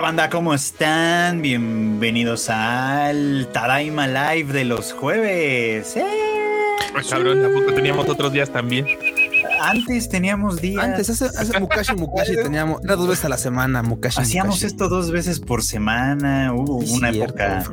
onda, 0.00 0.22
banda? 0.22 0.30
¿Cómo 0.30 0.54
están? 0.54 1.42
Bienvenidos 1.42 2.48
al 2.48 3.48
Tadaima 3.52 4.06
Live 4.06 4.50
de 4.50 4.64
los 4.64 4.94
jueves. 4.94 5.94
¡Eh! 5.94 6.04
Pues 6.92 7.08
cabrón, 7.08 7.42
tampoco 7.42 7.74
teníamos 7.74 8.08
otros 8.08 8.32
días 8.32 8.48
también. 8.50 8.86
Antes 9.60 10.08
teníamos 10.08 10.62
días. 10.62 10.82
Antes, 10.82 11.10
hace, 11.10 11.26
hace 11.26 11.60
Mukashi 11.60 11.94
Mukashi 11.96 12.34
teníamos, 12.34 12.82
era 12.82 12.96
dos 12.96 13.08
veces 13.08 13.26
a 13.26 13.28
la 13.28 13.36
semana, 13.36 13.82
Mukashi. 13.82 14.22
Hacíamos 14.22 14.56
Mukashi. 14.56 14.66
esto 14.66 14.88
dos 14.88 15.10
veces 15.10 15.38
por 15.38 15.62
semana. 15.62 16.54
Hubo 16.54 16.76
una 16.76 17.12
cierto, 17.12 17.34
época, 17.34 17.64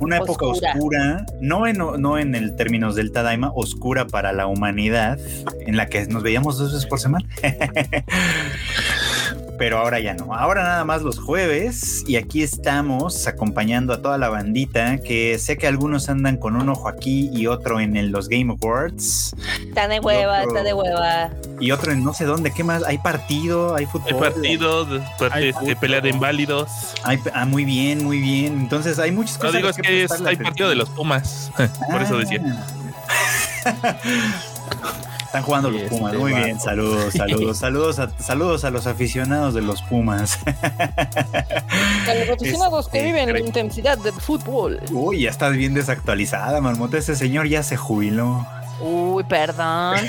una 0.00 0.18
época 0.18 0.46
Oscura. 0.46 0.72
oscura, 0.74 1.26
no 1.40 1.66
en, 1.66 1.78
no 1.78 2.18
en 2.18 2.34
el 2.34 2.56
términos 2.56 2.94
del 2.94 3.10
Tadaima, 3.10 3.52
oscura 3.54 4.06
para 4.06 4.32
la 4.32 4.46
humanidad, 4.46 5.18
en 5.60 5.78
la 5.78 5.86
que 5.86 6.06
nos 6.08 6.22
veíamos 6.22 6.58
dos 6.58 6.74
veces 6.74 6.86
por 6.86 7.00
semana. 7.00 7.26
Pero 9.60 9.76
ahora 9.76 10.00
ya 10.00 10.14
no. 10.14 10.32
Ahora 10.34 10.62
nada 10.62 10.84
más 10.86 11.02
los 11.02 11.18
jueves 11.18 12.02
y 12.08 12.16
aquí 12.16 12.42
estamos 12.42 13.26
acompañando 13.26 13.92
a 13.92 14.00
toda 14.00 14.16
la 14.16 14.30
bandita 14.30 14.96
que 15.02 15.38
sé 15.38 15.58
que 15.58 15.66
algunos 15.66 16.08
andan 16.08 16.38
con 16.38 16.56
un 16.56 16.70
ojo 16.70 16.88
aquí 16.88 17.28
y 17.30 17.46
otro 17.46 17.78
en 17.78 17.94
el- 17.98 18.10
los 18.10 18.30
Game 18.30 18.56
Awards 18.58 19.36
Está 19.68 19.86
de 19.86 20.00
hueva, 20.00 20.44
otro- 20.44 20.56
está 20.56 20.62
de 20.62 20.72
hueva. 20.72 21.28
y 21.60 21.72
otro 21.72 21.92
en 21.92 22.02
no 22.02 22.14
sé 22.14 22.24
dónde. 22.24 22.52
¿Qué 22.52 22.64
más? 22.64 22.84
Hay 22.84 22.96
partido, 22.96 23.74
hay 23.76 23.84
fútbol. 23.84 24.32
Hay 25.30 25.48
este, 25.48 25.60
fútbol. 25.60 25.76
pelea 25.76 26.00
de 26.00 26.08
inválidos. 26.08 26.70
Hay- 27.04 27.18
ah, 27.34 27.44
muy 27.44 27.66
bien, 27.66 28.02
muy 28.02 28.18
bien. 28.18 28.58
Entonces 28.60 28.98
hay 28.98 29.12
muchas 29.12 29.34
No 29.34 29.40
cosas. 29.40 29.56
digo 29.56 29.68
a 29.68 29.70
es 29.72 29.76
que 29.76 30.04
es, 30.04 30.12
hay 30.22 30.36
partido 30.36 30.70
de 30.70 30.76
los 30.76 30.88
Pumas. 30.88 31.52
Por 31.90 32.00
eso 32.00 32.16
decía. 32.16 32.40
Están 35.30 35.44
jugando 35.44 35.68
Sí, 35.68 35.74
los 35.74 35.82
este 35.84 35.96
Pumas. 35.96 36.14
Muy 36.14 36.32
bien, 36.34 36.58
saludos, 36.60 37.14
saludos, 37.14 37.58
saludos 37.60 37.98
a, 38.00 38.10
saludos 38.18 38.64
a 38.64 38.70
los 38.70 38.88
aficionados 38.88 39.54
de 39.54 39.62
los 39.62 39.80
Pumas. 39.82 40.40
A 40.44 42.14
los 42.14 42.28
aficionados 42.30 42.88
que 42.88 42.98
Este, 42.98 43.06
viven 43.12 43.26
la 43.26 43.32
creo- 43.34 43.46
intensidad 43.46 43.96
del 43.98 44.14
fútbol. 44.14 44.80
Uy, 44.90 45.22
ya 45.22 45.30
estás 45.30 45.52
bien 45.52 45.72
desactualizada, 45.74 46.60
Marmota. 46.60 46.98
Ese 46.98 47.14
señor 47.14 47.46
ya 47.46 47.62
se 47.62 47.76
jubiló. 47.76 48.44
Uy, 48.80 49.24
perdón. 49.24 49.98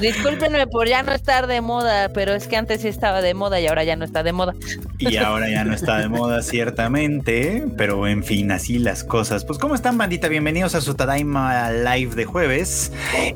Discúlpenme 0.00 0.66
por 0.66 0.86
ya 0.86 1.02
no 1.02 1.12
estar 1.12 1.46
de 1.46 1.60
moda, 1.60 2.10
pero 2.10 2.34
es 2.34 2.46
que 2.46 2.56
antes 2.56 2.82
sí 2.82 2.88
estaba 2.88 3.22
de 3.22 3.34
moda 3.34 3.60
y 3.60 3.66
ahora 3.66 3.84
ya 3.84 3.96
no 3.96 4.04
está 4.04 4.22
de 4.22 4.32
moda. 4.32 4.54
Y 4.98 5.16
ahora 5.16 5.48
ya 5.48 5.64
no 5.64 5.74
está 5.74 5.98
de 5.98 6.08
moda, 6.08 6.42
ciertamente. 6.42 7.64
Pero 7.76 8.06
en 8.06 8.22
fin, 8.22 8.50
así 8.50 8.78
las 8.78 9.04
cosas. 9.04 9.44
Pues, 9.44 9.58
¿cómo 9.58 9.74
están, 9.74 9.96
bandita? 9.96 10.28
Bienvenidos 10.28 10.74
a 10.74 10.80
su 10.80 10.94
Tadaima 10.94 11.70
Live 11.70 12.14
de 12.14 12.24
jueves. 12.26 12.92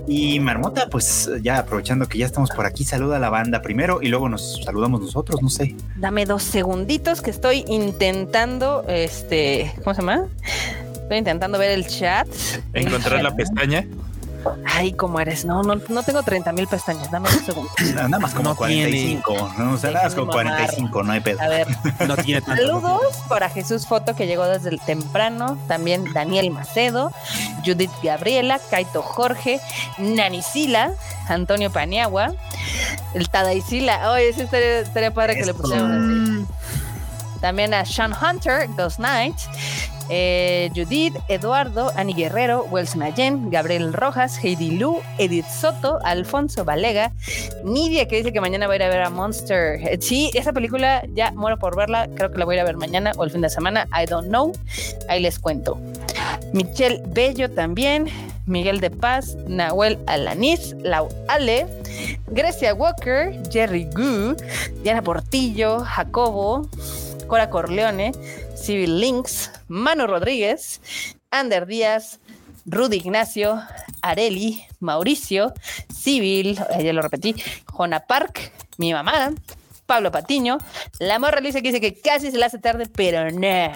Y 0.06 0.40
Marmota, 0.40 0.88
pues 0.90 1.30
ya 1.42 1.58
aprovechando 1.58 2.06
que 2.06 2.18
ya 2.18 2.26
estamos 2.26 2.50
por 2.50 2.66
aquí, 2.66 2.84
saluda 2.84 3.16
a 3.16 3.20
la 3.20 3.30
banda 3.30 3.62
primero 3.62 4.00
y 4.02 4.08
luego 4.08 4.28
nos 4.28 4.62
saludamos 4.64 5.00
nosotros, 5.00 5.42
no 5.42 5.48
sé. 5.48 5.74
Dame 5.96 6.26
dos 6.26 6.42
segunditos 6.42 7.22
que 7.22 7.30
estoy 7.30 7.64
intentando, 7.66 8.84
este, 8.88 9.72
¿cómo 9.82 9.94
se 9.94 10.02
llama? 10.02 10.26
Estoy 11.10 11.18
intentando 11.18 11.58
ver 11.58 11.72
el 11.72 11.88
chat. 11.88 12.28
Encontrar 12.72 13.20
la 13.20 13.34
pestaña. 13.34 13.84
Ay, 14.64 14.92
¿cómo 14.92 15.18
eres? 15.18 15.44
No, 15.44 15.64
no, 15.64 15.74
no 15.88 16.02
tengo 16.04 16.22
30 16.22 16.52
mil 16.52 16.68
pestañas. 16.68 17.10
Dame 17.10 17.28
dos 17.28 17.40
segundos. 17.40 17.72
Nada 17.96 18.20
más 18.20 18.32
como 18.32 18.50
No 18.50 18.54
45, 18.54 19.54
¿no? 19.58 19.72
O 19.72 19.76
sea, 19.76 19.90
nada 19.90 20.04
más 20.04 20.14
como 20.14 20.30
Déjenme 20.30 20.50
mamar. 20.52 20.66
45, 20.66 21.02
no 21.02 21.12
hay 21.12 21.20
pedo. 21.20 21.40
A 21.42 21.48
ver, 21.48 21.66
No 22.06 22.16
tiene 22.16 22.40
tanto. 22.42 22.62
Saludos 22.62 23.16
para 23.28 23.48
Jesús 23.48 23.88
Foto 23.88 24.14
que 24.14 24.28
llegó 24.28 24.46
desde 24.46 24.68
el 24.68 24.78
temprano, 24.78 25.58
también 25.66 26.04
Daniel 26.12 26.52
Macedo, 26.52 27.10
Judith 27.66 27.90
Gabriela, 28.04 28.60
Kaito 28.70 29.02
Jorge, 29.02 29.58
Nani 29.98 30.42
Sila, 30.42 30.92
Antonio 31.28 31.72
Paniagua, 31.72 32.34
el 33.14 33.28
Tadaisila, 33.28 34.12
oye, 34.12 34.28
ese 34.28 34.44
estaría, 34.44 34.78
estaría 34.78 35.12
padre 35.12 35.34
que 35.34 35.46
le 35.46 35.54
pusieran 35.54 35.90
así. 35.90 36.46
También 37.40 37.74
a 37.74 37.84
Sean 37.84 38.12
Hunter, 38.12 38.68
Ghost 38.76 38.98
Knight, 38.98 39.34
eh, 40.10 40.70
Judith, 40.74 41.14
Eduardo, 41.28 41.92
Ani 41.96 42.12
Guerrero, 42.12 42.64
Wells 42.70 42.96
Mayen, 42.96 43.50
Gabriel 43.50 43.92
Rojas, 43.92 44.38
Heidi 44.42 44.72
Lu, 44.72 44.98
Edith 45.18 45.46
Soto, 45.46 45.98
Alfonso 46.04 46.64
Valega, 46.64 47.12
Nidia 47.64 48.06
que 48.06 48.16
dice 48.16 48.32
que 48.32 48.40
mañana 48.40 48.66
va 48.66 48.72
a 48.74 48.76
ir 48.76 48.82
a 48.82 48.88
ver 48.88 49.02
a 49.02 49.10
Monster. 49.10 49.80
Eh, 49.86 49.98
Sí, 50.00 50.30
esa 50.34 50.52
película 50.52 51.02
ya 51.14 51.30
muero 51.32 51.58
por 51.58 51.76
verla, 51.76 52.08
creo 52.16 52.32
que 52.32 52.38
la 52.38 52.44
voy 52.44 52.54
a 52.54 52.58
ir 52.58 52.60
a 52.62 52.64
ver 52.64 52.76
mañana 52.76 53.12
o 53.16 53.24
el 53.24 53.30
fin 53.30 53.40
de 53.42 53.50
semana, 53.50 53.86
I 53.92 54.06
don't 54.06 54.26
know, 54.28 54.52
ahí 55.08 55.20
les 55.20 55.38
cuento. 55.38 55.78
Michelle 56.52 57.00
Bello 57.06 57.48
también, 57.50 58.06
Miguel 58.46 58.80
de 58.80 58.90
Paz, 58.90 59.36
Nahuel 59.46 59.98
Alaniz, 60.06 60.74
Lau 60.82 61.08
Ale, 61.28 61.66
Grecia 62.28 62.74
Walker, 62.74 63.40
Jerry 63.52 63.84
Gu, 63.94 64.34
Diana 64.82 65.02
Portillo, 65.02 65.84
Jacobo, 65.84 66.68
Cora 67.30 67.48
Corleone, 67.48 68.10
Civil 68.56 68.98
Links, 68.98 69.52
Manu 69.68 70.08
Rodríguez, 70.08 70.80
Ander 71.30 71.64
Díaz, 71.64 72.18
Rudy 72.66 72.96
Ignacio, 72.96 73.62
Areli, 74.02 74.64
Mauricio, 74.80 75.54
Civil, 75.94 76.58
eh, 76.70 76.82
ya 76.82 76.92
lo 76.92 77.02
repetí, 77.02 77.36
Jona 77.66 78.00
Park, 78.00 78.50
mi 78.78 78.92
mamá, 78.92 79.32
Pablo 79.86 80.10
Patiño, 80.10 80.58
la 80.98 81.20
morra 81.20 81.40
Lisa 81.40 81.60
que 81.60 81.68
dice 81.68 81.80
que 81.80 82.00
casi 82.00 82.32
se 82.32 82.36
le 82.36 82.46
hace 82.46 82.58
tarde, 82.58 82.86
pero 82.92 83.30
no, 83.30 83.72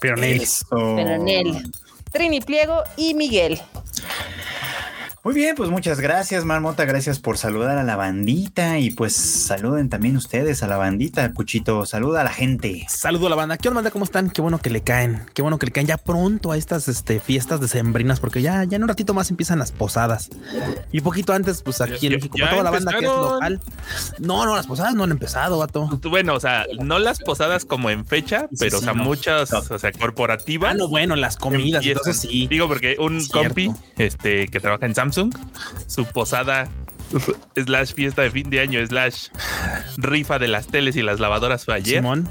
Pero 0.00 0.16
Nel. 0.16 0.42
Pero 0.68 1.18
Nel. 1.18 1.62
Trini 2.10 2.40
Pliego 2.40 2.82
y 2.96 3.14
Miguel. 3.14 3.62
Muy 5.26 5.34
bien, 5.34 5.56
pues 5.56 5.70
muchas 5.70 5.98
gracias, 5.98 6.44
Marmota. 6.44 6.84
Gracias 6.84 7.18
por 7.18 7.36
saludar 7.36 7.78
a 7.78 7.82
la 7.82 7.96
bandita. 7.96 8.78
Y 8.78 8.90
pues 8.90 9.16
saluden 9.16 9.88
también 9.88 10.16
ustedes 10.16 10.62
a 10.62 10.68
la 10.68 10.76
bandita. 10.76 11.32
Cuchito, 11.32 11.84
saluda 11.84 12.20
a 12.20 12.22
la 12.24 12.30
gente. 12.32 12.86
Saludo 12.88 13.26
a 13.26 13.30
la 13.30 13.34
banda. 13.34 13.58
¿Qué 13.58 13.66
onda, 13.66 13.78
banda? 13.80 13.90
¿Cómo 13.90 14.04
están? 14.04 14.30
Qué 14.30 14.40
bueno 14.40 14.58
que 14.60 14.70
le 14.70 14.82
caen. 14.82 15.22
Qué 15.34 15.42
bueno 15.42 15.58
que 15.58 15.66
le 15.66 15.72
caen 15.72 15.88
ya 15.88 15.96
pronto 15.96 16.52
a 16.52 16.56
estas 16.56 16.86
este, 16.86 17.18
fiestas 17.18 17.60
decembrinas, 17.60 18.20
porque 18.20 18.40
ya, 18.40 18.62
ya 18.62 18.76
en 18.76 18.84
un 18.84 18.88
ratito 18.88 19.14
más 19.14 19.28
empiezan 19.30 19.58
las 19.58 19.72
posadas. 19.72 20.30
Y 20.92 21.00
poquito 21.00 21.32
antes, 21.32 21.60
pues 21.60 21.80
aquí 21.80 22.02
Ya- 22.02 22.06
en 22.06 22.14
México, 22.14 22.38
para 22.38 22.50
toda 22.52 22.62
la 22.62 22.70
banda 22.70 22.92
que 22.92 23.04
es 23.04 23.10
local. 23.10 23.60
No, 24.20 24.46
no, 24.46 24.54
las 24.54 24.68
posadas 24.68 24.94
no 24.94 25.02
han 25.02 25.10
empezado, 25.10 25.58
vato. 25.58 25.88
Bueno, 26.08 26.34
o 26.34 26.40
sea, 26.40 26.66
no 26.84 27.00
las 27.00 27.18
posadas 27.18 27.64
como 27.64 27.90
en 27.90 28.06
fecha, 28.06 28.42
Sí, 28.52 28.56
pero 28.60 28.78
sí, 28.78 28.84
o 28.84 28.84
sea, 28.84 28.94
no. 28.94 29.02
muchas, 29.02 29.50
No. 29.50 29.58
o 29.70 29.78
sea, 29.80 29.90
corporativas. 29.90 30.70
Ah, 30.70 30.74
no, 30.74 30.86
bueno, 30.86 31.16
las 31.16 31.36
comidas, 31.36 31.82
empiezan. 31.82 31.98
entonces 32.12 32.30
sí. 32.30 32.46
Digo, 32.46 32.68
porque 32.68 32.94
un 33.00 33.20
Cierto. 33.20 33.42
compi 33.48 33.72
este, 33.98 34.46
que 34.46 34.60
trabaja 34.60 34.86
en 34.86 34.94
Samsung, 34.94 35.15
su 35.86 36.04
posada 36.06 36.68
slash 37.54 37.94
fiesta 37.94 38.22
de 38.22 38.30
fin 38.30 38.50
de 38.50 38.60
año 38.60 38.84
slash 38.86 39.28
rifa 39.96 40.38
de 40.38 40.48
las 40.48 40.66
teles 40.66 40.96
y 40.96 41.02
las 41.02 41.20
lavadoras 41.20 41.64
fue 41.64 41.74
ayer. 41.74 41.98
Simón. 41.98 42.28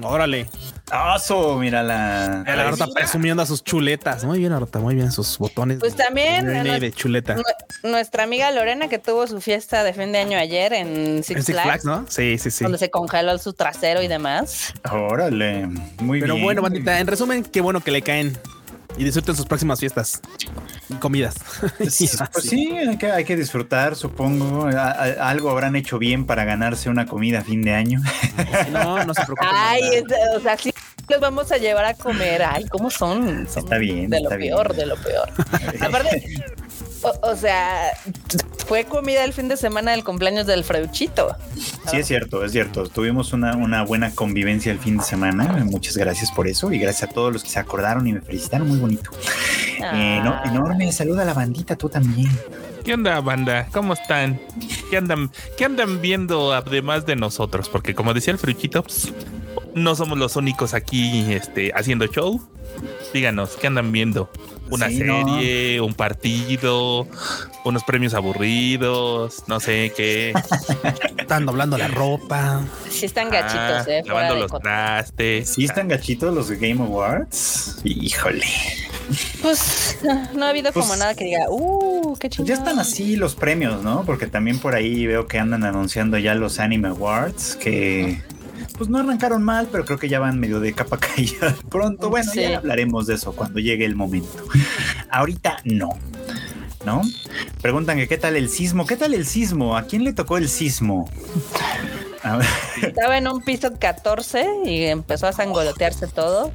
Órale. 0.00 0.46
¡Oso! 1.14 1.58
Mira 1.58 1.82
la. 1.82 2.42
La 2.46 2.68
Arota 2.68 2.86
presumiendo 2.94 3.42
a 3.42 3.46
sus 3.46 3.62
chuletas. 3.64 4.24
Muy 4.24 4.38
bien, 4.40 4.52
Arota, 4.52 4.78
muy 4.78 4.94
bien. 4.94 5.10
Sus 5.12 5.38
botones. 5.38 5.78
Pues 5.78 5.94
también, 5.96 6.46
de, 6.46 6.80
de 6.80 6.92
chuleta. 6.92 7.34
Nu- 7.36 7.42
Nuestra 7.90 8.24
amiga 8.24 8.50
Lorena 8.52 8.88
que 8.88 8.98
tuvo 8.98 9.26
su 9.26 9.40
fiesta 9.40 9.84
de 9.84 9.92
fin 9.92 10.12
de 10.12 10.18
año 10.18 10.38
ayer 10.38 10.72
en 10.72 11.22
Six, 11.24 11.30
En 11.38 11.42
Six 11.44 11.54
Flags, 11.54 11.82
Flags, 11.82 11.84
¿no? 11.84 12.06
Sí, 12.08 12.36
sí, 12.38 12.50
sí. 12.50 12.64
donde 12.64 12.78
se 12.78 12.90
congeló 12.90 13.36
su 13.38 13.52
trasero 13.54 14.02
y 14.02 14.08
demás. 14.08 14.74
Órale. 14.90 15.66
Muy 16.00 16.20
Pero 16.20 16.34
bien. 16.34 16.44
bueno, 16.44 16.62
bandita, 16.62 16.98
en 17.00 17.06
resumen, 17.06 17.44
qué 17.44 17.60
bueno 17.60 17.80
que 17.80 17.90
le 17.90 18.02
caen 18.02 18.36
y 18.96 19.04
disfruten 19.04 19.34
sus 19.36 19.46
próximas 19.46 19.80
fiestas 19.80 20.20
y 20.88 20.94
comidas. 20.94 21.34
Pues, 21.78 22.16
pues 22.32 22.44
sí, 22.46 22.70
hay 22.76 22.96
que, 22.98 23.10
hay 23.10 23.24
que 23.24 23.36
disfrutar, 23.36 23.96
supongo. 23.96 24.66
A- 24.66 24.90
a- 24.90 25.28
algo 25.30 25.50
habrán 25.50 25.76
hecho 25.76 25.98
bien 25.98 26.26
para 26.26 26.44
ganarse 26.44 26.88
una 26.90 27.06
comida 27.06 27.40
a 27.40 27.44
fin 27.44 27.62
de 27.62 27.74
año. 27.74 28.00
No, 28.70 29.04
no 29.04 29.14
se 29.14 29.22
preocupen. 29.24 29.48
Ay, 29.52 29.80
es- 29.94 30.04
o 30.36 30.40
sea, 30.40 30.56
sí 30.56 30.72
los 31.08 31.20
vamos 31.20 31.50
a 31.52 31.58
llevar 31.58 31.84
a 31.84 31.94
comer. 31.94 32.42
Ay, 32.42 32.64
¿cómo 32.66 32.90
son? 32.90 33.46
Son 33.48 33.64
Está 33.64 33.76
bien, 33.78 34.08
De 34.08 34.18
lo 34.20 34.24
está 34.24 34.36
bien. 34.36 34.54
peor, 34.54 34.74
de 34.74 34.86
lo 34.86 34.96
peor. 34.96 35.28
Aparte, 35.80 36.24
o, 37.02 37.30
o 37.30 37.36
sea, 37.36 37.90
fue 38.66 38.84
comida 38.84 39.24
el 39.24 39.32
fin 39.32 39.48
de 39.48 39.56
semana 39.56 39.90
del 39.92 40.04
cumpleaños 40.04 40.46
del 40.46 40.64
Freuchito. 40.64 41.36
Sí, 41.90 41.96
es 41.98 42.06
cierto, 42.06 42.44
es 42.44 42.52
cierto. 42.52 42.86
Tuvimos 42.88 43.32
una, 43.32 43.56
una 43.56 43.82
buena 43.84 44.14
convivencia 44.14 44.72
el 44.72 44.78
fin 44.78 44.98
de 44.98 45.04
semana. 45.04 45.44
Muchas 45.64 45.96
gracias 45.96 46.30
por 46.32 46.46
eso 46.48 46.72
y 46.72 46.78
gracias 46.78 47.10
a 47.10 47.12
todos 47.12 47.32
los 47.32 47.42
que 47.42 47.50
se 47.50 47.58
acordaron 47.58 48.06
y 48.06 48.12
me 48.14 48.20
felicitaron. 48.20 48.68
Muy 48.68 48.78
bonito. 48.78 49.10
Eh, 49.92 50.20
no- 50.22 50.32
Ah. 50.32 50.42
enorme. 50.46 50.90
Saluda 50.92 51.22
a 51.22 51.24
la 51.24 51.34
bandita, 51.34 51.76
tú 51.76 51.88
también. 51.88 52.30
¿Qué 52.84 52.94
onda, 52.94 53.20
banda? 53.20 53.68
¿Cómo 53.72 53.92
están? 53.92 54.40
¿Qué 54.90 54.96
andan, 54.96 55.30
qué 55.56 55.64
andan 55.66 56.00
viendo 56.00 56.52
además 56.52 57.06
de 57.06 57.14
nosotros? 57.16 57.68
Porque 57.68 57.94
como 57.94 58.12
decía 58.14 58.32
el 58.32 58.38
Fruchito, 58.38 58.82
pues, 58.82 59.12
no 59.74 59.94
somos 59.94 60.18
los 60.18 60.34
únicos 60.36 60.74
aquí 60.74 61.32
este, 61.32 61.70
haciendo 61.74 62.06
show. 62.06 62.40
Díganos, 63.12 63.50
¿qué 63.60 63.68
andan 63.68 63.92
viendo? 63.92 64.30
¿Una 64.72 64.88
Sí, 64.88 65.00
no. 65.00 65.36
serie? 65.38 65.80
¿Un 65.80 65.94
partido? 65.94 67.06
¿Unos 67.64 67.84
premios 67.84 68.14
aburridos? 68.14 69.44
No 69.46 69.60
sé 69.60 69.92
qué. 69.96 70.32
Están 71.18 71.46
doblando 71.46 71.76
la 71.78 71.88
ropa. 71.88 72.62
Sí 72.90 73.06
están 73.06 73.30
gachitos, 73.30 73.58
Ah, 73.58 73.84
eh. 73.88 74.02
lavando 74.06 74.36
los 74.36 74.50
trastes. 74.60 75.50
Sí, 75.50 75.64
están 75.64 75.88
gachitos 75.88 76.34
los 76.34 76.50
Game 76.50 76.80
Awards. 76.82 77.80
Híjole. 77.84 78.46
Pues 79.42 79.98
no, 80.34 80.44
ha 80.44 80.48
habido 80.50 80.72
Pues- 80.72 80.86
como 80.86 80.96
nada 80.96 81.14
que 81.14 81.24
diga, 81.24 81.46
uh, 81.50 82.16
qué 82.18 82.28
chido. 82.30 82.44
Ya 82.46 82.54
están 82.54 82.78
así 82.78 83.16
los 83.16 83.34
premios, 83.34 83.82
¿no? 83.82 84.04
Porque 84.04 84.26
también 84.26 84.58
por 84.58 84.74
ahí 84.74 85.06
veo 85.06 85.26
que 85.26 85.38
andan 85.38 85.64
anunciando 85.64 86.16
ya 86.18 86.34
los 86.34 86.58
Anime 86.58 86.88
Awards, 86.88 87.56
que 87.56 88.22
pues 88.82 88.90
no 88.90 88.98
arrancaron 88.98 89.44
mal, 89.44 89.68
pero 89.70 89.84
creo 89.84 89.96
que 89.98 90.08
ya 90.08 90.18
van 90.18 90.40
medio 90.40 90.58
de 90.58 90.72
capa 90.72 90.98
caída 90.98 91.54
pronto. 91.70 92.10
Bueno, 92.10 92.30
Sí. 92.32 92.40
ya 92.40 92.58
hablaremos 92.58 93.06
de 93.06 93.14
eso 93.14 93.32
cuando 93.32 93.60
llegue 93.60 93.84
el 93.84 93.94
momento. 93.94 94.44
Ahorita 95.08 95.58
no. 95.64 95.90
¿No? 96.84 97.02
Preguntan 97.60 97.96
que 97.98 98.08
qué 98.08 98.18
tal 98.18 98.34
el 98.34 98.48
sismo. 98.48 98.84
¿Qué 98.86 98.96
tal 98.96 99.14
el 99.14 99.24
sismo? 99.24 99.76
¿A 99.76 99.84
quién 99.84 100.02
le 100.02 100.12
tocó 100.12 100.36
el 100.36 100.48
sismo? 100.48 101.08
Estaba 102.82 103.18
en 103.18 103.28
un 103.28 103.42
piso 103.42 103.70
14 103.78 104.46
y 104.64 104.84
empezó 104.84 105.26
a 105.26 105.32
sangolotearse 105.32 106.06
todo. 106.06 106.52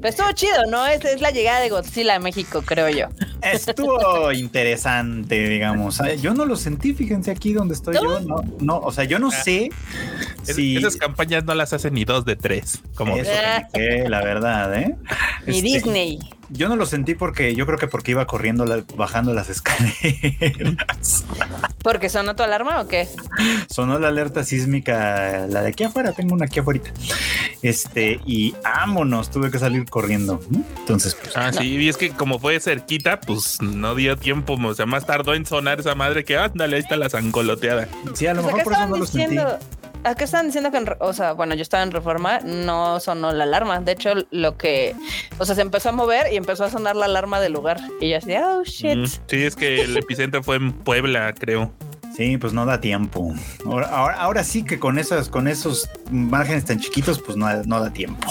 Pero 0.00 0.08
estuvo 0.08 0.32
chido, 0.32 0.66
¿no? 0.70 0.86
Es, 0.86 1.04
es 1.04 1.20
la 1.20 1.30
llegada 1.30 1.60
de 1.60 1.68
Godzilla 1.68 2.14
a 2.16 2.18
México, 2.18 2.62
creo 2.64 2.88
yo. 2.88 3.06
estuvo 3.42 4.32
interesante, 4.32 5.48
digamos. 5.48 6.00
Yo 6.20 6.34
no 6.34 6.44
lo 6.46 6.56
sentí, 6.56 6.94
fíjense 6.94 7.30
aquí 7.30 7.52
donde 7.52 7.74
estoy 7.74 7.94
¿No? 7.94 8.02
yo. 8.02 8.20
No, 8.20 8.44
no, 8.60 8.78
o 8.78 8.92
sea, 8.92 9.04
yo 9.04 9.18
no 9.18 9.28
Ah. 9.28 9.42
sé 9.42 9.70
Es- 10.46 10.56
si 10.56 10.76
Esas 10.76 10.96
campañas 10.96 11.44
no 11.44 11.54
las 11.54 11.72
hacen 11.72 11.94
ni 11.94 12.04
dos 12.04 12.24
de 12.24 12.36
tres. 12.36 12.80
Como 12.94 13.16
eso 13.16 13.30
que 13.72 14.08
la 14.08 14.22
verdad, 14.22 14.74
¿eh? 14.76 14.96
Ni 15.46 15.56
Este, 15.58 15.62
Disney. 15.68 16.18
Yo 16.52 16.68
no 16.68 16.76
lo 16.76 16.84
sentí 16.86 17.14
porque 17.14 17.54
yo 17.54 17.64
creo 17.66 17.78
que 17.78 17.86
porque 17.86 18.10
iba 18.10 18.26
corriendo, 18.26 18.64
la- 18.66 18.82
bajando 18.96 19.32
las 19.34 19.48
escaleras. 19.48 21.24
¿Porque 21.82 22.08
sonó 22.08 22.34
tu 22.36 22.42
alarma 22.42 22.80
o 22.80 22.88
qué? 22.88 23.08
Sonó 23.68 23.98
la 23.98 24.08
alerta 24.08 24.44
sísmica, 24.44 25.46
la 25.48 25.62
de 25.62 25.68
aquí 25.68 25.84
afuera, 25.84 26.12
tengo 26.12 26.34
una 26.34 26.46
aquí 26.46 26.60
afuera. 26.60 26.80
Este, 27.62 28.20
y 28.26 28.52
vámonos, 28.62 29.30
tuve 29.30 29.50
que 29.50 29.58
salir 29.58 29.84
corriendo. 29.88 30.40
Entonces, 30.80 31.14
pues, 31.14 31.36
Ah, 31.36 31.52
sí, 31.52 31.76
y 31.76 31.88
es 31.88 31.96
que 31.96 32.10
como 32.10 32.38
fue 32.38 32.58
cerquita, 32.60 33.20
pues 33.20 33.62
no 33.62 33.94
dio 33.94 34.16
tiempo, 34.16 34.54
o 34.62 34.74
sea, 34.74 34.86
más 34.86 35.06
tardó 35.06 35.34
en 35.34 35.46
sonar 35.46 35.80
esa 35.80 35.94
madre 35.94 36.24
que 36.24 36.36
ándale, 36.36 36.76
ahí 36.76 36.82
está 36.82 36.96
la 36.96 37.08
zangoloteada. 37.08 37.88
sí, 38.14 38.26
a 38.26 38.34
lo 38.34 38.42
Pues 38.42 38.54
mejor 38.56 38.64
por 38.64 38.72
eso 38.74 38.86
no 38.88 38.96
lo 38.96 39.06
sentí. 39.06 39.36
Acá 40.04 40.24
estaban 40.24 40.46
diciendo 40.46 40.70
que, 40.70 40.78
en 40.78 40.86
o 41.00 41.12
sea, 41.12 41.32
bueno, 41.32 41.54
yo 41.54 41.62
estaba 41.62 41.82
en 41.82 41.90
Reforma, 41.90 42.40
no 42.40 43.00
sonó 43.00 43.32
la 43.32 43.44
alarma. 43.44 43.80
De 43.80 43.92
hecho, 43.92 44.10
lo 44.30 44.56
que, 44.56 44.94
o 45.38 45.44
sea, 45.44 45.54
se 45.54 45.62
empezó 45.62 45.90
a 45.90 45.92
mover 45.92 46.32
y 46.32 46.36
empezó 46.36 46.64
a 46.64 46.70
sonar 46.70 46.96
la 46.96 47.06
alarma 47.06 47.40
del 47.40 47.52
lugar. 47.52 47.80
Y 48.00 48.10
yo 48.10 48.18
así, 48.18 48.34
oh 48.36 48.62
shit. 48.64 48.96
Mm, 48.96 49.04
Sí, 49.26 49.44
es 49.44 49.56
que 49.56 49.82
el 49.82 49.96
epicentro 49.96 50.42
fue 50.42 50.56
en 50.56 50.72
Puebla, 50.72 51.32
creo. 51.38 51.72
Sí, 52.16 52.36
pues 52.36 52.52
no 52.52 52.66
da 52.66 52.80
tiempo. 52.80 53.32
Ahora, 53.64 53.86
ahora, 53.88 54.14
ahora 54.16 54.44
sí 54.44 54.64
que 54.64 54.78
con 54.78 54.98
esas, 54.98 55.28
con 55.28 55.46
esos 55.48 55.88
márgenes 56.10 56.64
tan 56.64 56.80
chiquitos, 56.80 57.20
pues 57.22 57.36
no, 57.36 57.46
no 57.64 57.80
da 57.80 57.92
tiempo. 57.92 58.30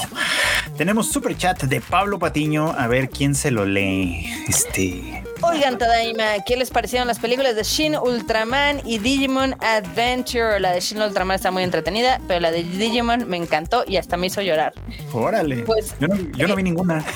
Tenemos 0.78 1.10
super 1.12 1.36
chat 1.38 1.64
de 1.64 1.82
Pablo 1.82 2.20
Patiño. 2.20 2.76
A 2.78 2.88
ver 2.88 3.10
quién 3.10 3.34
se 3.36 3.52
lo 3.52 3.66
lee. 3.66 4.26
Este. 4.48 5.19
Oigan, 5.42 5.78
Tadaima, 5.78 6.44
¿qué 6.46 6.58
les 6.58 6.70
parecieron 6.70 7.08
las 7.08 7.18
películas 7.20 7.56
de 7.56 7.64
Shin 7.64 7.96
Ultraman 7.96 8.82
y 8.86 8.98
Digimon 8.98 9.56
Adventure? 9.62 10.60
La 10.60 10.72
de 10.72 10.82
Shin 10.82 11.02
Ultraman 11.02 11.36
está 11.36 11.50
muy 11.52 11.64
entretenida, 11.64 12.20
pero 12.28 12.40
la 12.42 12.52
de 12.52 12.64
Digimon 12.64 13.28
me 13.30 13.38
encantó 13.38 13.84
y 13.88 13.98
hasta 13.98 14.18
me 14.18 14.28
hizo 14.28 14.42
llorar. 14.42 14.74
Órale. 15.14 15.58
Pues- 15.64 15.96
yo 16.00 16.08
no, 16.10 16.16
yo 16.38 16.48
no 16.48 16.56
vi 16.56 16.64
ninguna. 16.64 17.04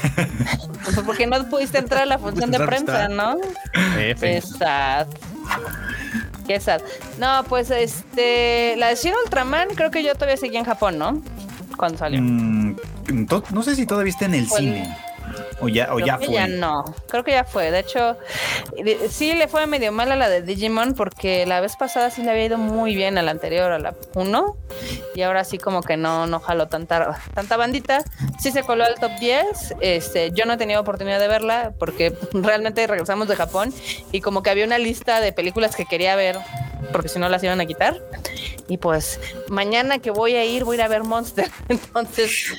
Pues 0.83 0.99
porque 1.05 1.25
no 1.25 1.41
pudiste 1.49 1.77
entrar 1.77 2.01
a 2.03 2.05
la 2.05 2.17
función 2.19 2.51
de 2.51 2.57
Entrar, 2.57 2.67
prensa. 2.83 3.07
¿no? 3.07 3.37
Qué 3.95 4.41
sad. 4.41 5.07
Qué 6.45 6.59
sad. 6.59 6.81
No, 7.17 7.45
pues 7.47 7.71
este. 7.71 8.75
La 8.77 8.87
de 8.89 8.95
Shin 8.95 9.13
Ultraman, 9.23 9.69
creo 9.75 9.91
que 9.91 10.03
yo 10.03 10.13
todavía 10.15 10.35
seguía 10.35 10.59
en 10.59 10.65
Japón, 10.65 10.97
¿no? 10.97 11.21
Cuando 11.77 11.97
salió. 11.97 12.19
Mm, 12.21 12.75
no 13.51 13.63
sé 13.63 13.75
si 13.77 13.85
todavía 13.85 14.11
está 14.11 14.25
en 14.25 14.33
el 14.35 14.43
el- 14.43 14.49
cine. 14.49 14.97
O 15.63 15.69
ya, 15.69 15.93
o 15.93 15.95
Creo 15.95 16.05
ya 16.07 16.17
que 16.17 16.25
fue. 16.25 16.33
ya 16.35 16.47
no, 16.47 16.83
creo 17.07 17.23
que 17.23 17.31
ya 17.31 17.43
fue. 17.43 17.71
De 17.71 17.79
hecho, 17.79 18.17
sí 19.09 19.33
le 19.33 19.47
fue 19.47 19.65
medio 19.67 19.91
mal 19.91 20.11
a 20.11 20.15
la 20.15 20.29
de 20.29 20.41
Digimon 20.41 20.93
porque 20.93 21.45
la 21.45 21.61
vez 21.61 21.75
pasada 21.75 22.09
sí 22.09 22.21
le 22.23 22.31
había 22.31 22.45
ido 22.45 22.57
muy 22.57 22.95
bien 22.95 23.17
a 23.17 23.21
la 23.21 23.31
anterior, 23.31 23.71
a 23.71 23.79
la 23.79 23.93
1. 24.13 24.57
Y 25.15 25.21
ahora 25.21 25.43
sí 25.43 25.57
como 25.57 25.81
que 25.81 25.97
no, 25.97 26.27
no 26.27 26.39
jaló 26.39 26.67
tanta, 26.67 27.19
tanta 27.33 27.57
bandita. 27.57 28.03
Sí 28.39 28.51
se 28.51 28.63
coló 28.63 28.83
al 28.83 28.95
top 28.95 29.11
10. 29.19 29.75
Este, 29.79 30.31
yo 30.31 30.45
no 30.45 30.53
he 30.53 30.57
tenido 30.57 30.81
oportunidad 30.81 31.19
de 31.19 31.27
verla 31.27 31.73
porque 31.79 32.13
realmente 32.33 32.85
regresamos 32.87 33.27
de 33.27 33.35
Japón 33.35 33.73
y 34.11 34.21
como 34.21 34.43
que 34.43 34.49
había 34.49 34.65
una 34.65 34.77
lista 34.77 35.21
de 35.21 35.31
películas 35.31 35.75
que 35.75 35.85
quería 35.85 36.15
ver 36.15 36.37
porque 36.91 37.07
si 37.09 37.17
no 37.19 37.29
las 37.29 37.43
iban 37.43 37.61
a 37.61 37.65
quitar. 37.65 38.01
Y 38.67 38.77
pues 38.77 39.19
mañana 39.49 39.99
que 39.99 40.11
voy 40.11 40.35
a 40.35 40.45
ir, 40.45 40.63
voy 40.63 40.75
a 40.75 40.79
ir 40.79 40.81
a 40.83 40.87
ver 40.87 41.03
Monster. 41.03 41.49
Entonces 41.69 42.53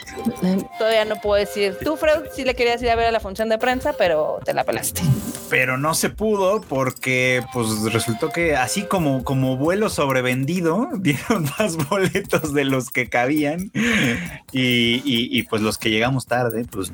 todavía 0.78 1.04
no 1.04 1.16
puedo 1.16 1.38
decir. 1.40 1.76
Tú, 1.82 1.96
Freud, 1.96 2.28
sí 2.32 2.44
le 2.44 2.54
querías 2.54 2.82
ir 2.82 2.90
a 2.90 2.94
ver 2.96 3.06
a 3.06 3.12
la 3.12 3.20
función 3.20 3.49
de 3.49 3.58
prensa, 3.58 3.94
pero 3.96 4.38
te 4.44 4.52
la 4.55 4.64
pelaste. 4.64 5.02
Pero 5.50 5.76
no 5.76 5.94
se 5.94 6.11
pudo 6.11 6.61
porque 6.62 7.43
pues 7.52 7.69
resultó 7.93 8.31
que 8.31 8.56
así 8.56 8.82
como, 8.82 9.23
como 9.25 9.56
vuelo 9.56 9.88
sobrevendido, 9.91 10.88
dieron 11.00 11.46
más 11.58 11.76
boletos 11.88 12.52
de 12.55 12.64
los 12.64 12.91
que 12.91 13.08
cabían. 13.08 13.70
Y, 14.52 15.02
y- 15.05 15.29
y, 15.38 15.43
pues 15.44 15.62
los 15.62 15.79
que 15.79 15.91
llegamos 15.91 16.26
tarde, 16.26 16.64
pues, 16.70 16.93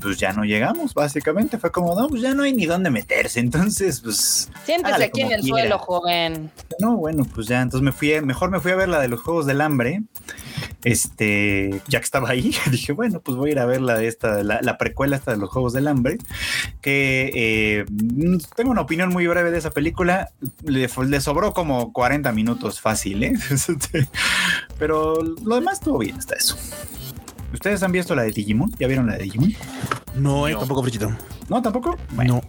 pues 0.00 0.18
ya 0.18 0.32
no 0.32 0.44
llegamos, 0.44 0.94
básicamente. 0.94 1.58
Fue 1.58 1.70
como, 1.72 1.98
no, 1.98 2.08
pues 2.08 2.22
ya 2.22 2.34
no 2.34 2.42
hay 2.44 2.52
ni 2.52 2.66
dónde 2.66 2.90
meterse. 2.90 3.40
Entonces, 3.40 4.00
pues 4.00 4.50
Siéntese 4.64 5.04
aquí 5.04 5.22
en 5.22 5.32
el 5.32 5.40
quiera. 5.40 5.56
suelo, 5.58 5.78
joven. 5.78 6.50
No, 6.78 6.96
bueno, 6.96 7.26
pues 7.34 7.46
ya, 7.48 7.60
entonces 7.60 7.84
me 7.84 7.92
fui, 7.92 8.20
mejor 8.22 8.50
me 8.50 8.60
fui 8.60 8.72
a 8.72 8.76
ver 8.76 8.88
la 8.88 9.00
de 9.00 9.08
los 9.08 9.20
Juegos 9.20 9.46
del 9.46 9.60
Hambre. 9.60 10.02
Este, 10.84 11.82
ya 11.88 11.98
que 12.00 12.04
estaba 12.04 12.30
ahí, 12.30 12.54
dije, 12.70 12.92
bueno, 12.92 13.20
pues 13.20 13.36
voy 13.36 13.50
a 13.50 13.52
ir 13.52 13.58
a 13.58 13.66
ver 13.66 13.80
la 13.82 13.96
de 13.98 14.06
esta, 14.08 14.42
la, 14.42 14.60
la 14.62 14.78
precuela 14.78 15.16
esta 15.16 15.29
de 15.30 15.38
los 15.38 15.50
Juegos 15.50 15.72
del 15.72 15.88
Hambre, 15.88 16.18
que 16.80 17.30
eh, 17.34 17.84
tengo 18.56 18.70
una 18.70 18.82
opinión 18.82 19.10
muy 19.10 19.26
breve 19.26 19.50
de 19.50 19.58
esa 19.58 19.70
película, 19.70 20.30
le, 20.64 20.88
le 21.06 21.20
sobró 21.20 21.52
como 21.52 21.92
40 21.92 22.32
minutos 22.32 22.80
fácil, 22.80 23.22
¿eh? 23.24 23.32
Este, 23.50 24.08
Pero 24.78 25.22
lo 25.22 25.54
demás 25.56 25.74
estuvo 25.74 25.98
bien 25.98 26.16
hasta 26.16 26.34
eso. 26.34 26.56
¿Ustedes 27.52 27.82
han 27.82 27.92
visto 27.92 28.14
la 28.14 28.22
de 28.22 28.30
Digimon? 28.30 28.70
¿Ya 28.78 28.86
vieron 28.86 29.06
la 29.06 29.16
de 29.16 29.24
Digimon? 29.24 29.54
No, 30.14 30.48
eh, 30.48 30.52
No. 30.52 30.60
tampoco, 30.60 30.82
Frichito. 30.82 31.10
¿No? 31.48 31.60
¿Tampoco? 31.62 31.98
No. 32.12 32.42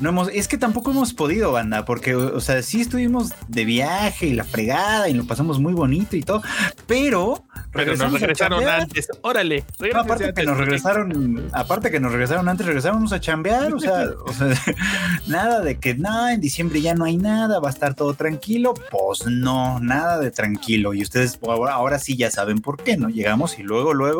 No 0.00 0.08
hemos, 0.08 0.28
es 0.32 0.48
que 0.48 0.58
tampoco 0.58 0.90
hemos 0.90 1.12
podido, 1.12 1.52
banda, 1.52 1.84
porque, 1.84 2.14
o 2.16 2.40
sea, 2.40 2.62
sí 2.62 2.80
estuvimos 2.80 3.32
de 3.48 3.64
viaje 3.64 4.26
y 4.26 4.32
la 4.32 4.44
fregada 4.44 5.08
y 5.08 5.14
lo 5.14 5.24
pasamos 5.26 5.60
muy 5.60 5.72
bonito 5.74 6.16
y 6.16 6.22
todo, 6.22 6.42
pero, 6.86 7.44
Pero 7.72 7.92
nos 7.96 7.98
regresamos 8.10 8.14
a 8.16 8.18
regresaron 8.18 8.68
antes. 8.68 9.08
Órale. 9.22 9.64
No, 9.92 10.00
aparte 10.00 10.32
que 10.34 10.42
nos 10.44 10.56
regresaron, 10.56 11.48
aparte 11.52 11.90
que 11.90 12.00
nos 12.00 12.12
regresaron 12.12 12.48
antes, 12.48 12.66
regresamos 12.66 13.12
a 13.12 13.20
chambear, 13.20 13.72
o 13.74 13.78
sea, 13.78 14.06
o 14.26 14.32
sea, 14.32 14.48
nada 15.28 15.60
de 15.60 15.78
que 15.78 15.94
no, 15.94 16.28
en 16.28 16.40
diciembre 16.40 16.80
ya 16.80 16.94
no 16.94 17.04
hay 17.04 17.18
nada, 17.18 17.60
va 17.60 17.68
a 17.68 17.72
estar 17.72 17.94
todo 17.94 18.14
tranquilo, 18.14 18.74
pues 18.90 19.26
no, 19.26 19.80
nada 19.80 20.18
de 20.18 20.30
tranquilo. 20.30 20.94
Y 20.94 21.02
ustedes 21.02 21.38
ahora, 21.46 21.74
ahora 21.74 21.98
sí 21.98 22.16
ya 22.16 22.30
saben 22.30 22.60
por 22.60 22.82
qué, 22.82 22.96
¿no? 22.96 23.10
Llegamos 23.10 23.58
y 23.58 23.62
luego, 23.62 23.94
luego 23.94 24.13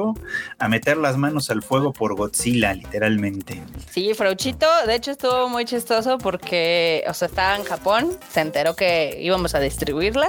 a 0.59 0.69
meter 0.69 0.97
las 0.97 1.17
manos 1.17 1.51
al 1.51 1.63
fuego 1.63 1.93
por 1.93 2.15
Godzilla, 2.15 2.73
literalmente. 2.75 3.63
Sí, 3.91 4.13
Frauchito, 4.15 4.67
de 4.87 4.95
hecho 4.95 5.11
estuvo 5.11 5.49
muy 5.49 5.65
chistoso 5.65 6.19
porque, 6.19 7.05
o 7.09 7.15
sea, 7.15 7.29
estaba 7.29 7.57
en 7.57 7.65
Japón, 7.65 8.17
se 8.33 8.41
enteró 8.41 8.75
que 8.75 9.19
íbamos 9.21 9.55
a 9.55 9.61
distribuirla 9.61 10.29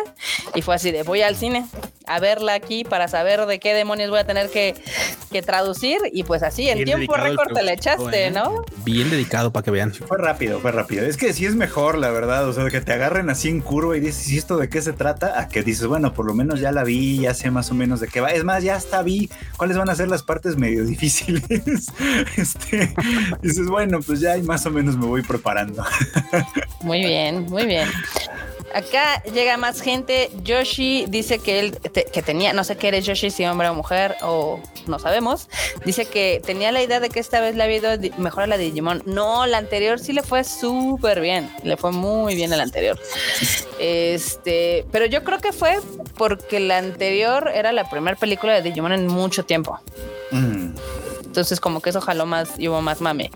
y 0.53 0.61
fue 0.61 0.75
así 0.75 0.91
de 0.91 1.03
voy 1.03 1.21
al 1.21 1.35
cine 1.35 1.65
a 2.07 2.19
verla 2.19 2.53
aquí 2.53 2.83
para 2.83 3.07
saber 3.07 3.45
de 3.45 3.59
qué 3.59 3.73
demonios 3.73 4.09
voy 4.09 4.19
a 4.19 4.25
tener 4.25 4.49
que, 4.49 4.75
que 5.31 5.41
traducir 5.41 5.99
y 6.13 6.23
pues 6.23 6.43
así, 6.43 6.69
en 6.69 6.77
Bien 6.83 6.97
tiempo 6.97 7.15
récord 7.15 7.53
te 7.53 7.63
la 7.63 7.73
echaste, 7.73 8.25
¿eh? 8.25 8.31
¿no? 8.31 8.63
Bien 8.83 9.09
dedicado 9.09 9.51
para 9.51 9.63
que 9.63 9.71
vean. 9.71 9.93
Fue 9.93 10.17
rápido, 10.17 10.59
fue 10.59 10.71
rápido. 10.71 11.05
Es 11.05 11.17
que 11.17 11.33
sí 11.33 11.45
es 11.45 11.55
mejor, 11.55 11.97
la 11.97 12.09
verdad. 12.11 12.47
O 12.47 12.53
sea, 12.53 12.69
que 12.69 12.81
te 12.81 12.93
agarren 12.93 13.29
así 13.29 13.49
en 13.49 13.61
curva 13.61 13.97
y 13.97 13.99
dices, 13.99 14.29
¿y 14.29 14.37
esto 14.37 14.57
de 14.57 14.69
qué 14.69 14.81
se 14.81 14.93
trata? 14.93 15.39
A 15.39 15.47
que 15.47 15.63
dices, 15.63 15.87
bueno, 15.87 16.13
por 16.13 16.25
lo 16.25 16.33
menos 16.33 16.59
ya 16.59 16.71
la 16.71 16.83
vi, 16.83 17.19
ya 17.21 17.33
sé 17.33 17.51
más 17.51 17.71
o 17.71 17.73
menos 17.73 17.99
de 17.99 18.07
qué 18.07 18.21
va. 18.21 18.29
Es 18.29 18.43
más, 18.43 18.63
ya 18.63 18.75
hasta 18.75 19.01
vi 19.01 19.29
cuáles 19.57 19.77
van 19.77 19.89
a 19.89 19.95
ser 19.95 20.07
las 20.07 20.23
partes 20.23 20.57
medio 20.57 20.85
difíciles. 20.85 21.43
este, 22.37 22.93
dices, 23.41 23.67
bueno, 23.67 23.99
pues 24.01 24.19
ya 24.19 24.37
más 24.43 24.65
o 24.65 24.71
menos 24.71 24.97
me 24.97 25.05
voy 25.05 25.21
preparando. 25.21 25.83
Muy 26.81 26.99
bien, 26.99 27.45
muy 27.45 27.65
bien. 27.65 27.87
Acá 28.75 29.23
llega 29.23 29.55
más 29.55 29.79
gente. 29.81 30.29
Yoshi 30.43 31.05
dice 31.07 31.39
que 31.39 31.59
él 31.61 31.77
te- 31.79 32.03
que 32.05 32.21
tenía, 32.21 32.51
no 32.51 32.63
sé 32.65 32.75
qué 32.75 32.89
eres 32.89 33.05
Yoshi, 33.05 33.29
si 33.31 33.45
hombre 33.45 33.69
o 33.69 33.73
mujer, 33.73 34.17
o 34.21 34.59
no 34.85 34.99
sabemos. 34.99 35.47
Dice 35.85 36.05
que 36.05 36.41
tenía 36.45 36.71
la 36.73 36.83
idea 36.83 36.99
de 36.99 37.09
que 37.09 37.21
esta 37.21 37.39
vez 37.39 37.55
le 37.55 37.63
había 37.63 37.77
ido 37.77 38.11
mejor 38.17 38.43
a 38.43 38.47
la 38.47 38.57
de 38.57 38.65
Digimon. 38.65 39.01
No, 39.05 39.45
la 39.45 39.59
anterior 39.59 39.99
sí 39.99 40.11
le 40.11 40.23
fue 40.23 40.43
súper 40.43 41.21
bien. 41.21 41.49
Le 41.63 41.77
fue 41.77 41.91
muy 41.93 42.35
bien 42.35 42.51
a 42.51 42.57
la 42.57 42.63
anterior. 42.63 42.99
Este, 43.79 44.85
pero 44.91 45.05
yo 45.05 45.23
creo 45.23 45.39
que 45.39 45.53
fue 45.53 45.79
porque 46.17 46.59
la 46.59 46.77
anterior 46.77 47.49
era 47.53 47.71
la 47.71 47.89
primera 47.89 48.17
película 48.17 48.53
de 48.53 48.61
Digimon 48.61 48.91
en 48.91 49.07
mucho 49.07 49.45
tiempo. 49.45 49.79
Mm. 50.31 50.71
Entonces, 51.25 51.59
como 51.59 51.81
que 51.81 51.89
eso 51.91 52.01
jaló 52.01 52.25
más 52.25 52.49
y 52.57 52.67
hubo 52.67 52.81
más 52.81 53.01
mame. 53.01 53.31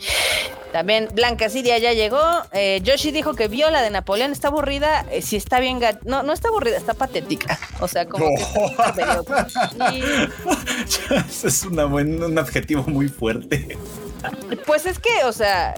También 0.71 1.07
Blanca 1.13 1.49
Siria 1.49 1.77
ya 1.79 1.93
llegó. 1.93 2.19
Eh, 2.51 2.79
Yoshi 2.83 3.11
dijo 3.11 3.33
que 3.33 3.47
vio 3.47 3.69
la 3.71 3.81
de 3.81 3.89
Napoleón. 3.89 4.31
Está 4.31 4.49
aburrida. 4.49 5.05
Eh, 5.11 5.21
sí, 5.21 5.35
está 5.35 5.59
bien. 5.59 5.79
ga- 5.81 5.99
No, 6.03 6.21
no 6.23 6.31
está 6.33 6.49
aburrida, 6.49 6.77
está 6.77 6.93
patética. 6.93 7.59
O 7.79 7.87
sea, 7.87 8.05
como 8.07 8.25
que 8.35 8.43
está 8.43 8.93
es 11.47 11.63
una 11.63 11.85
buen, 11.85 12.21
un 12.23 12.37
adjetivo 12.37 12.83
muy 12.87 13.07
fuerte. 13.07 13.77
Pues 14.65 14.85
es 14.85 14.99
que, 14.99 15.23
o 15.25 15.31
sea, 15.31 15.75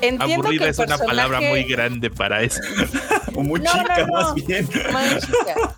entiendo 0.00 0.26
que 0.26 0.34
Aburrida 0.34 0.64
el 0.64 0.70
es 0.70 0.78
una 0.78 0.98
palabra 0.98 1.40
muy 1.40 1.64
grande 1.64 2.10
para 2.10 2.42
eso. 2.42 2.60
O 3.34 3.42
muy 3.42 3.60
No, 3.60 3.74
no, 3.74 3.82
chica, 3.82 4.06
no. 4.06 4.12
más 4.12 4.34
bien. 4.34 4.68
Más 4.92 5.20
chica. 5.20 5.74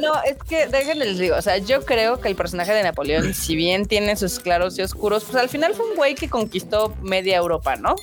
No, 0.00 0.22
es 0.22 0.36
que 0.48 0.66
déjenles 0.68 1.18
digo, 1.18 1.36
o 1.36 1.42
sea, 1.42 1.58
yo 1.58 1.84
creo 1.84 2.20
que 2.20 2.28
el 2.28 2.36
personaje 2.36 2.72
de 2.72 2.82
Napoleón, 2.82 3.34
si 3.34 3.56
bien 3.56 3.86
tiene 3.86 4.16
sus 4.16 4.38
claros 4.38 4.78
y 4.78 4.82
oscuros, 4.82 5.24
pues 5.24 5.36
al 5.36 5.48
final 5.48 5.74
fue 5.74 5.88
un 5.90 5.96
güey 5.96 6.14
que 6.14 6.28
conquistó 6.28 6.94
media 7.02 7.36
Europa, 7.36 7.76
¿no? 7.76 7.96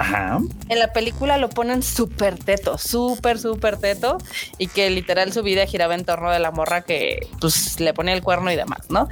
Ajá. 0.00 0.38
En 0.70 0.78
la 0.78 0.94
película 0.94 1.36
lo 1.36 1.50
ponen 1.50 1.82
súper 1.82 2.38
teto, 2.38 2.78
súper, 2.78 3.38
súper 3.38 3.76
teto, 3.76 4.16
y 4.56 4.66
que 4.68 4.88
literal 4.88 5.30
su 5.34 5.42
vida 5.42 5.66
giraba 5.66 5.94
en 5.94 6.06
torno 6.06 6.30
de 6.30 6.38
la 6.38 6.50
morra 6.50 6.80
que 6.80 7.28
pues 7.38 7.78
le 7.80 7.92
ponía 7.92 8.14
el 8.14 8.22
cuerno 8.22 8.50
y 8.50 8.56
demás, 8.56 8.88
¿no? 8.88 9.08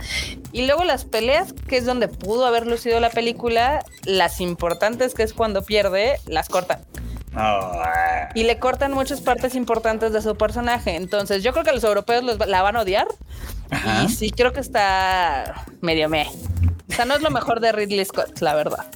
Y 0.51 0.67
luego 0.67 0.85
las 0.85 1.05
peleas, 1.05 1.53
que 1.69 1.77
es 1.77 1.85
donde 1.85 2.09
pudo 2.09 2.47
haber 2.47 2.67
lucido 2.67 3.01
la 3.01 3.11
película, 3.11 3.85
las 4.05 4.41
importantes, 4.41 5.13
que 5.13 5.25
es 5.25 5.35
cuando 5.35 5.63
pierde, 5.63 6.19
las 6.27 6.49
cortan. 6.49 6.81
Oh, 7.37 7.83
Y 8.35 8.45
le 8.45 8.59
cortan 8.59 8.95
muchas 8.95 9.21
partes 9.21 9.55
importantes 9.55 10.15
de 10.15 10.23
su 10.23 10.37
personaje. 10.37 10.97
Entonces, 10.97 11.43
yo 11.43 11.53
creo 11.53 11.65
que 11.65 11.73
los 11.73 11.85
europeos 11.85 12.25
los 12.25 12.39
la 12.49 12.63
van 12.63 12.77
a 12.77 12.81
odiar. 12.81 13.07
Ajá. 13.71 14.05
Y 14.05 14.09
sí, 14.09 14.31
creo 14.31 14.55
que 14.55 14.61
está 14.61 15.67
medio 15.83 16.09
me. 16.09 16.27
O 16.91 16.95
sea, 16.95 17.05
no 17.05 17.15
es 17.15 17.21
lo 17.21 17.31
mejor 17.31 17.61
de 17.61 17.73
Ridley 17.73 18.03
Scott, 18.07 18.41
la 18.41 18.55
verdad. 18.55 18.87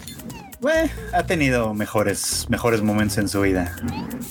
Bueno, 0.62 0.88
ha 1.12 1.24
tenido 1.26 1.74
mejores, 1.74 2.46
mejores 2.48 2.82
momentos 2.82 3.18
en 3.18 3.28
su 3.28 3.40
vida. 3.40 3.74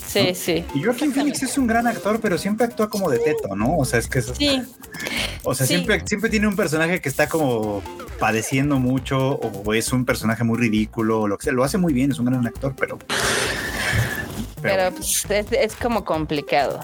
Sí, 0.07 0.33
sí. 0.33 0.63
Y 0.73 0.81
Joaquin 0.81 1.11
Phoenix 1.11 1.43
es 1.43 1.57
un 1.57 1.67
gran 1.67 1.87
actor, 1.87 2.21
pero 2.21 2.37
siempre 2.37 2.67
actúa 2.67 2.89
como 2.89 3.09
de 3.09 3.19
teto, 3.19 3.53
¿no? 3.53 3.75
O 3.75 3.83
sea, 3.83 3.99
es 3.99 4.07
que 4.07 4.19
es, 4.19 4.31
Sí, 4.37 4.61
o 5.43 5.53
sea, 5.53 5.67
sí. 5.67 5.73
siempre, 5.73 6.01
siempre 6.05 6.29
tiene 6.29 6.47
un 6.47 6.55
personaje 6.55 7.01
que 7.01 7.09
está 7.09 7.27
como 7.27 7.83
padeciendo 8.17 8.79
mucho, 8.79 9.35
o 9.35 9.73
es 9.73 9.91
un 9.91 10.05
personaje 10.05 10.45
muy 10.45 10.57
ridículo, 10.57 11.19
o 11.19 11.27
lo 11.27 11.37
que 11.37 11.43
sea. 11.43 11.53
Lo 11.53 11.65
hace 11.65 11.77
muy 11.77 11.91
bien, 11.91 12.11
es 12.11 12.19
un 12.19 12.27
gran 12.27 12.47
actor, 12.47 12.75
pero. 12.79 12.97
Pero 14.61 14.91
pues, 14.91 15.25
es, 15.29 15.51
es 15.51 15.75
como 15.75 16.05
complicado. 16.05 16.79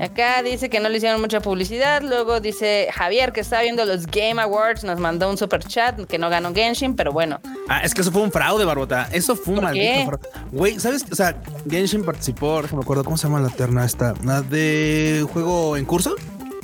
Acá 0.00 0.42
dice 0.42 0.70
que 0.70 0.80
no 0.80 0.88
le 0.88 0.98
hicieron 0.98 1.20
mucha 1.20 1.40
publicidad. 1.40 2.02
Luego 2.02 2.40
dice 2.40 2.88
Javier 2.92 3.32
que 3.32 3.40
está 3.40 3.62
viendo 3.62 3.84
los 3.84 4.06
Game 4.06 4.40
Awards. 4.40 4.84
Nos 4.84 4.98
mandó 4.98 5.28
un 5.28 5.36
super 5.36 5.62
chat 5.64 6.00
que 6.06 6.18
no 6.18 6.30
ganó 6.30 6.54
Genshin, 6.54 6.94
pero 6.94 7.12
bueno. 7.12 7.40
Ah, 7.68 7.80
es 7.82 7.94
que 7.94 8.02
eso 8.02 8.12
fue 8.12 8.22
un 8.22 8.30
fraude, 8.30 8.64
Barbota. 8.64 9.08
Eso 9.12 9.34
fue 9.34 9.54
un 9.54 9.60
¿Por 9.60 9.64
maldito. 9.64 10.20
Güey, 10.52 10.78
¿sabes? 10.78 11.04
O 11.10 11.14
sea, 11.14 11.36
Genshin 11.68 12.04
participó, 12.04 12.62
no 12.62 12.76
me 12.76 12.82
acuerdo 12.82 13.04
cómo 13.04 13.16
se 13.16 13.26
llama 13.26 13.40
la 13.40 13.50
terna 13.50 13.84
esta. 13.84 14.14
La 14.24 14.42
de 14.42 15.26
juego 15.32 15.76
en 15.76 15.84
curso. 15.84 16.14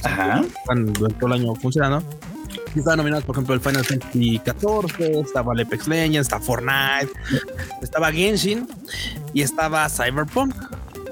Ajá. 0.05 0.45
Cuando 0.67 1.09
todo 1.09 1.27
el 1.27 1.41
año 1.41 1.55
funcionando. 1.57 2.05
Estaban 2.75 2.99
nominados, 2.99 3.25
por 3.25 3.35
ejemplo, 3.37 3.55
el 3.55 3.61
Final 3.61 3.85
Fantasy 3.85 4.41
XIV, 4.45 5.25
estaba 5.25 5.53
el 5.55 5.61
Apex 5.61 5.87
Legends, 5.89 6.17
estaba 6.27 6.43
Fortnite, 6.43 7.13
estaba 7.83 8.11
Genshin 8.13 8.67
y 9.33 9.43
estaba 9.43 9.89
Cyberpunk. 9.89 10.55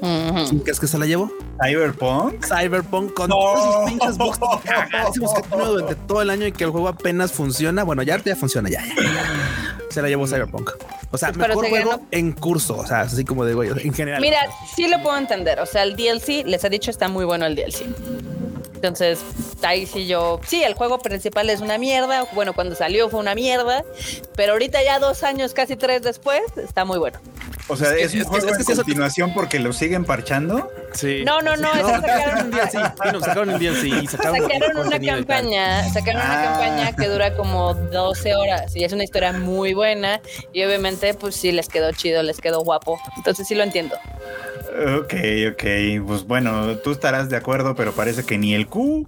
Ujú. 0.03 0.47
¿Sí 0.49 0.61
¿Qué 0.65 0.71
es 0.73 0.81
que 0.81 0.89
se 0.89 0.99
la 0.99 1.07
llevó? 1.07 1.31
Cyberpunk. 1.65 2.45
Cyberpunk 2.45 3.15
con 3.15 3.31
No. 3.31 3.37
todos 3.37 3.61
esos 3.61 3.85
pinches 3.91 4.19
bugs 4.19 4.39
cagadísimos 4.65 5.33
que 5.35 5.39
ha 5.39 5.43
tenido 5.43 5.73
durante 5.75 5.95
todo 5.95 6.23
el 6.23 6.31
año 6.31 6.47
y 6.49 6.53
que 6.53 6.65
el 6.65 6.71
juego 6.71 6.89
apenas 6.89 7.31
funciona. 7.31 7.85
Bueno, 7.85 8.03
ya, 8.03 8.21
ya 8.23 8.35
funciona, 8.35 8.69
ya. 8.69 8.83
Se 9.91 10.03
la 10.03 10.09
llevó 10.09 10.27
Cyberpunk. 10.27 10.71
O 11.13 11.19
sea, 11.19 11.31
Pero 11.31 11.47
mejor 11.49 11.69
juego 11.69 11.91
ganó. 11.91 12.03
en 12.11 12.33
curso. 12.33 12.79
O 12.79 12.87
sea, 12.87 13.03
así 13.03 13.25
como 13.25 13.45
de 13.45 13.55
güey, 13.55 13.71
en 13.71 13.95
general. 13.95 14.21
Mira, 14.21 14.39
sí 14.75 14.89
lo 14.89 15.01
puedo 15.03 15.17
entender. 15.19 15.61
O 15.61 15.67
sea, 15.67 15.85
el 15.85 15.95
DLC, 15.95 16.43
les 16.47 16.65
he 16.65 16.71
dicho, 16.71 16.91
está 16.91 17.07
muy 17.09 17.25
bueno 17.25 17.47
el 17.47 17.55
DLC. 17.55 17.85
Entonces, 18.83 19.21
ahí 19.63 19.87
sí 19.87 20.09
yo. 20.09 20.41
Sí, 20.45 20.65
el 20.65 20.75
juego 20.75 20.99
principal 20.99 21.49
es 21.51 21.61
una 21.61 21.79
mierda. 21.79 22.25
Bueno, 22.33 22.53
cuando 22.53 22.75
salió 22.75 23.09
fue 23.09 23.21
una 23.21 23.37
mierda. 23.37 23.85
Pero 24.35 24.55
ahorita, 24.55 24.83
ya 24.83 24.99
dos 24.99 25.23
años, 25.23 25.55
casi 25.55 25.77
tres 25.77 26.03
después, 26.03 26.41
está 26.57 26.85
muy 26.85 26.99
bueno. 26.99 27.21
O 27.69 27.77
sea, 27.77 27.95
Es 27.95 28.07
es, 28.07 28.11
que- 28.11 28.17
un 28.17 28.23
es 28.23 28.29
juego 28.29 28.49
es 28.49 28.67
que 28.67 28.73
en 28.73 28.77
continuación 28.79 29.35
porque 29.35 29.61
lo 29.61 29.73
siguen 29.73 30.05
parchando. 30.05 30.69
Sí. 30.95 31.23
No, 31.25 31.41
no, 31.41 31.57
no, 31.57 31.69
es 31.73 31.79
que 31.79 31.93
sacaron- 31.93 32.45
un 32.47 32.51
DLC. 32.51 32.71
Sí, 32.73 32.79
no, 33.13 33.21
sacaron 33.21 33.49
un 33.51 33.59
DLC 33.61 33.85
y 34.03 34.07
sacaron, 34.09 34.43
Sacaron 34.43 34.77
una 34.87 35.01
campaña, 35.01 35.89
sacaron 35.93 36.21
una 36.23 36.41
Ah. 36.41 36.45
campaña 36.59 36.97
que 36.97 37.07
dura 37.09 37.35
como 37.37 37.75
12 37.75 38.35
horas 38.35 38.75
y 38.75 38.83
es 38.83 38.93
una 38.93 39.05
historia 39.05 39.33
muy 39.33 39.75
buena 39.75 40.21
y 40.53 40.65
obviamente 40.65 41.15
pues 41.15 41.37
sí 41.37 41.53
les 41.53 41.69
quedó 41.69 41.93
chido, 41.93 42.25
les 42.25 42.41
quedó 42.41 42.63
guapo. 42.63 42.99
Entonces 43.17 43.47
sí 43.47 43.55
lo 43.55 43.63
entiendo. 43.63 43.95
Ok, 45.01 45.15
ok. 45.53 46.07
Pues 46.07 46.27
bueno, 46.27 46.77
tú 46.79 46.93
estarás 46.93 47.29
de 47.29 47.37
acuerdo, 47.37 47.75
pero 47.75 47.93
parece 47.93 48.25
que 48.25 48.39
ni 48.39 48.55
el 48.55 48.67
Q 48.67 49.07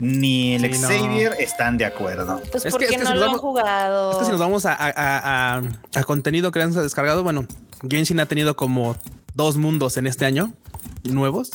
ni 0.00 0.54
el 0.56 0.74
Sí, 0.74 0.80
no. 0.80 0.88
Xavier 0.88 1.32
están 1.38 1.78
de 1.78 1.84
acuerdo. 1.86 2.40
Pues 2.50 2.56
Es 2.56 2.62
que- 2.64 2.70
porque 2.70 2.84
es 2.86 2.90
que 2.92 2.98
no 2.98 3.10
si 3.12 3.16
lo 3.16 3.24
han 3.24 3.38
jugado. 3.38 4.12
Es 4.12 4.18
que 4.18 4.24
si 4.26 4.30
nos 4.30 4.40
vamos 4.40 4.66
a, 4.66 4.72
a- 4.74 4.90
a- 4.94 5.56
a- 5.58 5.62
a 5.94 6.04
contenido 6.04 6.50
que 6.52 6.60
han 6.60 6.72
descargado, 6.72 7.22
bueno, 7.22 7.46
Genshin 7.88 8.20
ha 8.20 8.26
tenido 8.26 8.56
como 8.56 8.96
dos 9.34 9.56
mundos 9.56 9.96
en 9.96 10.06
este 10.06 10.24
año 10.26 10.52
nuevos 11.04 11.50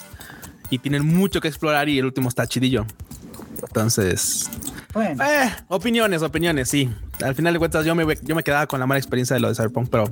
y 0.70 0.80
tienen 0.80 1.06
mucho 1.06 1.42
que 1.42 1.48
explorar 1.48 1.90
y 1.90 2.00
el 2.00 2.06
último 2.06 2.30
está 2.30 2.48
chidillo. 2.48 2.86
Entonces, 3.62 4.50
Bueno, 4.94 5.24
eh, 5.24 5.52
opiniones, 5.68 6.22
opiniones, 6.24 6.70
sí. 6.70 6.90
Al 7.24 7.36
final 7.36 7.54
de 7.54 7.60
cuentas, 7.60 7.86
yo 7.86 7.96
me, 7.96 8.06
yo 8.22 8.36
me 8.36 8.44
quedaba 8.44 8.68
con 8.68 8.80
la 8.80 8.86
mala 8.86 9.00
experiencia 9.00 9.34
de 9.36 9.40
lo 9.40 9.50
de 9.50 9.56
Cyberpunk, 9.56 9.90
pero 9.90 10.06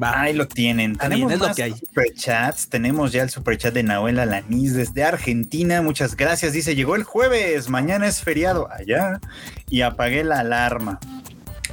va. 0.00 0.20
ahí 0.20 0.32
lo 0.32 0.46
tienen. 0.46 0.96
Tenemos 0.96 1.32
es 1.32 1.38
lo 1.38 1.54
que 1.54 1.62
hay. 1.62 1.72
superchats. 1.72 2.68
Tenemos 2.68 3.12
ya 3.12 3.22
el 3.22 3.30
superchat 3.30 3.74
de 3.74 3.82
Nahuel 3.82 4.18
Alanis 4.18 4.74
desde 4.74 5.04
Argentina. 5.04 5.82
Muchas 5.82 6.16
gracias. 6.16 6.52
Dice, 6.52 6.74
llegó 6.74 6.96
el 6.96 7.04
jueves, 7.04 7.68
mañana 7.68 8.06
es 8.06 8.20
feriado 8.20 8.68
allá 8.70 9.20
y 9.68 9.82
apagué 9.82 10.24
la 10.24 10.40
alarma. 10.40 11.00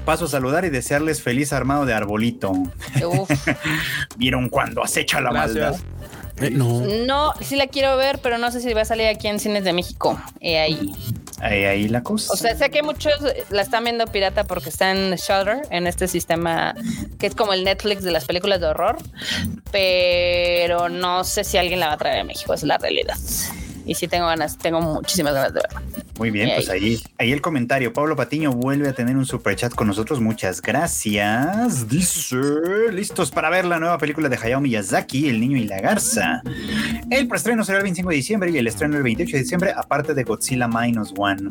Paso 0.05 0.25
a 0.25 0.27
saludar 0.27 0.65
y 0.65 0.69
desearles 0.69 1.21
feliz 1.21 1.53
armado 1.53 1.85
de 1.85 1.93
arbolito. 1.93 2.51
Uf. 2.51 3.29
¿Vieron 4.17 4.49
cuando 4.49 4.83
acecha 4.83 5.21
la 5.21 5.31
maldad? 5.31 5.75
Eh, 6.37 6.49
no. 6.49 6.81
No, 7.05 7.33
sí 7.41 7.55
la 7.55 7.67
quiero 7.67 7.97
ver, 7.97 8.19
pero 8.21 8.37
no 8.37 8.51
sé 8.51 8.61
si 8.61 8.73
va 8.73 8.81
a 8.81 8.85
salir 8.85 9.07
aquí 9.07 9.27
en 9.27 9.39
Cines 9.39 9.63
de 9.63 9.73
México. 9.73 10.19
Eh, 10.39 10.59
ahí. 10.59 10.91
Ahí, 11.41 11.87
la 11.87 12.03
cosa. 12.03 12.33
O 12.33 12.35
sea, 12.35 12.55
sé 12.55 12.69
que 12.69 12.83
muchos 12.83 13.13
la 13.49 13.63
están 13.63 13.83
viendo 13.83 14.05
pirata 14.05 14.43
porque 14.43 14.69
está 14.69 14.91
en 14.91 15.15
Shudder, 15.15 15.63
en 15.71 15.87
este 15.87 16.07
sistema 16.07 16.75
que 17.19 17.25
es 17.25 17.33
como 17.33 17.53
el 17.53 17.63
Netflix 17.63 18.03
de 18.03 18.11
las 18.11 18.25
películas 18.25 18.59
de 18.59 18.67
horror, 18.67 18.97
pero 19.71 20.87
no 20.87 21.23
sé 21.23 21.43
si 21.43 21.57
alguien 21.57 21.79
la 21.79 21.87
va 21.87 21.93
a 21.93 21.97
traer 21.97 22.19
a 22.19 22.23
México, 22.23 22.53
es 22.53 22.61
la 22.61 22.77
realidad. 22.77 23.17
Y 23.87 23.95
sí 23.95 24.07
tengo 24.07 24.27
ganas, 24.27 24.59
tengo 24.59 24.81
muchísimas 24.81 25.33
ganas 25.33 25.53
de 25.53 25.61
verla. 25.61 25.81
Muy 26.21 26.29
bien, 26.29 26.51
pues 26.53 26.69
ahí, 26.69 27.01
ahí 27.17 27.31
el 27.31 27.41
comentario. 27.41 27.93
Pablo 27.93 28.15
Patiño 28.15 28.51
vuelve 28.51 28.87
a 28.87 28.93
tener 28.93 29.17
un 29.17 29.25
super 29.25 29.55
chat 29.55 29.73
con 29.73 29.87
nosotros. 29.87 30.21
Muchas 30.21 30.61
gracias. 30.61 31.89
Dice: 31.89 32.37
Listos 32.91 33.31
para 33.31 33.49
ver 33.49 33.65
la 33.65 33.79
nueva 33.79 33.97
película 33.97 34.29
de 34.29 34.35
Hayao 34.35 34.61
Miyazaki, 34.61 35.29
El 35.29 35.39
niño 35.39 35.57
y 35.57 35.63
la 35.63 35.81
garza. 35.81 36.43
El 37.09 37.27
preestreno 37.27 37.63
será 37.63 37.79
el 37.79 37.85
25 37.85 38.11
de 38.11 38.15
diciembre 38.15 38.51
y 38.51 38.57
el 38.59 38.67
estreno 38.67 38.97
el 38.97 39.01
28 39.01 39.31
de 39.31 39.41
diciembre, 39.41 39.73
aparte 39.75 40.13
de 40.13 40.23
Godzilla 40.23 40.67
Minus 40.67 41.11
One. 41.17 41.49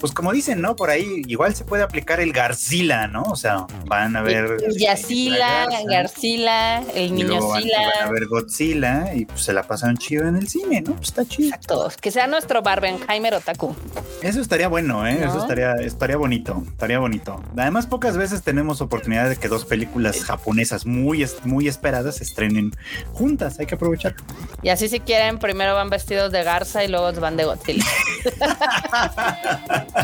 Pues 0.00 0.12
como 0.12 0.32
dicen, 0.32 0.60
¿no? 0.60 0.76
Por 0.76 0.90
ahí 0.90 1.22
igual 1.26 1.54
se 1.54 1.64
puede 1.64 1.82
aplicar 1.82 2.20
el 2.20 2.34
Garzilla, 2.34 3.06
¿no? 3.06 3.22
O 3.22 3.36
sea, 3.36 3.66
van 3.86 4.16
a 4.16 4.20
ver. 4.20 4.58
Yacila, 4.76 5.38
la 5.38 5.66
garza, 5.66 5.88
Garcila, 5.88 6.82
el 6.94 7.14
niño 7.14 7.48
van, 7.48 7.62
Sila. 7.62 7.78
van 8.00 8.08
a 8.08 8.12
ver 8.12 8.26
Godzilla 8.26 9.14
y 9.14 9.24
pues 9.24 9.40
se 9.44 9.54
la 9.54 9.62
pasan 9.62 9.96
chido 9.96 10.28
en 10.28 10.36
el 10.36 10.46
cine, 10.46 10.82
¿no? 10.82 10.94
Pues 10.96 11.08
está 11.08 11.24
chido. 11.24 11.48
Exacto. 11.48 11.90
Que 12.02 12.10
sea 12.10 12.26
nuestro 12.26 12.60
Barbenheimer 12.60 13.32
Otaku. 13.32 13.74
Eso 14.22 14.40
estaría 14.40 14.68
bueno, 14.68 15.06
¿eh? 15.06 15.18
¿No? 15.20 15.28
Eso 15.28 15.38
estaría, 15.38 15.72
estaría 15.74 16.16
bonito, 16.16 16.62
estaría 16.66 16.98
bonito. 16.98 17.42
Además, 17.56 17.86
pocas 17.86 18.16
veces 18.16 18.42
tenemos 18.42 18.80
oportunidad 18.80 19.28
de 19.28 19.36
que 19.36 19.48
dos 19.48 19.64
películas 19.64 20.24
japonesas 20.24 20.86
muy, 20.86 21.26
muy 21.44 21.68
esperadas 21.68 22.16
se 22.16 22.24
estrenen 22.24 22.72
juntas. 23.12 23.60
Hay 23.60 23.66
que 23.66 23.74
aprovechar. 23.74 24.14
Y 24.62 24.70
así 24.70 24.88
si 24.88 25.00
quieren, 25.00 25.38
primero 25.38 25.74
van 25.74 25.90
vestidos 25.90 26.32
de 26.32 26.42
garza 26.42 26.82
y 26.84 26.88
luego 26.88 27.12
van 27.20 27.36
de 27.36 27.44
Godzilla. 27.44 27.84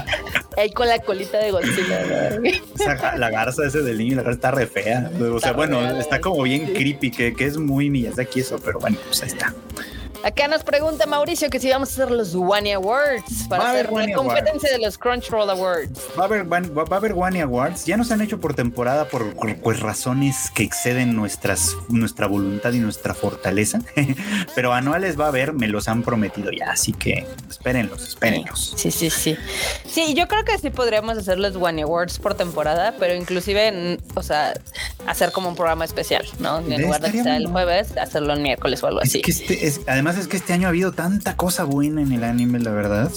Ahí 0.57 0.71
con 0.73 0.89
la 0.89 0.99
colita 0.99 1.39
de 1.39 1.51
Godzilla. 1.51 2.39
la 3.17 3.31
garza 3.31 3.65
ese 3.65 3.81
del 3.83 3.99
niño 3.99 4.17
la 4.17 4.23
garza 4.23 4.37
está 4.37 4.51
re 4.51 4.67
fea. 4.67 5.11
O 5.15 5.39
sea, 5.39 5.51
Está 5.51 5.53
bueno, 5.53 5.99
está 5.99 6.21
como 6.21 6.43
bien 6.43 6.75
creepy, 6.75 7.11
que, 7.11 7.35
que 7.35 7.47
es 7.47 7.57
muy 7.57 7.89
Miyazaki 7.91 8.41
eso, 8.41 8.59
pero 8.63 8.79
bueno, 8.79 8.99
pues 9.07 9.23
ahí 9.23 9.29
está. 9.29 9.55
Acá 10.23 10.49
nos 10.49 10.62
pregunta 10.62 11.07
Mauricio 11.07 11.49
que 11.49 11.59
si 11.59 11.71
vamos 11.71 11.89
a 11.91 11.93
hacer 11.93 12.11
los 12.11 12.35
Wani 12.35 12.73
Awards 12.73 13.47
para 13.49 13.65
Va 13.65 13.71
hacer 13.71 13.91
la 13.91 14.12
competencia 14.15 14.71
de 14.71 14.79
los 14.79 14.99
Crunchyroll 14.99 15.49
Awards. 15.49 15.99
Va 16.19 16.23
a 16.23 16.27
haber, 16.27 16.45
van- 16.45 16.73
va 16.77 16.85
a 16.91 16.97
haber 16.97 17.15
Wani 17.15 17.41
Awards. 17.41 17.87
Ya 17.87 17.97
nos 17.97 18.11
han 18.11 18.21
hecho 18.21 18.39
por 18.39 18.55
temporada 18.55 19.07
por, 19.09 19.35
pues, 19.62 19.81
razones 19.81 20.50
que 20.55 20.62
exceden 20.62 21.17
nuestras, 21.17 21.75
nuestra 21.89 22.27
voluntad 22.27 22.73
y 22.75 22.81
nuestra 22.81 23.15
fortaleza. 23.15 23.81
Pero 24.55 24.75
anuales 24.75 25.19
va 25.19 25.25
a 25.25 25.29
haber, 25.29 25.55
me 25.55 25.69
los 25.69 25.89
han 25.89 26.03
prometido 26.03 26.50
ya. 26.50 26.73
Así 26.73 26.93
que 26.93 27.27
espérenlos, 27.49 28.07
espérenlos. 28.09 28.75
Sí, 28.77 28.91
sí, 28.91 29.09
sí. 29.09 29.37
Sí, 29.87 30.12
yo 30.15 30.29
creo 30.29 30.45
que 30.45 30.59
sí 30.59 30.69
podríamos 30.71 31.17
hacer 31.17 31.39
los 31.39 31.57
Wani 31.57 31.83
Awards 31.83 32.19
por 32.19 32.35
temporada, 32.35 32.95
pero 32.99 33.15
inclusive, 33.15 33.99
o 34.15 34.23
sea, 34.23 34.53
hacer 35.07 35.33
como 35.33 35.49
un 35.49 35.57
programa 35.57 35.87
especial, 35.87 36.27
¿no? 36.39 36.59
En 36.59 36.83
lugar 36.83 37.00
de 37.00 37.11
sea 37.23 37.37
el 37.39 37.47
jueves, 37.47 37.97
hacerlo 37.97 38.35
el 38.35 38.41
miércoles 38.41 38.83
o 38.83 38.87
algo 38.87 39.00
Es 39.00 39.09
así. 39.11 39.23
que 39.23 39.31
este, 39.31 39.67
es, 39.67 39.81
además 39.87 40.10
es 40.17 40.29
que 40.29 40.37
este 40.37 40.52
año 40.52 40.67
ha 40.67 40.71
habido 40.71 40.93
tanta 40.93 41.37
cosa 41.37 41.64
buena 41.64 42.02
en 42.02 42.12
el 42.12 42.25
anime, 42.25 42.59
la 42.59 42.71
verdad. 42.71 43.11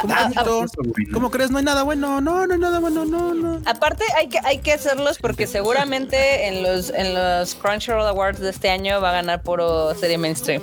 ¿Cómo, 0.00 0.14
Ah, 0.14 0.30
bueno. 0.44 0.66
¿Cómo 1.12 1.30
crees? 1.30 1.50
No 1.50 1.58
hay 1.58 1.64
nada 1.64 1.82
bueno. 1.82 2.20
No, 2.20 2.46
no 2.46 2.52
hay 2.54 2.58
nada 2.60 2.78
bueno. 2.78 3.04
No, 3.04 3.34
no. 3.34 3.60
Aparte 3.66 4.04
hay 4.16 4.28
que 4.28 4.38
hay 4.44 4.58
que 4.58 4.72
hacerlos 4.72 5.18
porque 5.18 5.46
seguramente 5.46 6.46
en 6.48 6.62
los 6.62 6.90
en 6.90 7.14
los 7.14 7.54
Crunchyroll 7.56 8.06
Awards 8.06 8.40
de 8.40 8.50
este 8.50 8.70
año 8.70 9.00
va 9.00 9.10
a 9.10 9.12
ganar 9.14 9.42
puro 9.42 9.94
serie 9.94 10.18
mainstream. 10.18 10.62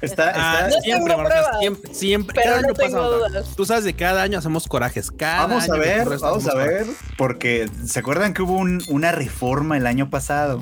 Está, 0.00 0.32
Ah, 0.34 0.68
está- 0.68 0.76
No 0.76 0.82
siempre, 0.82 1.14
siempre, 1.60 1.94
siempre. 1.94 2.34
pero 2.40 2.50
Cada 2.50 2.62
no 2.62 2.68
año 2.68 2.74
tengo 2.74 3.10
dudas. 3.12 3.46
Tú 3.56 3.64
sabes 3.64 3.84
de 3.84 3.94
cada 3.94 4.22
año 4.22 4.38
hacemos 4.38 4.66
corajes. 4.66 5.10
Cada 5.10 5.46
Vamos 5.46 5.68
a 5.68 5.74
año 5.74 5.82
ver, 5.82 6.08
vamos 6.18 6.46
a 6.48 6.54
ver, 6.54 6.86
porque 7.18 7.68
se 7.86 7.98
acuerdan 7.98 8.32
que 8.34 8.42
hubo 8.42 8.54
un- 8.56 8.82
una 8.88 9.12
reforma 9.12 9.76
el 9.76 9.86
año 9.86 10.08
pasado 10.10 10.60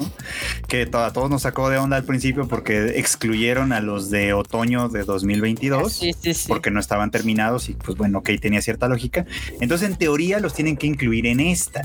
que 0.68 0.86
to- 0.86 0.98
a 1.04 1.12
todos 1.12 1.30
nos 1.30 1.42
sacó 1.42 1.70
de 1.70 1.78
onda 1.78 1.96
al 1.96 2.04
principio 2.04 2.48
porque 2.48 2.98
excluyeron 2.98 3.72
a 3.72 3.80
los 3.80 4.10
de 4.10 4.32
otoño 4.32 4.88
de 4.88 5.04
2022 5.04 5.92
Sí, 5.92 6.12
sí, 6.20 6.34
sí. 6.34 6.48
porque 6.48 6.70
no 6.70 6.80
estaban 6.80 7.10
terminados 7.10 7.68
y 7.68 7.74
pues 7.74 7.96
bueno, 8.00 8.18
ok, 8.18 8.30
tenía 8.40 8.60
cierta 8.62 8.88
lógica. 8.88 9.26
Entonces 9.60 9.88
en 9.88 9.96
teoría 9.96 10.40
los 10.40 10.54
tienen 10.54 10.76
que 10.76 10.86
incluir 10.86 11.26
en 11.26 11.38
esta. 11.40 11.82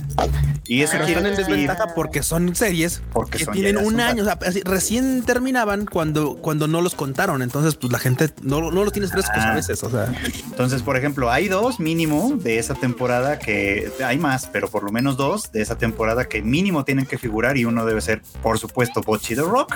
Y 0.68 0.82
eso 0.82 0.94
Pero 0.94 1.06
quiere 1.06 1.20
en 1.22 1.26
decir 1.28 1.46
desventaja 1.46 1.94
porque 1.94 2.24
son 2.24 2.56
series 2.56 3.02
porque 3.14 3.38
que 3.40 3.46
son 3.46 3.54
tienen 3.54 3.78
un 3.78 4.00
año. 4.00 4.24
O 4.24 4.26
sea, 4.26 4.40
recién 4.64 5.24
terminaban 5.24 5.86
cuando, 5.86 6.38
cuando 6.38 6.68
no 6.68 6.82
los 6.82 6.96
contaron. 6.96 7.42
Entonces, 7.42 7.76
pues 7.76 7.92
la 7.92 8.00
gente 8.00 8.30
no, 8.42 8.72
no 8.72 8.84
los 8.84 8.94
tienes 8.94 9.12
frescos 9.12 9.36
Ah. 9.38 9.52
a 9.52 9.56
veces. 9.56 9.84
O 9.84 9.90
sea, 9.90 10.12
Entonces, 10.50 10.82
por 10.82 10.98
ejemplo, 10.98 11.30
hay 11.30 11.48
dos 11.50 11.80
mínimo 11.80 12.36
de 12.42 12.58
esa 12.58 12.74
temporada 12.74 13.38
que 13.38 13.92
hay 14.04 14.18
más, 14.18 14.48
pero 14.52 14.70
por 14.70 14.84
lo 14.84 14.92
menos 14.92 15.18
dos 15.18 15.52
de 15.52 15.62
esa 15.62 15.78
temporada 15.78 16.26
que 16.30 16.42
mínimo 16.42 16.86
tienen 16.86 17.06
que 17.06 17.18
figurar 17.18 17.58
y 17.58 17.66
uno 17.66 17.86
debe 17.86 18.00
ser, 18.02 18.22
por 18.42 18.58
supuesto, 18.58 19.02
Bocchi 19.02 19.36
the 19.36 19.42
Rock 19.42 19.76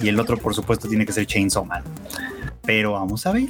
y 0.00 0.08
el 0.08 0.18
otro, 0.20 0.38
por 0.38 0.54
supuesto, 0.54 0.88
tiene 0.88 1.04
que 1.04 1.12
ser 1.12 1.26
Chainsaw 1.26 1.64
Man. 1.64 1.82
Pero 2.66 2.92
vamos 2.92 3.26
a 3.26 3.32
ver. 3.32 3.48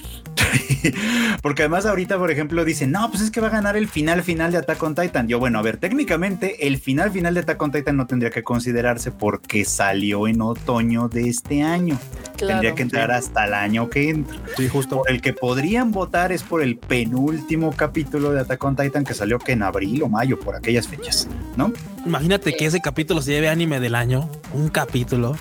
Porque 1.43 1.63
además 1.63 1.87
ahorita, 1.87 2.19
por 2.19 2.31
ejemplo, 2.31 2.65
dicen, 2.65 2.91
no, 2.91 3.11
pues 3.11 3.23
es 3.23 3.31
que 3.31 3.41
va 3.41 3.49
a 3.49 3.51
ganar 3.51 3.77
el 3.77 3.89
final 3.89 4.23
final 4.23 4.53
de 4.53 4.59
Attack 4.59 4.83
on 4.83 4.95
Titan. 4.95 5.29
Yo, 5.29 5.39
bueno, 5.39 5.59
a 5.59 5.63
ver, 5.63 5.77
técnicamente 5.77 6.67
el 6.67 6.79
final 6.79 7.11
final 7.11 7.35
de 7.35 7.41
Attack 7.41 7.61
on 7.63 7.73
Titan 7.73 7.97
no 7.97 8.07
tendría 8.07 8.31
que 8.31 8.43
considerarse 8.43 9.11
porque 9.11 9.65
salió 9.65 10.27
en 10.29 10.41
otoño 10.43 11.09
de 11.09 11.29
este 11.29 11.63
año. 11.63 11.99
Claro. 12.37 12.55
tendría 12.55 12.75
que 12.75 12.83
entrar 12.83 13.13
hasta 13.13 13.47
el 13.47 13.55
año 13.55 13.89
que 13.89 14.11
entra. 14.11 14.37
sí, 14.57 14.69
justo. 14.69 14.99
Por 14.99 15.11
el 15.11 15.23
que 15.23 15.33
podrían 15.33 15.93
votar 15.93 16.33
es 16.33 16.43
por 16.43 16.63
el 16.63 16.77
penúltimo 16.77 17.73
capítulo 17.73 18.33
de 18.33 18.41
Attack 18.41 18.65
on 18.65 18.77
Titan 18.77 19.05
que 19.05 19.15
salió 19.15 19.39
que 19.39 19.53
en 19.53 19.63
abril 19.63 20.03
o 20.03 20.09
mayo, 20.09 20.39
por 20.39 20.57
aquellas 20.57 20.89
fechas, 20.89 21.29
¿no? 21.57 21.73
Imagínate 22.05 22.55
que 22.55 22.67
ese 22.67 22.81
capítulo 22.81 23.23
se 23.23 23.33
lleve 23.33 23.49
anime 23.49 23.81
del 23.81 23.95
año. 23.95 24.29
Un 24.53 24.69
capítulo. 24.69 25.37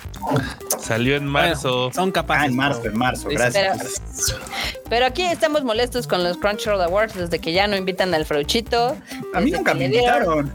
Salió 0.84 1.16
en 1.16 1.26
marzo. 1.26 1.76
Bueno, 1.86 1.94
son 1.94 2.12
capaces. 2.12 2.42
Ah, 2.42 2.46
en 2.46 2.56
marzo, 2.56 2.84
en 2.84 2.98
marzo, 2.98 3.28
gracias. 3.28 4.02
Pero 4.88 5.06
aquí 5.06 5.22
estamos 5.22 5.64
molestos 5.64 6.06
con 6.06 6.22
los 6.22 6.36
Crunchyroll 6.36 6.82
Awards 6.82 7.14
desde 7.14 7.38
que 7.38 7.52
ya 7.52 7.66
no 7.66 7.76
invitan 7.76 8.12
al 8.14 8.26
Freuchito. 8.26 8.96
A 9.34 9.40
mí 9.40 9.50
nunca 9.50 9.74
me 9.74 9.86
invitaron. 9.86 10.52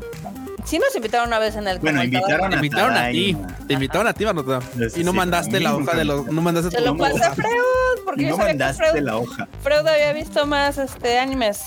Sí 0.65 0.77
nos 0.77 0.95
invitaron 0.95 1.29
una 1.29 1.39
vez 1.39 1.55
en 1.55 1.67
el 1.67 1.79
Bueno, 1.79 2.03
invitaron 2.03 2.49
Te 2.51 2.55
a 2.55 2.59
invitaron 2.59 2.95
a 2.95 3.09
ti. 3.09 3.35
Te 3.67 3.73
invitaron 3.73 4.07
a 4.07 4.13
ti, 4.13 4.25
Marta. 4.25 4.59
Sí, 4.91 5.01
Y 5.01 5.03
no 5.03 5.13
mandaste 5.13 5.59
la 5.59 5.75
hoja 5.75 5.97
de 5.97 6.05
los. 6.05 6.27
No 6.27 6.41
mandaste 6.41 6.77
tu 6.77 6.83
lo 6.83 6.95
pasé 6.95 7.23
a 7.23 7.33
Freud, 7.33 7.49
porque 8.05 8.23
yo 8.23 8.29
No 8.29 8.37
que 8.37 8.43
mandaste 8.43 8.83
Freud, 8.83 9.03
la 9.03 9.17
hoja. 9.17 9.47
Freud 9.63 9.87
había 9.87 10.13
visto 10.13 10.45
más 10.45 10.77
este 10.77 11.17
animes. 11.17 11.61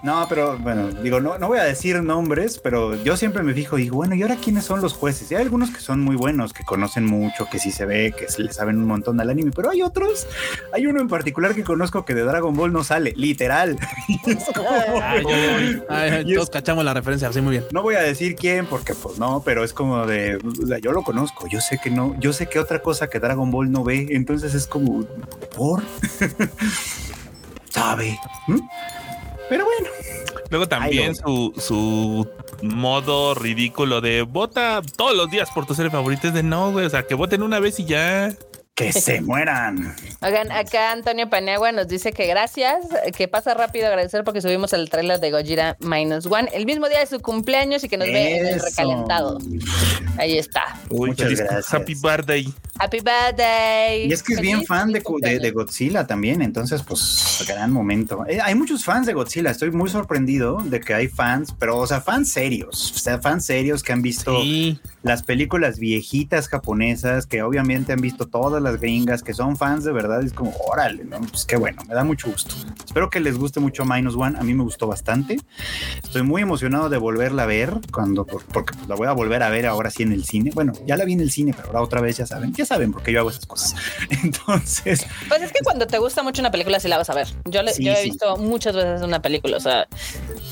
No, 0.00 0.26
pero 0.28 0.56
bueno, 0.58 0.88
digo, 0.92 1.20
no, 1.20 1.38
no 1.38 1.48
voy 1.48 1.58
a 1.58 1.64
decir 1.64 2.00
nombres, 2.04 2.60
pero 2.62 2.94
yo 3.02 3.16
siempre 3.16 3.42
me 3.42 3.52
fijo 3.52 3.78
y 3.78 3.82
digo, 3.82 3.96
bueno, 3.96 4.14
¿y 4.14 4.22
ahora 4.22 4.36
quiénes 4.36 4.64
son 4.64 4.80
los 4.80 4.92
jueces? 4.92 5.28
Y 5.32 5.34
hay 5.34 5.42
algunos 5.42 5.70
que 5.70 5.80
son 5.80 6.00
muy 6.02 6.14
buenos, 6.14 6.52
que 6.52 6.62
conocen 6.64 7.04
mucho, 7.04 7.48
que 7.50 7.58
sí 7.58 7.72
se 7.72 7.84
ve, 7.84 8.14
que 8.16 8.28
se 8.28 8.42
le 8.44 8.52
saben 8.52 8.76
un 8.78 8.84
montón 8.86 9.20
al 9.20 9.28
anime, 9.28 9.50
pero 9.52 9.70
hay 9.70 9.82
otros, 9.82 10.28
hay 10.72 10.86
uno 10.86 11.00
en 11.00 11.08
particular 11.08 11.52
que 11.52 11.64
conozco 11.64 12.04
que 12.04 12.14
de 12.14 12.22
Dragon 12.22 12.54
Ball 12.54 12.72
no 12.72 12.84
sale, 12.84 13.12
literal. 13.16 13.76
Y 14.08 14.30
es 14.30 14.44
como- 14.54 14.68
Ay, 15.02 15.24
ay, 15.88 16.10
ay, 16.10 16.24
es- 16.30 16.34
todos 16.36 16.50
cachamos 16.50 16.84
la 16.84 16.94
referencia. 16.94 17.32
Sí, 17.32 17.40
muy 17.40 17.52
bien. 17.52 17.64
No 17.72 17.82
voy 17.82 17.96
a 17.96 18.00
decir 18.00 18.36
quién, 18.36 18.66
porque 18.66 18.94
pues 18.94 19.18
no, 19.18 19.42
pero 19.44 19.64
es 19.64 19.72
como 19.72 20.06
de, 20.06 20.36
o 20.36 20.66
sea, 20.66 20.78
yo 20.78 20.92
lo 20.92 21.02
conozco, 21.02 21.48
yo 21.48 21.60
sé 21.60 21.80
que 21.82 21.90
no, 21.90 22.14
yo 22.20 22.32
sé 22.32 22.46
que 22.46 22.60
otra 22.60 22.80
cosa 22.82 23.08
que 23.08 23.18
Dragon 23.18 23.50
Ball 23.50 23.72
no 23.72 23.82
ve, 23.82 24.06
entonces 24.10 24.54
es 24.54 24.68
como, 24.68 25.02
¿por? 25.56 25.82
¿Sabe? 27.70 28.18
¿Mm? 28.46 28.58
Pero 29.48 29.64
bueno, 29.64 29.88
Luego 30.50 30.66
también 30.66 31.14
su, 31.14 31.52
su 31.58 32.26
modo 32.62 33.34
ridículo 33.34 34.00
de 34.00 34.22
vota 34.22 34.80
todos 34.96 35.14
los 35.14 35.30
días 35.30 35.50
por 35.50 35.66
tu 35.66 35.74
serie 35.74 35.90
favorita 35.90 36.28
es 36.28 36.34
de 36.34 36.42
no, 36.42 36.72
güey. 36.72 36.86
O 36.86 36.90
sea, 36.90 37.06
que 37.06 37.14
voten 37.14 37.42
una 37.42 37.60
vez 37.60 37.78
y 37.80 37.84
ya. 37.84 38.34
Que 38.78 38.92
se 38.92 39.20
mueran. 39.20 39.94
Oigan, 40.20 40.52
acá 40.52 40.92
Antonio 40.92 41.28
Paniagua 41.28 41.72
nos 41.72 41.88
dice 41.88 42.12
que 42.12 42.26
gracias, 42.26 42.86
que 43.16 43.26
pasa 43.26 43.54
rápido 43.54 43.88
agradecer 43.88 44.22
porque 44.22 44.40
subimos 44.40 44.72
el 44.72 44.88
trailer 44.88 45.18
de 45.18 45.30
Gojira 45.32 45.76
Minus 45.80 46.26
One 46.26 46.48
el 46.52 46.64
mismo 46.64 46.88
día 46.88 47.00
de 47.00 47.06
su 47.06 47.20
cumpleaños 47.20 47.82
y 47.82 47.88
que 47.88 47.96
nos 47.96 48.06
ve 48.06 48.38
en 48.38 48.46
el 48.46 48.54
Eso. 48.56 48.66
recalentado. 48.66 49.38
Ahí 50.16 50.38
está. 50.38 50.62
Uy, 50.90 51.10
Muchas 51.10 51.32
gracias. 51.32 51.74
Happy 51.74 51.94
birthday. 51.94 52.54
Happy 52.78 52.98
birthday. 52.98 54.06
Y 54.08 54.12
es 54.12 54.22
que 54.22 54.34
es 54.34 54.40
bien 54.40 54.64
fan 54.64 54.88
de, 54.88 55.00
de, 55.00 55.02
cumpleaños. 55.02 55.42
de 55.42 55.50
Godzilla 55.50 56.06
también, 56.06 56.40
entonces 56.42 56.82
pues 56.82 57.44
gran 57.48 57.72
momento. 57.72 58.24
Eh, 58.28 58.38
hay 58.40 58.54
muchos 58.54 58.84
fans 58.84 59.06
de 59.06 59.14
Godzilla, 59.14 59.50
estoy 59.50 59.72
muy 59.72 59.90
sorprendido 59.90 60.58
de 60.64 60.80
que 60.80 60.94
hay 60.94 61.08
fans, 61.08 61.54
pero 61.58 61.78
o 61.78 61.86
sea, 61.86 62.00
fans 62.00 62.30
serios, 62.30 62.92
o 62.94 62.98
sea, 62.98 63.18
fans 63.20 63.44
serios 63.46 63.82
que 63.82 63.92
han 63.92 64.02
visto 64.02 64.40
Sí. 64.40 64.80
Las 65.08 65.22
películas 65.24 65.78
viejitas 65.78 66.46
japonesas, 66.48 67.26
que 67.26 67.42
obviamente 67.42 67.92
han 67.92 68.00
visto 68.00 68.26
todas 68.26 68.62
las 68.62 68.80
gringas, 68.80 69.22
que 69.24 69.34
son 69.34 69.56
fans 69.56 69.82
de 69.84 69.92
verdad, 69.92 70.22
es 70.22 70.32
como, 70.32 70.52
órale, 70.70 71.04
¿no? 71.04 71.18
Pues 71.20 71.44
qué 71.44 71.56
bueno, 71.56 71.82
me 71.88 71.94
da 71.94 72.04
mucho 72.04 72.30
gusto. 72.30 72.54
Espero 72.84 73.10
que 73.10 73.18
les 73.20 73.36
guste 73.36 73.58
mucho 73.60 73.84
Minus 73.84 74.14
One, 74.14 74.38
a 74.38 74.42
mí 74.42 74.54
me 74.54 74.62
gustó 74.62 74.86
bastante. 74.86 75.38
Estoy 76.04 76.22
muy 76.22 76.42
emocionado 76.42 76.88
de 76.88 76.98
volverla 76.98 77.42
a 77.42 77.46
ver, 77.46 77.72
cuando, 77.92 78.24
por- 78.26 78.44
porque 78.44 78.74
la 78.86 78.94
voy 78.94 79.08
a 79.08 79.12
volver 79.12 79.42
a 79.42 79.48
ver 79.50 79.66
ahora 79.66 79.90
sí 79.90 80.02
en 80.04 80.12
el 80.12 80.24
cine. 80.24 80.50
Bueno, 80.54 80.72
ya 80.86 80.96
la 80.96 81.04
vi 81.04 81.14
en 81.14 81.20
el 81.20 81.30
cine, 81.30 81.52
pero 81.56 81.68
ahora 81.68 81.82
otra 81.82 82.00
vez 82.00 82.16
ya 82.18 82.26
saben, 82.26 82.52
ya 82.54 82.64
saben 82.64 82.92
porque 82.92 83.10
yo 83.12 83.20
hago 83.20 83.30
esas 83.30 83.46
cosas. 83.46 83.74
Entonces, 84.22 85.06
Pues 85.28 85.42
es 85.42 85.52
que 85.52 85.60
cuando 85.64 85.86
te 85.86 85.98
gusta 85.98 86.22
mucho 86.22 86.40
una 86.42 86.50
película, 86.50 86.78
sí 86.80 86.88
la 86.88 86.98
vas 86.98 87.10
a 87.10 87.14
ver. 87.14 87.26
Yo, 87.46 87.62
le- 87.62 87.72
Sí, 87.72 87.84
yo 87.84 87.92
he 87.92 87.96
sí. 88.02 88.10
visto 88.10 88.36
muchas 88.36 88.74
veces 88.74 89.02
una 89.02 89.20
película. 89.22 89.56
O 89.56 89.60
sea, 89.60 89.86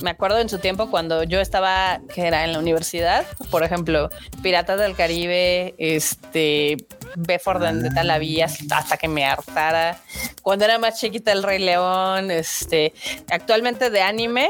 me 0.03 0.11
acuerdo 0.11 0.39
en 0.39 0.49
su 0.49 0.59
tiempo 0.59 0.91
cuando 0.91 1.23
yo 1.25 1.41
estaba, 1.41 2.01
que 2.15 2.27
era 2.27 2.45
en 2.45 2.53
la 2.53 2.59
universidad, 2.59 3.25
por 3.51 3.63
ejemplo, 3.63 4.11
Piratas 4.47 4.79
del 4.79 4.95
Caribe, 4.95 5.75
este, 5.77 6.77
B 7.17 7.41
for 7.41 7.59
Vendetta 7.59 8.05
la 8.05 8.17
vi 8.19 8.43
hasta 8.43 8.97
que 8.97 9.09
me 9.09 9.25
hartara. 9.25 9.99
Cuando 10.41 10.65
era 10.65 10.79
más 10.79 11.01
chiquita, 11.01 11.33
El 11.33 11.43
Rey 11.43 11.59
León, 11.59 12.31
este, 12.31 12.95
actualmente 13.29 13.91
de 13.91 14.03
anime, 14.03 14.49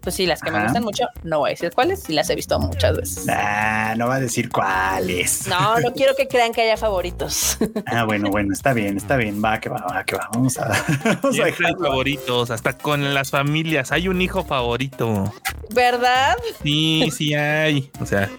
pues 0.00 0.14
sí, 0.14 0.26
las 0.26 0.40
que 0.40 0.52
me 0.52 0.62
gustan 0.62 0.84
mucho, 0.84 1.06
no 1.24 1.40
voy 1.40 1.48
a 1.48 1.54
decir 1.54 1.72
cuáles, 1.74 2.04
sí 2.04 2.12
las 2.12 2.30
he 2.30 2.36
visto 2.36 2.56
muchas 2.60 2.96
veces. 2.96 3.26
ah, 3.28 3.94
no 3.96 4.06
va 4.06 4.14
a 4.14 4.20
decir 4.20 4.48
cuáles. 4.48 5.48
No, 5.48 5.80
no 5.80 5.92
quiero 5.96 6.14
que 6.14 6.28
crean 6.28 6.52
que 6.52 6.62
haya 6.62 6.76
favoritos. 6.76 7.58
Ah, 7.86 8.04
bueno, 8.04 8.30
bueno, 8.30 8.52
está 8.52 8.72
bien, 8.72 8.96
está 8.96 9.16
bien, 9.16 9.42
va, 9.44 9.58
que 9.58 9.68
va, 9.68 9.84
va, 9.84 10.04
que 10.04 10.14
va. 10.14 10.28
Vamos 10.32 10.56
a, 10.56 10.68
vamos 11.20 11.40
a 11.40 11.44
dejarlo. 11.46 11.80
favoritos, 11.80 12.52
hasta 12.52 12.78
con 12.78 13.12
las 13.12 13.32
familias. 13.32 13.90
Hay 13.90 14.06
un 14.06 14.22
hijo 14.22 14.44
favorito. 14.44 15.34
¿Verdad? 15.70 16.36
Sí, 16.62 17.10
sí 17.10 17.34
hay. 17.34 17.90
O 18.00 18.06
sea, 18.06 18.30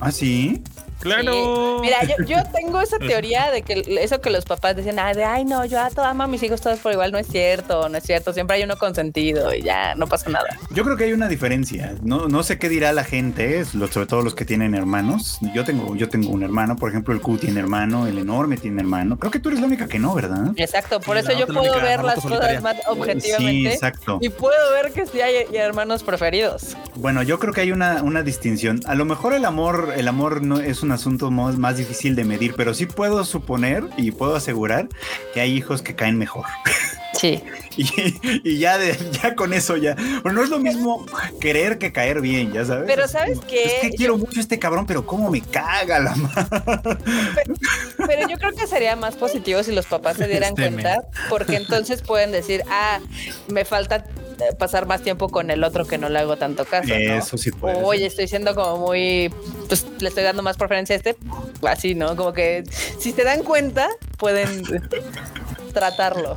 Ah, 0.00 0.10
sí. 0.10 0.62
Claro. 1.04 1.78
Mira, 1.80 1.98
yo, 2.02 2.24
yo 2.26 2.36
tengo 2.52 2.80
esa 2.80 2.98
teoría 2.98 3.50
de 3.52 3.62
que 3.62 3.84
eso 4.00 4.20
que 4.20 4.30
los 4.30 4.44
papás 4.44 4.74
decían, 4.74 4.98
ah, 4.98 5.14
de 5.14 5.24
ay, 5.24 5.44
no, 5.44 5.64
yo 5.64 5.80
a 5.80 5.90
todo 5.90 6.04
amo 6.06 6.24
a 6.24 6.26
mis 6.26 6.42
hijos 6.42 6.60
todos 6.60 6.80
por 6.80 6.92
igual, 6.92 7.12
no 7.12 7.18
es 7.18 7.26
cierto, 7.28 7.88
no 7.88 7.96
es 7.98 8.04
cierto, 8.04 8.32
siempre 8.32 8.56
hay 8.56 8.62
uno 8.64 8.76
consentido 8.76 9.54
y 9.54 9.62
ya 9.62 9.94
no 9.94 10.06
pasa 10.08 10.30
nada. 10.30 10.58
Yo 10.70 10.82
creo 10.84 10.96
que 10.96 11.04
hay 11.04 11.12
una 11.12 11.28
diferencia. 11.28 11.94
No, 12.02 12.26
no 12.28 12.42
sé 12.42 12.58
qué 12.58 12.68
dirá 12.68 12.92
la 12.92 13.04
gente, 13.04 13.64
sobre 13.64 14.06
todo 14.06 14.22
los 14.22 14.34
que 14.34 14.44
tienen 14.44 14.74
hermanos. 14.74 15.38
Yo 15.54 15.64
tengo, 15.64 15.94
yo 15.94 16.08
tengo 16.08 16.30
un 16.30 16.42
hermano, 16.42 16.76
por 16.76 16.90
ejemplo, 16.90 17.14
el 17.14 17.20
Q 17.20 17.38
tiene 17.38 17.60
hermano, 17.60 18.06
el 18.06 18.18
enorme 18.18 18.56
tiene 18.56 18.80
hermano. 18.80 19.18
Creo 19.18 19.30
que 19.30 19.38
tú 19.38 19.50
eres 19.50 19.60
la 19.60 19.66
única 19.66 19.86
que 19.86 19.98
no, 19.98 20.14
¿verdad? 20.14 20.52
Exacto, 20.56 21.00
por 21.00 21.16
Sí, 21.18 21.24
eso 21.28 21.38
yo 21.38 21.46
puedo 21.46 21.60
única 21.72 21.84
ver 21.84 22.02
las 22.02 22.20
solitaria. 22.20 22.60
cosas 22.60 22.62
más 22.62 22.76
Sí, 22.76 22.82
objetivamente 22.88 23.74
exacto. 23.74 24.18
y 24.20 24.28
puedo 24.30 24.72
ver 24.72 24.92
que 24.92 25.06
sí 25.06 25.20
hay, 25.20 25.36
hay 25.36 25.56
hermanos 25.56 26.02
preferidos. 26.02 26.76
Bueno, 26.96 27.22
yo 27.22 27.38
creo 27.38 27.52
que 27.52 27.60
hay 27.60 27.72
una, 27.72 28.02
una 28.02 28.22
distinción. 28.22 28.80
A 28.86 28.94
lo 28.94 29.04
mejor 29.04 29.34
el 29.34 29.44
amor, 29.44 29.92
el 29.96 30.08
amor 30.08 30.42
no 30.42 30.58
es 30.60 30.82
un 30.82 30.92
asunto 30.94 31.30
más, 31.30 31.58
más 31.58 31.76
difícil 31.76 32.16
de 32.16 32.24
medir, 32.24 32.54
pero 32.56 32.72
sí 32.72 32.86
puedo 32.86 33.24
suponer 33.24 33.84
y 33.96 34.10
puedo 34.12 34.34
asegurar 34.36 34.88
que 35.34 35.40
hay 35.40 35.52
hijos 35.54 35.82
que 35.82 35.94
caen 35.94 36.16
mejor. 36.16 36.46
Sí. 37.18 37.42
Y, 37.76 37.88
y 38.44 38.58
ya 38.58 38.78
de, 38.78 38.96
ya 39.20 39.34
con 39.34 39.52
eso 39.52 39.76
ya. 39.76 39.96
Bueno, 40.22 40.38
no 40.38 40.44
es 40.44 40.48
lo 40.48 40.60
mismo 40.60 41.04
querer 41.40 41.76
que 41.78 41.90
caer 41.92 42.20
bien, 42.20 42.52
ya 42.52 42.64
sabes. 42.64 42.84
Pero 42.86 43.06
Es 43.06 43.10
¿sabes 43.10 43.40
qué? 43.48 43.64
Es 43.64 43.72
que 43.80 43.90
quiero 43.90 44.16
mucho 44.16 44.38
a 44.38 44.42
este 44.42 44.60
cabrón, 44.60 44.86
pero 44.86 45.04
cómo 45.04 45.28
me 45.28 45.40
caga 45.40 45.98
la 45.98 46.14
madre. 46.14 46.96
Pero 48.06 48.28
yo 48.28 48.38
creo 48.38 48.52
que 48.52 48.68
sería 48.68 48.94
más 48.94 49.16
positivo 49.16 49.60
si 49.64 49.72
los 49.72 49.86
papás 49.86 50.18
se 50.18 50.28
dieran 50.28 50.50
Este 50.50 50.70
cuenta, 50.70 51.02
porque 51.28 51.56
entonces 51.56 52.02
pueden 52.02 52.30
decir, 52.30 52.62
ah, 52.70 53.00
me 53.48 53.64
falta 53.64 54.04
eh, 54.40 54.54
pasar 54.56 54.86
más 54.86 55.02
tiempo 55.02 55.28
con 55.28 55.50
el 55.50 55.64
otro 55.64 55.84
que 55.86 55.98
no 55.98 56.08
le 56.08 56.18
hago 56.18 56.36
tanto 56.36 56.64
caso. 56.64 56.88
¿no? 56.88 56.94
Eso 56.94 57.36
sí 57.38 57.50
puede 57.50 57.82
Oye, 57.82 58.00
ser. 58.00 58.08
estoy 58.08 58.28
siendo 58.28 58.54
como 58.54 58.86
muy, 58.86 59.32
pues 59.68 59.84
le 59.98 60.08
estoy 60.08 60.22
dando 60.22 60.42
más 60.42 60.56
preferencia 60.56 60.83
este, 60.90 61.16
así, 61.62 61.94
¿no? 61.94 62.16
Como 62.16 62.32
que 62.32 62.64
si 62.98 63.12
se 63.12 63.24
dan 63.24 63.42
cuenta, 63.42 63.88
pueden 64.18 64.62
tratarlo. 65.74 66.36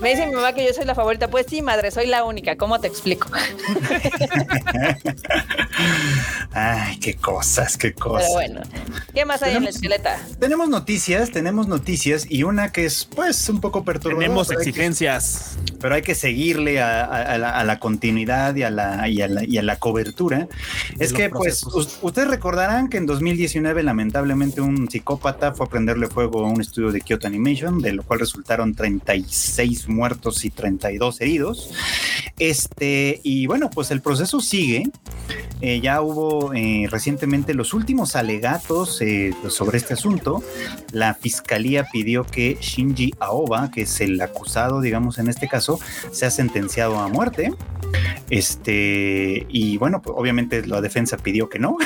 Me 0.00 0.10
dice 0.10 0.26
mi 0.26 0.32
mamá 0.34 0.52
que 0.52 0.64
yo 0.66 0.72
soy 0.74 0.84
la 0.84 0.94
favorita. 0.94 1.28
Pues 1.30 1.46
sí, 1.48 1.62
madre, 1.62 1.90
soy 1.90 2.06
la 2.06 2.24
única. 2.24 2.56
¿Cómo 2.56 2.78
te 2.80 2.86
explico? 2.88 3.28
Ay, 6.52 6.98
qué 6.98 7.14
cosas, 7.14 7.76
qué 7.76 7.92
cosas. 7.94 8.22
Pero 8.28 8.32
bueno, 8.34 8.60
¿qué 9.14 9.24
más 9.24 9.42
hay 9.42 9.56
en 9.56 9.64
la 9.64 9.70
Tenemos- 9.70 9.74
esqueleta? 9.76 10.18
Tenemos 10.38 10.68
noticias, 10.68 11.30
tenemos 11.30 11.68
noticias 11.68 12.26
y 12.28 12.42
una 12.42 12.72
que 12.72 12.84
es 12.86 13.04
pues 13.14 13.48
un 13.48 13.60
poco 13.60 13.84
perturbadora. 13.84 14.26
Tenemos 14.26 14.48
pero 14.48 14.60
hay 14.60 14.64
que- 14.64 14.70
exigencias. 14.70 15.58
pero 15.80 15.94
hay 15.94 16.02
que 16.02 16.14
seguirle 16.14 16.80
a, 16.80 17.04
a- 17.04 17.22
a 17.34 17.38
la, 17.38 17.50
a 17.58 17.64
la 17.64 17.78
continuidad 17.78 18.54
y 18.56 18.62
a 18.64 18.70
la, 18.70 19.08
y 19.08 19.22
a 19.22 19.28
la, 19.28 19.44
y 19.44 19.58
a 19.58 19.62
la 19.62 19.76
cobertura. 19.76 20.48
De 20.96 21.04
es 21.04 21.12
que, 21.12 21.30
pues, 21.30 21.62
procesos. 21.62 21.98
ustedes 22.02 22.28
recordarán 22.28 22.88
que 22.88 22.96
en 22.98 23.06
2019, 23.06 23.82
lamentablemente, 23.82 24.60
un 24.60 24.90
psicópata 24.90 25.52
fue 25.54 25.66
a 25.66 25.68
prenderle 25.68 26.08
fuego 26.08 26.44
a 26.44 26.48
un 26.50 26.60
estudio 26.60 26.90
de 26.92 27.00
Kyoto 27.00 27.26
Animation, 27.26 27.80
de 27.80 27.92
lo 27.92 28.02
cual 28.02 28.20
resultaron 28.40 28.74
36 28.74 29.88
muertos 29.88 30.44
y 30.44 30.50
32 30.50 31.20
heridos. 31.20 31.70
Este, 32.38 33.20
y 33.22 33.46
bueno, 33.46 33.68
pues 33.68 33.90
el 33.90 34.00
proceso 34.00 34.40
sigue. 34.40 34.84
Eh, 35.60 35.80
ya 35.82 36.00
hubo 36.00 36.54
eh, 36.54 36.88
recientemente 36.90 37.52
los 37.52 37.74
últimos 37.74 38.16
alegatos 38.16 39.00
eh, 39.02 39.34
sobre 39.48 39.76
este 39.76 39.92
asunto. 39.92 40.42
La 40.92 41.14
fiscalía 41.14 41.86
pidió 41.92 42.24
que 42.24 42.56
Shinji 42.58 43.12
Aoba, 43.20 43.70
que 43.70 43.82
es 43.82 44.00
el 44.00 44.18
acusado, 44.22 44.80
digamos, 44.80 45.18
en 45.18 45.28
este 45.28 45.48
caso, 45.48 45.78
sea 46.12 46.30
sentenciado 46.30 46.98
a 46.98 47.08
muerte. 47.08 47.52
Este, 48.30 49.46
y 49.48 49.76
bueno, 49.76 50.00
pues, 50.00 50.14
obviamente 50.16 50.66
la 50.66 50.80
defensa 50.80 51.18
pidió 51.18 51.48
que 51.50 51.58
no. 51.58 51.76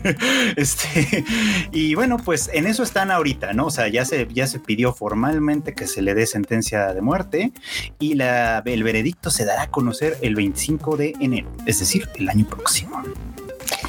este, 0.56 1.24
y 1.72 1.94
bueno, 1.94 2.18
pues 2.18 2.50
en 2.52 2.66
eso 2.66 2.82
están 2.82 3.10
ahorita, 3.10 3.52
¿no? 3.52 3.66
O 3.66 3.70
sea, 3.70 3.88
ya 3.88 4.04
se, 4.04 4.26
ya 4.32 4.46
se 4.46 4.58
pidió 4.58 4.92
formalmente 4.92 5.72
que 5.74 5.86
se 5.94 6.02
le 6.02 6.14
dé 6.14 6.26
sentencia 6.26 6.92
de 6.92 7.00
muerte 7.00 7.52
y 8.00 8.14
la, 8.14 8.62
el 8.64 8.82
veredicto 8.82 9.30
se 9.30 9.44
dará 9.44 9.62
a 9.62 9.70
conocer 9.70 10.18
el 10.22 10.34
25 10.34 10.96
de 10.96 11.14
enero, 11.20 11.52
es 11.66 11.78
decir, 11.78 12.08
el 12.16 12.28
año 12.28 12.46
próximo. 12.46 13.00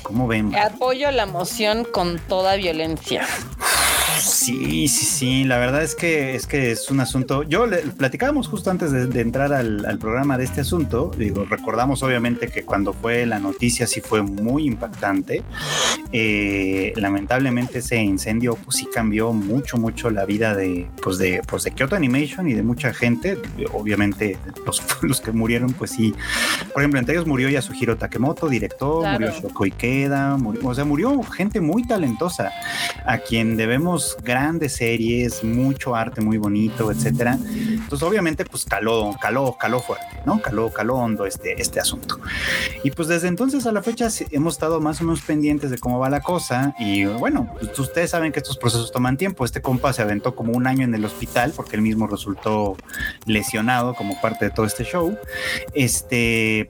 ¿Cómo 0.03 0.27
ven? 0.27 0.55
Apoyo 0.55 1.09
la 1.09 1.25
moción 1.25 1.83
con 1.83 2.19
toda 2.19 2.55
violencia. 2.57 3.25
Sí, 4.19 4.87
sí, 4.87 5.05
sí. 5.05 5.43
La 5.43 5.57
verdad 5.57 5.83
es 5.83 5.95
que 5.95 6.35
es 6.35 6.47
que 6.47 6.71
es 6.71 6.89
un 6.89 6.99
asunto. 6.99 7.43
Yo 7.43 7.65
le 7.65 7.77
platicábamos 7.79 8.47
justo 8.47 8.71
antes 8.71 8.91
de, 8.91 9.07
de 9.07 9.21
entrar 9.21 9.51
al, 9.53 9.85
al 9.85 9.97
programa 9.99 10.37
de 10.37 10.45
este 10.45 10.61
asunto. 10.61 11.11
Digo, 11.17 11.45
recordamos 11.45 12.01
obviamente 12.03 12.47
que 12.47 12.63
cuando 12.63 12.93
fue 12.93 13.25
la 13.25 13.39
noticia 13.39 13.87
sí 13.87 14.01
fue 14.01 14.21
muy 14.21 14.65
impactante. 14.67 15.43
Eh, 16.11 16.93
lamentablemente 16.95 17.79
ese 17.79 17.97
incendio 17.97 18.55
pues 18.55 18.77
sí 18.77 18.87
cambió 18.93 19.33
mucho, 19.33 19.77
mucho 19.77 20.09
la 20.09 20.25
vida 20.25 20.55
de 20.55 20.87
pues 21.01 21.17
de 21.17 21.41
pues 21.47 21.63
de 21.63 21.71
Kyoto 21.71 21.95
Animation 21.95 22.47
y 22.47 22.53
de 22.53 22.63
mucha 22.63 22.93
gente. 22.93 23.37
Obviamente 23.73 24.37
los, 24.65 24.81
los 25.01 25.19
que 25.21 25.31
murieron 25.31 25.73
pues 25.73 25.91
sí. 25.91 26.13
Por 26.73 26.81
ejemplo, 26.81 26.99
entre 26.99 27.15
ellos 27.15 27.27
murió 27.27 27.49
Yasuhiro 27.49 27.97
Takemoto, 27.97 28.47
director, 28.47 29.01
Claro. 29.01 29.19
murió 29.25 29.41
Shoko 29.41 29.65
Ikeda, 29.65 30.37
murió- 30.37 30.67
o 30.67 30.73
sea, 30.75 30.85
murió 30.85 31.21
gente 31.23 31.59
muy 31.61 31.83
talentosa 31.85 32.51
a 33.05 33.17
quien 33.17 33.57
debemos 33.57 33.94
grandes 34.23 34.73
series, 34.73 35.43
mucho 35.43 35.95
arte 35.95 36.21
muy 36.21 36.37
bonito, 36.37 36.91
etcétera. 36.91 37.37
Entonces, 37.41 38.07
obviamente, 38.07 38.45
pues 38.45 38.65
caló, 38.65 39.15
caló, 39.21 39.57
caló 39.59 39.79
fuerte, 39.79 40.05
¿no? 40.25 40.41
Caló, 40.41 40.71
caló 40.71 40.95
hondo 40.95 41.25
este, 41.25 41.61
este 41.61 41.79
asunto. 41.79 42.19
Y 42.83 42.91
pues 42.91 43.07
desde 43.07 43.27
entonces 43.27 43.65
a 43.65 43.71
la 43.71 43.81
fecha 43.81 44.07
hemos 44.31 44.53
estado 44.53 44.79
más 44.81 45.01
o 45.01 45.03
menos 45.05 45.21
pendientes 45.21 45.71
de 45.71 45.77
cómo 45.77 45.99
va 45.99 46.09
la 46.09 46.21
cosa. 46.21 46.75
Y 46.79 47.05
bueno, 47.05 47.53
pues, 47.59 47.77
ustedes 47.79 48.11
saben 48.11 48.31
que 48.31 48.39
estos 48.39 48.57
procesos 48.57 48.91
toman 48.91 49.17
tiempo. 49.17 49.45
Este 49.45 49.61
compa 49.61 49.93
se 49.93 50.01
aventó 50.01 50.35
como 50.35 50.53
un 50.53 50.67
año 50.67 50.83
en 50.83 50.93
el 50.93 51.05
hospital 51.05 51.53
porque 51.55 51.75
él 51.75 51.81
mismo 51.81 52.07
resultó 52.07 52.77
lesionado 53.25 53.93
como 53.93 54.19
parte 54.21 54.45
de 54.45 54.51
todo 54.51 54.65
este 54.65 54.83
show. 54.83 55.17
Este. 55.73 56.69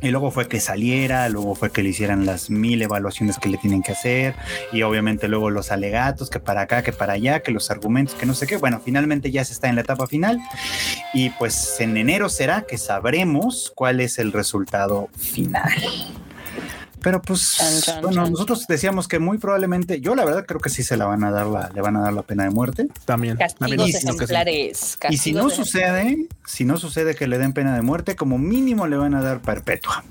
Y 0.00 0.10
luego 0.10 0.30
fue 0.30 0.46
que 0.46 0.60
saliera, 0.60 1.28
luego 1.28 1.54
fue 1.54 1.70
que 1.72 1.82
le 1.82 1.88
hicieran 1.88 2.24
las 2.24 2.50
mil 2.50 2.80
evaluaciones 2.80 3.38
que 3.38 3.48
le 3.48 3.58
tienen 3.58 3.82
que 3.82 3.92
hacer, 3.92 4.34
y 4.72 4.82
obviamente 4.82 5.26
luego 5.26 5.50
los 5.50 5.72
alegatos, 5.72 6.30
que 6.30 6.38
para 6.38 6.62
acá, 6.62 6.82
que 6.82 6.92
para 6.92 7.14
allá, 7.14 7.40
que 7.40 7.50
los 7.50 7.70
argumentos, 7.70 8.14
que 8.14 8.24
no 8.24 8.34
sé 8.34 8.46
qué. 8.46 8.56
Bueno, 8.56 8.80
finalmente 8.84 9.30
ya 9.30 9.44
se 9.44 9.52
está 9.52 9.68
en 9.68 9.74
la 9.74 9.80
etapa 9.80 10.06
final, 10.06 10.38
y 11.12 11.30
pues 11.30 11.80
en 11.80 11.96
enero 11.96 12.28
será 12.28 12.62
que 12.62 12.78
sabremos 12.78 13.72
cuál 13.74 14.00
es 14.00 14.18
el 14.18 14.32
resultado 14.32 15.08
final. 15.16 15.72
Pero 17.00 17.22
pues, 17.22 17.56
Chan, 17.56 17.80
chan, 17.80 18.02
bueno, 18.02 18.24
chan. 18.24 18.32
nosotros 18.32 18.66
decíamos 18.66 19.08
que 19.08 19.18
muy 19.18 19.38
probablemente, 19.38 20.00
yo 20.00 20.14
la 20.14 20.24
verdad 20.24 20.44
creo 20.46 20.60
que 20.60 20.70
sí 20.70 20.82
se 20.82 20.96
la 20.96 21.06
van 21.06 21.24
a 21.24 21.30
dar 21.30 21.46
la, 21.46 21.70
le 21.74 21.80
van 21.80 21.96
a 21.96 22.00
dar 22.00 22.12
la 22.12 22.22
pena 22.22 22.44
de 22.44 22.50
muerte. 22.50 22.88
También. 23.04 23.36
Castigos 23.36 23.94
ejemplares. 23.94 24.98
Y 25.10 25.18
si 25.18 25.32
no 25.32 25.50
sucede, 25.50 26.28
si 26.44 26.64
no 26.64 26.76
sucede 26.76 27.14
que 27.14 27.26
le 27.26 27.38
den 27.38 27.52
pena 27.52 27.74
de 27.74 27.82
muerte, 27.82 28.16
como 28.16 28.38
mínimo 28.38 28.86
le 28.86 28.96
van 28.96 29.14
a 29.14 29.22
dar 29.22 29.40
perpetua. 29.40 30.04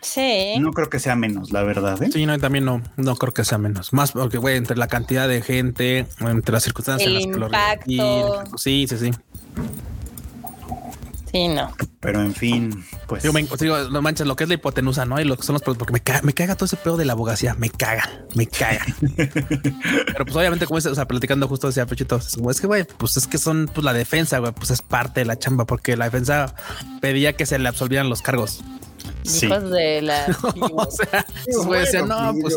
Sí. 0.00 0.54
No 0.60 0.72
creo 0.72 0.88
que 0.88 1.00
sea 1.00 1.16
menos, 1.16 1.50
la 1.50 1.64
verdad. 1.64 2.00
¿eh? 2.02 2.10
Sí, 2.12 2.26
no, 2.26 2.34
y 2.34 2.38
también 2.38 2.64
no, 2.64 2.80
no 2.96 3.16
creo 3.16 3.32
que 3.32 3.44
sea 3.44 3.58
menos. 3.58 3.92
Más 3.92 4.12
porque, 4.12 4.38
güey, 4.38 4.56
entre 4.56 4.76
la 4.76 4.86
cantidad 4.86 5.26
de 5.28 5.42
gente, 5.42 6.06
entre 6.20 6.52
las 6.52 6.62
circunstancias 6.62 7.10
El 7.10 7.16
en 7.16 7.22
las 7.22 7.34
que 7.34 7.40
lo 7.40 7.46
impacto. 7.46 8.56
Sí, 8.56 8.86
sí, 8.88 8.98
sí. 8.98 9.10
Sí, 11.30 11.48
no. 11.48 11.74
Pero 12.00 12.22
en 12.22 12.34
fin, 12.34 12.84
pues. 13.06 13.22
Digo, 13.22 13.32
me, 13.32 13.42
digo, 13.42 13.78
no 13.90 14.00
manches, 14.00 14.26
lo 14.26 14.36
que 14.36 14.44
es 14.44 14.48
la 14.48 14.54
hipotenusa, 14.54 15.04
¿no? 15.04 15.20
Y 15.20 15.24
lo 15.24 15.36
que 15.36 15.42
son 15.42 15.54
los 15.54 15.62
porque 15.62 15.92
me 15.92 16.00
caga, 16.00 16.22
me 16.22 16.32
caga 16.32 16.54
todo 16.54 16.66
ese 16.66 16.76
pedo 16.76 16.96
de 16.96 17.04
la 17.04 17.14
abogacía, 17.14 17.54
me 17.54 17.68
caga, 17.68 18.24
me 18.34 18.46
caga. 18.46 18.84
Pero 19.16 20.24
pues 20.24 20.36
obviamente, 20.36 20.66
como 20.66 20.78
es, 20.78 20.86
o 20.86 20.94
sea, 20.94 21.06
platicando 21.06 21.48
justo 21.48 21.66
decía 21.66 21.86
Pechito, 21.86 22.16
es 22.16 22.60
que, 22.60 22.66
güey, 22.66 22.84
pues 22.84 23.16
es 23.16 23.26
que 23.26 23.38
son 23.38 23.68
pues 23.72 23.84
la 23.84 23.92
defensa, 23.92 24.38
güey, 24.38 24.52
pues 24.52 24.70
es 24.70 24.82
parte 24.82 25.20
de 25.20 25.26
la 25.26 25.38
chamba, 25.38 25.66
porque 25.66 25.96
la 25.96 26.04
defensa 26.06 26.54
pedía 27.00 27.34
que 27.34 27.46
se 27.46 27.58
le 27.58 27.68
absolvieran 27.68 28.08
los 28.08 28.22
cargos. 28.22 28.62
Sí. 29.26 29.46
Hijos 29.46 29.70
de 29.70 30.02
la. 30.02 30.26
o 30.72 30.90
sea, 30.90 31.26
decían, 31.78 32.08
no, 32.08 32.34
pues 32.40 32.56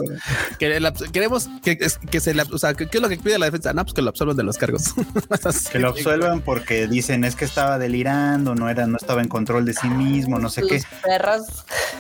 que 0.57 0.79
la- 0.79 0.93
queremos 0.93 1.49
que, 1.63 2.19
se 2.19 2.33
le, 2.33 2.43
o 2.43 2.57
sea, 2.57 2.73
¿qué 2.73 2.87
es 2.91 3.01
lo 3.01 3.09
que 3.09 3.17
pide 3.17 3.39
la 3.39 3.45
defensa? 3.45 3.73
No, 3.73 3.83
pues 3.83 3.93
que 3.93 4.01
lo 4.01 4.09
absorban 4.09 4.37
de 4.37 4.43
los 4.43 4.57
cargos. 4.57 4.93
Que 5.71 5.79
lo 5.79 5.89
absuelvan 5.89 6.41
porque 6.41 6.87
dicen 6.87 7.23
es 7.23 7.35
que 7.35 7.45
estaba 7.45 7.77
delirando, 7.77 8.55
no 8.55 8.69
era, 8.69 8.87
no 8.87 8.97
estaba 8.97 9.21
en 9.21 9.27
control 9.27 9.65
de 9.65 9.73
sí 9.73 9.87
mismo, 9.87 10.39
no 10.39 10.49
sé 10.49 10.63
qué. 10.63 10.81
Perros. 11.03 11.43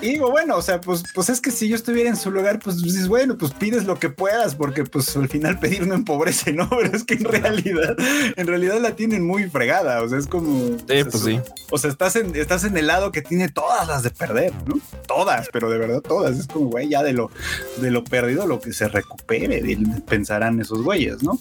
Y 0.01 0.09
digo, 0.11 0.29
bueno, 0.31 0.55
o 0.55 0.61
sea, 0.61 0.79
pues, 0.81 1.03
pues 1.13 1.29
es 1.29 1.41
que 1.41 1.51
si 1.51 1.67
yo 1.67 1.75
estuviera 1.75 2.09
en 2.09 2.17
su 2.17 2.31
lugar, 2.31 2.59
pues 2.59 2.81
dices, 2.81 3.07
bueno, 3.07 3.37
pues 3.37 3.51
pides 3.53 3.85
lo 3.85 3.99
que 3.99 4.09
puedas, 4.09 4.55
porque 4.55 4.83
pues 4.83 5.15
al 5.15 5.27
final 5.29 5.59
pedir 5.59 5.87
no 5.87 5.95
empobrece, 5.95 6.53
¿no? 6.53 6.69
Pero 6.69 6.95
es 6.95 7.03
que 7.03 7.15
en 7.15 7.25
realidad, 7.25 7.95
en 8.35 8.47
realidad 8.47 8.79
la 8.79 8.95
tienen 8.95 9.25
muy 9.25 9.49
fregada. 9.49 10.01
O 10.01 10.09
sea, 10.09 10.17
es 10.17 10.27
como. 10.27 10.77
Sí, 10.87 11.03
pues 11.09 11.23
sí. 11.23 11.39
O 11.71 11.77
sea, 11.77 11.89
estás 11.89 12.15
en, 12.15 12.35
estás 12.35 12.63
en 12.63 12.77
el 12.77 12.87
lado 12.87 13.11
que 13.11 13.21
tiene 13.21 13.49
todas 13.49 13.87
las 13.87 14.03
de 14.03 14.11
perder, 14.11 14.53
¿no? 14.65 14.79
Todas, 15.07 15.49
pero 15.51 15.69
de 15.69 15.77
verdad 15.77 16.01
todas. 16.01 16.37
Es 16.37 16.47
como, 16.47 16.69
güey, 16.69 16.89
ya 16.89 17.03
de 17.03 17.13
lo, 17.13 17.31
de 17.77 17.91
lo 17.91 18.03
perdido, 18.03 18.45
lo 18.47 18.59
que 18.59 18.73
se 18.73 18.87
recupere, 18.87 19.61
de- 19.61 19.77
pensarán 20.07 20.59
esos 20.59 20.83
güeyes, 20.83 21.23
¿no? 21.23 21.39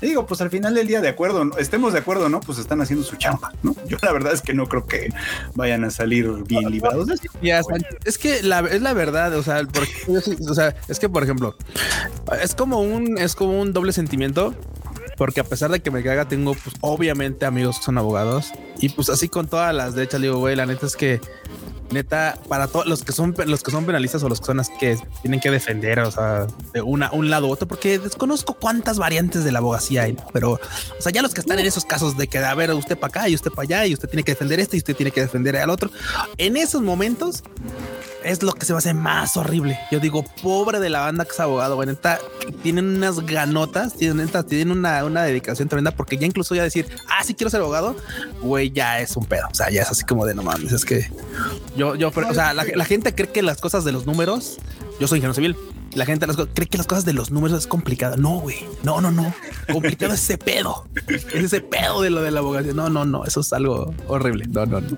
Y 0.00 0.06
digo, 0.06 0.26
pues 0.26 0.40
al 0.40 0.50
final 0.50 0.74
del 0.74 0.86
día, 0.86 1.00
de 1.00 1.08
acuerdo, 1.08 1.44
¿no? 1.44 1.56
estemos 1.58 1.92
de 1.92 1.98
acuerdo, 2.00 2.28
¿no? 2.28 2.40
Pues 2.40 2.58
están 2.58 2.80
haciendo 2.80 3.04
su 3.04 3.16
chamba, 3.16 3.52
¿no? 3.62 3.74
Yo 3.86 3.96
la 4.02 4.12
verdad 4.12 4.32
es 4.32 4.42
que 4.42 4.54
no 4.54 4.66
creo 4.66 4.86
que 4.86 5.08
vayan 5.54 5.84
a 5.84 5.90
salir 5.90 6.28
bien 6.44 6.70
librados 6.70 7.06
de 7.06 7.16
es 8.04 8.18
que 8.18 8.42
la, 8.42 8.60
es 8.60 8.82
la 8.82 8.92
verdad, 8.92 9.34
o 9.34 9.42
sea, 9.42 9.62
porque, 9.64 9.92
o 10.48 10.54
sea, 10.54 10.74
es 10.88 10.98
que 10.98 11.08
por 11.08 11.22
ejemplo, 11.22 11.56
es 12.42 12.54
como 12.54 12.80
un, 12.80 13.18
es 13.18 13.34
como 13.34 13.60
un 13.60 13.72
doble 13.72 13.92
sentimiento. 13.92 14.54
Porque 15.16 15.40
a 15.40 15.44
pesar 15.44 15.68
de 15.72 15.80
que 15.80 15.90
me 15.90 16.04
caga, 16.04 16.28
tengo 16.28 16.54
pues 16.54 16.76
obviamente 16.80 17.44
amigos 17.44 17.78
que 17.80 17.84
son 17.86 17.98
abogados. 17.98 18.52
Y 18.78 18.90
pues 18.90 19.08
así 19.08 19.28
con 19.28 19.48
todas 19.48 19.74
las 19.74 19.96
derechas, 19.96 20.20
digo, 20.20 20.38
güey, 20.38 20.54
la 20.54 20.64
neta 20.64 20.86
es 20.86 20.94
que 20.94 21.20
neta, 21.90 22.38
para 22.48 22.68
todos 22.68 22.86
los 22.86 23.04
que 23.04 23.12
son 23.12 23.34
los 23.46 23.62
que 23.62 23.70
son 23.70 23.86
penalistas 23.86 24.22
o 24.22 24.28
los 24.28 24.40
que 24.40 24.46
son 24.46 24.58
las 24.58 24.70
que 24.70 24.98
tienen 25.22 25.40
que 25.40 25.50
defender, 25.50 26.00
o 26.00 26.10
sea, 26.10 26.46
de 26.72 26.82
una, 26.82 27.10
un 27.12 27.30
lado 27.30 27.48
u 27.48 27.50
otro, 27.50 27.66
porque 27.66 27.98
desconozco 27.98 28.54
cuántas 28.54 28.98
variantes 28.98 29.44
de 29.44 29.52
la 29.52 29.58
abogacía 29.58 30.02
hay, 30.02 30.12
¿no? 30.14 30.24
pero, 30.32 30.52
o 30.52 31.00
sea, 31.00 31.12
ya 31.12 31.22
los 31.22 31.34
que 31.34 31.40
están 31.40 31.58
en 31.58 31.66
esos 31.66 31.84
casos 31.84 32.16
de 32.16 32.28
que, 32.28 32.38
a 32.38 32.54
ver, 32.54 32.72
usted 32.72 32.98
para 32.98 33.08
acá 33.08 33.28
y 33.28 33.34
usted 33.34 33.50
para 33.50 33.62
allá 33.62 33.86
y 33.86 33.94
usted 33.94 34.08
tiene 34.08 34.22
que 34.22 34.32
defender 34.32 34.60
este 34.60 34.76
y 34.76 34.78
usted 34.78 34.96
tiene 34.96 35.10
que 35.10 35.20
defender 35.20 35.56
al 35.56 35.70
otro, 35.70 35.90
en 36.36 36.56
esos 36.56 36.82
momentos 36.82 37.42
es 38.24 38.42
lo 38.42 38.52
que 38.52 38.66
se 38.66 38.72
va 38.72 38.78
a 38.78 38.80
hacer 38.80 38.94
más 38.94 39.36
horrible. 39.36 39.78
Yo 39.90 40.00
digo, 40.00 40.24
pobre 40.42 40.80
de 40.80 40.90
la 40.90 41.00
banda 41.00 41.24
que 41.24 41.32
es 41.32 41.40
abogado, 41.40 41.76
güey, 41.76 41.88
neta, 41.88 42.18
tienen 42.62 42.96
unas 42.96 43.24
ganotas, 43.24 43.94
tienen, 43.94 44.18
neta, 44.18 44.42
tienen 44.42 44.70
una, 44.70 45.04
una 45.04 45.22
dedicación 45.22 45.68
tremenda, 45.68 45.92
porque 45.92 46.16
ya 46.18 46.26
incluso 46.26 46.54
ya 46.54 46.62
decir, 46.62 46.86
ah, 47.08 47.22
sí 47.24 47.34
quiero 47.34 47.50
ser 47.50 47.60
abogado, 47.60 47.96
güey, 48.40 48.70
ya 48.70 49.00
es 49.00 49.16
un 49.16 49.24
pedo. 49.24 49.46
O 49.50 49.54
sea, 49.54 49.70
ya 49.70 49.82
es 49.82 49.90
así 49.90 50.04
como 50.04 50.26
de 50.26 50.34
no 50.34 50.42
mames, 50.42 50.72
es 50.72 50.84
que 50.84 51.10
yo, 51.76 51.94
yo, 51.94 52.08
o 52.08 52.34
sea, 52.34 52.54
la, 52.54 52.64
la 52.64 52.84
gente 52.84 53.14
cree 53.14 53.30
que 53.30 53.42
las 53.42 53.60
cosas 53.60 53.84
de 53.84 53.92
los 53.92 54.06
números, 54.06 54.58
yo 55.00 55.06
soy 55.08 55.18
ingeniero 55.18 55.34
civil, 55.34 55.56
La 55.94 56.04
gente 56.04 56.26
las 56.26 56.36
cree 56.36 56.66
que 56.68 56.76
las 56.78 56.86
cosas 56.86 57.04
de 57.04 57.12
los 57.12 57.30
números 57.30 57.58
es 57.58 57.66
complicado. 57.66 58.16
No, 58.16 58.40
güey. 58.40 58.56
No, 58.82 59.00
no, 59.00 59.10
no. 59.10 59.34
Complicado 59.72 60.12
es 60.14 60.20
ese 60.22 60.38
pedo. 60.38 60.86
Es 61.08 61.44
ese 61.44 61.60
pedo 61.60 62.02
de 62.02 62.10
lo 62.10 62.22
de 62.22 62.30
la 62.30 62.40
abogacía. 62.40 62.72
No, 62.74 62.88
no, 62.90 63.04
no. 63.04 63.24
Eso 63.24 63.40
es 63.40 63.52
algo 63.52 63.94
horrible. 64.06 64.44
No, 64.48 64.66
no, 64.66 64.80
no. 64.80 64.96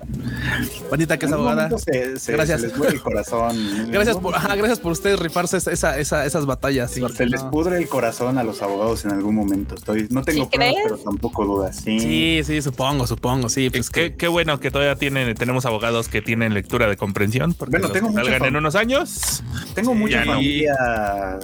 Juanita, 0.89 1.17
que 1.17 1.25
es 1.25 1.31
abogada. 1.31 1.69
Se, 1.79 2.19
se- 2.19 2.33
Gracias. 2.33 2.61
se 2.61 2.67
les 2.67 2.77
el 2.93 3.01
corazón. 3.01 3.87
Gracias 3.91 4.17
por, 4.17 4.35
ajá, 4.35 4.55
gracias 4.55 4.79
por 4.79 4.91
ustedes 4.91 5.19
rifarse 5.19 5.57
esa, 5.57 5.71
esa, 5.71 5.97
esa- 5.97 6.25
esas 6.25 6.45
batallas. 6.45 6.91
Se 6.91 6.99
porque 7.01 7.25
les 7.25 7.41
pudre 7.43 7.77
el 7.77 7.87
corazón 7.87 8.37
a 8.37 8.43
los 8.43 8.61
abogados 8.61 9.05
en 9.05 9.11
algún 9.11 9.35
momento. 9.35 9.75
Estoy, 9.75 10.07
no 10.09 10.23
tengo 10.23 10.43
¿Sí 10.43 10.49
pruebas, 10.51 10.75
crees? 10.75 10.91
pero 10.91 10.97
tampoco 10.97 11.45
dudas. 11.45 11.77
Sí. 11.83 11.99
Sí, 11.99 12.41
sí, 12.45 12.61
supongo, 12.61 13.07
supongo. 13.07 13.49
Sí, 13.49 13.69
pues 13.69 13.89
qué, 13.89 14.11
que 14.11 14.17
qué 14.17 14.27
bueno 14.27 14.59
que 14.59 14.71
todavía 14.71 14.95
tienen, 14.97 15.33
tenemos 15.35 15.65
abogados 15.65 16.07
que 16.09 16.21
tienen 16.21 16.53
lectura 16.53 16.87
de 16.87 16.97
comprensión. 16.97 17.53
Porque 17.53 17.77
Bueno, 17.79 17.91
tengo 17.91 18.11
salgan 18.13 18.45
en 18.45 18.55
unos 18.57 18.75
años. 18.75 19.43
Tengo 19.73 19.93
Sí, 19.93 19.97
mucha 19.97 20.25
ya 20.25 20.25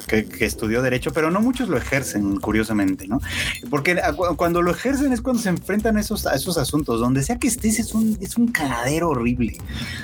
que, 0.08 0.28
estudió 0.40 0.82
derecho, 0.82 1.12
pero 1.12 1.32
no 1.32 1.42
muchos 1.42 1.70
lo 1.70 1.78
ejercen, 1.78 2.38
curiosamente, 2.38 3.08
¿no? 3.08 3.20
Porque 3.70 4.00
cuando 4.36 4.62
lo 4.62 4.72
ejercen 4.72 5.14
es 5.14 5.22
cuando 5.22 5.42
se 5.42 5.50
enfrentan 5.50 5.98
a 5.98 6.02
esos, 6.02 6.26
a 6.26 6.36
esos 6.36 6.58
asuntos. 6.58 7.00
Donde 7.00 7.24
sea 7.24 7.38
que 7.38 7.48
estés 7.48 7.80
es 7.80 7.94
un, 7.94 8.18
es 8.22 8.38
un 8.38 8.48
cagadero 8.48 9.10
horrible. 9.10 9.58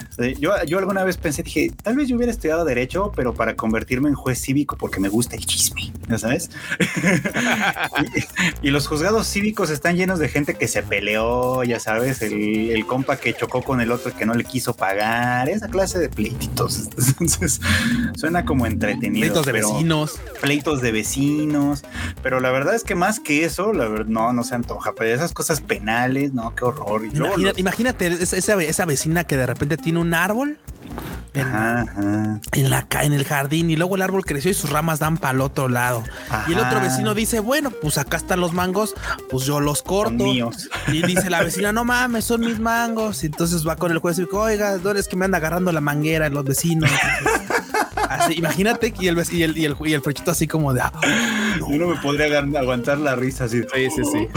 Sea, 0.10 0.32
Yo, 0.32 0.51
yo 0.65 0.79
alguna 0.79 1.03
vez 1.03 1.17
pensé, 1.17 1.43
dije, 1.43 1.71
tal 1.82 1.95
vez 1.95 2.08
yo 2.08 2.15
hubiera 2.15 2.32
estudiado 2.32 2.65
derecho, 2.65 3.12
pero 3.15 3.34
para 3.34 3.56
convertirme 3.56 4.10
en 4.10 4.15
juez 4.15 4.39
cívico 4.39 4.77
porque 4.77 4.99
me 4.99 5.10
gusta 5.10 5.36
el 5.36 5.45
chisme, 5.45 5.91
¿ya 6.08 6.18
sabes? 6.18 6.50
y, 8.62 8.68
y 8.68 8.72
los 8.72 8.88
juzgados 8.88 9.28
cívicos 9.28 9.70
están 9.70 9.96
llenos 9.96 10.20
de 10.20 10.30
gente 10.30 10.56
que 10.56 10.68
se 10.68 10.84
peleó, 10.84 11.63
ya 11.63 11.80
sabes, 11.80 12.22
el, 12.22 12.72
el 12.72 12.86
compa 12.86 13.18
que 13.18 13.34
chocó 13.34 13.62
con 13.62 13.82
el 13.82 13.92
otro 13.92 14.16
que 14.16 14.26
no 14.26 14.34
le 14.34 14.44
quiso 14.44 14.76
pagar, 14.76 15.50
esa 15.50 15.68
clase 15.68 16.00
de 16.00 16.10
pleititos. 16.10 16.89
Entonces, 17.20 17.62
suena 18.16 18.46
como 18.46 18.66
entretenido. 18.66 19.28
pleitos 19.28 19.46
de 19.46 19.52
vecinos. 19.52 20.20
pleitos 20.42 20.82
de 20.82 20.92
vecinos, 20.92 21.84
pero 22.22 22.39
la 22.39 22.52
verdad 22.52 22.76
es 22.76 22.84
que 22.84 22.96
más 22.96 23.20
que 23.20 23.46
eso, 23.46 23.74
la 23.74 23.88
verdad, 23.88 24.06
no, 24.06 24.34
no 24.34 24.44
se 24.44 24.56
antoja, 24.56 24.94
pero 24.94 25.13
esas 25.13 25.34
cosas 25.34 25.62
penales, 25.62 26.34
no, 26.34 26.54
qué 26.56 26.66
horror. 26.66 27.04
Luego 27.13 27.36
imagínate 27.58 28.08
esa, 28.08 28.62
esa 28.62 28.86
vecina 28.86 29.24
que 29.24 29.38
de 29.38 29.46
repente 29.46 29.78
tiene 29.78 30.00
un 30.00 30.13
árbol 30.13 30.58
en, 31.34 31.48
Ajá, 31.48 32.39
en 32.52 32.69
la 32.69 32.88
en 33.02 33.13
el 33.13 33.24
jardín 33.26 33.69
y 33.72 33.76
luego 33.76 33.96
el 33.96 34.02
árbol 34.02 34.24
creció 34.26 34.52
y 34.52 34.54
sus 34.54 34.69
ramas 34.69 35.00
dan 35.00 35.17
para 35.17 35.34
el 35.34 35.41
otro 35.41 35.67
lado. 35.69 36.04
Y 36.48 36.54
el 36.54 36.60
otro 36.60 36.80
vecino 36.80 37.13
dice, 37.13 37.39
bueno, 37.39 37.72
pues 37.72 37.98
acá 37.98 38.17
están 38.17 38.39
los 38.39 38.54
mangos, 38.54 38.93
pues 39.30 39.46
yo 39.46 39.60
los 39.60 39.82
corto. 39.84 40.12
míos. 40.12 40.69
Y 40.88 41.02
dice 41.06 41.30
la 41.30 41.41
vecina, 41.43 41.72
no 41.72 41.86
mames, 41.86 42.26
son 42.26 42.41
mis 42.41 42.60
mangos. 42.60 43.24
Y 43.24 43.28
entonces 43.28 43.67
va 43.67 43.76
con 43.76 43.91
el 43.91 44.00
juez 44.00 44.17
y 44.19 44.22
dice, 44.24 44.36
oiga, 44.36 44.78
no 44.84 44.91
es 44.91 45.08
que 45.08 45.15
me 45.15 45.26
anda 45.26 45.38
agarrando 45.39 45.72
la 45.72 45.82
manguera 45.82 46.30
los 46.30 46.43
vecinos. 46.46 46.89
Así, 48.10 48.34
imagínate 48.36 48.93
y 49.00 49.08
el, 49.08 49.17
y 49.32 49.43
el, 49.43 49.58
y 49.58 49.65
el, 49.65 49.76
y 49.86 49.93
el 49.93 50.02
así 50.28 50.48
como 50.48 50.74
de, 50.74 50.82
"Ah, 50.82 50.91
no, 51.60 51.69
Yo 51.72 51.78
no 51.78 51.88
me 51.88 51.96
podría 52.02 52.39
aguantar 52.39 53.00
la 53.00 53.15
risa 53.15 53.46
así. 53.46 53.62
Sí, 53.74 53.88
sí, 53.89 54.02
sí. 54.12 54.28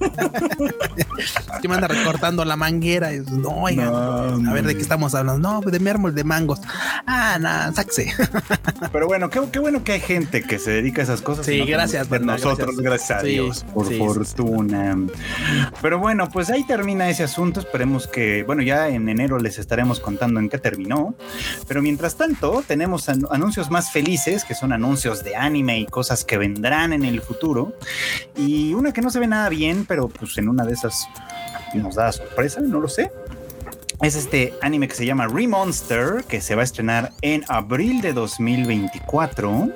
que 1.62 1.68
me 1.68 1.74
anda 1.74 1.88
recortando 1.88 2.44
la 2.44 2.56
manguera. 2.56 3.12
Y, 3.14 3.20
no, 3.20 3.48
oiga, 3.50 3.86
No, 3.86 4.50
a 4.50 4.52
ver 4.52 4.66
de 4.66 4.74
qué 4.76 4.82
estamos 4.82 5.14
hablando. 5.14 5.38
No, 5.38 5.60
de 5.60 5.80
mérmol 5.80 6.14
de 6.14 6.24
mangos. 6.24 6.60
Ah, 7.06 7.38
nada, 7.40 7.72
saxe. 7.72 8.12
Pero 8.92 9.06
bueno, 9.06 9.30
qué, 9.30 9.40
qué 9.52 9.58
bueno 9.58 9.82
que 9.84 9.92
hay 9.92 10.00
gente 10.00 10.42
que 10.42 10.58
se 10.58 10.70
dedica 10.70 11.02
a 11.02 11.04
esas 11.04 11.22
cosas. 11.22 11.46
Sí, 11.46 11.58
no 11.60 11.66
gracias, 11.66 12.08
Brenda, 12.08 12.34
Nosotros, 12.34 12.76
gracias. 12.76 12.82
gracias, 12.82 13.18
a 13.18 13.20
Sí, 13.22 13.28
Dios, 13.28 13.64
por 13.74 13.86
sí, 13.86 13.94
sí, 13.94 13.98
fortuna. 13.98 14.96
Pero 15.82 15.98
bueno, 15.98 16.28
pues 16.28 16.50
ahí 16.50 16.64
termina 16.64 17.08
ese 17.08 17.24
asunto. 17.24 17.60
Esperemos 17.60 18.06
que, 18.06 18.42
bueno, 18.44 18.62
ya 18.62 18.88
en 18.88 19.08
enero 19.08 19.38
les 19.38 19.58
estaremos 19.58 20.00
contando 20.00 20.40
en 20.40 20.48
qué 20.48 20.58
terminó. 20.58 21.14
Pero 21.68 21.82
mientras 21.82 22.16
tanto, 22.16 22.62
tenemos 22.66 23.08
an- 23.08 23.26
anuncios 23.30 23.70
más 23.70 23.90
felices, 23.92 24.44
que 24.44 24.54
son 24.54 24.72
anuncios 24.72 25.24
de 25.24 25.36
anime 25.36 25.78
y 25.80 25.86
cosas 25.86 26.24
que 26.24 26.38
vendrán 26.38 26.92
en 26.92 27.04
el 27.04 27.20
futuro. 27.20 27.76
Y 28.36 28.74
una 28.74 28.92
que 28.92 29.00
no 29.02 29.10
se 29.10 29.18
ve 29.20 29.26
nada 29.26 29.48
bien, 29.48 29.85
pero 29.86 30.08
pues 30.08 30.36
en 30.38 30.48
una 30.48 30.64
de 30.64 30.72
esas 30.74 31.08
nos 31.74 31.94
da 31.96 32.10
sorpresa, 32.12 32.60
no 32.60 32.80
lo 32.80 32.88
sé. 32.88 33.10
Es 34.02 34.14
este 34.14 34.52
anime 34.60 34.88
que 34.88 34.94
se 34.94 35.06
llama 35.06 35.26
Remonster, 35.26 36.24
que 36.28 36.40
se 36.42 36.54
va 36.54 36.60
a 36.60 36.64
estrenar 36.64 37.12
en 37.22 37.44
abril 37.48 38.02
de 38.02 38.12
2024. 38.12 39.70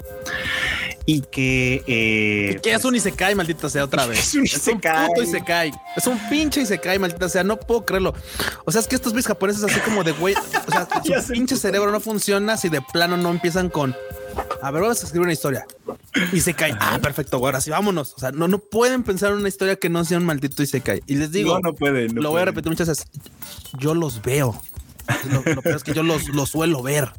Y 1.07 1.23
que. 1.23 1.83
eh, 1.87 2.61
que 2.63 2.75
es 2.75 2.85
un 2.85 2.95
Isekai, 2.95 3.35
maldita 3.35 3.69
sea, 3.71 3.85
otra 3.85 4.07
vez. 4.09 4.19
Es 4.21 4.35
un 4.35 4.45
Isekai. 4.45 5.07
puto 5.09 5.23
Isekai. 5.23 5.73
Es 5.97 6.07
un 6.07 6.19
pinche 6.29 6.61
Isekai, 6.61 6.99
maldita 6.99 7.29
sea. 7.29 7.43
No 7.43 7.59
puedo 7.59 7.85
creerlo. 7.85 8.15
O 8.65 8.71
sea, 8.71 8.83
es 8.83 8.87
que 8.87 8.95
estos 8.95 9.15
bis 9.15 9.27
japoneses 9.27 9.65
así 9.65 9.81
como 9.81 10.05
de 10.05 10.13
güey. 10.13 10.35
O 10.35 10.71
sea, 10.71 10.87
su 11.23 11.33
pinche 11.33 11.57
cerebro 11.57 11.91
no 11.91 12.01
funciona 12.01 12.57
si 12.59 12.69
de 12.69 12.83
plano 12.83 13.17
no 13.17 13.31
empiezan 13.31 13.71
con. 13.71 13.97
A 14.63 14.71
ver, 14.71 14.83
vamos 14.83 15.01
a 15.03 15.07
escribir 15.07 15.23
una 15.25 15.33
historia. 15.33 15.67
Y 16.33 16.41
se 16.41 16.53
cae. 16.55 16.75
Ah, 16.81 16.99
perfecto. 17.03 17.37
Ahora 17.39 17.61
sí, 17.61 17.71
vámonos. 17.71 18.13
O 18.15 18.19
sea, 18.21 18.31
no, 18.33 18.47
no 18.49 18.59
pueden 18.59 19.03
pensar 19.03 19.31
en 19.33 19.39
una 19.39 19.49
historia 19.49 19.77
que 19.77 19.89
no 19.89 20.05
sea 20.05 20.19
un 20.19 20.25
maldito 20.27 20.63
y 20.63 20.67
se 20.67 20.81
cae. 20.83 21.03
Y 21.07 21.15
les 21.17 21.33
digo, 21.33 21.55
no, 21.55 21.71
no 21.71 21.75
puede. 21.75 22.09
no 22.09 22.21
lo 22.21 22.31
voy 22.31 22.43
a 22.43 22.45
repetir 22.45 22.71
muchas 22.71 22.89
veces. 22.89 23.07
Yo 23.79 23.95
los 23.95 24.21
veo. 24.23 24.61
Lo, 25.31 25.55
lo 25.55 25.63
peor 25.63 25.77
es 25.77 25.83
que 25.83 25.95
yo 25.95 26.03
los, 26.03 26.29
los 26.29 26.51
suelo 26.51 26.83
ver. 26.83 27.11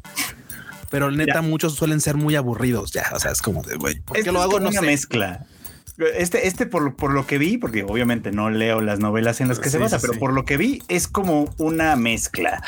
Pero 0.90 1.10
neta, 1.10 1.34
Ya. 1.36 1.42
muchos 1.42 1.74
suelen 1.74 2.00
ser 2.00 2.16
muy 2.16 2.36
aburridos. 2.36 2.92
Ya, 2.92 3.10
o 3.14 3.18
sea, 3.18 3.32
es 3.32 3.42
como 3.42 3.62
de 3.62 3.76
güey. 3.76 4.00
¿Por 4.00 4.22
qué 4.22 4.30
lo 4.30 4.38
es 4.38 4.42
hago? 4.44 4.52
como 4.52 4.64
No 4.64 4.68
una 4.70 4.80
sé. 4.80 4.86
mezcla. 4.86 5.46
Este, 6.06 6.46
este 6.46 6.66
por, 6.66 6.94
por 6.96 7.12
lo 7.12 7.26
que 7.26 7.38
vi, 7.38 7.58
porque 7.58 7.84
obviamente 7.84 8.30
no 8.32 8.50
leo 8.50 8.80
las 8.80 8.98
novelas 8.98 9.40
en 9.40 9.48
las 9.48 9.58
que 9.58 9.70
se 9.70 9.78
basa, 9.78 9.98
sí, 9.98 10.02
pero 10.02 10.14
sí. 10.14 10.18
por 10.18 10.32
lo 10.32 10.44
que 10.44 10.56
vi 10.56 10.82
es 10.88 11.08
como 11.08 11.52
una 11.58 11.96
mezcla. 11.96 12.62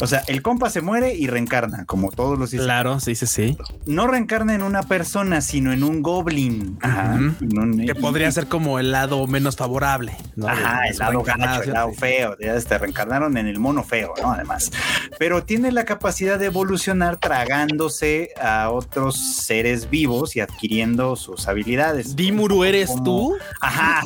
O 0.00 0.06
sea, 0.06 0.22
el 0.26 0.42
compa 0.42 0.70
se 0.70 0.80
muere 0.80 1.14
y 1.14 1.26
reencarna, 1.26 1.84
como 1.84 2.10
todos 2.10 2.38
los 2.38 2.50
Claro, 2.50 3.00
sí, 3.00 3.14
sí, 3.14 3.26
sí. 3.26 3.56
No 3.86 4.06
reencarna 4.06 4.54
en 4.54 4.62
una 4.62 4.82
persona, 4.82 5.40
sino 5.40 5.72
en 5.72 5.82
un 5.82 6.02
goblin. 6.02 6.78
Ajá. 6.80 7.14
Ujú. 7.14 7.44
En 7.44 7.58
un- 7.58 7.86
Que 7.86 7.94
podría 7.94 8.30
ser 8.32 8.46
como 8.46 8.78
el 8.78 8.92
lado 8.92 9.26
menos 9.26 9.56
favorable. 9.56 10.16
¿no? 10.36 10.48
Ajá, 10.48 10.88
el 10.88 10.96
lado 10.98 11.22
gacho, 11.22 11.62
el 11.62 11.72
lado 11.72 11.92
feo. 11.92 12.36
Ya 12.40 12.54
este, 12.54 12.78
reencarnaron 12.78 13.36
en 13.36 13.46
el 13.46 13.58
mono 13.58 13.82
feo, 13.84 14.14
¿no? 14.22 14.32
Además. 14.32 14.70
Pero 15.18 15.42
tiene 15.44 15.72
la 15.72 15.84
capacidad 15.84 16.38
de 16.38 16.46
evolucionar 16.46 17.16
tragándose 17.18 18.30
a 18.40 18.70
otros 18.70 19.18
seres 19.18 19.90
vivos 19.90 20.36
y 20.36 20.40
adquiriendo 20.40 21.16
sus 21.16 21.48
habilidades. 21.48 22.16
Dimuru, 22.16 22.64
¿eres 22.64 22.77
Como- 22.86 23.04
tú? 23.04 23.36
Ajá. 23.60 24.02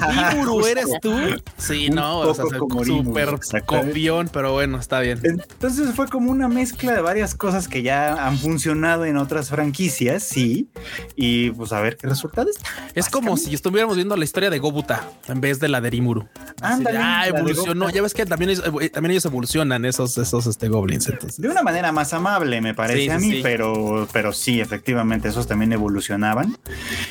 ¿eres 0.68 0.86
tú? 1.00 1.14
Sí, 1.58 1.88
Un 1.90 1.96
no, 1.96 2.18
o 2.20 2.34
sea, 2.34 2.44
súper 2.44 3.34
copión, 3.66 4.30
pero 4.32 4.52
bueno, 4.52 4.78
está 4.78 5.00
bien. 5.00 5.20
Entonces 5.22 5.94
fue 5.94 6.08
como 6.08 6.30
una 6.30 6.48
mezcla 6.48 6.92
de 6.92 7.00
varias 7.00 7.34
cosas 7.34 7.68
que 7.68 7.82
ya 7.82 8.26
han 8.26 8.38
funcionado 8.38 9.04
en 9.04 9.16
otras 9.16 9.48
franquicias, 9.50 10.22
sí. 10.22 10.68
Y 11.16 11.50
pues 11.50 11.72
a 11.72 11.80
ver 11.80 11.96
qué 11.96 12.06
resultados. 12.06 12.56
Es 12.94 13.08
como 13.08 13.36
si 13.36 13.54
estuviéramos 13.54 13.96
viendo 13.96 14.16
la 14.16 14.24
historia 14.24 14.50
de 14.50 14.58
Gobuta 14.58 15.08
en 15.28 15.40
vez 15.40 15.60
de 15.60 15.68
la 15.68 15.80
de 15.80 15.90
Rimuru. 15.90 16.28
Ándale, 16.60 16.98
ah, 17.00 17.26
evolucionó. 17.28 17.90
Ya 17.90 18.02
ves 18.02 18.14
que 18.14 18.24
también, 18.26 18.50
ellos- 18.50 18.64
también 18.92 19.10
ellos 19.12 19.24
evolucionan, 19.24 19.84
esos, 19.84 20.16
esos 20.18 20.46
este, 20.46 20.68
goblins. 20.68 21.08
Entonces. 21.08 21.40
De 21.40 21.48
una 21.48 21.62
manera 21.62 21.92
más 21.92 22.12
amable, 22.12 22.60
me 22.60 22.74
parece 22.74 22.98
Sí, 23.00 23.04
sí, 23.04 23.10
a 23.10 23.18
mí, 23.18 23.30
sí. 23.32 23.40
pero, 23.42 24.08
pero 24.12 24.32
sí, 24.32 24.60
efectivamente, 24.60 25.28
esos 25.28 25.46
también 25.46 25.72
evolucionaban. 25.72 26.56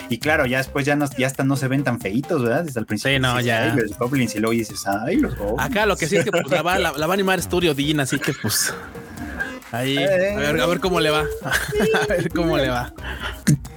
Y 0.10 0.20
claro, 0.20 0.46
ya 0.46 0.58
después 0.60 0.86
ya, 0.86 0.96
no, 0.96 1.06
ya 1.18 1.28
hasta 1.42 1.48
no 1.48 1.56
se 1.58 1.68
ven 1.68 1.84
tan 1.84 2.00
feitos, 2.00 2.42
¿verdad? 2.44 2.64
Desde 2.64 2.80
el 2.80 2.86
principio. 2.86 3.16
Sí, 3.16 3.20
no, 3.20 3.32
dices, 3.34 3.46
ya. 3.46 3.74
"Ay, 3.74 3.80
los 3.80 3.98
goblins 3.98 4.36
y 4.36 4.40
luego 4.40 4.52
dices, 4.54 4.86
ay, 4.88 5.18
los 5.18 5.36
goblins. 5.38 5.60
Acá 5.60 5.86
lo 5.86 5.98
que 5.98 6.08
sí 6.08 6.18
es 6.18 6.24
que 6.24 6.32
pues, 6.32 6.50
la, 6.50 6.62
va, 6.62 6.78
la, 6.80 6.92
la 6.94 7.08
va 7.08 7.14
a 7.14 7.16
animar 7.16 7.42
Studio 7.42 7.74
Dean, 7.74 8.00
así 8.00 8.20
que 8.20 8.34
pues. 8.34 8.74
Ahí, 9.72 9.98
a 9.98 10.08
ver, 10.08 10.60
a 10.62 10.66
ver 10.66 10.80
cómo 10.80 11.00
le 11.00 11.10
va. 11.10 11.24
a 12.04 12.08
ver 12.08 12.30
cómo 12.30 12.58
le 12.58 12.70
va. 12.70 12.94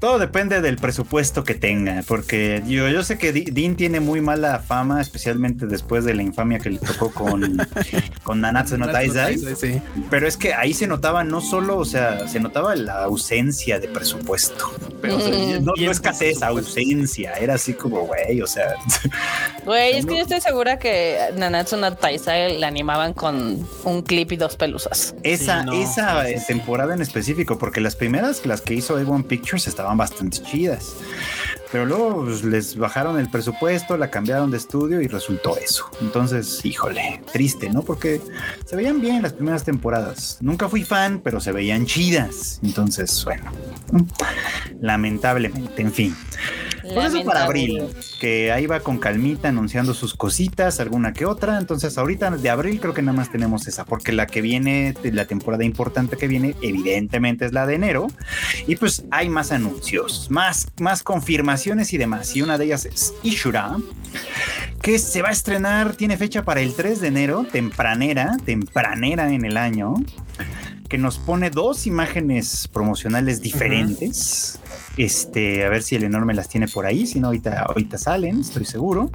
Todo 0.00 0.18
depende 0.18 0.61
del 0.61 0.76
presupuesto 0.76 1.44
que 1.44 1.54
tenga, 1.54 2.02
porque 2.07 2.62
yo, 2.66 2.88
yo 2.88 3.02
sé 3.04 3.16
que 3.16 3.33
Dean 3.33 3.76
tiene 3.76 4.00
muy 4.00 4.20
mala 4.20 4.59
fama, 4.59 5.00
especialmente 5.00 5.66
después 5.66 6.04
de 6.04 6.14
la 6.14 6.22
infamia 6.22 6.59
que 6.59 6.70
le 6.70 6.78
tocó 6.78 7.11
con, 7.11 7.57
con 8.22 8.40
Nanatsu 8.40 8.76
no 8.76 8.88
Taizai. 8.90 9.38
Sí. 9.38 9.80
Pero 10.11 10.26
es 10.26 10.37
que 10.37 10.52
ahí 10.52 10.74
se 10.74 10.87
notaba 10.87 11.24
no 11.24 11.40
solo, 11.40 11.78
o 11.78 11.85
sea, 11.85 12.26
se 12.28 12.40
notaba 12.40 12.74
la 12.76 13.04
ausencia 13.04 13.78
de 13.78 13.88
presupuesto. 13.88 14.72
Pero 15.00 15.16
o 15.16 15.20
sea, 15.20 15.35
Mm. 15.35 15.64
no, 15.64 15.72
no 15.76 15.90
escasez, 15.90 16.42
ausencia. 16.42 17.33
Era 17.35 17.54
así 17.54 17.74
como, 17.74 18.07
güey, 18.07 18.40
o 18.40 18.46
sea. 18.46 18.74
Güey, 19.64 19.96
es 19.98 20.07
que 20.07 20.16
yo 20.16 20.22
estoy 20.22 20.40
segura 20.40 20.78
que 20.78 21.18
Nanatsu 21.37 21.76
no 21.76 21.94
Taizai 21.94 22.59
la 22.59 22.66
animaban 22.68 23.12
con 23.14 23.66
un 23.85 24.02
clip 24.02 24.33
y 24.33 24.37
dos 24.37 24.57
pelusas. 24.57 25.14
Esa, 25.22 25.61
Sí, 25.61 25.66
no, 25.66 25.72
esa 25.85 26.25
sí, 26.27 26.35
sí, 26.35 26.40
sí. 26.40 26.47
temporada 26.47 26.94
en 26.94 27.03
específico, 27.03 27.59
porque 27.59 27.81
las 27.81 27.97
primeras, 27.97 28.44
las 28.47 28.61
que 28.61 28.75
hizo 28.75 28.99
A1 28.99 29.25
Pictures, 29.27 29.66
estaban 29.66 29.97
bastante 29.97 30.38
chidas. 30.42 30.94
Pero 31.74 31.87
luego 31.87 32.22
pues, 32.22 32.44
les 32.44 32.76
bajaron 32.76 33.18
el 33.18 33.28
presupuesto, 33.28 33.96
la 33.96 34.08
cambiaron 34.08 34.48
de 34.48 34.58
estudio 34.58 35.00
y 35.00 35.08
resultó 35.08 35.58
eso. 35.58 35.90
Entonces, 36.00 36.64
híjole, 36.64 37.20
triste, 37.32 37.68
¿no? 37.68 37.82
Porque 37.82 38.20
se 38.64 38.76
veían 38.76 39.00
bien 39.00 39.22
las 39.22 39.32
primeras 39.32 39.64
temporadas. 39.64 40.38
Nunca 40.40 40.68
fui 40.68 40.84
fan, 40.84 41.20
pero 41.24 41.40
se 41.40 41.50
veían 41.50 41.84
chidas. 41.84 42.60
Entonces, 42.62 43.24
bueno, 43.24 43.50
lamentablemente, 44.80 45.82
en 45.82 45.92
fin. 45.92 46.16
Pues 46.82 47.14
eso 47.14 47.24
para 47.24 47.44
abril, 47.44 47.82
que 48.20 48.52
ahí 48.52 48.66
va 48.66 48.80
con 48.80 48.98
calmita 48.98 49.48
anunciando 49.48 49.94
sus 49.94 50.14
cositas, 50.14 50.78
alguna 50.78 51.12
que 51.12 51.24
otra. 51.24 51.58
Entonces, 51.58 51.98
ahorita 51.98 52.30
de 52.30 52.50
abril 52.50 52.78
creo 52.78 52.94
que 52.94 53.02
nada 53.02 53.16
más 53.16 53.32
tenemos 53.32 53.66
esa, 53.66 53.84
porque 53.84 54.12
la 54.12 54.26
que 54.26 54.42
viene, 54.42 54.94
la 55.02 55.24
temporada 55.24 55.64
importante 55.64 56.16
que 56.18 56.28
viene, 56.28 56.54
evidentemente 56.60 57.46
es 57.46 57.52
la 57.52 57.66
de 57.66 57.74
enero. 57.74 58.06
Y 58.68 58.76
pues 58.76 59.06
hay 59.10 59.28
más 59.28 59.50
anuncios, 59.50 60.30
más, 60.30 60.68
más 60.78 61.02
confirmaciones 61.02 61.63
y 61.66 61.96
demás. 61.96 62.37
Y 62.37 62.42
una 62.42 62.59
de 62.59 62.66
ellas 62.66 62.85
es 62.85 63.14
Ishura, 63.22 63.77
que 64.83 64.98
se 64.98 65.22
va 65.22 65.31
a 65.31 65.33
estrenar, 65.33 65.96
tiene 65.96 66.16
fecha 66.18 66.44
para 66.44 66.61
el 66.61 66.74
3 66.74 67.00
de 67.00 67.09
enero, 67.09 67.46
tempranera, 67.50 68.37
tempranera 68.44 69.33
en 69.33 69.44
el 69.44 69.57
año 69.57 69.94
que 70.88 70.98
nos 70.98 71.18
pone 71.18 71.48
dos 71.48 71.87
imágenes 71.87 72.68
promocionales 72.68 73.40
diferentes. 73.40 74.61
Este, 74.98 75.64
a 75.64 75.70
ver 75.70 75.83
si 75.83 75.96
el 75.96 76.05
enorme 76.05 76.35
las 76.35 76.48
tiene 76.48 76.68
por 76.68 76.87
ahí, 76.87 77.07
si 77.07 77.18
no, 77.18 77.29
ahorita, 77.29 77.62
ahorita 77.62 77.98
salen, 77.98 78.40
estoy 78.40 78.66
seguro. 78.66 79.11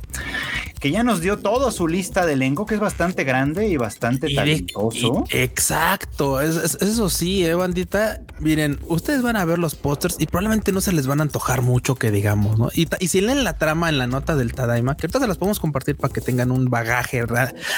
Que 0.80 0.92
ya 0.92 1.04
nos 1.04 1.22
dio 1.22 1.38
toda 1.38 1.72
su 1.72 1.88
lista 1.88 2.26
de 2.26 2.34
elenco, 2.34 2.66
que 2.66 2.76
es 2.76 2.80
bastante 2.80 3.24
grande 3.24 3.68
y 3.68 3.78
bastante 3.78 4.34
talentoso. 4.34 5.26
exacto, 5.30 6.42
eso 6.42 7.10
sí, 7.10 7.46
eh, 7.46 7.54
bandita. 7.54 8.22
Miren, 8.40 8.80
ustedes 8.88 9.22
van 9.22 9.36
a 9.36 9.46
ver 9.46 9.60
los 9.60 9.76
pósters 9.76 10.16
y 10.20 10.26
probablemente 10.26 10.72
no 10.72 10.82
se 10.82 10.94
les 10.94 11.08
van 11.08 11.20
a 11.20 11.24
antojar 11.24 11.62
mucho 11.62 11.96
que 11.96 12.12
digamos, 12.12 12.58
¿no? 12.58 12.70
Y, 12.74 12.88
si 13.08 13.22
leen 13.22 13.44
la 13.44 13.58
trama 13.58 13.90
en 13.90 13.98
la 13.98 14.08
nota 14.08 14.36
del 14.36 14.54
Tadaima, 14.54 14.96
que 14.96 15.08
ahorita 15.08 15.20
se 15.20 15.28
las 15.28 15.38
podemos 15.38 15.60
compartir 15.60 15.98
para 15.98 16.14
que 16.14 16.22
tengan 16.22 16.52
un 16.52 16.70
bagaje 16.70 17.26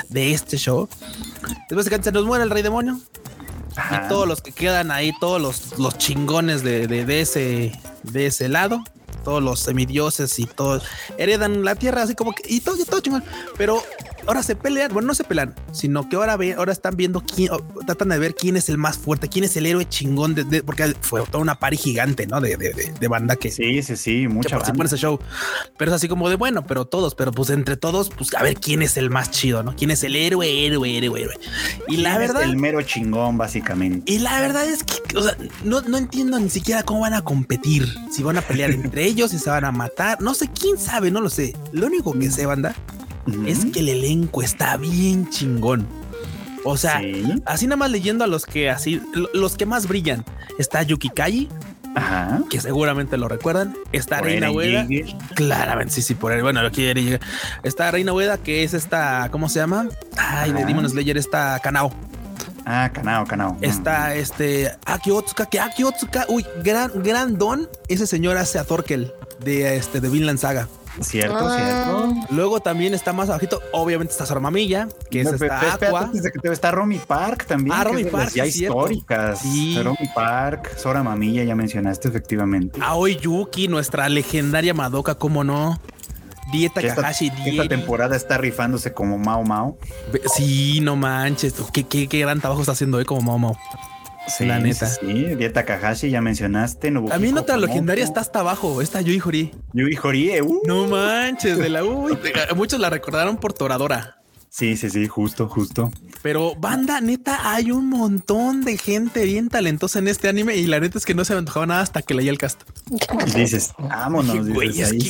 de 0.09 0.33
este 0.33 0.57
show. 0.57 0.87
Después 1.69 1.89
que 1.89 2.03
se 2.03 2.11
nos 2.11 2.25
muere 2.25 2.43
el 2.43 2.49
rey 2.49 2.61
demonio, 2.61 2.99
y 3.71 4.07
todos 4.09 4.27
los 4.27 4.41
que 4.41 4.51
quedan 4.51 4.91
ahí, 4.91 5.11
todos 5.19 5.41
los, 5.41 5.79
los 5.79 5.97
chingones 5.97 6.63
de, 6.63 6.87
de, 6.87 7.21
ese, 7.21 7.79
de 8.03 8.25
ese 8.25 8.49
lado, 8.49 8.83
todos 9.23 9.41
los 9.41 9.59
semidioses 9.59 10.37
y 10.39 10.45
todos 10.45 10.83
heredan 11.17 11.63
la 11.63 11.75
tierra 11.75 12.03
así 12.03 12.15
como 12.15 12.33
que 12.33 12.43
y 12.47 12.61
todo, 12.61 12.77
y 12.77 12.85
todo 12.85 12.99
chingón. 12.99 13.23
Pero 13.57 13.81
ahora 14.27 14.43
se 14.43 14.55
pelean, 14.55 14.93
bueno, 14.93 15.07
no 15.07 15.15
se 15.15 15.23
pelean, 15.23 15.55
sino 15.71 16.07
que 16.09 16.15
ahora 16.15 16.37
ve, 16.37 16.53
ahora 16.53 16.71
están 16.71 16.95
viendo 16.95 17.21
quién, 17.21 17.51
tratan 17.85 18.09
de 18.09 18.19
ver 18.19 18.35
quién 18.35 18.57
es 18.57 18.69
el 18.69 18.77
más 18.77 18.97
fuerte, 18.97 19.27
quién 19.27 19.45
es 19.45 19.55
el 19.57 19.65
héroe 19.65 19.87
chingón 19.87 20.35
de, 20.35 20.63
porque 20.63 20.95
fue 21.01 21.21
toda 21.23 21.39
una 21.39 21.55
pari 21.55 21.77
gigante, 21.77 22.27
¿no? 22.27 22.41
De, 22.41 22.57
de, 22.57 22.93
de 22.99 23.07
banda 23.07 23.35
que 23.35 23.51
sí, 23.51 23.81
sí, 23.81 23.95
sí, 23.95 24.27
mucha 24.27 24.57
banda. 24.57 24.85
ese 24.85 24.97
show, 24.97 25.19
pero 25.77 25.91
es 25.91 25.95
así 25.95 26.07
como 26.07 26.29
de 26.29 26.35
bueno, 26.35 26.65
pero 26.65 26.85
todos, 26.85 27.15
pero 27.15 27.31
pues 27.31 27.49
entre 27.49 27.77
todos, 27.77 28.09
pues 28.09 28.33
a 28.35 28.43
ver 28.43 28.55
quién 28.55 28.81
es 28.81 28.97
el 28.97 29.09
más 29.09 29.31
chido, 29.31 29.63
¿no? 29.63 29.75
¿Quién 29.75 29.91
es 29.91 30.03
el 30.03 30.15
héroe, 30.15 30.65
héroe, 30.65 30.97
héroe, 30.97 31.21
héroe? 31.21 31.35
Y 31.87 31.97
la 31.97 32.17
verdad, 32.17 32.43
el 32.43 32.57
mero 32.57 32.81
chingón, 32.81 33.37
básicamente. 33.37 34.11
Y 34.11 34.19
la 34.19 34.39
verdad 34.41 34.65
es 34.65 34.83
que, 34.83 35.17
o 35.17 35.23
sea, 35.23 35.37
no, 35.63 35.81
no 35.81 35.97
entiendo 35.97 36.39
ni 36.39 36.49
siquiera 36.49 36.83
cómo 36.83 37.01
van 37.01 37.13
a 37.13 37.23
competir, 37.23 37.87
si 38.11 38.23
van 38.23 38.37
a 38.37 38.41
pelear 38.41 38.71
entre 38.71 39.05
ellos, 39.11 39.31
si 39.31 39.39
se 39.39 39.49
van 39.49 39.65
a 39.65 39.71
matar, 39.71 40.21
no 40.21 40.33
sé, 40.33 40.49
quién 40.49 40.77
sabe, 40.77 41.11
no 41.11 41.21
lo 41.21 41.29
sé. 41.29 41.55
Lo 41.71 41.87
único 41.87 42.13
que 42.17 42.31
sé, 42.31 42.45
banda, 42.45 42.75
es 43.45 43.65
que 43.65 43.79
el 43.79 43.89
elenco 43.89 44.41
está 44.41 44.77
bien 44.77 45.29
chingón. 45.29 45.87
O 46.63 46.77
sea, 46.77 47.01
así 47.45 47.65
nada 47.65 47.77
más 47.77 47.91
leyendo 47.91 48.23
a 48.23 48.27
los 48.27 48.45
que 48.45 48.69
así, 48.69 49.01
los 49.33 49.55
que 49.57 49.65
más 49.65 49.87
brillan. 49.87 50.23
Está 50.59 50.83
Yuki 50.83 51.09
Kai, 51.09 51.49
que 52.49 52.61
seguramente 52.61 53.17
lo 53.17 53.27
recuerdan. 53.27 53.75
Está 53.91 54.21
Reina 54.21 54.51
Ueda. 54.51 54.87
Claramente, 55.33 55.93
sí, 55.93 56.01
sí, 56.01 56.13
por 56.13 56.31
él. 56.31 56.43
Bueno, 56.43 56.59
aquí 56.61 56.85
está 57.63 57.89
Reina 57.89 58.13
Ueda, 58.13 58.37
que 58.37 58.63
es 58.63 58.73
esta, 58.73 59.29
¿cómo 59.31 59.49
se 59.49 59.59
llama? 59.59 59.87
Ay, 60.17 60.51
de 60.51 60.65
Demon 60.65 60.87
Slayer, 60.87 61.17
está 61.17 61.59
Kanao. 61.59 61.91
Ah, 62.65 62.89
Kanao, 62.93 63.25
Kanao. 63.25 63.57
Está 63.61 64.15
este 64.15 64.71
Aki 64.85 65.11
Otsuka, 65.11 65.45
que 65.45 65.59
Aki 65.59 65.83
Otsuka, 65.83 66.25
uy, 66.29 66.45
gran, 66.63 66.91
gran 67.03 67.37
don. 67.37 67.69
Ese 67.87 68.07
señor 68.07 68.37
hace 68.37 68.59
a 68.59 68.63
Thorkel 68.63 69.11
de 69.43 69.75
este 69.77 70.01
de 70.01 70.09
Vinland 70.09 70.39
Saga. 70.39 70.67
Cierto, 70.99 71.37
ah. 71.39 71.55
cierto. 71.55 72.33
Luego 72.33 72.59
también 72.59 72.93
está 72.93 73.13
más 73.13 73.29
abajito, 73.29 73.61
obviamente 73.71 74.11
está 74.11 74.25
Sora 74.25 74.41
Mamilla, 74.41 74.89
que 75.09 75.21
es 75.21 75.27
esta 75.31 75.73
Aqua. 75.73 76.11
está 76.43 76.71
Romy 76.71 76.97
Park 76.99 77.45
también. 77.45 77.75
Ah, 77.77 77.83
Romy 77.85 78.03
Park. 78.03 78.31
Ya 78.33 78.45
históricas. 78.45 79.39
Sí. 79.39 79.81
Romy 79.81 80.09
Park, 80.13 80.77
Sora 80.77 81.01
Mamilla, 81.01 81.43
ya 81.43 81.55
mencionaste 81.55 82.09
efectivamente. 82.09 82.79
Aoi 82.83 83.17
Yuki, 83.17 83.67
nuestra 83.67 84.09
legendaria 84.09 84.73
Madoka, 84.73 85.15
cómo 85.15 85.43
no. 85.43 85.79
Dieta 86.51 86.81
Kakashi. 86.81 87.31
Esta 87.45 87.67
temporada 87.67 88.15
está 88.15 88.37
rifándose 88.37 88.93
como 88.93 89.17
Mao 89.17 89.43
Mao. 89.43 89.77
Sí, 90.35 90.79
no 90.81 90.95
manches. 90.95 91.53
Qué, 91.73 91.83
qué, 91.85 92.07
qué 92.07 92.19
gran 92.19 92.39
trabajo 92.39 92.61
está 92.61 92.73
haciendo 92.73 92.97
hoy 92.97 93.05
como 93.05 93.21
Mao 93.21 93.37
Mao. 93.37 93.57
Sí, 94.27 94.45
la 94.45 94.59
neta. 94.59 94.85
Sí, 94.87 95.35
Dieta 95.35 95.65
Kakashi, 95.65 96.09
ya 96.09 96.21
mencionaste. 96.21 96.93
A 97.11 97.17
mí 97.17 97.31
nota 97.31 97.57
legendaria 97.57 98.03
está 98.03 98.21
hasta 98.21 98.39
abajo. 98.39 98.81
Está 98.81 99.01
Yui 99.01 99.21
Hori. 99.23 99.51
Yui 99.73 99.97
Hori, 100.01 100.29
eh, 100.31 100.41
uh. 100.41 100.61
No 100.65 100.87
manches, 100.87 101.57
de 101.57 101.69
la 101.69 101.83
U. 101.83 102.17
Muchos 102.55 102.79
la 102.79 102.89
recordaron 102.89 103.37
por 103.37 103.53
Toradora. 103.53 104.20
Sí, 104.53 104.75
sí, 104.75 104.89
sí, 104.89 105.07
justo, 105.07 105.47
justo. 105.47 105.93
Pero 106.21 106.55
banda, 106.55 106.99
neta, 106.99 107.53
hay 107.53 107.71
un 107.71 107.87
montón 107.87 108.65
de 108.65 108.77
gente 108.77 109.23
bien 109.23 109.47
talentosa 109.47 109.99
en 109.99 110.09
este 110.09 110.27
anime 110.27 110.57
y 110.57 110.67
la 110.67 110.81
neta 110.81 110.97
es 110.97 111.05
que 111.05 111.15
no 111.15 111.23
se 111.23 111.31
me 111.31 111.39
antojaba 111.39 111.65
nada 111.67 111.79
hasta 111.79 112.01
que 112.01 112.13
leí 112.13 112.27
el 112.27 112.37
cast. 112.37 112.63
Y 113.27 113.31
dices, 113.39 113.71
vámonos. 113.79 114.45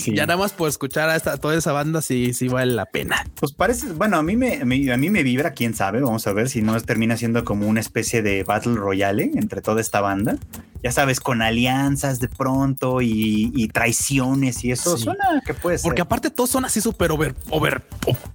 Ya 0.06 0.27
nada 0.27 0.38
más 0.38 0.54
por 0.54 0.69
escuchar 0.69 1.10
a, 1.10 1.15
esta, 1.15 1.38
toda 1.38 1.58
esa 1.58 1.71
banda 1.71 2.04
sí, 2.04 2.36
sí 2.36 2.49
vale 2.49 2.73
la 2.73 2.86
pena. 2.86 3.25
Pues 3.39 3.51
parece, 3.51 3.91
bueno, 3.93 4.17
a 4.17 4.21
mí 4.21 4.38
me, 4.38 4.62
a 4.62 4.65
mí 4.97 5.10
me 5.10 5.23
vibra, 5.23 5.54
quién 5.54 5.73
sabe, 5.73 6.01
vamos 6.01 6.27
a 6.27 6.34
ver 6.34 6.47
si 6.47 6.62
no 6.62 6.80
termina 6.80 7.17
siendo 7.17 7.43
como 7.43 7.67
una 7.67 7.80
especie 7.80 8.21
de 8.21 8.43
Battle 8.43 8.75
Royale 8.75 9.32
entre 9.34 9.62
toda 9.62 9.82
esta 9.82 10.01
banda. 10.01 10.38
Ya 10.84 10.91
sabes, 10.91 11.19
con 11.19 11.43
alianzas 11.43 12.19
de 12.19 12.27
pronto 12.27 13.01
y, 13.01 13.69
traiciones 13.71 14.63
y 14.63 14.71
eso 14.71 14.97
suena 14.97 15.41
que 15.45 15.54
puede 15.54 15.77
ser. 15.77 15.88
Porque 15.88 16.01
aparte 16.01 16.32
todos 16.32 16.49
son 16.49 16.65
así 16.65 16.82
súper 16.82 17.12
over, 17.12 17.36
over 17.49 17.84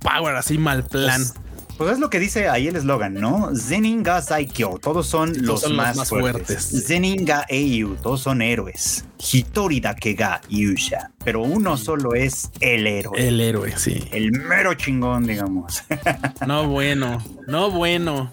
power, 0.00 0.36
así 0.36 0.56
mal 0.56 0.84
plan. 1.04 1.22
Pues, 1.22 1.46
pues, 1.76 1.92
es 1.92 1.98
lo 1.98 2.08
que 2.08 2.18
dice 2.18 2.48
ahí 2.48 2.68
el 2.68 2.76
eslogan, 2.76 3.14
¿no? 3.14 3.50
Zeninga 3.54 4.22
Saikyo, 4.22 4.78
todos 4.80 5.06
son, 5.06 5.34
los, 5.42 5.70
más 5.70 6.08
fuertes. 6.08 6.86
Zeninga 6.86 7.44
Eiyu, 7.48 7.96
todos 7.96 8.22
son 8.22 8.40
héroes. 8.40 9.04
Hitori 9.18 9.80
Dakega 9.80 10.40
Yusha, 10.48 11.10
pero 11.22 11.42
uno 11.42 11.76
solo 11.76 12.14
es 12.14 12.50
el 12.60 12.86
héroe. 12.86 13.28
El 13.28 13.40
héroe, 13.40 13.76
sí. 13.76 14.08
El 14.10 14.32
mero 14.32 14.72
chingón, 14.74 15.26
digamos. 15.26 15.82
no 16.46 16.66
bueno, 16.68 17.22
no 17.46 17.70
bueno. 17.70 18.32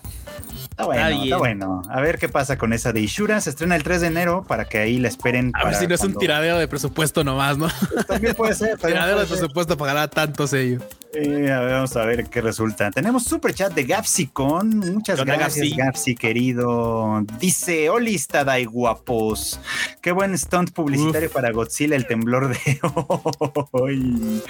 Está 0.73 0.85
bueno, 0.85 1.23
está 1.23 1.37
bueno. 1.37 1.81
A 1.87 2.01
ver 2.01 2.17
qué 2.17 2.29
pasa 2.29 2.57
con 2.57 2.73
esa 2.73 2.91
de 2.93 2.99
Ishura. 2.99 3.39
Se 3.41 3.51
estrena 3.51 3.75
el 3.75 3.83
3 3.83 4.01
de 4.01 4.07
enero 4.07 4.43
para 4.47 4.65
que 4.65 4.79
ahí 4.79 4.97
la 4.97 5.07
esperen. 5.07 5.51
A 5.53 5.65
ver 5.65 5.75
si 5.75 5.85
no 5.85 5.93
es 5.93 6.01
un 6.01 6.15
tiradero 6.15 6.57
de 6.57 6.67
presupuesto 6.67 7.23
nomás, 7.23 7.59
¿no? 7.59 7.67
también 8.07 8.33
puede 8.33 8.55
ser. 8.55 8.75
tiradero 8.83 9.19
de 9.19 9.27
presupuesto 9.27 9.77
pagará 9.77 10.07
tanto 10.07 10.47
sello. 10.47 10.79
Eh, 11.13 11.51
a 11.51 11.59
ver, 11.59 11.73
vamos 11.73 11.95
a 11.95 12.05
ver 12.05 12.27
qué 12.27 12.41
resulta. 12.41 12.89
Tenemos 12.89 13.23
super 13.23 13.53
chat 13.53 13.71
de 13.71 13.83
Gapsicon. 13.83 14.79
Muchas 14.95 15.23
gracias, 15.23 15.77
Gapsi? 15.77 16.15
querido. 16.15 17.23
Dice: 17.39 17.91
Hola, 17.91 18.09
Dai 18.43 18.65
guapos. 18.65 19.59
Qué 20.01 20.11
buen 20.11 20.35
stunt 20.35 20.71
publicitario 20.71 21.29
para 21.29 21.51
Godzilla, 21.51 21.95
el 21.95 22.07
temblor 22.07 22.49
de 22.49 22.79
hoy. 23.71 24.41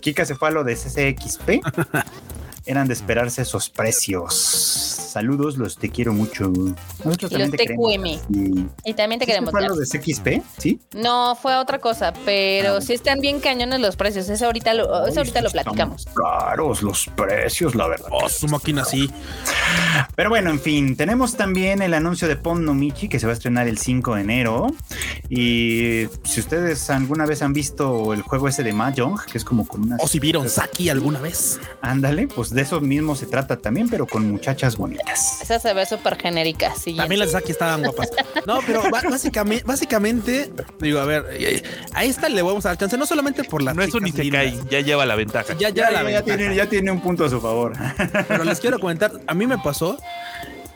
Kika 0.00 0.24
se 0.24 0.36
fue 0.36 0.48
a 0.48 0.52
lo 0.52 0.64
de 0.64 0.74
CCXP. 0.74 1.62
eran 2.66 2.88
de 2.88 2.94
esperarse 2.94 3.42
esos 3.42 3.70
precios. 3.70 4.34
Saludos, 4.34 5.56
los 5.58 5.76
te 5.76 5.90
quiero 5.90 6.12
mucho. 6.12 6.48
Nosotros 7.04 7.30
y 7.30 7.34
también 7.34 7.50
los 7.50 7.58
te 7.58 7.66
queremos. 7.66 8.20
Y... 8.84 8.94
también 8.94 9.20
te 9.20 9.26
queremos. 9.26 9.50
¿Fue 9.50 9.62
los 9.62 9.78
de 9.78 9.86
XP? 9.86 10.42
¿Sí? 10.58 10.80
No, 10.92 11.36
fue 11.36 11.56
otra 11.56 11.78
cosa, 11.78 12.12
pero 12.24 12.76
ah, 12.76 12.80
sí 12.80 12.94
están 12.94 13.20
bien 13.20 13.40
cañones 13.40 13.80
los 13.80 13.96
precios. 13.96 14.28
Eso 14.28 14.46
ahorita 14.46 14.74
lo, 14.74 14.92
ahorita 14.92 15.42
lo 15.42 15.50
platicamos. 15.50 16.06
Caros 16.14 16.82
los 16.82 17.06
precios, 17.14 17.74
la 17.74 17.86
verdad. 17.86 18.08
Oh, 18.10 18.28
su 18.28 18.48
máquina 18.48 18.84
sí. 18.84 19.10
Pero 20.16 20.30
bueno, 20.30 20.50
en 20.50 20.58
fin, 20.58 20.96
tenemos 20.96 21.36
también 21.36 21.82
el 21.82 21.94
anuncio 21.94 22.26
de 22.26 22.36
Pon 22.36 22.64
no 22.64 22.74
Michi 22.74 23.08
que 23.08 23.20
se 23.20 23.26
va 23.26 23.32
a 23.32 23.34
estrenar 23.34 23.68
el 23.68 23.78
5 23.78 24.14
de 24.16 24.20
enero. 24.20 24.66
Y 25.28 26.06
si 26.24 26.40
ustedes 26.40 26.90
alguna 26.90 27.26
vez 27.26 27.42
han 27.42 27.52
visto 27.52 28.12
el 28.14 28.22
juego 28.22 28.48
ese 28.48 28.62
de 28.62 28.72
Mahjong, 28.72 29.20
que 29.30 29.38
es 29.38 29.44
como 29.44 29.66
con 29.66 29.82
una. 29.82 29.96
O 30.00 30.08
si 30.08 30.18
vieron 30.18 30.48
Saki 30.48 30.88
alguna 30.88 31.20
vez. 31.20 31.60
Ándale, 31.82 32.26
pues 32.26 32.53
de 32.54 32.62
eso 32.62 32.80
mismo 32.80 33.16
se 33.16 33.26
trata 33.26 33.56
también, 33.56 33.88
pero 33.88 34.06
con 34.06 34.30
muchachas 34.30 34.76
bonitas. 34.76 35.42
Esa 35.42 35.58
se 35.58 35.74
ve 35.74 35.86
súper 35.86 36.16
genérica, 36.16 36.74
sí. 36.74 36.94
También 36.94 37.18
las 37.20 37.32
de 37.32 37.40
Saki 37.40 37.52
estaban 37.52 37.82
guapas. 37.82 38.10
No, 38.46 38.60
pero 38.66 38.82
básicamente, 38.90 39.64
básicamente, 39.64 40.52
digo, 40.80 41.00
a 41.00 41.04
ver, 41.04 41.26
eh, 41.32 41.62
a 41.92 42.04
esta 42.04 42.28
le 42.28 42.42
vamos 42.42 42.64
a 42.66 42.70
dar 42.70 42.78
chance, 42.78 42.96
no 42.96 43.06
solamente 43.06 43.44
por 43.44 43.62
la. 43.62 43.74
No 43.74 43.82
es 43.82 43.94
un 43.94 44.06
Isekai, 44.06 44.58
ya 44.70 44.80
lleva 44.80 45.06
la 45.06 45.16
ventaja. 45.16 45.54
Ya, 45.54 45.70
ya, 45.70 45.90
ya, 46.10 46.22
tiene, 46.22 46.54
ya 46.54 46.68
tiene 46.68 46.90
un 46.90 47.00
punto 47.00 47.24
a 47.24 47.30
su 47.30 47.40
favor. 47.40 47.72
Pero 48.28 48.44
les 48.44 48.60
quiero 48.60 48.78
comentar, 48.78 49.12
a 49.26 49.34
mí 49.34 49.46
me 49.46 49.58
pasó 49.58 49.98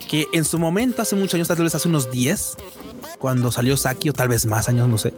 que 0.08 0.26
en 0.32 0.44
su 0.44 0.58
momento, 0.58 1.02
hace 1.02 1.14
muchos 1.14 1.34
años, 1.34 1.48
tal 1.48 1.58
vez 1.58 1.74
hace 1.74 1.86
unos 1.88 2.10
10, 2.10 2.56
cuando 3.18 3.52
salió 3.52 3.76
Saki, 3.76 4.08
o 4.08 4.12
tal 4.12 4.28
vez 4.28 4.46
más 4.46 4.68
años, 4.68 4.88
no 4.88 4.98
sé. 4.98 5.12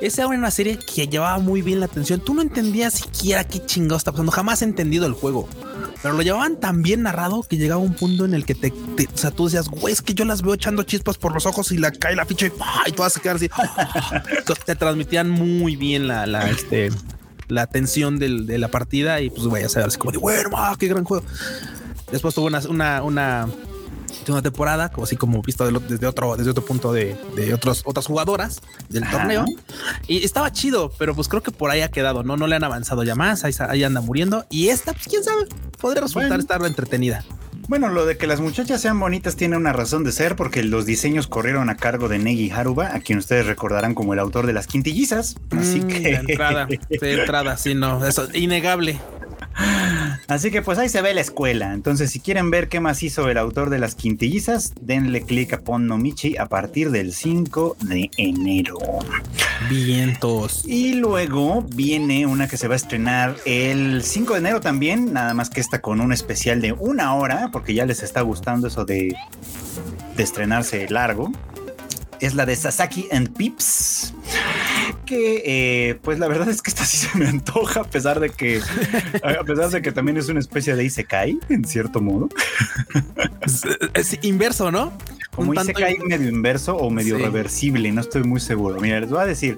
Esa 0.00 0.22
era 0.22 0.28
una 0.28 0.50
serie 0.50 0.78
que 0.78 1.08
llevaba 1.08 1.38
muy 1.38 1.62
bien 1.62 1.80
la 1.80 1.86
atención. 1.86 2.20
Tú 2.20 2.34
no 2.34 2.42
entendías 2.42 2.94
siquiera 2.94 3.44
qué 3.44 3.64
chingado 3.64 3.96
está 3.96 4.12
pasando. 4.12 4.30
Jamás 4.30 4.62
he 4.62 4.64
entendido 4.64 5.06
el 5.06 5.12
juego. 5.12 5.48
Pero 6.02 6.14
lo 6.14 6.22
llevaban 6.22 6.58
tan 6.60 6.82
bien 6.82 7.02
narrado 7.02 7.42
que 7.42 7.56
llegaba 7.56 7.80
un 7.80 7.94
punto 7.94 8.24
en 8.24 8.34
el 8.34 8.44
que 8.44 8.54
te, 8.54 8.70
te- 8.96 9.08
o 9.12 9.16
sea, 9.16 9.30
tú 9.30 9.46
decías, 9.46 9.68
güey, 9.68 9.92
es 9.92 10.02
que 10.02 10.14
yo 10.14 10.24
las 10.24 10.42
veo 10.42 10.54
echando 10.54 10.82
chispas 10.84 11.18
por 11.18 11.32
los 11.34 11.44
ojos 11.46 11.72
y 11.72 11.78
la 11.78 11.90
cae 11.90 12.14
la 12.16 12.24
ficha 12.24 12.46
y, 12.46 12.52
y 12.86 12.92
todas 12.92 13.12
se 13.12 13.20
quedan 13.20 13.36
así. 13.36 13.48
Entonces, 14.38 14.64
te 14.64 14.76
transmitían 14.76 15.28
muy 15.30 15.76
bien 15.76 16.06
la, 16.08 16.26
la, 16.26 16.48
este, 16.50 16.90
la 17.48 17.66
tensión 17.66 18.18
del- 18.18 18.46
de 18.46 18.58
la 18.58 18.68
partida 18.68 19.20
y 19.20 19.30
pues, 19.30 19.46
güey, 19.46 19.64
o 19.64 19.68
sea, 19.68 19.86
así 19.86 19.98
como 19.98 20.12
de, 20.12 20.18
bueno, 20.18 20.50
qué 20.78 20.88
gran 20.88 21.04
juego. 21.04 21.24
Después 22.12 22.34
tuvo 22.34 22.46
una, 22.46 22.60
una, 22.68 23.02
una, 23.02 23.48
una 24.28 24.42
temporada, 24.42 24.90
como 24.90 25.04
así 25.04 25.16
como 25.16 25.40
visto 25.42 25.64
de 25.64 25.72
lo- 25.72 25.80
desde 25.80 26.06
otro, 26.06 26.36
desde 26.36 26.50
otro 26.50 26.64
punto 26.64 26.92
de, 26.92 27.16
de 27.36 27.54
otros, 27.54 27.82
otras 27.84 28.06
jugadoras 28.06 28.60
del 28.88 29.04
Ajá. 29.04 29.18
torneo. 29.18 29.44
Y 30.06 30.24
estaba 30.24 30.52
chido, 30.52 30.92
pero 30.98 31.14
pues 31.14 31.28
creo 31.28 31.42
que 31.42 31.50
por 31.50 31.70
ahí 31.70 31.80
ha 31.80 31.90
quedado, 31.90 32.22
¿no? 32.22 32.36
No 32.36 32.46
le 32.46 32.56
han 32.56 32.64
avanzado 32.64 33.04
ya 33.04 33.14
más, 33.14 33.44
ahí, 33.44 33.52
ahí 33.68 33.84
anda 33.84 34.00
muriendo. 34.00 34.46
Y 34.50 34.68
esta, 34.68 34.92
pues 34.92 35.06
quién 35.08 35.22
sabe, 35.24 35.46
podría 35.80 36.02
resultar 36.02 36.28
Bueno. 36.30 36.40
estar 36.42 36.64
entretenida. 36.64 37.24
Bueno, 37.68 37.90
lo 37.90 38.06
de 38.06 38.16
que 38.16 38.26
las 38.26 38.40
muchachas 38.40 38.80
sean 38.80 38.98
bonitas 38.98 39.36
tiene 39.36 39.54
una 39.56 39.74
razón 39.74 40.02
de 40.02 40.10
ser 40.12 40.36
porque 40.36 40.62
los 40.62 40.86
diseños 40.86 41.26
corrieron 41.26 41.68
a 41.68 41.76
cargo 41.76 42.08
de 42.08 42.18
Negi 42.18 42.50
Haruba, 42.50 42.94
a 42.94 43.00
quien 43.00 43.18
ustedes 43.18 43.44
recordarán 43.46 43.94
como 43.94 44.14
el 44.14 44.20
autor 44.20 44.46
de 44.46 44.54
las 44.54 44.66
quintillizas. 44.66 45.36
Así 45.50 45.80
Mm, 45.80 45.86
que, 45.88 46.00
de 46.00 46.14
entrada, 46.14 46.66
de 46.66 47.12
entrada, 47.20 47.58
sí, 47.58 47.74
no, 47.74 48.06
eso 48.06 48.26
innegable. 48.32 48.98
Así 50.28 50.50
que 50.50 50.62
pues 50.62 50.78
ahí 50.78 50.88
se 50.88 51.02
ve 51.02 51.14
la 51.14 51.20
escuela. 51.20 51.72
Entonces, 51.74 52.10
si 52.10 52.20
quieren 52.20 52.50
ver 52.50 52.68
qué 52.68 52.80
más 52.80 53.02
hizo 53.02 53.28
el 53.28 53.38
autor 53.38 53.70
de 53.70 53.78
las 53.78 53.94
quintillizas, 53.94 54.72
denle 54.80 55.22
clic 55.22 55.52
a 55.52 55.60
Pon 55.60 55.86
Nomichi 55.86 56.36
a 56.36 56.46
partir 56.46 56.90
del 56.90 57.12
5 57.12 57.76
de 57.80 58.10
enero. 58.16 58.78
Vientos. 59.68 60.64
Y 60.66 60.94
luego 60.94 61.62
viene 61.62 62.26
una 62.26 62.48
que 62.48 62.56
se 62.56 62.68
va 62.68 62.74
a 62.74 62.76
estrenar 62.76 63.36
el 63.44 64.02
5 64.02 64.34
de 64.34 64.38
enero 64.38 64.60
también, 64.60 65.12
nada 65.12 65.34
más 65.34 65.50
que 65.50 65.60
esta 65.60 65.80
con 65.80 66.00
un 66.00 66.12
especial 66.12 66.60
de 66.60 66.72
una 66.72 67.14
hora, 67.14 67.50
porque 67.52 67.74
ya 67.74 67.84
les 67.84 68.02
está 68.02 68.20
gustando 68.22 68.68
eso 68.68 68.84
de, 68.84 69.14
de 70.16 70.22
estrenarse 70.22 70.88
largo. 70.88 71.32
Es 72.20 72.34
la 72.34 72.46
de 72.46 72.56
Sasaki 72.56 73.08
and 73.12 73.36
Pips. 73.36 74.12
Que 75.06 75.42
eh, 75.90 75.94
pues 76.02 76.18
la 76.18 76.28
verdad 76.28 76.48
es 76.48 76.62
que 76.62 76.70
esta 76.70 76.84
sí 76.84 76.96
se 76.98 77.16
me 77.18 77.26
antoja, 77.26 77.80
a 77.80 77.84
pesar 77.84 78.20
de 78.20 78.30
que, 78.30 78.60
a 79.22 79.44
pesar 79.44 79.70
de 79.70 79.82
que 79.82 79.92
también 79.92 80.16
es 80.18 80.28
una 80.28 80.40
especie 80.40 80.74
de 80.76 80.84
Isekai, 80.84 81.38
en 81.48 81.64
cierto 81.64 82.00
modo. 82.00 82.28
Es, 83.42 83.62
es 83.94 84.18
inverso, 84.22 84.70
¿no? 84.70 84.92
Como 85.34 85.50
Un 85.50 85.56
tanto- 85.56 85.70
Isekai 85.72 85.98
medio 86.00 86.28
inverso 86.28 86.76
o 86.76 86.90
medio 86.90 87.16
Sí. 87.16 87.22
reversible, 87.22 87.92
no 87.92 88.00
estoy 88.00 88.24
muy 88.24 88.40
seguro. 88.40 88.80
Mira, 88.80 88.98
les 89.00 89.08
voy 89.10 89.20
a 89.20 89.24
decir, 89.24 89.56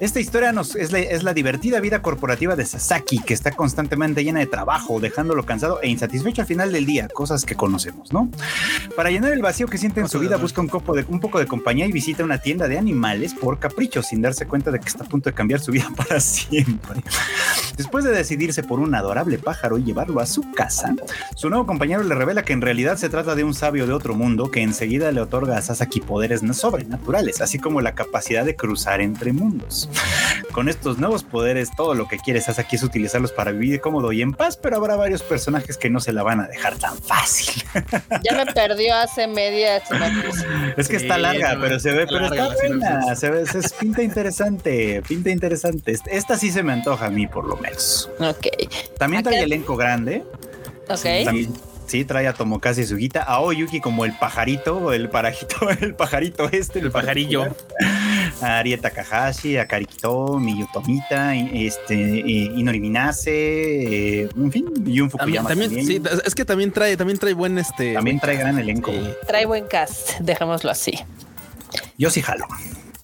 esta 0.00 0.20
historia 0.20 0.52
nos, 0.52 0.74
es, 0.74 0.90
la, 0.90 1.00
es 1.00 1.22
la 1.22 1.34
divertida 1.34 1.80
vida 1.80 2.00
corporativa 2.00 2.56
de 2.56 2.64
Sasaki, 2.64 3.18
que 3.20 3.34
está 3.34 3.50
constantemente 3.52 4.24
llena 4.24 4.40
de 4.40 4.46
trabajo, 4.46 5.00
dejándolo 5.00 5.44
cansado 5.44 5.80
e 5.82 5.88
insatisfecho 5.88 6.40
al 6.40 6.46
final 6.48 6.72
del 6.72 6.86
día, 6.86 7.08
cosas 7.08 7.44
que 7.44 7.54
conocemos, 7.56 8.10
¿no? 8.12 8.30
Para 8.96 9.10
llenar 9.10 9.32
el 9.32 9.42
vacío 9.42 9.66
que 9.66 9.76
siente 9.76 10.00
en 10.00 10.08
su 10.08 10.18
vida, 10.18 10.38
busca 10.38 10.62
un, 10.62 10.68
copo 10.68 10.94
de, 10.94 11.04
un 11.08 11.20
poco 11.20 11.38
de 11.38 11.46
compañía 11.46 11.86
y 11.86 11.92
visita 11.92 12.24
una 12.24 12.38
tienda 12.38 12.66
de 12.66 12.78
animales 12.78 13.34
por 13.34 13.58
capricho, 13.58 14.02
sin 14.02 14.22
darse 14.22 14.46
cuenta 14.46 14.67
de 14.70 14.80
que 14.80 14.88
está 14.88 15.04
a 15.04 15.08
punto 15.08 15.30
de 15.30 15.34
cambiar 15.34 15.60
su 15.60 15.72
vida 15.72 15.88
para 15.96 16.20
siempre. 16.20 17.02
Después 17.76 18.04
de 18.04 18.10
decidirse 18.10 18.62
por 18.62 18.80
un 18.80 18.94
adorable 18.94 19.38
pájaro 19.38 19.78
y 19.78 19.84
llevarlo 19.84 20.20
a 20.20 20.26
su 20.26 20.52
casa, 20.52 20.94
su 21.34 21.48
nuevo 21.48 21.66
compañero 21.66 22.02
le 22.02 22.14
revela 22.14 22.44
que 22.44 22.52
en 22.52 22.60
realidad 22.60 22.96
se 22.96 23.08
trata 23.08 23.34
de 23.34 23.44
un 23.44 23.54
sabio 23.54 23.86
de 23.86 23.92
otro 23.92 24.14
mundo 24.14 24.50
que 24.50 24.62
enseguida 24.62 25.12
le 25.12 25.20
otorga 25.20 25.56
a 25.56 25.62
Sasaki 25.62 26.00
poderes 26.00 26.42
sobrenaturales, 26.52 27.40
así 27.40 27.58
como 27.58 27.80
la 27.80 27.94
capacidad 27.94 28.44
de 28.44 28.56
cruzar 28.56 29.00
entre 29.00 29.32
mundos. 29.32 29.88
Con 30.52 30.68
estos 30.68 30.98
nuevos 30.98 31.22
poderes, 31.22 31.70
todo 31.76 31.94
lo 31.94 32.08
que 32.08 32.18
quiere 32.18 32.40
Sasaki 32.40 32.76
es 32.76 32.82
utilizarlos 32.82 33.32
para 33.32 33.52
vivir 33.52 33.80
cómodo 33.80 34.12
y 34.12 34.22
en 34.22 34.32
paz, 34.32 34.56
pero 34.56 34.76
habrá 34.76 34.96
varios 34.96 35.22
personajes 35.22 35.76
que 35.76 35.90
no 35.90 36.00
se 36.00 36.12
la 36.12 36.22
van 36.22 36.40
a 36.40 36.48
dejar 36.48 36.76
tan 36.76 36.96
fácil. 36.98 37.62
Ya 38.22 38.36
me 38.36 38.46
perdió 38.52 38.94
hace 38.94 39.26
media 39.26 39.84
sinopsis. 39.86 40.44
Es 40.76 40.88
que 40.88 40.98
Sí, 40.98 41.04
está 41.04 41.18
larga, 41.18 41.54
no, 41.54 41.60
pero 41.60 41.78
se 41.78 41.92
ve, 41.92 42.06
pero 42.06 42.20
larga 42.20 42.48
está 42.48 42.68
la 42.68 42.76
buena, 42.76 43.16
se 43.16 43.30
ve, 43.30 43.46
se 43.46 43.58
es 43.58 43.72
pinta 43.72 44.02
interesante, 44.02 44.57
pinta 45.06 45.30
interesante. 45.30 45.96
Esta 46.10 46.38
sí 46.38 46.50
se 46.50 46.62
me 46.62 46.72
antoja 46.72 47.06
a 47.06 47.10
mí, 47.10 47.26
por 47.26 47.46
lo 47.46 47.56
menos. 47.56 48.10
Ok, 48.20 48.46
También 48.98 49.22
trae 49.22 49.40
elenco 49.42 49.76
grande. 49.76 50.24
ok. 50.88 51.24
También- 51.24 51.52
sí, 51.86 52.04
trae 52.04 52.26
a 52.28 52.34
Tomokazi 52.34 52.84
Sugita, 52.84 53.22
a 53.22 53.40
Oyuki 53.40 53.80
como 53.80 54.04
el 54.04 54.12
pajarito, 54.18 54.92
el 54.92 55.08
parajito, 55.08 55.56
el 55.80 55.94
pajarito 55.94 56.48
este, 56.50 56.80
El 56.80 56.90
pajarillo. 56.90 57.46
A 58.42 58.58
Arie 58.58 58.76
Takahashi, 58.76 59.56
a 59.56 59.66
Karikito, 59.66 60.38
Miyu 60.38 60.68
Tomita, 60.72 61.34
y- 61.34 61.66
este, 61.66 61.94
eh, 62.20 62.52
Inori 62.56 62.78
Minase, 62.78 63.30
eh, 63.32 64.28
en 64.36 64.52
fin, 64.52 64.66
Yun 64.84 65.08
También, 65.08 65.10
Fukuyama 65.10 65.48
también, 65.48 65.70
también. 65.74 65.86
sí, 65.86 66.02
es 66.24 66.34
que 66.36 66.44
también 66.44 66.70
trae, 66.70 66.96
también 66.96 67.18
trae 67.18 67.32
buen 67.32 67.58
este. 67.58 67.94
También 67.94 68.20
trae 68.20 68.36
gran 68.36 68.58
elenco. 68.58 68.92
Sí. 68.92 69.00
Trae 69.26 69.46
buen 69.46 69.66
cast, 69.66 70.18
dejémoslo 70.20 70.70
así. 70.70 70.92
Yo 71.96 72.10
sí 72.10 72.22
jalo. 72.22 72.44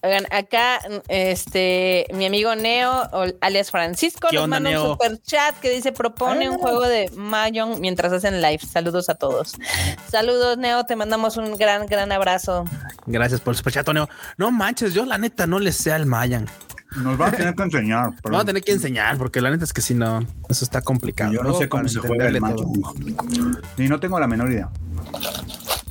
Oigan, 0.05 0.27
acá 0.31 0.81
este 1.09 2.07
mi 2.13 2.27
amigo 2.27 2.55
Neo, 2.55 3.09
alias 3.41 3.71
Francisco, 3.71 4.29
¿Qué 4.29 4.37
nos 4.37 4.45
onda, 4.45 4.57
manda 4.61 4.71
un 4.71 4.75
Neo? 4.77 4.93
super 4.93 5.19
chat 5.23 5.59
que 5.61 5.71
dice 5.71 5.93
propone 5.93 6.51
un 6.51 6.57
Ah. 6.57 6.61
juego 6.61 6.83
de 6.83 7.11
Mahjong 7.17 7.81
mientras 7.81 8.13
hacen 8.13 8.43
live. 8.43 8.59
Saludos 8.71 9.09
a 9.09 9.15
todos. 9.15 9.55
Saludos, 10.11 10.59
Neo, 10.59 10.85
te 10.85 10.95
mandamos 10.95 11.39
un 11.39 11.57
gran, 11.57 11.87
gran 11.87 12.13
abrazo. 12.13 12.65
Gracias 13.07 13.41
por 13.41 13.53
el 13.53 13.57
superchat, 13.59 13.87
Toneo. 13.87 14.09
No 14.37 14.51
manches, 14.51 14.93
yo 14.93 15.07
la 15.07 15.17
neta 15.17 15.47
no 15.47 15.59
le 15.59 15.73
sé 15.73 15.91
al 15.93 16.05
Mayan. 16.05 16.47
Nos 16.97 17.17
van 17.19 17.33
a 17.35 17.37
tener 17.37 17.55
que 17.55 17.63
enseñar. 17.63 18.11
pero- 18.23 18.23
Vamos 18.33 18.43
a 18.43 18.47
tener 18.47 18.63
que 18.63 18.73
enseñar 18.73 19.17
porque 19.17 19.41
la 19.41 19.51
neta 19.51 19.65
es 19.65 19.73
que 19.73 19.81
si 19.81 19.95
no, 19.95 20.21
eso 20.51 20.65
está 20.65 20.83
complicado. 20.83 21.33
Yo 21.33 21.43
no 21.43 21.55
sé 21.55 21.69
cómo 21.69 21.89
se 21.89 21.99
juega 22.01 22.29
el 22.29 22.39
todo. 22.41 22.73
Y 23.79 23.89
no 23.89 23.99
tengo 23.99 24.21
la 24.21 24.27
menor 24.27 24.53
idea. 24.53 24.69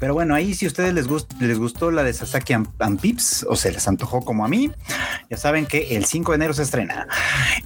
Pero 0.04 0.16
bueno, 0.16 0.36
ahí 0.36 0.54
si 0.54 0.66
a 0.66 0.68
ustedes 0.68 0.94
les, 0.94 1.08
gust- 1.08 1.32
les 1.40 1.58
gustó 1.58 1.90
la 1.90 2.04
de 2.04 2.12
Sasaki 2.12 2.52
and, 2.52 2.68
and 2.80 3.00
Pips 3.00 3.46
o 3.48 3.56
se 3.56 3.72
les 3.72 3.88
antojó 3.88 4.20
como 4.26 4.44
a 4.44 4.50
mí, 4.50 4.70
ya 5.30 5.38
saben 5.38 5.66
que 5.66 5.96
el 5.96 6.04
5 6.04 6.34
de 6.34 6.36
enero 6.36 6.54
se 6.54 6.64
estrena. 6.64 7.08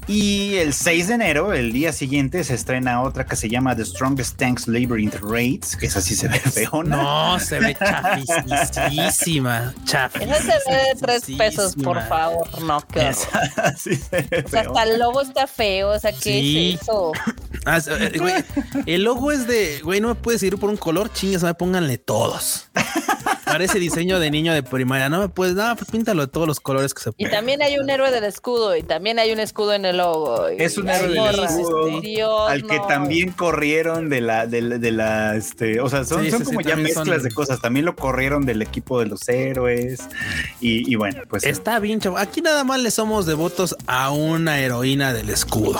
Y 0.05 0.53
el 0.57 0.71
6 0.75 1.07
de 1.07 1.13
enero, 1.15 1.53
el 1.53 1.73
día 1.73 1.91
siguiente, 1.93 2.43
se 2.43 2.53
estrena 2.53 3.01
otra 3.01 3.25
que 3.25 3.35
se 3.35 3.49
llama 3.49 3.75
The 3.75 3.85
Strongest 3.85 4.37
Tanks 4.37 4.67
Labyrinth 4.67 5.15
Raids, 5.15 5.75
que 5.77 5.87
esa 5.87 5.99
sí 5.99 6.15
se 6.15 6.27
ve 6.27 6.37
feona. 6.39 6.95
No, 6.97 7.39
se 7.39 7.59
ve 7.59 7.75
chafisísima. 7.75 9.73
Esa 9.83 10.09
se 10.11 10.71
ve 10.71 10.77
de 10.93 11.01
tres 11.01 11.23
pesos, 11.35 11.75
por 11.75 11.99
favor. 12.07 12.47
No. 12.61 12.83
Esa 12.93 13.75
sí 13.77 13.95
se 13.95 14.21
ve 14.29 14.43
O 14.45 14.49
sea, 14.49 14.61
hasta 14.61 14.83
el 14.83 14.99
logo 14.99 15.21
está 15.21 15.47
feo. 15.47 15.89
O 15.89 15.99
sea, 15.99 16.11
¿qué 16.11 16.19
Sí. 16.39 16.73
es 16.75 16.81
eso? 16.83 17.13
Ah, 17.65 17.79
eh, 17.99 18.17
güey, 18.19 18.33
el 18.85 19.03
logo 19.03 19.31
es 19.31 19.47
de, 19.47 19.79
güey, 19.83 19.99
no 19.99 20.09
me 20.09 20.15
puedes 20.15 20.41
ir 20.43 20.57
por 20.57 20.69
un 20.69 20.77
color, 20.77 21.11
chingues, 21.11 21.43
me 21.43 21.53
pónganle 21.53 21.97
todos. 22.29 22.67
Parece 23.45 23.79
diseño 23.79 24.19
de 24.19 24.29
niño 24.29 24.53
de 24.53 24.61
primaria. 24.61 25.09
No 25.09 25.19
me 25.19 25.29
puedes, 25.29 25.55
no, 25.55 25.73
pues 25.75 25.89
píntalo 25.89 26.21
de 26.25 26.27
todos 26.27 26.45
los 26.47 26.59
colores 26.59 26.93
que 26.93 27.01
se 27.01 27.09
Y 27.11 27.13
pueden. 27.13 27.31
también 27.31 27.61
hay 27.61 27.77
un 27.79 27.89
héroe 27.89 28.11
del 28.11 28.25
escudo 28.25 28.75
y 28.75 28.83
también 28.83 29.19
hay 29.19 29.31
un 29.31 29.39
escudo 29.39 29.73
en 29.73 29.85
el 29.85 29.97
logo. 29.97 30.51
y- 30.51 30.61
Es 30.61 30.77
un 30.77 30.89
héroe 30.89 31.09
del 31.09 31.43
escudo, 31.45 32.01
Dios, 32.01 32.49
al 32.51 32.67
que 32.67 32.77
no. 32.77 32.87
también 32.87 33.31
corrieron 33.31 34.09
de 34.09 34.21
la, 34.21 34.45
de 34.47 34.61
la, 34.61 34.77
de 34.77 34.91
la, 34.91 35.35
este, 35.35 35.79
o 35.79 35.89
sea, 35.89 36.03
son, 36.03 36.23
Sí, 36.25 36.31
son 36.31 36.39
sí, 36.39 36.45
sí, 36.45 36.51
como 36.55 36.61
ya 36.61 36.75
mezclas 36.75 37.07
son- 37.07 37.23
de 37.23 37.31
cosas. 37.31 37.61
También 37.61 37.85
lo 37.85 37.95
corrieron 37.95 38.45
del 38.45 38.61
equipo 38.61 38.99
de 38.99 39.05
los 39.07 39.27
héroes. 39.29 40.01
Y, 40.59 40.91
y 40.91 40.95
bueno, 40.95 41.21
pues 41.29 41.43
Está 41.45 41.79
bien, 41.79 41.99
chavo. 42.01 42.17
Aquí 42.17 42.41
nada 42.41 42.63
más 42.65 42.79
le 42.81 42.91
somos 42.91 43.25
devotos 43.25 43.75
a 43.87 44.11
una 44.11 44.59
heroína 44.59 45.13
del 45.13 45.29
escudo. 45.29 45.79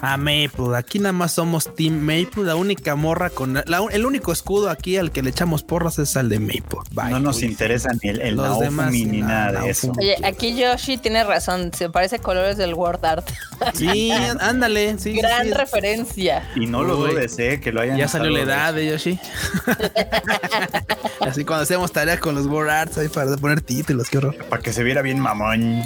A 0.00 0.16
Maple. 0.16 0.76
Aquí 0.76 0.98
nada 0.98 1.12
más 1.12 1.32
somos 1.32 1.74
Team 1.74 1.94
Maple. 2.00 2.44
La 2.44 2.54
única 2.56 2.94
morra 2.94 3.30
con 3.30 3.54
la- 3.54 3.64
el 3.90 4.06
único 4.06 4.32
escudo 4.32 4.70
aquí 4.70 4.96
al 4.96 5.10
que 5.10 5.22
le 5.22 5.30
echamos 5.30 5.62
porras 5.62 5.98
es 5.98 6.16
al 6.16 6.28
de 6.28 6.38
Maple. 6.38 6.62
Bye. 6.92 7.10
no 7.10 7.20
nos 7.20 7.42
interesa 7.42 7.90
ni 8.02 8.10
el, 8.10 8.20
el 8.20 8.36
Los 8.36 8.46
Naofumi 8.46 8.64
demás, 8.64 8.92
ni 8.92 9.04
nada 9.22 9.60
de 9.62 9.70
eso. 9.70 9.92
Oye, 9.98 10.16
aquí 10.24 10.56
Yoshi 10.56 10.98
tiene 10.98 11.24
razón. 11.24 11.72
Se 11.76 11.90
parece 11.90 12.18
colores 12.20 12.56
del 12.56 12.74
Word 12.74 13.04
Art. 13.04 13.28
Sí, 13.74 14.10
ándale. 14.40 14.92
Sí, 14.98 15.14
sí, 15.14 15.18
Gran 15.20 15.46
sí. 15.46 15.52
referencia. 15.52 16.48
Y 16.54 16.66
no 16.66 16.82
lo 16.84 16.98
Uy. 16.98 17.10
dudes, 17.12 17.36
eh, 17.38 17.60
que 17.60 17.72
lo 17.72 17.80
hayan 17.80 17.96
Ya 17.96 18.08
salió 18.08 18.30
la 18.30 18.40
edad 18.40 18.74
de 18.74 18.86
Yoshi. 18.90 19.18
Así 21.20 21.44
cuando 21.44 21.62
hacemos 21.64 21.92
tarea 21.92 22.18
con 22.20 22.34
los 22.34 22.46
Word 22.46 22.68
Arts 22.70 22.98
ahí 22.98 23.08
para 23.08 23.36
poner 23.36 23.60
títulos, 23.60 24.08
qué 24.08 24.18
horror. 24.18 24.36
Para 24.48 24.62
que 24.62 24.72
se 24.72 24.82
viera 24.82 25.02
bien 25.02 25.18
mamón. 25.18 25.82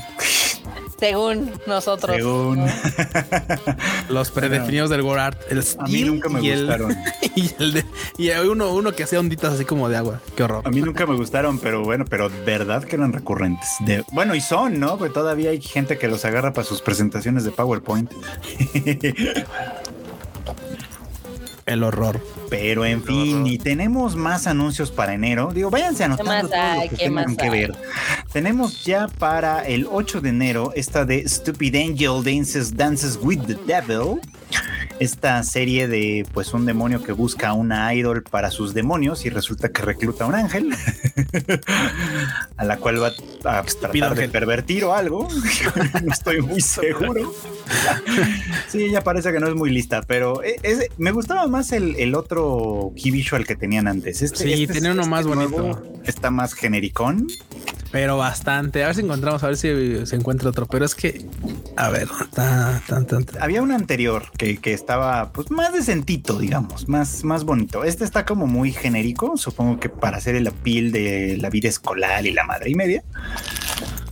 Según 1.02 1.50
nosotros. 1.66 2.14
Según. 2.14 2.64
Los 4.08 4.30
predefinidos 4.30 4.88
del 4.88 5.02
Word 5.02 5.18
Art. 5.18 5.40
El 5.50 5.64
A 5.78 5.84
mí 5.88 6.04
nunca 6.04 6.28
me 6.28 6.40
y 6.40 6.50
el- 6.50 6.60
gustaron. 6.60 6.96
y 7.34 7.50
el 7.58 7.72
de, 7.72 7.84
y 8.18 8.30
hay 8.30 8.46
uno, 8.46 8.72
uno 8.72 8.92
que 8.92 9.02
hacía 9.02 9.18
onditas 9.18 9.54
así 9.54 9.64
como 9.64 9.88
de 9.88 9.96
agua. 9.96 10.20
Qué 10.36 10.44
horror. 10.44 10.62
A 10.64 10.70
mí 10.70 10.80
nunca 10.80 11.04
me 11.04 11.16
gustaron, 11.16 11.58
pero 11.58 11.82
bueno, 11.82 12.04
pero 12.08 12.30
verdad 12.46 12.84
que 12.84 12.94
eran 12.94 13.12
recurrentes. 13.12 13.68
De, 13.80 14.04
bueno, 14.12 14.36
y 14.36 14.40
son, 14.40 14.78
¿no? 14.78 14.96
Pues 14.96 15.12
todavía 15.12 15.50
hay 15.50 15.60
gente 15.60 15.98
que 15.98 16.06
los 16.06 16.24
agarra 16.24 16.52
para 16.52 16.64
sus 16.64 16.80
presentaciones 16.80 17.42
de 17.42 17.50
PowerPoint. 17.50 18.12
El 21.66 21.84
horror. 21.84 22.20
Pero 22.50 22.84
en 22.84 23.02
fin, 23.04 23.46
y 23.46 23.58
tenemos 23.58 24.16
más 24.16 24.46
anuncios 24.46 24.90
para 24.90 25.14
enero. 25.14 25.52
Digo, 25.54 25.70
váyanse 25.70 26.04
anotando 26.04 26.32
más 26.32 26.42
todo 26.50 26.74
lo 26.74 26.82
que 26.82 26.88
¿Qué 26.88 26.96
tengan 26.96 27.24
más 27.26 27.36
que 27.36 27.44
hay? 27.44 27.50
ver. 27.50 27.72
Tenemos 28.32 28.84
ya 28.84 29.06
para 29.08 29.64
el 29.66 29.86
8 29.90 30.20
de 30.20 30.28
enero 30.30 30.72
esta 30.74 31.04
de 31.04 31.28
Stupid 31.28 31.74
Angel 31.76 32.22
Dances, 32.24 32.76
Dances 32.76 33.18
with 33.22 33.40
the 33.46 33.54
Devil. 33.66 34.20
Esta 34.98 35.42
serie 35.42 35.88
de 35.88 36.26
pues 36.32 36.54
un 36.54 36.66
demonio 36.66 37.02
que 37.02 37.12
busca 37.12 37.48
a 37.48 37.52
una 37.54 37.92
idol 37.94 38.22
para 38.22 38.50
sus 38.50 38.74
demonios 38.74 39.24
y 39.26 39.30
resulta 39.30 39.70
que 39.70 39.82
recluta 39.82 40.24
a 40.24 40.26
un 40.28 40.34
ángel 40.34 40.70
a 42.56 42.64
la 42.64 42.76
cual 42.76 43.02
va 43.02 43.08
a 43.58 43.62
tratar 43.64 44.14
de 44.14 44.28
pervertir 44.28 44.84
o 44.84 44.94
algo. 44.94 45.28
no 46.04 46.12
estoy 46.12 46.40
muy 46.40 46.60
seguro. 46.60 47.34
sí, 48.68 48.84
ella 48.84 49.02
parece 49.02 49.32
que 49.32 49.40
no 49.40 49.48
es 49.48 49.54
muy 49.54 49.70
lista, 49.70 50.02
pero 50.02 50.42
e, 50.42 50.88
me 50.98 51.10
gustaba 51.12 51.46
más 51.46 51.72
el, 51.72 52.14
otro 52.14 52.92
key 52.94 53.10
visual 53.10 53.46
que 53.46 53.56
tenían 53.56 53.88
antes. 53.88 54.22
Este, 54.22 54.44
sí, 54.44 54.52
este, 54.52 54.74
tiene 54.74 54.92
uno 54.92 55.06
más 55.06 55.26
este 55.26 55.34
bonito. 55.34 55.82
Está 56.04 56.30
más 56.30 56.54
genericón. 56.54 57.28
Pero 57.92 58.16
bastante. 58.16 58.82
A 58.82 58.86
ver 58.86 58.96
si 58.96 59.02
encontramos, 59.02 59.44
a 59.44 59.48
ver 59.48 59.56
si 59.56 60.06
se 60.06 60.16
encuentra 60.16 60.48
otro. 60.48 60.66
Pero 60.66 60.86
es 60.86 60.94
que, 60.94 61.26
a 61.76 61.90
ver, 61.90 62.08
había 63.38 63.62
un 63.62 63.70
anterior 63.70 64.24
que, 64.38 64.58
estaba 64.72 65.32
pues 65.32 65.50
más 65.50 65.72
decentito, 65.74 66.38
digamos, 66.38 66.88
más, 66.88 67.22
más 67.22 67.44
bonito. 67.44 67.84
Este 67.84 68.04
está 68.04 68.24
como 68.24 68.46
muy 68.46 68.72
genérico, 68.72 69.36
supongo 69.36 69.78
que 69.78 69.90
para 69.90 70.16
hacer 70.16 70.34
el 70.34 70.46
appeal 70.46 70.90
de 70.90 71.36
la 71.38 71.50
vida 71.50 71.68
escolar 71.68 72.24
y 72.24 72.32
la 72.32 72.44
madre 72.44 72.70
y 72.70 72.74
media. 72.74 73.04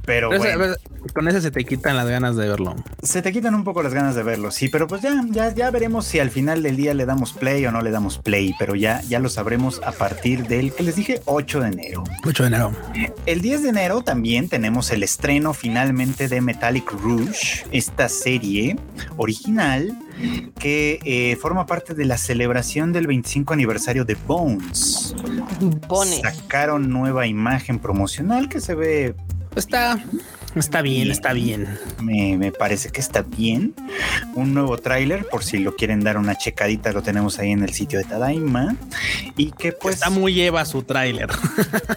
Pero, 0.05 0.29
bueno. 0.29 0.75
con 1.15 1.29
ese 1.29 1.41
se 1.41 1.51
te 1.51 1.65
quitan 1.65 1.97
las 1.97 2.09
ganas 2.09 2.37
de 2.37 2.49
verlo. 2.49 2.77
Se 3.03 3.23
te 3.23 3.33
quitan 3.33 3.55
un 3.55 3.65
poco 3.65 3.83
las 3.83 3.95
ganas 3.95 4.15
de 4.15 4.23
verlo, 4.23 4.51
sí, 4.51 4.69
pero 4.69 4.87
pues 4.87 5.03
ya, 5.03 5.25
ya, 5.29 5.55
ya 5.55 5.71
veremos 5.71 6.07
si 6.07 6.19
al 6.19 6.31
final 6.31 6.63
del 6.63 6.77
día 6.77 6.95
le 6.95 7.07
damos 7.07 7.33
play 7.33 7.65
o 7.67 7.73
no 7.73 7.83
le 7.83 7.91
damos 7.91 8.19
play, 8.19 8.55
pero 8.59 8.75
ya, 8.75 9.01
ya 9.03 9.19
lo 9.19 9.29
sabremos 9.29 9.81
a 9.85 9.93
partir 9.93 10.47
del 10.47 10.73
que 10.73 10.83
les 10.83 10.97
dije 10.97 11.21
8 11.27 11.61
de 11.61 11.69
enero. 11.69 12.05
8 12.25 12.43
de 12.43 12.47
enero. 12.49 12.73
El 13.27 13.41
10 13.41 13.63
de 13.63 13.69
enero 13.69 14.03
también 14.03 14.49
tenemos 14.49 14.91
el 14.91 15.03
estreno 15.03 15.55
finalmente 15.55 16.29
de 16.29 16.41
Metallic 16.41 16.91
Rouge, 16.93 17.65
esta 17.73 18.09
serie 18.09 18.77
original 19.17 19.97
que 20.59 21.01
eh, 21.05 21.37
forma 21.37 21.67
parte 21.67 21.95
de 21.95 22.05
la 22.05 22.19
celebración 22.19 22.93
del 22.93 23.07
25 23.07 23.55
aniversario 23.55 24.05
de 24.05 24.15
Bones. 24.27 25.15
Bones. 25.89 26.21
Sacaron 26.21 26.91
nueva 26.91 27.27
imagen 27.27 27.79
promocional 27.79 28.49
que 28.49 28.61
se 28.61 28.75
ve 28.75 29.15
Está, 29.57 30.03
está 30.55 30.81
bien, 30.81 31.11
está 31.11 31.33
bien. 31.33 31.69
Me, 32.01 32.53
parece 32.53 32.91
que 32.91 33.01
está 33.01 33.23
bien. 33.23 33.75
Un 34.35 34.55
nuevo 34.55 34.79
tráiler, 34.79 35.27
por 35.27 35.43
si 35.43 35.59
lo 35.59 35.75
quieren 35.75 36.01
dar 36.01 36.17
una 36.19 36.37
checadita, 36.37 36.93
lo 36.93 37.03
tenemos 37.03 37.39
ahí 37.39 37.51
en 37.51 37.65
el 37.65 37.73
sitio 37.73 37.99
de 37.99 38.05
Tadaima. 38.05 38.77
Y 39.37 39.51
que 39.51 39.73
pues... 39.73 39.97
Está 39.97 40.11
muy 40.11 40.41
Eva 40.41 40.65
su 40.65 40.83
tráiler. 40.83 41.29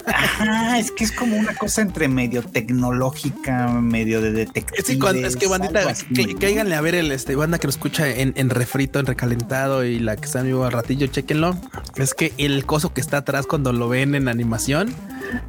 Ajá, 0.06 0.78
es 0.78 0.90
que 0.90 1.04
es 1.04 1.12
como 1.12 1.36
una 1.36 1.54
cosa 1.54 1.82
entre 1.82 2.08
medio 2.08 2.42
tecnológica, 2.42 3.68
medio 3.68 4.20
de 4.20 4.32
detective. 4.32 4.80
Es, 5.26 5.36
que, 5.36 5.46
bandita, 5.46 5.94
que, 6.14 6.34
cáiganle 6.34 6.74
a 6.74 6.80
ver 6.80 6.96
el 6.96 7.12
este 7.12 7.36
banda 7.36 7.58
que 7.58 7.68
lo 7.68 7.70
escucha 7.70 8.08
en, 8.08 8.50
refrito, 8.50 8.98
en 8.98 9.06
recalentado 9.06 9.84
y 9.84 10.00
la 10.00 10.16
que 10.16 10.24
está 10.24 10.40
en 10.40 10.46
vivo 10.46 10.64
al 10.64 10.72
ratillo, 10.72 11.06
chequenlo. 11.06 11.56
Es 11.96 12.14
que 12.14 12.32
el 12.38 12.66
coso 12.66 12.92
que 12.92 13.00
está 13.00 13.18
atrás 13.18 13.46
cuando 13.46 13.72
lo 13.72 13.88
ven 13.88 14.16
en 14.16 14.28
animación 14.28 14.94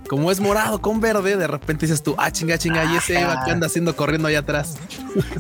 como 0.07 0.31
es 0.31 0.39
morado 0.39 0.81
con 0.81 0.99
verde, 0.99 1.37
de 1.37 1.47
repente 1.47 1.85
dices 1.85 2.03
tú, 2.03 2.15
ah, 2.17 2.31
chinga, 2.31 2.57
chinga, 2.57 2.85
y 2.85 2.97
ese 2.97 3.19
Eva 3.19 3.43
que 3.45 3.51
anda 3.51 3.67
haciendo 3.67 3.95
corriendo 3.95 4.27
allá 4.27 4.39
atrás. 4.39 4.77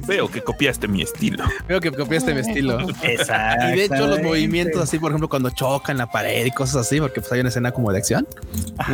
Veo 0.07 0.29
que 0.29 0.41
copiaste 0.41 0.87
mi 0.87 1.01
estilo. 1.01 1.43
Veo 1.67 1.79
que 1.79 1.91
copiaste 1.91 2.33
mi 2.33 2.41
estilo. 2.41 2.79
Exacto. 3.01 3.69
Y 3.69 3.77
de 3.77 3.85
hecho, 3.85 4.07
los 4.07 4.21
movimientos 4.21 4.81
así, 4.81 4.99
por 4.99 5.11
ejemplo, 5.11 5.29
cuando 5.29 5.49
chocan 5.49 5.97
la 5.97 6.07
pared 6.07 6.45
y 6.45 6.51
cosas 6.51 6.87
así, 6.87 6.99
porque 6.99 7.21
pues 7.21 7.31
hay 7.31 7.39
una 7.39 7.49
escena 7.49 7.71
como 7.71 7.91
de 7.91 7.97
acción. 7.97 8.27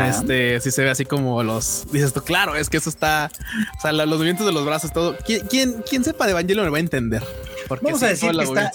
Este 0.07 0.59
sí 0.59 0.71
se 0.71 0.83
ve 0.83 0.89
así 0.89 1.05
como 1.05 1.43
los 1.43 1.87
dices 1.91 2.13
tú, 2.13 2.21
claro, 2.21 2.55
es 2.55 2.69
que 2.69 2.77
eso 2.77 2.89
está, 2.89 3.31
o 3.77 3.81
sea, 3.81 3.91
los 3.91 4.07
movimientos 4.07 4.45
de 4.45 4.51
los 4.51 4.65
brazos, 4.65 4.91
todo. 4.91 5.17
¿Quién, 5.25 5.83
quién, 5.87 6.03
sepa 6.03 6.25
de 6.25 6.31
Evangelion 6.31 6.65
me 6.65 6.71
va 6.71 6.77
a 6.77 6.81
entender? 6.81 7.23
Porque 7.67 7.85
Vamos 7.85 8.03
a 8.03 8.07
decir 8.07 8.31
que 8.31 8.43
está, 8.43 8.71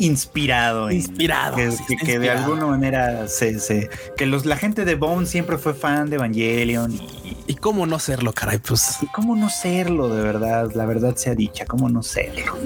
inspirado. 0.00 0.90
Inspirado. 0.90 1.56
que, 2.04 2.18
de 2.18 2.30
alguna 2.30 2.66
manera 2.66 3.28
se, 3.28 3.88
que 4.16 4.26
los, 4.26 4.46
la 4.46 4.56
gente 4.56 4.84
de 4.84 4.94
Bone 4.96 5.26
siempre 5.26 5.58
fue 5.58 5.74
fan 5.74 6.10
de 6.10 6.16
Evangelion. 6.16 6.98
Y, 7.46 7.54
cómo 7.54 7.86
no 7.86 7.98
serlo, 7.98 8.32
caray, 8.32 8.58
pues. 8.58 8.98
Y 9.02 9.06
cómo 9.06 9.36
no 9.36 9.50
serlo, 9.50 10.08
de 10.08 10.22
verdad, 10.22 10.70
la 10.74 10.86
verdad 10.86 11.16
sea 11.16 11.34
dicha, 11.34 11.66
cómo 11.66 11.88
no 11.88 12.02
serlo. 12.02 12.56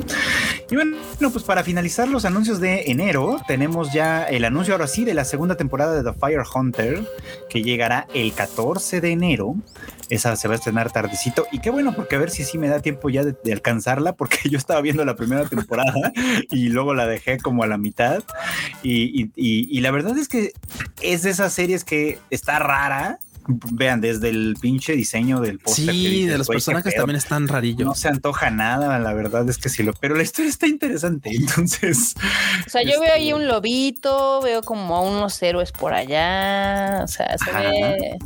Y 0.70 0.76
bueno, 0.76 0.97
pues 1.18 1.43
para 1.43 1.64
finalizar 1.64 2.09
los 2.09 2.24
anuncios 2.24 2.61
de 2.61 2.85
enero, 2.91 3.41
tenemos 3.49 3.93
ya 3.93 4.24
el 4.24 4.45
anuncio 4.45 4.74
ahora 4.74 4.87
sí 4.87 5.05
de 5.05 5.14
la 5.14 5.24
segunda 5.24 5.57
temporada 5.57 5.95
de 5.95 6.11
The 6.11 6.18
Fire 6.18 6.43
Hunter, 6.55 7.05
que 7.51 7.62
llegará 7.62 8.07
el 8.14 8.32
14 8.32 9.01
de 9.01 9.11
enero. 9.11 9.57
Esa 10.15 10.37
se 10.37 10.47
va 10.47 10.55
a 10.55 10.59
estrenar 10.59 10.93
tardecito. 10.93 11.49
Y 11.51 11.59
qué 11.59 11.71
bueno, 11.71 11.93
porque 11.93 12.15
a 12.15 12.21
ver 12.21 12.31
si 12.31 12.45
sí 12.45 12.57
me 12.57 12.69
da 12.69 12.81
tiempo 12.81 13.11
ya 13.11 13.25
de, 13.25 13.53
alcanzarla, 13.53 14.12
porque 14.12 14.39
yo 14.49 14.57
estaba 14.57 14.81
viendo 14.81 15.05
la 15.05 15.17
primera 15.17 15.45
temporada 15.47 16.12
y 16.51 16.69
luego 16.69 16.95
la 16.95 17.07
dejé 17.07 17.39
como 17.39 17.65
a 17.65 17.67
la 17.67 17.79
mitad. 17.79 18.23
Y, 18.83 19.81
la 19.81 19.91
verdad 19.91 20.17
es 20.17 20.29
que 20.29 20.53
es 21.03 21.23
de 21.23 21.31
esas 21.31 21.53
series 21.53 21.83
que 21.85 22.21
está 22.31 22.61
rara, 22.61 23.19
vean, 23.73 24.01
desde 24.01 24.29
el 24.29 24.57
pinche 24.61 24.95
diseño 24.95 25.41
del 25.41 25.59
póster. 25.59 25.93
Sí, 25.93 26.27
de 26.27 26.39
los 26.39 26.47
personajes 26.47 26.95
también 26.95 27.17
están 27.17 27.49
rarillos. 27.49 27.85
No 27.85 27.95
se 27.97 28.09
antoja 28.09 28.51
nada, 28.51 28.99
la 29.01 29.12
verdad 29.12 29.49
es 29.49 29.59
que 29.59 29.69
sí 29.69 29.83
lo, 29.83 29.95
pero 29.95 30.15
la 30.15 30.23
historia 30.23 30.49
está 30.49 30.69
interesante. 30.69 31.31
Entonces, 31.35 32.15
o 32.67 32.71
sea, 32.71 32.83
yo 32.85 33.01
veo 33.01 33.12
ahí 33.12 33.31
este 33.31 33.35
un 33.35 33.49
lobito, 33.49 34.41
veo 34.43 34.62
como 34.62 34.97
a 34.97 35.01
unos 35.01 35.43
héroes 35.43 35.73
por 35.73 35.93
allá. 35.93 37.01
O 37.03 37.09
sea, 37.09 37.37
se 37.37 37.51
ve. 37.51 38.17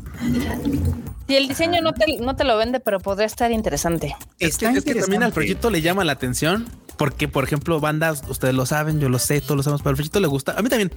Si 1.28 1.36
el 1.36 1.46
diseño 1.46 1.82
no 1.82 1.92
te, 1.92 2.16
no 2.18 2.36
te 2.36 2.44
lo 2.44 2.56
vende, 2.56 2.80
pero 2.80 3.00
podría 3.00 3.26
estar 3.26 3.52
interesante. 3.52 4.16
Es 4.38 4.56
que, 4.56 4.64
es 4.64 4.82
que 4.82 4.94
también 4.94 5.22
al 5.22 5.32
proyecto 5.32 5.68
le 5.68 5.82
llama 5.82 6.02
la 6.02 6.12
atención 6.12 6.66
porque, 6.98 7.28
por 7.28 7.44
ejemplo, 7.44 7.78
bandas, 7.80 8.24
ustedes 8.28 8.54
lo 8.54 8.66
saben, 8.66 8.98
yo 8.98 9.08
lo 9.08 9.20
sé, 9.20 9.40
todos 9.40 9.56
lo 9.56 9.62
sabemos, 9.62 9.82
pero 9.82 9.90
al 9.90 9.96
Frechito 9.96 10.18
le 10.18 10.26
gusta. 10.26 10.58
A 10.58 10.62
mí 10.62 10.68
también, 10.68 10.90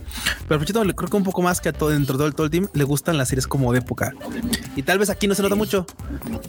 pero 0.48 0.56
al 0.56 0.60
Frechito 0.60 0.84
le 0.84 0.96
creo 0.96 1.10
que 1.10 1.16
un 1.16 1.24
poco 1.24 1.44
más 1.44 1.62
que 1.62 1.70
a 1.70 1.74
todo 1.74 1.90
dentro 1.90 2.18
de 2.18 2.32
todo 2.32 2.46
el 2.46 2.52
team 2.52 2.68
le 2.74 2.84
gustan 2.84 3.18
las 3.18 3.30
series 3.30 3.46
como 3.46 3.72
de 3.72 3.80
época. 3.80 4.12
Y 4.76 4.82
tal 4.82 4.98
vez 4.98 5.12
aquí 5.12 5.28
no 5.28 5.36
se 5.36 5.44
nota 5.44 5.54
mucho, 5.54 5.86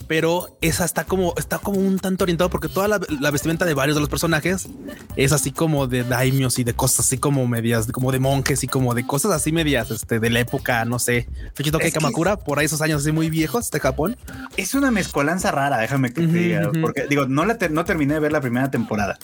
pero 0.09 0.57
esa 0.63 0.87
está 0.87 1.05
como, 1.05 1.35
está 1.37 1.59
como 1.59 1.79
un 1.79 1.99
tanto 1.99 2.25
orientado 2.25 2.49
porque 2.49 2.69
toda 2.69 2.89
la, 2.89 2.99
vestimenta 3.31 3.67
de 3.67 3.75
varios 3.75 3.95
de 3.97 4.01
los 4.01 4.09
personajes 4.09 4.69
es 5.17 5.33
así 5.33 5.53
como 5.53 5.87
de 5.87 6.03
daimios 6.03 6.59
y 6.59 6.65
de 6.65 6.73
cosas 6.73 7.01
así 7.01 7.19
como 7.19 7.47
medias, 7.47 7.87
como 7.93 8.11
de 8.11 8.21
monjes 8.21 8.65
y 8.65 8.69
como 8.69 8.95
de 8.95 9.07
cosas 9.07 9.33
así 9.33 9.53
medias 9.53 9.91
este, 9.91 10.19
de 10.19 10.31
la 10.31 10.41
época, 10.41 10.85
no 10.87 10.99
sé. 10.99 11.29
Frechito 11.55 11.79
que 11.79 11.93
Kamakura, 11.93 12.39
por 12.39 12.59
ahí 12.59 12.65
esos 12.65 12.81
años 12.81 13.03
así 13.03 13.13
muy 13.13 13.29
viejos 13.29 13.71
de 13.71 13.81
Japón. 13.81 14.17
Es 14.57 14.75
una 14.75 14.91
mezcolanza 14.91 15.51
rara, 15.51 15.77
déjame 15.77 16.13
que 16.15 16.23
te 16.23 16.27
diga, 16.27 16.71
porque 16.81 17.07
digo, 17.07 17.27
no, 17.27 17.45
la 17.45 17.59
no 17.71 17.85
terminé 17.85 18.15
de 18.15 18.21
ver 18.21 18.33
la 18.33 18.41
primera 18.41 18.71
temporada 18.71 19.19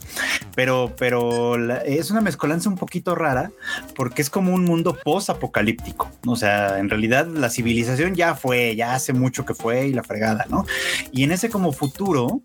pero, 0.54 0.94
pero 0.98 1.56
es 1.84 2.10
una 2.10 2.20
mezcolanza 2.20 2.68
un 2.68 2.76
poquito 2.76 3.14
rara 3.14 3.50
porque 3.94 4.22
es 4.22 4.30
como 4.30 4.54
un 4.54 4.64
mundo 4.64 4.96
post-apocalíptico. 5.04 6.10
O 6.26 6.36
sea, 6.36 6.78
en 6.78 6.88
realidad 6.90 7.26
la 7.26 7.50
civilización 7.50 8.14
ya 8.14 8.34
fue, 8.34 8.76
ya 8.76 8.94
hace 8.94 9.12
mucho 9.12 9.44
que 9.44 9.54
fue 9.54 9.88
y 9.88 9.92
la 9.92 10.02
fregada, 10.02 10.46
¿no? 10.48 10.64
Y 11.12 11.24
en 11.24 11.32
ese 11.32 11.50
como 11.50 11.72
futuro 11.72 12.42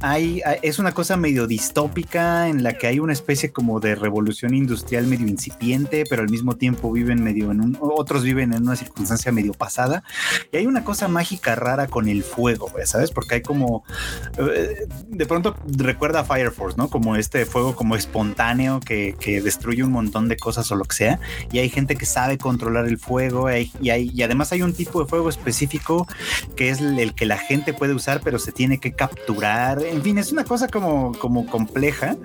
hay, 0.00 0.42
es 0.62 0.78
una 0.78 0.92
cosa 0.92 1.16
medio 1.16 1.46
distópica 1.46 2.48
en 2.48 2.62
la 2.62 2.74
que 2.74 2.86
hay 2.86 2.98
una 2.98 3.12
especie 3.12 3.52
como 3.52 3.80
de 3.80 3.94
revolución 3.94 4.54
industrial 4.54 5.06
medio 5.06 5.26
incipiente, 5.26 6.04
pero 6.08 6.22
al 6.22 6.30
mismo 6.30 6.56
tiempo 6.56 6.92
viven 6.92 7.22
medio 7.22 7.50
en 7.50 7.60
un, 7.60 7.78
otros 7.80 8.22
viven 8.22 8.52
en 8.52 8.62
una 8.62 8.76
circunstancia 8.76 9.32
medio 9.32 9.54
pasada. 9.54 10.02
Y 10.52 10.58
hay 10.58 10.66
una 10.66 10.84
cosa 10.84 11.08
mágica 11.08 11.54
rara 11.54 11.86
con 11.86 12.08
el 12.08 12.22
fuego, 12.22 12.70
¿sabes? 12.84 13.10
Porque 13.10 13.36
hay 13.36 13.42
como, 13.42 13.84
eh, 14.38 14.86
de 15.06 15.26
pronto 15.26 15.56
recuerda 15.66 16.20
a 16.20 16.24
Fire 16.24 16.50
Force, 16.50 16.76
¿no? 16.76 16.88
Como 16.88 17.13
este 17.16 17.46
fuego 17.46 17.74
como 17.74 17.96
espontáneo 17.96 18.80
que, 18.80 19.14
destruye 19.44 19.82
un 19.82 19.92
montón 19.92 20.28
de 20.28 20.36
cosas 20.36 20.70
o 20.70 20.76
lo 20.76 20.84
que 20.84 20.96
sea. 20.96 21.20
Y 21.52 21.58
hay 21.58 21.68
gente 21.68 21.96
que 21.96 22.06
sabe 22.06 22.38
controlar 22.38 22.86
el 22.86 22.98
fuego 22.98 23.50
y, 23.50 23.90
hay, 23.90 24.10
y 24.14 24.22
además 24.22 24.52
hay 24.52 24.62
un 24.62 24.72
tipo 24.72 25.02
de 25.02 25.08
fuego 25.08 25.28
específico 25.28 26.06
que 26.56 26.70
es 26.70 26.80
el 26.80 27.14
que 27.14 27.26
la 27.26 27.38
gente 27.38 27.72
puede 27.72 27.94
usar, 27.94 28.20
pero 28.22 28.38
se 28.38 28.52
tiene 28.52 28.78
que 28.78 28.92
capturar. 28.92 29.82
En 29.82 30.02
fin, 30.02 30.18
es 30.18 30.32
una 30.32 30.44
cosa 30.44 30.68
como, 30.68 31.12
como 31.18 31.46
compleja 31.46 32.16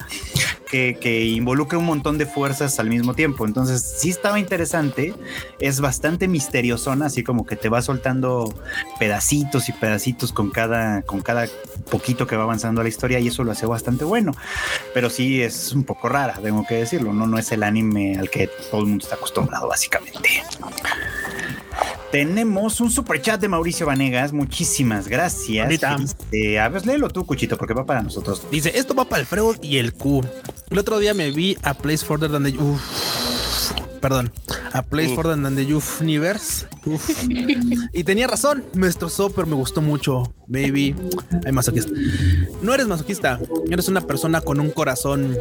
que, 0.70 0.98
que 1.00 1.26
involucra 1.26 1.78
un 1.78 1.86
montón 1.86 2.18
de 2.18 2.26
fuerzas 2.26 2.80
al 2.80 2.90
mismo 2.90 3.14
tiempo. 3.14 3.46
Entonces, 3.46 3.96
sí 3.98 4.10
estaba 4.10 4.40
interesante. 4.40 5.14
Es 5.60 5.82
bastante 5.82 6.28
misteriosona, 6.28 7.08
así 7.08 7.24
como 7.24 7.46
que 7.46 7.56
te 7.56 7.70
va 7.70 7.82
soltando 7.82 8.54
pedacitos 9.00 9.70
y 9.70 9.74
pedacitos 9.74 10.32
con 10.32 10.52
cada, 10.52 11.02
con 11.02 11.22
cada 11.22 11.48
poquito 11.90 12.28
que 12.28 12.36
va 12.36 12.44
avanzando 12.44 12.84
la 12.84 12.90
historia 12.90 13.20
y 13.20 13.28
eso 13.28 13.44
lo 13.44 13.52
hace 13.52 13.66
bastante 13.66 14.06
bueno. 14.06 14.32
Pero 14.94 15.10
sí 15.10 15.42
es 15.42 15.72
un 15.72 15.84
poco 15.84 16.10
rara, 16.10 16.40
tengo 16.42 16.66
que 16.66 16.76
decirlo. 16.76 17.14
No, 17.14 17.28
no 17.28 17.38
es 17.38 17.52
el 17.52 17.64
anime 17.64 18.18
al 18.18 18.30
que 18.30 18.50
todo 18.70 18.82
el 18.82 18.88
mundo 18.88 19.04
está 19.04 19.16
acostumbrado, 19.16 19.68
básicamente. 19.68 20.44
Tenemos 22.12 22.82
un 22.82 22.90
super 22.90 23.22
chat 23.22 23.40
de 23.40 23.48
Mauricio 23.48 23.86
Vanegas. 23.86 24.34
Muchísimas 24.34 25.08
gracias. 25.08 25.70
Dice, 25.70 26.60
a 26.60 26.68
ver, 26.68 26.86
léelo 26.86 27.10
tú, 27.10 27.26
Cuchito, 27.26 27.56
porque 27.56 27.76
va 27.76 27.86
para 27.86 28.02
nosotros. 28.02 28.42
Dice: 28.50 28.72
Esto 28.76 28.96
va 28.96 29.06
para 29.06 29.22
el 29.22 29.28
Freud 29.28 29.58
y 29.62 29.78
el 29.78 29.94
Q. 29.94 30.26
El 30.72 30.80
otro 30.80 30.98
día 30.98 31.14
me 31.14 31.30
vi 31.30 31.56
a 31.62 31.76
Place 31.76 32.04
Further 32.04 32.32
Than 32.32 32.44
the. 32.44 32.58
Uf, 32.58 32.82
perdón. 34.00 34.32
A 34.74 34.82
Place 34.82 35.14
for 35.16 35.28
the, 35.28 35.56
the 35.56 35.66
Youth 35.66 36.02
Universe. 36.02 36.68
Uf. 36.86 37.10
y 37.93 38.04
tenía 38.04 38.28
razón, 38.28 38.64
me 38.74 38.88
destrozó, 38.88 39.30
pero 39.30 39.47
me 39.47 39.56
gustó 39.56 39.82
mucho. 39.82 40.34
Baby, 40.47 40.95
hay 41.45 41.52
masoquista. 41.52 41.91
No 42.62 42.74
eres 42.74 42.88
masoquista, 42.88 43.39
eres 43.70 43.88
una 43.88 44.02
persona 44.02 44.41
con 44.41 44.60
un 44.60 44.72
corazón 44.72 45.38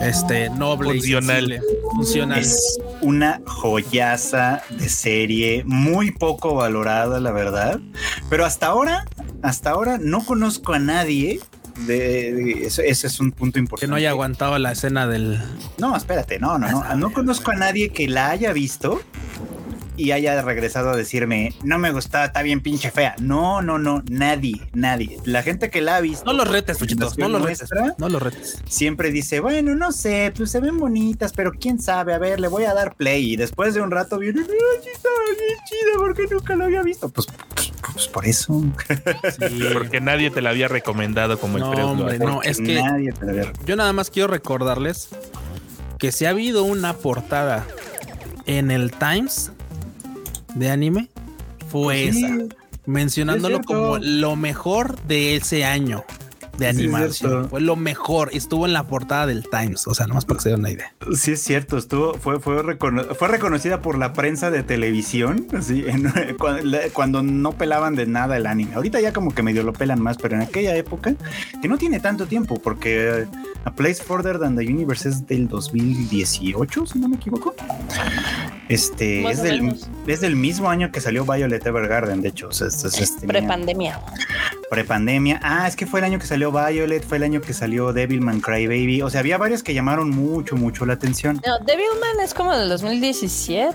este 0.00 0.48
noble 0.50 0.92
Funcional. 0.92 1.52
y 1.52 1.58
funcional. 1.94 2.38
Es 2.38 2.78
una 3.02 3.40
joyaza 3.46 4.62
de 4.70 4.88
serie, 4.88 5.64
muy 5.66 6.12
poco 6.12 6.54
valorada, 6.54 7.20
la 7.20 7.32
verdad. 7.32 7.80
Pero 8.30 8.44
hasta 8.44 8.66
ahora, 8.66 9.04
hasta 9.42 9.70
ahora 9.70 9.98
no 10.00 10.24
conozco 10.24 10.72
a 10.72 10.78
nadie. 10.78 11.40
De, 11.86 12.32
de- 12.32 12.66
eso- 12.66 12.82
ese 12.82 13.06
es 13.06 13.20
un 13.20 13.32
punto 13.32 13.58
importante. 13.58 13.86
que 13.86 13.90
no 13.90 13.96
haya 13.96 14.10
aguantado 14.10 14.58
la 14.58 14.72
escena 14.72 15.06
del. 15.06 15.40
No, 15.78 15.96
espérate, 15.96 16.38
no, 16.38 16.58
no, 16.58 16.68
no. 16.70 16.96
No 16.96 17.12
conozco 17.12 17.50
a 17.52 17.54
nadie 17.56 17.90
que 17.90 18.08
la 18.08 18.30
haya 18.30 18.52
visto 18.52 19.00
y 19.96 20.12
haya 20.12 20.40
regresado 20.42 20.90
a 20.90 20.96
decirme, 20.96 21.52
no 21.64 21.76
me 21.78 21.90
gustaba, 21.90 22.26
está 22.26 22.42
bien 22.42 22.60
pinche 22.60 22.92
fea. 22.92 23.16
No, 23.18 23.62
no, 23.62 23.78
no, 23.80 24.02
nadie, 24.08 24.68
nadie. 24.72 25.18
La 25.24 25.42
gente 25.42 25.70
que 25.70 25.80
la 25.80 25.96
ha 25.96 26.00
visto. 26.00 26.24
No 26.24 26.32
los 26.34 26.48
retes, 26.48 26.78
Fuchitos, 26.78 27.18
no 27.18 27.28
los 27.28 27.42
retes. 27.42 27.68
No 27.98 28.08
los 28.08 28.22
retes. 28.22 28.62
Siempre 28.68 29.10
dice, 29.10 29.40
bueno, 29.40 29.74
no 29.74 29.90
sé, 29.90 30.32
pues 30.36 30.52
se 30.52 30.60
ven 30.60 30.78
bonitas, 30.78 31.32
pero 31.34 31.50
quién 31.52 31.80
sabe, 31.80 32.14
a 32.14 32.18
ver, 32.18 32.38
le 32.38 32.46
voy 32.46 32.62
a 32.64 32.74
dar 32.74 32.94
play. 32.94 33.32
Y 33.32 33.36
después 33.36 33.74
de 33.74 33.80
un 33.80 33.90
rato 33.90 34.18
viene, 34.18 34.42
sí, 34.44 34.50
está 34.94 35.08
bien 35.36 35.58
chida, 35.68 35.98
porque 35.98 36.26
nunca 36.30 36.54
lo 36.54 36.64
había 36.66 36.82
visto. 36.82 37.08
Pues, 37.08 37.26
pues, 37.56 37.72
pues 37.98 38.08
por 38.08 38.26
eso. 38.26 38.62
Sí. 39.48 39.60
Porque 39.72 40.00
nadie 40.00 40.30
te 40.30 40.40
la 40.40 40.50
había 40.50 40.68
recomendado 40.68 41.38
como 41.40 41.56
el 41.56 41.64
No, 41.64 41.74
lo 41.74 41.88
hombre, 41.90 42.18
no, 42.18 42.42
es 42.42 42.58
que 42.58 42.80
Nadie 42.80 43.12
te 43.12 43.24
la 43.26 43.32
había- 43.32 43.52
yo 43.66 43.74
nada 43.76 43.92
más 43.92 44.10
quiero 44.10 44.28
recordarles 44.28 45.08
que 45.98 46.12
si 46.12 46.24
ha 46.24 46.30
habido 46.30 46.62
una 46.62 46.92
portada 46.94 47.66
en 48.46 48.70
el 48.70 48.92
Times 48.92 49.50
de 50.54 50.70
anime, 50.70 51.08
fue 51.70 52.12
Sí, 52.12 52.24
esa. 52.24 52.34
Mencionándolo 52.86 53.58
es 53.60 53.66
como 53.66 53.98
lo 53.98 54.36
mejor 54.36 54.98
de 55.02 55.34
ese 55.36 55.64
año 55.64 56.04
de 56.58 56.68
animación. 56.68 57.48
fue 57.48 57.60
lo 57.60 57.76
mejor. 57.76 58.30
Estuvo 58.32 58.66
en 58.66 58.72
la 58.72 58.86
portada 58.86 59.26
del 59.26 59.44
Times. 59.48 59.86
O 59.86 59.94
sea, 59.94 60.06
nomás 60.06 60.24
para 60.24 60.38
que 60.38 60.42
se 60.44 60.48
den 60.50 60.60
una 60.60 60.70
idea. 60.70 60.92
Sí, 61.14 61.32
es 61.32 61.42
cierto, 61.42 61.78
estuvo, 61.78 62.14
fue, 62.14 62.40
fue, 62.40 62.62
recono- 62.62 63.14
fue 63.14 63.28
reconocida 63.28 63.80
por 63.80 63.96
la 63.98 64.12
prensa 64.12 64.50
de 64.50 64.62
televisión, 64.62 65.46
así, 65.56 65.84
en- 65.88 66.12
cuando, 66.38 66.78
cuando 66.92 67.22
no 67.22 67.52
pelaban 67.52 67.94
de 67.94 68.06
nada 68.06 68.36
el 68.36 68.46
anime. 68.46 68.74
Ahorita 68.74 69.00
ya 69.00 69.12
como 69.12 69.34
que 69.34 69.42
medio 69.42 69.62
lo 69.62 69.72
pelan 69.72 70.00
más, 70.02 70.16
pero 70.18 70.36
en 70.36 70.42
aquella 70.42 70.74
época, 70.76 71.14
que 71.62 71.68
no 71.68 71.78
tiene 71.78 72.00
tanto 72.00 72.26
tiempo, 72.26 72.60
porque 72.60 73.26
A 73.68 73.70
Place 73.70 74.02
Further 74.02 74.38
Than 74.38 74.56
the 74.56 74.62
Universe 74.66 75.06
es 75.10 75.26
del 75.26 75.46
2018, 75.46 76.86
si 76.86 76.98
no 76.98 77.06
me 77.06 77.16
equivoco. 77.16 77.54
Este 78.70 79.28
es 79.30 79.42
del, 79.42 79.76
es 80.06 80.20
del 80.22 80.36
mismo 80.36 80.70
año 80.70 80.90
que 80.90 81.02
salió 81.02 81.26
Violet 81.26 81.66
Evergarden, 81.66 82.22
de 82.22 82.28
hecho. 82.30 82.48
O 82.48 82.52
sea, 82.52 82.68
es- 82.68 82.82
es- 82.84 82.98
es- 82.98 83.16
tenía- 83.16 83.28
Prepandemia. 83.40 84.00
prepandemia. 84.70 85.40
Ah, 85.42 85.66
es 85.66 85.76
que 85.76 85.86
fue 85.86 86.00
el 86.00 86.04
año 86.04 86.18
que 86.18 86.26
salió 86.26 86.50
Violet, 86.52 87.02
fue 87.06 87.16
el 87.18 87.22
año 87.24 87.40
que 87.42 87.52
salió 87.54 87.92
Devilman 87.94 88.40
Crybaby. 88.40 89.00
O 89.02 89.08
sea, 89.10 89.20
había 89.20 89.36
varios 89.38 89.62
que 89.62 89.72
llamaron 89.72 90.10
mucho, 90.10 90.56
mucho 90.56 90.84
la 90.86 90.92
atención. 90.94 91.40
No, 91.46 91.58
Devilman 91.60 92.20
es 92.22 92.32
como 92.34 92.54
del 92.56 92.68
2017. 92.70 93.74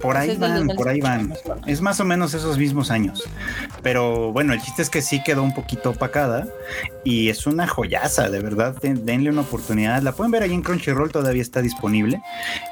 Por 0.00 0.16
ahí 0.18 0.36
van, 0.36 0.66
por 0.68 0.88
ahí 0.88 1.00
van. 1.00 1.28
2018. 1.30 1.66
Es 1.66 1.80
más 1.80 2.00
o 2.00 2.04
menos 2.04 2.34
esos 2.34 2.58
mismos 2.58 2.90
años. 2.90 3.24
Pero 3.82 4.32
bueno, 4.32 4.52
el 4.52 4.60
chiste 4.60 4.82
es 4.82 4.90
que 4.90 5.00
sí 5.00 5.22
quedó 5.24 5.42
un 5.42 5.54
poquito 5.54 5.90
opacada 5.90 6.46
y 7.04 7.30
es 7.30 7.46
una 7.46 7.66
joyaza, 7.66 8.28
de 8.28 8.40
verdad. 8.40 8.76
Den- 9.10 9.20
denle 9.20 9.30
una 9.30 9.40
oportunidad. 9.42 10.02
La 10.02 10.12
pueden 10.12 10.30
ver 10.30 10.42
ahí 10.44 10.52
en 10.54 10.62
Crunchyroll, 10.62 11.10
todavía 11.10 11.42
está 11.42 11.60
disponible. 11.62 12.22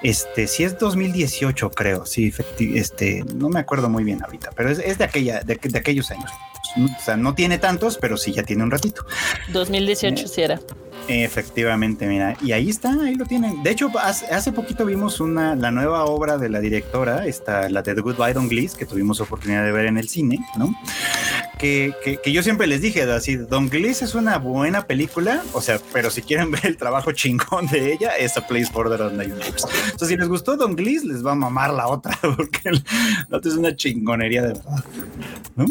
Este, 0.02 0.46
sí 0.46 0.62
es 0.64 0.78
2018, 0.78 1.70
creo. 1.70 2.06
Sí, 2.06 2.32
este, 2.74 3.24
no 3.34 3.48
me 3.48 3.60
acuerdo 3.60 3.88
muy 3.88 4.04
bien 4.04 4.22
ahorita, 4.24 4.50
pero 4.56 4.70
es, 4.70 4.78
es 4.78 4.98
de 4.98 5.04
aquella, 5.04 5.40
de, 5.40 5.56
de 5.60 5.78
aquellos 5.78 6.10
años. 6.10 6.30
O 6.76 7.02
sea, 7.02 7.16
no 7.16 7.34
tiene 7.34 7.58
tantos, 7.58 7.98
pero 8.00 8.16
sí 8.16 8.32
ya 8.32 8.42
tiene 8.44 8.62
un 8.62 8.70
ratito. 8.70 9.04
2018 9.52 10.28
sí 10.28 10.42
era. 10.42 10.60
Efectivamente, 11.08 12.06
mira, 12.06 12.36
y 12.42 12.52
ahí 12.52 12.68
está, 12.68 12.92
ahí 13.02 13.14
lo 13.14 13.24
tienen. 13.24 13.62
De 13.62 13.70
hecho, 13.70 13.90
hace, 13.98 14.26
hace 14.26 14.52
poquito 14.52 14.84
vimos 14.84 15.20
una, 15.20 15.54
la 15.56 15.70
nueva 15.70 16.04
obra 16.04 16.36
de 16.36 16.50
la 16.50 16.60
directora, 16.60 17.26
esta, 17.26 17.68
la 17.70 17.80
de 17.82 17.94
The 17.94 18.00
Goodbye 18.02 18.34
Don 18.34 18.48
Gliss, 18.48 18.74
que 18.74 18.84
tuvimos 18.84 19.20
oportunidad 19.20 19.64
de 19.64 19.72
ver 19.72 19.86
en 19.86 19.96
el 19.96 20.08
cine, 20.08 20.38
¿no? 20.56 20.74
Que, 21.58 21.92
que, 22.04 22.18
que 22.18 22.32
yo 22.32 22.42
siempre 22.42 22.66
les 22.68 22.80
dije, 22.80 23.02
así, 23.02 23.34
Don 23.34 23.68
Gliss 23.68 24.02
es 24.02 24.14
una 24.14 24.38
buena 24.38 24.86
película, 24.86 25.42
o 25.52 25.60
sea, 25.60 25.80
pero 25.92 26.10
si 26.10 26.22
quieren 26.22 26.50
ver 26.52 26.66
el 26.66 26.76
trabajo 26.76 27.12
chingón 27.12 27.66
de 27.66 27.92
ella, 27.92 28.16
es 28.16 28.36
A 28.36 28.46
Place 28.46 28.70
Border 28.72 29.02
on 29.02 29.18
the 29.18 29.24
Universe. 29.24 29.66
O 29.94 29.98
sea, 29.98 30.06
si 30.08 30.16
les 30.16 30.28
gustó 30.28 30.56
Don 30.56 30.76
Gliss, 30.76 31.04
les 31.04 31.24
va 31.24 31.32
a 31.32 31.34
mamar 31.34 31.72
la 31.72 31.88
otra, 31.88 32.16
porque 32.36 32.70
la 33.28 33.36
otra 33.36 33.50
es 33.50 33.56
una 33.56 33.74
chingonería 33.74 34.42
de 34.42 34.48
verdad, 34.48 34.84
¿no? 35.56 35.66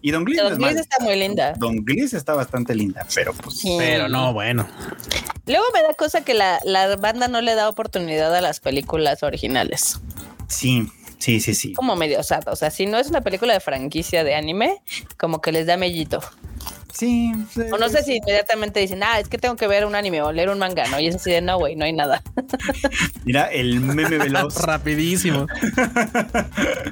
Y 0.00 0.10
Don 0.12 0.24
Gliss, 0.24 0.40
es 0.40 0.50
Don. 0.50 0.58
Gliss 0.58 0.80
está 0.80 0.96
muy 1.02 1.16
linda. 1.16 1.54
Don 1.58 1.84
Gliss 1.84 2.14
está 2.14 2.34
bastante 2.34 2.74
linda, 2.74 3.06
pero 3.14 3.32
pues... 3.32 3.58
Sí. 3.58 3.74
Pero 3.78 4.08
no, 4.08 4.32
bueno. 4.32 4.68
Luego 5.46 5.64
me 5.74 5.82
da 5.82 5.94
cosa 5.94 6.24
que 6.24 6.34
la, 6.34 6.60
la 6.64 6.96
banda 6.96 7.28
no 7.28 7.40
le 7.40 7.54
da 7.54 7.68
oportunidad 7.68 8.34
a 8.34 8.40
las 8.40 8.60
películas 8.60 9.22
originales. 9.22 10.00
Sí, 10.48 10.88
sí, 11.18 11.40
sí, 11.40 11.54
sí. 11.54 11.72
Como 11.72 11.96
medio 11.96 12.20
osado. 12.20 12.52
O 12.52 12.56
sea, 12.56 12.70
si 12.70 12.86
no 12.86 12.98
es 12.98 13.08
una 13.08 13.20
película 13.20 13.52
de 13.52 13.60
franquicia 13.60 14.24
de 14.24 14.34
anime, 14.34 14.82
como 15.18 15.40
que 15.40 15.52
les 15.52 15.66
da 15.66 15.76
mellito. 15.76 16.20
Sí. 16.92 17.32
O 17.72 17.76
no 17.76 17.88
sé 17.88 18.04
si 18.04 18.16
inmediatamente 18.16 18.78
dicen, 18.78 19.02
ah, 19.02 19.18
es 19.18 19.28
que 19.28 19.36
tengo 19.36 19.56
que 19.56 19.66
ver 19.66 19.84
un 19.84 19.96
anime 19.96 20.22
o 20.22 20.30
leer 20.30 20.48
un 20.48 20.60
manga, 20.60 20.86
¿no? 20.86 21.00
Y 21.00 21.08
es 21.08 21.16
así 21.16 21.32
de, 21.32 21.40
no, 21.40 21.58
güey, 21.58 21.74
no 21.74 21.84
hay 21.84 21.92
nada. 21.92 22.22
Mira, 23.24 23.46
el 23.50 23.80
meme 23.80 24.16
veloz. 24.16 24.56
Rapidísimo. 24.62 25.46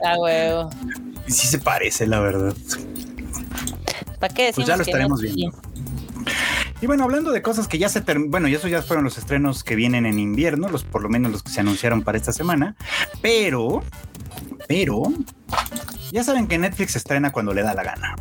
Ah, 0.04 0.16
huevo. 0.18 0.70
sí 1.26 1.46
se 1.46 1.58
parece, 1.60 2.06
la 2.06 2.18
verdad. 2.18 2.54
¿Para 4.18 4.34
qué 4.34 4.46
decimos 4.46 4.54
Pues 4.54 4.66
ya 4.66 4.76
lo 4.76 4.84
que 4.84 4.90
estaremos 4.90 5.22
no? 5.22 5.28
viendo. 5.28 5.58
Y 6.82 6.86
bueno, 6.88 7.04
hablando 7.04 7.30
de 7.30 7.42
cosas 7.42 7.68
que 7.68 7.78
ya 7.78 7.88
se 7.88 8.00
terminan, 8.00 8.32
bueno, 8.32 8.48
y 8.48 8.56
eso 8.56 8.66
ya 8.66 8.82
fueron 8.82 9.04
los 9.04 9.16
estrenos 9.16 9.62
que 9.62 9.76
vienen 9.76 10.04
en 10.04 10.18
invierno, 10.18 10.68
los 10.68 10.82
por 10.82 11.00
lo 11.00 11.08
menos 11.08 11.30
los 11.30 11.44
que 11.44 11.50
se 11.50 11.60
anunciaron 11.60 12.02
para 12.02 12.18
esta 12.18 12.32
semana, 12.32 12.74
pero, 13.20 13.84
pero, 14.68 15.02
ya 16.12 16.24
saben 16.24 16.46
que 16.46 16.58
Netflix 16.58 16.96
estrena 16.96 17.32
cuando 17.32 17.52
le 17.54 17.62
da 17.62 17.74
la 17.74 17.82
gana. 17.82 18.16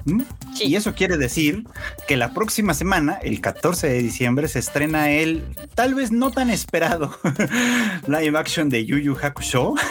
Sí. 0.56 0.66
Y 0.66 0.76
eso 0.76 0.94
quiere 0.94 1.18
decir 1.18 1.64
que 2.08 2.18
la 2.18 2.34
próxima 2.34 2.74
semana, 2.74 3.20
el 3.22 3.42
14 3.42 3.88
de 3.88 4.02
diciembre, 4.02 4.48
se 4.48 4.60
estrena 4.60 5.10
el 5.12 5.44
tal 5.76 5.94
vez 5.96 6.12
no 6.12 6.32
tan 6.32 6.50
esperado 6.50 7.18
live 8.08 8.38
action 8.38 8.70
de 8.70 8.86
Yu 8.86 8.98
Yu 8.98 9.18
Hakusho. 9.22 9.74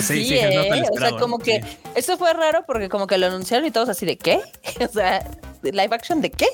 Sí, 0.00 0.30
nota 0.54 0.76
el 0.76 0.84
¿eh? 0.84 0.88
o 0.92 0.98
sea, 1.00 1.10
como 1.18 1.38
que 1.40 1.60
Sí. 1.60 1.76
eso 1.96 2.16
fue 2.18 2.32
raro 2.32 2.62
porque 2.66 2.88
como 2.88 3.08
que 3.08 3.18
lo 3.18 3.26
anunciaron 3.26 3.66
y 3.66 3.72
todos 3.72 3.88
así 3.88 4.06
de 4.06 4.16
¿qué? 4.16 4.38
o 4.80 4.86
sea, 4.92 5.28
live 5.62 5.88
action 5.90 6.20
de 6.20 6.30
qué? 6.30 6.46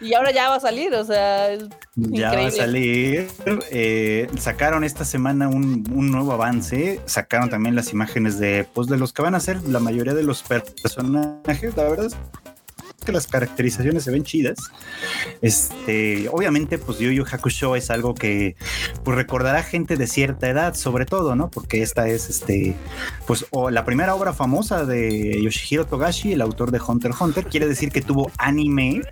y 0.00 0.14
ahora 0.14 0.32
ya 0.32 0.48
va 0.48 0.56
a 0.56 0.60
salir, 0.60 0.92
o 0.94 1.04
sea, 1.04 1.52
es 1.52 1.62
Ya 1.94 2.32
va 2.32 2.46
a 2.46 2.50
salir. 2.50 3.28
eh, 3.70 4.28
sacaron 4.38 4.82
esta 4.82 5.04
semana 5.04 5.46
un, 5.48 5.86
un 5.94 6.10
nuevo 6.10 6.32
avance. 6.32 7.00
Sacaron 7.06 7.33
también 7.50 7.74
las 7.74 7.92
imágenes 7.92 8.38
de, 8.38 8.66
pues, 8.72 8.88
de 8.88 8.96
los 8.96 9.12
que 9.12 9.22
van 9.22 9.34
a 9.34 9.40
ser 9.40 9.62
la 9.64 9.80
mayoría 9.80 10.14
de 10.14 10.22
los 10.22 10.42
personajes. 10.42 11.76
La 11.76 11.84
verdad 11.84 12.12
que 13.04 13.12
las 13.12 13.26
caracterizaciones 13.26 14.04
se 14.04 14.10
ven 14.10 14.24
chidas. 14.24 14.58
Este, 15.42 16.28
obviamente, 16.30 16.78
pues 16.78 16.98
Yu 16.98 17.10
Yu 17.10 17.24
Hakusho 17.30 17.76
es 17.76 17.90
algo 17.90 18.14
que 18.14 18.56
pues 19.04 19.16
recordará 19.16 19.62
gente 19.62 19.96
de 19.96 20.06
cierta 20.06 20.48
edad, 20.48 20.74
sobre 20.74 21.06
todo, 21.06 21.36
¿no? 21.36 21.50
Porque 21.50 21.82
esta 21.82 22.08
es 22.08 22.28
este, 22.28 22.74
pues, 23.26 23.46
o 23.50 23.70
la 23.70 23.84
primera 23.84 24.14
obra 24.14 24.32
famosa 24.32 24.84
de 24.84 25.40
Yoshihiro 25.42 25.86
Togashi, 25.86 26.32
el 26.32 26.40
autor 26.40 26.70
de 26.70 26.80
Hunter 26.86 27.10
x 27.10 27.20
Hunter. 27.20 27.44
Quiere 27.46 27.66
decir 27.66 27.90
que 27.90 28.00
tuvo 28.00 28.30
anime 28.38 29.02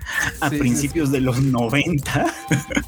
a 0.40 0.48
Sí, 0.48 0.56
sí, 0.56 0.60
principios 0.60 1.10
de 1.10 1.20
los 1.20 1.42
90. 1.42 2.26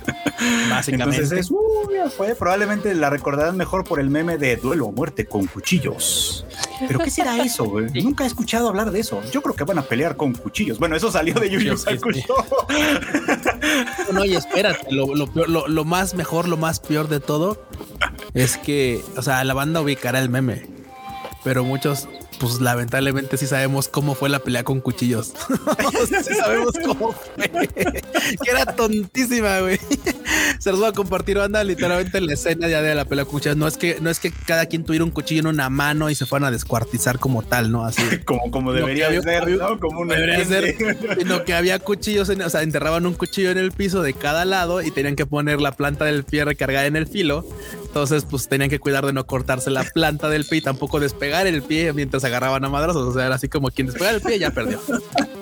Básicamente. 0.70 1.22
Entonces 1.22 1.50
ya 1.92 2.10
fue. 2.10 2.34
Probablemente 2.34 2.94
la 2.94 3.10
recordarán 3.10 3.56
mejor 3.56 3.84
por 3.84 4.00
el 4.00 4.10
meme 4.10 4.38
de 4.38 4.56
duelo 4.56 4.86
o 4.86 4.92
muerte 4.92 5.26
con 5.26 5.46
cuchillos. 5.46 6.46
Pero 6.86 7.00
¿qué 7.00 7.10
será 7.10 7.36
eso? 7.38 7.64
güey? 7.64 7.86
Nunca 8.02 8.24
he 8.24 8.26
escuchado 8.26 8.68
hablar 8.68 8.90
de 8.90 9.00
eso. 9.00 9.20
Yo 9.32 9.42
creo 9.42 9.54
que 9.54 9.64
van 9.64 9.78
a 9.78 9.82
pelear 9.82 10.16
con 10.16 10.32
cuchillos. 10.34 10.78
Bueno, 10.78 10.96
eso 10.96 11.10
salió 11.10 11.34
de 11.34 11.50
Yu. 11.50 11.72
Hakusho. 11.86 12.34
No, 14.12 14.24
y 14.24 14.34
espérate, 14.36 14.92
lo, 14.92 15.14
lo 15.14 15.26
peor- 15.26 15.48
lo- 15.48 15.66
lo 15.68 15.84
más 15.84 16.14
mejor, 16.14 16.48
lo 16.48 16.56
más 16.56 16.80
peor 16.80 17.08
de 17.08 17.20
todo 17.20 17.66
es 18.34 18.56
que, 18.58 19.02
o 19.16 19.22
sea, 19.22 19.42
la 19.44 19.54
banda 19.54 19.80
ubicará 19.80 20.18
el 20.20 20.28
meme, 20.28 20.66
pero 21.42 21.64
muchos, 21.64 22.08
pues 22.38 22.60
lamentablemente 22.60 23.36
sí 23.36 23.46
sabemos 23.46 23.88
cómo 23.88 24.14
fue 24.14 24.28
la 24.28 24.38
pelea 24.38 24.64
con 24.64 24.80
cuchillos. 24.80 25.32
sí 26.08 26.34
sabemos 26.34 26.72
cómo 26.84 27.12
fue. 27.12 27.48
que 27.48 28.50
era 28.50 28.66
tontísima, 28.66 29.60
güey. 29.60 29.78
Se 30.58 30.70
los 30.70 30.80
voy 30.80 30.88
a 30.88 30.92
compartir, 30.92 31.38
banda, 31.38 31.62
literalmente 31.64 32.20
la 32.20 32.32
escena 32.34 32.68
ya 32.68 32.82
de 32.82 32.94
la 32.94 33.04
pelea 33.04 33.24
con 33.24 33.32
cuchillos. 33.34 33.56
No 33.56 33.66
es 33.66 33.76
que, 33.76 33.98
no 34.00 34.10
es 34.10 34.18
que 34.20 34.30
cada 34.30 34.66
quien 34.66 34.84
tuviera 34.84 35.04
un 35.04 35.10
cuchillo 35.10 35.40
en 35.40 35.46
una 35.48 35.70
mano 35.70 36.10
y 36.10 36.14
se 36.14 36.26
fueran 36.26 36.48
a 36.48 36.50
descuartizar 36.50 37.18
como 37.18 37.42
tal, 37.42 37.70
¿no? 37.70 37.84
Así. 37.84 38.02
Como, 38.24 38.50
como 38.50 38.72
debería 38.72 39.06
había- 39.08 39.20
ser, 39.22 39.48
¿no? 39.48 39.78
Como 39.78 40.00
una 40.00 40.14
Debería 40.14 40.44
ser, 40.44 40.76
sino 41.18 41.44
que 41.44 41.52
había 41.54 41.78
cuchillos, 41.78 42.28
en, 42.30 42.40
o 42.42 42.48
sea, 42.50 42.62
enterraban 42.62 43.06
un 43.06 43.14
cuchillo 43.14 43.50
en 43.50 43.58
el 43.58 43.70
piso 43.72 44.02
de 44.02 44.14
cada 44.14 44.44
lado 44.44 44.82
y 44.82 44.90
tenían 44.90 45.14
que 45.16 45.26
poner 45.26 45.60
la 45.60 45.72
planta 45.72 46.04
del 46.06 46.24
pie 46.24 46.44
recargada 46.44 46.86
en 46.86 46.96
el 46.96 47.06
filo 47.06 47.46
Entonces, 47.94 48.24
pues 48.28 48.48
tenían 48.48 48.68
que 48.68 48.80
cuidar 48.80 49.06
de 49.06 49.12
no 49.12 49.24
cortarse 49.24 49.70
la 49.70 49.84
planta 49.84 50.28
del 50.28 50.44
pie 50.44 50.58
y 50.58 50.62
tampoco 50.62 50.98
despegar 50.98 51.46
el 51.46 51.62
pie 51.62 51.92
mientras 51.92 52.24
agarraban 52.24 52.64
a 52.64 52.68
madrazos. 52.68 53.06
O 53.06 53.12
sea, 53.14 53.26
era 53.26 53.36
así 53.36 53.48
como 53.48 53.70
quien 53.70 53.86
despega 53.86 54.10
el 54.10 54.20
pie 54.20 54.40
ya 54.40 54.50
perdió. 54.50 54.80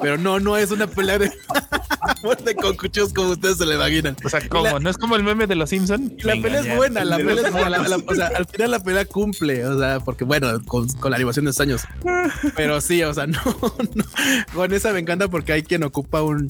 Pero 0.03 0.19
no, 0.19 0.39
no 0.39 0.59
es 0.59 0.71
una 0.71 0.87
pelea 0.87 1.19
de 1.19 1.33
muerte 2.23 2.55
con 2.55 2.77
cuchillos 2.77 3.15
como 3.15 3.31
ustedes 3.31 3.57
se 3.57 3.65
le 3.65 3.77
imaginan. 3.77 4.19
O 4.23 4.29
sea, 4.29 4.47
¿cómo? 4.51 4.79
¿No 4.81 4.91
es 4.91 4.99
como 4.99 5.17
el 5.17 5.23
meme 5.23 5.47
de 5.47 5.55
los 5.55 5.71
Simpson? 5.71 6.13
Y 6.19 6.25
la 6.25 6.35
pelea 6.43 6.61
es 6.61 6.77
buena, 6.77 7.07
la 7.07 7.17
pelea 7.17 7.49
es 7.49 7.53
buena. 7.53 7.81
o 8.07 8.15
sea, 8.15 8.27
al 8.37 8.45
final 8.45 8.71
la 8.71 8.81
pelea 8.81 9.07
cumple, 9.07 9.65
o 9.65 9.79
sea, 9.79 10.01
porque 10.01 10.25
bueno, 10.25 10.63
con, 10.67 10.89
con 10.89 11.11
la 11.11 11.17
animación 11.17 11.47
de 11.47 11.53
estos 11.53 11.67
años. 11.67 11.85
Pero 12.55 12.83
sí, 12.83 13.03
o 13.03 13.15
sea, 13.15 13.27
no, 13.27 13.41
no. 13.95 14.05
Con 14.53 14.75
esa 14.75 14.93
me 14.93 14.99
encanta 14.99 15.27
porque 15.29 15.55
hay 15.55 15.63
quien 15.63 15.85
ocupa 15.85 16.21
un. 16.21 16.49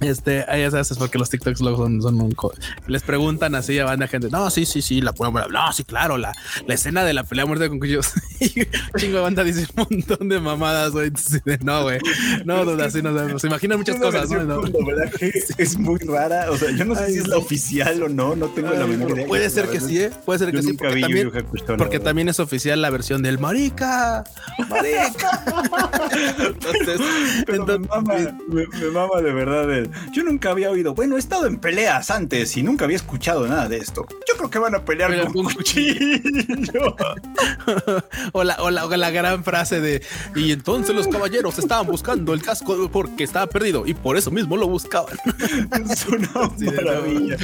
Este, 0.00 0.44
ahí 0.48 0.62
ya 0.62 0.70
sabes, 0.70 0.90
es 0.90 0.98
porque 0.98 1.18
los 1.18 1.28
TikToks 1.30 1.60
luego 1.60 1.84
son, 1.84 2.00
son 2.00 2.20
un 2.20 2.32
co- 2.32 2.52
les 2.86 3.02
preguntan 3.02 3.54
así 3.54 3.78
a 3.78 3.84
banda 3.84 4.06
gente. 4.08 4.28
No, 4.30 4.48
sí, 4.50 4.64
sí, 4.64 4.80
sí, 4.82 5.00
la 5.00 5.12
ponemos. 5.12 5.50
No, 5.50 5.72
sí, 5.72 5.84
claro, 5.84 6.16
la, 6.16 6.32
la 6.66 6.74
escena 6.74 7.04
de 7.04 7.12
la 7.12 7.24
pelea 7.24 7.44
a 7.44 7.46
muerte 7.46 7.68
con 7.68 7.78
cuchillos. 7.78 8.12
y 8.40 8.48
chingo 8.98 9.16
de 9.18 9.20
banda 9.22 9.44
dice 9.44 9.66
un 9.76 9.86
montón 9.90 10.28
de 10.28 10.40
mamadas, 10.40 10.92
güey. 10.92 11.10
No, 11.62 11.82
güey. 11.82 11.98
No, 12.44 12.64
no, 12.64 12.82
así 12.82 13.02
no, 13.02 13.38
se 13.38 13.46
imaginan 13.46 13.78
muchas 13.78 13.96
cosas, 13.96 14.30
¿no? 14.30 14.62
Que 14.62 15.32
es 15.58 15.78
muy 15.78 15.98
rara. 15.98 16.50
O 16.50 16.56
sea, 16.56 16.70
yo 16.70 16.84
no 16.84 16.94
sé 16.94 17.04
Ay, 17.04 17.12
si 17.12 17.18
es 17.18 17.28
la 17.28 17.36
oficial 17.36 18.02
o 18.02 18.08
no. 18.08 18.34
No 18.36 18.46
tengo 18.48 18.70
la 18.72 18.86
menor 18.86 19.10
idea. 19.10 19.26
Puede 19.26 19.50
ser 19.50 19.68
que 19.68 19.80
sí, 19.80 20.00
¿eh? 20.00 20.10
Puede 20.24 20.38
ser 20.38 20.50
que 20.52 20.62
sí, 20.62 20.72
porque 20.72 21.00
también, 21.00 21.30
Hakusho, 21.36 21.76
porque 21.76 22.00
también 22.00 22.28
es 22.28 22.40
oficial 22.40 22.80
la 22.80 22.90
versión 22.90 23.22
del 23.22 23.38
marica, 23.38 24.24
marica. 24.68 25.44
entonces, 26.38 27.00
Pero 27.46 27.66
me, 27.66 27.72
entonces- 27.74 27.88
mama, 27.88 28.14
me, 28.48 28.66
me 28.66 28.90
mama 28.90 29.20
de 29.22 29.32
verdad. 29.32 29.70
el- 29.72 29.89
Yo 30.12 30.22
nunca 30.24 30.50
había 30.50 30.70
oído. 30.70 30.94
Bueno, 30.94 31.16
he 31.16 31.18
estado 31.18 31.46
en 31.46 31.58
peleas 31.58 32.10
antes 32.10 32.56
y 32.56 32.62
nunca 32.62 32.84
había 32.84 32.96
escuchado 32.96 33.46
nada 33.46 33.68
de 33.68 33.78
esto. 33.78 34.06
Yo 34.28 34.36
creo 34.36 34.50
que 34.50 34.58
van 34.58 34.74
a 34.74 34.84
pelear 34.84 35.10
Pero 35.10 35.26
con 35.26 35.44
con 35.44 35.54
cuchillo. 35.54 36.96
o, 38.32 38.44
la, 38.44 38.56
o, 38.62 38.70
la, 38.70 38.86
o 38.86 38.96
la 38.96 39.10
gran 39.10 39.44
frase 39.44 39.80
de 39.80 40.02
y 40.34 40.52
entonces 40.52 40.94
los 40.94 41.08
caballeros 41.08 41.58
estaban 41.58 41.86
buscando 41.86 42.34
el 42.34 42.42
casco 42.42 42.90
porque 42.90 43.24
estaba 43.24 43.46
perdido 43.46 43.86
y 43.86 43.94
por 43.94 44.16
eso 44.16 44.30
mismo 44.30 44.56
lo 44.56 44.68
buscaban. 44.68 45.16
es 45.90 46.06
una 46.06 46.30
maravilla. 46.72 47.36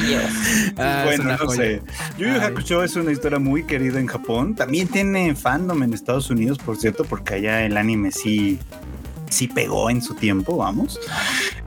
Ah, 0.76 1.02
bueno, 1.04 1.24
una 1.24 1.36
no 1.36 1.50
sé. 1.50 1.82
Yu 2.18 2.26
Yu. 2.26 2.40
Hakusho 2.40 2.82
es 2.82 2.96
una 2.96 3.12
historia 3.12 3.38
muy 3.38 3.64
querida 3.64 3.98
en 3.98 4.06
Japón. 4.06 4.54
También 4.54 4.88
tiene 4.88 5.34
fandom 5.34 5.82
en 5.82 5.92
Estados 5.92 6.30
Unidos, 6.30 6.58
por 6.58 6.76
cierto, 6.76 7.04
porque 7.04 7.34
allá 7.34 7.64
el 7.64 7.76
anime 7.76 8.12
sí 8.12 8.58
sí 9.30 9.48
pegó 9.48 9.90
en 9.90 10.02
su 10.02 10.14
tiempo, 10.14 10.56
vamos. 10.56 11.00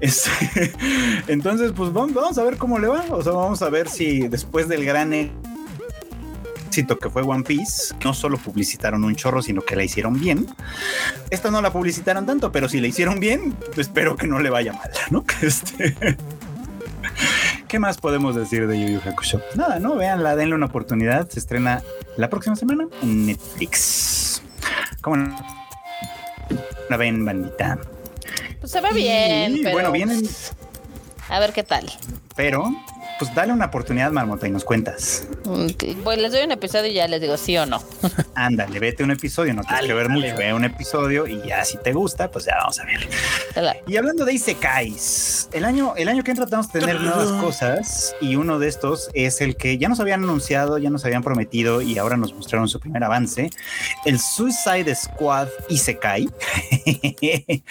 Entonces, 1.28 1.72
pues 1.76 1.92
vamos, 1.94 2.38
a 2.38 2.44
ver 2.44 2.58
cómo 2.58 2.80
le 2.80 2.88
va. 2.88 3.06
O 3.10 3.22
sea, 3.22 3.34
vamos 3.34 3.62
a 3.62 3.70
ver 3.70 3.90
si 3.90 4.28
después 4.28 4.68
del 4.68 4.86
gran 4.86 5.14
éxito 5.14 6.98
que 6.98 7.10
fue 7.10 7.24
One 7.24 7.44
Piece, 7.44 7.96
no 8.04 8.14
solo 8.14 8.38
publicitaron 8.38 9.04
un 9.04 9.16
chorro, 9.16 9.42
sino 9.42 9.62
que 9.62 9.76
la 9.76 9.84
hicieron 9.84 10.20
bien. 10.20 10.48
Esta 11.30 11.52
no 11.52 11.62
la 11.62 11.72
publicitaron 11.72 12.26
tanto, 12.26 12.52
pero 12.52 12.70
si 12.70 12.80
la 12.80 12.88
hicieron 12.88 13.20
bien, 13.20 13.56
espero 13.76 14.16
que 14.16 14.28
no 14.28 14.40
le 14.40 14.50
vaya 14.50 14.74
mal, 14.74 14.90
¿no? 15.12 15.26
Este... 15.42 15.96
¿Qué 17.68 17.78
más 17.78 17.98
podemos 17.98 18.36
decir 18.36 18.68
de 18.68 18.80
Yu 18.80 18.94
Yu 18.94 19.00
Hakusho? 19.08 19.42
Nada, 19.56 19.80
no, 19.80 19.96
véanla, 19.96 20.36
denle 20.36 20.56
una 20.56 20.66
oportunidad. 20.66 21.30
Se 21.30 21.40
estrena 21.40 21.84
la 22.18 22.28
próxima 22.28 22.56
semana 22.56 22.88
en 23.04 23.28
Netflix. 23.28 24.42
¿Cómo 25.02 25.18
no? 25.18 25.59
La 26.90 26.98
ven, 26.98 27.24
bandita. 27.26 27.78
Pues 28.60 28.72
se 28.72 28.82
ve 28.82 28.90
bien, 28.94 29.56
Y, 29.58 29.64
pero 29.64 29.74
bueno, 29.76 29.92
vienen, 29.92 30.22
a 31.30 31.40
ver 31.40 31.54
qué 31.54 31.64
tal. 31.64 31.90
pero 32.36 32.66
pues 33.20 33.36
dale 33.36 33.52
una 33.52 33.66
oportunidad, 33.66 34.12
Marmota, 34.12 34.48
y 34.48 34.52
nos 34.52 34.64
cuentas. 34.64 35.28
Pues 36.04 36.18
les 36.18 36.32
doy 36.32 36.44
un 36.44 36.52
episodio 36.52 36.90
y 36.90 36.94
ya 36.94 37.08
les 37.08 37.20
digo 37.20 37.36
sí 37.36 37.58
o 37.58 37.66
no. 37.66 37.84
Ándale, 38.36 38.80
vete 38.80 39.04
un 39.04 39.12
episodio, 39.12 39.54
no 39.54 39.62
tienes 39.62 39.82
Dale, 39.82 39.88
que 39.90 39.94
ver 39.94 40.08
dale, 40.08 40.22
mucho, 40.22 40.38
ve 40.38 40.54
un 40.54 40.64
episodio 40.64 41.28
y 41.28 41.42
ya 41.46 41.66
si 41.66 41.78
te 41.78 41.92
gusta, 41.92 42.32
pues 42.32 42.46
ya 42.46 42.56
vamos 42.56 42.80
a 42.80 42.86
ver. 42.86 43.10
Dale. 43.54 43.84
Y 43.88 43.98
hablando 43.98 44.24
de 44.24 44.34
Isekais, 44.34 45.50
el 45.52 45.66
año, 45.66 45.94
el 45.98 46.08
año 46.08 46.24
que 46.24 46.32
entra 46.32 46.46
tratamos 46.46 46.72
de 46.72 46.80
tener 46.80 47.02
nuevas 47.02 47.32
cosas 47.42 48.16
y 48.22 48.38
uno 48.38 48.58
de 48.58 48.70
estos 48.70 49.10
es 49.14 49.42
el 49.42 49.58
que 49.58 49.78
ya 49.78 49.90
nos 49.90 50.00
habían 50.00 50.24
anunciado, 50.24 50.78
ya 50.78 50.90
nos 50.90 51.04
habían 51.04 51.22
prometido 51.22 51.82
y 51.82 51.98
ahora 51.98 52.16
nos 52.16 52.34
mostraron 52.34 52.70
su 52.70 52.80
primer 52.80 53.04
avance, 53.04 53.50
el 54.06 54.18
Suicide 54.18 54.96
Squad 54.96 55.50
Isekai. 55.68 56.30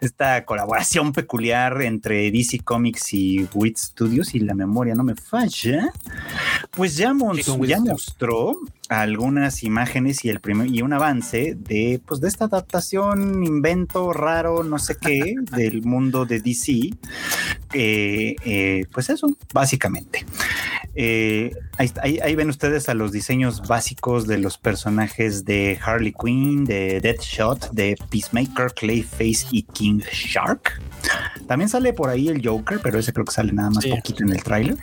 Esta 0.00 0.44
colaboración 0.44 1.12
peculiar 1.12 1.82
entre 1.82 2.30
DC 2.30 2.60
Comics 2.60 3.12
y 3.14 3.48
Wit 3.52 3.76
Studios 3.78 4.34
y 4.34 4.38
la 4.38 4.54
memoria 4.54 4.91
no 4.94 5.04
me 5.04 5.14
falla, 5.14 5.92
pues 6.70 6.96
ya, 6.96 7.12
ya 7.66 7.80
mostró 7.80 8.56
algunas 8.88 9.62
imágenes 9.62 10.24
y 10.24 10.28
el 10.28 10.40
primer 10.40 10.66
y 10.68 10.82
un 10.82 10.92
avance 10.92 11.54
de 11.56 12.00
pues 12.04 12.20
de 12.20 12.28
esta 12.28 12.44
adaptación 12.46 13.42
invento 13.44 14.12
raro 14.12 14.64
no 14.64 14.78
sé 14.78 14.96
qué 15.00 15.34
del 15.56 15.82
mundo 15.82 16.26
de 16.26 16.40
DC 16.40 16.90
eh, 17.72 18.36
eh, 18.44 18.84
pues 18.92 19.08
eso 19.08 19.34
básicamente. 19.54 20.26
Eh, 20.94 21.54
ahí, 21.78 21.90
ahí- 22.02 22.18
ahí 22.22 22.34
ven 22.34 22.50
ustedes 22.50 22.90
a 22.90 22.94
los 22.94 23.12
diseños 23.12 23.66
básicos 23.66 24.26
de 24.26 24.36
los 24.36 24.58
personajes 24.58 25.46
de 25.46 25.78
Harley 25.82 26.12
Quinn 26.12 26.64
de 26.66 27.00
Deadshot 27.00 27.70
de 27.70 27.96
Peacemaker 28.10 28.74
Clayface 28.74 29.46
y 29.52 29.62
King 29.62 30.00
Shark. 30.12 30.82
También 31.48 31.70
sale 31.70 31.94
por 31.94 32.10
ahí 32.10 32.28
el 32.28 32.46
Joker 32.46 32.78
pero 32.82 32.98
ese 32.98 33.12
creo 33.14 33.24
que 33.24 33.32
sale 33.32 33.52
nada 33.52 33.70
más 33.70 33.84
Sí. 33.84 33.90
poquito 33.90 34.22
en 34.24 34.32
el 34.32 34.42
tráiler. 34.42 34.76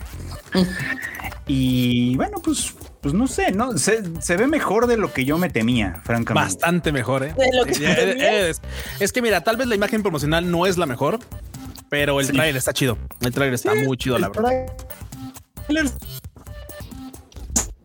Y 1.46 2.16
bueno, 2.16 2.38
pues, 2.42 2.74
pues 3.00 3.14
no 3.14 3.26
sé, 3.26 3.52
no 3.52 3.78
se, 3.78 4.02
se 4.20 4.36
ve 4.36 4.46
mejor 4.46 4.86
de 4.86 4.96
lo 4.96 5.12
que 5.12 5.24
yo 5.24 5.38
me 5.38 5.48
temía, 5.50 6.00
francamente. 6.04 6.46
Bastante 6.46 6.92
mejor, 6.92 7.22
¿eh? 7.24 7.34
De 7.36 7.56
lo 7.56 7.64
que 7.64 7.74
Ya, 7.74 7.92
eh, 7.94 8.50
Es, 8.50 8.60
es 9.00 9.12
que 9.12 9.22
mira, 9.22 9.40
tal 9.42 9.56
vez 9.56 9.66
la 9.68 9.74
imagen 9.74 10.02
promocional 10.02 10.50
no 10.50 10.66
es 10.66 10.76
la 10.78 10.86
mejor, 10.86 11.18
pero 11.88 12.20
el 12.20 12.26
Sí. 12.26 12.32
trailer 12.32 12.56
está 12.56 12.72
chido. 12.72 12.98
El 13.20 13.32
trailer 13.32 13.54
está 13.54 13.74
muy 13.74 13.96
chido, 13.96 14.18
la 14.18 14.28
verdad. 14.28 14.52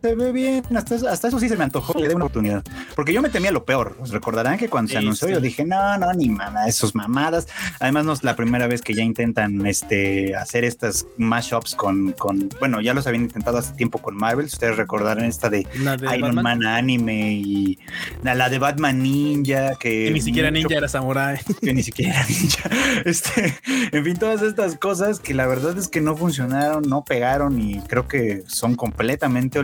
Se 0.06 0.14
ve 0.14 0.30
bien, 0.30 0.62
hasta 0.76 0.94
eso, 0.94 1.08
hasta 1.08 1.26
eso 1.26 1.40
sí 1.40 1.48
se 1.48 1.56
me 1.56 1.64
antojó 1.64 1.92
que 1.92 2.02
le 2.02 2.08
dé 2.08 2.14
una 2.14 2.26
oportunidad. 2.26 2.62
Porque 2.94 3.12
yo 3.12 3.20
me 3.22 3.28
temía 3.28 3.50
lo 3.50 3.64
peor. 3.64 3.96
Os 3.98 4.10
recordarán 4.10 4.56
que 4.56 4.68
cuando 4.68 4.92
se 4.92 4.98
anunció, 4.98 5.26
sí. 5.26 5.34
yo 5.34 5.40
dije, 5.40 5.64
no, 5.64 5.98
no, 5.98 6.12
ni 6.12 6.28
mamá, 6.28 6.68
esos 6.68 6.94
mamadas. 6.94 7.48
Además, 7.80 8.04
no 8.04 8.12
es 8.12 8.22
la 8.22 8.36
primera 8.36 8.68
vez 8.68 8.82
que 8.82 8.94
ya 8.94 9.02
intentan 9.02 9.66
este, 9.66 10.36
hacer 10.36 10.62
estas 10.62 11.06
mashups 11.16 11.74
con, 11.74 12.12
con, 12.12 12.50
bueno, 12.60 12.80
ya 12.80 12.94
los 12.94 13.04
habían 13.08 13.24
intentado 13.24 13.58
hace 13.58 13.74
tiempo 13.74 13.98
con 13.98 14.16
Marvel. 14.16 14.46
Ustedes 14.46 14.76
recordarán 14.76 15.24
esta 15.24 15.50
de 15.50 15.66
de 15.66 16.16
Iron 16.16 16.36
Batman, 16.36 16.60
Man 16.60 16.66
anime 16.66 17.32
y 17.32 17.78
la, 18.22 18.36
la 18.36 18.48
de 18.48 18.60
Batman 18.60 19.02
Ninja, 19.02 19.74
que, 19.74 20.04
que 20.04 20.10
ni 20.12 20.20
siquiera 20.20 20.50
mucho- 20.50 20.68
ninja 20.68 20.76
era 20.78 20.88
samurai. 20.88 21.40
que 21.60 21.74
ni 21.74 21.82
siquiera 21.82 22.14
era 22.20 22.26
ninja. 22.28 22.70
Este, 23.04 23.58
en 23.90 24.04
fin, 24.04 24.16
todas 24.16 24.42
estas 24.42 24.76
cosas 24.76 25.18
que 25.18 25.34
la 25.34 25.48
verdad 25.48 25.76
es 25.76 25.88
que 25.88 26.00
no 26.00 26.16
funcionaron, 26.16 26.84
no 26.88 27.04
pegaron 27.04 27.60
y 27.60 27.80
creo 27.80 28.06
que 28.06 28.44
son 28.46 28.76
completamente 28.76 29.58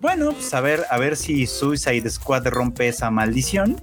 Bueno, 0.00 0.32
pues 0.32 0.52
a 0.54 0.60
ver, 0.60 0.84
a 0.90 0.98
ver 0.98 1.16
si 1.16 1.46
Suicide 1.46 2.08
Squad 2.10 2.46
rompe 2.48 2.88
esa 2.88 3.10
maldición. 3.10 3.80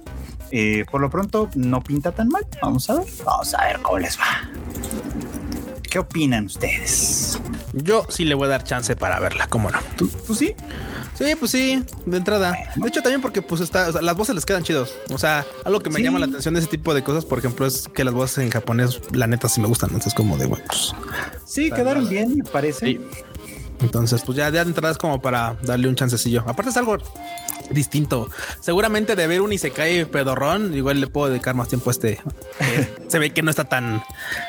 Eh, 0.52 0.84
por 0.90 1.00
lo 1.00 1.10
pronto 1.10 1.48
no 1.54 1.82
pinta 1.82 2.12
tan 2.12 2.28
mal. 2.28 2.44
Vamos 2.60 2.90
a 2.90 2.94
ver, 2.94 3.06
vamos 3.24 3.54
a 3.54 3.64
ver 3.66 3.80
cómo 3.82 3.98
les 3.98 4.18
va. 4.18 4.48
¿Qué 5.88 5.98
opinan 5.98 6.46
ustedes? 6.46 7.38
Yo 7.72 8.06
sí 8.08 8.24
le 8.24 8.34
voy 8.34 8.46
a 8.46 8.50
dar 8.50 8.64
chance 8.64 8.94
para 8.96 9.18
verla, 9.20 9.46
cómo 9.48 9.70
no. 9.70 9.78
¿Tú, 9.96 10.08
tú 10.08 10.34
sí? 10.34 10.54
Sí, 11.14 11.34
pues 11.38 11.50
sí, 11.50 11.84
de 12.06 12.16
entrada. 12.16 12.56
De 12.76 12.88
hecho, 12.88 13.02
también 13.02 13.20
porque 13.20 13.42
pues 13.42 13.60
está, 13.60 13.88
o 13.88 13.92
sea, 13.92 14.00
las 14.00 14.16
voces 14.16 14.34
les 14.34 14.46
quedan 14.46 14.62
chidos. 14.62 14.94
O 15.12 15.18
sea, 15.18 15.44
algo 15.64 15.80
que 15.80 15.90
me 15.90 15.96
Sí. 15.96 16.02
llama 16.04 16.18
la 16.18 16.26
atención 16.26 16.54
de 16.54 16.60
ese 16.60 16.68
tipo 16.68 16.94
de 16.94 17.02
cosas, 17.02 17.24
por 17.24 17.38
ejemplo, 17.38 17.66
es 17.66 17.88
que 17.92 18.04
las 18.04 18.14
voces 18.14 18.38
en 18.38 18.50
japonés, 18.50 19.00
la 19.12 19.26
neta, 19.26 19.48
sí 19.48 19.60
me 19.60 19.66
gustan. 19.66 19.90
Entonces, 19.90 20.14
como 20.14 20.36
de 20.38 20.46
bueno, 20.46 20.64
pues, 20.68 20.92
Sí, 21.44 21.70
quedaron 21.70 22.08
bien, 22.08 22.36
me 22.38 22.44
parece. 22.44 22.86
Sí. 22.86 23.00
Entonces, 23.82 24.22
pues 24.24 24.36
ya, 24.36 24.50
ya 24.50 24.64
de 24.64 24.70
entrada 24.70 24.92
es 24.92 24.98
como 24.98 25.20
para 25.20 25.56
darle 25.62 25.88
un 25.88 25.94
chancecillo. 25.94 26.42
Aparte 26.46 26.70
es 26.70 26.76
algo 26.76 26.98
distinto. 27.70 28.28
Seguramente 28.60 29.16
de 29.16 29.26
ver 29.26 29.40
un 29.40 29.52
Isekai 29.52 30.04
pedorrón, 30.04 30.74
igual 30.74 31.00
le 31.00 31.06
puedo 31.06 31.30
dedicar 31.30 31.54
más 31.54 31.68
tiempo 31.68 31.90
a 31.90 31.92
este. 31.92 32.20
Eh, 32.60 32.96
Se 33.08 33.18
ve 33.18 33.32
que 33.32 33.42
no 33.42 33.50
está 33.50 33.64
tan... 33.64 34.02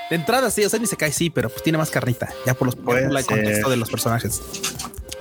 De 0.10 0.16
entrada 0.16 0.50
sí, 0.50 0.64
o 0.66 0.70
sea, 0.70 0.80
un 0.80 0.86
Isekai 0.86 1.12
sí, 1.12 1.30
pero 1.30 1.50
pues 1.50 1.64
tiene 1.64 1.78
más 1.78 1.90
carnita, 1.90 2.30
ya 2.46 2.54
por 2.54 2.68
los 2.68 2.76
por 2.76 2.98
el 2.98 3.26
contexto 3.26 3.70
de 3.70 3.78
los 3.78 3.90
personajes. 3.90 4.42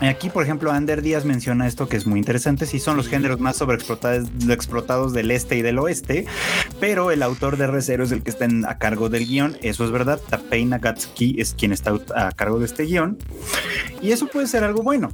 Aquí, 0.01 0.31
por 0.31 0.43
ejemplo, 0.43 0.73
Ander 0.73 1.03
Díaz 1.03 1.25
menciona 1.27 1.67
esto 1.67 1.87
que 1.89 1.97
es 1.97 2.07
muy 2.07 2.19
interesante. 2.19 2.65
Sí, 2.67 2.81
son 2.81 2.97
los 2.97 3.07
géneros 3.09 3.39
más 3.39 3.57
sobreexplotados 3.59 4.29
explotados 4.49 5.13
del 5.13 5.31
este 5.31 5.59
y 5.59 5.63
del 5.63 5.79
oeste, 5.79 6.25
pero 6.81 7.11
el 7.11 7.23
autor 7.23 7.57
de 7.59 7.67
Re:Zero 7.67 8.05
es 8.05 8.13
el 8.13 8.23
que 8.23 8.31
está 8.31 8.47
en- 8.47 8.65
a 8.67 8.79
cargo 8.79 9.09
del 9.11 9.27
guion. 9.27 9.59
Eso 9.63 9.85
es 9.85 9.91
verdad. 9.91 10.19
Tapei 10.31 10.65
Nagatsuki 10.65 11.37
es 11.39 11.55
quien 11.55 11.73
está 11.73 11.93
a 12.17 12.33
cargo 12.33 12.59
de 12.59 12.67
este 12.67 12.85
guion. 12.85 13.19
Y 14.01 14.13
eso 14.13 14.27
puede 14.27 14.47
ser 14.47 14.65
algo 14.65 14.83
bueno. 14.83 15.11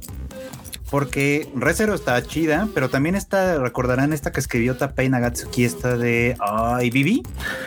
Porque 0.89 1.49
Rezero 1.55 1.93
está 1.93 2.21
chida, 2.23 2.67
pero 2.73 2.89
también 2.89 3.15
está, 3.15 3.57
recordarán 3.59 4.13
esta 4.13 4.31
que 4.31 4.39
escribió 4.39 4.77
Tapei 4.77 5.09
Nagatsuki, 5.09 5.63
esta 5.65 5.97
de 5.97 6.35
Ay, 6.39 6.89
Vivi. 6.89 7.23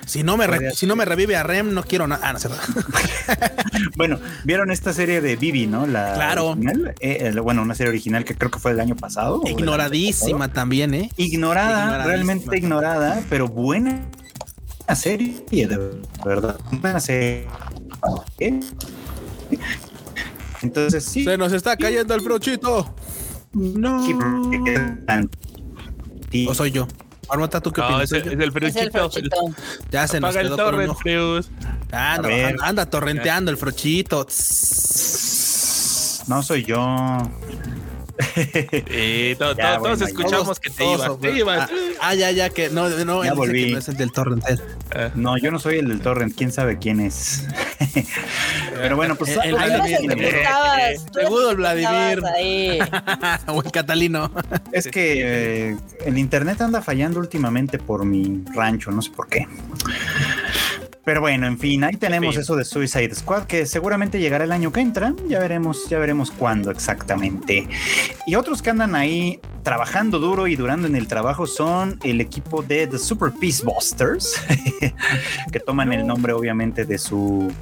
Si 0.07 0.23
no 0.23 0.37
me, 0.37 0.47
re- 0.47 0.71
si 0.73 0.87
no 0.87 0.97
me 0.97 1.05
revive 1.05 1.37
a 1.37 1.43
Rem, 1.43 1.75
no 1.75 1.83
quiero 1.83 2.07
nada. 2.07 2.21
Ah, 2.29 2.33
no. 2.33 2.41
Bueno, 3.97 4.19
vieron 4.45 4.71
esta 4.71 4.93
serie 4.93 5.21
de 5.21 5.37
Vivi, 5.37 5.67
¿no? 5.67 5.87
La 5.87 6.15
Claro. 6.15 6.49
original? 6.51 6.95
Eh, 7.01 7.19
el- 7.23 7.41
bueno, 7.41 7.63
una 7.63 7.75
serie 7.75 7.91
original 7.91 8.25
que 8.25 8.35
creo 8.35 8.51
que 8.51 8.59
fue 8.59 8.73
del 8.73 8.81
año 8.81 8.97
pasado. 8.97 9.43
Ignoradísima 9.47 10.53
también, 10.53 10.95
¿eh? 10.95 11.11
ignorada, 11.17 12.05
realmente 12.05 12.57
ignorada, 12.57 13.23
pero 13.29 13.49
buena 13.49 14.03
serie, 14.95 15.43
de 15.51 15.79
verdad. 16.25 16.59
Buena 16.73 17.01
serie. 17.01 17.47
¿Eh? 18.39 18.61
Entonces 20.63 21.05
sí. 21.05 21.25
Se 21.25 21.37
nos 21.39 21.53
está 21.53 21.77
cayendo 21.77 22.15
el 22.15 22.21
frochito. 22.21 22.95
No. 23.53 24.05
¿O 26.49 26.55
soy 26.55 26.71
yo? 26.71 26.87
Armata, 27.29 27.61
¿tú 27.61 27.73
qué 27.73 27.81
No, 27.81 27.87
opinas? 27.89 28.05
es, 28.05 28.13
el- 28.13 28.23
¿Soy 28.25 28.33
es 28.35 28.39
el 28.77 28.83
el 28.83 28.91
frochito. 28.93 29.37
Ya 29.91 30.07
se 30.09 30.21
nos 30.21 30.31
Apaga 30.31 30.41
el 30.41 30.47
quedó 30.49 30.57
con 30.57 30.65
un 30.67 30.71
torrent. 30.73 30.99
Freus. 30.99 31.51
Anda, 31.93 32.13
A 32.15 32.21
ver. 32.23 32.57
anda 32.63 32.87
torrenteando 32.87 33.51
el 33.51 33.57
frochito. 33.57 34.27
No 36.29 36.43
soy 36.43 36.65
yo. 36.65 37.31
Eh, 38.37 39.37
Ya, 39.57 39.79
todos 39.79 40.01
escuchamos 40.03 40.43
Todos- 40.45 40.61
que 40.61 40.71
te 40.71 40.77
todos- 40.85 41.05
ibas. 41.07 41.21
Te 41.21 41.39
ibas. 41.39 41.71
Ah, 41.71 41.75
ah, 42.03 42.15
ya, 42.15 42.31
ya, 42.31 42.51
que 42.51 42.69
no, 42.71 42.89
no, 42.89 43.25
Ya 43.25 43.35
volví. 43.35 43.67
que 43.67 43.73
no 43.73 43.79
es 43.79 43.89
el 43.89 43.97
del 43.97 44.13
torrent. 44.13 44.45
él. 44.49 44.61
Ah, 44.95 45.11
No, 45.15 45.37
yo 45.39 45.51
no 45.51 45.59
soy 45.59 45.79
el 45.79 45.89
del 45.89 46.01
torrent. 46.01 46.35
¿Quién 46.37 46.53
sabe 46.53 46.79
quién 46.79 47.01
es? 47.01 47.47
pero 48.75 48.97
bueno, 48.97 49.15
pues 49.17 49.31
El- 49.43 49.55
Vladimir. 49.55 50.23
estabas 50.25 51.57
Vladimir. 51.57 52.23
o 53.47 53.63
el 53.63 53.71
catalino. 53.73 54.31
Es 54.73 54.87
que 54.89 55.71
eh, 55.73 55.77
el 56.05 56.19
internet 56.19 56.61
anda 56.61 56.83
fallando 56.83 57.21
últimamente 57.21 57.79
por 57.79 58.05
mi 58.05 58.45
rancho, 58.55 58.91
no 58.91 59.03
sé 59.03 59.11
por 59.11 59.29
qué. 59.29 59.47
Pero 61.05 61.21
bueno, 61.21 61.47
en 61.47 61.59
fin, 61.59 61.85
ahí 61.85 61.97
tenemos 61.97 62.37
eso 62.37 62.57
de 62.57 62.65
Suicide 62.65 63.15
Squad 63.15 63.45
que 63.45 63.67
seguramente 63.67 64.21
llegará 64.21 64.45
el 64.45 64.53
año 64.53 64.71
que 64.73 64.81
entra. 64.81 65.15
Ya 65.29 65.39
veremos, 65.39 65.89
ya 65.89 65.99
veremos 65.99 66.31
cuándo 66.31 66.71
exactamente. 66.71 67.67
Y 68.27 68.35
otros 68.35 68.61
que 68.63 68.71
andan 68.71 68.95
ahí 68.95 69.41
trabajando 69.63 70.19
duro 70.19 70.47
y 70.47 70.57
durando 70.57 70.87
en 70.87 70.97
el 70.97 71.07
trabajo 71.07 71.47
son 71.47 71.99
el 72.03 72.21
equipo 72.21 72.63
de 72.63 72.87
The 72.87 72.99
Super 72.99 73.33
Peace 73.33 73.65
Busters, 73.65 74.41
que 75.53 75.61
toman 75.61 75.93
el 75.93 76.07
nombre 76.07 76.33
obviamente 76.33 76.85
de 76.85 76.99
su 76.99 77.53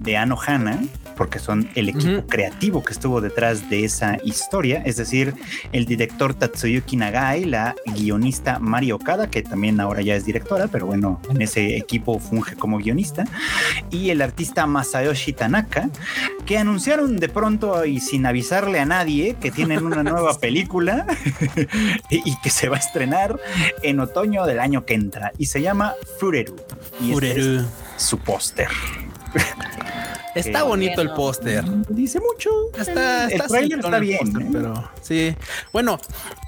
de 0.00 0.16
Ano 0.16 0.38
Hana, 0.44 0.80
porque 1.16 1.40
son 1.40 1.68
el 1.74 1.88
equipo 1.88 2.24
creativo 2.28 2.84
que 2.84 2.92
estuvo 2.92 3.20
detrás 3.20 3.68
de 3.68 3.84
esa 3.84 4.18
historia, 4.22 4.82
es 4.86 4.96
decir, 4.96 5.34
el 5.72 5.84
director 5.84 6.32
Tatsuyuki 6.32 6.96
Nagai, 6.96 7.44
la 7.44 7.74
guionista 7.86 8.60
Mari 8.60 8.92
Okada, 8.92 9.28
que 9.28 9.42
también 9.42 9.80
ahora 9.80 10.00
ya 10.00 10.14
es 10.14 10.24
directora, 10.24 10.68
pero 10.68 10.86
bueno, 10.86 11.20
en 11.28 11.42
ese 11.42 11.76
equipo 11.76 12.20
funge 12.20 12.54
como 12.54 12.78
guionista, 12.78 12.87
y 13.90 14.10
el 14.10 14.22
artista 14.22 14.66
Masayoshi 14.66 15.32
Tanaka, 15.32 15.90
que 16.46 16.58
anunciaron 16.58 17.16
de 17.16 17.28
pronto 17.28 17.84
y 17.84 18.00
sin 18.00 18.26
avisarle 18.26 18.80
a 18.80 18.86
nadie 18.86 19.36
que 19.40 19.50
tienen 19.50 19.84
una 19.84 20.02
nueva 20.02 20.38
película 20.40 21.06
y 22.10 22.36
que 22.40 22.50
se 22.50 22.68
va 22.68 22.76
a 22.76 22.80
estrenar 22.80 23.38
en 23.82 24.00
otoño 24.00 24.46
del 24.46 24.60
año 24.60 24.84
que 24.84 24.94
entra, 24.94 25.32
y 25.38 25.46
se 25.46 25.62
llama 25.62 25.94
Fureru. 26.18 26.56
Y 27.00 27.12
este 27.12 27.56
es 27.56 27.66
su 27.96 28.18
póster. 28.18 28.68
Está 30.34 30.62
bonito 30.62 31.00
el 31.00 31.10
póster. 31.10 31.64
Dice 31.88 32.20
mucho. 32.20 32.50
Está, 32.78 33.24
el 33.26 33.32
está 33.32 33.46
trailer 33.48 33.78
está 33.80 33.96
el 33.96 34.02
bien, 34.02 34.28
¿eh? 34.40 34.48
pero 34.52 34.90
sí. 35.02 35.34
Bueno, 35.72 35.98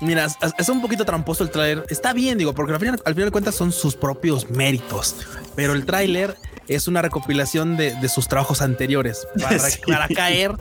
mira, 0.00 0.28
es, 0.58 0.68
un 0.68 0.80
poquito 0.82 1.04
tramposo 1.04 1.44
el 1.44 1.50
tráiler. 1.50 1.84
Está 1.88 2.12
bien, 2.12 2.38
digo, 2.38 2.54
porque 2.54 2.72
al 2.72 2.78
final, 2.80 3.00
al 3.04 3.14
final 3.14 3.28
de 3.28 3.32
cuentas 3.32 3.54
son 3.54 3.72
sus 3.72 3.96
propios 3.96 4.50
méritos. 4.50 5.16
Pero 5.56 5.72
el 5.72 5.84
tráiler 5.86 6.36
es 6.68 6.86
una 6.86 7.02
recopilación 7.02 7.76
de, 7.76 7.94
de 7.96 8.08
sus 8.08 8.28
trabajos 8.28 8.62
anteriores 8.62 9.26
para, 9.42 9.58
Sí. 9.70 9.80
para 9.86 10.06
caer 10.08 10.52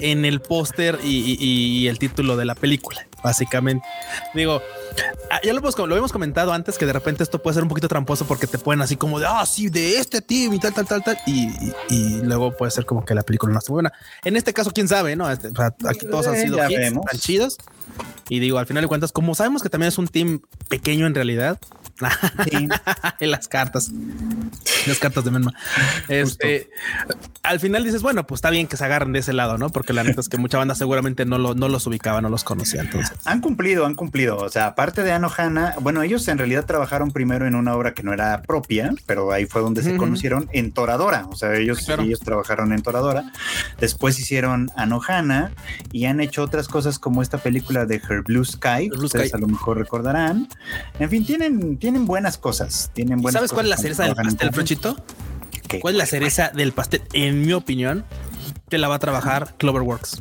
en 0.00 0.24
el 0.24 0.40
póster 0.40 0.98
y, 1.02 1.36
y- 1.40 1.78
y 1.80 1.88
el 1.88 1.98
título 1.98 2.36
de 2.36 2.44
la 2.44 2.54
película, 2.54 3.06
básicamente. 3.26 3.86
Digo, 4.34 4.62
ah, 5.30 5.40
ya 5.44 5.52
lo 5.52 5.58
hemos, 5.58 5.76
lo 5.76 5.96
hemos 5.96 6.12
comentado 6.12 6.52
antes 6.52 6.78
que 6.78 6.86
de 6.86 6.92
repente 6.92 7.22
esto 7.22 7.42
puede 7.42 7.54
ser 7.54 7.62
un 7.64 7.68
poquito 7.68 7.88
tramposo 7.88 8.24
porque 8.26 8.46
te 8.46 8.56
ponen 8.58 8.80
así 8.82 8.96
como 8.96 9.18
de, 9.18 9.26
ah, 9.28 9.44
sí, 9.44 9.68
de 9.68 9.98
este 9.98 10.22
team 10.22 10.54
y 10.54 10.60
tal, 10.60 10.72
tal, 10.72 10.86
tal, 10.86 11.02
tal. 11.02 11.18
Y, 11.26 11.48
y- 11.48 11.74
y 11.90 12.20
luego 12.22 12.56
puede 12.56 12.70
ser 12.70 12.86
como 12.86 13.04
que 13.04 13.14
la 13.14 13.22
película 13.22 13.52
no 13.52 13.58
está 13.58 13.72
buena. 13.72 13.92
En 14.24 14.36
este 14.36 14.52
caso, 14.54 14.70
quién 14.72 14.86
sabe, 14.88 15.16
¿no? 15.16 15.30
Este, 15.30 15.48
o 15.48 15.54
sea, 15.56 15.74
aquí 15.88 16.06
todos 16.06 16.26
han 16.28 16.36
Eh, 16.36 16.42
sido 16.42 16.58
hits, 16.70 16.92
tan 17.10 17.18
chidos. 17.20 17.58
Y 18.28 18.38
digo, 18.40 18.58
al 18.58 18.66
final 18.66 18.82
de 18.82 18.88
cuentas, 18.88 19.12
como 19.12 19.34
sabemos 19.34 19.62
que 19.62 19.68
también 19.68 19.88
es 19.88 19.98
un 19.98 20.08
team 20.08 20.40
pequeño 20.68 21.06
en 21.06 21.14
realidad, 21.14 21.58
Sí. 22.50 22.68
en 23.20 23.30
las 23.30 23.48
cartas, 23.48 23.90
las 24.86 24.98
cartas 24.98 25.24
de 25.24 25.30
Menma. 25.30 25.52
Este, 26.08 26.70
al 27.42 27.60
final 27.60 27.84
dices, 27.84 28.02
bueno, 28.02 28.26
pues 28.26 28.38
está 28.38 28.50
bien 28.50 28.66
que 28.66 28.76
se 28.76 28.84
agarren 28.84 29.12
de 29.12 29.20
ese 29.20 29.32
lado, 29.32 29.58
¿no? 29.58 29.70
Porque 29.70 29.92
la 29.92 30.04
neta 30.04 30.20
es 30.20 30.28
que 30.28 30.38
mucha 30.38 30.58
banda 30.58 30.74
seguramente 30.74 31.24
no, 31.24 31.38
lo, 31.38 31.54
no 31.54 31.68
los 31.68 31.86
ubicaba, 31.86 32.20
no 32.20 32.28
los 32.28 32.44
conocía. 32.44 32.82
Entonces, 32.82 33.16
Han 33.24 33.40
cumplido, 33.40 33.86
han 33.86 33.94
cumplido. 33.94 34.36
O 34.38 34.48
sea, 34.48 34.66
aparte 34.66 35.02
de 35.02 35.12
Anohana, 35.12 35.74
bueno, 35.80 36.02
ellos 36.02 36.26
en 36.28 36.38
realidad 36.38 36.66
trabajaron 36.66 37.10
primero 37.10 37.46
en 37.46 37.54
una 37.54 37.74
obra 37.74 37.94
que 37.94 38.02
no 38.02 38.12
era 38.12 38.42
propia, 38.42 38.92
pero 39.06 39.32
ahí 39.32 39.46
fue 39.46 39.62
donde 39.62 39.82
se 39.82 39.96
conocieron 39.96 40.48
en 40.52 40.72
Toradora. 40.72 41.26
O 41.30 41.36
sea, 41.36 41.54
ellos, 41.54 41.80
claro. 41.84 42.02
ellos 42.02 42.20
trabajaron 42.20 42.72
en 42.72 42.82
Toradora. 42.82 43.32
Después 43.78 44.18
hicieron 44.18 44.70
Anohana 44.76 45.52
y 45.92 46.06
han 46.06 46.20
hecho 46.20 46.42
otras 46.42 46.68
cosas 46.68 46.98
como 46.98 47.22
esta 47.22 47.38
película 47.38 47.86
de 47.86 47.96
Her 47.96 48.22
Blue 48.22 48.44
Sky. 48.44 48.88
Blue 48.88 49.04
ustedes 49.04 49.28
Sky. 49.28 49.36
a 49.36 49.40
lo 49.40 49.46
mejor 49.46 49.78
recordarán. 49.78 50.48
En 50.98 51.10
fin, 51.10 51.24
tienen, 51.24 51.78
tienen 51.86 52.04
buenas 52.04 52.36
cosas. 52.36 52.90
Tienen 52.94 53.22
buenas 53.22 53.34
¿sabes 53.34 53.52
cuál 53.52 53.66
es 53.66 53.70
la 53.70 53.76
cereza 53.76 54.02
del 54.02 54.16
pastel, 54.16 54.52
Frochito? 54.52 54.96
¿Cuál 55.80 55.94
es 55.94 55.98
la 55.98 56.06
cereza 56.06 56.50
del 56.52 56.72
pastel? 56.72 57.02
En 57.12 57.46
mi 57.46 57.52
opinión, 57.52 58.04
que 58.68 58.76
la 58.76 58.88
va 58.88 58.96
a 58.96 58.98
trabajar 58.98 59.54
Cloverworks. 59.56 60.20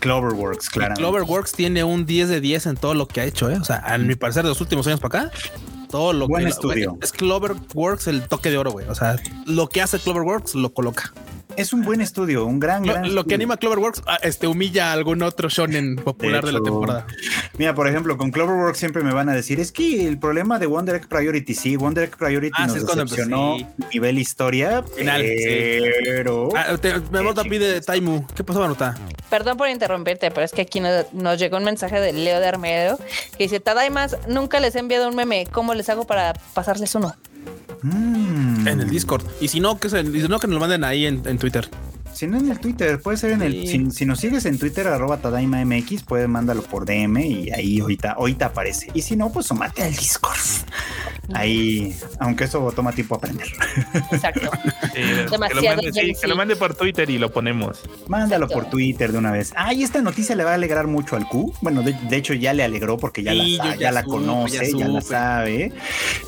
Cloverworks, 0.00 0.70
claro. 0.70 0.94
Cloverworks 0.96 1.52
tiene 1.52 1.84
un 1.84 2.04
10 2.04 2.28
de 2.30 2.40
10 2.40 2.66
en 2.66 2.76
todo 2.76 2.94
lo 2.94 3.06
que 3.06 3.20
ha 3.20 3.24
hecho, 3.26 3.48
¿eh? 3.48 3.58
O 3.60 3.64
sea, 3.64 3.76
a 3.86 3.96
mi 3.96 4.16
parecer, 4.16 4.42
de 4.42 4.48
los 4.48 4.60
últimos 4.60 4.88
años 4.88 4.98
para 4.98 5.26
acá, 5.26 5.38
todo 5.88 6.12
lo 6.12 6.26
Buen 6.26 6.46
que 6.46 6.50
estudio. 6.50 6.98
es 7.00 7.12
Cloverworks 7.12 8.08
el 8.08 8.26
toque 8.26 8.50
de 8.50 8.58
oro, 8.58 8.72
güey. 8.72 8.88
O 8.88 8.94
sea, 8.96 9.14
lo 9.46 9.68
que 9.68 9.82
hace 9.82 10.00
Cloverworks 10.00 10.56
lo 10.56 10.74
coloca. 10.74 11.14
Es 11.56 11.72
un 11.72 11.82
buen 11.82 12.00
estudio, 12.00 12.44
un 12.46 12.58
gran, 12.58 12.84
Lo, 12.86 12.92
gran 12.94 13.02
lo 13.02 13.08
que 13.08 13.18
estudio. 13.20 13.34
anima 13.36 13.54
a 13.54 13.56
Cloverworks 13.58 14.02
ah, 14.06 14.18
este, 14.22 14.46
humilla 14.48 14.90
a 14.90 14.92
algún 14.92 15.22
otro 15.22 15.48
shonen 15.48 15.96
popular 15.96 16.44
de, 16.44 16.52
la 16.52 16.60
temporada. 16.60 17.06
Mira, 17.58 17.74
por 17.74 17.86
ejemplo, 17.88 18.16
con 18.18 18.30
Cloverworks 18.32 18.78
siempre 18.78 19.02
me 19.04 19.12
van 19.12 19.28
a 19.28 19.34
decir, 19.34 19.60
es 19.60 19.70
que 19.70 20.08
el 20.08 20.18
problema 20.18 20.58
de 20.58 20.66
Wonder 20.66 20.96
Egg 20.96 21.08
Priority, 21.08 21.54
sí, 21.54 21.76
Wonder 21.76 22.04
Egg 22.04 22.16
Priority 22.16 22.52
Ah, 22.58 22.66
nos 22.66 22.76
es 22.76 22.86
decepcionó 22.86 23.56
nivel 23.92 24.18
historia, 24.18 24.82
Final, 24.82 25.22
sí. 25.22 25.84
pero... 26.04 26.48
Ah, 26.56 26.76
te- 26.76 26.98
me 27.12 27.22
nota 27.22 27.44
pide 27.44 27.80
Taimu. 27.80 28.26
¿Qué 28.34 28.42
pasó, 28.42 28.58
Banuta? 28.60 28.96
Perdón 29.30 29.56
por 29.56 29.68
interrumpirte, 29.68 30.30
pero 30.32 30.44
es 30.44 30.52
que 30.52 30.62
aquí 30.62 30.80
no- 30.80 31.04
nos 31.12 31.38
llegó 31.38 31.56
un 31.58 31.64
mensaje 31.64 32.00
de 32.00 32.12
Leo 32.12 32.40
de 32.40 32.46
Armero 32.48 32.98
que 33.38 33.44
dice: 33.44 33.60
Tadaimas, 33.60 34.16
nunca 34.28 34.58
les 34.60 34.74
he 34.74 34.80
enviado 34.80 35.08
un 35.08 35.14
meme. 35.16 35.46
¿Cómo 35.52 35.74
les 35.74 35.88
hago 35.88 36.04
para 36.06 36.34
pasarles 36.54 36.94
uno? 36.94 37.14
Mm. 37.82 38.66
En 38.66 38.80
el 38.80 38.90
Discord. 38.90 39.24
Y 39.40 39.48
si 39.48 39.60
no, 39.60 39.78
que, 39.78 39.88
se, 39.88 40.02
si 40.02 40.28
no, 40.28 40.38
que 40.38 40.46
nos 40.46 40.54
lo 40.54 40.60
manden 40.60 40.84
ahí 40.84 41.06
en, 41.06 41.22
en 41.26 41.38
Twitter. 41.38 41.68
Si 42.14 42.26
no 42.26 42.38
en 42.38 42.50
el 42.50 42.60
Twitter, 42.60 43.00
puede 43.00 43.16
ser 43.16 43.32
en 43.32 43.42
el... 43.42 43.52
Sí. 43.66 43.68
Si, 43.68 43.90
si 43.90 44.06
nos 44.06 44.20
sigues 44.20 44.46
en 44.46 44.58
Twitter, 44.58 44.86
arroba 44.86 45.18
Tadaima 45.18 45.64
MX, 45.64 46.04
puedes 46.04 46.28
mándalo 46.28 46.62
por 46.62 46.86
DM 46.86 47.18
y 47.18 47.50
ahí 47.50 47.80
ahorita, 47.80 48.12
ahorita 48.12 48.46
aparece. 48.46 48.90
Y 48.94 49.02
si 49.02 49.16
no, 49.16 49.30
pues 49.32 49.46
sumate 49.46 49.82
al 49.82 49.94
Discord. 49.94 50.38
Ahí, 51.32 51.96
aunque 52.20 52.44
eso 52.44 52.70
toma 52.72 52.92
tiempo 52.92 53.16
aprender. 53.16 53.48
Exacto. 54.12 54.50
Que, 54.92 55.24
lo 55.24 55.30
Demasiado 55.30 55.76
mande, 55.76 55.92
sí, 55.92 56.00
Gen 56.00 56.14
que 56.20 56.26
lo 56.28 56.36
mande 56.36 56.56
por 56.56 56.74
Twitter 56.74 57.08
y 57.10 57.18
lo 57.18 57.32
ponemos. 57.32 57.82
Mándalo 58.08 58.44
Exacto. 58.44 58.62
por 58.62 58.70
Twitter 58.70 59.10
de 59.10 59.18
una 59.18 59.32
vez. 59.32 59.52
Ah, 59.56 59.72
y 59.72 59.82
esta 59.82 60.00
noticia 60.02 60.36
le 60.36 60.44
va 60.44 60.52
a 60.52 60.54
alegrar 60.54 60.86
mucho 60.86 61.16
al 61.16 61.26
Q. 61.28 61.52
Bueno, 61.62 61.82
de, 61.82 61.94
de 61.94 62.16
hecho 62.16 62.34
ya 62.34 62.52
le 62.52 62.62
alegró 62.62 62.96
porque 62.98 63.22
ya 63.22 63.32
Sí, 63.32 63.56
la, 63.56 63.74
ya 63.74 63.76
ya 63.76 63.92
la 63.92 64.02
supe, 64.02 64.12
conoce, 64.12 64.72
ya 64.72 64.78
ya, 64.78 64.88
la 64.88 65.00
sabe. 65.00 65.72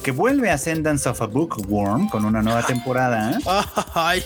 Que 0.03 0.11
vuelve 0.11 0.51
Ascendance 0.51 1.09
of 1.09 1.20
a 1.22 1.26
Bookworm 1.26 2.09
con 2.09 2.24
una 2.24 2.43
nueva 2.43 2.62
temporada. 2.62 3.39
Ay, 3.95 4.24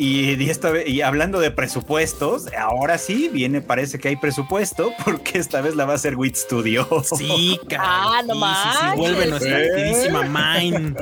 Y, 0.00 0.40
y 0.40 0.48
esta 0.48 0.70
vez, 0.70 0.88
y 0.88 1.00
hablando 1.02 1.40
de 1.40 1.50
presupuestos, 1.50 2.44
ahora 2.56 2.98
sí 2.98 3.28
viene, 3.32 3.60
parece 3.60 3.98
que 3.98 4.06
hay 4.06 4.14
presupuesto, 4.16 4.92
porque 5.04 5.38
esta 5.38 5.60
vez 5.60 5.74
la 5.74 5.86
va 5.86 5.94
a 5.94 5.96
hacer 5.96 6.14
Wit 6.14 6.36
Studio. 6.36 6.86
sí, 7.02 7.58
caray. 7.68 7.86
Ah, 7.90 8.22
no 8.24 8.34
Sí, 8.34 8.40
sí, 8.62 8.78
sí, 8.92 8.96
vuelve 8.96 9.26
nuestra 9.26 9.60
¿Eh? 9.60 9.68
queridísima 9.74 10.22
Mine. 10.22 10.94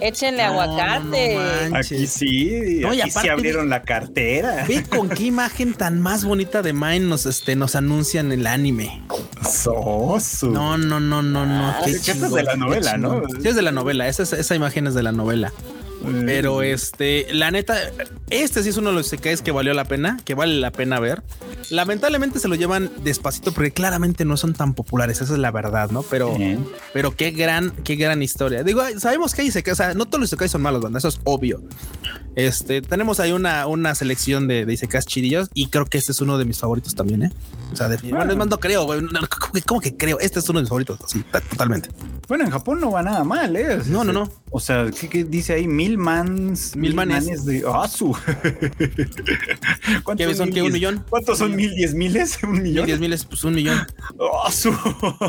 Échenle 0.00 0.42
No, 0.44 0.60
aguacate. 0.60 1.68
no. 1.70 1.76
Aquí 1.76 2.06
sí, 2.08 2.80
No, 2.82 2.92
y 2.92 3.00
aquí 3.02 3.10
sí 3.12 3.18
aparte 3.18 3.30
abrieron 3.30 3.68
la 3.68 3.82
cartera. 3.82 4.64
Ve 4.66 4.82
con 4.82 5.08
qué 5.08 5.22
imagen 5.26 5.74
tan 5.74 6.00
más 6.00 6.24
bonita 6.24 6.60
de 6.62 6.72
Mine 6.72 7.00
nos, 7.06 7.24
este, 7.26 7.54
nos 7.54 7.76
anuncian 7.76 8.32
el 8.32 8.48
anime. 8.48 9.00
Sosu. 9.48 10.50
No, 10.50 10.76
no, 10.76 10.98
no, 10.98 11.22
no, 11.22 11.46
no. 11.46 11.68
Ah, 11.68 11.82
qué 11.84 11.92
que 11.92 12.10
esta 12.10 12.26
es 12.26 12.32
de 12.32 12.42
la 12.42 12.56
novela, 12.56 12.96
¿no? 12.96 13.22
Sí, 13.40 13.46
es 13.48 13.54
de 13.54 13.62
la 13.62 13.70
novela. 13.70 14.08
Esa, 14.08 14.24
esa 14.24 14.54
imagen 14.56 14.88
es 14.88 14.94
de 14.94 15.04
la 15.04 15.12
novela. 15.12 15.52
Pero 16.26 16.62
este, 16.62 17.26
la 17.32 17.50
neta, 17.50 17.76
este 18.30 18.62
sí 18.62 18.68
es 18.70 18.76
uno 18.76 18.90
de 18.90 18.96
los 18.96 19.06
isekais 19.06 19.42
que 19.42 19.52
valió 19.52 19.72
la 19.74 19.84
pena, 19.84 20.18
que 20.24 20.34
vale 20.34 20.58
la 20.60 20.70
pena 20.72 20.98
ver. 21.00 21.22
Lamentablemente 21.70 22.38
se 22.38 22.48
lo 22.48 22.54
llevan 22.54 22.90
despacito 23.04 23.52
porque 23.52 23.70
claramente 23.70 24.24
no 24.24 24.36
son 24.36 24.52
tan 24.54 24.74
populares, 24.74 25.20
esa 25.20 25.32
es 25.34 25.38
la 25.38 25.50
verdad, 25.50 25.90
¿no? 25.90 26.02
Pero, 26.02 26.34
Sí. 26.36 26.58
pero 26.92 27.14
qué 27.16 27.30
gran, 27.30 27.70
qué 27.84 27.96
gran 27.96 28.22
historia. 28.22 28.62
Digo, 28.64 28.82
sabemos 28.98 29.34
que 29.34 29.42
hay 29.42 29.48
isekais, 29.48 29.72
o 29.72 29.76
sea, 29.82 29.94
no 29.94 30.06
todos 30.06 30.20
los 30.20 30.28
isekais 30.30 30.50
son 30.50 30.62
malos, 30.62 30.82
banda, 30.82 30.98
eso 30.98 31.08
es 31.08 31.20
obvio. 31.24 31.62
Este, 32.34 32.80
tenemos 32.80 33.20
ahí 33.20 33.32
una, 33.32 33.66
una 33.66 33.94
selección 33.94 34.48
de, 34.48 34.64
de 34.64 34.72
isekais 34.72 35.04
chidillos 35.06 35.48
y 35.54 35.66
creo 35.68 35.84
que 35.84 35.98
este 35.98 36.12
es 36.12 36.20
uno 36.20 36.38
de 36.38 36.44
mis 36.46 36.58
favoritos 36.58 36.94
también, 36.94 37.24
¿eh? 37.24 37.32
O 37.72 37.76
sea, 37.76 37.88
definitivamente, 37.88 38.34
Bueno. 38.34 38.50
no 38.50 38.60
creo, 38.60 38.84
güey. 38.84 39.02
No, 39.02 39.20
¿cómo, 39.66 39.80
que, 39.80 39.96
creo? 39.96 40.18
Este 40.18 40.38
es 40.40 40.48
uno 40.48 40.58
de 40.58 40.62
mis 40.62 40.68
favoritos, 40.70 40.98
sí, 41.06 41.22
totalmente. 41.50 41.90
Bueno, 42.28 42.44
en 42.44 42.50
Japón 42.50 42.80
no 42.80 42.90
va 42.92 43.02
nada 43.02 43.24
mal, 43.24 43.54
¿eh? 43.56 43.78
No, 43.86 44.04
no, 44.04 44.12
no. 44.12 44.30
O 44.50 44.60
sea, 44.60 44.86
¿qué, 44.98 45.08
qué 45.08 45.24
dice 45.24 45.54
ahí? 45.54 45.66
Mil 45.66 45.91
mans. 45.96 46.74
Mil 46.76 46.94
manes. 46.94 47.24
manes 47.24 47.44
de. 47.44 47.64
¡Ah, 47.66 47.86
su! 47.88 48.12
¿Cuántos 50.04 50.26
¿Qué 50.26 50.34
son? 50.34 50.46
mil 50.46 50.54
¿Qué, 50.54 50.62
un 50.62 50.68
diez- 50.68 50.72
millón? 50.72 51.04
¿Cuántos 51.08 51.38
son 51.38 51.54
mil 51.56 51.74
diez 51.74 51.94
miles? 51.94 52.38
¿Un 52.42 52.52
Mil, 52.52 52.62
millón? 52.62 52.86
diez 52.86 53.00
miles, 53.00 53.24
pues 53.24 53.44
un 53.44 53.54
millón, 53.54 53.86
¡Ah, 54.44 54.50
su! 54.50 54.72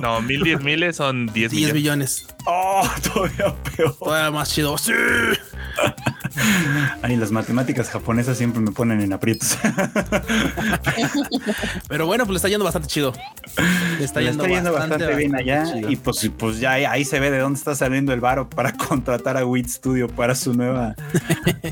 No, 0.01 0.22
mil 0.22 0.41
diez 0.43 0.61
miles 0.64 0.95
son 0.97 1.28
diez 1.28 1.51
diez 1.51 1.74
millones. 1.74 2.24
millones. 2.24 2.36
¡Oh, 2.45 2.88
todavía 3.14 3.55
peor! 3.76 3.95
Todavía 3.97 4.32
más 4.32 4.51
chido. 4.53 4.78
Sí. 4.78 4.91
Ay, 7.01 7.15
las 7.17 7.31
matemáticas 7.31 7.89
japonesas 7.89 8.38
siempre 8.38 8.61
me 8.61 8.71
ponen 8.71 9.01
en 9.01 9.13
aprietos. 9.13 9.57
Pero 11.88 12.05
bueno, 12.05 12.25
pues 12.25 12.34
le 12.34 12.38
está 12.38 12.49
yendo 12.49 12.65
bastante 12.65 12.88
chido. 12.88 13.13
Le 13.99 14.05
está 14.05 14.19
Le 14.19 14.27
yendo, 14.27 14.43
está 14.43 14.55
yendo 14.55 14.73
bastante, 14.73 15.15
bien 15.15 15.36
allá 15.36 15.65
chido. 15.71 15.91
y 15.91 15.95
pues, 15.95 16.29
pues 16.38 16.59
ya 16.59 16.71
ahí- 16.73 17.05
se 17.05 17.19
ve 17.19 17.31
de 17.31 17.39
dónde 17.39 17.57
está 17.59 17.75
saliendo 17.75 18.13
el 18.13 18.21
varo 18.21 18.49
para 18.49 18.71
contratar 18.73 19.38
a 19.38 19.45
Wit 19.45 19.67
Studio 19.67 20.07
para 20.07 20.36
su 20.36 20.53
nueva 20.53 20.95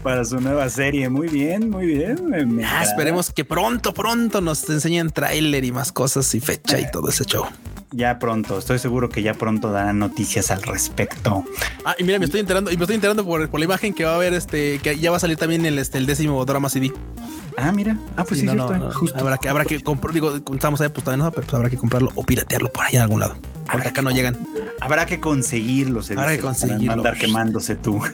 para 0.03 0.25
su 0.25 0.39
nueva 0.39 0.69
serie. 0.69 1.09
Muy 1.09 1.27
bien, 1.29 1.69
muy 1.69 1.85
bien. 1.85 2.61
Ah, 2.65 2.83
esperemos 2.83 3.31
que 3.31 3.45
pronto, 3.45 3.93
pronto 3.93 4.41
nos 4.41 4.69
enseñen 4.69 5.09
tráiler 5.09 5.63
y 5.63 5.71
más 5.71 5.91
cosas 5.91 6.33
y 6.35 6.39
fecha 6.39 6.79
y 6.79 6.89
todo 6.91 7.09
ese 7.09 7.25
show. 7.25 7.45
Ya 7.93 8.19
pronto, 8.19 8.57
estoy 8.57 8.79
seguro 8.79 9.09
que 9.09 9.21
ya 9.21 9.33
pronto 9.33 9.69
darán 9.69 9.99
noticias 9.99 10.49
al 10.49 10.61
respecto. 10.63 11.43
Ah, 11.83 11.93
y 11.99 12.05
mira, 12.05 12.19
me 12.19 12.25
estoy 12.25 12.39
enterando, 12.39 12.71
y 12.71 12.77
me 12.77 12.83
estoy 12.83 12.95
enterando 12.95 13.25
por, 13.25 13.49
por 13.49 13.59
la 13.59 13.65
imagen 13.65 13.93
que 13.93 14.05
va 14.05 14.13
a 14.13 14.15
haber 14.15 14.33
este, 14.33 14.50
que 14.51 14.97
ya 14.99 15.11
va 15.11 15.17
a 15.17 15.19
salir 15.19 15.37
también 15.37 15.65
el, 15.65 15.79
este, 15.79 15.97
el 15.97 16.05
décimo 16.05 16.43
drama 16.45 16.69
CD. 16.69 16.91
Ah, 17.57 17.71
mira. 17.71 17.97
Ah, 18.15 18.23
pues 18.23 18.39
sí, 18.39 18.45
no, 18.45 18.53
cierto, 18.53 18.77
no, 18.77 18.85
no. 18.87 18.93
justo. 18.93 19.19
Habrá 19.19 19.37
que, 19.37 19.49
habrá 19.49 19.65
que 19.65 19.81
comprar, 19.81 20.13
digo, 20.13 20.33
estamos 20.53 20.79
ahí, 20.81 20.89
pues 20.89 21.05
no, 21.17 21.31
pero 21.31 21.43
pues 21.45 21.53
habrá 21.53 21.69
que 21.69 21.77
comprarlo 21.77 22.09
o 22.15 22.23
piratearlo 22.23 22.71
por 22.71 22.85
ahí 22.85 22.95
en 22.95 23.01
algún 23.01 23.19
lado. 23.19 23.35
Porque 23.71 23.87
acá 23.89 24.01
no 24.01 24.11
llegan. 24.11 24.37
Habrá 24.81 25.05
que 25.05 25.19
conseguirlo, 25.19 26.01
se 26.01 26.13
Habrá 26.13 26.27
que 26.27 26.31
dice, 26.33 26.43
para 26.43 26.53
conseguirlo. 26.57 26.93
andar 26.93 27.17
quemándose 27.17 27.75
tú. 27.75 28.01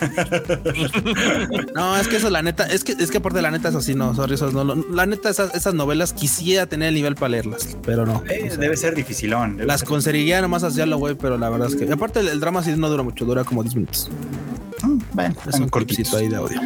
No, 1.76 1.96
es 1.98 2.08
que 2.08 2.18
eso, 2.18 2.30
la 2.30 2.42
neta, 2.42 2.66
es 2.66 2.84
que, 2.84 2.94
es 2.94 3.12
que 3.12 3.18
aparte 3.18 3.42
la 3.42 3.52
neta 3.52 3.70
es 3.70 3.76
así, 3.76 3.94
no, 3.94 4.14
sorry, 4.16 4.34
esos 4.36 4.54
no, 4.54 4.64
no, 4.64 4.76
la 4.92 5.06
neta, 5.06 5.30
esas, 5.30 5.54
esas 5.54 5.74
novelas 5.74 6.14
quisiera 6.14 6.66
tener 6.66 6.90
el 6.90 6.96
nivel 6.96 7.16
para 7.16 7.30
leerlas, 7.30 7.78
pero 7.86 8.06
no. 8.06 8.24
Eh, 8.30 8.44
O 8.46 8.50
sea, 8.50 8.58
debe 8.58 8.76
ser 8.78 8.96
dificilón. 8.96 9.58
debe 9.58 9.68
las 9.68 9.82
ser- 9.82 9.90
conseguiría 9.90 10.42
nomás 10.42 10.64
hacerlo, 10.64 10.98
güey, 10.98 11.16
pero 11.16 11.38
la 11.38 11.50
verdad 11.50 11.68
es 11.70 11.76
que, 11.76 11.92
aparte 11.92 12.20
el, 12.20 12.28
el 12.30 12.40
drama 12.40 12.64
sí 12.64 12.74
no 12.76 12.90
dura 12.90 13.04
mucho, 13.04 13.26
dura 13.26 13.44
como 13.44 13.62
10 13.64 13.76
minutos. 13.76 14.10
Bueno, 15.14 15.36
Es 15.48 15.60
un 15.60 15.70
cortito 15.70 16.18
ahí 16.18 16.28
de 16.28 16.36
audio. 16.38 16.60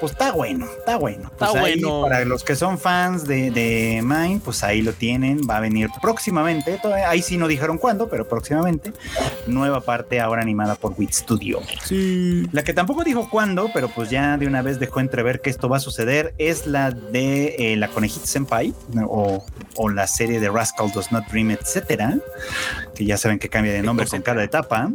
Pues 0.00 0.12
está 0.12 0.32
bueno, 0.32 0.66
está 0.78 0.96
bueno. 0.96 1.28
Está 1.32 1.50
Pues 1.50 1.62
ahí, 1.64 1.80
bueno. 1.80 2.02
Para 2.02 2.24
los 2.24 2.42
que 2.42 2.56
son 2.56 2.76
fans 2.78 3.24
de, 3.24 3.52
de 3.52 4.00
Mine, 4.02 4.40
pues 4.44 4.64
ahí 4.64 4.82
lo 4.82 4.92
tienen. 4.92 5.40
Va 5.48 5.58
a 5.58 5.60
venir 5.60 5.88
próximamente. 6.00 6.78
todavía- 6.82 7.08
ahí 7.08 7.22
sí 7.22 7.36
no 7.36 7.46
dijeron 7.46 7.78
cuándo, 7.78 8.08
pero 8.08 8.28
próximamente. 8.28 8.92
Nueva 9.46 9.80
parte 9.80 10.20
ahora 10.20 10.42
animada 10.42 10.74
por 10.74 10.94
Wit 10.98 11.12
Studio. 11.12 11.60
Sí. 11.84 12.48
La 12.50 12.64
que 12.64 12.74
tampoco 12.74 13.04
dijo 13.04 13.30
cuándo, 13.30 13.70
pero 13.72 13.88
pues 13.88 14.10
ya 14.10 14.36
de 14.38 14.46
una 14.48 14.60
vez 14.62 14.80
dejó 14.80 14.98
entrever 14.98 15.40
que 15.40 15.50
esto 15.50 15.68
va 15.68 15.76
a 15.76 15.80
suceder, 15.80 16.34
es 16.38 16.66
la 16.66 16.90
de 16.90 17.54
eh, 17.58 17.76
la 17.76 17.86
Conejita 17.88 18.26
Senpai 18.26 18.74
o, 19.06 19.44
o 19.76 19.88
la 19.88 20.06
serie 20.08 20.40
de 20.40 20.48
Rascal 20.50 20.90
Does 20.92 21.12
Not 21.12 21.26
Dream, 21.28 21.52
etcétera, 21.52 22.16
que 22.94 23.04
ya 23.04 23.16
saben 23.16 23.38
que 23.38 23.48
cambia 23.48 23.72
de 23.72 23.82
nombre 23.82 24.06
con 24.06 24.22
cada 24.22 24.42
etapa. 24.44 24.90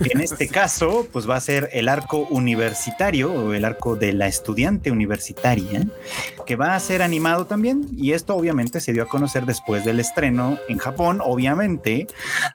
En 0.00 0.20
este 0.20 0.48
caso, 0.60 1.06
pues 1.12 1.28
va 1.28 1.36
a 1.36 1.40
ser 1.40 1.68
el 1.72 1.88
arco 1.88 2.26
universitario 2.30 3.32
o 3.32 3.54
el 3.54 3.64
arco 3.64 3.96
de 3.96 4.12
la 4.12 4.26
estudiante 4.26 4.90
universitaria, 4.90 5.86
que 6.46 6.56
va 6.56 6.74
a 6.74 6.80
ser 6.80 7.02
animado 7.02 7.46
también. 7.46 7.86
Y 7.96 8.12
esto 8.12 8.36
obviamente 8.36 8.80
se 8.80 8.92
dio 8.92 9.02
a 9.02 9.06
conocer 9.06 9.46
después 9.46 9.84
del 9.84 10.00
estreno 10.00 10.58
en 10.68 10.78
Japón, 10.78 11.20
obviamente, 11.22 12.06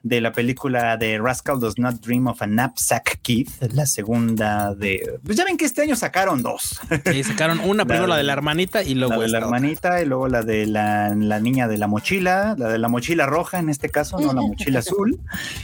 de 0.03 0.21
la 0.21 0.31
película 0.31 0.97
de 0.97 1.17
Rascal 1.17 1.59
Does 1.59 1.77
Not 1.77 1.95
Dream 2.01 2.27
of 2.27 2.41
a 2.41 2.47
Knapsack 2.47 3.19
Kid, 3.21 3.49
la 3.73 3.85
segunda 3.85 4.73
de... 4.75 5.19
Pues 5.23 5.37
ya 5.37 5.45
ven 5.45 5.57
que 5.57 5.65
este 5.65 5.81
año 5.81 5.95
sacaron 5.95 6.41
dos. 6.41 6.79
Y 7.13 7.23
sacaron 7.23 7.59
una, 7.59 7.85
primero 7.85 8.07
la 8.07 8.17
de 8.17 8.23
la 8.23 8.33
hermanita 8.33 8.83
y 8.83 8.95
luego 8.95 9.15
la 9.15 9.21
de 9.21 9.27
la 9.29 9.37
otra. 9.39 9.47
hermanita 9.47 10.01
y 10.01 10.05
luego 10.05 10.27
la 10.27 10.43
de 10.43 10.65
la, 10.65 11.13
la 11.15 11.39
niña 11.39 11.67
de 11.67 11.77
la 11.77 11.87
mochila, 11.87 12.55
la 12.57 12.69
de 12.69 12.77
la 12.77 12.87
mochila 12.87 13.25
roja 13.25 13.59
en 13.59 13.69
este 13.69 13.89
caso, 13.89 14.19
no 14.19 14.33
la 14.33 14.41
mochila 14.47 14.81
azul. 14.87 15.19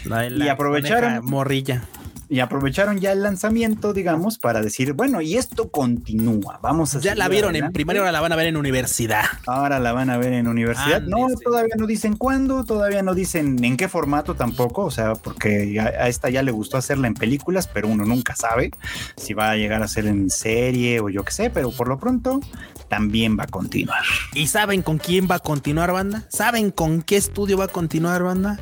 La 0.06 0.22
de 0.22 0.30
y 0.46 0.48
aprovecharon- 0.50 1.24
morrilla. 1.24 1.84
Y 2.32 2.40
aprovecharon 2.40 3.02
ya 3.02 3.12
el 3.12 3.24
lanzamiento, 3.24 3.92
digamos, 3.92 4.38
para 4.40 4.62
decir, 4.62 4.94
bueno, 4.94 5.20
y 5.20 5.36
esto 5.36 5.70
continúa. 5.70 6.62
Vamos 6.64 6.96
a 6.96 7.02
Ya 7.02 7.14
la 7.14 7.28
vieron 7.28 7.58
en 7.58 7.74
primaria, 7.74 8.00
ahora 8.00 8.14
la 8.14 8.22
van 8.22 8.32
a 8.32 8.38
ver 8.38 8.48
en 8.48 8.56
universidad. 8.56 9.26
Ahora 9.46 9.82
la 9.82 9.92
van 9.92 10.10
a 10.10 10.18
ver 10.18 10.32
en 10.32 10.48
universidad. 10.48 11.02
No, 11.02 11.28
todavía 11.44 11.76
no 11.78 11.88
dicen 11.88 12.16
cuándo, 12.16 12.64
todavía 12.64 13.04
no 13.04 13.16
dicen 13.16 13.62
en 13.66 13.76
qué 13.76 13.90
formato 13.90 14.36
tampoco, 14.36 14.86
o 14.86 14.92
sea, 14.92 15.16
porque 15.16 15.78
a, 15.78 15.88
a 15.88 16.08
esta 16.08 16.30
ya 16.30 16.42
le 16.42 16.52
gustó 16.52 16.78
hacerla 16.78 17.08
en 17.08 17.16
películas, 17.16 17.68
pero 17.68 17.90
uno 17.90 18.06
nunca 18.06 18.34
sabe 18.34 18.72
si 19.18 19.34
va 19.34 19.52
a 19.52 19.58
llegar 19.58 19.84
a 19.84 19.90
ser 19.90 20.08
en 20.08 20.30
serie 20.30 21.02
o 21.02 21.10
yo 21.10 21.26
qué 21.26 21.34
sé, 21.34 21.50
pero 21.50 21.72
por 21.72 21.90
lo 21.90 22.00
pronto 22.00 22.40
también 22.92 23.38
va 23.40 23.46
a 23.46 23.48
continuar. 23.48 24.04
¿Y 24.34 24.48
saben 24.48 24.82
con 24.82 24.98
quién 24.98 25.28
va 25.32 25.36
a 25.36 25.40
continuar, 25.40 25.94
banda? 25.94 26.26
¿Saben 26.28 26.72
con 26.72 27.02
qué 27.02 27.16
estudio 27.16 27.58
va 27.58 27.66
a 27.66 27.68
continuar, 27.70 28.22
banda? 28.22 28.60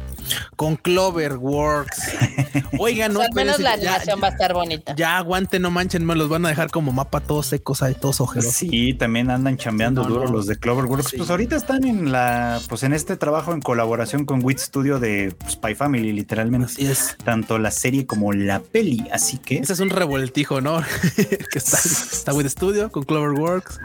Con 0.56 0.76
Cloverworks. 0.76 2.00
Oigan, 2.80 3.14
no, 3.14 3.22
al 3.22 3.34
menos 3.34 3.59
la 3.60 3.76
ya, 3.76 3.90
animación 3.96 4.20
va 4.24 4.28
a 4.28 4.32
estar 4.32 4.54
bonita. 4.54 4.96
ya 4.96 5.18
aguanten, 5.18 5.62
no 5.62 5.72
manchen, 5.72 6.06
me 6.06 6.16
los 6.16 6.30
van 6.30 6.46
a 6.46 6.50
dejar 6.50 6.70
como 6.72 6.92
mapa 6.92 7.20
todos 7.20 7.48
secos 7.48 7.82
ahí, 7.84 7.94
todos 7.96 8.22
ojeros. 8.22 8.52
Sí, 8.54 8.94
también 8.94 9.30
andan 9.30 9.58
chambeando 9.58 10.04
No, 10.04 10.10
duro 10.10 10.26
no. 10.26 10.32
los 10.32 10.48
de 10.48 10.58
Cloverworks. 10.58 11.10
Sí. 11.10 11.18
Pues 11.18 11.30
ahorita 11.30 11.56
están 11.56 11.84
en 11.86 12.12
la, 12.12 12.60
pues 12.70 12.84
en 12.84 12.94
este 12.94 13.16
trabajo 13.18 13.54
en 13.54 13.62
colaboración 13.62 14.26
con 14.26 14.44
Wit 14.44 14.60
Studio 14.60 15.00
de 15.00 15.34
pues, 15.38 15.54
Spy 15.54 15.76
Family, 15.76 16.12
literalmente. 16.14 16.66
Así 16.68 16.86
es. 16.86 17.16
Tanto 17.24 17.58
la 17.60 17.72
serie 17.72 18.06
como 18.06 18.34
la 18.34 18.60
peli, 18.60 19.08
así 19.12 19.38
que 19.38 19.58
Ese 19.60 19.74
es 19.74 19.80
un 19.80 19.90
revoltijo, 19.90 20.62
¿no? 20.62 20.82
que 21.16 21.58
está, 21.58 21.78
está 21.78 22.34
with 22.34 22.48
Studio 22.48 22.92
con 22.92 23.04
Cloverworks 23.04 23.80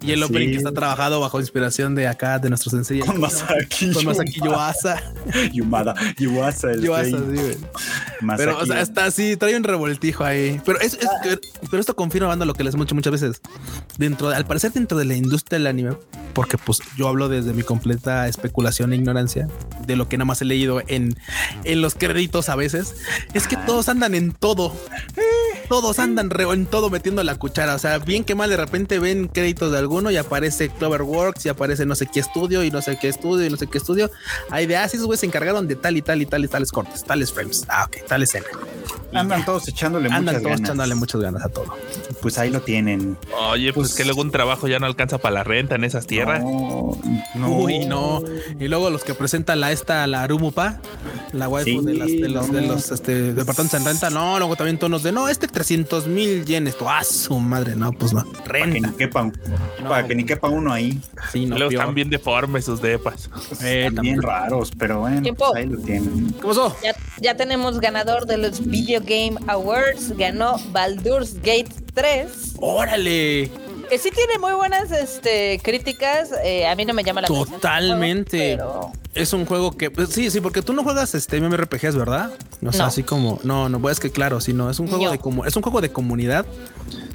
y 0.00 0.12
el 0.12 0.18
Sí. 0.18 0.24
opening 0.24 0.50
que 0.50 0.56
está 0.56 0.72
trabajado 0.72 1.20
bajo 1.20 1.40
inspiración 1.40 1.94
de 1.94 2.06
acá, 2.08 2.38
de 2.38 2.48
nuestro 2.48 2.70
sencillo. 2.70 3.04
con 3.06 3.20
Masaki, 3.20 3.92
Con 3.92 4.04
Masaki 4.06 4.40
Yuasa. 4.40 5.02
Yumada, 5.52 5.94
Yuasa, 6.18 6.70
el 6.72 6.82
Yuasa, 6.82 7.16
rey. 7.18 7.54
sí. 7.54 7.64
Pero, 8.36 8.58
o 8.58 8.66
sea, 8.66 8.80
está 8.80 9.04
así, 9.14 9.36
trae 9.36 9.56
un 9.56 9.64
revoltijo 9.64 10.24
ahí. 10.24 10.60
Pero 10.64 10.80
es, 10.80 10.94
es- 10.94 11.08
pero 11.70 11.80
esto 11.80 11.94
confirma 11.96 12.28
banda, 12.28 12.44
lo 12.44 12.54
que 12.54 12.64
les 12.64 12.74
dicho 12.76 12.94
muchas 12.94 13.12
veces. 13.12 13.40
Dentro, 13.98 14.28
al 14.28 14.44
parecer, 14.46 14.72
dentro 14.72 14.98
de 14.98 15.04
la 15.04 15.14
industria 15.14 15.58
del 15.58 15.66
anime, 15.68 15.92
porque 16.32 16.58
pues 16.58 16.80
yo 16.96 17.06
hablo 17.08 17.28
desde 17.28 17.52
mi 17.52 17.62
completa 17.62 18.26
especulación 18.28 18.92
e 18.92 18.96
ignorancia 18.96 19.48
de 19.86 19.96
lo 19.96 20.08
que 20.08 20.18
nada 20.18 20.26
más 20.26 20.42
he 20.42 20.44
leído 20.44 20.82
en, 20.88 21.16
en 21.64 21.80
los 21.80 21.94
créditos 21.94 22.48
a 22.48 22.56
veces, 22.56 22.96
es 23.34 23.46
que 23.46 23.56
todos 23.56 23.88
andan 23.88 24.14
en 24.14 24.32
todo. 24.32 24.76
Todos 25.68 25.98
andan 25.98 26.30
re- 26.30 26.44
en 26.52 26.66
todo 26.66 26.90
metiendo 26.90 27.22
la 27.24 27.34
cuchara. 27.36 27.74
O 27.74 27.78
sea, 27.78 27.98
bien 27.98 28.24
que 28.24 28.34
mal 28.34 28.50
de 28.50 28.56
repente 28.56 28.98
ven 28.98 29.28
créditos 29.28 29.72
de 29.72 29.78
alguno 29.78 30.10
y 30.10 30.16
aparece 30.16 30.68
Cloverworks 30.68 31.46
y 31.46 31.48
aparece 31.48 31.86
no 31.86 31.94
sé 31.94 32.06
qué 32.12 32.20
estudio 32.20 32.62
y 32.64 32.70
no 32.70 32.82
sé 32.82 32.98
qué 33.00 33.08
estudio 33.08 33.46
y 33.46 33.50
no 33.50 33.56
sé 33.56 33.66
qué 33.66 33.78
estudio. 33.78 34.10
Hay 34.50 34.66
de 34.66 34.76
ah, 34.76 34.88
sí, 34.88 34.96
esos 34.96 35.06
güeyes 35.06 35.20
se 35.20 35.26
encargaron 35.26 35.66
de 35.66 35.76
tal 35.76 35.96
y 35.96 36.02
tal 36.02 36.20
y 36.20 36.26
tal 36.26 36.44
y 36.44 36.48
tales 36.48 36.70
cortes, 36.72 37.04
tales 37.04 37.32
frames. 37.32 37.64
Ah, 37.68 37.84
ok, 37.86 38.06
tal 38.08 38.22
escena. 38.22 38.46
Andan 39.12 39.40
ya. 39.40 39.46
todos 39.46 39.68
echándole 39.68 40.06
Andan 40.08 40.22
muchas 40.24 40.42
todos 40.42 40.50
ganas. 40.52 40.60
echándole 40.68 40.94
muchas 40.96 41.20
ganas 41.20 41.44
a 41.44 41.48
todo. 41.48 41.66
Pues 42.20 42.38
ahí 42.38 42.50
lo 42.50 42.60
tienen. 42.60 43.16
Oye, 43.50 43.72
pues, 43.72 43.88
Pues- 43.88 43.94
que 43.94 44.04
luego 44.04 44.20
un 44.22 44.30
trabajo 44.30 44.66
ya 44.68 44.78
no 44.78 44.86
alcanza 44.86 45.18
para 45.18 45.34
la 45.36 45.44
renta 45.44 45.76
en 45.76 45.84
esas 45.84 46.06
tierras. 46.06 46.42
No, 46.42 46.98
Uy, 47.48 47.86
no. 47.86 48.22
Y 48.58 48.68
luego 48.68 48.90
los 48.90 49.04
que 49.04 49.14
presenta 49.14 49.56
la 49.56 49.72
esta, 49.72 50.06
la 50.06 50.22
Arumupa, 50.22 50.80
la 51.32 51.48
waifu 51.48 51.80
Sí, 51.80 51.86
de, 51.86 51.94
las, 51.94 52.08
de 52.08 52.28
los, 52.28 52.52
de 52.52 52.62
no. 52.62 52.74
los 52.74 52.90
este, 52.90 53.32
departamentos 53.32 53.78
en 53.80 53.86
renta. 53.86 54.10
No, 54.10 54.38
luego 54.38 54.56
también 54.56 54.78
tonos 54.78 55.02
de 55.02 55.12
no, 55.12 55.28
este 55.28 55.48
300 55.54 56.06
mil 56.06 56.44
yenes. 56.44 56.76
Ah, 56.86 57.02
su 57.02 57.38
madre, 57.38 57.74
no, 57.76 57.92
pues 57.92 58.12
no. 58.12 58.24
Para 58.24 58.42
que 58.44 58.52
Renta. 58.52 58.88
ni 58.88 58.96
quepa, 58.96 59.22
No. 59.82 59.88
para 59.88 60.06
que 60.06 60.14
ni 60.14 60.24
quepa 60.24 60.48
uno 60.48 60.72
ahí. 60.72 61.00
Sí, 61.32 61.46
no, 61.46 61.56
luego 61.56 61.70
están 61.72 61.94
bien 61.94 62.10
deformes 62.10 62.66
sus 62.66 62.82
depas. 62.82 63.30
Eh, 63.62 63.86
Están 63.88 64.02
bien 64.02 64.20
raros, 64.20 64.70
pero 64.78 65.00
bueno, 65.00 65.22
pues 65.34 65.50
ahí 65.54 65.66
lo 65.66 65.78
tienen. 65.80 66.32
¿Qué 66.32 66.46
pasó? 66.46 66.76
Ya, 66.82 66.94
ya 67.20 67.36
tenemos 67.36 67.80
ganador 67.80 68.26
de 68.26 68.36
los 68.36 68.66
Video 68.66 69.00
Game 69.00 69.36
Awards. 69.46 70.16
Ganó 70.18 70.56
Baldur's 70.72 71.34
Gate 71.36 71.68
3. 71.94 72.54
Órale. 72.58 73.50
Eh, 73.90 73.98
sí 73.98 74.10
tiene 74.10 74.38
muy 74.38 74.52
buenas 74.52 74.90
este, 74.90 75.60
críticas. 75.62 76.30
eh, 76.44 76.66
a 76.66 76.74
mí 76.74 76.84
no 76.84 76.94
me 76.94 77.02
llama 77.04 77.20
la 77.20 77.26
atención. 77.26 77.60
Totalmente. 77.60 78.56
Pero 78.56 78.92
Es 79.14 79.32
un 79.32 79.46
juego 79.46 79.76
que 79.76 79.90
pues, 79.90 80.08
sí, 80.10 80.30
sí, 80.30 80.40
porque 80.40 80.62
tú 80.62 80.72
no 80.72 80.82
juegas 80.82 81.14
este 81.14 81.40
MMORPGs, 81.40 81.94
¿verdad? 81.96 82.30
O 82.66 82.72
sea, 82.72 82.82
No. 82.82 82.86
así 82.88 83.02
como 83.02 83.38
no, 83.44 83.68
no, 83.68 83.80
pues 83.80 83.94
es 83.94 84.00
que 84.00 84.10
claro, 84.10 84.40
sí, 84.40 84.52
no, 84.52 84.70
es 84.70 84.78
un 84.80 84.88
juego 84.88 85.04
No. 85.04 85.10
de 85.12 85.18
como 85.18 85.44
es 85.44 85.54
un 85.56 85.62
juego 85.62 85.80
de 85.80 85.90
comunidad, 85.92 86.44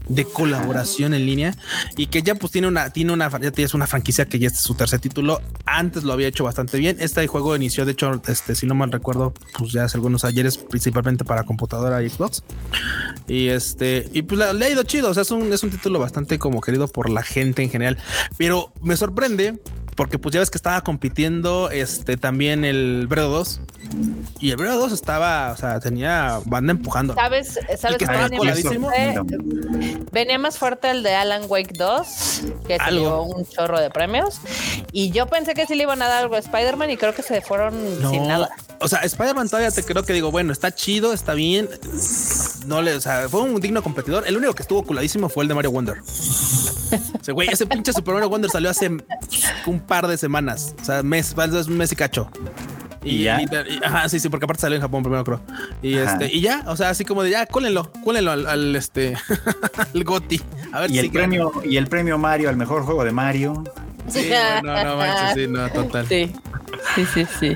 de 0.10 0.26
colaboración 0.26 1.14
en 1.14 1.26
línea 1.26 1.56
y 1.96 2.08
que 2.08 2.22
ya 2.22 2.36
pues 2.36 2.52
tiene 2.52 2.68
una 2.68 2.90
tiene 2.90 3.14
una 3.14 3.30
ya 3.40 3.52
tienes 3.52 3.74
una 3.74 3.88
franquicia 3.88 4.26
que 4.26 4.40
ya 4.40 4.48
es 4.48 4.58
su 4.58 4.74
tercer 4.74 5.00
título. 5.00 5.42
Antes 5.66 6.04
lo 6.04 6.14
había 6.14 6.28
hecho 6.28 6.44
bastante 6.44 6.78
bien. 6.78 6.98
Este 7.00 7.26
juego 7.28 7.56
inició, 7.56 7.86
de 7.86 7.94
hecho, 7.94 8.22
este 8.28 8.56
si 8.56 8.66
no 8.66 8.76
mal 8.76 8.92
recuerdo, 8.92 9.34
pues 9.58 9.72
ya 9.72 9.86
hace 9.86 9.98
algunos 9.98 10.26
ayeres 10.26 10.58
principalmente 10.58 11.24
para 11.24 11.44
computadora 11.44 12.04
y 12.04 12.10
Xbox. 12.10 12.44
Y 13.28 13.48
este, 13.48 14.10
y 14.14 14.24
pues 14.24 14.54
le 14.54 14.66
ha 14.66 14.70
ido 14.70 14.84
chido. 14.84 15.10
O 15.10 15.14
sea, 15.14 15.22
es 15.22 15.32
un, 15.32 15.52
es 15.54 15.64
un 15.64 15.70
título 15.70 16.00
bastante 16.00 16.40
como 16.40 16.62
querido 16.62 16.88
por 16.88 17.10
la 17.10 17.24
gente 17.24 17.62
en 17.62 17.70
general. 17.70 17.98
Pero 18.38 18.74
me 18.82 18.98
sorprende 18.98 19.60
porque 19.96 20.18
pues 20.18 20.34
ya 20.34 20.40
ves 20.40 20.50
que 20.50 20.58
estaba 20.58 20.82
compitiendo 20.82 21.70
este 21.72 22.16
también 22.16 22.64
el 22.64 23.08
Bredo 23.08 23.30
2. 23.32 23.62
Y 24.40 24.52
el 24.52 24.58
Bredo 24.58 24.78
2 24.80 24.92
estaba, 24.92 25.52
o 25.52 25.58
sea, 25.58 25.80
tenía 25.80 26.40
banda 26.46 26.72
empujando. 26.72 27.14
¿Sabes, 27.14 27.60
sabes 27.78 27.98
que 27.98 28.06
venía, 28.06 28.56
fuerte? 28.80 30.04
venía 30.12 30.40
más 30.40 30.58
fuerte 30.58 30.92
el 30.92 31.04
de 31.04 31.16
Alan 31.16 31.44
Wake 31.48 31.74
2, 31.78 32.08
que 32.68 32.78
se 32.78 32.92
llevó 32.92 33.24
un 33.24 33.46
chorro 33.46 33.80
de 33.80 33.90
premios. 33.90 34.40
Y 34.92 35.12
yo 35.12 35.28
pensé 35.28 35.54
que 35.54 35.66
sí 35.66 35.76
le 35.76 35.84
iban 35.84 36.02
a 36.02 36.08
dar 36.08 36.24
algo 36.24 36.36
a 36.36 36.40
Spider-Man 36.40 36.92
y 36.92 36.98
creo 36.98 37.14
que 37.14 37.24
se 37.24 37.42
fueron 37.42 37.74
sin 38.10 38.28
nada. 38.28 38.50
O 38.82 38.88
sea, 38.88 39.00
Spider-Man 39.00 39.50
todavía 39.50 39.72
te 39.72 39.84
creo 39.84 40.04
que 40.04 40.14
digo, 40.14 40.32
bueno, 40.32 40.54
está 40.54 40.74
chido, 40.74 41.12
está 41.12 41.34
bien. 41.34 41.70
No 42.66 42.82
le, 42.82 42.96
o 42.96 43.02
sea, 43.02 43.28
fue 43.28 43.42
un 43.42 43.60
digno 43.60 43.84
competidor. 43.84 44.26
El 44.28 44.38
único 44.38 44.54
que 44.54 44.62
estuvo 44.62 44.84
culadísimo 44.84 45.28
fue 45.28 45.44
el 45.44 45.48
de 45.50 45.56
Mario 45.56 45.72
Wonder. 45.72 45.98
Ese 47.22 47.32
güey, 47.34 47.50
ese 47.50 47.66
pinche 47.66 47.94
Super 47.94 48.14
Mario 48.14 48.30
Wonder 48.30 48.50
salió 48.50 48.70
hace 48.70 48.90
un 49.66 49.80
par 49.80 50.08
de 50.08 50.18
semanas. 50.18 50.76
O 50.82 50.86
sea, 50.86 51.04
mes, 51.04 51.36
es 51.38 51.68
un 51.68 51.78
mes 51.78 51.92
y 51.92 51.96
cacho. 51.96 52.30
¿Y 53.04 53.24
ya? 53.24 53.42
y- 53.42 53.48
ajá, 53.84 54.10
sí, 54.10 54.20
sí, 54.20 54.30
porque 54.30 54.46
aparte 54.46 54.62
salió 54.62 54.76
en 54.76 54.82
Japón 54.82 55.04
primero, 55.04 55.24
creo. 55.24 55.42
Y 55.82 55.98
Ajá. 55.98 56.14
este, 56.14 56.36
y 56.36 56.42
ya, 56.42 56.64
o 56.68 56.76
sea, 56.76 56.90
así 56.90 57.06
como 57.06 57.24
de 57.24 57.30
ya, 57.32 57.46
cólenlo, 57.46 57.92
cólenlo 58.04 58.32
al, 58.32 58.46
al, 58.48 58.76
este, 58.76 59.16
al 59.96 60.04
Goti. 60.04 60.42
A 60.74 60.82
ver 60.82 60.92
Y 60.92 60.94
si 60.96 61.00
el 61.00 61.12
premio, 61.12 61.52
y 61.64 61.78
el 61.78 61.88
premio 61.88 62.18
Mario 62.18 62.50
al 62.50 62.58
mejor 62.58 62.84
juego 62.84 63.04
de 63.04 63.12
Mario. 63.12 63.64
Sí, 64.10 64.28
bueno, 64.30 64.84
no 64.84 64.98
manches, 64.98 65.34
sí, 65.36 65.48
no, 65.48 65.70
total. 65.70 66.08
Sí, 66.08 66.34
sí, 66.96 67.06
sí, 67.14 67.28
sí. 67.40 67.56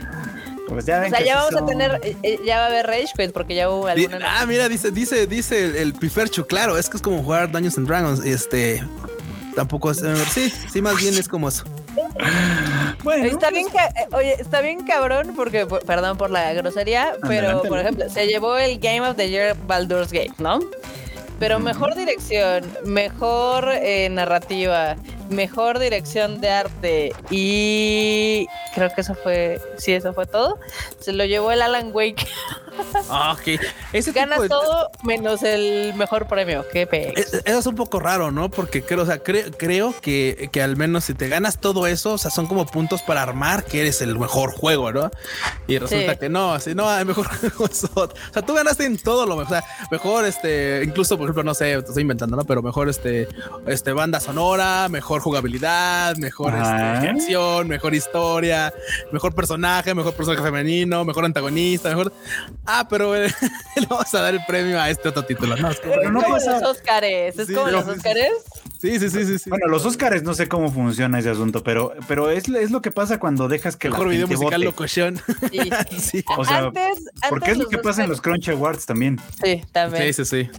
Pues 0.69 0.85
ya 0.85 1.03
O 1.05 1.09
sea, 1.09 1.23
ya 1.23 1.35
vamos 1.35 1.61
a 1.61 1.65
tener, 1.65 1.99
eh, 2.03 2.15
eh, 2.23 2.39
ya 2.45 2.57
va 2.59 2.63
a 2.63 2.67
haber 2.67 2.85
Rage 2.87 3.09
Quit 3.17 3.31
porque 3.31 3.53
ya 3.53 3.69
hubo 3.69 3.87
alguna. 3.87 4.19
ah, 4.39 4.45
mira, 4.45 4.69
dice, 4.69 4.91
dice, 4.91 5.27
dice 5.27 5.65
el, 5.65 5.75
el 5.75 5.93
Piferchu, 5.93 6.45
claro, 6.45 6.77
es 6.77 6.89
que 6.89 6.97
es 6.97 7.03
como 7.03 7.21
jugar 7.21 7.51
Dungeons 7.51 7.77
and 7.77 7.87
Dragons. 7.87 8.25
Este 8.25 8.81
tampoco 9.55 9.91
es. 9.91 10.01
eh, 10.03 10.15
sí, 10.31 10.51
sí, 10.71 10.81
más 10.81 10.95
bien 10.97 11.15
es 11.15 11.27
como 11.27 11.49
eso. 11.49 11.63
Bueno, 13.03 13.25
Está 13.25 13.49
pues, 13.49 13.53
bien, 13.53 13.67
eh, 13.67 14.07
oye, 14.15 14.35
está 14.39 14.61
bien 14.61 14.85
cabrón 14.85 15.33
porque, 15.35 15.65
por- 15.65 15.83
perdón 15.85 16.17
por 16.17 16.29
la 16.31 16.53
grosería, 16.53 17.15
pero 17.27 17.47
Adelante. 17.47 17.67
por 17.67 17.79
ejemplo, 17.79 18.09
se 18.09 18.27
llevó 18.27 18.57
el 18.57 18.79
Game 18.79 19.01
of 19.01 19.17
the 19.17 19.29
Year 19.29 19.57
Baldur's 19.67 20.11
Gate, 20.11 20.33
¿no? 20.37 20.59
Pero 21.39 21.59
mejor 21.59 21.95
dirección, 21.95 22.63
mejor 22.85 23.67
eh, 23.73 24.07
narrativa, 24.09 24.95
mejor 25.29 25.79
dirección 25.79 26.39
de 26.39 26.49
arte 26.49 27.11
y 27.29 28.47
creo 28.73 28.89
que 28.95 29.01
eso 29.01 29.15
fue, 29.15 29.59
sí, 29.77 29.91
eso 29.91 30.13
fue 30.13 30.25
todo. 30.25 30.57
Se 31.01 31.11
lo 31.11 31.25
llevó 31.25 31.51
el 31.51 31.61
Alan 31.61 31.89
Wake. 31.93 32.25
Ah, 33.09 33.33
ok. 33.33 33.59
Ese 33.91 34.11
Ganas 34.11 34.41
tipo 34.41 34.43
de- 34.43 34.49
todo 34.49 34.89
menos 35.03 35.43
el 35.43 35.93
mejor 35.95 36.27
premio. 36.27 36.65
Qué 36.71 36.87
pe. 36.87 37.13
Es- 37.19 37.33
Eso 37.45 37.59
es 37.59 37.65
un 37.67 37.75
poco 37.75 37.99
raro, 37.99 38.31
¿no? 38.31 38.49
Porque 38.49 38.81
creo, 38.83 39.03
o 39.03 39.05
sea, 39.05 39.21
cre- 39.23 39.53
creo 39.57 39.93
que, 40.01 40.49
que 40.51 40.61
al 40.61 40.77
menos 40.77 41.05
si 41.05 41.13
te 41.13 41.27
ganas 41.27 41.59
todo 41.59 41.85
eso, 41.87 42.13
o 42.13 42.17
sea, 42.17 42.31
son 42.31 42.47
como 42.47 42.65
puntos 42.65 43.01
para 43.03 43.21
armar 43.21 43.65
que 43.65 43.81
eres 43.81 44.01
el 44.01 44.17
mejor 44.17 44.51
juego, 44.53 44.91
¿no? 44.91 45.11
Y 45.67 45.77
resulta 45.77 46.13
Sí. 46.13 46.19
que 46.19 46.29
no, 46.29 46.53
así 46.53 46.73
no, 46.73 46.95
el 46.97 47.05
mejor 47.05 47.27
juego 47.39 47.65
es 47.65 47.83
otro. 47.93 48.17
O 48.29 48.33
sea, 48.33 48.41
tú 48.41 48.53
ganaste 48.53 48.85
en 48.85 48.97
todo 48.97 49.25
lo 49.25 49.35
mejor, 49.35 49.45
o 49.57 49.59
sea, 49.59 49.63
mejor 49.91 50.25
este, 50.25 50.81
incluso 50.85 51.17
por 51.17 51.25
ejemplo, 51.25 51.43
no 51.43 51.53
sé, 51.53 51.73
te 51.81 51.87
estoy 51.89 52.01
inventando, 52.01 52.35
¿no? 52.37 52.43
Pero 52.45 52.61
mejor 52.61 52.89
este, 52.89 53.27
este 53.67 53.91
banda 53.91 54.19
sonora, 54.19 54.87
mejor 54.89 55.21
jugabilidad, 55.21 56.15
mejor 56.17 56.53
este, 56.55 57.09
acción, 57.09 57.67
mejor 57.67 57.93
historia, 57.93 58.73
mejor 59.11 59.35
personaje, 59.35 59.93
mejor 59.93 60.13
personaje 60.13 60.41
femenino, 60.43 61.03
mejor 61.05 61.25
antagonista, 61.25 61.89
mejor. 61.89 62.13
Ah, 62.65 62.87
pero 62.89 63.15
eh, 63.15 63.27
le 63.75 63.85
vamos 63.87 64.13
a 64.13 64.21
dar 64.21 64.33
el 64.33 64.39
premio 64.47 64.79
a 64.79 64.89
este 64.89 65.09
otro 65.09 65.25
título, 65.25 65.55
¿no? 65.57 65.69
Es 65.71 65.79
como- 65.81 65.93
Pero 65.95 66.11
no 66.11 66.21
como 66.21 66.35
pasa- 66.35 66.59
los 66.59 66.69
Oscars, 66.77 67.05
es 67.37 67.47
Sí, 67.47 67.53
como 67.53 67.67
no, 67.67 67.71
los 67.73 67.85
sí, 67.85 67.91
sí. 67.91 67.97
Oscars. 67.97 68.19
Sí, 68.79 68.99
sí, 68.99 69.09
sí, 69.09 69.39
sí. 69.39 69.49
Bueno, 69.49 69.67
los 69.67 69.85
Oscars 69.85 70.23
no 70.23 70.33
sé 70.33 70.47
cómo 70.49 70.71
funciona 70.71 71.19
ese 71.19 71.29
asunto, 71.29 71.63
pero, 71.63 71.93
pero 72.07 72.29
es, 72.29 72.47
es 72.49 72.71
lo 72.71 72.81
que 72.81 72.91
pasa 72.91 73.17
cuando 73.19 73.47
dejas 73.47 73.75
que 73.77 73.89
mejor 73.89 74.07
la 74.07 74.11
video 74.11 74.27
gente 74.27 74.37
musical 74.43 74.59
vote. 74.59 74.65
locochón. 74.65 75.21
Sí. 75.51 75.99
sí. 75.99 76.23
O 76.37 76.43
sea, 76.45 76.57
antes, 76.59 76.99
Porque 77.29 77.51
antes 77.51 77.51
es 77.51 77.57
lo 77.57 77.69
que 77.69 77.77
pasa 77.79 78.03
en 78.03 78.09
los 78.09 78.21
Crunch 78.21 78.49
Awards 78.49 78.85
también. 78.85 79.19
Sí, 79.43 79.63
también. 79.71 80.13
Sí, 80.13 80.25
sí, 80.25 80.43
sí. 80.43 80.49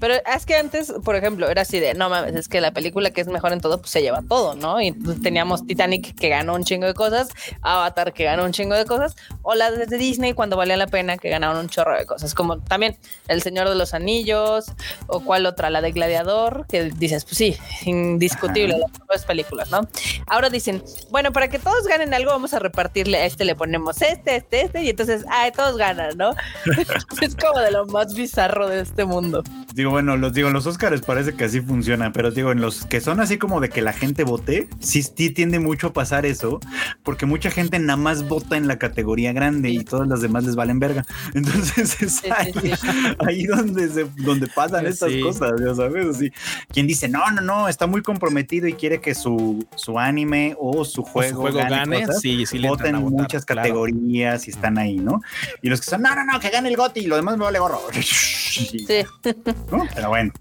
Pero 0.00 0.14
es 0.14 0.46
que 0.46 0.56
antes, 0.56 0.92
por 1.04 1.16
ejemplo, 1.16 1.48
era 1.48 1.62
así 1.62 1.80
de, 1.80 1.94
no 1.94 2.08
mames, 2.08 2.34
es 2.34 2.48
que 2.48 2.60
la 2.60 2.72
película 2.72 3.10
que 3.10 3.20
es 3.20 3.26
mejor 3.28 3.52
en 3.52 3.60
todo, 3.60 3.78
pues 3.78 3.90
se 3.90 4.02
lleva 4.02 4.22
todo, 4.22 4.54
¿no? 4.54 4.80
Y 4.80 4.88
entonces 4.88 5.22
teníamos 5.22 5.66
Titanic 5.66 6.14
que 6.14 6.28
ganó 6.28 6.54
un 6.54 6.64
chingo 6.64 6.86
de 6.86 6.94
cosas, 6.94 7.28
Avatar 7.62 8.12
que 8.12 8.24
ganó 8.24 8.44
un 8.44 8.52
chingo 8.52 8.74
de 8.74 8.84
cosas, 8.84 9.16
o 9.42 9.54
las 9.54 9.76
de 9.76 9.96
Disney 9.96 10.32
cuando 10.32 10.56
valía 10.56 10.76
la 10.76 10.86
pena 10.86 11.16
que 11.16 11.28
ganaron 11.28 11.58
un 11.58 11.68
chorro 11.68 11.96
de 11.96 12.06
cosas, 12.06 12.34
como 12.34 12.58
también 12.58 12.96
El 13.28 13.42
Señor 13.42 13.68
de 13.68 13.74
los 13.74 13.94
Anillos, 13.94 14.66
o 15.06 15.20
cuál 15.20 15.46
otra, 15.46 15.70
la 15.70 15.80
de 15.80 15.92
Gladiador, 15.92 16.66
que 16.68 16.84
dices, 16.84 17.24
pues 17.24 17.38
sí, 17.38 17.56
indiscutible, 17.84 18.78
las 18.78 18.92
mejores 18.92 19.24
películas, 19.24 19.70
¿no? 19.70 19.80
Ahora 20.26 20.50
dicen, 20.50 20.82
bueno, 21.10 21.32
para 21.32 21.48
que 21.48 21.58
todos 21.58 21.86
ganen 21.86 22.12
algo, 22.14 22.30
vamos 22.30 22.54
a 22.54 22.58
repartirle 22.58 23.18
a 23.18 23.26
este, 23.26 23.44
le 23.44 23.54
ponemos 23.54 24.00
este, 24.02 24.36
este, 24.36 24.62
este, 24.62 24.82
y 24.82 24.90
entonces, 24.90 25.24
ay, 25.28 25.52
todos 25.52 25.76
ganan, 25.76 26.16
¿no? 26.16 26.34
es 27.22 27.36
como 27.36 27.60
de 27.60 27.70
lo 27.70 27.86
más 27.86 28.14
bizarro 28.14 28.68
de 28.68 28.80
este 28.80 29.04
mundo. 29.04 29.42
Digo, 29.74 29.90
bueno, 29.94 30.16
los 30.16 30.34
digo, 30.34 30.48
en 30.48 30.54
los 30.54 30.66
Oscars 30.66 31.02
parece 31.02 31.34
que 31.34 31.44
así 31.44 31.60
funciona, 31.60 32.12
pero 32.12 32.32
digo, 32.32 32.50
en 32.50 32.60
los 32.60 32.84
que 32.84 33.00
son 33.00 33.20
así 33.20 33.38
como 33.38 33.60
de 33.60 33.68
que 33.68 33.80
la 33.80 33.92
gente 33.92 34.24
vote, 34.24 34.68
sí, 34.80 35.04
sí 35.04 35.30
tiende 35.30 35.60
mucho 35.60 35.86
a 35.86 35.92
pasar 35.92 36.26
eso, 36.26 36.58
porque 37.04 37.26
mucha 37.26 37.48
gente 37.48 37.78
nada 37.78 37.96
más 37.96 38.26
vota 38.28 38.56
en 38.56 38.66
la 38.66 38.76
categoría 38.76 39.32
grande 39.32 39.70
y 39.70 39.84
todas 39.84 40.08
las 40.08 40.20
demás 40.20 40.42
les 40.42 40.56
valen 40.56 40.80
verga. 40.80 41.06
Entonces 41.34 42.02
es 42.02 42.16
Sí, 42.16 42.28
ahí, 42.36 42.52
sí, 42.60 42.72
sí. 42.76 42.88
ahí 43.24 43.44
donde 43.44 43.88
se, 43.88 44.04
donde 44.16 44.48
pasan 44.48 44.84
estas 44.84 45.12
Sí. 45.12 45.20
cosas, 45.20 45.52
ya 45.64 45.72
sabes, 45.76 46.16
así. 46.16 46.32
Quien 46.72 46.88
dice, 46.88 47.08
no, 47.08 47.30
no, 47.30 47.40
no, 47.40 47.68
está 47.68 47.86
muy 47.86 48.02
comprometido 48.02 48.66
y 48.66 48.72
quiere 48.72 49.00
que 49.00 49.14
su, 49.14 49.64
su 49.76 49.96
anime 50.00 50.56
o 50.58 50.84
su 50.84 51.02
O 51.02 51.04
su 51.04 51.04
juego, 51.04 51.42
juego 51.42 51.58
gane, 51.58 52.00
cosas, 52.04 52.20
sí, 52.20 52.46
sí 52.46 52.58
le 52.58 52.68
voten 52.68 53.00
votar, 53.00 53.20
muchas 53.20 53.44
claro. 53.44 53.60
categorías 53.68 54.48
y 54.48 54.50
están 54.50 54.76
ahí, 54.76 54.96
¿no? 54.96 55.20
Y 55.62 55.68
los 55.68 55.80
que 55.80 55.86
son, 55.90 56.02
no, 56.02 56.12
no, 56.16 56.24
no, 56.24 56.40
que 56.40 56.50
gane 56.50 56.68
el 56.68 56.76
GOTY 56.76 57.00
y 57.02 57.06
lo 57.06 57.14
demás 57.14 57.36
me 57.38 57.44
vale 57.44 57.60
gorro. 57.60 57.80
Sí. 57.92 58.84
¿No? 59.76 59.88
Pero 59.94 60.08
bueno. 60.08 60.32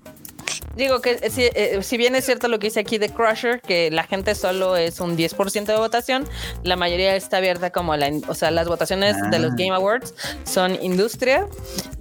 Digo 0.76 1.02
que 1.02 1.20
eh, 1.22 1.30
si, 1.30 1.44
eh, 1.44 1.80
si 1.84 1.98
bien 1.98 2.16
es 2.16 2.26
cierto 2.26 2.48
lo 2.48 2.58
que 2.58 2.68
dice 2.68 2.80
aquí 2.80 2.98
de 2.98 3.10
Crusher, 3.10 3.62
que 3.62 3.92
la 3.92 4.04
gente 4.06 4.34
solo 4.34 4.76
es 4.76 5.00
un 5.00 5.16
10% 5.16 5.66
de 5.66 5.76
votación, 5.76 6.28
la 6.64 6.76
mayoría 6.76 7.16
está 7.16 7.38
abierta 7.38 7.70
como 7.70 7.96
la, 7.96 8.10
o 8.28 8.34
sea, 8.34 8.50
las 8.50 8.68
votaciones 8.68 9.16
de 9.30 9.38
los 9.40 9.52
Ah. 9.52 9.56
Game 9.56 9.72
Awards 9.76 10.16
son 10.46 10.82
industria 10.82 11.46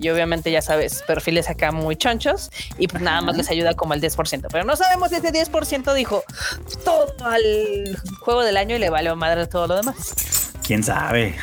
y 0.00 0.08
obviamente 0.08 0.50
ya 0.50 0.62
sabes, 0.62 1.02
perfiles 1.06 1.50
acá 1.50 1.70
muy 1.70 1.96
chonchos 1.96 2.50
y 2.78 2.88
pues 2.88 3.02
nada 3.02 3.20
más 3.20 3.36
les 3.36 3.50
ayuda 3.50 3.74
como 3.74 3.92
el 3.92 4.00
10%, 4.00 4.46
pero 4.50 4.64
no 4.64 4.74
sabemos 4.74 5.10
si 5.10 5.16
ese 5.16 5.32
10% 5.32 5.92
dijo 5.92 6.24
todo 6.82 7.14
al 7.26 7.98
juego 8.20 8.42
del 8.42 8.56
año 8.56 8.76
y 8.76 8.78
le 8.78 8.88
valió 8.88 9.14
madre 9.16 9.46
todo 9.48 9.66
lo 9.66 9.76
demás. 9.76 10.50
quién 10.66 10.82
sabe. 10.82 11.34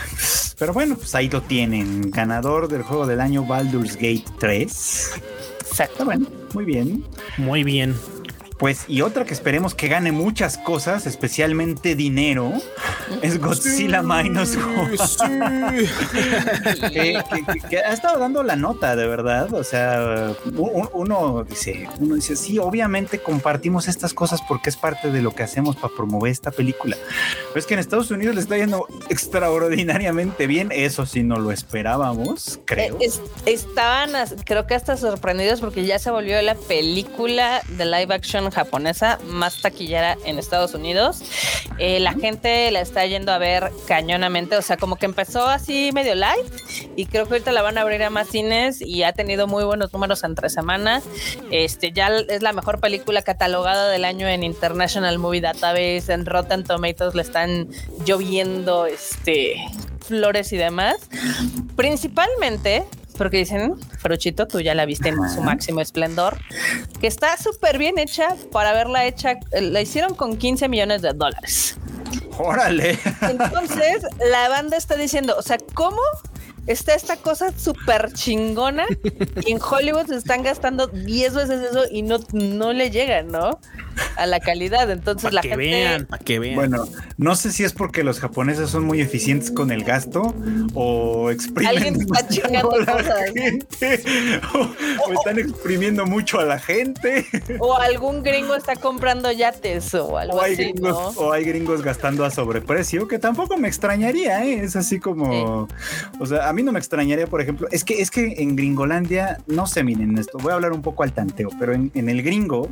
Pero 0.58 0.74
bueno, 0.74 0.96
pues 0.98 1.14
ahí 1.16 1.30
lo 1.30 1.42
tienen. 1.44 2.10
Ganador 2.10 2.68
del 2.68 2.82
juego 2.82 3.06
del 3.06 3.22
año 3.22 3.46
Baldur's 3.46 3.96
Gate 3.96 4.26
3. 4.40 5.12
Exacto. 5.80 6.04
Bueno, 6.04 6.28
muy 6.54 6.66
bien. 6.66 7.06
Muy 7.38 7.64
bien. 7.64 7.96
Pues, 8.60 8.84
y 8.90 9.02
otra 9.02 9.24
que 9.24 9.34
esperemos 9.34 9.74
que 9.74 9.88
gane 9.88 10.12
muchas 10.12 10.58
cosas, 10.58 11.08
especialmente 11.08 11.96
dinero, 11.96 12.52
es 13.22 13.40
Godzilla 13.40 14.02
Minus 14.04 14.58
One. 14.58 15.88
que, 16.92 17.24
que- 17.32 17.46
que- 17.54 17.68
que 17.70 17.78
ha 17.80 17.94
estado 17.94 18.20
dando 18.20 18.44
la 18.44 18.58
nota, 18.58 18.98
de 18.98 19.08
verdad. 19.08 19.54
O 19.54 19.64
sea, 19.64 20.34
uno 20.56 21.46
dice, 21.48 21.88
uno 22.00 22.16
dice, 22.16 22.36
sí, 22.36 22.60
obviamente 22.60 23.20
compartimos 23.20 23.88
estas 23.88 24.14
cosas 24.14 24.42
porque 24.48 24.70
es 24.70 24.76
parte 24.76 25.10
de 25.10 25.22
lo 25.22 25.32
que 25.34 25.44
hacemos 25.44 25.78
para 25.78 25.94
promover 25.96 26.30
esta 26.32 26.52
película. 26.52 26.98
Pero 27.48 27.60
es 27.60 27.66
que 27.66 27.76
en 27.76 27.80
Estados 27.80 28.12
Unidos 28.12 28.36
le 28.36 28.42
está 28.42 28.58
yendo 28.58 28.86
extraordinariamente 29.08 30.48
bien. 30.48 30.70
Eso 30.72 31.06
sí 31.06 31.24
no 31.24 31.40
lo 31.40 31.52
esperábamos, 31.54 32.60
creo. 32.66 32.96
Eh, 32.96 33.06
es- 33.06 33.22
estaban, 33.46 34.12
creo 34.46 34.68
que 34.68 34.76
hasta 34.76 34.98
sorprendidos 34.98 35.62
porque 35.62 35.86
ya 35.86 35.98
se 35.98 36.12
volvió 36.12 36.42
la 36.42 36.56
película 36.56 37.62
de 37.70 37.86
live 37.86 38.14
action 38.14 38.49
japonesa 38.52 39.20
más 39.26 39.62
taquillera 39.62 40.18
en 40.26 40.40
Estados 40.40 40.74
Unidos. 40.74 41.22
Eh, 41.78 42.00
la 42.00 42.14
gente 42.14 42.70
la 42.72 42.82
está 42.82 43.06
yendo 43.06 43.32
a 43.32 43.38
ver 43.38 43.72
cañonamente, 43.88 44.58
o 44.58 44.62
sea, 44.62 44.78
como 44.78 44.98
que 44.98 45.06
empezó 45.06 45.48
así 45.48 45.92
medio 45.94 46.16
light 46.16 46.46
y 46.96 47.06
creo 47.06 47.26
que 47.26 47.36
ahorita 47.36 47.52
la 47.52 47.62
van 47.62 47.78
a 47.78 47.82
abrir 47.82 48.04
a 48.04 48.10
más 48.10 48.28
cines 48.28 48.82
y 48.82 49.04
ha 49.04 49.14
tenido 49.14 49.48
muy 49.48 49.64
buenos 49.64 49.94
números 49.94 50.24
entre 50.24 50.50
semanas. 50.50 51.04
Este 51.52 51.92
ya 51.92 52.10
es 52.10 52.42
la 52.42 52.54
mejor 52.54 52.80
película 52.80 53.22
catalogada 53.22 53.90
del 53.90 54.06
año 54.06 54.28
en 54.28 54.44
International 54.44 55.18
Movie 55.20 55.42
Database, 55.42 56.12
en 56.12 56.26
Rotten 56.26 56.64
Tomatoes 56.64 57.16
le 57.16 57.22
están 57.22 57.70
lloviendo 58.06 58.86
este 58.86 59.56
flores 60.06 60.52
y 60.54 60.58
demás. 60.58 60.98
Principalmente 61.76 62.84
porque 63.20 63.38
dicen, 63.38 63.76
Fruchito, 64.00 64.48
tú 64.48 64.62
ya 64.62 64.74
la 64.74 64.86
viste 64.86 65.10
en 65.10 65.30
su 65.30 65.42
máximo 65.42 65.82
esplendor, 65.82 66.38
que 67.02 67.08
está 67.08 67.36
súper 67.36 67.78
bien 67.78 68.00
hecha 68.00 68.30
para 68.50 68.70
haberla 68.70 69.06
hecha, 69.06 69.34
eh, 69.52 69.60
la 69.60 69.82
hicieron 69.82 70.16
con 70.16 70.38
15 70.38 70.70
millones 70.70 71.02
de 71.02 71.12
dólares. 71.12 71.76
Órale. 72.38 72.98
Entonces, 73.22 74.04
la 74.32 74.48
banda 74.48 74.78
está 74.78 74.96
diciendo, 74.96 75.36
o 75.38 75.42
sea, 75.42 75.58
¿cómo 75.74 76.00
está 76.72 76.94
esta 76.94 77.18
cosa 77.18 77.52
súper 77.58 78.14
chingona 78.14 78.86
y 79.46 79.52
en 79.52 79.60
Hollywood 79.62 80.08
se 80.08 80.16
están 80.16 80.44
gastando 80.44 80.88
10 80.88 81.34
veces 81.34 81.62
eso 81.72 81.84
y 81.92 82.04
no, 82.04 82.20
no 82.32 82.74
le 82.74 82.92
llegan, 82.92 83.28
¿no? 83.28 83.60
A 84.16 84.26
la 84.26 84.40
calidad. 84.40 84.90
Entonces 84.92 85.34
la 85.34 85.42
que 85.42 85.50
gente. 85.50 85.58
vean, 85.58 86.06
para 86.06 86.24
que 86.24 86.40
vean. 86.40 86.56
Bueno, 86.56 86.88
no 87.18 87.36
sé 87.36 87.52
si 87.52 87.64
es 87.64 87.74
porque 87.74 88.04
los 88.04 88.20
japoneses 88.20 88.70
son 88.70 88.86
muy 88.86 89.02
eficientes 89.02 89.52
con 89.52 89.72
el 89.72 89.84
gasto 89.84 90.34
o 90.74 91.32
exprimen 91.32 91.68
Alguien 91.76 92.02
está 92.02 92.28
chingando 92.28 92.72
a 92.76 92.78
la 92.80 92.86
cosas. 92.86 93.20
gente 93.34 94.02
o, 94.54 95.10
o 95.10 95.14
están 95.14 95.40
exprimiendo 95.40 96.06
mucho 96.06 96.40
a 96.40 96.46
la 96.46 96.60
gente 96.60 97.26
O 97.60 97.76
algún 97.76 98.24
gringo 98.24 98.56
está 98.56 98.76
comprando 98.76 99.32
yates 99.32 99.94
o 99.96 100.18
algo 100.18 100.38
o 100.38 100.42
hay, 100.42 100.54
así, 100.54 100.64
gringos, 100.64 101.16
¿no? 101.16 101.22
o 101.22 101.32
hay 101.32 101.44
gringos 101.44 101.82
gastando 101.82 102.24
a 102.26 102.32
sobreprecio, 102.32 103.08
que 103.08 103.20
tampoco 103.20 103.58
me 103.58 103.68
extrañaría, 103.68 104.46
¿eh? 104.46 104.64
es 104.64 104.76
así 104.76 105.00
como, 105.00 105.68
o 106.20 106.26
sea, 106.26 106.48
a 106.48 106.54
mí 106.54 106.59
no 106.64 106.72
me 106.72 106.80
extrañaría, 106.80 107.28
por 107.28 107.42
ejemplo, 107.42 107.68
es 107.72 107.84
que 107.84 108.02
es 108.02 108.12
que 108.12 108.36
en 108.38 108.56
Gringolandia, 108.56 109.40
no 109.48 109.68
sé, 109.68 109.84
miren 109.84 110.18
esto, 110.18 110.38
voy 110.40 110.52
a 110.52 110.56
hablar 110.56 110.72
un 110.74 110.82
poco 110.82 111.04
al 111.04 111.14
tanteo, 111.14 111.50
pero 111.60 111.74
en, 111.74 111.92
en 111.94 112.10
el 112.10 112.22
gringo, 112.24 112.70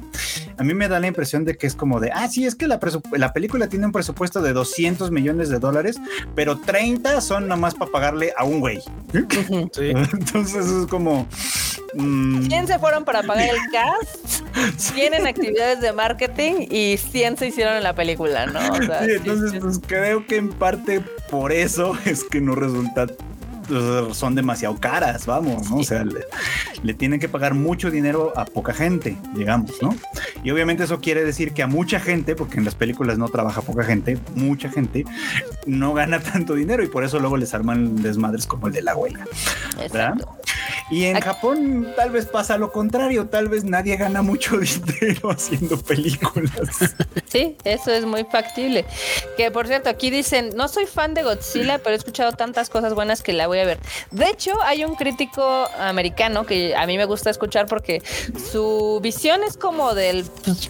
a 0.57 0.64
mí 0.64 0.73
me 0.73 0.88
da 0.88 0.99
la 0.99 1.07
impresión 1.07 1.45
de 1.45 1.57
que 1.57 1.68
es 1.68 1.76
como 1.76 1.99
de, 1.99 2.11
ah, 2.14 2.27
sí, 2.27 2.45
es 2.45 2.55
que 2.55 2.68
la, 2.68 2.80
la 3.14 3.34
película 3.34 3.68
tiene 3.68 3.85
un 3.85 3.91
presupuesto 3.91 4.41
de 4.41 4.53
200 4.53 5.11
millones 5.11 5.49
de 5.49 5.59
dólares, 5.59 5.97
pero 6.35 6.57
30 6.57 7.22
son 7.22 7.47
nomás 7.47 7.76
para 7.76 7.91
pagarle 7.91 8.34
a 8.38 8.43
un 8.43 8.59
güey. 8.59 8.81
Sí. 9.11 9.89
Entonces 10.14 10.65
es 10.68 10.88
como... 10.88 11.27
mm, 11.95 12.47
100 12.47 12.68
se 12.68 12.80
fueron 12.80 13.05
para 13.05 13.23
pagar 13.23 13.49
el 13.49 13.57
cast, 13.72 14.43
tienen 14.95 15.27
actividades 15.27 15.81
de 15.81 15.93
marketing 15.93 16.68
y 16.69 16.97
100 16.97 17.38
se 17.38 17.47
hicieron 17.47 17.76
en 17.77 17.84
la 17.84 17.93
película, 17.93 18.45
¿no? 18.47 18.59
O 18.73 18.81
sea, 18.84 19.05
Sí, 19.05 19.11
entonces 19.15 19.51
sí. 19.51 19.59
pues 19.59 19.80
creo 19.85 20.26
que 20.26 20.38
en 20.38 20.49
parte 20.49 21.01
por 21.30 21.51
eso 21.51 21.95
es 22.05 22.23
que 22.23 22.41
no 22.41 22.55
resulta 22.55 23.07
son 24.14 24.35
demasiado 24.35 24.77
caras, 24.77 25.26
vamos, 25.26 25.69
¿no? 25.69 25.77
O 25.77 25.84
sea, 25.84 26.06
le, 26.84 26.94
tienen 26.94 27.19
que 27.19 27.30
pagar 27.30 27.53
mucho 27.53 27.91
dinero 27.91 28.34
a 28.35 28.45
poca 28.45 28.73
gente, 28.73 29.18
digamos, 29.35 29.72
¿no? 29.81 29.95
Y 30.44 30.52
obviamente 30.52 30.84
eso 30.84 30.99
quiere 30.99 31.23
decir 31.23 31.53
que 31.53 31.64
a 31.64 31.68
mucha 31.68 31.99
gente, 31.99 32.35
porque 32.35 32.57
en 32.57 32.65
las 32.65 32.76
películas 32.76 33.18
no 33.18 33.27
trabaja 33.30 33.61
poca 33.61 33.84
gente, 33.84 34.18
mucha 34.35 34.69
gente 34.69 35.06
no 35.65 35.94
gana 35.94 36.19
tanto 36.19 36.56
dinero 36.56 36.84
y 36.84 36.88
por 36.88 37.03
eso 37.03 37.19
luego 37.19 37.38
les 37.38 37.53
arman 37.53 38.02
desmadres 38.02 38.45
como 38.45 38.68
el 38.68 38.73
de 38.73 38.81
la 38.81 38.95
huelga. 38.95 39.26
Exacto. 39.80 40.38
Y 40.89 41.05
en 41.05 41.18
Aquí- 41.18 41.26
Japón 41.26 41.93
tal 41.95 42.11
vez 42.11 42.26
pasa 42.27 42.57
lo 42.57 42.72
contrario, 42.72 43.27
tal 43.27 43.49
vez 43.49 43.64
nadie 43.65 43.97
gana 43.97 44.22
mucho 44.22 44.57
dinero 44.59 45.31
haciendo 45.31 45.77
películas. 45.77 46.95
Sí, 47.27 47.55
eso 47.65 47.91
es 47.91 48.05
muy 48.05 48.23
factible. 48.23 48.85
Que 49.35 49.51
por 49.51 49.68
cierto, 49.68 49.89
aquí 49.89 50.09
dicen, 50.09 50.51
no 50.55 50.68
soy 50.68 50.85
fan 50.85 51.14
de 51.14 51.23
Godzilla, 51.23 51.80
pero 51.80 51.91
he 51.91 51.97
escuchado 51.97 52.31
tantas 52.31 52.69
cosas 52.69 52.93
buenas 52.93 53.22
que 53.22 53.34
la 53.34 53.47
voy 53.47 53.59
a 53.59 53.65
ver. 53.65 53.80
De 54.11 54.30
hecho, 54.30 54.51
hay 54.64 54.85
un 54.85 54.95
crítico 54.95 55.68
americano 55.80 56.45
que 56.45 56.76
a 56.76 56.85
mí 56.88 56.97
me 56.97 57.05
gusta 57.05 57.30
escuchar 57.30 57.65
porque 57.68 58.01
su 58.51 58.99
visión 59.01 59.43
es 59.43 59.57
como 59.57 59.93
del, 59.93 60.23
pues, 60.45 60.69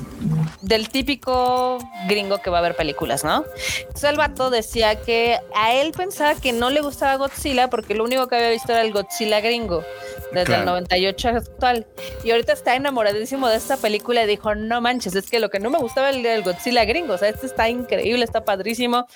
del 0.62 0.90
típico 0.90 1.78
gringo 2.08 2.40
que 2.40 2.49
va 2.49 2.60
a 2.60 2.62
ver 2.62 2.76
películas, 2.76 3.24
¿no? 3.24 3.45
Entonces 3.80 4.10
el 4.10 4.18
vato 4.18 4.49
decía 4.49 4.99
que 5.02 5.40
a 5.56 5.74
él 5.74 5.91
pensaba 5.91 6.36
que 6.36 6.54
no 6.54 6.70
le 6.70 6.82
gustaba 6.82 7.16
Godzilla 7.16 7.70
porque 7.70 7.94
lo 7.95 8.04
único 8.04 8.28
que 8.28 8.36
había 8.36 8.49
visto 8.49 8.72
era 8.72 8.82
el 8.82 8.91
Godzilla 8.91 9.41
gringo 9.41 9.84
desde 10.32 10.45
Claro. 10.45 10.62
el 10.62 10.66
98 10.66 11.30
actual. 11.30 11.88
Y 12.24 12.32
ahorita 12.32 12.54
está 12.54 12.76
enamoradísimo 12.76 13.48
de 13.48 13.58
esta 13.58 13.78
película 13.78 14.24
y 14.24 14.28
dijo, 14.28 14.56
no 14.56 14.82
manches, 14.82 15.16
es 15.16 15.30
que 15.30 15.40
lo 15.40 15.49
que 15.49 15.60
no 15.60 15.70
me 15.70 15.78
gustaba 15.78 16.10
era 16.10 16.34
el, 16.34 16.44
Godzilla 16.44 16.86
gringo, 16.86 17.14
o 17.14 17.18
sea, 17.18 17.30
este 17.30 17.45
está 17.45 17.70
increíble, 17.70 18.24
está 18.24 18.44
padrísimo. 18.44 19.08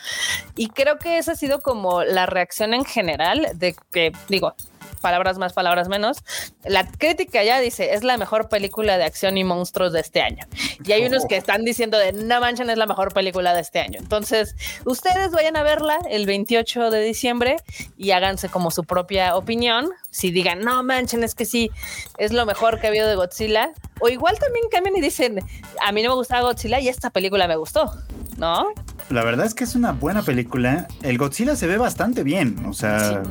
Y 0.55 0.69
creo 0.69 0.97
que 0.97 1.17
esa 1.17 1.33
ha 1.33 1.35
sido 1.35 1.61
como 1.61 2.03
la 2.03 2.25
reacción 2.25 2.73
en 2.73 2.85
general 2.85 3.47
de 3.55 3.75
que, 3.91 4.11
digo, 4.29 4.55
palabras 5.01 5.37
más, 5.37 5.53
palabras 5.53 5.89
menos. 5.89 6.23
La 6.63 6.87
crítica 6.87 7.43
ya 7.43 7.59
dice, 7.59 7.93
es 7.93 8.03
la 8.03 8.17
mejor 8.17 8.49
película 8.49 8.97
de 8.97 9.03
acción 9.03 9.37
y 9.37 9.43
monstruos 9.43 9.93
de 9.93 9.99
este 9.99 10.21
año. 10.21 10.45
Y 10.83 10.91
hay 10.93 11.05
unos 11.05 11.25
que 11.25 11.37
están 11.37 11.65
diciendo 11.65 11.97
de, 11.97 12.13
no 12.13 12.39
manchen, 12.39 12.69
es 12.69 12.77
la 12.77 12.85
mejor 12.85 13.13
película 13.13 13.53
de 13.53 13.61
este 13.61 13.79
año. 13.79 13.99
Entonces, 13.99 14.55
ustedes 14.85 15.31
vayan 15.31 15.57
a 15.57 15.63
verla 15.63 15.99
el 16.09 16.25
28 16.25 16.89
de 16.91 17.01
diciembre 17.01 17.57
y 17.97 18.11
háganse 18.11 18.49
como 18.49 18.71
su 18.71 18.83
propia 18.83 19.35
opinión. 19.35 19.89
Si 20.09 20.31
digan, 20.31 20.59
no 20.59 20.83
manchen, 20.83 21.23
es 21.23 21.35
que 21.35 21.45
sí, 21.45 21.71
es 22.17 22.31
lo 22.31 22.45
mejor 22.45 22.79
que 22.79 22.87
ha 22.87 22.89
habido 22.89 23.07
de 23.07 23.15
Godzilla. 23.15 23.71
O 23.99 24.09
igual 24.09 24.37
también 24.39 24.65
cambian 24.71 24.95
y 24.95 25.01
dicen, 25.01 25.39
a 25.81 25.91
mí 25.91 26.03
no 26.03 26.09
me 26.09 26.15
gustaba 26.15 26.43
Godzilla 26.43 26.79
y 26.79 26.87
esta 26.87 27.09
película 27.09 27.47
me 27.47 27.55
gustó, 27.55 27.91
¿no? 28.37 28.67
La 29.09 29.23
verdad 29.25 29.45
es 29.45 29.53
que 29.53 29.65
es 29.65 29.75
una 29.75 29.91
buena 29.91 30.21
película. 30.21 30.87
El 31.01 31.17
Godzilla 31.17 31.55
se 31.57 31.67
ve 31.67 31.77
bastante 31.77 32.23
bien. 32.23 32.63
O 32.65 32.71
sea, 32.73 33.21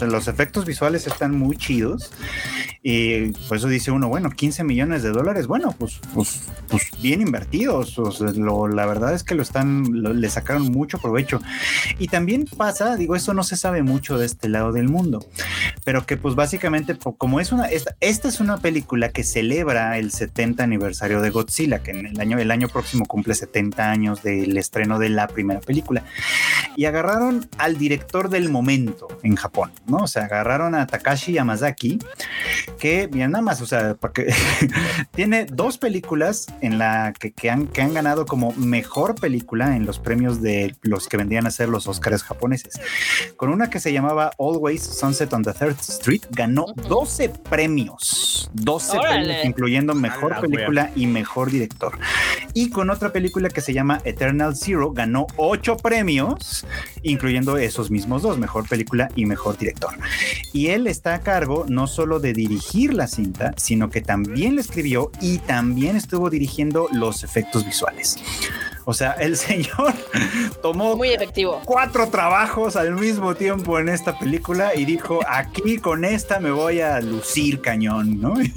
los 0.00 0.28
efectos 0.28 0.64
visuales 0.64 1.06
están 1.08 1.36
muy 1.36 1.56
chidos. 1.56 2.12
Y 2.82 3.32
por 3.48 3.56
eso 3.56 3.66
dice 3.66 3.90
uno, 3.90 4.08
bueno, 4.08 4.30
15 4.30 4.62
millones 4.62 5.02
de 5.02 5.10
dólares, 5.10 5.48
bueno, 5.48 5.74
pues, 5.76 5.98
pues, 6.14 6.42
pues 6.68 6.84
bien 7.02 7.20
invertidos. 7.20 7.98
O 7.98 8.12
sea, 8.12 8.30
lo- 8.30 8.68
la 8.68 8.86
verdad 8.86 9.12
es 9.12 9.24
que 9.24 9.34
lo 9.34 9.42
están, 9.42 9.84
lo- 10.02 10.14
le 10.14 10.30
sacaron 10.30 10.70
mucho 10.70 10.98
provecho. 10.98 11.40
Y 11.98 12.06
también 12.06 12.44
pasa, 12.56 12.94
digo, 12.96 13.16
eso 13.16 13.34
no 13.34 13.42
se 13.42 13.56
sabe 13.56 13.82
mucho 13.82 14.18
de 14.18 14.26
este 14.26 14.48
lado 14.48 14.70
del 14.72 14.88
mundo, 14.88 15.26
pero 15.84 16.06
que 16.06 16.16
pues 16.16 16.36
básicamente, 16.36 16.96
como 17.18 17.40
es 17.40 17.50
una, 17.50 17.64
esta, 17.66 17.96
esta 18.00 18.28
es 18.28 18.38
una 18.38 18.58
película 18.58 19.08
que 19.10 19.24
celebra 19.24 19.98
el 19.98 20.12
70 20.12 20.62
aniversario 20.62 21.20
de 21.20 21.30
Godzilla, 21.30 21.82
que 21.82 21.90
en 21.90 22.06
el 22.06 22.20
año, 22.20 22.38
el 22.38 22.50
año 22.52 22.68
próximo 22.68 23.04
cumple 23.06 23.34
70 23.34 23.90
años 23.90 24.22
del 24.40 24.56
estreno 24.56 24.98
de 24.98 25.08
la 25.08 25.28
primera 25.28 25.60
película. 25.60 26.02
Y 26.76 26.84
agarraron 26.84 27.48
al 27.58 27.76
director 27.76 28.28
del 28.28 28.48
momento 28.50 29.08
en 29.22 29.36
Japón, 29.36 29.72
¿no? 29.86 29.98
O 29.98 30.06
sea, 30.06 30.24
agarraron 30.24 30.74
a 30.74 30.86
Takashi 30.86 31.32
Yamazaki, 31.32 31.98
que, 32.78 33.06
bien, 33.06 33.32
nada 33.32 33.42
más, 33.42 33.60
o 33.60 33.66
sea, 33.66 33.94
para 33.94 34.12
que 34.12 34.32
tiene 35.14 35.46
dos 35.46 35.78
películas 35.78 36.46
en 36.60 36.78
la 36.78 37.12
que, 37.18 37.32
que 37.32 37.50
han, 37.50 37.66
que 37.66 37.82
han 37.82 37.94
ganado 37.94 38.26
como 38.26 38.52
mejor 38.52 39.14
película 39.14 39.76
en 39.76 39.86
los 39.86 39.98
premios 39.98 40.40
de 40.40 40.76
los 40.82 41.08
que 41.08 41.16
vendrían 41.16 41.46
a 41.46 41.50
ser 41.50 41.68
los 41.68 41.86
Oscars 41.86 42.22
japoneses. 42.22 42.80
Con 43.36 43.50
una 43.50 43.70
que 43.70 43.80
se 43.80 43.92
llamaba 43.92 44.30
Always 44.38 44.82
Sunset 44.82 45.32
on 45.32 45.42
the 45.42 45.52
Third 45.52 45.76
Street, 45.80 46.22
ganó 46.30 46.66
12 46.88 47.30
premios, 47.50 48.50
12 48.54 48.98
Órale. 48.98 49.24
premios, 49.24 49.44
incluyendo 49.44 49.94
mejor 49.94 50.30
la 50.32 50.40
película 50.40 50.90
y 50.94 51.06
mejor 51.06 51.50
director. 51.50 51.98
Y 52.54 52.70
con 52.70 52.90
otra 52.90 53.12
película 53.12 53.48
que 53.48 53.60
se 53.60 53.72
llama 53.72 54.00
Eternal 54.18 54.56
Zero, 54.56 54.90
ganó 54.90 55.28
8 55.36 55.76
premios, 55.76 56.66
incluyendo 57.04 57.56
esos 57.56 57.88
mismos 57.88 58.22
dos, 58.22 58.36
mejor 58.36 58.68
película 58.68 59.08
y 59.14 59.26
mejor 59.26 59.56
director. 59.56 59.94
Y 60.52 60.68
él 60.68 60.88
está 60.88 61.14
a 61.14 61.20
cargo 61.20 61.66
no 61.68 61.86
solo 61.86 62.18
de 62.18 62.32
dirigir 62.32 62.94
la 62.94 63.06
cinta, 63.06 63.54
sino 63.56 63.90
que 63.90 64.00
también 64.00 64.56
la 64.56 64.60
escribió 64.60 65.12
y 65.20 65.38
también 65.38 65.96
estuvo 65.96 66.30
dirigiendo 66.30 66.88
los 66.90 67.22
efectos 67.22 67.64
visuales. 67.64 68.16
O 68.90 68.94
sea, 68.94 69.12
el 69.20 69.36
señor 69.36 69.92
tomó 70.62 70.96
Muy 70.96 71.10
efectivo. 71.10 71.60
cuatro 71.66 72.08
trabajos 72.08 72.74
al 72.74 72.92
mismo 72.92 73.34
tiempo 73.34 73.78
en 73.78 73.90
esta 73.90 74.18
película 74.18 74.74
y 74.74 74.86
dijo, 74.86 75.20
aquí 75.28 75.76
con 75.76 76.06
esta 76.06 76.40
me 76.40 76.50
voy 76.50 76.80
a 76.80 76.98
lucir 77.00 77.60
cañón, 77.60 78.18
¿no? 78.18 78.34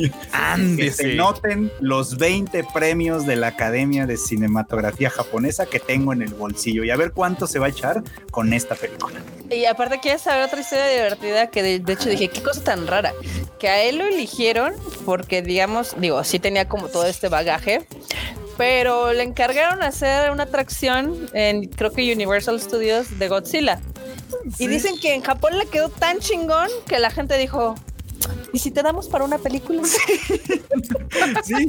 Y 0.58 0.78
que 0.78 0.90
se 0.92 1.16
noten 1.16 1.70
los 1.82 2.18
20 2.18 2.66
premios 2.74 3.26
de 3.26 3.36
la 3.36 3.48
Academia 3.48 4.06
de 4.06 4.16
Cinematografía 4.16 5.10
Japonesa 5.10 5.66
que 5.66 5.82
tengo 5.82 6.14
en 6.14 6.22
el 6.22 6.34
bolsillo 6.34 6.86
y 6.86 6.92
a 6.92 6.96
ver 6.96 7.12
cuánto 7.12 7.46
se 7.46 7.60
va 7.60 7.66
a 7.66 7.70
echar 7.70 8.02
con 8.32 8.54
esta 8.54 8.76
película. 8.76 9.20
Y 9.50 9.66
aparte 9.66 10.00
quieres 10.00 10.22
saber 10.22 10.46
otra 10.46 10.62
historia 10.62 10.88
divertida 10.88 11.48
que 11.48 11.62
de, 11.62 11.80
de 11.80 11.94
hecho 11.94 12.08
dije, 12.10 12.30
qué 12.30 12.42
cosa 12.42 12.64
tan 12.64 12.88
rara, 12.88 13.12
que 13.60 13.68
a 13.68 13.84
él 13.84 13.98
lo 13.98 14.06
eligieron 14.06 14.74
porque 15.04 15.42
digamos, 15.42 15.96
digo, 16.00 16.24
sí 16.24 16.40
tenía 16.40 16.70
como 16.70 16.88
todo 16.88 17.06
este 17.06 17.28
bagaje, 17.28 17.86
pero 18.58 19.14
le 19.14 19.24
encargaron 19.24 19.84
hacer 19.84 20.32
una 20.32 20.44
atracción 20.44 21.30
en 21.34 21.68
creo 21.68 21.92
que 21.92 22.14
Universal 22.14 22.60
Studios 22.60 23.20
de 23.20 23.28
Godzilla. 23.28 23.80
Y 24.58 24.68
dicen 24.68 24.98
que 25.00 25.14
en 25.14 25.22
Japón 25.22 25.58
le 25.58 25.66
quedó 25.68 25.90
tan 25.90 26.20
chingón 26.20 26.70
que 26.88 27.00
la 27.00 27.12
gente 27.12 27.38
dijo, 27.38 27.76
¿y 28.54 28.60
si 28.60 28.72
te 28.72 28.82
damos 28.84 29.08
para 29.08 29.26
una 29.26 29.38
película? 29.38 29.82
Sí, 31.44 31.68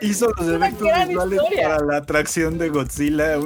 hizo 0.00 0.28
los 0.38 0.48
efectos 0.48 0.88
visuales 1.08 1.38
historia. 1.40 1.68
para 1.68 1.84
la 1.84 1.96
atracción 1.98 2.58
de 2.58 2.68
Godzilla. 2.68 3.36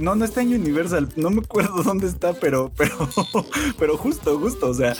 No, 0.00 0.14
no 0.14 0.24
está 0.24 0.42
en 0.42 0.54
Universal, 0.54 1.08
no 1.16 1.30
me 1.30 1.40
acuerdo 1.40 1.82
dónde 1.82 2.06
está, 2.06 2.32
pero, 2.34 2.70
pero, 2.76 3.08
pero 3.78 3.96
justo, 3.96 4.38
justo, 4.38 4.68
o 4.68 4.74
sea, 4.74 4.94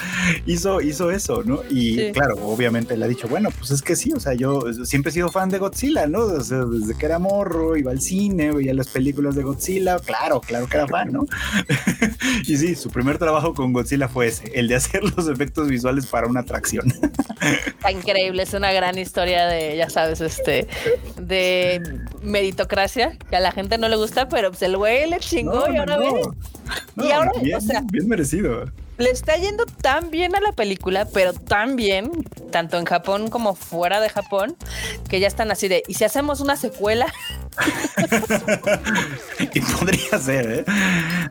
hizo, 0.47 0.81
hizo 0.81 1.11
eso, 1.11 1.43
¿no? 1.45 1.61
Y 1.70 1.95
Sí. 1.95 2.11
claro, 2.12 2.35
obviamente 2.43 2.97
le 2.97 3.05
ha 3.05 3.09
dicho, 3.09 3.28
bueno, 3.28 3.51
pues 3.57 3.70
es 3.70 3.82
que 3.82 3.95
sí, 3.95 4.12
o 4.12 4.20
sea, 4.20 4.35
yo 4.35 4.62
siempre 4.85 5.11
he 5.11 5.12
sido 5.12 5.31
fan 5.31 5.49
de 5.49 5.59
Godzilla, 5.59 6.07
¿no? 6.07 6.20
O 6.20 6.41
sea, 6.41 6.65
desde 6.65 6.97
que 6.97 7.07
era 7.07 7.19
morro, 7.19 7.77
iba 7.77 7.93
al 7.93 8.01
cine, 8.01 8.51
veía 8.53 8.74
las 8.74 8.89
películas 8.89 9.35
de 9.36 9.43
Godzilla, 9.43 9.99
claro, 10.01 10.41
claro 10.41 10.66
que 10.66 10.77
era 10.77 10.89
fan, 10.89 11.12
¿no? 11.12 11.27
y 12.47 12.57
sí, 12.57 12.74
su 12.74 12.91
primer 12.91 13.19
trabajo 13.19 13.55
con 13.55 13.73
Godzilla 13.73 14.09
fue 14.09 14.27
ese, 14.28 14.51
el 14.55 14.69
de 14.69 14.74
hacer 14.77 15.03
los 15.16 15.28
efectos 15.28 15.69
visuales 15.69 16.07
para 16.07 16.27
una 16.27 16.41
atracción. 16.41 16.93
Está 17.66 17.90
increíble, 17.90 18.43
es 18.43 18.55
una 18.55 18.72
gran 18.72 18.98
historia 18.98 19.47
de, 19.47 19.76
ya 19.76 19.90
sabes, 19.90 20.20
este, 20.20 20.66
de 21.16 21.82
meritocracia, 22.22 23.16
que 23.31 23.36
a 23.36 23.40
la 23.40 23.52
gente 23.52 23.78
no 23.78 23.89
le 23.89 23.97
gusta, 23.97 24.28
pero 24.28 24.51
pues 24.51 24.62
el 24.62 24.76
güey 24.76 25.09
le 25.09 25.18
chingó 25.20 25.64
y 25.70 25.76
ahora 25.76 25.98
No, 26.97 27.05
Y 27.05 27.10
ahora, 27.12 27.32
bien, 27.43 27.56
o 27.56 27.60
sea- 27.60 27.82
bien 27.90 28.09
merecido. 28.09 28.64
Le 28.98 29.10
está 29.10 29.36
yendo 29.36 29.66
tan 29.66 30.10
bien 30.10 30.36
a 30.36 30.40
la 30.40 30.52
película, 30.52 31.06
pero 31.12 31.32
tan 31.32 31.76
bien, 31.76 32.10
tanto 32.50 32.78
en 32.78 32.84
Japón 32.84 33.28
como 33.28 33.54
fuera 33.54 34.00
de 34.00 34.08
Japón, 34.08 34.56
que 35.08 35.20
ya 35.20 35.26
están 35.26 35.50
así 35.50 35.68
de, 35.68 35.82
¿y 35.88 35.94
si 35.94 36.04
hacemos 36.04 36.40
una 36.40 36.56
secuela? 36.56 37.06
y 39.54 39.60
podría 39.60 40.18
ser, 40.18 40.50
¿eh? 40.50 40.64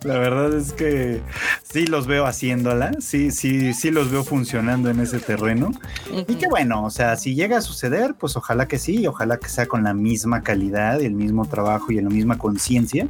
La 0.04 0.18
verdad 0.18 0.54
es 0.54 0.74
que 0.74 1.22
sí 1.64 1.88
los 1.88 2.08
veo 2.08 2.26
haciéndola, 2.26 2.92
sí, 3.00 3.32
sí, 3.32 3.74
sí 3.74 3.92
los 3.92 4.12
veo 4.12 4.24
funcionando 4.24 4.90
en 4.90 5.00
ese 5.00 5.20
terreno. 5.20 5.72
Y 6.28 6.36
qué 6.36 6.48
bueno, 6.48 6.84
o 6.84 6.90
sea, 6.90 7.16
si 7.18 7.36
llega 7.36 7.58
a 7.58 7.62
suceder, 7.62 8.16
pues 8.16 8.36
ojalá 8.36 8.68
que 8.68 8.80
sí, 8.80 9.06
ojalá 9.08 9.38
que 9.38 9.50
sea 9.50 9.66
con 9.66 9.84
la 9.84 9.94
misma 9.94 10.44
calidad 10.44 11.02
el 11.02 11.14
mismo 11.14 11.48
trabajo 11.48 11.92
y 11.92 12.02
la 12.02 12.10
misma 12.10 12.38
conciencia, 12.38 13.08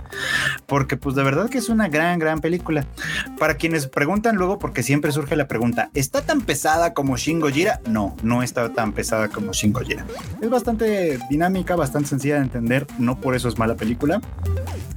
porque 0.66 0.98
pues 0.98 1.16
de 1.16 1.24
verdad 1.24 1.50
que 1.50 1.58
es 1.58 1.70
una 1.70 1.90
gran, 1.90 2.20
gran 2.20 2.40
película. 2.40 2.86
Para 3.38 3.56
quienes 3.56 3.88
preguntan 3.88 4.38
luego, 4.44 4.60
porque 4.60 4.84
siempre 4.84 5.14
surge 5.14 5.38
la 5.38 5.48
pregunta, 5.48 5.90
¿está 5.94 6.22
tan 6.22 6.42
pesada 6.42 6.94
como 6.94 7.16
Shin 7.16 7.40
Gojira? 7.40 7.80
No, 7.88 8.14
no 8.24 8.44
está 8.44 8.74
tan 8.74 8.92
pesada 8.92 9.30
como 9.30 9.54
Shin 9.54 9.72
Gojira. 9.72 10.06
Es 10.42 10.50
bastante 10.50 11.18
dinámica, 11.30 11.78
bastante 11.78 12.10
sencilla 12.10 12.36
de 12.36 12.42
entender, 12.42 12.86
no 13.00 13.22
por 13.22 13.36
eso 13.36 13.48
es 13.48 13.58
mala 13.58 13.76
película. 13.76 14.20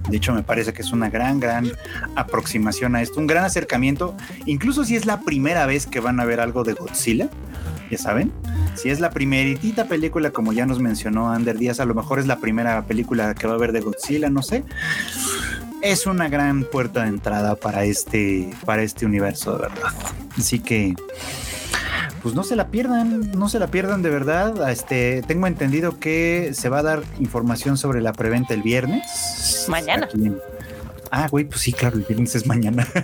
De 0.09 0.17
hecho, 0.17 0.33
me 0.33 0.43
parece 0.43 0.73
que 0.73 0.83
es 0.83 0.91
una 0.91 1.11
gran, 1.11 1.39
gran 1.39 1.71
aproximación 2.17 2.97
a 2.97 3.03
esto, 3.03 3.21
un 3.21 3.29
gran 3.29 3.45
acercamiento, 3.45 4.17
incluso 4.47 4.85
si 4.85 4.97
es 4.97 5.07
la 5.07 5.21
primera 5.21 5.65
vez 5.65 5.87
que 5.87 6.01
van 6.01 6.19
a 6.19 6.25
ver 6.25 6.41
algo 6.41 6.65
de 6.65 6.73
Godzilla, 6.73 7.29
ya 7.89 7.99
saben. 7.99 8.33
Si 8.75 8.91
es 8.91 8.99
la 8.99 9.11
primeritita 9.11 9.85
película, 9.85 10.33
como 10.33 10.53
ya 10.53 10.67
nos 10.67 10.81
mencionó 10.81 11.31
Ander 11.31 11.57
Díaz, 11.57 11.79
a 11.79 11.85
lo 11.85 11.95
mejor 11.95 12.19
es 12.19 12.27
la 12.27 12.39
primera 12.39 12.83
película 12.83 13.33
que 13.35 13.47
va 13.47 13.55
a 13.55 13.59
ver 13.59 13.71
de 13.71 13.81
Godzilla, 13.81 14.29
no 14.29 14.43
sé. 14.43 14.65
Es 15.83 16.07
una 16.07 16.29
gran 16.29 16.65
puerta 16.65 17.03
de 17.03 17.09
entrada 17.09 17.55
para 17.55 17.85
este, 17.85 18.51
para 18.65 18.83
este 18.83 19.07
universo, 19.07 19.53
de 19.57 19.69
verdad. 19.69 19.93
Así 20.37 20.59
que, 20.59 20.95
pues 22.23 22.35
no 22.35 22.43
se 22.43 22.57
la 22.57 22.69
pierdan, 22.69 23.31
no 23.33 23.49
se 23.49 23.59
la 23.59 23.69
pierdan 23.69 24.03
de 24.03 24.11
verdad. 24.11 24.69
Este, 24.71 25.23
tengo 25.27 25.47
entendido 25.47 25.99
que 26.01 26.51
se 26.55 26.69
va 26.69 26.81
a 26.81 26.83
dar 26.83 27.03
información 27.21 27.77
sobre 27.79 28.01
la 28.01 28.13
preventa 28.13 28.55
el 28.55 28.63
viernes. 28.63 29.67
Mañana. 29.69 30.07
Aquí 30.07 30.27
en- 30.27 30.39
Ah, 31.11 31.29
güey, 31.31 31.45
pues 31.45 31.61
sí, 31.61 31.73
claro, 31.73 31.97
el 31.97 32.05
viernes 32.05 32.35
es 32.35 32.47
mañana. 32.47 32.87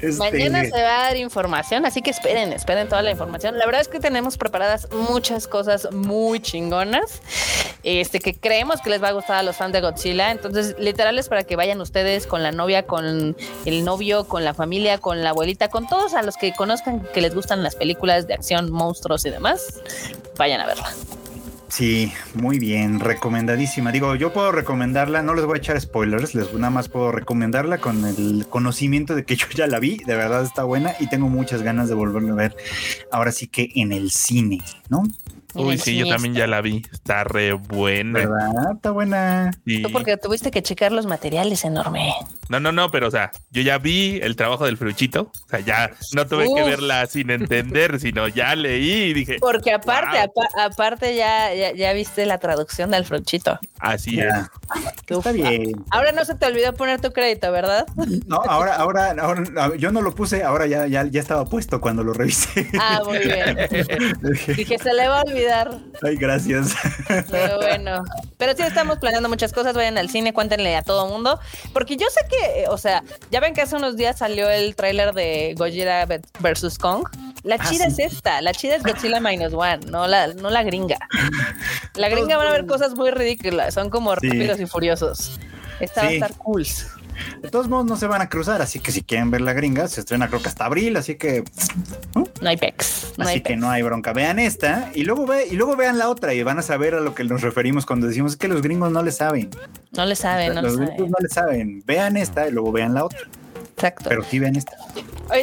Este, 0.00 0.18
Mañana 0.18 0.64
se 0.64 0.82
va 0.82 1.00
a 1.00 1.02
dar 1.04 1.16
información, 1.16 1.84
así 1.86 2.02
que 2.02 2.10
esperen, 2.10 2.52
esperen 2.52 2.88
toda 2.88 3.02
la 3.02 3.10
información. 3.10 3.58
La 3.58 3.66
verdad 3.66 3.80
es 3.80 3.88
que 3.88 4.00
tenemos 4.00 4.36
preparadas 4.36 4.88
muchas 4.92 5.46
cosas 5.46 5.88
muy 5.92 6.40
chingonas, 6.40 7.20
este 7.82 8.20
que 8.20 8.34
creemos 8.34 8.80
que 8.80 8.90
les 8.90 9.02
va 9.02 9.08
a 9.08 9.12
gustar 9.12 9.36
a 9.36 9.42
los 9.42 9.56
fans 9.56 9.72
de 9.72 9.80
Godzilla. 9.80 10.30
Entonces, 10.30 10.76
literal 10.78 11.18
es 11.18 11.28
para 11.28 11.44
que 11.44 11.56
vayan 11.56 11.80
ustedes 11.80 12.26
con 12.26 12.42
la 12.42 12.52
novia, 12.52 12.84
con 12.84 13.36
el 13.64 13.84
novio, 13.84 14.24
con 14.24 14.44
la 14.44 14.54
familia, 14.54 14.98
con 14.98 15.22
la 15.22 15.30
abuelita, 15.30 15.68
con 15.68 15.86
todos 15.88 16.14
a 16.14 16.22
los 16.22 16.36
que 16.36 16.52
conozcan 16.52 17.06
que 17.12 17.20
les 17.20 17.34
gustan 17.34 17.62
las 17.62 17.76
películas 17.76 18.26
de 18.26 18.34
acción, 18.34 18.70
monstruos 18.70 19.24
y 19.26 19.30
demás. 19.30 19.80
Vayan 20.36 20.60
a 20.60 20.66
verla. 20.66 20.92
Sí, 21.68 22.12
muy 22.34 22.58
bien, 22.58 22.98
recomendadísima. 22.98 23.92
Digo, 23.92 24.14
yo 24.14 24.32
puedo 24.32 24.50
recomendarla, 24.52 25.22
no 25.22 25.34
les 25.34 25.44
voy 25.44 25.56
a 25.56 25.58
echar 25.58 25.78
spoilers, 25.78 26.34
les 26.34 26.52
nada 26.54 26.70
más 26.70 26.88
puedo 26.88 27.12
recomendarla 27.12 27.78
con 27.78 28.06
el 28.06 28.46
conocimiento 28.48 29.14
de 29.14 29.24
que 29.24 29.36
yo 29.36 29.46
ya 29.54 29.66
la 29.66 29.78
vi, 29.78 29.98
de 29.98 30.16
verdad 30.16 30.44
está 30.44 30.64
buena 30.64 30.94
y 30.98 31.08
tengo 31.08 31.28
muchas 31.28 31.62
ganas 31.62 31.90
de 31.90 31.94
volverla 31.94 32.32
a 32.32 32.36
ver. 32.36 32.56
Ahora 33.12 33.32
sí 33.32 33.48
que 33.48 33.70
en 33.74 33.92
el 33.92 34.10
cine, 34.10 34.60
¿no? 34.88 35.02
Uy, 35.54 35.78
sí, 35.78 35.96
yo 35.96 36.06
también 36.08 36.34
ya 36.34 36.46
la 36.46 36.60
vi. 36.60 36.82
Está 36.92 37.24
re 37.24 37.52
buena. 37.52 38.18
¿Verdad? 38.20 38.72
Está 38.76 38.90
buena. 38.90 39.50
Sí. 39.64 39.82
Tú 39.82 39.90
porque 39.90 40.16
tuviste 40.16 40.50
que 40.50 40.62
checar 40.62 40.92
los 40.92 41.06
materiales 41.06 41.64
enorme. 41.64 42.12
No, 42.50 42.60
no, 42.60 42.70
no, 42.72 42.90
pero 42.90 43.08
o 43.08 43.10
sea, 43.10 43.30
yo 43.50 43.62
ya 43.62 43.78
vi 43.78 44.20
el 44.22 44.36
trabajo 44.36 44.66
del 44.66 44.76
fruchito. 44.76 45.30
O 45.46 45.48
sea, 45.48 45.60
ya 45.60 45.90
no 46.14 46.26
tuve 46.26 46.46
que 46.54 46.62
verla 46.62 47.06
sin 47.06 47.30
entender, 47.30 47.98
sino 48.00 48.28
ya 48.28 48.54
leí 48.56 49.04
y 49.10 49.14
dije, 49.14 49.36
Porque 49.40 49.72
aparte, 49.72 50.18
Wow. 50.18 50.44
apa- 50.46 50.64
aparte 50.66 51.16
ya, 51.16 51.52
ya, 51.54 51.72
ya 51.72 51.92
viste 51.94 52.26
la 52.26 52.38
traducción 52.38 52.90
del 52.90 53.04
fruchito. 53.04 53.58
así 53.80 54.16
Ya. 54.16 54.50
Está 55.08 55.32
bien. 55.32 55.72
Ahora 55.90 56.12
no 56.12 56.24
se 56.26 56.34
te 56.34 56.44
olvidó 56.46 56.74
poner 56.74 57.00
tu 57.00 57.12
crédito, 57.12 57.50
¿verdad? 57.52 57.86
No, 58.26 58.36
ahora, 58.36 58.74
ahora, 58.76 59.14
ahora, 59.20 59.76
yo 59.78 59.90
no 59.92 60.02
lo 60.02 60.14
puse, 60.14 60.42
ahora 60.44 60.66
ya, 60.66 60.86
ya, 60.86 61.04
ya 61.06 61.20
estaba 61.20 61.46
puesto 61.46 61.80
cuando 61.80 62.04
lo 62.04 62.12
revisé. 62.12 62.68
Ah, 62.78 63.00
muy 63.06 63.18
bien. 63.18 63.56
Dije, 64.22 64.54
Dije, 64.54 64.78
se 64.78 64.92
le 64.92 65.08
va 65.08 65.20
a 65.20 65.22
olvidar. 65.22 65.37
Ay, 66.02 66.16
gracias. 66.16 66.74
Pero 67.30 67.56
bueno. 67.58 68.04
Pero 68.36 68.54
sí 68.56 68.62
estamos 68.62 68.98
planeando 68.98 69.28
muchas 69.28 69.52
cosas. 69.52 69.74
Vayan 69.74 69.98
al 69.98 70.08
cine, 70.10 70.32
cuéntenle 70.32 70.76
a 70.76 70.82
todo 70.82 71.06
mundo. 71.08 71.38
Porque 71.72 71.96
yo 71.96 72.06
sé 72.10 72.20
que, 72.28 72.62
eh, 72.62 72.68
o 72.68 72.78
sea, 72.78 73.02
ya 73.30 73.40
ven 73.40 73.54
que 73.54 73.62
hace 73.62 73.76
unos 73.76 73.96
días 73.96 74.18
salió 74.18 74.48
el 74.48 74.74
tráiler 74.76 75.12
de 75.14 75.54
Godzilla 75.56 76.06
vs. 76.06 76.78
Kong. 76.78 77.04
La 77.44 77.56
Ah, 77.56 77.68
chida 77.68 77.88
sí. 77.90 78.02
es 78.02 78.12
esta. 78.12 78.40
La 78.42 78.52
chida 78.52 78.74
es 78.76 78.82
Godzilla 78.82 79.20
Minus 79.20 79.52
One, 79.54 79.78
no 79.86 80.06
la, 80.06 80.28
no 80.28 80.50
la 80.50 80.62
gringa. 80.64 80.98
La 81.94 82.08
gringa 82.08 82.36
van 82.36 82.48
a 82.48 82.50
ver 82.52 82.66
cosas 82.66 82.94
muy 82.94 83.10
ridículas. 83.10 83.74
Son 83.74 83.90
como 83.90 84.14
Sí. 84.16 84.28
rápidos 84.28 84.60
y 84.60 84.66
furiosos. 84.66 85.38
Esta 85.80 86.02
va 86.02 86.06
a 86.06 86.10
Sí. 86.10 86.16
estar 86.16 86.32
cool. 86.38 86.66
De 87.42 87.50
todos 87.50 87.68
modos, 87.68 87.86
no 87.86 87.96
se 87.96 88.06
van 88.06 88.20
a 88.22 88.28
cruzar, 88.28 88.62
así 88.62 88.80
que 88.80 88.92
si 88.92 89.02
quieren 89.02 89.30
ver 89.30 89.40
la 89.40 89.52
gringa, 89.52 89.88
se 89.88 90.00
estrena 90.00 90.28
creo 90.28 90.40
que 90.42 90.48
hasta 90.48 90.64
abril, 90.64 90.96
así 90.96 91.16
que 91.16 91.44
No 92.14 92.48
hay 92.48 92.56
pex. 92.56 93.12
No 93.16 93.24
Así 93.24 93.34
hay 93.34 93.40
que 93.40 93.50
pex. 93.50 93.60
no 93.60 93.70
hay 93.70 93.82
bronca. 93.82 94.12
Vean 94.12 94.38
esta 94.38 94.90
y 94.94 95.04
luego 95.04 95.26
ve 95.26 95.46
y 95.50 95.56
luego 95.56 95.76
vean 95.76 95.98
la 95.98 96.08
otra 96.08 96.34
y 96.34 96.42
van 96.42 96.58
a 96.58 96.62
saber 96.62 96.94
a 96.94 97.00
lo 97.00 97.14
que 97.14 97.24
nos 97.24 97.42
referimos 97.42 97.86
cuando 97.86 98.06
decimos 98.06 98.36
que 98.36 98.48
los 98.48 98.62
gringos 98.62 98.90
no 98.92 99.02
le 99.02 99.12
saben. 99.12 99.50
No 99.92 100.04
le 100.06 100.16
saben, 100.16 100.54
no 100.54 100.62
le 100.62 100.68
los 100.68 100.76
gringos 100.76 100.96
saben. 100.96 101.10
no 101.10 101.16
le 101.20 101.28
saben. 101.28 101.82
Vean 101.86 102.16
esta 102.16 102.48
y 102.48 102.52
luego 102.52 102.72
vean 102.72 102.94
la 102.94 103.04
otra. 103.04 103.20
Exacto. 103.78 104.06
Pero 104.08 104.24
sí 104.24 104.40
vean 104.40 104.56
esta. 104.56 104.76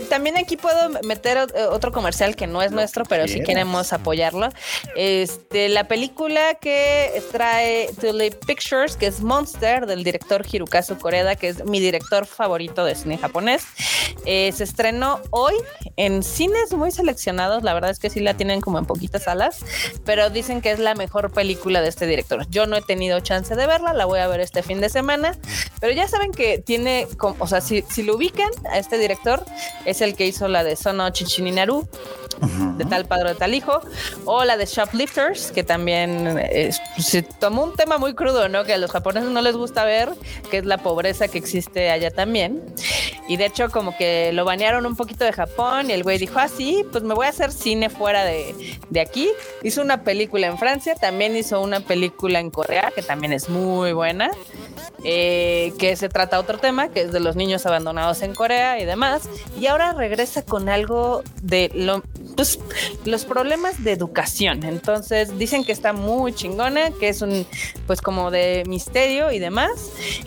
También 0.10 0.36
aquí 0.38 0.58
puedo 0.58 0.90
meter 1.04 1.38
eh, 1.38 1.64
otro 1.70 1.92
comercial 1.92 2.36
que 2.36 2.48
no 2.48 2.62
es 2.62 2.72
Lo 2.72 2.78
nuestro, 2.78 3.06
pero 3.06 3.24
si 3.28 3.36
quieras. 3.36 3.48
queremos 3.48 3.94
apoyarlo. 3.94 4.50
Este, 4.96 5.70
la 5.70 5.88
película 5.88 6.56
que 6.56 7.22
trae 7.32 7.90
Tulip 8.02 8.34
Pictures, 8.46 8.98
que 8.98 9.08
es 9.08 9.22
Monster, 9.22 9.86
del 9.86 10.04
director 10.04 10.46
Hirokazu 10.52 10.98
Koreda, 10.98 11.36
que 11.36 11.50
es 11.50 11.64
mi 11.66 11.80
director 11.80 12.26
favorito 12.26 12.84
de 12.84 12.96
cine 12.96 13.18
japonés. 13.18 13.64
Eh, 14.26 14.52
se 14.54 14.64
estrenó 14.64 15.22
hoy 15.30 15.54
en 15.98 16.24
cines 16.24 16.74
muy 16.74 16.92
seleccionados. 16.92 17.64
La 17.64 17.74
verdad 17.74 17.92
es 17.92 18.00
que 18.00 18.10
sí 18.10 18.20
la 18.20 18.34
tienen 18.34 18.62
como 18.62 18.80
en 18.80 18.86
poquitas 18.86 19.24
salas, 19.24 19.60
pero 20.04 20.30
dicen 20.30 20.62
que 20.62 20.72
es 20.72 20.80
la 20.80 20.96
mejor 20.96 21.32
película 21.32 21.82
de 21.82 21.90
este 21.90 22.08
director. 22.08 22.46
Yo 22.50 22.66
no 22.66 22.76
he 22.76 22.82
tenido 22.82 23.20
chance 23.20 23.56
de 23.56 23.68
verla, 23.68 23.94
la 23.94 24.06
voy 24.06 24.20
a 24.20 24.28
ver 24.28 24.42
este 24.42 24.64
fin 24.64 24.82
de 24.82 24.90
semana. 24.90 25.36
Pero 25.80 25.94
ya 25.94 26.08
saben 26.08 26.32
que 26.32 26.58
tiene, 26.58 27.08
o 27.20 27.48
sea, 27.48 27.62
si, 27.62 27.84
si 27.84 28.02
lo 28.04 28.18
a 28.72 28.78
este 28.78 28.98
director, 28.98 29.44
es 29.86 30.02
el 30.02 30.16
que 30.16 30.26
hizo 30.26 30.48
la 30.48 30.64
de 30.64 30.76
Sono 30.76 31.10
Chichininaru, 31.10 31.88
Ujú. 32.42 32.78
de 32.78 32.86
tal 32.86 33.06
padre 33.06 33.30
de 33.30 33.36
tal 33.36 33.54
hijo, 33.54 33.80
o 34.26 34.44
la 34.44 34.58
de 34.58 34.66
Shoplifters, 34.66 35.52
que 35.52 35.64
también 35.64 36.38
es- 36.52 36.82
se 36.98 37.22
tomó 37.22 37.64
un 37.64 37.74
tema 37.76 37.98
muy 37.98 38.14
crudo, 38.14 38.50
¿no? 38.50 38.64
Que 38.66 38.74
a 38.74 38.78
los 38.78 38.92
japoneses 38.92 39.30
no 39.30 39.42
les 39.42 39.56
gusta 39.56 39.86
ver, 39.86 40.10
que 40.52 40.58
es 40.58 40.66
la 40.66 40.78
pobreza 40.80 41.28
que 41.30 41.38
existe 41.38 41.90
allá 41.90 42.12
también. 42.12 42.62
Y 43.28 43.38
de 43.38 43.46
hecho, 43.46 43.70
como 43.72 43.96
que 43.98 44.32
lo 44.34 44.44
banearon 44.46 44.86
un 44.86 44.96
poquito 44.96 45.24
de 45.24 45.32
Japón 45.34 45.90
y 45.90 45.94
el 45.94 46.04
güey 46.04 46.18
dijo, 46.18 46.38
ah, 46.40 46.48
sí, 46.50 46.86
pues 46.92 47.04
me 47.04 47.14
voy 47.14 47.26
a 47.26 47.30
hacer 47.30 47.52
cine 47.52 47.90
fuera 47.90 48.24
de, 48.26 48.78
de 48.90 49.00
aquí. 49.00 49.30
Hizo 49.64 49.82
una 49.82 50.04
película 50.04 50.48
en 50.48 50.58
Francia, 50.58 50.96
también 50.96 51.36
hizo 51.38 51.62
una 51.62 51.80
película 51.80 52.40
en 52.40 52.52
Corea, 52.52 52.92
que 52.94 53.02
también 53.02 53.34
es 53.34 53.50
muy 53.50 53.94
buena 53.94 54.30
eh, 55.04 55.74
que 55.78 55.96
se 55.96 56.10
trata 56.10 56.40
otro 56.40 56.58
tema, 56.58 56.90
que 56.90 57.02
es 57.02 57.12
de 57.12 57.20
los 57.20 57.36
niños 57.36 57.66
abandonados 57.66 58.15
en 58.22 58.34
Corea 58.34 58.80
y 58.80 58.86
demás. 58.86 59.30
Y 59.60 59.68
ahora 59.68 59.94
regresa 59.94 60.44
con 60.44 60.70
algo 60.70 61.24
de 61.42 61.72
lo, 61.74 62.04
pues, 62.36 62.60
los 63.06 63.26
problemas 63.26 63.84
de 63.84 63.92
educación. 63.92 64.64
Entonces 64.64 65.38
dicen 65.38 65.64
que 65.64 65.72
está 65.72 65.94
muy 65.94 66.34
chingona, 66.34 66.92
que 66.92 67.10
es 67.10 67.22
un, 67.22 67.46
pues 67.88 68.02
como 68.02 68.32
de 68.32 68.64
misterio 68.68 69.32
y 69.32 69.40
demás. 69.40 69.72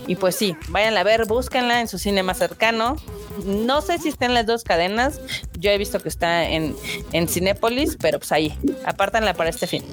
Y 0.06 0.16
pues 0.16 0.34
sí, 0.36 0.56
váyanla 0.68 1.00
a 1.00 1.04
ver, 1.04 1.26
búsquenla 1.26 1.80
en 1.80 1.88
su 1.88 1.98
cine 1.98 2.22
más 2.22 2.38
cercano. 2.38 2.96
No 3.44 3.82
sé 3.82 3.98
si 3.98 4.08
está 4.08 4.26
en 4.26 4.34
las 4.34 4.46
dos 4.46 4.64
cadenas. 4.64 5.20
Yo 5.58 5.70
he 5.70 5.78
visto 5.78 6.00
que 6.00 6.08
está 6.08 6.48
en, 6.48 6.74
en 7.12 7.28
Cinépolis, 7.28 7.96
pero 8.00 8.18
pues 8.18 8.32
ahí, 8.32 8.56
apártanla 8.84 9.34
para 9.34 9.50
este 9.50 9.66
fin. 9.66 9.84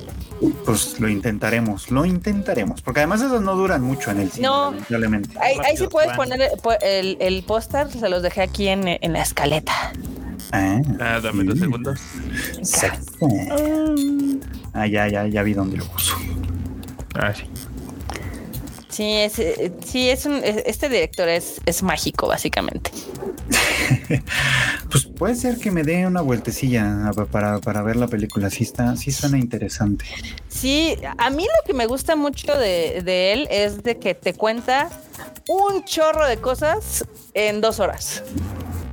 Pues 0.66 1.00
lo 1.00 1.08
intentaremos, 1.08 1.92
lo 1.92 2.04
intentaremos, 2.06 2.82
porque 2.82 3.00
además 3.00 3.22
esas 3.22 3.42
no 3.42 3.56
duran 3.56 3.82
mucho 3.82 4.12
en 4.12 4.20
el 4.20 4.32
cine, 4.32 4.48
No. 4.48 4.72
lamentablemente. 4.90 5.30
Ahí, 5.40 5.56
ahí 5.64 5.78
sí 5.78 5.88
puedes 5.88 6.12
poner 6.14 6.42
el, 6.42 6.50
el, 6.82 7.18
el 7.22 7.44
póster, 7.44 7.90
se 7.90 8.10
los 8.10 8.22
dejé 8.22 8.42
aquí 8.42 8.68
en, 8.68 8.86
en 8.88 9.14
la 9.14 9.22
escaleta. 9.22 9.94
Ah, 10.56 10.82
Ah, 11.00 11.20
dame 11.22 11.44
dos 11.44 11.56
sí. 11.56 11.60
segundos. 11.62 12.00
Exacto. 12.58 13.28
Ah, 14.74 14.88
ya, 14.88 15.08
ya, 15.08 15.28
ya 15.28 15.44
vi 15.44 15.54
dónde 15.54 15.78
lo 15.78 15.86
puso. 15.88 16.16
Ah, 17.14 17.34
sí. 17.34 17.44
Sí, 18.90 19.04
es, 19.12 19.40
eh, 19.40 19.74
sí, 19.86 20.10
es 20.10 20.26
un, 20.26 20.36
es- 20.44 20.64
este 20.66 20.88
director 20.88 21.28
es, 21.28 21.60
es 21.66 21.84
mágico, 21.84 22.28
básicamente. 22.28 22.92
Pues 24.90 25.06
puede 25.08 25.36
ser 25.36 25.58
que 25.58 25.72
me 25.72 25.84
dé 25.84 26.08
una 26.08 26.22
vueltecilla 26.22 27.10
a- 27.10 27.12
para, 27.26 27.60
para 27.60 27.82
ver 27.82 27.98
la 27.98 28.08
película. 28.08 28.50
Sí 28.50 28.64
está, 28.64 28.96
sí 28.96 29.12
suena 29.12 29.38
interesante. 29.38 30.06
Sí, 30.48 30.96
a 31.18 31.30
mí 31.30 31.44
lo 31.44 31.68
que 31.68 31.74
me 31.74 31.86
gusta 31.86 32.16
mucho 32.16 32.54
de, 32.58 33.02
de 33.04 33.34
él 33.34 33.48
es 33.52 33.84
de 33.84 33.98
que 33.98 34.14
te 34.16 34.34
cuenta 34.34 34.90
un 35.48 35.84
chorro 35.84 36.26
de 36.28 36.38
cosas 36.38 37.04
en 37.34 37.60
dos 37.62 37.80
horas. 37.82 38.24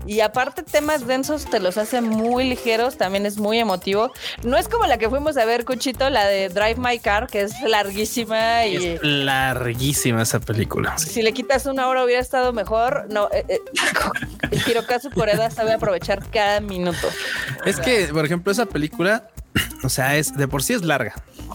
Y 0.06 0.20
aparte 0.20 0.62
temas 0.62 1.06
densos 1.06 1.44
te 1.48 1.60
los 1.60 1.78
hace 1.78 2.00
muy 2.00 2.48
ligeros, 2.48 2.96
también 2.96 3.26
es 3.26 3.38
muy 3.38 3.58
emotivo. 3.58 4.12
No 4.42 4.56
es 4.56 4.68
como 4.68 4.86
la 4.86 4.98
que 4.98 5.08
fuimos 5.08 5.36
a 5.36 5.44
ver, 5.44 5.64
Cuchito, 5.64 6.10
la 6.10 6.26
de 6.26 6.48
Drive 6.48 6.76
My 6.76 6.98
Car, 6.98 7.28
que 7.28 7.42
es 7.42 7.60
larguísima 7.62 8.66
y 8.66 8.76
Es 8.76 9.02
larguísima 9.02 10.22
esa 10.22 10.40
película. 10.40 10.96
sí. 10.98 11.08
si 11.10 11.22
le 11.22 11.32
quitas 11.32 11.66
una 11.66 11.88
hora 11.88 12.04
hubiera 12.04 12.20
estado 12.20 12.52
mejor. 12.52 13.06
No, 13.10 13.28
eh, 13.32 13.44
eh, 13.48 13.58
Hirokazu 14.66 15.10
Koreda 15.10 15.50
sabe 15.50 15.72
aprovechar 15.72 16.28
cada 16.30 16.60
minuto. 16.60 17.08
Es 17.64 17.78
que, 17.78 18.08
por 18.08 18.24
ejemplo, 18.24 18.52
esa 18.52 18.66
película, 18.66 19.28
o 19.84 19.88
sea, 19.88 20.16
es 20.16 20.36
de 20.36 20.48
por 20.48 20.62
sí 20.62 20.72
es 20.74 20.82
larga. 20.82 21.14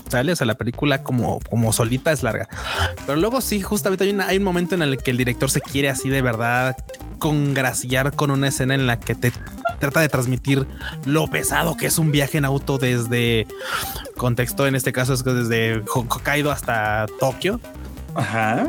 ¿Sale? 0.10 0.32
O 0.32 0.36
sea, 0.36 0.48
la 0.48 0.56
película 0.56 1.04
como, 1.04 1.40
como 1.50 1.74
solita 1.74 2.12
es 2.12 2.24
larga. 2.24 2.48
Pero 3.06 3.18
luego 3.20 3.42
sí, 3.42 3.62
justamente 3.62 4.04
hay, 4.04 4.12
una- 4.12 4.28
hay 4.28 4.38
un 4.38 4.44
momento 4.44 4.76
en 4.76 4.82
el 4.82 4.98
que 4.98 5.12
el 5.12 5.18
director 5.18 5.50
se 5.52 5.62
quiere 5.62 5.90
así 5.90 6.10
de 6.10 6.22
verdad 6.22 6.76
congraciar 7.20 8.14
con 8.16 8.32
una 8.32 8.48
escena 8.48 8.76
en 8.76 8.88
la 8.88 9.00
que 9.00 9.16
te 9.16 9.32
trata 9.80 10.00
de 10.02 10.10
transmitir 10.10 10.68
lo 11.06 11.28
pesado 11.28 11.76
que 11.76 11.88
es 11.88 11.98
un 11.98 12.12
viaje 12.12 12.38
en 12.38 12.46
auto 12.46 12.78
desde 12.78 13.48
contexto, 14.16 14.68
en 14.68 14.76
este 14.76 14.94
caso 14.94 15.14
es 15.14 15.24
que 15.24 15.32
desde 15.32 15.80
Ho- 15.94 16.06
Hokkaido 16.10 16.52
hasta 16.52 17.06
Tokio, 17.20 17.60
Ajá. 18.16 18.68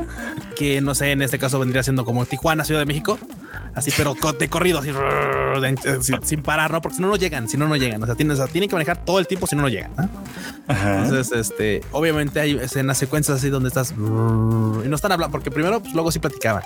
que 0.56 0.80
no 0.80 0.94
sé, 0.94 1.12
en 1.12 1.22
este 1.22 1.38
caso 1.38 1.58
vendría 1.58 1.82
siendo 1.82 2.04
como 2.04 2.24
Tijuana, 2.26 2.64
Ciudad 2.64 2.80
de 2.80 2.86
México, 2.86 3.18
así, 3.78 3.92
pero 3.96 4.14
de 4.38 4.48
corrido, 4.48 4.78
así, 4.80 4.90
de- 4.90 6.02
sin, 6.02 6.22
sin 6.24 6.42
parar, 6.42 6.70
¿no? 6.70 6.80
Porque 6.80 6.96
si 6.96 7.02
no, 7.02 7.08
no 7.08 7.16
llegan, 7.16 7.48
si 7.48 7.56
no, 7.56 7.66
no 7.68 7.76
llegan. 7.76 8.02
O 8.02 8.06
sea, 8.06 8.14
tienen, 8.14 8.32
o 8.32 8.36
sea, 8.36 8.46
tienen 8.46 8.68
que 8.68 8.74
manejar 8.76 9.04
todo 9.04 9.18
el 9.18 9.26
tiempo, 9.26 9.46
si 9.46 9.56
no, 9.56 9.62
no 9.62 9.68
llegan. 9.68 9.92
Entonces, 10.68 11.32
este, 11.32 11.82
obviamente 11.92 12.40
hay 12.40 12.56
escenas, 12.56 12.98
secuencias 12.98 13.38
así 13.38 13.48
donde 13.48 13.68
estás 13.68 13.92
y 13.92 13.94
no 14.00 14.94
están 14.94 15.12
hablando, 15.12 15.32
porque 15.32 15.50
primero, 15.50 15.80
pues 15.80 15.94
luego 15.94 16.10
sí 16.12 16.18
platicaban 16.18 16.62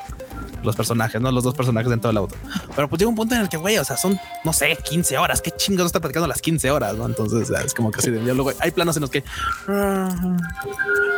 los 0.63 0.77
personajes, 0.77 1.21
no 1.21 1.31
los 1.33 1.45
dos 1.45 1.55
personajes 1.55 1.91
dentro 1.91 2.09
del 2.09 2.17
auto. 2.19 2.37
Pero 2.75 2.89
pues 2.89 2.99
llega 3.01 3.09
un 3.09 3.15
punto 3.17 3.35
en 3.35 3.43
el 3.43 3.49
que, 3.49 3.57
güey, 3.57 3.79
o 3.79 3.85
sea, 3.85 3.97
son, 3.97 4.19
no 4.45 4.53
sé, 4.53 4.77
15 4.77 5.19
horas. 5.19 5.41
Qué 5.41 5.51
chingados 5.51 5.89
está 5.91 6.01
platicando 6.01 6.27
las 6.27 6.41
15 6.41 6.71
horas, 6.71 6.95
no? 6.97 7.07
Entonces, 7.07 7.51
o 7.51 7.55
sea, 7.55 7.63
es 7.65 7.75
como 7.75 7.91
que 7.91 8.01
así 8.01 8.11
de 8.11 8.21
luego 8.35 8.53
hay 8.59 8.71
planos 8.71 8.97
en 8.97 9.03
los 9.03 9.11
que 9.11 9.23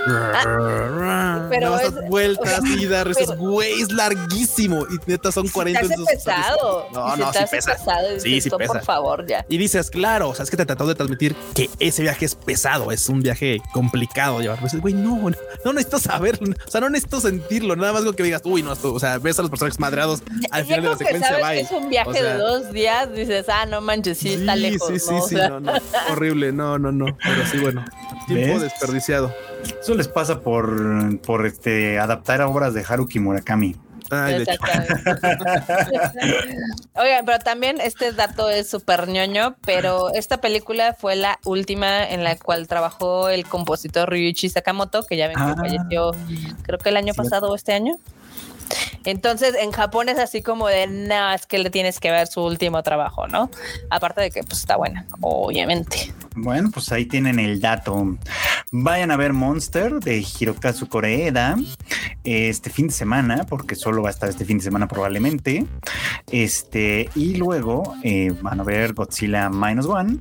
pero 0.06 1.46
pero 1.50 1.78
es- 1.78 2.08
vueltas 2.08 2.60
y 2.64 2.86
dar 2.86 3.06
pero- 3.08 3.18
esos 3.18 3.36
güey, 3.36 3.80
es 3.80 3.92
larguísimo 3.92 4.86
y 4.90 4.98
neta 5.10 5.32
son 5.32 5.48
40 5.48 5.80
Se 5.80 5.86
hace 5.86 5.94
en 5.94 5.98
sus- 6.00 6.06
pesado. 6.08 6.86
No, 6.92 7.16
Y 7.16 7.20
no, 7.20 7.30
te 7.30 7.38
sí 7.40 7.44
pesa. 7.50 7.72
pesado 7.72 8.20
Sí, 8.20 8.28
dices, 8.30 8.44
sí 8.44 8.50
"Oh, 8.52 8.58
pesa. 8.58 8.72
Por 8.74 8.82
favor, 8.84 9.26
ya. 9.26 9.44
Y 9.48 9.56
dices, 9.58 9.90
claro, 9.90 10.30
o 10.30 10.34
sea, 10.34 10.42
es 10.44 10.50
que 10.50 10.56
te 10.56 10.66
trató 10.66 10.86
de 10.86 10.94
transmitir 10.94 11.34
que 11.54 11.70
ese 11.78 12.02
viaje 12.02 12.24
es 12.26 12.34
pesado, 12.34 12.90
es 12.92 13.08
un 13.08 13.20
viaje 13.22 13.60
complicado 13.72 14.40
llevar. 14.40 14.58
Pues, 14.60 14.78
güey, 14.80 14.94
no, 14.94 15.30
no, 15.30 15.36
no 15.64 15.72
necesito 15.72 15.98
saberlo, 15.98 16.54
o 16.66 16.70
sea, 16.70 16.80
no 16.80 16.90
necesito 16.90 17.20
sentirlo, 17.20 17.76
nada 17.76 17.92
más 17.92 18.02
con 18.04 18.14
que 18.14 18.22
digas, 18.22 18.42
uy, 18.44 18.62
no, 18.62 18.72
esto, 18.72 18.92
o 18.92 19.00
sea, 19.00 19.18
ves 19.18 19.34
a 19.39 19.43
los 19.43 19.51
personajes 19.51 19.78
madreados 19.81 20.23
al 20.51 20.62
Ya 20.66 20.77
final 20.77 20.82
de 20.82 20.89
la 20.90 20.97
que 20.97 21.05
secuencia, 21.05 21.28
sabes 21.28 21.44
bye. 21.47 21.55
que 21.56 21.61
es 21.62 21.70
un 21.73 21.89
viaje 21.89 22.11
O 22.11 22.12
sea, 22.15 22.23
de 22.24 22.39
dos 22.39 22.73
días, 22.73 23.15
dices, 23.15 23.47
ah, 23.48 23.66
no 23.66 23.81
manches, 23.81 24.19
sí, 24.19 24.35
está 24.35 24.56
lejos. 24.56 24.89
Sí, 24.89 24.98
sí, 24.98 25.11
¿no? 25.11 25.19
O 25.23 25.28
sí, 25.28 25.36
sea, 25.36 25.48
no, 25.48 25.61
no, 25.61 25.73
horrible, 26.11 26.52
no, 26.52 26.78
no, 26.78 26.93
no, 26.93 27.06
pero 27.23 27.47
sí, 27.51 27.59
bueno, 27.59 27.85
tiempo 28.27 28.55
¿Ves? 28.55 28.62
desperdiciado. 28.62 29.35
Eso 29.81 29.94
les 29.94 30.09
pasa 30.09 30.40
por, 30.40 31.19
por 31.20 31.47
este, 31.47 31.98
adaptar 31.98 32.40
a 32.43 32.48
obras 32.48 32.74
de 32.74 32.85
Haruki 32.86 33.19
Murakami. 33.20 33.77
Ay, 34.11 34.35
de 34.35 34.43
hecho. 34.43 34.52
Exactamente. 34.52 35.74
Oigan, 36.94 37.24
pero 37.24 37.39
también 37.39 37.81
este 37.81 38.12
dato 38.12 38.51
es 38.51 38.69
súper 38.69 39.09
ñoño, 39.09 39.56
pero 39.65 40.12
esta 40.12 40.40
película 40.43 40.94
fue 40.94 41.16
la 41.16 41.39
última 41.44 42.05
en 42.09 42.23
la 42.23 42.36
cual 42.36 42.69
trabajó 42.69 43.31
el 43.31 43.47
compositor 43.47 44.11
Ryuichi 44.11 44.51
Sakamoto, 44.51 45.05
que 45.05 45.16
ya 45.16 45.27
ven 45.28 45.36
que 45.36 45.43
Ah. 45.43 45.55
falleció 45.56 46.12
creo 46.62 46.78
que 46.78 46.90
el 46.90 46.97
año 46.98 47.15
Cierto. 47.15 47.23
pasado 47.31 47.51
o 47.51 47.55
este 47.55 47.73
año. 47.73 47.94
Entonces, 49.05 49.55
en 49.61 49.70
Japón 49.70 50.09
es 50.09 50.19
así 50.19 50.43
como 50.43 50.69
de, 50.69 50.86
no, 50.86 51.32
es 51.32 51.47
que 51.47 51.59
le 51.59 51.70
tienes 51.70 52.01
que 52.01 52.11
ver 52.11 52.27
su 52.27 52.43
último 52.43 52.82
trabajo, 52.82 53.27
¿no? 53.28 53.51
Aparte 53.91 54.23
de 54.23 54.31
que 54.31 54.43
pues 54.43 54.61
está 54.61 54.77
buena, 54.77 55.07
obviamente. 55.20 56.12
Bueno, 56.36 56.70
pues 56.73 56.91
ahí 56.91 57.05
tienen 57.05 57.39
el 57.39 57.61
dato. 57.61 58.16
Vayan 58.73 59.11
a 59.11 59.16
ver 59.16 59.32
Monster 59.32 60.01
de 60.01 60.24
Hirokazu 60.39 60.89
Koreeda 60.89 61.57
este 62.24 62.70
fin 62.70 62.89
de 62.89 62.93
semana, 62.93 63.45
porque 63.45 63.74
solo 63.74 64.03
va 64.03 64.09
a 64.09 64.12
estar 64.12 64.28
este 64.28 64.45
fin 64.45 64.59
de 64.59 64.65
semana 64.65 64.89
probablemente. 64.89 65.66
Este, 66.31 67.09
y 67.15 67.36
luego 67.36 67.95
eh, 68.03 68.32
van 68.41 68.61
a 68.61 68.65
ver 68.65 68.95
Godzilla 68.95 69.51
Minus 69.51 69.86
One 69.86 70.19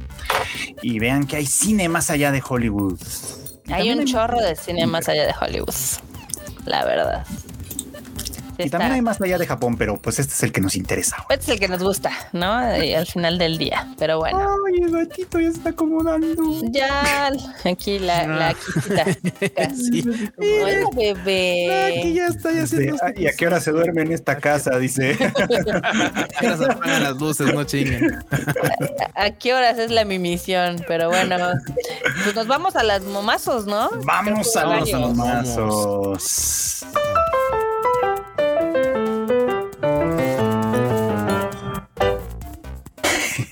y 0.81 0.99
vean 0.99 1.25
que 1.25 1.37
hay 1.37 1.45
cine 1.45 1.87
más 1.87 2.09
allá 2.09 2.31
de 2.31 2.43
Hollywood. 2.47 2.99
Hay 3.71 3.91
un 3.91 4.05
chorro 4.05 4.41
de 4.41 4.55
cine 4.55 4.85
más 4.85 5.07
allá 5.07 5.25
de 5.25 5.33
Hollywood, 5.39 5.73
la 6.65 6.83
verdad. 6.83 7.25
Y 8.57 8.69
también 8.69 8.91
hay 8.93 9.01
más 9.01 9.19
allá 9.21 9.37
de 9.37 9.45
Japón, 9.47 9.77
pero 9.77 9.97
pues 9.97 10.19
este 10.19 10.33
es 10.33 10.43
el 10.43 10.51
que 10.51 10.61
nos 10.61 10.75
interesa. 10.75 11.17
Este 11.29 11.43
es 11.45 11.49
el 11.49 11.59
que 11.59 11.67
nos 11.67 11.81
gusta, 11.83 12.11
¿no? 12.31 12.77
Y 12.83 12.93
al 12.93 13.05
final 13.07 13.37
del 13.37 13.57
día. 13.57 13.87
Pero 13.97 14.19
bueno, 14.19 14.39
Ay, 14.67 14.81
el 14.83 14.91
gatito 14.91 15.39
ya 15.39 15.51
se 15.51 15.57
está 15.57 15.69
acomodando. 15.69 16.61
ya 16.71 17.31
aquí 17.65 17.99
la, 17.99 18.27
la 18.27 18.53
quitita. 18.53 19.05
Sí. 19.73 20.03
Hola, 20.37 20.87
Aquí 20.87 20.95
bebé. 20.95 22.13
ya 22.13 22.27
está, 22.27 22.51
ya. 22.51 22.63
"Ah, 23.01 23.11
¿Y 23.15 23.27
a 23.27 23.31
qué 23.33 23.47
hora 23.47 23.59
se 23.59 23.71
duerme 23.71 24.01
en 24.03 24.11
esta 24.11 24.37
casa? 24.37 24.77
Dice. 24.77 25.17
Ya 26.41 26.57
se 26.57 26.65
apagan 26.65 27.03
las 27.03 27.15
luces, 27.17 27.53
no 27.53 27.63
chinguen. 27.63 28.19
¿A 29.15 29.31
qué 29.31 29.53
horas 29.53 29.77
es 29.79 29.91
la 29.91 30.03
mi 30.05 30.19
misión? 30.19 30.83
Pero 30.87 31.09
bueno, 31.09 31.37
pues 32.23 32.35
nos 32.35 32.47
vamos 32.47 32.75
a 32.75 32.83
las 32.83 33.01
momazos, 33.03 33.65
¿no? 33.65 33.89
Vamos 34.03 34.55
a 34.55 34.65
los 34.79 34.91
momazos. 34.93 36.83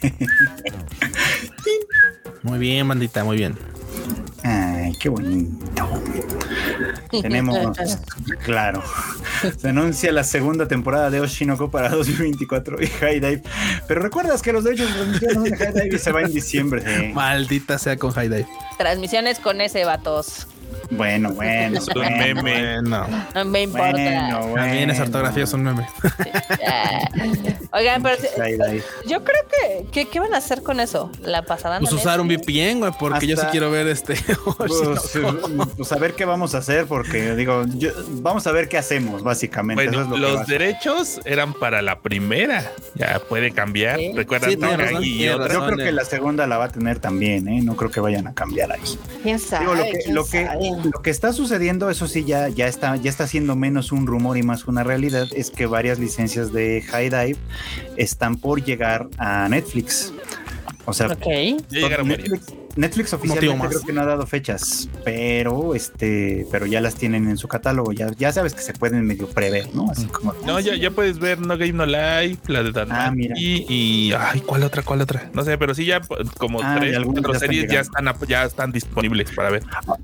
Muy 2.43 2.57
bien, 2.57 2.87
bandita, 2.87 3.23
muy 3.23 3.37
bien. 3.37 3.55
Ay, 4.43 4.93
qué 4.99 5.09
bonito. 5.09 5.63
Tenemos, 7.21 7.55
claro, 8.43 8.81
se 9.57 9.69
anuncia 9.69 10.11
la 10.11 10.23
segunda 10.23 10.67
temporada 10.67 11.11
de 11.11 11.19
Oshinoko 11.19 11.69
para 11.69 11.89
2024 11.89 12.81
y 12.81 12.87
High 12.87 13.19
Dive. 13.19 13.43
Pero 13.87 14.01
recuerdas 14.01 14.41
que 14.41 14.53
los 14.53 14.63
derechos 14.63 14.89
de 14.89 14.95
transmisión 14.95 15.43
de 15.43 15.57
High 15.57 15.73
Dive 15.73 15.99
se 15.99 16.11
va 16.11 16.21
en 16.21 16.33
diciembre. 16.33 16.83
¿eh? 16.85 17.11
Maldita 17.13 17.77
sea 17.77 17.97
con 17.97 18.11
High 18.11 18.29
Dive. 18.29 18.47
Transmisiones 18.77 19.39
con 19.39 19.61
ese 19.61 19.85
vatos. 19.85 20.47
Bueno, 20.91 21.31
bueno. 21.31 21.77
Es 21.77 21.87
un 21.87 21.93
bueno, 21.95 22.17
meme. 22.17 22.41
Bueno, 22.41 23.07
No 23.33 23.45
me 23.45 23.61
importa. 23.63 23.91
Bueno, 23.91 24.39
bueno. 24.41 24.55
también 24.55 24.89
esa 24.89 25.03
ortografía 25.03 25.43
es 25.45 25.53
un 25.53 25.63
meme. 25.63 25.87
Oigan, 27.73 28.03
pero 28.03 28.17
yo 29.07 29.23
creo 29.23 29.39
que, 29.49 29.85
que 29.91 30.09
¿qué 30.09 30.19
van 30.19 30.33
a 30.33 30.37
hacer 30.37 30.61
con 30.61 30.79
eso? 30.81 31.09
La 31.21 31.43
pasada 31.43 31.79
Pues 31.79 31.93
usar 31.93 32.19
un 32.19 32.27
VPN, 32.27 32.79
güey, 32.79 32.91
porque 32.99 33.27
yo 33.27 33.37
sí 33.37 33.45
quiero 33.51 33.71
ver 33.71 33.87
este. 33.87 34.15
Pues, 34.57 34.71
pues 35.77 35.91
a 35.91 35.97
ver 35.97 36.13
qué 36.13 36.25
vamos 36.25 36.53
a 36.55 36.59
hacer, 36.59 36.85
porque 36.85 37.35
digo, 37.35 37.63
yo- 37.75 37.91
vamos 38.21 38.45
a 38.47 38.51
ver 38.51 38.67
qué 38.67 38.77
hacemos, 38.77 39.23
básicamente. 39.23 39.83
Bueno, 39.85 39.91
Eso 39.91 40.01
es 40.01 40.09
lo 40.09 40.15
que 40.15 40.21
va 40.21 40.27
a 40.27 40.39
los 40.41 40.47
derechos 40.47 41.21
eran 41.25 41.53
para 41.53 41.81
la 41.81 41.99
primera. 41.99 42.71
Ya 42.95 43.19
puede 43.27 43.51
cambiar. 43.51 43.97
Sí. 43.99 44.11
Recuerda 44.13 44.47
Sí. 44.49 45.19
Yo 45.19 45.39
creo 45.43 45.75
que 45.75 45.91
la 45.91 46.05
segunda 46.05 46.47
la 46.47 46.57
va 46.57 46.65
a 46.65 46.69
tener 46.69 46.99
también, 46.99 47.47
¿eh? 47.47 47.61
No 47.63 47.75
creo 47.75 47.89
que 47.89 47.99
vayan 47.99 48.27
a 48.27 48.33
cambiar 48.33 48.71
ahí. 48.71 48.81
¿Quién 49.23 49.39
sabe? 49.39 49.65
Digo, 49.65 49.75
lo 49.75 49.83
que, 49.83 49.99
¿Quién 49.99 50.15
lo, 50.15 50.25
que, 50.25 50.45
sabe? 50.45 50.80
Lo 50.83 51.01
que 51.01 51.09
está 51.09 51.33
sucediendo, 51.33 51.89
eso 51.89 52.07
sí, 52.07 52.23
ya, 52.23 52.49
ya, 52.49 52.67
está, 52.67 52.95
ya 52.95 53.09
está 53.09 53.27
siendo 53.27 53.55
menos 53.55 53.91
un 53.91 54.07
rumor 54.07 54.37
y 54.37 54.43
más 54.43 54.65
una 54.67 54.83
realidad, 54.83 55.27
es 55.35 55.51
que 55.51 55.65
varias 55.65 55.99
licencias 55.99 56.51
de 56.51 56.81
High 56.81 57.09
Dive 57.09 57.37
están 57.97 58.35
por 58.37 58.63
llegar 58.63 59.07
a 59.17 59.47
Netflix. 59.49 60.13
O 60.85 60.93
sea, 60.93 61.07
Ok. 61.07 61.25
Ya 61.25 61.57
llegaron 61.69 62.09
varias. 62.09 62.29
Netflix, 62.29 62.60
Netflix 62.75 63.13
oficialmente 63.13 63.67
creo 63.67 63.81
que 63.81 63.93
no 63.93 64.01
ha 64.01 64.05
dado 64.05 64.25
fechas, 64.27 64.89
pero 65.03 65.75
este, 65.75 66.45
pero 66.51 66.65
ya 66.65 66.81
las 66.81 66.95
tienen 66.95 67.29
en 67.29 67.37
su 67.37 67.47
catálogo. 67.47 67.91
Ya, 67.91 68.09
ya 68.17 68.31
sabes 68.31 68.53
que 68.53 68.61
se 68.61 68.73
pueden 68.73 69.05
medio 69.05 69.27
prever, 69.27 69.73
¿no? 69.75 69.89
Así 69.91 70.05
como. 70.05 70.33
No, 70.45 70.59
ya, 70.59 70.75
ya 70.75 70.91
puedes 70.91 71.19
ver 71.19 71.39
No 71.39 71.57
Game 71.57 71.73
No 71.73 71.85
Life, 71.85 72.37
la 72.47 72.63
de 72.63 72.71
Dan 72.71 72.91
Ah, 72.91 73.11
mira. 73.11 73.35
y, 73.37 73.65
y 73.67 74.13
ay, 74.13 74.41
¿cuál 74.41 74.63
otra? 74.63 74.83
¿Cuál 74.83 75.01
otra? 75.01 75.29
No 75.33 75.43
sé, 75.43 75.57
pero 75.57 75.73
sí 75.73 75.85
ya 75.85 76.01
como 76.37 76.61
Ah, 76.61 76.77
tres, 76.79 76.97
cuatro 77.03 77.37
series 77.39 77.69
ya 77.71 77.81
están 77.81 78.05
ya 78.27 78.43
están 78.45 78.71
disponibles 78.71 79.31
para 79.31 79.49
ver. 79.49 79.63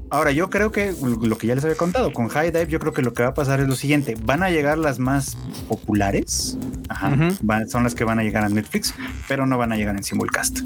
Ahora, 0.10 0.32
yo 0.32 0.50
creo 0.50 0.72
que 0.72 0.94
lo 1.22 1.38
que 1.38 1.48
ya 1.48 1.56
les 1.56 1.64
había 1.64 1.78
contado 1.78 2.12
con 2.14 2.28
High 2.30 2.52
Dive, 2.52 2.68
yo 2.68 2.80
creo 2.80 2.94
que 2.94 3.02
lo 3.02 3.14
que 3.14 3.24
va 3.24 3.30
a 3.30 3.34
pasar 3.34 3.60
es 3.60 3.68
lo 3.68 3.76
siguiente: 3.76 4.16
van 4.24 4.44
a 4.44 4.50
llegar 4.50 4.78
las 4.78 5.00
más 5.00 5.38
populares, 5.68 6.58
Ajá, 6.90 7.10
Ujú. 7.10 7.36
van- 7.42 7.68
son 7.70 7.84
las 7.84 7.96
que 7.96 8.04
van 8.06 8.20
a 8.20 8.24
llegar 8.24 8.44
a 8.46 8.50
Netflix, 8.50 8.94
pero 9.28 9.46
no 9.46 9.58
van 9.58 9.72
a 9.74 9.76
llegar 9.76 9.96
en 9.98 10.04
simulcast. 10.04 10.60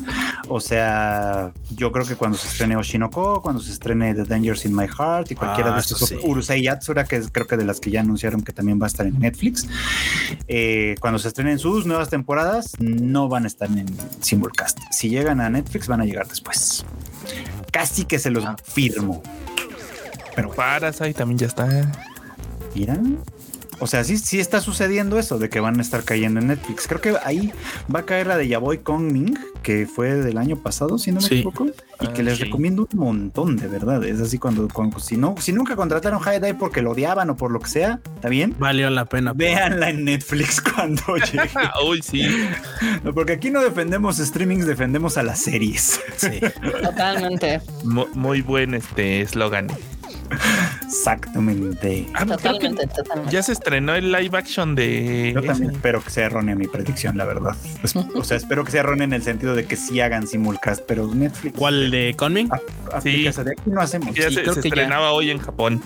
O 0.47 0.59
sea, 0.59 1.51
yo 1.75 1.90
creo 1.91 2.05
que 2.05 2.15
cuando 2.15 2.38
se 2.38 2.47
estrene 2.47 2.76
Oshinoko, 2.76 3.41
cuando 3.41 3.61
se 3.61 3.72
estrene 3.72 4.13
The 4.13 4.23
Dangers 4.23 4.65
in 4.65 4.76
My 4.76 4.88
Heart 4.88 5.31
y 5.31 5.35
cualquiera 5.35 5.72
Ah, 5.72 5.76
de 5.76 5.81
estos 5.81 5.99
sí. 5.99 6.15
Urusei 6.23 6.61
Yatsura, 6.63 7.03
que 7.05 7.18
es 7.18 7.30
creo 7.31 7.47
que 7.47 7.57
de 7.57 7.65
las 7.65 7.80
que 7.80 7.91
ya 7.91 8.01
anunciaron 8.01 8.41
que 8.41 8.53
también 8.53 8.80
va 8.81 8.85
a 8.85 8.88
estar 8.88 9.05
en 9.05 9.19
Netflix, 9.19 9.68
eh, 10.47 10.95
cuando 10.99 11.19
se 11.19 11.27
estrenen 11.27 11.59
sus 11.59 11.85
nuevas 11.85 12.09
temporadas, 12.09 12.73
no 12.80 13.27
van 13.30 13.43
a 13.45 13.47
estar 13.47 13.69
en 13.69 13.85
simulcast. 14.22 14.77
Si 14.91 15.09
llegan 15.09 15.41
a 15.41 15.49
Netflix, 15.49 15.88
van 15.88 16.01
a 16.01 16.05
llegar 16.05 16.27
después. 16.27 16.85
Casi 17.72 18.05
que 18.05 18.19
se 18.19 18.30
los 18.30 18.43
firmo. 18.63 19.22
Pero 20.35 20.51
Parasite 20.51 21.13
también 21.13 21.38
ya 21.39 21.47
está. 21.47 21.91
Mira. 22.76 22.97
O 23.83 23.87
sea, 23.87 24.03
sí, 24.03 24.17
sí 24.17 24.39
está 24.39 24.61
sucediendo 24.61 25.17
eso 25.17 25.39
de 25.39 25.49
que 25.49 25.59
van 25.59 25.79
a 25.79 25.81
estar 25.81 26.03
cayendo 26.03 26.39
en 26.39 26.47
Netflix. 26.47 26.87
Creo 26.87 27.01
que 27.01 27.15
ahí 27.23 27.51
va 27.93 28.01
a 28.01 28.05
caer 28.05 28.27
la 28.27 28.37
de 28.37 28.47
Yaboy 28.47 28.77
Kongming, 28.77 29.37
que 29.63 29.87
fue 29.87 30.13
del 30.13 30.37
año 30.37 30.55
pasado, 30.55 30.99
si 30.99 31.11
no 31.11 31.19
me 31.19 31.27
Sí. 31.27 31.35
equivoco. 31.35 31.65
Y 31.99 32.05
Ah, 32.05 32.13
que 32.13 32.21
les 32.23 32.37
sí. 32.37 32.43
recomiendo 32.43 32.87
un 32.93 32.99
montón, 32.99 33.57
de 33.57 33.67
verdad. 33.67 34.03
Es 34.03 34.19
así 34.21 34.37
cuando, 34.37 34.67
cuando- 34.71 34.99
si 34.99 35.17
no, 35.17 35.33
si 35.39 35.51
nunca 35.51 35.75
contrataron 35.75 36.19
High 36.19 36.39
Dive 36.39 36.53
porque 36.55 36.81
lo 36.83 36.91
odiaban 36.91 37.29
o 37.31 37.35
por 37.37 37.51
lo 37.51 37.59
que 37.59 37.69
sea, 37.69 37.99
¿está 38.15 38.29
bien? 38.29 38.55
Valió 38.59 38.89
la 38.91 39.05
pena. 39.05 39.33
Véanla 39.33 39.89
en 39.89 40.05
Netflix 40.05 40.61
cuando 40.75 41.01
llegue. 41.31 41.49
Uy, 41.87 42.01
sí. 42.03 42.27
No, 43.03 43.13
porque 43.15 43.33
aquí 43.33 43.49
no 43.49 43.61
defendemos 43.61 44.17
streamings, 44.17 44.67
defendemos 44.67 45.17
a 45.17 45.23
las 45.23 45.39
series. 45.39 45.99
Sí. 46.17 46.39
Totalmente. 46.83 47.61
Mu- 47.83 48.07
Muy 48.13 48.41
buen 48.41 48.75
este 48.75 49.21
eslogan. 49.21 49.67
Exactamente. 50.91 52.05
Ah, 52.13 52.26
Totalmente, 52.26 52.85
totalmente. 52.88 53.31
ya 53.34 53.41
se 53.41 53.53
estrenó 53.53 53.95
el 53.95 54.11
live 54.11 54.38
action 54.38 54.76
de 54.76 55.31
Yo 55.34 55.41
también 55.41 55.69
ese. 55.69 55.77
espero 55.77 56.03
que 56.03 56.09
sea 56.09 56.26
errónea 56.26 56.53
mi 56.55 56.68
predicción, 56.68 57.18
la 57.18 57.23
verdad. 57.26 57.55
Pues, 57.80 57.95
o 57.95 58.23
sea, 58.26 58.35
espero 58.38 58.65
que 58.65 58.72
sea 58.72 58.81
errónea 58.81 59.05
en 59.05 59.13
el 59.13 59.23
sentido 59.23 59.55
de 59.55 59.65
que 59.65 59.77
sí 59.77 60.01
hagan 60.01 60.27
simulcast, 60.27 60.84
pero 60.85 61.07
Netflix. 61.07 61.57
¿Cuál 61.57 61.91
de 61.91 62.13
Conming? 62.18 62.49
Ah, 62.51 62.59
aplícase 62.93 63.43
de 63.45 63.51
aquí 63.51 63.61
no 63.69 63.80
hacemos. 63.81 64.13
Ya 64.13 64.27
Sí, 64.30 64.35
se, 64.35 64.41
creo 64.41 64.53
se 64.53 64.61
que 64.61 64.69
ya. 64.69 64.76
estrenaba 64.76 65.11
hoy 65.13 65.31
en 65.31 65.38
Japón. 65.39 65.81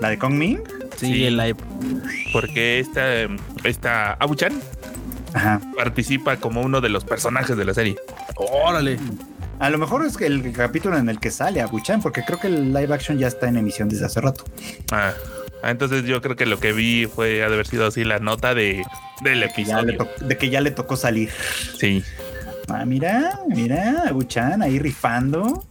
La 0.00 0.10
de 0.10 0.18
Kongming. 0.18 0.60
Sí, 0.96 1.06
Sí. 1.14 1.24
el 1.24 1.36
live. 1.36 1.56
Porque 2.32 2.78
esta, 2.78 3.04
esta 3.64 4.12
Abuchan 4.14 4.52
Ajá. 5.34 5.60
participa 5.76 6.36
como 6.36 6.60
uno 6.62 6.80
de 6.80 6.88
los 6.90 7.04
personajes 7.04 7.56
de 7.56 7.64
la 7.64 7.74
serie. 7.74 7.96
Órale. 8.36 8.98
A 9.62 9.70
lo 9.70 9.78
mejor 9.78 10.04
es 10.04 10.16
que 10.16 10.26
el 10.26 10.52
capítulo 10.52 10.98
en 10.98 11.08
el 11.08 11.20
que 11.20 11.30
sale 11.30 11.60
a 11.60 11.66
Buchan, 11.68 12.02
porque 12.02 12.22
creo 12.24 12.40
que 12.40 12.48
el 12.48 12.72
live 12.72 12.92
action 12.92 13.16
ya 13.18 13.28
está 13.28 13.46
en 13.48 13.56
emisión 13.56 13.88
desde 13.88 14.06
hace 14.06 14.20
rato. 14.20 14.44
Ah, 14.90 15.12
ah, 15.62 15.70
entonces 15.70 16.02
yo 16.04 16.20
creo 16.20 16.34
que 16.34 16.46
lo 16.46 16.58
que 16.58 16.72
vi 16.72 17.06
fue 17.06 17.44
ha 17.44 17.48
de 17.48 17.54
haber 17.54 17.66
sido 17.68 17.86
así 17.86 18.02
la 18.02 18.18
nota 18.18 18.54
de 18.56 18.82
del 19.22 19.48
Que 19.52 19.64
ya 19.64 19.80
le 19.82 19.92
episodio. 19.92 19.98
to- 20.18 20.26
de 20.26 20.36
que 20.36 20.50
ya 20.50 20.60
le 20.60 20.72
tocó 20.72 20.96
salir. 20.96 21.30
Sí. 21.78 22.02
Ah, 22.68 22.84
mira, 22.84 23.38
mira, 23.48 24.10
Buchan 24.12 24.62
ahí 24.62 24.80
rifando. 24.80 25.64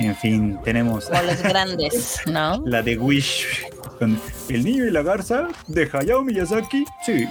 En 0.00 0.16
fin, 0.16 0.58
tenemos 0.64 1.06
Como 1.06 1.22
los 1.22 1.40
grandes, 1.42 2.20
¿no? 2.26 2.62
la 2.66 2.82
de 2.82 2.98
Wish 2.98 3.46
con 4.00 4.20
El 4.48 4.64
niño 4.64 4.84
y 4.86 4.90
la 4.90 5.02
garza 5.02 5.46
de 5.68 5.88
Hayao 5.92 6.22
Miyazaki. 6.24 6.84
Sí. 7.06 7.26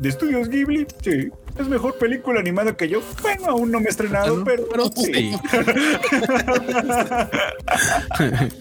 De 0.00 0.08
Estudios 0.08 0.48
Ghibli. 0.48 0.86
Sí. 1.02 1.28
Es 1.58 1.66
mejor 1.68 1.96
película 1.98 2.40
animada 2.40 2.76
que 2.76 2.86
yo. 2.88 3.00
Bueno, 3.22 3.46
aún 3.46 3.70
no 3.70 3.80
me 3.80 3.86
he 3.86 3.88
estrenado, 3.88 4.44
pero, 4.44 4.68
Pero 4.68 4.90
sí. 4.94 5.32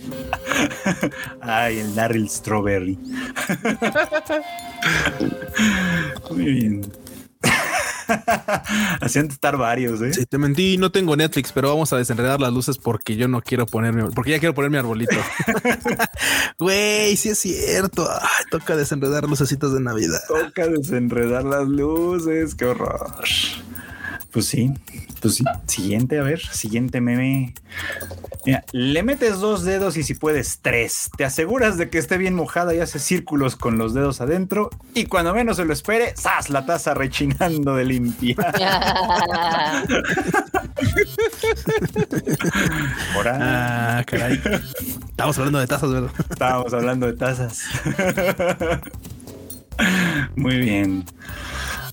Ay, 1.41 1.79
el 1.79 1.93
Daryl 1.93 2.29
Strawberry. 2.29 2.97
Muy 6.31 6.45
bien. 6.45 6.89
Hacían 9.01 9.27
estar 9.27 9.57
varios, 9.57 10.01
¿eh? 10.01 10.13
Sí, 10.13 10.25
te 10.25 10.37
mentí, 10.37 10.77
no 10.77 10.91
tengo 10.91 11.15
Netflix, 11.15 11.51
pero 11.51 11.69
vamos 11.69 11.93
a 11.93 11.97
desenredar 11.97 12.39
las 12.39 12.53
luces 12.53 12.77
porque 12.77 13.15
yo 13.15 13.27
no 13.27 13.41
quiero 13.41 13.65
ponerme, 13.65 14.03
porque 14.11 14.31
ya 14.31 14.39
quiero 14.39 14.53
poner 14.53 14.71
mi 14.71 14.77
arbolito. 14.77 15.15
Güey, 16.59 17.15
sí 17.17 17.29
es 17.29 17.39
cierto. 17.39 18.07
Ay, 18.09 18.45
toca 18.49 18.75
desenredar 18.75 19.27
lucecitas 19.27 19.73
de 19.73 19.81
Navidad. 19.81 20.21
Toca 20.27 20.67
desenredar 20.67 21.43
las 21.43 21.67
luces, 21.67 22.55
qué 22.55 22.65
horror. 22.65 23.23
Pues 24.35 24.47
sí, 24.47 24.69
pues 25.21 25.35
sí. 25.35 25.45
Siguiente, 25.65 26.19
a 26.19 26.23
ver, 26.23 26.41
siguiente 26.41 26.99
meme. 26.99 27.53
Mira, 28.45 28.65
le 28.73 29.01
metes 29.01 29.39
dos 29.39 29.63
dedos 29.63 29.95
y 29.95 30.03
si 30.03 30.13
puedes 30.13 30.59
tres. 30.61 31.09
Te 31.15 31.23
aseguras 31.23 31.77
de 31.77 31.89
que 31.89 31.99
esté 31.99 32.17
bien 32.17 32.35
mojada 32.35 32.75
y 32.75 32.81
haces 32.81 33.01
círculos 33.01 33.55
con 33.55 33.77
los 33.77 33.93
dedos 33.93 34.19
adentro. 34.19 34.69
Y 34.93 35.05
cuando 35.05 35.33
menos 35.33 35.55
se 35.55 35.63
lo 35.63 35.71
espere, 35.71 36.13
¡zas! 36.17 36.49
La 36.49 36.65
taza 36.65 36.93
rechinando 36.93 37.77
de 37.77 37.85
limpia. 37.85 38.35
Ahora 43.15 43.99
Ah, 43.99 44.03
caray. 44.05 44.37
Estamos 45.11 45.37
hablando 45.37 45.59
de 45.59 45.67
tazas, 45.67 45.93
¿verdad? 45.93 46.11
estábamos 46.29 46.73
hablando 46.73 47.07
de 47.07 47.13
tazas. 47.13 47.61
Muy 50.35 50.57
bien. 50.57 51.05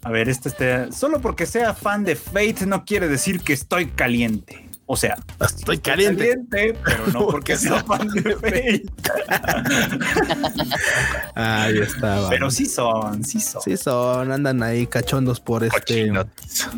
A 0.04 0.10
ver, 0.10 0.28
este 0.28 0.48
este. 0.48 0.92
Solo 0.92 1.20
porque 1.20 1.46
sea 1.46 1.74
fan 1.74 2.04
de 2.04 2.16
Fate 2.16 2.66
no 2.66 2.84
quiere 2.84 3.08
decir 3.08 3.40
que 3.40 3.52
estoy 3.52 3.86
caliente. 3.86 4.71
O 4.92 4.96
sea, 4.96 5.16
Estoy 5.40 5.78
caliente. 5.78 6.38
pero 6.50 7.06
no 7.14 7.26
porque 7.28 7.56
sea 7.56 7.82
fan 7.82 8.06
de 8.08 8.34
Fate. 8.34 8.82
Ahí 11.34 11.78
está. 11.78 12.28
Pero 12.28 12.50
sí 12.50 12.66
son, 12.66 13.24
sí 13.24 13.40
son. 13.40 13.62
Sí 13.62 13.76
son, 13.78 14.30
andan 14.32 14.62
ahí 14.62 14.86
cachondos 14.86 15.40
por 15.40 15.64
este. 15.64 15.78
Cochinotes. 15.80 16.68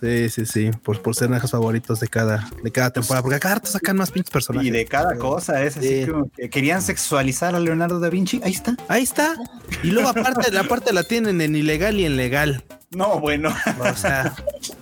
Sí, 0.00 0.28
sí, 0.30 0.46
sí, 0.46 0.70
por, 0.82 1.00
por 1.00 1.14
ser 1.14 1.28
nuestros 1.30 1.52
favoritos 1.52 2.00
de 2.00 2.08
cada, 2.08 2.48
de 2.62 2.72
cada 2.72 2.90
temporada, 2.90 3.22
porque 3.22 3.38
cada 3.38 3.54
rato 3.56 3.70
sacan 3.70 3.96
más 3.96 4.10
pinches 4.10 4.32
personajes. 4.32 4.66
Y 4.68 4.72
de 4.72 4.84
cada 4.86 5.14
cosa 5.16 5.62
es 5.62 5.76
así 5.76 6.04
Sí. 6.04 6.10
como 6.10 6.28
que 6.30 6.50
querían 6.50 6.82
sexualizar 6.82 7.54
a 7.54 7.60
Leonardo 7.60 8.00
da 8.00 8.08
Vinci. 8.10 8.40
Ahí 8.42 8.52
está. 8.52 8.74
Ahí 8.88 9.04
está. 9.04 9.36
Y 9.84 9.92
luego 9.92 10.08
aparte, 10.08 10.50
la 10.50 10.64
parte 10.64 10.92
la 10.92 11.04
tienen 11.04 11.40
en 11.40 11.54
ilegal 11.54 12.00
y 12.00 12.04
en 12.04 12.16
legal. 12.16 12.64
No, 12.90 13.20
bueno. 13.20 13.54
O 13.78 13.94
sea, 13.96 14.34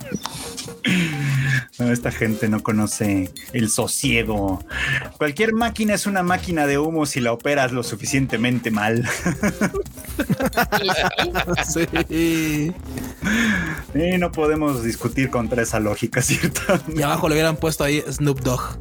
No, 1.79 1.93
esta 1.93 2.11
gente 2.11 2.49
no 2.49 2.61
conoce 2.61 3.33
el 3.53 3.71
sosiego. 3.71 4.65
Cualquier 5.17 5.53
máquina 5.53 5.95
es 5.95 6.07
una 6.07 6.25
máquina 6.25 6.67
de 6.67 6.77
humo 6.77 7.07
si 7.07 7.21
la 7.21 7.33
operas 7.33 7.71
lo 7.71 7.85
suficientemente 7.85 8.73
mal. 8.73 9.09
sí. 11.69 12.73
Y 13.95 14.19
no 14.19 14.33
podemos 14.33 14.83
discutir 14.83 15.31
contra 15.31 15.63
esa 15.63 15.79
lógica, 15.79 16.21
¿cierto? 16.21 16.63
Y 16.93 17.03
abajo 17.03 17.29
le 17.29 17.37
hubieran 17.37 17.57
puesto 17.57 17.85
ahí 17.85 18.03
Snoop 18.11 18.41
Dogg. 18.41 18.61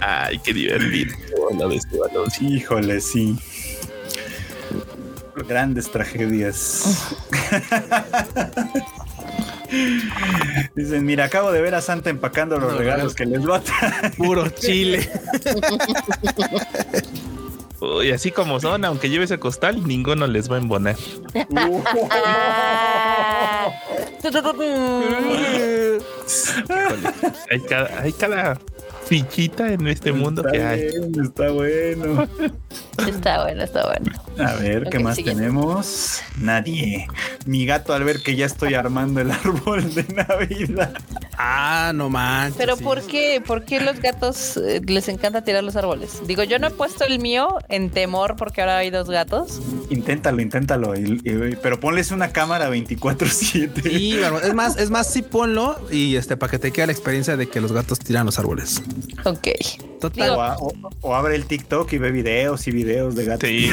Ay, 0.00 0.38
qué 0.38 0.52
divertido. 0.52 1.14
Híjole, 2.40 3.00
sí. 3.00 3.38
Grandes 5.46 5.90
tragedias. 5.90 7.14
Dicen, 10.74 11.04
mira, 11.04 11.24
acabo 11.26 11.52
de 11.52 11.60
ver 11.60 11.74
a 11.74 11.82
Santa 11.82 12.08
empacando 12.10 12.58
los 12.58 12.72
No, 12.72 12.78
regalos 12.78 13.14
que 13.14 13.26
les 13.26 13.46
va 13.46 13.56
a 13.56 13.60
traer. 13.60 14.12
Puro 14.16 14.48
chile. 14.48 15.10
Uy, 17.80 18.10
así 18.10 18.32
como 18.32 18.58
son, 18.58 18.84
aunque 18.84 19.08
lleves 19.08 19.30
el 19.30 19.38
costal, 19.38 19.86
ninguno 19.86 20.26
les 20.26 20.50
va 20.50 20.56
a 20.56 20.58
embonar. 20.58 20.96
Hay 27.50 27.60
cada, 27.60 28.00
hay 28.00 28.12
cada 28.12 28.58
fichita 29.08 29.72
en 29.72 29.86
este 29.88 30.12
mundo 30.12 30.42
que 30.44 30.62
hay. 30.62 30.80
bien, 30.90 31.12
está 31.24 31.50
bueno. 31.50 32.28
Está 33.06 33.42
bueno, 33.44 33.62
está 33.64 33.86
bueno. 33.86 34.12
A 34.38 34.54
ver, 34.56 34.88
¿qué 34.90 34.98
más 34.98 35.16
siguiente. 35.16 35.40
tenemos? 35.42 36.20
Nadie. 36.40 37.06
Mi 37.46 37.64
gato 37.64 37.92
al 37.94 38.04
ver 38.04 38.20
que 38.22 38.36
ya 38.36 38.46
estoy 38.46 38.74
armando 38.74 39.20
el 39.20 39.30
árbol 39.44 39.94
de 39.94 40.04
Navidad. 40.14 40.92
Ah, 41.38 41.92
no 41.94 42.10
manches. 42.10 42.56
Pero 42.58 42.76
sí. 42.76 42.82
¿por 42.84 43.02
qué? 43.06 43.40
¿Por 43.44 43.64
qué 43.64 43.80
los 43.80 44.00
gatos 44.00 44.56
eh, 44.56 44.80
les 44.86 45.08
encanta 45.08 45.42
tirar 45.42 45.62
los 45.64 45.76
árboles? 45.76 46.20
Digo, 46.26 46.42
yo 46.42 46.58
no 46.58 46.66
he 46.66 46.70
puesto 46.70 47.04
el 47.04 47.18
mío 47.20 47.58
en 47.68 47.90
temor 47.90 48.34
porque 48.36 48.60
ahora 48.60 48.78
hay 48.78 48.90
dos 48.90 49.08
gatos. 49.08 49.60
Inténtalo, 49.90 50.42
inténtalo. 50.42 50.96
y- 50.98 51.20
y- 51.24 51.56
pero 51.62 51.78
ponles 51.80 52.10
una 52.10 52.30
cámara 52.32 52.68
24-7. 52.70 53.82
Sí, 53.82 54.18
Marmota. 54.20 54.46
es 54.48 54.54
más, 54.54 54.76
es 54.76 54.90
más, 54.90 55.10
sí 55.12 55.22
ponlo 55.22 55.78
y 55.90 56.16
este 56.16 56.36
para 56.36 56.50
que 56.50 56.58
te 56.58 56.72
quede 56.72 56.86
la 56.86 56.92
experiencia 56.92 57.36
de 57.36 57.48
que 57.48 57.60
los 57.60 57.72
gatos 57.72 57.98
tiran 58.00 58.26
los 58.26 58.38
árboles. 58.38 58.82
Ok. 59.24 59.48
Total. 60.00 60.30
O, 60.30 60.42
a- 60.42 60.56
o- 60.58 60.72
o 61.00 61.14
abre 61.14 61.34
el 61.34 61.44
TikTok 61.46 61.92
y 61.92 61.98
ve 61.98 62.10
videos 62.12 62.66
y 62.68 62.70
videos 62.70 63.14
de 63.16 63.24
gatos. 63.24 63.48
Sí. 63.48 63.70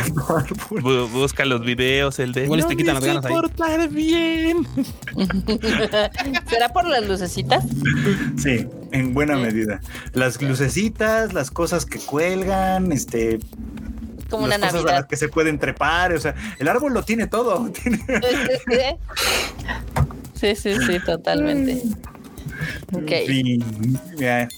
busca 1.14 1.46
los 1.46 1.62
videos, 1.62 2.18
el 2.20 2.34
de. 2.34 2.46
Igual 2.46 2.62
te 2.68 2.74
"No 2.74 2.78
quitan 2.78 2.96
me 2.96 3.02
las 3.02 3.24
ganas 3.24 3.26
ahí". 3.26 3.88
bien. 3.90 4.68
¿Será 6.50 6.70
por 6.74 6.88
las 6.88 7.08
lucecitas? 7.08 7.64
Sí, 8.38 8.66
en 8.92 9.14
buena 9.14 9.38
medida. 9.38 9.80
Las 10.14 10.42
lucecitas, 10.42 11.34
las 11.34 11.52
cosas 11.52 11.86
que 11.86 12.00
cuelgan, 12.00 12.92
este, 12.92 13.40
Como 14.30 14.48
las 14.48 14.58
una 14.58 14.68
cosas 14.72 14.86
a 14.86 14.96
las 14.96 15.06
que 15.06 15.18
se 15.18 15.30
pueden 15.30 15.60
trepar. 15.60 16.14
O 16.14 16.20
sea, 16.20 16.34
el 16.60 16.68
árbol 16.68 16.94
lo 16.94 17.04
tiene 17.04 17.28
todo. 17.28 17.72
Sí, 20.36 20.54
sí, 20.56 20.76
sí, 20.86 21.00
totalmente. 21.06 21.82
Ok. 22.94 23.12
En 23.12 23.28
fin, 23.28 24.00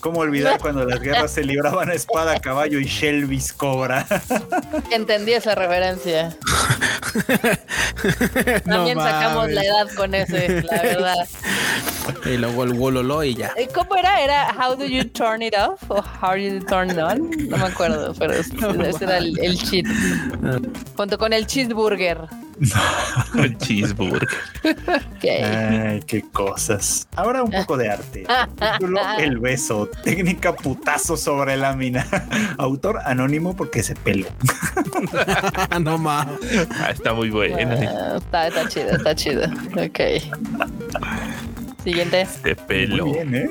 ¿cómo 0.02 0.20
olvidar 0.20 0.58
cuando 0.62 0.86
las 0.86 1.00
guerras 1.00 1.32
se 1.32 1.44
libraban 1.44 1.90
a 1.90 1.94
espada, 1.94 2.40
caballo 2.40 2.80
y 2.80 2.86
Shelby's 2.86 3.54
cobra? 3.54 4.06
Entendí 4.92 5.34
esa 5.34 5.56
referencia. 5.56 6.36
También 8.66 8.98
No 8.98 9.04
sacamos 9.04 9.38
mames. 9.44 9.56
la 9.56 9.64
edad 9.64 9.88
con 9.96 10.14
ese, 10.16 10.62
la 10.64 10.82
verdad. 10.82 11.28
Y 12.26 12.38
luego 12.38 12.64
el 12.64 12.74
wololo 12.74 13.24
y 13.24 13.36
ya. 13.36 13.54
¿Cómo 13.74 13.96
era? 13.96 14.22
¿Era 14.22 14.54
How 14.54 14.76
do 14.76 14.86
you 14.86 15.04
turn 15.06 15.42
it 15.42 15.54
off? 15.56 15.82
¿O 15.90 16.04
How 16.22 16.32
do 16.32 16.38
you 16.38 16.60
turn 16.66 16.92
it 16.92 16.98
on? 16.98 17.30
No 17.50 17.58
me 17.58 17.66
acuerdo, 17.66 18.14
pero 18.18 18.34
ese 18.34 18.54
ese 18.88 19.04
era 19.06 19.18
el, 19.18 19.38
el 19.40 19.58
cheat. 19.58 19.86
Junto 20.96 21.18
con 21.18 21.34
el 21.34 21.46
cheeseburger. 21.48 22.28
El 23.38 23.58
cheeseburger. 23.58 24.28
Ok. 24.64 25.24
Ay, 25.24 26.00
qué 26.08 26.24
cosas. 26.32 27.08
Ahora 27.16 27.44
un 27.44 27.52
poco 27.52 27.78
de 27.78 27.90
arte. 27.90 28.26
Título, 28.74 29.00
El 29.20 29.40
beso. 29.40 29.90
Técnica 30.04 30.56
putazo 30.56 31.18
sobre 31.18 31.58
lámina. 31.58 32.06
Autor 32.58 33.00
anónimo 33.06 33.56
porque 33.56 33.84
se 33.84 33.96
peló. 33.96 34.28
no 35.80 35.98
mames. 35.98 36.40
Ah, 36.80 36.92
está 36.92 37.14
muy 37.14 37.30
bueno. 37.30 37.58
Ah, 37.60 38.18
está, 38.18 38.48
está 38.48 38.68
chido, 38.68 38.90
está 38.92 39.16
chido. 39.16 39.44
Ok. 39.76 40.00
Siguiente. 41.88 42.28
De 42.44 42.54
pelo. 42.54 43.06
Muy 43.06 43.14
bien, 43.14 43.34
¿eh? 43.34 43.50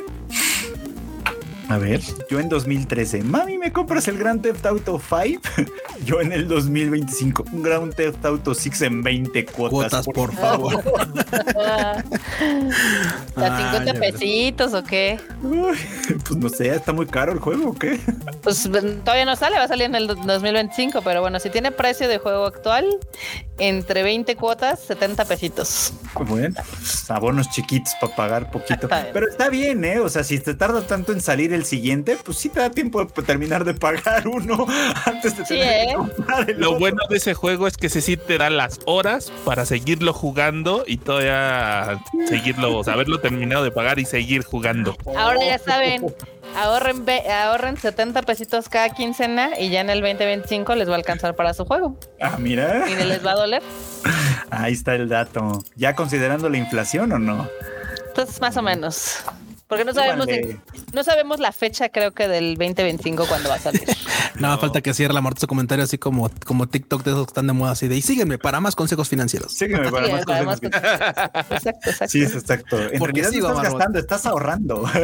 A 1.68 1.78
ver, 1.78 2.00
yo 2.30 2.38
en 2.38 2.48
2013, 2.48 3.24
mami, 3.24 3.58
¿me 3.58 3.72
compras 3.72 4.06
el 4.06 4.18
Grand 4.18 4.40
Theft 4.40 4.64
Auto 4.66 5.00
5? 5.00 5.40
Yo 6.04 6.20
en 6.20 6.30
el 6.30 6.46
2025, 6.46 7.46
un 7.52 7.62
Grand 7.62 7.92
Theft 7.94 8.24
Auto 8.24 8.54
6 8.54 8.82
en 8.82 9.02
20 9.02 9.46
cuotas. 9.46 9.70
Cuotas, 9.72 10.06
por 10.06 10.32
favor. 10.34 10.82
Ah, 11.56 12.02
¿A 12.02 12.04
50 13.34 13.78
Ay, 13.80 13.84
de 13.86 13.92
verdad. 13.92 14.00
pesitos 14.00 14.74
o 14.74 14.84
qué? 14.84 15.18
Uy, 15.42 15.76
pues 16.22 16.36
no 16.36 16.48
sé, 16.50 16.68
está 16.68 16.92
muy 16.92 17.06
caro 17.06 17.32
el 17.32 17.38
juego, 17.40 17.70
¿o 17.70 17.74
qué? 17.74 17.98
Pues 18.42 18.62
todavía 19.04 19.24
no 19.24 19.34
sale, 19.36 19.56
va 19.56 19.64
a 19.64 19.68
salir 19.68 19.86
en 19.86 19.94
el 19.94 20.06
do- 20.06 20.14
2025, 20.16 21.00
pero 21.02 21.22
bueno, 21.22 21.40
si 21.40 21.48
tiene 21.50 21.72
precio 21.72 22.06
de 22.08 22.18
juego 22.18 22.44
actual, 22.44 22.86
entre 23.58 24.02
20 24.02 24.36
cuotas, 24.36 24.80
70 24.80 25.24
pesitos. 25.24 25.94
Bueno, 26.28 26.54
pues, 26.70 27.10
abonos 27.10 27.48
chiquitos 27.50 27.94
para 28.00 28.14
pagar 28.14 28.50
poquito. 28.50 28.86
Pero 29.12 29.28
está 29.28 29.48
bien, 29.48 29.82
¿eh? 29.84 29.98
O 29.98 30.08
sea, 30.10 30.22
si 30.22 30.38
te 30.38 30.54
tarda 30.54 30.82
tanto 30.86 31.12
en 31.12 31.20
salir 31.22 31.54
el 31.56 31.64
siguiente, 31.64 32.16
pues 32.24 32.38
sí 32.38 32.48
te 32.48 32.60
da 32.60 32.70
tiempo 32.70 33.04
de 33.04 33.22
terminar 33.22 33.64
de 33.64 33.74
pagar 33.74 34.28
uno 34.28 34.66
antes 35.04 35.36
de 35.36 35.44
Sí, 35.44 35.54
tener 35.54 35.82
¿eh? 35.82 35.86
que 35.88 35.94
comprar 35.94 36.50
el 36.50 36.58
Lo 36.60 36.68
otro. 36.68 36.78
bueno 36.80 37.02
de 37.10 37.16
ese 37.16 37.34
juego 37.34 37.66
es 37.66 37.76
que 37.76 37.88
se 37.88 38.00
sí 38.00 38.16
te 38.16 38.38
da 38.38 38.48
las 38.50 38.78
horas 38.86 39.32
para 39.44 39.66
seguirlo 39.66 40.12
jugando 40.12 40.84
y 40.86 40.98
todavía 40.98 42.00
seguirlo, 42.28 42.78
o 42.78 42.84
sea, 42.84 42.94
haberlo 42.94 43.18
terminado 43.20 43.64
de 43.64 43.70
pagar 43.72 43.98
y 43.98 44.04
seguir 44.04 44.44
jugando. 44.44 44.96
Ahora 45.16 45.44
ya 45.44 45.58
saben, 45.58 46.06
ahorren, 46.56 47.04
ve- 47.04 47.28
ahorren 47.30 47.76
70 47.76 48.22
pesitos 48.22 48.68
cada 48.68 48.90
quincena 48.90 49.50
y 49.58 49.70
ya 49.70 49.80
en 49.80 49.90
el 49.90 50.00
2025 50.00 50.74
les 50.76 50.88
va 50.88 50.92
a 50.92 50.96
alcanzar 50.96 51.34
para 51.34 51.52
su 51.54 51.64
juego. 51.64 51.98
Ah, 52.20 52.36
mira. 52.38 52.88
Y 52.88 52.94
les 53.04 53.24
va 53.24 53.32
a 53.32 53.36
doler. 53.36 53.62
Ahí 54.50 54.72
está 54.74 54.94
el 54.94 55.08
dato. 55.08 55.62
¿Ya 55.74 55.94
considerando 55.94 56.48
la 56.48 56.58
inflación 56.58 57.10
o 57.12 57.18
no? 57.18 57.48
Entonces, 58.08 58.40
más 58.40 58.56
o 58.56 58.62
menos. 58.62 59.18
Porque 59.68 59.84
no 59.84 59.92
sabemos, 59.92 60.28
no 60.92 61.02
sabemos 61.02 61.40
la 61.40 61.50
fecha, 61.50 61.88
creo 61.88 62.12
que 62.12 62.28
del 62.28 62.56
2025 62.56 63.26
cuando 63.26 63.48
va 63.48 63.56
a 63.56 63.58
salir. 63.58 63.82
Nada 64.38 64.58
falta 64.58 64.80
que 64.80 64.94
cierre 64.94 65.12
la 65.12 65.20
muerte 65.20 65.40
su 65.40 65.46
comentario 65.48 65.82
así 65.84 65.98
como, 65.98 66.30
como 66.44 66.68
TikTok 66.68 67.02
de 67.02 67.10
esos 67.10 67.26
que 67.26 67.30
están 67.30 67.48
de 67.48 67.52
moda 67.52 67.72
así 67.72 67.88
de 67.88 67.96
y 67.96 68.02
sígueme 68.02 68.38
para 68.38 68.60
más 68.60 68.76
consejos 68.76 69.08
financieros. 69.08 69.52
Sígueme 69.52 69.90
para 69.90 70.06
Sí, 70.06 70.12
más 70.12 70.24
para 70.24 70.44
más 70.44 70.60
cosas. 70.60 70.82
Exacto, 71.50 71.90
exacto. 71.90 72.08
Sí, 72.08 72.22
es 72.22 72.34
exacto. 72.34 72.80
En 72.80 72.98
Porque 72.98 73.22
realidad 73.22 73.30
sigo, 73.30 73.48
no 73.48 73.54
estás 73.56 73.72
gastando, 73.72 73.98
estás 73.98 74.26
ahorrando. 74.26 74.84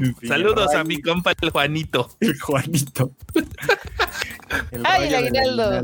En 0.00 0.14
fin, 0.16 0.28
Saludos 0.28 0.74
a 0.74 0.84
mi 0.84 1.00
compa 1.00 1.32
el 1.40 1.50
Juanito. 1.50 2.08
El 2.20 2.38
Juanito. 2.40 3.12
El 4.70 4.82
Ay, 4.84 5.08
el 5.08 5.14
aguinaldo. 5.14 5.82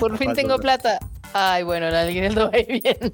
Por 0.00 0.16
fin 0.18 0.28
Paso, 0.28 0.36
tengo 0.40 0.58
plata. 0.58 0.98
Ay, 1.32 1.62
bueno, 1.64 1.88
el 1.88 1.94
aguinaldo 1.96 2.44
va 2.50 2.58
bien. 2.68 3.12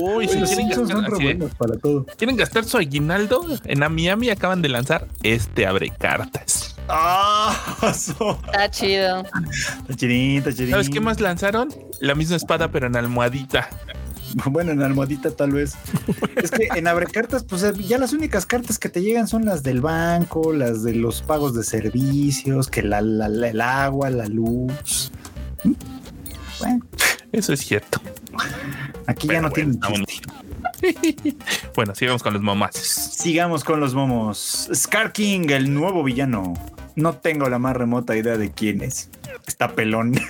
Uy, 0.00 0.26
si 0.28 0.34
quieren 0.34 0.46
Simpsons 0.48 0.90
son 0.90 1.02
gastar, 1.02 1.10
re 1.10 1.16
así, 1.16 1.24
buenos 1.24 1.54
para 1.54 1.76
todo. 1.78 2.06
quieren 2.16 2.36
gastar 2.36 2.64
su 2.64 2.76
aguinaldo, 2.78 3.44
en 3.64 3.92
Miami 3.92 4.30
acaban 4.30 4.62
de 4.62 4.68
lanzar 4.68 5.06
este 5.22 5.66
abre 5.66 5.90
cartas. 5.90 6.76
¡Ah! 6.88 7.92
so- 7.96 8.38
Está 8.46 8.70
chido. 8.70 9.24
Chinita, 9.96 10.52
chinita. 10.52 10.70
¿Sabes 10.72 10.90
qué 10.90 11.00
más 11.00 11.20
lanzaron? 11.20 11.68
La 12.00 12.14
misma 12.14 12.36
espada, 12.36 12.68
pero 12.70 12.86
en 12.86 12.96
almohadita. 12.96 13.68
Bueno, 14.50 14.72
en 14.72 14.82
almohadita 14.82 15.30
tal 15.30 15.52
vez. 15.52 15.74
es 16.36 16.50
que 16.50 16.68
en 16.76 16.86
abrecartas, 16.88 17.42
pues 17.44 17.64
ya 17.88 17.96
las 17.98 18.12
únicas 18.12 18.44
cartas 18.46 18.78
que 18.78 18.88
te 18.90 19.00
llegan 19.00 19.26
son 19.28 19.44
las 19.46 19.62
del 19.62 19.80
banco, 19.80 20.52
las 20.52 20.82
de 20.82 20.94
los 20.94 21.22
pagos 21.22 21.54
de 21.54 21.64
servicios, 21.64 22.68
que 22.68 22.82
la, 22.82 23.00
la- 23.00 23.28
la- 23.28 23.48
el 23.48 23.60
agua, 23.62 24.10
la 24.10 24.26
luz. 24.26 25.10
Bueno, 26.58 26.80
Eso 27.32 27.52
es 27.54 27.60
cierto. 27.60 28.00
aquí 29.06 29.26
Pero 29.26 29.38
ya 29.40 29.42
no 29.42 29.50
bueno, 29.50 29.76
tienen. 29.80 30.04
Bueno, 31.74 31.94
sigamos 31.94 32.22
con 32.22 32.34
los 32.34 32.42
mamás. 32.42 32.74
Sigamos 32.76 33.64
con 33.64 33.80
los 33.80 33.94
momos. 33.94 34.68
Scar 34.74 35.12
King, 35.12 35.48
el 35.50 35.72
nuevo 35.72 36.02
villano. 36.04 36.52
No 36.96 37.14
tengo 37.14 37.48
la 37.50 37.58
más 37.58 37.76
remota 37.76 38.16
idea 38.16 38.38
de 38.38 38.50
quién 38.50 38.80
es. 38.82 39.10
Está 39.46 39.74
pelón. 39.74 40.12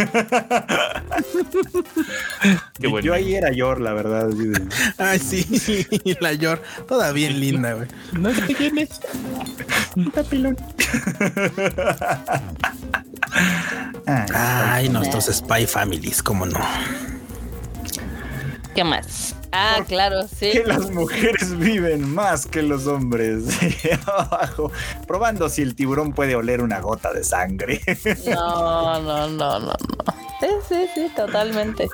Qué 2.81 2.89
bueno. 2.89 3.07
Yo 3.07 3.15
ahí 3.15 3.37
era 3.37 3.53
Yor, 3.53 3.81
la 3.81 3.93
verdad. 3.93 4.29
Ay, 4.99 5.21
sí, 5.21 5.87
la 6.21 6.33
Yor, 6.33 6.61
toda 6.89 7.13
bien 7.13 7.39
linda, 7.39 7.75
güey. 7.75 7.87
No 8.13 8.35
sé 8.35 8.53
quién 8.55 8.79
es. 8.79 9.01
Está 9.97 10.25
pelón. 10.25 10.57
Ay, 14.07 14.27
Ay, 14.35 14.89
nuestros 14.89 15.27
Spy 15.27 15.67
Families, 15.67 16.21
cómo 16.21 16.47
no. 16.47 16.59
¿Qué 18.75 18.83
más? 18.83 19.36
Ah, 19.59 19.85
claro, 19.87 20.29
sí. 20.29 20.53
que 20.53 20.65
las 20.65 20.91
mujeres 20.91 21.57
viven 21.59 22.09
más 22.15 22.47
que 22.47 22.63
los 22.63 22.87
hombres. 22.87 23.45
Abajo, 24.07 24.71
probando 25.07 25.49
si 25.49 25.63
el 25.63 25.75
tiburón 25.75 26.13
puede 26.13 26.37
oler 26.37 26.61
una 26.63 26.81
gota 26.81 27.13
de 27.13 27.25
sangre. 27.25 27.81
No, 28.27 29.01
no, 29.01 29.29
no, 29.29 29.59
no, 29.59 29.61
no. 29.61 29.77
Sí, 30.39 30.47
sí, 30.69 30.87
sí, 30.95 31.11
totalmente. 31.17 31.89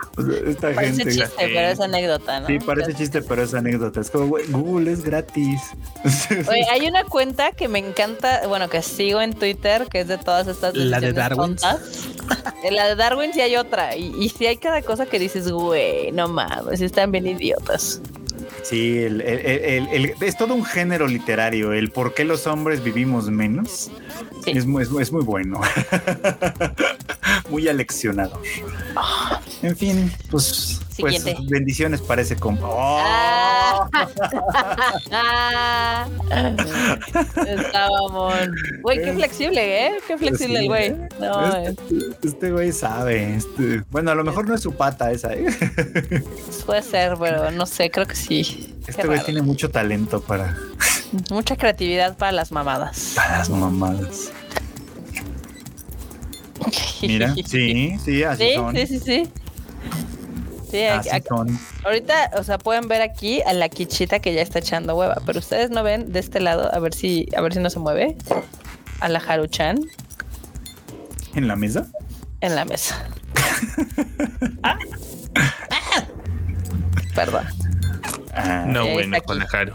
Esta 0.47 0.73
Parece 0.75 0.97
gente. 1.05 1.15
chiste, 1.15 1.31
pero 1.39 1.69
es 1.69 1.81
anécdota, 1.81 2.41
¿no? 2.41 2.47
Sí, 2.49 2.59
parece 2.59 2.95
chiste, 2.95 3.23
pero 3.23 3.43
es 3.45 3.55
anécdota. 3.55 4.01
Es 4.01 4.11
como, 4.11 4.27
güey, 4.27 4.45
Google 4.49 4.91
es 4.91 5.05
gratis. 5.05 5.61
Oye, 6.49 6.67
hay 6.73 6.89
una 6.89 7.05
cuenta 7.05 7.53
que 7.53 7.69
me 7.69 7.79
encanta, 7.79 8.47
bueno, 8.49 8.69
que 8.69 8.83
sigo 8.83 9.21
en 9.21 9.33
Twitter, 9.35 9.87
que 9.89 10.01
es 10.01 10.09
de 10.09 10.19
todas 10.19 10.49
estas 10.49 10.75
¿La 10.75 10.99
de 10.99 11.13
Darwin? 11.13 11.57
En 12.65 12.75
la 12.75 12.89
de 12.89 12.97
Darwin 12.97 13.33
sí 13.33 13.41
hay 13.41 13.55
otra. 13.57 13.97
Y, 13.97 14.13
y 14.19 14.29
sí 14.29 14.47
hay 14.47 14.57
cada 14.57 14.83
cosa 14.83 15.07
que 15.07 15.21
dices, 15.21 15.49
güey, 15.51 16.11
no 16.11 16.27
mames, 16.27 16.81
están 16.81 17.13
bien 17.13 17.27
idiotas. 17.29 17.52
Sí, 18.63 18.99
el- 18.99 19.21
el- 19.21 19.39
el- 19.47 19.89
el- 19.89 20.15
es 20.21 20.37
todo 20.37 20.55
un 20.55 20.65
género 20.65 21.07
literario. 21.07 21.73
El 21.73 21.91
por 21.91 22.15
qué 22.15 22.25
los 22.25 22.47
hombres 22.47 22.83
vivimos 22.83 23.29
menos 23.31 23.91
Sí. 24.45 24.53
es, 24.53 24.67
muy, 24.67 24.83
es, 24.83 24.91
muy- 24.91 25.03
es 25.03 25.13
muy 25.13 25.23
bueno. 25.23 25.61
muy 27.51 27.69
aleccionador. 27.69 28.41
En 29.63 29.77
fin, 29.77 30.13
pues, 30.31 30.81
pues 30.99 31.17
Siguiente. 31.23 31.43
bendiciones 31.49 32.01
para 32.01 32.23
ese 32.23 32.37
compa. 32.37 32.67
¡Oh! 32.69 33.89
Ah, 35.13 36.07
Estábamos. 37.47 38.35
Güey, 38.83 39.03
qué 39.03 39.13
flexible, 39.13 39.87
¿eh? 39.87 39.93
Qué 40.07 40.19
flexible 40.19 40.61
el 40.61 40.67
güey. 40.67 40.95
No, 41.21 41.57
Este, 41.57 41.83
este 42.25 42.51
güey 42.53 42.73
sabe. 42.73 43.37
este- 43.37 43.83
bueno, 43.91 44.11
a 44.11 44.15
lo 44.15 44.25
mejor 44.25 44.47
no 44.49 44.55
es 44.55 44.61
su 44.63 44.73
pata 44.73 45.11
esa. 45.13 45.33
¿eh? 45.35 45.47
puede 46.67 46.83
ser, 46.83 47.17
pero 47.19 47.51
no 47.51 47.67
sé, 47.67 47.91
creo 47.91 48.07
que 48.07 48.17
sí. 48.17 48.75
Este 48.87 49.07
güey 49.07 49.23
tiene 49.25 49.43
mucho 49.43 49.71
talento 49.71 50.21
para, 50.21 50.57
Mucha 51.31 51.57
creatividad 51.57 52.17
para 52.17 52.33
las 52.33 52.53
mamadas. 52.53 53.13
para 53.17 53.39
las 53.39 53.51
mamadas. 53.51 54.31
Mira, 57.03 57.35
sí, 57.47 57.97
sí, 58.05 58.23
así 58.23 58.45
Sí, 58.45 58.55
son. 58.55 58.75
sí, 58.77 58.87
sí, 58.87 58.99
sí. 59.01 59.29
Sí, 60.73 60.85
aquí- 60.85 61.09
Así 61.11 61.17
aquí- 61.19 61.29
son. 61.29 61.59
ahorita, 61.85 62.31
o 62.39 62.43
sea, 62.43 62.59
pueden 62.59 62.89
ver 62.89 63.03
aquí 63.03 63.43
a 63.43 63.53
la 63.53 63.69
quichita 63.69 64.19
que 64.21 64.33
ya 64.35 64.41
está 64.43 64.59
echando 64.59 64.97
hueva, 64.97 65.17
pero 65.27 65.39
ustedes 65.39 65.71
no 65.71 65.83
ven 65.83 66.13
de 66.13 66.19
este 66.19 66.41
lado, 66.41 66.75
a 66.75 66.79
ver 66.81 66.95
si, 66.95 67.29
a 67.37 67.41
ver 67.43 67.53
si 67.55 67.61
no 67.61 67.69
se 67.71 67.79
mueve. 67.79 68.17
A 69.01 69.09
la 69.09 69.19
Haruchan 69.19 69.79
¿En 71.35 71.47
la 71.49 71.57
mesa? 71.57 71.87
en 72.41 72.55
la 72.57 72.65
mesa. 72.65 73.07
Ah. 74.63 74.79
Ah. 75.35 76.05
Perdón. 77.15 77.47
Ah, 78.35 78.65
No, 78.67 78.87
bueno, 78.89 79.17
aquí. 79.17 79.27
con 79.27 79.39
la 79.39 79.47
Haru. 79.53 79.73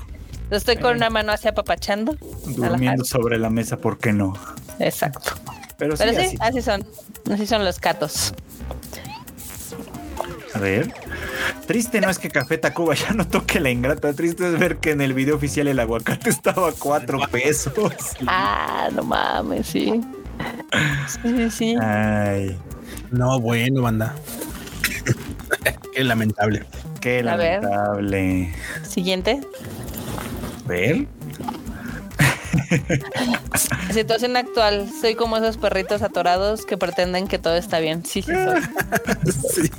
Estoy 0.50 0.78
con 0.78 0.96
una 0.96 1.10
mano 1.10 1.32
hacia 1.32 1.54
papachando. 1.54 2.16
durmiendo 2.46 3.04
sobre 3.06 3.38
la 3.38 3.50
mesa, 3.50 3.78
¿por 3.78 3.98
qué 4.00 4.14
no? 4.14 4.34
Exacto. 4.80 5.32
Pero 5.78 5.96
sí, 5.96 6.04
Pero 6.06 6.20
sí, 6.20 6.26
así. 6.28 6.38
así 6.40 6.62
son. 6.62 6.86
Así 7.32 7.46
son 7.48 7.64
los 7.66 7.80
catos. 7.80 8.34
A 10.58 10.60
ver. 10.60 10.92
Triste 11.68 12.02
no 12.02 12.10
es 12.10 12.18
que 12.18 12.30
Café 12.30 12.58
Tacuba 12.58 12.96
ya 12.96 13.12
no 13.12 13.28
toque 13.28 13.60
la 13.60 13.70
ingrata. 13.70 14.12
Triste 14.14 14.48
es 14.52 14.60
ver 14.60 14.78
que 14.78 14.90
en 14.92 15.02
el 15.02 15.14
video 15.14 15.36
oficial 15.36 15.68
el 15.68 15.80
aguacate 15.80 16.30
estaba 16.32 16.70
a 16.70 16.72
cuatro 16.72 17.20
pesos. 17.32 17.74
Ah, 18.26 18.90
no 18.94 19.04
mames, 19.04 19.68
sí. 19.68 20.02
Sí, 21.08 21.20
sí, 21.24 21.50
sí. 21.52 21.76
Ay, 21.80 22.58
No, 23.12 23.40
bueno, 23.40 23.82
banda. 23.84 24.16
Qué 25.94 26.04
lamentable. 26.04 26.66
qué 27.02 27.20
A 27.28 27.36
ver. 27.36 27.62
lamentable. 27.64 28.54
Siguiente. 28.88 29.40
A 30.66 30.68
ver. 30.68 31.08
Situación 33.94 34.36
actual. 34.38 34.90
Soy 35.02 35.16
como 35.16 35.38
esos 35.38 35.58
perritos 35.58 36.02
atorados 36.02 36.66
que 36.66 36.78
pretenden 36.78 37.28
que 37.28 37.40
todo 37.40 37.56
está 37.56 37.80
bien. 37.80 38.06
Sí, 38.06 38.22
sí, 38.22 38.32
soy. 38.34 38.62
Sí. 39.54 39.72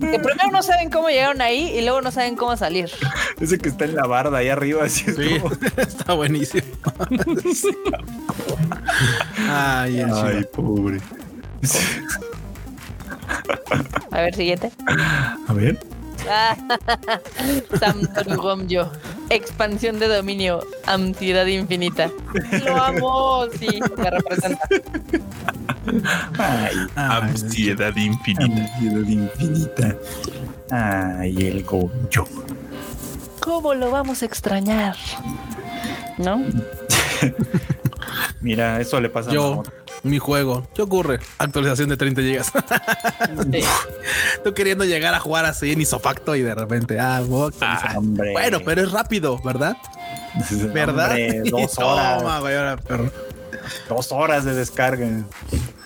Que 0.00 0.18
primero 0.18 0.50
no 0.50 0.62
saben 0.62 0.88
cómo 0.90 1.08
llegaron 1.08 1.40
ahí 1.42 1.70
y 1.76 1.82
luego 1.82 2.00
no 2.00 2.10
saben 2.10 2.36
cómo 2.36 2.56
salir. 2.56 2.90
Ese 3.40 3.58
que 3.58 3.68
está 3.68 3.84
en 3.84 3.94
la 3.94 4.06
barda 4.06 4.38
ahí 4.38 4.48
arriba, 4.48 4.84
así 4.84 5.04
es 5.08 5.16
Sí, 5.16 5.38
como- 5.40 5.54
está 5.76 6.14
buenísimo. 6.14 6.64
Ay, 9.50 10.00
el 10.00 10.10
Ay, 10.12 10.34
Shiva. 10.36 10.48
pobre. 10.52 11.00
A 14.10 14.20
ver, 14.22 14.34
siguiente. 14.34 14.72
A 15.48 15.52
ver. 15.52 15.78
Ah, 16.28 16.56
Sam 17.78 18.08
yo. 18.68 18.90
Expansión 19.30 19.98
de 19.98 20.08
dominio. 20.08 20.60
Ansiedad 20.86 21.46
infinita. 21.46 22.10
Lo 22.64 22.76
amo. 22.82 23.44
Sí, 23.58 23.80
me 23.96 24.10
representa. 24.10 24.68
Ay, 26.38 26.76
Ay, 26.94 27.20
Ansiedad 27.22 27.94
infinita. 27.96 28.44
ansiedad 28.62 29.08
infinita. 29.08 29.96
Ay, 30.70 31.36
el 31.48 31.64
Goyo. 31.64 32.24
¿Cómo 33.40 33.74
lo 33.74 33.90
vamos 33.90 34.22
a 34.22 34.26
extrañar? 34.26 34.96
¿No? 36.18 36.42
Mira, 38.42 38.80
eso 38.80 39.00
le 39.00 39.08
pasa 39.08 39.30
a 39.30 39.32
Yo, 39.32 39.48
Marmota. 39.48 39.72
mi 40.02 40.18
juego. 40.18 40.66
¿Qué 40.74 40.82
ocurre? 40.82 41.20
Actualización 41.38 41.88
de 41.88 41.96
30 41.96 42.20
gigas. 42.22 42.52
Sí. 43.52 43.60
Tú 44.44 44.52
queriendo 44.54 44.84
llegar 44.84 45.14
a 45.14 45.20
jugar 45.20 45.44
así 45.44 45.72
en 45.72 45.80
isofacto 45.80 46.34
y 46.36 46.42
de 46.42 46.54
repente, 46.54 46.98
ah, 46.98 47.16
a. 47.60 47.98
Hombre. 47.98 48.32
Bueno, 48.32 48.58
pero 48.64 48.82
es 48.82 48.90
rápido, 48.92 49.38
¿verdad? 49.42 49.76
¿Verdad? 50.72 51.10
Hombre, 51.12 51.42
dos 51.50 51.78
horas. 51.78 52.18
Toma, 52.18 52.40
güey, 52.40 52.56
ahora, 52.56 52.76
perro. 52.76 53.10
Dos 53.88 54.10
horas 54.12 54.44
de 54.44 54.54
descarga. 54.54 55.06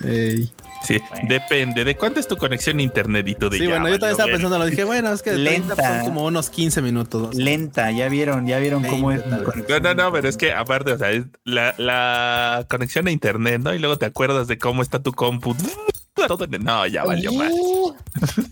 Ey. 0.03 0.51
Sí, 0.83 0.99
Bueno. 1.09 1.27
depende 1.27 1.83
de 1.83 1.95
cuánto 1.97 2.19
es 2.19 2.27
tu 2.27 2.37
conexión 2.37 2.79
a 2.79 2.81
internet 2.81 3.27
y 3.27 3.35
tú 3.35 3.49
de 3.49 3.57
Sí, 3.57 3.63
ya, 3.65 3.69
bueno, 3.71 3.89
yo 3.89 3.99
también 3.99 4.11
estaba 4.11 4.31
pensando, 4.31 4.57
lo 4.59 4.65
dije, 4.65 4.83
bueno, 4.83 5.11
es 5.11 5.21
que 5.21 5.31
de 5.31 5.43
30 5.43 5.75
Lenta. 5.75 5.95
son 5.97 6.05
como 6.05 6.25
unos 6.25 6.49
15 6.49 6.81
minutos. 6.81 7.35
¿no? 7.35 7.43
Lenta, 7.43 7.91
ya 7.91 8.07
vieron, 8.09 8.47
ya 8.47 8.59
vieron 8.59 8.83
cómo 8.83 9.11
es. 9.11 9.25
No, 9.25 9.39
no, 9.81 9.93
no, 9.95 10.11
pero 10.11 10.29
es 10.29 10.37
que 10.37 10.53
aparte, 10.53 10.91
o 10.93 10.97
sea, 10.97 11.11
es 11.11 11.25
la, 11.43 11.73
la 11.77 12.65
conexión 12.69 13.07
a 13.07 13.11
internet, 13.11 13.61
¿no? 13.61 13.73
Y 13.73 13.79
luego 13.79 13.97
te 13.97 14.05
acuerdas 14.05 14.47
de 14.47 14.57
cómo 14.57 14.81
está 14.81 14.99
tu 15.01 15.11
compu. 15.13 15.55
Todo 16.27 16.45
en- 16.45 16.63
No, 16.63 16.85
ya 16.87 17.03
valió 17.03 17.31
más. 17.33 17.51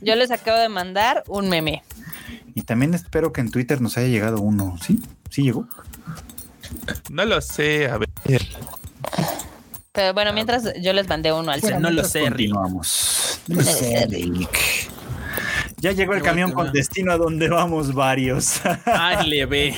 Yo 0.02 0.16
les 0.16 0.30
acabo 0.32 0.58
de 0.60 0.70
mandar 0.70 1.24
un 1.28 1.50
meme. 1.50 1.84
Y 2.54 2.62
también 2.64 2.94
espero 2.94 3.32
que 3.34 3.42
en 3.42 3.52
Twitter 3.52 3.82
nos 3.82 3.98
haya 3.98 4.08
llegado 4.08 4.40
uno. 4.42 4.78
¿Sí? 4.82 5.00
¿Sí 5.30 5.44
llegó? 5.44 5.68
No 7.10 7.26
lo 7.26 7.40
sé, 7.42 7.88
a 7.90 7.98
ver. 7.98 8.10
Pero 9.96 10.14
bueno, 10.14 10.34
mientras 10.34 10.74
yo 10.82 10.94
les 10.94 11.08
mandé 11.08 11.32
uno 11.32 11.52
al 11.52 11.62
Bueno, 11.62 11.80
no 11.80 11.90
lo 11.90 12.04
sé. 12.04 12.22
Continuamos. 12.22 13.40
No 13.48 13.56
lo 13.56 13.64
sé, 13.64 14.06
Rick. 14.10 14.92
Ya 15.78 15.92
llegó 15.92 16.14
el 16.14 16.22
camión 16.22 16.52
bueno. 16.52 16.72
con 16.72 16.74
destino 16.74 17.12
a 17.12 17.18
donde 17.18 17.48
vamos 17.48 17.94
varios. 17.94 18.62
Ay, 18.86 19.30
le 19.30 19.46
ve. 19.46 19.76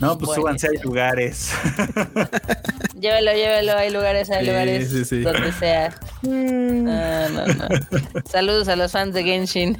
no, 0.00 0.16
pues 0.16 0.26
Buenísimo. 0.26 0.34
súbanse, 0.34 0.68
hay 0.68 0.78
lugares. 0.82 1.52
llévelo, 3.00 3.32
llévelo. 3.32 3.76
Hay 3.76 3.90
lugares, 3.90 4.30
hay 4.30 4.44
Sí, 4.44 4.50
lugares 4.50 4.90
sí, 4.90 5.04
sí. 5.04 5.20
donde 5.20 5.52
sea. 5.52 5.94
Ah, 6.24 7.28
no, 7.30 7.46
no. 7.46 7.68
Saludos 8.30 8.68
a 8.68 8.76
los 8.76 8.92
fans 8.92 9.14
de 9.14 9.24
Genshin. 9.24 9.78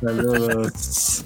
Saludos. 0.00 1.24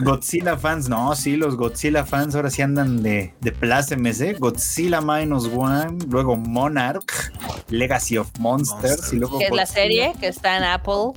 Godzilla 0.00 0.56
fans, 0.56 0.88
no, 0.88 1.14
sí, 1.16 1.36
los 1.36 1.56
Godzilla 1.56 2.04
fans 2.04 2.34
ahora 2.34 2.50
sí 2.50 2.62
andan 2.62 3.02
de, 3.02 3.34
de 3.40 3.52
plácemes, 3.52 4.20
¿eh? 4.20 4.36
Godzilla 4.38 5.00
Minus 5.00 5.46
One, 5.52 5.98
luego 6.08 6.36
Monarch, 6.36 7.32
Legacy 7.68 8.18
of 8.18 8.28
Monsters 8.38 9.12
y 9.12 9.16
luego. 9.16 9.38
que 9.38 9.46
es 9.46 9.50
la 9.52 9.66
serie 9.66 10.12
que 10.20 10.28
está 10.28 10.56
en 10.56 10.64
Apple. 10.64 11.12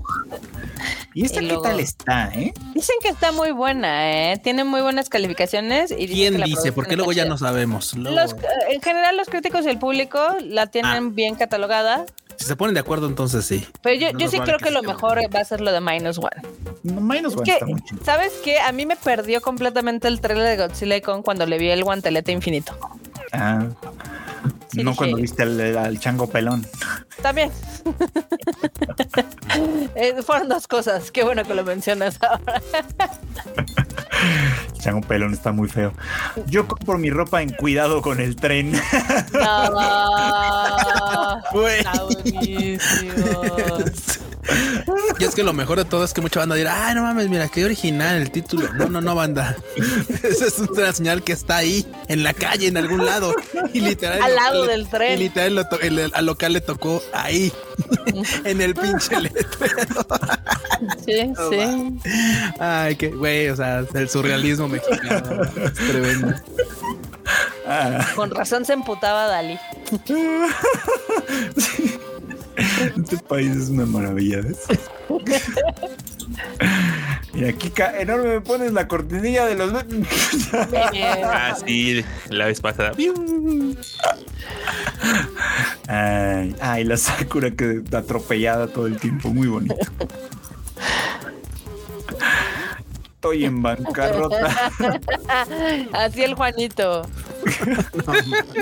¿Y 1.13 1.25
esta 1.25 1.41
y 1.41 1.47
qué 1.47 1.57
tal 1.61 1.79
está, 1.79 2.29
eh? 2.33 2.53
Dicen 2.73 2.95
que 3.01 3.09
está 3.09 3.31
muy 3.31 3.51
buena, 3.51 4.31
¿eh? 4.31 4.37
Tiene 4.41 4.63
muy 4.63 4.81
buenas 4.81 5.09
calificaciones. 5.09 5.91
Y 5.91 6.07
¿Quién 6.07 6.33
que 6.33 6.39
la 6.39 6.45
dice? 6.45 6.71
Porque 6.71 6.95
luego 6.95 7.11
ya 7.11 7.25
no 7.25 7.37
sabemos. 7.37 7.93
Luego, 7.95 8.15
Los- 8.17 8.35
en 8.69 8.81
general, 8.81 9.17
los 9.17 9.27
críticos 9.27 9.48
y 9.65 9.67
el 9.69 9.79
público 9.79 10.19
la 10.43 10.67
tienen 10.67 11.07
Ah. 11.07 11.09
bien 11.11 11.35
catalogada. 11.35 12.05
si 12.37 12.45
se 12.45 12.55
ponen 12.55 12.73
de 12.73 12.79
acuerdo, 12.79 13.07
entonces 13.07 13.45
sí. 13.45 13.67
Pero 13.81 13.99
yo, 13.99 14.13
No 14.13 14.19
yo 14.19 14.29
sí 14.29 14.37
vale 14.39 14.53
creo 14.53 14.59
que 14.59 14.71
lo 14.71 14.81
mejor 14.81 15.19
va 15.35 15.39
a 15.41 15.43
ser 15.43 15.59
lo 15.59 15.71
de 15.73 15.81
Minus 15.81 16.17
One. 16.19 16.41
No, 16.83 17.01
Minus 17.01 17.33
One 17.35 17.43
que, 17.43 17.51
está 17.53 17.65
muy 17.65 17.81
chido. 17.81 18.05
¿Sabes 18.05 18.31
qué? 18.45 18.59
A 18.59 18.71
mí 18.71 18.85
me 18.85 18.95
perdió 18.95 19.41
completamente 19.41 20.07
el 20.07 20.21
trailer 20.21 20.57
de 20.57 20.67
Godzilla 20.67 20.95
y 20.95 21.01
Kong 21.01 21.21
cuando 21.23 21.45
le 21.45 21.57
vi 21.57 21.69
el 21.69 21.83
guantelete 21.83 22.31
infinito. 22.31 22.77
Ah. 23.33 23.65
Sí, 24.71 24.83
no 24.83 24.91
dije- 24.91 24.97
cuando 24.97 25.17
viste 25.17 25.43
al, 25.43 25.77
al 25.77 25.99
chango 25.99 26.29
pelón. 26.29 26.65
También. 27.21 27.51
Eh, 29.95 30.15
fueron 30.25 30.47
dos 30.47 30.67
cosas. 30.67 31.11
Qué 31.11 31.23
bueno 31.23 31.43
que 31.43 31.53
lo 31.55 31.63
mencionas 31.63 32.19
ahora. 32.21 32.61
El 34.75 34.81
chango 34.81 35.01
pelón 35.01 35.33
está 35.33 35.51
muy 35.51 35.67
feo. 35.67 35.93
Yo 36.45 36.67
compro 36.67 36.97
mi 36.97 37.09
ropa 37.09 37.41
en 37.41 37.49
cuidado 37.51 38.01
con 38.01 38.19
el 38.21 38.35
tren. 38.35 38.71
No. 39.33 41.41
Güey. 41.51 41.79
Está 41.79 42.03
buenísimo. 42.03 43.43
Y 45.19 45.23
es 45.23 45.35
que 45.35 45.43
lo 45.43 45.53
mejor 45.53 45.77
de 45.77 45.85
todo 45.85 46.03
es 46.03 46.13
que 46.13 46.21
mucha 46.21 46.39
banda 46.39 46.55
dirá, 46.55 46.87
ay, 46.87 46.95
no 46.95 47.03
mames, 47.03 47.29
mira, 47.29 47.47
qué 47.49 47.65
original 47.65 48.15
el 48.17 48.31
título. 48.31 48.71
No, 48.73 48.87
no, 48.87 49.01
no, 49.01 49.15
banda. 49.15 49.55
Esa 50.23 50.45
es 50.47 50.59
una 50.59 50.91
señal 50.93 51.23
que 51.23 51.33
está 51.33 51.57
ahí, 51.57 51.85
en 52.07 52.23
la 52.23 52.33
calle, 52.33 52.67
en 52.67 52.77
algún 52.77 53.05
lado. 53.05 53.33
Y 53.73 53.81
literal. 53.81 54.21
Al 54.21 54.29
el 54.29 54.35
lado 54.35 54.58
local 54.61 54.67
del 54.81 54.87
tren. 54.89 55.13
Y 55.13 55.17
literal, 55.23 55.55
lo 55.55 55.65
el- 55.81 55.99
el- 55.99 56.11
al 56.13 56.25
local 56.25 56.53
le 56.53 56.61
tocó 56.61 57.01
ahí, 57.13 57.51
en 58.43 58.61
el 58.61 58.73
pinche 58.75 59.19
letrero. 59.19 60.05
Sí, 61.05 61.33
sí. 61.49 61.99
Ay, 62.57 62.95
qué, 62.95 63.09
güey, 63.09 63.49
o 63.49 63.55
sea, 63.55 63.83
el 63.93 64.07
surrealismo 64.09 64.69
mexicano. 64.69 65.43
Es 65.43 65.73
tremendo. 65.73 66.33
Ah, 67.67 68.07
Con 68.15 68.31
razón 68.31 68.63
se 68.63 68.71
emputaba 68.73 69.27
Dali. 69.27 69.59
este 72.97 73.17
país 73.27 73.55
es 73.55 73.69
una 73.69 73.85
maravilla, 73.85 74.41
¿ves? 74.41 74.59
Mira, 77.33 77.53
Kika, 77.53 77.99
enorme 77.99 78.29
me 78.29 78.41
pones 78.41 78.71
la 78.71 78.87
cortinilla 78.87 79.45
de 79.45 79.55
los. 79.55 79.73
Ah, 80.53 81.55
sí, 81.65 82.03
la 82.29 82.45
vez 82.45 82.59
pasada. 82.61 82.93
Ay, 85.87 86.55
ay, 86.61 86.83
la 86.83 86.97
Sakura 86.97 87.49
que 87.51 87.81
atropellada 87.91 88.67
todo 88.67 88.85
el 88.85 88.97
tiempo, 88.97 89.29
muy 89.29 89.47
bonito. 89.47 89.75
estoy 93.19 93.45
en 93.45 93.61
bancarrota. 93.61 94.71
Así 95.93 96.23
el 96.23 96.35
Juanito. 96.35 97.01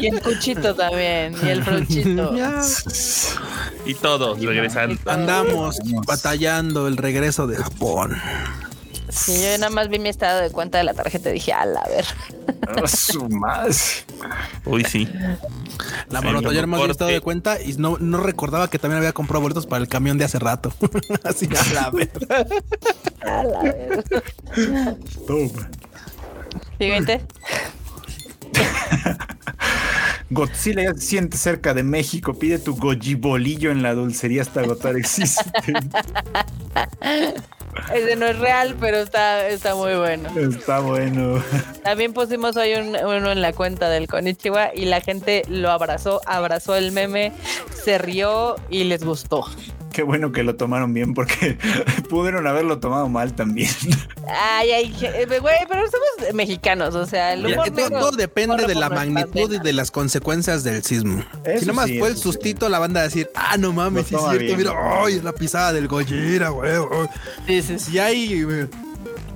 Y 0.02 0.08
el 0.08 0.22
Cuchito 0.22 0.74
también. 0.74 1.36
Y 1.44 1.50
el 1.50 1.64
Fronchito. 1.64 2.34
Ya 2.38 2.62
Y 3.86 3.94
todos 3.94 4.40
regresan. 4.40 4.98
andamos 5.06 5.78
batallando 6.06 6.88
el 6.88 6.98
regreso 6.98 7.46
de 7.46 7.58
Japón. 7.58 8.18
Sí, 9.10 9.34
yo 9.42 9.58
nada 9.58 9.70
más 9.70 9.90
vi 9.90 10.00
mi 10.00 10.10
estado 10.10 10.42
de 10.42 10.50
cuenta 10.50 10.80
de 10.80 10.84
la 10.86 10.94
tarjeta 10.94 11.30
y 11.30 11.34
dije, 11.34 11.54
ala, 11.54 11.82
a 11.82 11.90
ver. 11.90 12.06
Su 12.88 13.30
más. 13.30 14.06
Uy, 14.66 14.84
sí. 14.84 15.08
La 16.10 16.20
ayer 16.20 16.68
más 16.68 16.80
corte. 16.80 16.84
había 16.84 16.92
estado 16.92 17.12
de 17.12 17.22
cuenta 17.22 17.62
y 17.62 17.74
no, 17.74 17.98
no 18.00 18.20
recordaba 18.20 18.70
que 18.70 18.80
también 18.80 18.98
había 19.00 19.14
comprado 19.14 19.42
boletos 19.42 19.66
para 19.66 19.82
el 19.82 19.88
camión 19.88 20.18
de 20.18 20.26
hace 20.26 20.40
rato. 20.40 20.74
Así 21.24 21.48
a 21.48 21.74
la 21.74 21.90
vez. 21.92 22.10
Ala, 23.22 23.60
a 23.60 23.64
ver. 23.64 24.04
Toma. 25.28 25.70
Siguiente. 26.78 27.22
Godzilla 30.30 30.84
ya 30.84 30.94
se 30.94 31.00
siente 31.02 31.38
cerca 31.38 31.74
de 31.74 31.84
México. 31.84 32.34
Pide 32.38 32.60
tu 32.60 32.76
gojibolillo 32.76 33.72
en 33.72 33.82
la 33.82 33.94
dulcería 33.94 34.42
hasta 34.42 34.60
agotar 34.62 34.98
existe. 34.98 35.50
Ese 37.94 38.16
no 38.16 38.26
es 38.26 38.38
real, 38.40 38.76
pero 38.80 38.98
está, 38.98 39.48
está 39.48 39.76
muy 39.76 39.96
bueno. 39.96 40.30
Está 40.38 40.80
bueno. 40.80 41.42
También 41.84 42.12
pusimos 42.14 42.58
hoy 42.58 42.74
un- 42.74 42.96
uno 42.98 43.32
en 43.32 43.42
la 43.42 43.54
cuenta 43.54 43.88
del 43.90 44.08
Konichiwa 44.08 44.72
y 44.76 44.86
la 44.86 45.00
gente 45.00 45.44
lo 45.48 45.70
abrazó, 45.72 46.20
abrazó 46.26 46.76
el 46.76 46.92
meme, 46.92 47.32
se 47.84 47.98
rió 47.98 48.56
y 48.70 48.84
les 48.86 49.04
gustó. 49.04 49.46
Qué 49.98 50.04
bueno 50.04 50.32
que 50.32 50.44
lo 50.44 50.56
tomaron 50.56 50.94
bien 50.94 51.16
porque 51.16 51.58
pudieron 52.08 52.46
haberlo 52.46 52.80
tomado 52.80 53.10
mal 53.10 53.34
también. 53.34 53.72
Ay, 54.30 54.72
ay, 54.72 54.96
eh, 55.02 55.26
güey, 55.26 55.56
pero 55.68 55.82
somos 55.90 56.36
mexicanos, 56.36 56.94
o 56.94 57.08
sea, 57.08 57.34
el 57.34 57.48
humor 57.48 57.66
que 57.66 57.72
todo, 57.72 57.90
todo 57.90 58.12
depende 58.12 58.68
de 58.68 58.76
la 58.76 58.90
magnitud 58.90 59.52
y 59.52 59.58
de 59.58 59.74
las 59.74 59.90
consecuencias 59.90 60.64
del 60.64 60.84
sismo. 60.84 61.24
Eso 61.44 61.62
si 61.62 61.66
nomás 61.66 61.88
sí, 61.88 61.98
fue 61.98 62.10
el 62.10 62.16
sí. 62.16 62.22
sustito, 62.22 62.70
la 62.70 62.78
banda 62.78 63.00
a 63.00 63.04
decir, 63.06 63.28
ah, 63.34 63.58
no 63.58 63.74
mames, 63.74 64.06
sí 64.06 64.14
es 64.14 64.22
cierto, 64.22 64.38
bien. 64.38 64.58
mira, 64.58 64.74
ay, 65.04 65.16
es 65.16 65.24
la 65.24 65.34
pisada 65.34 65.74
del 65.74 65.88
Gojira, 65.88 66.50
güey. 66.50 66.78
güey". 66.78 67.10
Sí, 67.48 67.62
sí, 67.64 67.80
sí. 67.80 67.92
Si 67.94 67.98
hay 67.98 68.46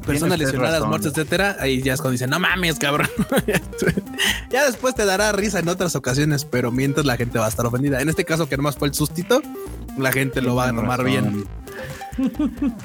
personas 0.06 0.40
lesionadas, 0.40 0.74
razón. 0.76 0.90
muertas, 0.90 1.12
etcétera, 1.12 1.58
ahí 1.60 1.82
ya 1.82 1.94
es 1.94 2.02
cuando 2.02 2.14
dicen, 2.14 2.30
no 2.30 2.40
mames, 2.40 2.80
cabrón. 2.80 3.10
ya 4.50 4.66
después 4.66 4.96
te 4.96 5.06
dará 5.06 5.32
risa 5.32 5.60
en 5.60 5.70
otras 5.70 5.96
ocasiones, 5.96 6.46
pero 6.46 6.72
mientras 6.72 7.06
la 7.06 7.18
gente 7.18 7.40
va 7.40 7.46
a 7.46 7.50
estar 7.50 7.66
ofendida. 7.66 8.02
En 8.02 8.10
este 8.10 8.26
caso, 8.26 8.50
que 8.50 8.58
nomás 8.58 8.76
fue 8.76 8.88
el 8.88 8.94
sustito, 8.94 9.42
la 9.98 10.12
gente 10.12 10.42
lo 10.42 10.56
va 10.56 10.70
a 10.70 10.74
tomar 10.74 11.04
bien. 11.04 11.46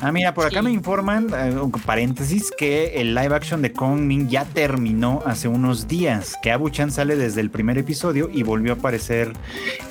Ah, 0.01 0.12
mira, 0.12 0.32
por 0.35 0.47
acá 0.47 0.61
Sí. 0.61 0.65
me 0.65 0.70
informan, 0.70 1.28
eh, 1.35 1.51
un 1.61 1.70
paréntesis, 1.73 2.51
que 2.57 3.01
el 3.01 3.15
live 3.15 3.35
action 3.35 3.61
de 3.62 3.73
Kong 3.73 4.01
Ming 4.01 4.28
ya 4.28 4.44
terminó 4.44 5.23
hace 5.27 5.48
unos 5.48 5.89
días, 5.89 6.36
que 6.43 6.53
Abu-chan 6.53 6.90
sale 6.93 7.16
desde 7.16 7.40
el 7.40 7.51
primer 7.51 7.77
episodio 7.78 8.28
y 8.32 8.43
volvió 8.43 8.73
a 8.73 8.77
aparecer 8.77 9.32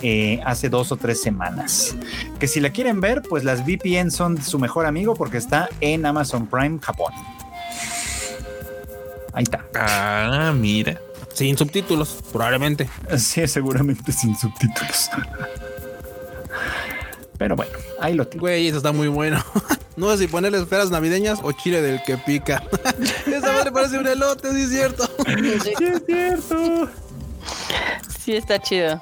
eh, 0.01 0.39
hace 0.45 0.69
dos 0.69 0.91
o 0.91 0.97
tres 0.97 1.21
semanas. 1.21 1.95
Que 2.39 2.47
si 2.47 2.59
la 2.59 2.69
quieren 2.71 3.01
ver, 3.01 3.21
pues 3.23 3.43
las 3.43 3.65
VPN 3.65 4.09
son 4.11 4.41
su 4.41 4.57
mejor 4.59 4.85
amigo 4.85 5.15
porque 5.15 5.37
está 5.37 5.69
en 5.81 6.05
Amazon 6.05 6.47
Prime 6.47 6.79
Japón. 6.81 7.11
Ahí 9.33 9.43
está. 9.43 9.65
Ah, 9.75 10.53
mira. 10.55 10.97
Sin 11.33 11.57
subtítulos, 11.57 12.23
probablemente. 12.31 12.87
Sí, 13.17 13.45
seguramente 13.49 14.13
sin 14.13 14.33
subtítulos. 14.37 15.09
Pero 17.37 17.55
bueno, 17.55 17.71
ahí 17.99 18.13
lo 18.13 18.27
tengo. 18.27 18.41
Güey, 18.41 18.67
eso 18.67 18.77
está 18.77 18.91
muy 18.91 19.07
bueno. 19.07 19.43
no 19.97 20.11
sé 20.11 20.19
si 20.19 20.27
ponerle 20.27 20.59
esferas 20.59 20.89
navideñas 20.89 21.39
o 21.43 21.51
chile 21.51 21.81
del 21.81 22.01
que 22.03 22.17
pica. 22.17 22.63
Esa 23.27 23.51
madre 23.51 23.71
parece 23.71 23.97
un 23.97 24.07
elote, 24.07 24.51
sí 24.51 24.61
es 24.61 24.69
cierto. 24.69 25.05
Sí, 25.25 25.73
Sí, 25.77 25.85
es 25.85 26.03
cierto. 26.05 26.89
sí 28.23 28.35
está 28.35 28.59
chido. 28.61 29.01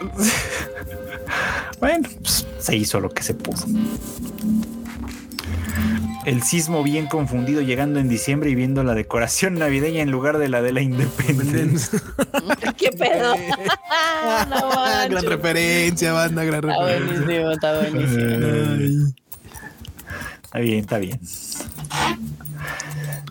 Bueno, 1.80 2.08
pues, 2.20 2.46
se 2.58 2.76
hizo 2.76 2.98
lo 3.00 3.10
que 3.10 3.22
se 3.22 3.34
pudo. 3.34 3.62
El 6.24 6.42
sismo 6.42 6.82
bien 6.82 7.06
confundido 7.06 7.60
llegando 7.60 8.00
en 8.00 8.08
diciembre 8.08 8.50
y 8.50 8.54
viendo 8.54 8.82
la 8.82 8.94
decoración 8.94 9.54
navideña 9.54 10.00
en 10.00 10.10
lugar 10.10 10.38
de 10.38 10.48
la 10.48 10.62
de 10.62 10.72
la 10.72 10.80
independencia. 10.80 12.00
¿Qué 12.78 12.90
pedo? 12.92 13.34
no 14.48 14.70
gran 15.10 15.24
referencia, 15.26 16.12
banda, 16.12 16.44
gran 16.44 16.64
Está 16.64 16.84
referencia. 16.84 17.24
buenísimo, 17.24 17.50
está 17.50 17.78
buenísimo. 17.78 19.14
Está 20.44 20.58
bien, 20.60 20.78
está 20.78 20.98
bien. 20.98 21.20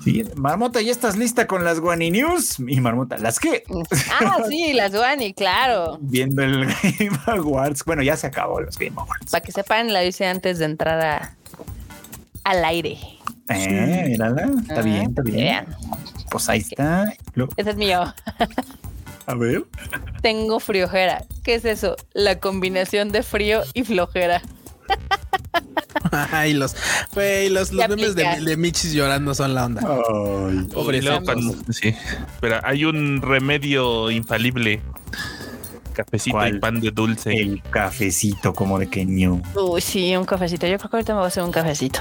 Sí, 0.03 0.23
Marmota, 0.35 0.81
¿ya 0.81 0.91
estás 0.91 1.15
lista 1.15 1.47
con 1.47 1.63
las 1.63 1.79
Guani 1.79 2.11
News? 2.11 2.57
Y 2.59 2.81
Marmota, 2.81 3.17
¿las 3.17 3.39
qué? 3.39 3.63
Ah, 4.19 4.43
sí, 4.49 4.73
las 4.73 4.91
Guani, 4.91 5.33
claro. 5.33 5.97
Viendo 6.01 6.43
el 6.43 6.65
Game 6.65 7.17
Awards. 7.25 7.85
Bueno, 7.85 8.03
ya 8.03 8.17
se 8.17 8.27
acabó 8.27 8.59
los 8.59 8.77
Game 8.77 8.93
Awards. 8.97 9.31
Para 9.31 9.43
que 9.43 9.51
sepan, 9.51 9.93
la 9.93 10.03
hice 10.03 10.25
antes 10.25 10.59
de 10.59 10.65
entrar 10.65 10.99
a, 10.99 11.35
al 12.43 12.65
aire. 12.65 12.97
Eh, 13.49 14.05
mírala. 14.07 14.49
Está 14.61 14.81
bien, 14.81 15.03
está 15.09 15.21
bien. 15.21 15.37
vean. 15.37 15.65
Pues 16.31 16.49
ahí 16.49 16.59
está. 16.59 17.13
Lo- 17.35 17.49
Ese 17.57 17.71
es 17.71 17.75
mío. 17.75 18.01
a 19.25 19.35
ver. 19.35 19.63
Tengo 20.21 20.59
friojera. 20.59 21.23
¿Qué 21.43 21.55
es 21.55 21.65
eso? 21.65 21.95
La 22.13 22.39
combinación 22.39 23.11
de 23.11 23.21
frío 23.23 23.61
y 23.73 23.83
flojera. 23.83 24.41
Ay, 26.11 26.53
los, 26.53 26.75
güey, 27.13 27.49
los, 27.49 27.71
los 27.71 27.87
memes 27.89 28.15
de, 28.15 28.41
de 28.41 28.57
Michis 28.57 28.93
llorando 28.93 29.33
son 29.33 29.53
la 29.55 29.65
onda. 29.65 29.81
Ay. 29.81 30.67
Pobre 30.71 31.01
cuando- 31.23 31.55
sí. 31.71 31.95
Pero 32.39 32.59
hay 32.63 32.85
un 32.85 33.21
remedio 33.21 34.11
infalible. 34.11 34.81
Cafecito 35.93 36.37
¿Cuál? 36.37 36.55
y 36.55 36.59
pan 36.59 36.79
de 36.79 36.89
dulce. 36.91 37.33
El 37.33 37.61
cafecito 37.69 38.53
como 38.53 38.79
de 38.79 38.87
que 38.89 39.05
no. 39.05 39.41
Uy, 39.55 39.79
sí, 39.81 40.15
un 40.15 40.25
cafecito. 40.25 40.65
Yo 40.67 40.77
creo 40.77 40.89
que 40.89 40.95
ahorita 40.97 41.13
me 41.13 41.17
voy 41.19 41.25
a 41.25 41.27
hacer 41.27 41.43
un 41.43 41.51
cafecito. 41.51 41.99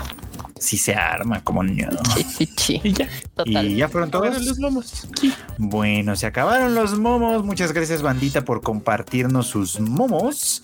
Si 0.62 0.78
se 0.78 0.94
arma 0.94 1.42
como 1.42 1.64
no. 1.64 1.88
Sí, 2.14 2.22
sí, 2.22 2.48
sí. 2.56 2.80
Y 2.84 2.92
ya. 2.92 3.08
Total. 3.34 3.66
Y 3.66 3.74
ya 3.74 3.88
fueron 3.88 4.12
todos. 4.12 4.46
Los 4.46 4.60
momos. 4.60 5.08
Sí. 5.20 5.34
Bueno, 5.58 6.14
se 6.14 6.26
acabaron 6.26 6.76
los 6.76 6.96
momos. 6.96 7.44
Muchas 7.44 7.72
gracias, 7.72 8.00
bandita, 8.00 8.44
por 8.44 8.62
compartirnos 8.62 9.48
sus 9.48 9.80
momos. 9.80 10.62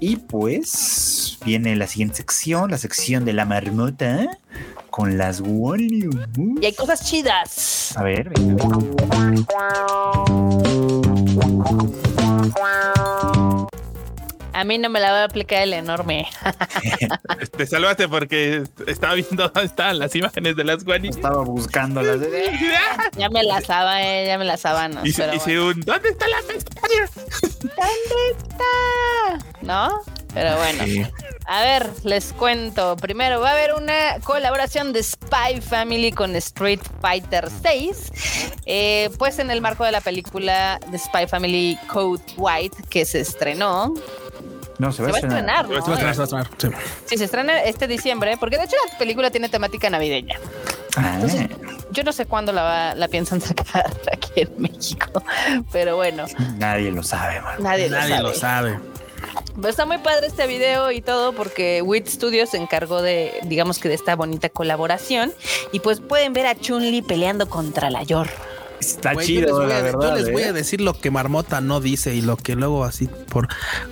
Y 0.00 0.16
pues 0.16 1.38
viene 1.44 1.76
la 1.76 1.86
siguiente 1.86 2.16
sección, 2.16 2.72
la 2.72 2.78
sección 2.78 3.24
de 3.24 3.32
la 3.32 3.44
marmota 3.44 4.38
con 4.90 5.16
las 5.16 5.40
Warriors. 5.40 6.16
Y 6.60 6.66
hay 6.66 6.74
cosas 6.74 7.08
chidas. 7.08 7.96
A 7.96 8.02
ver, 8.02 8.30
venga. 8.30 8.66
A 14.58 14.64
mí 14.64 14.76
no 14.76 14.88
me 14.88 14.98
la 14.98 15.12
va 15.12 15.20
a 15.20 15.24
aplicar 15.24 15.62
el 15.62 15.72
enorme. 15.72 16.26
Te 17.56 17.64
salvaste 17.64 18.08
porque 18.08 18.64
estaba 18.88 19.14
viendo 19.14 19.48
dónde 19.48 19.62
estaban 19.62 20.00
las 20.00 20.16
imágenes 20.16 20.56
de 20.56 20.64
las 20.64 20.82
guanis. 20.82 21.14
Estaba 21.14 21.44
buscando 21.44 22.02
las 22.02 22.18
de... 22.18 22.50
Ya 23.16 23.28
me 23.30 23.44
la 23.44 23.60
saba, 23.60 24.02
eh, 24.02 24.26
ya 24.26 24.36
me 24.36 24.44
la 24.44 24.56
sábanas. 24.56 25.06
Y 25.06 25.12
se 25.12 25.22
pero 25.22 25.36
hice 25.36 25.60
bueno. 25.60 25.76
un 25.76 25.80
¿Dónde 25.82 26.08
está 26.08 26.26
la 26.26 26.38
pestaña? 26.38 27.08
¿Dónde 27.60 28.36
está? 28.36 29.46
¿No? 29.62 29.90
Pero 30.34 30.56
bueno. 30.56 30.84
Sí. 30.84 31.06
A 31.46 31.62
ver, 31.62 31.88
les 32.02 32.32
cuento. 32.32 32.96
Primero, 32.96 33.40
va 33.40 33.50
a 33.50 33.52
haber 33.52 33.74
una 33.74 34.18
colaboración 34.24 34.92
de 34.92 35.04
Spy 35.04 35.60
Family 35.62 36.10
con 36.10 36.34
Street 36.34 36.80
Fighter 37.00 37.48
6. 37.62 38.12
eh, 38.66 39.08
pues 39.18 39.38
en 39.38 39.52
el 39.52 39.60
marco 39.60 39.84
de 39.84 39.92
la 39.92 40.00
película 40.00 40.80
de 40.88 40.98
Spy 40.98 41.28
Family 41.28 41.78
Code 41.86 42.22
White 42.36 42.76
que 42.90 43.04
se 43.04 43.20
estrenó. 43.20 43.94
No, 44.78 44.92
se 44.92 44.98
Se 44.98 45.02
va, 45.02 45.08
va 45.10 45.16
a 45.16 45.20
estrenar, 45.20 45.68
¿no? 45.68 45.74
Se 45.82 45.90
va 45.90 45.96
a 45.96 46.00
estrenar, 46.00 46.14
se 46.14 46.32
va 46.34 46.38
a 46.40 46.42
estrenar. 46.42 46.80
Sí. 46.80 46.92
Sí, 47.06 47.18
se 47.18 47.24
estrena 47.24 47.62
este 47.62 47.86
diciembre, 47.88 48.36
porque 48.38 48.56
de 48.58 48.64
hecho 48.64 48.76
la 48.92 48.98
película 48.98 49.30
tiene 49.30 49.48
temática 49.48 49.90
navideña. 49.90 50.38
Ah, 50.96 51.12
Entonces, 51.16 51.48
yo 51.90 52.02
no 52.04 52.12
sé 52.12 52.26
cuándo 52.26 52.52
la, 52.52 52.62
va- 52.62 52.94
la 52.94 53.08
piensan 53.08 53.40
sacar 53.40 53.90
aquí 54.12 54.42
en 54.42 54.52
México, 54.58 55.22
pero 55.72 55.96
bueno, 55.96 56.26
nadie 56.56 56.90
lo 56.92 57.02
sabe, 57.02 57.40
man. 57.40 57.56
nadie, 57.60 57.88
Nadie 57.90 58.16
lo 58.18 58.28
lo 58.28 58.34
sabe. 58.34 58.70
sabe. 58.74 58.80
Pero 59.56 59.68
está 59.68 59.84
muy 59.86 59.98
padre 59.98 60.28
este 60.28 60.46
video 60.46 60.92
y 60.92 61.00
todo 61.00 61.32
porque 61.32 61.82
WIT 61.82 62.06
Studios 62.06 62.50
se 62.50 62.56
encargó 62.56 63.02
de, 63.02 63.32
digamos 63.42 63.80
que 63.80 63.88
de 63.88 63.94
esta 63.96 64.14
bonita 64.14 64.48
colaboración 64.48 65.32
y 65.72 65.80
pues 65.80 66.00
pueden 66.00 66.32
ver 66.32 66.46
a 66.46 66.54
Chun-Li 66.54 67.02
peleando 67.02 67.48
contra 67.48 67.90
la 67.90 68.04
Yor. 68.04 68.28
Está 68.80 69.14
Güey, 69.14 69.26
yo 69.26 69.40
chido, 69.40 69.46
les 69.46 69.52
voy 69.58 69.66
la 69.68 69.78
a- 69.78 69.82
verdad. 69.82 70.08
Yo 70.10 70.14
les 70.16 70.32
voy 70.32 70.42
¿eh? 70.42 70.46
a 70.46 70.52
decir 70.52 70.80
lo 70.80 70.94
que 70.98 71.10
Marmota 71.10 71.60
no 71.60 71.80
dice 71.80 72.14
y 72.14 72.20
lo 72.20 72.36
que 72.36 72.54
luego 72.54 72.84
así 72.84 73.08
por 73.28 73.48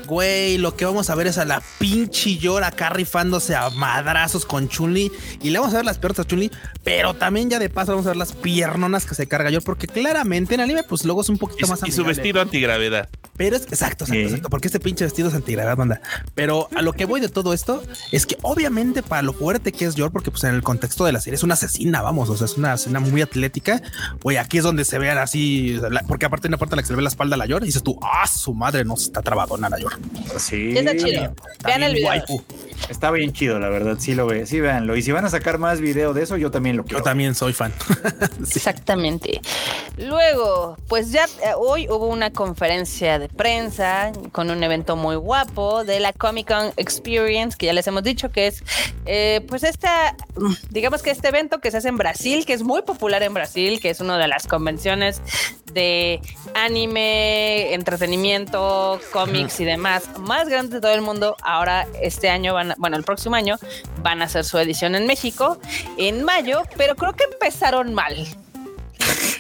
güey, 0.06 0.58
lo 0.58 0.76
que 0.76 0.84
vamos 0.84 1.10
a 1.10 1.14
ver 1.14 1.26
es 1.26 1.38
a 1.38 1.44
la 1.44 1.62
pinche 1.78 2.36
llora 2.38 2.68
acá 2.68 2.90
rifándose 2.90 3.54
a 3.54 3.70
madrazos 3.70 4.44
con 4.44 4.68
Chunli 4.68 5.10
y 5.42 5.50
le 5.50 5.58
vamos 5.58 5.74
a 5.74 5.78
ver 5.78 5.86
las 5.86 5.98
piernas 5.98 6.20
a 6.20 6.24
Chunli, 6.24 6.50
pero 6.84 7.14
también 7.14 7.50
ya 7.50 7.58
de 7.58 7.68
paso 7.70 7.92
vamos 7.92 8.06
a 8.06 8.10
ver 8.10 8.16
las 8.16 8.32
piernonas 8.32 9.06
que 9.06 9.14
se 9.14 9.26
carga 9.26 9.50
yo, 9.50 9.60
porque 9.60 9.86
claramente 9.86 10.54
en 10.54 10.60
anime, 10.60 10.82
pues 10.84 11.04
luego 11.04 11.20
es 11.22 11.28
un 11.28 11.38
poquito 11.38 11.66
Y, 11.66 11.70
más 11.70 11.80
y 11.86 11.92
su 11.92 12.04
vestido 12.04 12.40
antigravedad. 12.40 13.08
Pero 13.36 13.56
es 13.56 13.62
exacto, 13.64 14.04
exacto, 14.04 14.14
exacto, 14.14 14.48
porque 14.50 14.68
este 14.68 14.80
pinche 14.80 15.04
vestido 15.04 15.28
es 15.28 15.34
antigravedad, 15.34 15.76
banda. 15.76 16.00
Pero 16.34 16.68
a 16.74 16.80
lo 16.80 16.92
que 16.94 17.04
voy 17.04 17.20
de 17.20 17.28
todo 17.28 17.52
esto 17.52 17.82
es 18.12 18.24
que 18.24 18.38
obviamente 18.42 19.02
para 19.02 19.20
lo 19.22 19.34
fuerte 19.34 19.72
que 19.72 19.84
es 19.84 19.94
Yor, 19.94 20.10
porque 20.10 20.30
pues 20.30 20.44
en 20.44 20.54
el 20.54 20.62
contexto 20.62 21.04
de 21.04 21.12
la 21.12 21.20
serie 21.20 21.34
es 21.36 21.42
una 21.42 21.54
asesina, 21.54 22.00
vamos, 22.00 22.30
o 22.30 22.36
sea, 22.36 22.46
es 22.46 22.56
una 22.56 22.72
asesina 22.74 23.00
muy 23.00 23.20
atlética. 23.20 23.82
Güey, 24.22 24.38
aquí 24.38 24.56
es 24.58 24.64
donde 24.64 24.75
se 24.84 24.98
vean 24.98 25.18
así, 25.18 25.78
la- 25.90 26.02
porque 26.02 26.26
aparte 26.26 26.46
hay 26.46 26.50
una 26.50 26.58
parte 26.58 26.74
en 26.74 26.76
la 26.76 26.82
que 26.82 26.86
se 26.86 26.92
le 26.92 26.96
ve 26.96 27.02
la 27.02 27.08
espalda 27.08 27.34
a 27.34 27.38
la 27.38 27.46
Yor 27.46 27.62
y 27.62 27.66
dices 27.66 27.82
tú, 27.82 27.98
ah, 28.02 28.26
su 28.26 28.52
madre 28.54 28.84
no 28.84 28.94
está 28.94 29.22
trabadona 29.22 29.68
la 29.68 29.78
Yor. 29.78 29.98
Sí. 30.38 30.76
Está 30.76 30.96
chido. 30.96 31.34
Vean 31.64 31.82
el 31.82 31.94
video. 31.94 32.08
waifu. 32.08 32.42
Está 32.88 33.10
bien 33.10 33.32
chido, 33.32 33.58
la 33.58 33.68
verdad. 33.68 33.96
Sí 33.98 34.14
lo 34.14 34.26
ve, 34.26 34.46
sí 34.46 34.60
véanlo. 34.60 34.96
Y 34.96 35.02
si 35.02 35.12
van 35.12 35.24
a 35.24 35.30
sacar 35.30 35.58
más 35.58 35.80
video 35.80 36.14
de 36.14 36.22
eso, 36.22 36.36
yo 36.36 36.50
también 36.50 36.76
lo 36.76 36.84
quiero. 36.84 36.98
Yo 36.98 37.04
también 37.04 37.34
soy 37.34 37.52
fan. 37.52 37.72
Exactamente. 38.40 39.40
Luego, 39.98 40.76
pues 40.88 41.10
ya 41.10 41.24
eh, 41.24 41.52
hoy 41.56 41.88
hubo 41.88 42.06
una 42.06 42.30
conferencia 42.30 43.18
de 43.18 43.28
prensa 43.28 44.12
con 44.32 44.50
un 44.50 44.62
evento 44.62 44.96
muy 44.96 45.16
guapo 45.16 45.84
de 45.84 46.00
la 46.00 46.12
Comic 46.12 46.48
Con 46.48 46.72
Experience, 46.76 47.56
que 47.56 47.66
ya 47.66 47.72
les 47.72 47.86
hemos 47.86 48.02
dicho 48.02 48.30
que 48.30 48.48
es, 48.48 48.62
eh, 49.06 49.44
pues 49.48 49.62
esta, 49.62 50.14
digamos 50.70 51.02
que 51.02 51.10
este 51.10 51.28
evento 51.28 51.60
que 51.60 51.70
se 51.70 51.78
hace 51.78 51.88
en 51.88 51.96
Brasil, 51.96 52.44
que 52.46 52.52
es 52.52 52.62
muy 52.62 52.82
popular 52.82 53.22
en 53.22 53.34
Brasil, 53.34 53.80
que 53.80 53.90
es 53.90 54.00
una 54.00 54.18
de 54.18 54.28
las 54.28 54.46
convenciones 54.46 55.22
de 55.76 56.20
anime, 56.54 57.74
entretenimiento, 57.74 58.98
cómics 59.12 59.60
y 59.60 59.64
demás 59.64 60.08
más 60.18 60.48
grandes 60.48 60.72
de 60.72 60.80
todo 60.80 60.94
el 60.94 61.02
mundo. 61.02 61.36
Ahora 61.42 61.86
este 62.02 62.30
año 62.30 62.54
van, 62.54 62.74
bueno, 62.78 62.96
el 62.96 63.04
próximo 63.04 63.36
año 63.36 63.56
van 64.02 64.22
a 64.22 64.24
hacer 64.24 64.44
su 64.44 64.58
edición 64.58 64.94
en 64.94 65.06
México 65.06 65.58
en 65.98 66.24
mayo, 66.24 66.62
pero 66.76 66.96
creo 66.96 67.12
que 67.12 67.24
empezaron 67.24 67.94
mal. 67.94 68.26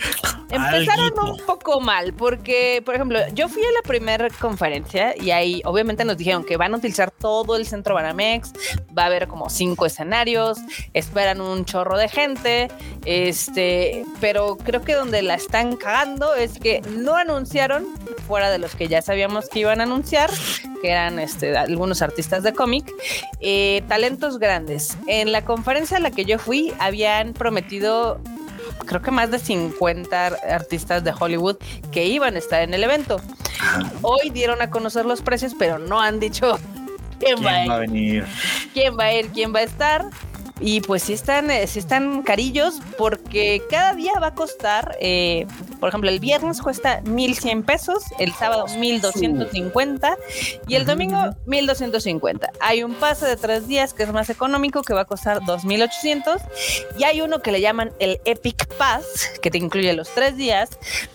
Empezaron 0.50 1.06
Alguito. 1.06 1.32
un 1.32 1.38
poco 1.46 1.80
mal, 1.80 2.14
porque, 2.14 2.82
por 2.84 2.94
ejemplo, 2.94 3.18
yo 3.34 3.48
fui 3.48 3.62
a 3.62 3.72
la 3.72 3.82
primera 3.82 4.28
conferencia 4.30 5.14
y 5.20 5.30
ahí 5.30 5.60
obviamente 5.64 6.04
nos 6.04 6.16
dijeron 6.16 6.44
que 6.44 6.56
van 6.56 6.74
a 6.74 6.76
utilizar 6.76 7.10
todo 7.10 7.56
el 7.56 7.66
centro 7.66 7.94
Banamex, 7.94 8.52
va 8.96 9.04
a 9.04 9.06
haber 9.06 9.26
como 9.26 9.50
cinco 9.50 9.86
escenarios, 9.86 10.58
esperan 10.92 11.40
un 11.40 11.64
chorro 11.64 11.98
de 11.98 12.08
gente, 12.08 12.68
este, 13.04 14.04
pero 14.20 14.56
creo 14.56 14.82
que 14.82 14.94
donde 14.94 15.22
la 15.22 15.34
están 15.34 15.76
cagando 15.76 16.34
es 16.34 16.58
que 16.58 16.80
no 16.90 17.16
anunciaron, 17.16 17.86
fuera 18.26 18.50
de 18.50 18.58
los 18.58 18.74
que 18.74 18.88
ya 18.88 19.02
sabíamos 19.02 19.48
que 19.48 19.60
iban 19.60 19.80
a 19.80 19.84
anunciar, 19.84 20.30
que 20.80 20.90
eran 20.90 21.18
este, 21.18 21.56
algunos 21.56 22.02
artistas 22.02 22.42
de 22.42 22.52
cómic, 22.52 22.90
eh, 23.40 23.82
talentos 23.88 24.38
grandes. 24.38 24.96
En 25.06 25.32
la 25.32 25.44
conferencia 25.44 25.96
a 25.96 26.00
la 26.00 26.10
que 26.10 26.24
yo 26.24 26.38
fui, 26.38 26.72
habían 26.78 27.32
prometido 27.32 28.20
creo 28.86 29.02
que 29.02 29.10
más 29.10 29.30
de 29.30 29.38
50 29.38 30.26
ar- 30.26 30.38
artistas 30.50 31.02
de 31.04 31.12
Hollywood 31.18 31.56
que 31.92 32.04
iban 32.06 32.34
a 32.34 32.38
estar 32.38 32.62
en 32.62 32.74
el 32.74 32.82
evento. 32.84 33.20
Hoy 34.02 34.30
dieron 34.30 34.60
a 34.62 34.70
conocer 34.70 35.06
los 35.06 35.22
precios, 35.22 35.54
pero 35.58 35.78
no 35.78 36.00
han 36.00 36.20
dicho 36.20 36.58
quién, 37.18 37.36
¿Quién 37.38 37.46
va, 37.46 37.50
a 37.50 37.66
va 37.66 37.74
a 37.76 37.84
ir, 37.84 37.90
venir? 37.90 38.26
quién 38.74 38.96
va 38.98 39.04
a 39.04 39.12
ir, 39.14 39.28
quién 39.28 39.54
va 39.54 39.60
a 39.60 39.64
estar. 39.64 40.04
Y 40.60 40.80
pues 40.80 41.02
sí 41.02 41.12
están, 41.12 41.50
eh, 41.50 41.66
sí 41.66 41.78
están 41.78 42.22
carillos 42.22 42.80
porque 42.96 43.62
cada 43.68 43.92
día 43.92 44.12
va 44.20 44.28
a 44.28 44.34
costar, 44.34 44.96
eh, 45.00 45.46
por 45.80 45.90
ejemplo, 45.90 46.08
el 46.08 46.18
viernes 46.18 46.62
cuesta 46.62 47.02
1100 47.02 47.62
pesos, 47.62 48.04
el 48.18 48.32
sábado 48.32 48.66
1250 48.78 50.16
y 50.66 50.74
el 50.74 50.86
domingo 50.86 51.18
1250. 51.44 52.52
Hay 52.60 52.82
un 52.82 52.94
pase 52.94 53.26
de 53.26 53.36
tres 53.36 53.68
días 53.68 53.92
que 53.92 54.04
es 54.04 54.12
más 54.12 54.30
económico 54.30 54.82
que 54.82 54.94
va 54.94 55.02
a 55.02 55.04
costar 55.04 55.44
2800 55.44 56.40
y 56.98 57.04
hay 57.04 57.20
uno 57.20 57.42
que 57.42 57.52
le 57.52 57.60
llaman 57.60 57.92
el 57.98 58.18
Epic 58.24 58.66
Pass 58.76 59.32
que 59.42 59.50
te 59.50 59.58
incluye 59.58 59.92
los 59.92 60.08
tres 60.10 60.36
días, 60.36 60.70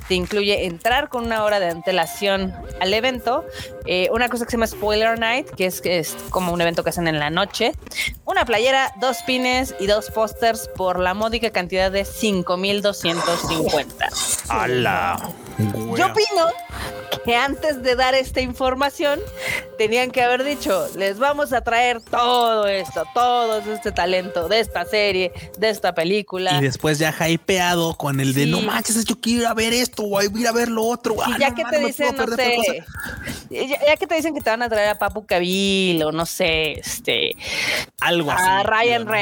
te 0.07 0.15
incluye 0.15 0.65
entrar 0.65 1.09
con 1.09 1.25
una 1.25 1.43
hora 1.43 1.59
de 1.59 1.69
antelación 1.69 2.53
al 2.79 2.93
evento, 2.93 3.45
eh, 3.85 4.09
una 4.11 4.29
cosa 4.29 4.45
que 4.45 4.51
se 4.51 4.57
llama 4.57 4.67
Spoiler 4.67 5.19
Night, 5.19 5.49
que 5.49 5.65
es, 5.65 5.81
que 5.81 5.99
es 5.99 6.15
como 6.29 6.53
un 6.53 6.61
evento 6.61 6.83
que 6.83 6.91
hacen 6.91 7.07
en 7.07 7.19
la 7.19 7.29
noche, 7.29 7.73
una 8.25 8.45
playera, 8.45 8.93
dos 8.99 9.23
pines 9.31 9.73
y 9.79 9.87
dos 9.87 10.11
pósters 10.11 10.69
por 10.75 10.99
la 10.99 11.13
módica 11.13 11.51
cantidad 11.51 11.89
de 11.89 12.03
5250. 12.03 14.09
¡Hala! 14.49 15.29
Yo 15.97 16.07
opino 16.07 16.47
que 17.23 17.35
antes 17.35 17.81
de 17.83 17.95
dar 17.95 18.15
esta 18.15 18.41
información 18.41 19.19
tenían 19.77 20.11
que 20.11 20.21
haber 20.23 20.43
dicho, 20.43 20.87
les 20.97 21.17
vamos 21.19 21.53
a 21.53 21.61
traer 21.61 22.01
todo 22.01 22.67
esto, 22.67 23.03
todo 23.13 23.59
este 23.59 23.91
talento 23.91 24.47
de 24.49 24.59
esta 24.59 24.85
serie, 24.85 25.31
de 25.57 25.69
esta 25.69 25.93
película. 25.93 26.57
Y 26.57 26.61
después 26.61 26.97
ya 26.99 27.13
hypeado 27.27 27.95
con 27.95 28.19
el 28.19 28.33
de 28.33 28.45
Sí. 28.45 28.51
no 28.51 28.61
manches, 28.61 29.05
yo 29.05 29.19
quiero 29.19 29.41
ir 29.41 29.47
a 29.47 29.53
ver 29.53 29.73
esto, 29.73 30.03
voy 30.03 30.25
a 30.25 30.39
ir 30.39 30.47
a 30.47 30.51
ver 30.51 30.67
lo 30.67 30.83
otro. 30.83 31.15
Y 31.15 31.19
ah, 31.21 31.37
ya 31.39 31.49
no 31.49 31.55
que 31.55 31.63
mames, 31.63 31.77
te 31.77 31.81
me 31.81 31.87
dicen, 31.87 32.15
puedo 32.15 32.27
no 32.27 32.35
perder 32.35 32.55
tal 32.55 32.65
sé, 32.65 32.85
ya, 33.67 33.85
ya 33.85 33.97
que 33.97 34.07
te 34.07 34.15
dicen 34.15 34.33
que 34.33 34.41
te 34.41 34.49
van 34.49 34.63
a 34.63 34.69
traer 34.69 34.89
a 34.89 34.95
Papu 34.97 35.25
Cabil 35.25 36.01
o 36.03 36.11
no 36.11 36.25
sé, 36.25 36.73
este, 36.79 37.35
Algo 37.99 38.31
así. 38.31 38.43
a 38.47 38.63
Ryan 38.63 39.05
Reynolds, 39.05 39.20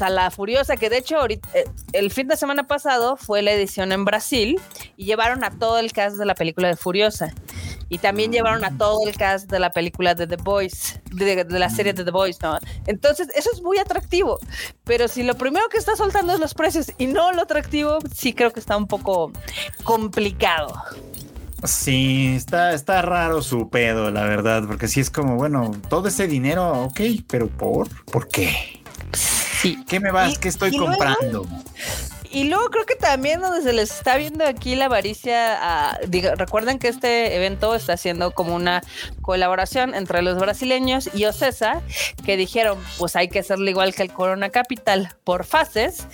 a 0.00 0.10
la 0.10 0.30
Furiosa, 0.30 0.76
que 0.76 0.90
de 0.90 0.98
hecho 0.98 1.18
ahorita, 1.18 1.48
eh, 1.54 1.64
el 1.92 2.10
fin 2.10 2.28
de 2.28 2.36
semana 2.36 2.66
pasado 2.66 3.16
fue 3.16 3.42
la 3.42 3.52
edición 3.52 3.92
en 3.92 4.04
Brasil 4.04 4.60
y 4.96 5.04
llevaron 5.04 5.44
a 5.44 5.50
todo 5.50 5.78
el 5.78 5.92
cast 5.92 6.16
de 6.16 6.26
la 6.26 6.34
película 6.34 6.68
de 6.68 6.76
Furiosa. 6.76 7.32
Y 7.90 7.98
también 7.98 8.32
llevaron 8.32 8.64
a 8.64 8.76
todo 8.76 8.98
el 9.06 9.16
cast 9.16 9.50
de 9.50 9.58
la 9.58 9.70
película 9.70 10.14
de 10.14 10.26
The 10.26 10.36
Boys, 10.36 11.00
de, 11.10 11.44
de 11.44 11.58
la 11.58 11.70
serie 11.70 11.94
de 11.94 12.04
The 12.04 12.10
Boys, 12.10 12.38
¿no? 12.42 12.58
Entonces, 12.86 13.28
eso 13.34 13.48
es 13.50 13.62
muy 13.62 13.78
atractivo. 13.78 14.38
Pero 14.84 15.08
si 15.08 15.22
lo 15.22 15.34
primero 15.36 15.68
que 15.70 15.78
está 15.78 15.96
soltando 15.96 16.34
es 16.34 16.38
los 16.38 16.52
precios 16.52 16.92
y 16.98 17.06
no 17.06 17.32
lo 17.32 17.42
atractivo, 17.42 17.98
sí 18.14 18.34
creo 18.34 18.52
que 18.52 18.60
está 18.60 18.76
un 18.76 18.86
poco 18.86 19.32
complicado. 19.84 20.74
Sí, 21.64 22.34
está, 22.36 22.72
está 22.72 23.02
raro 23.02 23.42
su 23.42 23.68
pedo, 23.68 24.10
la 24.12 24.22
verdad, 24.24 24.64
porque 24.66 24.86
sí 24.86 25.00
es 25.00 25.10
como, 25.10 25.36
bueno, 25.36 25.72
todo 25.88 26.06
ese 26.06 26.28
dinero, 26.28 26.84
ok, 26.84 27.00
pero 27.26 27.48
¿por? 27.48 27.88
¿Por 28.04 28.28
qué? 28.28 28.77
Sí. 29.12 29.82
¿Qué 29.88 30.00
me 30.00 30.10
vas? 30.12 30.38
¿Qué 30.38 30.48
estoy 30.48 30.70
luego- 30.70 30.86
comprando? 30.86 31.46
Y 32.30 32.44
luego 32.44 32.66
creo 32.66 32.84
que 32.84 32.94
también 32.94 33.40
donde 33.40 33.62
se 33.62 33.72
les 33.72 33.90
está 33.90 34.18
viendo 34.18 34.44
aquí 34.44 34.76
la 34.76 34.84
avaricia, 34.84 35.56
ah, 35.62 35.98
diga- 36.08 36.34
recuerden 36.36 36.78
que 36.78 36.88
este 36.88 37.34
evento 37.36 37.74
está 37.74 37.94
haciendo 37.94 38.32
como 38.32 38.54
una 38.54 38.82
colaboración 39.22 39.94
entre 39.94 40.20
los 40.20 40.38
brasileños 40.38 41.08
y 41.14 41.24
Ocesa, 41.24 41.80
que 42.26 42.36
dijeron, 42.36 42.78
pues 42.98 43.16
hay 43.16 43.28
que 43.28 43.38
hacerlo 43.38 43.70
igual 43.70 43.94
que 43.94 44.02
el 44.02 44.12
Corona 44.12 44.50
Capital 44.50 45.08
por 45.24 45.44
fases. 45.46 46.06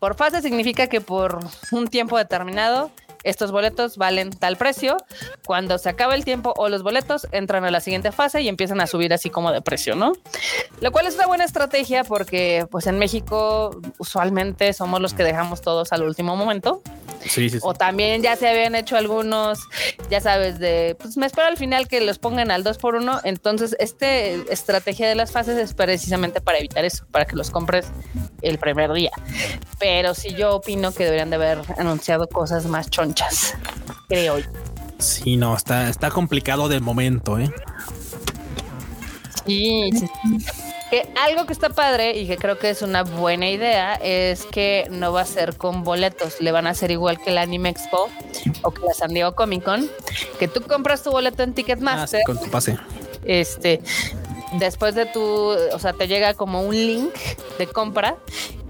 Por 0.00 0.16
fases 0.16 0.42
significa 0.42 0.88
que 0.88 1.00
por 1.00 1.38
un 1.70 1.86
tiempo 1.86 2.18
determinado 2.18 2.90
estos 3.26 3.52
boletos 3.52 3.96
valen 3.96 4.30
tal 4.30 4.56
precio. 4.56 4.96
Cuando 5.44 5.78
se 5.78 5.88
acaba 5.88 6.14
el 6.14 6.24
tiempo 6.24 6.54
o 6.56 6.68
los 6.68 6.82
boletos 6.82 7.26
entran 7.32 7.64
a 7.64 7.70
la 7.70 7.80
siguiente 7.80 8.12
fase 8.12 8.40
y 8.40 8.48
empiezan 8.48 8.80
a 8.80 8.86
subir 8.86 9.12
así 9.12 9.30
como 9.30 9.52
de 9.52 9.60
precio, 9.62 9.94
¿no? 9.94 10.12
Lo 10.80 10.92
cual 10.92 11.06
es 11.06 11.16
una 11.16 11.26
buena 11.26 11.44
estrategia 11.44 12.04
porque 12.04 12.66
pues 12.70 12.86
en 12.86 12.98
México 12.98 13.80
usualmente 13.98 14.72
somos 14.72 15.00
los 15.00 15.14
que 15.14 15.24
dejamos 15.24 15.60
todos 15.60 15.92
al 15.92 16.02
último 16.02 16.36
momento. 16.36 16.82
Sí, 17.22 17.50
sí, 17.50 17.50
sí. 17.50 17.58
O 17.62 17.74
también 17.74 18.22
ya 18.22 18.36
se 18.36 18.48
habían 18.48 18.74
hecho 18.74 18.96
algunos, 18.96 19.58
ya 20.10 20.20
sabes, 20.20 20.58
de 20.58 20.96
pues 21.00 21.16
me 21.16 21.26
espero 21.26 21.48
al 21.48 21.56
final 21.56 21.88
que 21.88 22.00
los 22.00 22.18
pongan 22.18 22.50
al 22.50 22.62
2 22.62 22.78
por 22.78 22.94
1 22.94 23.20
Entonces, 23.24 23.76
esta 23.78 24.06
estrategia 24.08 25.08
de 25.08 25.14
las 25.14 25.32
fases 25.32 25.56
es 25.58 25.74
precisamente 25.74 26.40
para 26.40 26.58
evitar 26.58 26.84
eso, 26.84 27.06
para 27.10 27.24
que 27.24 27.36
los 27.36 27.50
compres 27.50 27.86
el 28.42 28.58
primer 28.58 28.92
día. 28.92 29.10
Pero 29.78 30.14
sí 30.14 30.34
yo 30.34 30.56
opino 30.56 30.92
que 30.92 31.04
deberían 31.04 31.30
de 31.30 31.36
haber 31.36 31.58
anunciado 31.78 32.28
cosas 32.28 32.66
más 32.66 32.90
chonchas, 32.90 33.15
creo 34.08 34.38
yo. 34.38 34.46
Sí, 34.98 35.36
no, 35.36 35.54
está, 35.56 35.88
está 35.90 36.10
complicado 36.10 36.68
de 36.68 36.80
momento, 36.80 37.38
¿eh? 37.38 37.50
Sí, 39.46 39.90
sí. 39.92 40.06
Que 40.90 41.08
algo 41.20 41.46
que 41.46 41.52
está 41.52 41.68
padre 41.70 42.16
y 42.16 42.26
que 42.28 42.36
creo 42.36 42.58
que 42.58 42.70
es 42.70 42.80
una 42.82 43.02
buena 43.02 43.48
idea 43.50 43.94
es 43.94 44.44
que 44.46 44.86
no 44.90 45.12
va 45.12 45.22
a 45.22 45.26
ser 45.26 45.56
con 45.56 45.82
boletos, 45.82 46.40
le 46.40 46.52
van 46.52 46.66
a 46.66 46.70
hacer 46.70 46.90
igual 46.92 47.20
que 47.20 47.30
el 47.30 47.38
Anime 47.38 47.70
Expo 47.70 48.08
o 48.62 48.70
que 48.70 48.82
la 48.86 48.94
San 48.94 49.12
Diego 49.12 49.34
Comic 49.34 49.64
Con, 49.64 49.88
que 50.38 50.46
tú 50.46 50.62
compras 50.62 51.02
tu 51.02 51.10
boleto 51.10 51.42
en 51.42 51.50
Ah, 51.50 51.52
sí, 51.52 51.56
Ticketmaster, 51.56 52.22
con 52.24 52.38
tu 52.40 52.48
pase. 52.50 52.78
este, 53.24 53.80
después 54.52 54.94
de 54.94 55.06
tu, 55.06 55.22
o 55.22 55.78
sea, 55.78 55.92
te 55.92 56.08
llega 56.08 56.34
como 56.34 56.62
un 56.62 56.74
link 56.74 57.14
de 57.58 57.66
compra 57.66 58.16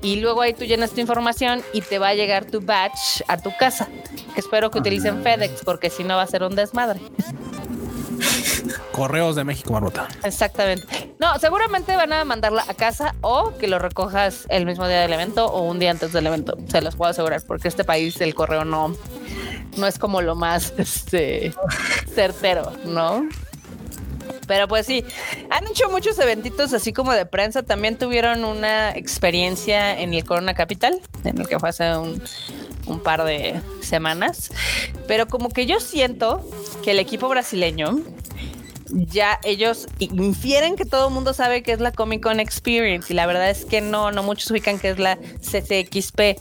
y 0.02 0.16
luego 0.16 0.42
ahí 0.42 0.52
tú 0.52 0.64
llenas 0.64 0.92
tu 0.92 1.00
información 1.00 1.62
y 1.72 1.80
te 1.80 1.98
va 1.98 2.08
a 2.08 2.14
llegar 2.14 2.44
tu 2.44 2.60
badge 2.60 3.22
a 3.28 3.38
tu 3.38 3.50
casa. 3.56 3.88
Que 4.34 4.40
espero 4.40 4.70
que 4.70 4.78
utilicen 4.78 5.22
FedEx 5.22 5.62
porque 5.64 5.90
si 5.90 6.04
no 6.04 6.16
va 6.16 6.22
a 6.22 6.26
ser 6.26 6.42
un 6.42 6.54
desmadre. 6.54 7.00
Correos 8.92 9.36
de 9.36 9.44
México, 9.44 9.72
Marmota. 9.72 10.08
Exactamente. 10.22 11.14
No, 11.18 11.38
seguramente 11.38 11.96
van 11.96 12.12
a 12.12 12.24
mandarla 12.24 12.64
a 12.68 12.74
casa 12.74 13.14
o 13.20 13.52
que 13.58 13.68
lo 13.68 13.78
recojas 13.78 14.46
el 14.48 14.66
mismo 14.66 14.86
día 14.86 15.00
del 15.00 15.12
evento 15.12 15.46
o 15.46 15.62
un 15.62 15.78
día 15.78 15.90
antes 15.90 16.12
del 16.12 16.26
evento. 16.26 16.56
Se 16.68 16.80
los 16.80 16.96
puedo 16.96 17.10
asegurar, 17.10 17.42
porque 17.46 17.68
este 17.68 17.84
país 17.84 18.20
el 18.20 18.34
correo 18.34 18.64
no, 18.64 18.96
no 19.76 19.86
es 19.86 19.98
como 19.98 20.22
lo 20.22 20.34
más 20.34 20.72
este, 20.78 21.52
certero, 22.14 22.72
¿no? 22.84 23.28
Pero 24.46 24.68
pues 24.68 24.86
sí, 24.86 25.04
han 25.50 25.66
hecho 25.66 25.88
muchos 25.90 26.18
eventitos 26.18 26.72
así 26.72 26.92
como 26.92 27.12
de 27.12 27.26
prensa. 27.26 27.62
También 27.62 27.98
tuvieron 27.98 28.44
una 28.44 28.90
experiencia 28.90 29.98
en 29.98 30.14
el 30.14 30.24
Corona 30.24 30.54
Capital, 30.54 31.00
en 31.24 31.40
el 31.40 31.48
que 31.48 31.58
fue 31.58 31.70
hace 31.70 31.96
un, 31.96 32.22
un 32.86 33.00
par 33.00 33.24
de 33.24 33.60
semanas. 33.82 34.50
Pero 35.06 35.26
como 35.26 35.48
que 35.48 35.66
yo 35.66 35.80
siento 35.80 36.48
que 36.82 36.92
el 36.92 36.98
equipo 36.98 37.28
brasileño 37.28 38.00
ya 38.90 39.38
ellos 39.44 39.86
infieren 39.98 40.76
que 40.76 40.84
todo 40.84 41.08
el 41.08 41.14
mundo 41.14 41.32
sabe 41.34 41.62
que 41.62 41.72
es 41.72 41.80
la 41.80 41.92
Comic 41.92 42.22
Con 42.22 42.40
Experience 42.40 43.12
y 43.12 43.16
la 43.16 43.26
verdad 43.26 43.50
es 43.50 43.64
que 43.64 43.80
no, 43.80 44.12
no 44.12 44.22
muchos 44.22 44.50
ubican 44.50 44.78
que 44.78 44.90
es 44.90 44.98
la 44.98 45.16
CCXP. 45.16 46.40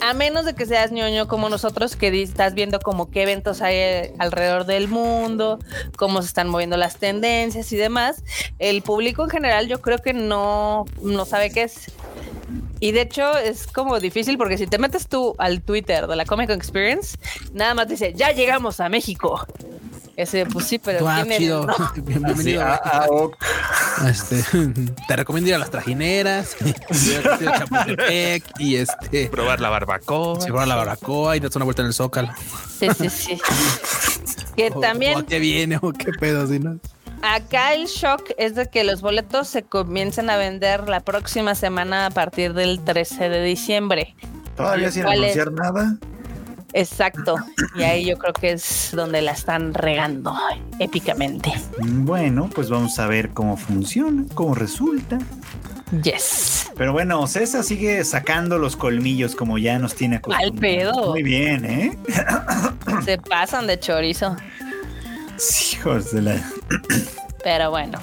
A 0.00 0.12
menos 0.12 0.44
de 0.44 0.54
que 0.54 0.66
seas 0.66 0.92
ñoño 0.92 1.28
como 1.28 1.48
nosotros, 1.48 1.96
que 1.96 2.22
estás 2.22 2.54
viendo 2.54 2.80
como 2.80 3.10
qué 3.10 3.22
eventos 3.22 3.62
hay 3.62 3.76
eh, 3.76 4.14
alrededor 4.18 4.66
del 4.66 4.88
mundo, 4.88 5.58
cómo 5.96 6.22
se 6.22 6.28
están 6.28 6.48
moviendo 6.48 6.76
las 6.76 6.96
tendencias 6.96 7.72
y 7.72 7.76
demás. 7.76 8.22
El 8.58 8.82
público 8.82 9.24
en 9.24 9.30
general 9.30 9.68
yo 9.68 9.80
creo 9.80 9.98
que 9.98 10.12
no, 10.12 10.84
no 11.02 11.24
sabe 11.24 11.50
qué 11.50 11.64
es. 11.64 11.92
Y 12.80 12.92
de 12.92 13.02
hecho 13.02 13.38
es 13.38 13.66
como 13.66 14.00
difícil 14.00 14.36
porque 14.36 14.58
si 14.58 14.66
te 14.66 14.78
metes 14.78 15.08
tú 15.08 15.34
al 15.38 15.62
Twitter 15.62 16.06
de 16.06 16.16
la 16.16 16.24
Comic 16.24 16.48
Con 16.48 16.56
Experience, 16.56 17.16
nada 17.52 17.74
más 17.74 17.88
dice, 17.88 18.12
ya 18.14 18.32
llegamos 18.32 18.80
a 18.80 18.88
México. 18.88 19.46
Ese, 20.16 20.46
pues 20.46 20.66
sí, 20.66 20.78
pero 20.78 21.06
Ah, 21.08 21.22
tiene- 21.22 21.38
chido. 21.38 21.66
no. 21.66 21.74
Bienvenido. 22.02 22.62
ah, 22.62 22.80
ah, 22.84 23.06
ok. 23.10 23.36
Este, 24.08 24.44
te 25.08 25.16
recomiendo 25.16 25.48
ir 25.48 25.54
a 25.56 25.58
las 25.58 25.70
trajineras, 25.70 26.56
Chapultepec 27.40 28.44
y 28.58 28.76
este, 28.76 29.26
Probar 29.28 29.60
la 29.60 29.70
barbacoa. 29.70 30.38
llevar 30.44 30.62
a 30.64 30.66
la 30.66 30.76
barbacoa 30.76 31.36
y 31.36 31.40
darte 31.40 31.58
una 31.58 31.64
vuelta 31.64 31.82
en 31.82 31.88
el 31.88 31.94
Zócalo. 31.94 32.30
Sí, 32.78 32.88
sí, 32.96 33.10
sí. 33.10 33.40
Que 34.56 34.70
O- 34.74 34.80
también 34.80 35.16
o 35.16 35.18
a 35.20 35.26
qué 35.26 35.38
viene 35.38 35.78
o 35.80 35.92
qué 35.92 36.12
pedo, 36.12 36.46
si 36.46 36.58
no. 36.60 36.78
acá 37.22 37.74
el 37.74 37.86
shock 37.86 38.30
es 38.38 38.54
de 38.54 38.68
que 38.68 38.84
los 38.84 39.00
boletos 39.00 39.48
se 39.48 39.62
comiencen 39.64 40.30
a 40.30 40.36
vender 40.36 40.88
la 40.88 41.00
próxima 41.00 41.54
semana 41.56 42.06
a 42.06 42.10
partir 42.10 42.54
del 42.54 42.80
13 42.84 43.28
de 43.28 43.42
diciembre. 43.42 44.14
Todavía 44.56 44.90
sin 44.92 45.06
anunciar 45.06 45.50
nada. 45.52 45.96
Exacto. 46.74 47.36
Y 47.76 47.82
ahí 47.84 48.04
yo 48.04 48.18
creo 48.18 48.32
que 48.32 48.52
es 48.52 48.90
donde 48.92 49.22
la 49.22 49.32
están 49.32 49.72
regando 49.74 50.36
épicamente. 50.80 51.52
Bueno, 51.78 52.50
pues 52.54 52.68
vamos 52.68 52.98
a 52.98 53.06
ver 53.06 53.30
cómo 53.30 53.56
funciona, 53.56 54.24
cómo 54.34 54.54
resulta. 54.54 55.18
Yes. 56.02 56.70
Pero 56.76 56.92
bueno, 56.92 57.24
César 57.28 57.62
sigue 57.62 58.04
sacando 58.04 58.58
los 58.58 58.74
colmillos 58.76 59.36
como 59.36 59.58
ya 59.58 59.78
nos 59.78 59.94
tiene 59.94 60.16
acostumbrados. 60.16 60.54
Al 60.54 60.60
pedo. 60.60 61.10
Muy 61.12 61.22
bien, 61.22 61.64
¿eh? 61.64 61.98
Se 63.04 63.18
pasan 63.18 63.66
de 63.68 63.78
chorizo. 63.78 64.36
Sí, 65.36 65.76
Hijos 65.76 66.12
de 66.12 66.22
la... 66.22 66.50
Pero 67.44 67.70
bueno. 67.70 67.98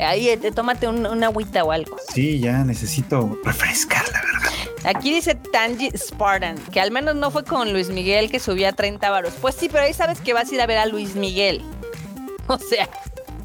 Ahí 0.00 0.28
eh, 0.28 0.38
tómate 0.54 0.86
un- 0.88 1.06
una 1.06 1.26
agüita 1.26 1.62
o 1.64 1.70
algo. 1.72 1.96
Sí, 2.12 2.38
ya 2.40 2.64
necesito 2.64 3.38
refrescar, 3.44 4.04
la 4.12 4.20
verdad. 4.22 4.52
Aquí 4.84 5.12
dice 5.12 5.34
Tangi 5.34 5.90
Spartan, 5.96 6.56
que 6.72 6.80
al 6.80 6.90
menos 6.90 7.14
no 7.14 7.30
fue 7.30 7.44
con 7.44 7.72
Luis 7.72 7.88
Miguel 7.88 8.30
que 8.30 8.40
subía 8.40 8.72
30 8.72 9.10
varos. 9.10 9.34
Pues 9.40 9.54
sí, 9.54 9.68
pero 9.68 9.84
ahí 9.84 9.92
sabes 9.92 10.20
que 10.20 10.32
vas 10.32 10.50
a 10.50 10.54
ir 10.54 10.60
a 10.60 10.66
ver 10.66 10.78
a 10.78 10.86
Luis 10.86 11.14
Miguel. 11.14 11.62
O 12.50 12.56
sea, 12.56 12.88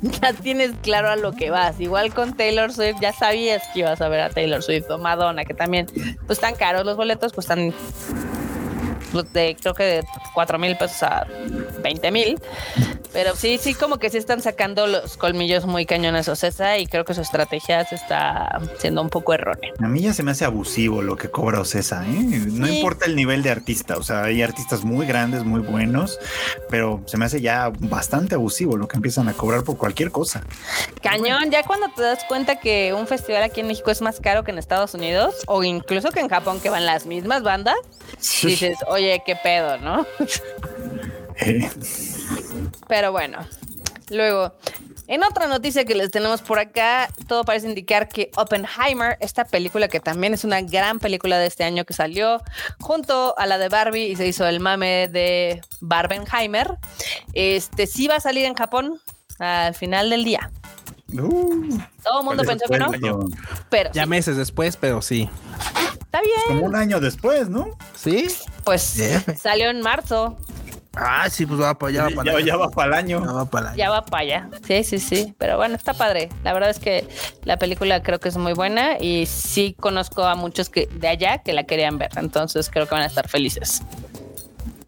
ya 0.01 0.31
tienes 0.31 0.72
claro 0.81 1.10
a 1.10 1.18
lo 1.18 1.34
que 1.34 1.49
vas. 1.49 1.77
Igual 1.81 2.14
con 2.14 2.38
Taylor 2.38 2.72
Swift, 2.72 3.01
ya 3.01 3.11
sabías 3.11 3.61
que 3.73 3.80
ibas 3.80 3.99
a 3.99 4.07
ver 4.07 4.22
a 4.22 4.30
Taylor 4.30 4.64
Swift 4.64 4.89
o 4.89 4.97
Madonna, 4.97 5.43
que 5.43 5.53
también, 5.53 5.88
pues 6.26 6.38
están 6.38 6.55
caros 6.55 6.85
los 6.85 6.95
boletos, 6.95 7.34
pues 7.34 7.47
pues, 7.47 7.73
de 9.22 9.56
creo 9.60 9.73
que 9.73 9.84
de 9.84 10.03
4 10.34 10.57
mil 10.60 10.76
pesos 10.77 11.03
a 11.03 11.26
20 11.81 12.11
mil. 12.11 12.40
Pero 13.11 13.35
sí, 13.35 13.60
sí, 13.61 13.76
como 13.76 13.98
que 13.98 14.10
sí 14.10 14.18
están 14.18 14.41
sacando 14.41 14.88
los 14.88 15.18
colmillos 15.18 15.65
muy 15.68 15.85
cañones 15.85 16.27
o 16.30 16.35
César, 16.35 16.80
y 16.80 16.88
creo 16.88 17.06
que 17.06 17.14
su 17.14 17.22
estrategia 17.22 17.85
se 17.85 17.94
está 17.94 18.60
siendo 18.80 19.03
un 19.03 19.10
poco 19.10 19.34
errónea. 19.35 19.72
A 19.80 19.88
mí 19.88 20.02
ya 20.02 20.14
se 20.14 20.23
me 20.23 20.31
hace 20.31 20.45
abusivo 20.45 21.03
lo 21.03 21.15
que 21.15 21.30
cobra 21.30 21.60
Ocesa, 21.60 22.03
¿eh? 22.07 22.11
No 22.48 22.65
Sí. 22.65 22.77
importa 22.77 23.06
el 23.06 23.15
nivel 23.15 23.44
de 23.44 23.52
artista, 23.52 23.98
o 23.98 24.03
sea, 24.03 24.23
hay 24.23 24.41
artistas 24.41 24.84
muy 24.84 25.06
grandes, 25.06 25.44
muy 25.44 25.61
buenos, 25.61 26.18
pero 26.72 27.02
se 27.06 27.18
me 27.18 27.26
hace 27.26 27.40
ya 27.40 27.72
bastante 27.80 28.34
abusivo 28.34 28.77
lo 28.77 28.88
que 28.88 28.95
empiezan 28.95 29.30
a 29.30 29.34
cobrar 29.34 29.64
por 29.64 29.77
cualquier 29.77 30.10
cosa. 30.10 30.41
Cañón, 31.03 31.52
ya 31.52 31.64
cuando 31.64 31.90
te 31.95 32.02
das 32.02 32.23
cuenta 32.27 32.60
que 32.60 32.94
un 32.94 33.06
festival 33.06 33.44
aquí 33.44 33.60
en 33.61 33.68
México 33.68 33.91
es 33.91 34.02
más 34.02 34.19
caro 34.22 34.44
que 34.44 34.49
en 34.52 34.57
Estados 34.57 34.95
Unidos 34.95 35.35
o 35.45 35.64
incluso 35.64 36.10
que 36.10 36.19
en 36.19 36.30
Japón 36.30 36.60
que 36.61 36.69
van 36.72 36.85
las 36.88 37.06
mismas 37.06 37.44
bandas, 37.44 37.76
dices, 38.41 38.77
oye, 38.88 39.02
qué 39.25 39.35
pedo, 39.35 39.77
¿no? 39.77 40.05
Pero 42.88 43.11
bueno, 43.11 43.39
luego, 44.09 44.53
en 45.07 45.23
otra 45.23 45.47
noticia 45.47 45.84
que 45.85 45.95
les 45.95 46.11
tenemos 46.11 46.41
por 46.41 46.59
acá, 46.59 47.09
todo 47.27 47.43
parece 47.43 47.67
indicar 47.67 48.07
que 48.07 48.31
Oppenheimer, 48.35 49.17
esta 49.19 49.45
película 49.45 49.88
que 49.88 49.99
también 49.99 50.34
es 50.34 50.43
una 50.43 50.61
gran 50.61 50.99
película 50.99 51.38
de 51.38 51.47
este 51.47 51.63
año 51.63 51.85
que 51.85 51.93
salió, 51.93 52.41
junto 52.80 53.38
a 53.38 53.45
la 53.45 53.57
de 53.57 53.69
Barbie 53.69 54.07
y 54.07 54.15
se 54.15 54.27
hizo 54.27 54.47
el 54.47 54.59
mame 54.59 55.07
de 55.09 55.61
Barbenheimer, 55.81 56.77
este 57.34 57.88
sí 57.88 58.07
va 58.07 58.15
a 58.15 58.21
salir 58.21 58.45
en 58.45 58.53
Japón 58.53 59.01
al 59.39 59.75
final 59.75 60.09
del 60.09 60.23
día. 60.23 60.51
Uh, 61.14 61.80
Todo 62.03 62.19
el 62.19 62.26
mundo 62.26 62.44
¿cuál 62.44 62.57
es 62.57 62.64
pensó 62.69 62.91
que 62.91 62.99
no, 62.99 63.26
pero 63.69 63.91
Ya 63.94 64.06
meses 64.06 64.38
después, 64.38 64.77
pero 64.77 65.02
sí. 65.02 65.30
está 66.02 66.22
bien. 66.22 66.40
Como 66.48 66.65
un 66.65 66.76
año 66.76 66.99
después, 66.99 67.49
¿no? 67.49 67.69
¿Sí? 67.95 68.27
Pues 68.64 68.99
salió 69.41 69.69
en 69.69 69.81
marzo, 69.81 70.38
Ah, 70.95 71.27
sí, 71.27 71.45
pues 71.48 71.60
va 71.60 71.73
para 71.77 71.90
allá. 71.90 72.10
Ya, 72.10 72.15
va 72.15 72.23
para 72.23 72.31
ya, 72.31 72.38
allá. 72.38 72.56
va 72.56 72.69
para 72.69 72.88
el 72.88 72.94
año. 72.94 73.26
Ya 73.26 73.31
va 73.31 73.45
para 73.45 73.68
allá. 73.69 73.77
ya 73.77 73.90
va 73.90 74.06
para 74.06 74.22
allá. 74.22 74.49
Sí, 74.68 74.84
sí, 74.84 74.99
sí. 74.99 75.34
Pero 75.40 75.57
bueno, 75.57 75.76
está 75.76 75.94
padre. 75.94 76.30
La 76.44 76.53
verdad 76.53 76.69
es 76.69 76.77
que 76.80 77.07
la 77.45 77.57
película 77.57 78.03
creo 78.03 78.19
que 78.19 78.30
es 78.30 78.38
muy 78.38 78.53
buena 78.53 78.99
y 78.99 79.26
sí 79.26 79.76
conozco 79.80 80.23
a 80.23 80.35
muchos 80.35 80.69
que 80.69 80.85
de 80.88 81.07
allá 81.07 81.40
que 81.40 81.53
la 81.53 81.64
querían 81.64 81.98
ver. 81.98 82.11
Entonces 82.15 82.69
creo 82.69 82.85
que 82.88 82.94
van 82.94 83.03
a 83.03 83.07
estar 83.07 83.27
felices. 83.27 83.81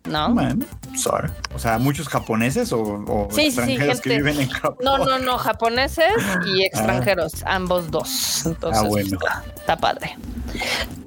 ¿No? 0.05 0.33
Bueno, 0.33 0.65
sorry. 0.95 1.29
O 1.53 1.59
sea, 1.59 1.77
muchos 1.79 2.07
japoneses 2.07 2.71
o, 2.71 2.79
o 2.81 3.27
Sí, 3.31 3.49
sí, 3.49 3.51
sí, 3.51 3.57
extranjeros 3.73 4.01
que 4.01 4.09
viven 4.09 4.39
en 4.41 4.49
Japón. 4.49 4.77
No, 4.83 4.97
no, 4.99 5.17
no, 5.19 5.37
japoneses 5.37 6.13
y 6.45 6.63
extranjeros, 6.63 7.43
ambos 7.45 7.89
dos. 7.91 8.45
Entonces, 8.45 8.83
Ah, 8.83 8.87
bueno. 8.87 9.17
está, 9.17 9.43
está 9.55 9.77
padre. 9.77 10.17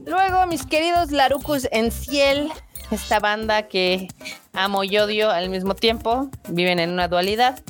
Luego, 0.06 0.46
mis 0.46 0.64
queridos 0.66 1.10
Larucus 1.12 1.68
en 1.70 1.90
Ciel, 1.92 2.50
esta 2.90 3.20
banda 3.20 3.68
que 3.68 4.08
amo 4.52 4.82
y 4.84 4.98
odio 4.98 5.30
al 5.30 5.48
mismo 5.50 5.74
tiempo, 5.74 6.28
viven 6.48 6.78
en 6.78 6.90
una 6.90 7.06
dualidad. 7.08 7.62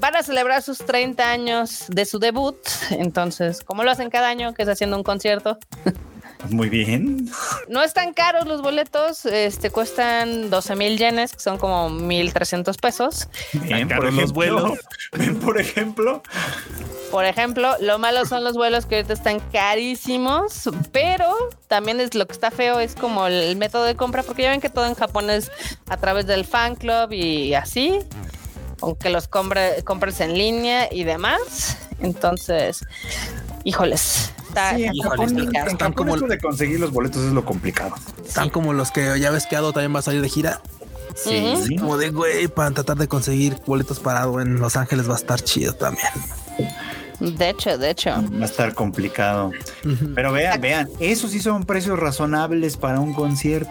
Van 0.00 0.14
a 0.14 0.22
celebrar 0.22 0.62
sus 0.62 0.78
30 0.78 1.30
años 1.30 1.86
de 1.88 2.04
su 2.04 2.18
debut, 2.18 2.56
entonces, 2.90 3.62
como 3.62 3.82
lo 3.82 3.90
hacen 3.90 4.10
cada 4.10 4.28
año, 4.28 4.52
que 4.52 4.62
es 4.64 4.68
haciendo 4.68 4.96
un 4.96 5.02
concierto, 5.04 5.58
Muy 6.50 6.68
bien. 6.68 7.28
no 7.68 7.82
están 7.82 8.12
caros 8.12 8.46
los 8.46 8.62
boletos, 8.62 9.24
este 9.26 9.70
cuestan 9.70 10.50
12 10.50 10.76
mil 10.76 10.96
yenes, 10.98 11.32
que 11.32 11.40
son 11.40 11.58
como 11.58 11.88
1.300 11.90 12.76
pesos. 12.80 13.28
Bien, 13.52 13.88
caros 13.88 14.14
los 14.14 14.32
vuelos. 14.32 14.78
Por 15.44 15.60
ejemplo. 15.60 16.22
Por 17.10 17.24
ejemplo, 17.24 17.74
lo 17.80 17.98
malo 17.98 18.26
son 18.26 18.44
los 18.44 18.54
vuelos 18.54 18.84
que 18.86 18.96
ahorita 18.96 19.12
están 19.14 19.40
carísimos, 19.52 20.68
pero 20.92 21.32
también 21.68 22.00
es 22.00 22.14
lo 22.14 22.26
que 22.26 22.32
está 22.32 22.50
feo 22.50 22.80
es 22.80 22.94
como 22.94 23.26
el 23.26 23.56
método 23.56 23.84
de 23.84 23.94
compra, 23.94 24.22
porque 24.22 24.42
ya 24.42 24.50
ven 24.50 24.60
que 24.60 24.68
todo 24.70 24.86
en 24.86 24.94
Japón 24.94 25.30
es 25.30 25.50
a 25.88 25.96
través 25.96 26.26
del 26.26 26.44
fan 26.44 26.74
club 26.74 27.12
y 27.12 27.54
así, 27.54 28.00
aunque 28.82 29.08
los 29.10 29.30
compre- 29.30 29.82
compres 29.84 30.20
en 30.20 30.36
línea 30.36 30.88
y 30.92 31.04
demás. 31.04 31.78
Entonces, 32.00 32.84
híjoles, 33.64 34.32
está, 34.56 34.76
Sí, 34.76 34.84
está 34.84 34.92
en 34.94 35.02
Japón, 35.02 35.16
complicado. 35.26 35.48
en 35.66 35.72
Están 35.72 35.78
Japón 35.90 35.92
como- 35.94 36.16
eso 36.16 36.26
de 36.26 36.38
conseguir 36.38 36.80
los 36.80 36.90
boletos 36.92 37.22
es 37.24 37.32
lo 37.32 37.44
complicado. 37.44 37.94
Tan 38.34 38.50
como 38.50 38.72
los 38.72 38.90
que 38.90 39.18
ya 39.20 39.30
ves 39.30 39.46
que 39.46 39.56
Ado 39.56 39.72
también 39.72 39.94
va 39.94 39.98
a 40.00 40.02
salir 40.02 40.22
de 40.22 40.28
gira. 40.28 40.60
Ujú. 41.24 41.76
Como 41.78 41.96
de 41.98 42.10
güey, 42.10 42.48
para 42.48 42.70
tratar 42.72 42.96
de 42.98 43.08
conseguir 43.08 43.56
boletos 43.66 44.00
parados 44.00 44.42
en 44.42 44.58
Los 44.58 44.76
Ángeles 44.76 45.08
va 45.08 45.14
a 45.14 45.16
estar 45.18 45.40
chido 45.40 45.72
también. 45.74 46.08
De 47.20 47.48
hecho, 47.48 47.78
de 47.78 47.90
hecho. 47.90 48.10
Va 48.10 48.42
a 48.42 48.44
estar 48.44 48.74
complicado. 48.74 49.50
Pero 50.14 50.32
vean, 50.32 50.60
vean, 50.60 50.88
esos 51.00 51.30
sí 51.30 51.40
son 51.40 51.64
precios 51.64 51.98
razonables 51.98 52.76
para 52.76 53.00
un 53.00 53.14
concierto. 53.14 53.70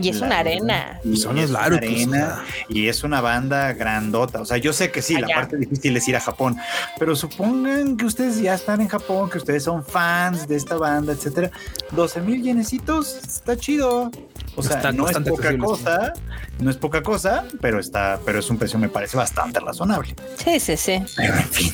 Y 0.00 0.10
es 0.10 0.20
La 0.20 0.26
una 0.26 0.38
arena. 0.38 1.00
Y 1.04 1.16
Son 1.16 1.38
es 1.38 1.50
los 1.50 1.60
una 1.60 1.68
Larucos, 1.68 1.88
arena 1.88 2.44
y 2.68 2.88
es 2.88 3.02
una 3.02 3.20
banda 3.20 3.72
grandota. 3.72 4.40
O 4.40 4.44
sea, 4.44 4.56
yo 4.56 4.72
sé 4.72 4.90
que 4.90 5.02
sí, 5.02 5.16
la 5.16 5.28
parte 5.28 5.56
difícil 5.56 5.96
es 5.96 6.06
ir 6.08 6.16
a 6.16 6.20
Japón, 6.20 6.56
pero 6.98 7.16
supongan 7.16 7.96
que 7.96 8.04
ustedes 8.04 8.40
ya 8.40 8.54
están 8.54 8.80
en 8.80 8.88
Japón, 8.88 9.28
que 9.30 9.38
ustedes 9.38 9.64
son 9.64 9.84
fans 9.84 10.46
de 10.46 10.56
esta 10.56 10.76
banda, 10.76 11.12
etcétera. 11.12 11.50
12 11.92 12.20
mil 12.20 12.42
yenecitos, 12.42 13.16
está 13.16 13.56
chido. 13.56 14.10
O 14.56 14.62
sea, 14.62 14.76
Está 14.76 14.92
no 14.92 15.08
es 15.08 15.16
poca 15.18 15.56
cosa, 15.56 16.12
no 16.58 16.70
es 16.70 16.76
poca 16.76 17.02
cosa, 17.02 17.44
pero 17.60 17.78
está, 17.78 18.18
pero 18.24 18.40
es 18.40 18.50
un 18.50 18.58
precio 18.58 18.78
me 18.78 18.88
parece 18.88 19.16
bastante 19.16 19.60
razonable. 19.60 20.14
Sí, 20.36 20.58
sí, 20.58 20.76
sí. 20.76 21.02
Pero 21.16 21.34
en 21.34 21.44
fin, 21.44 21.72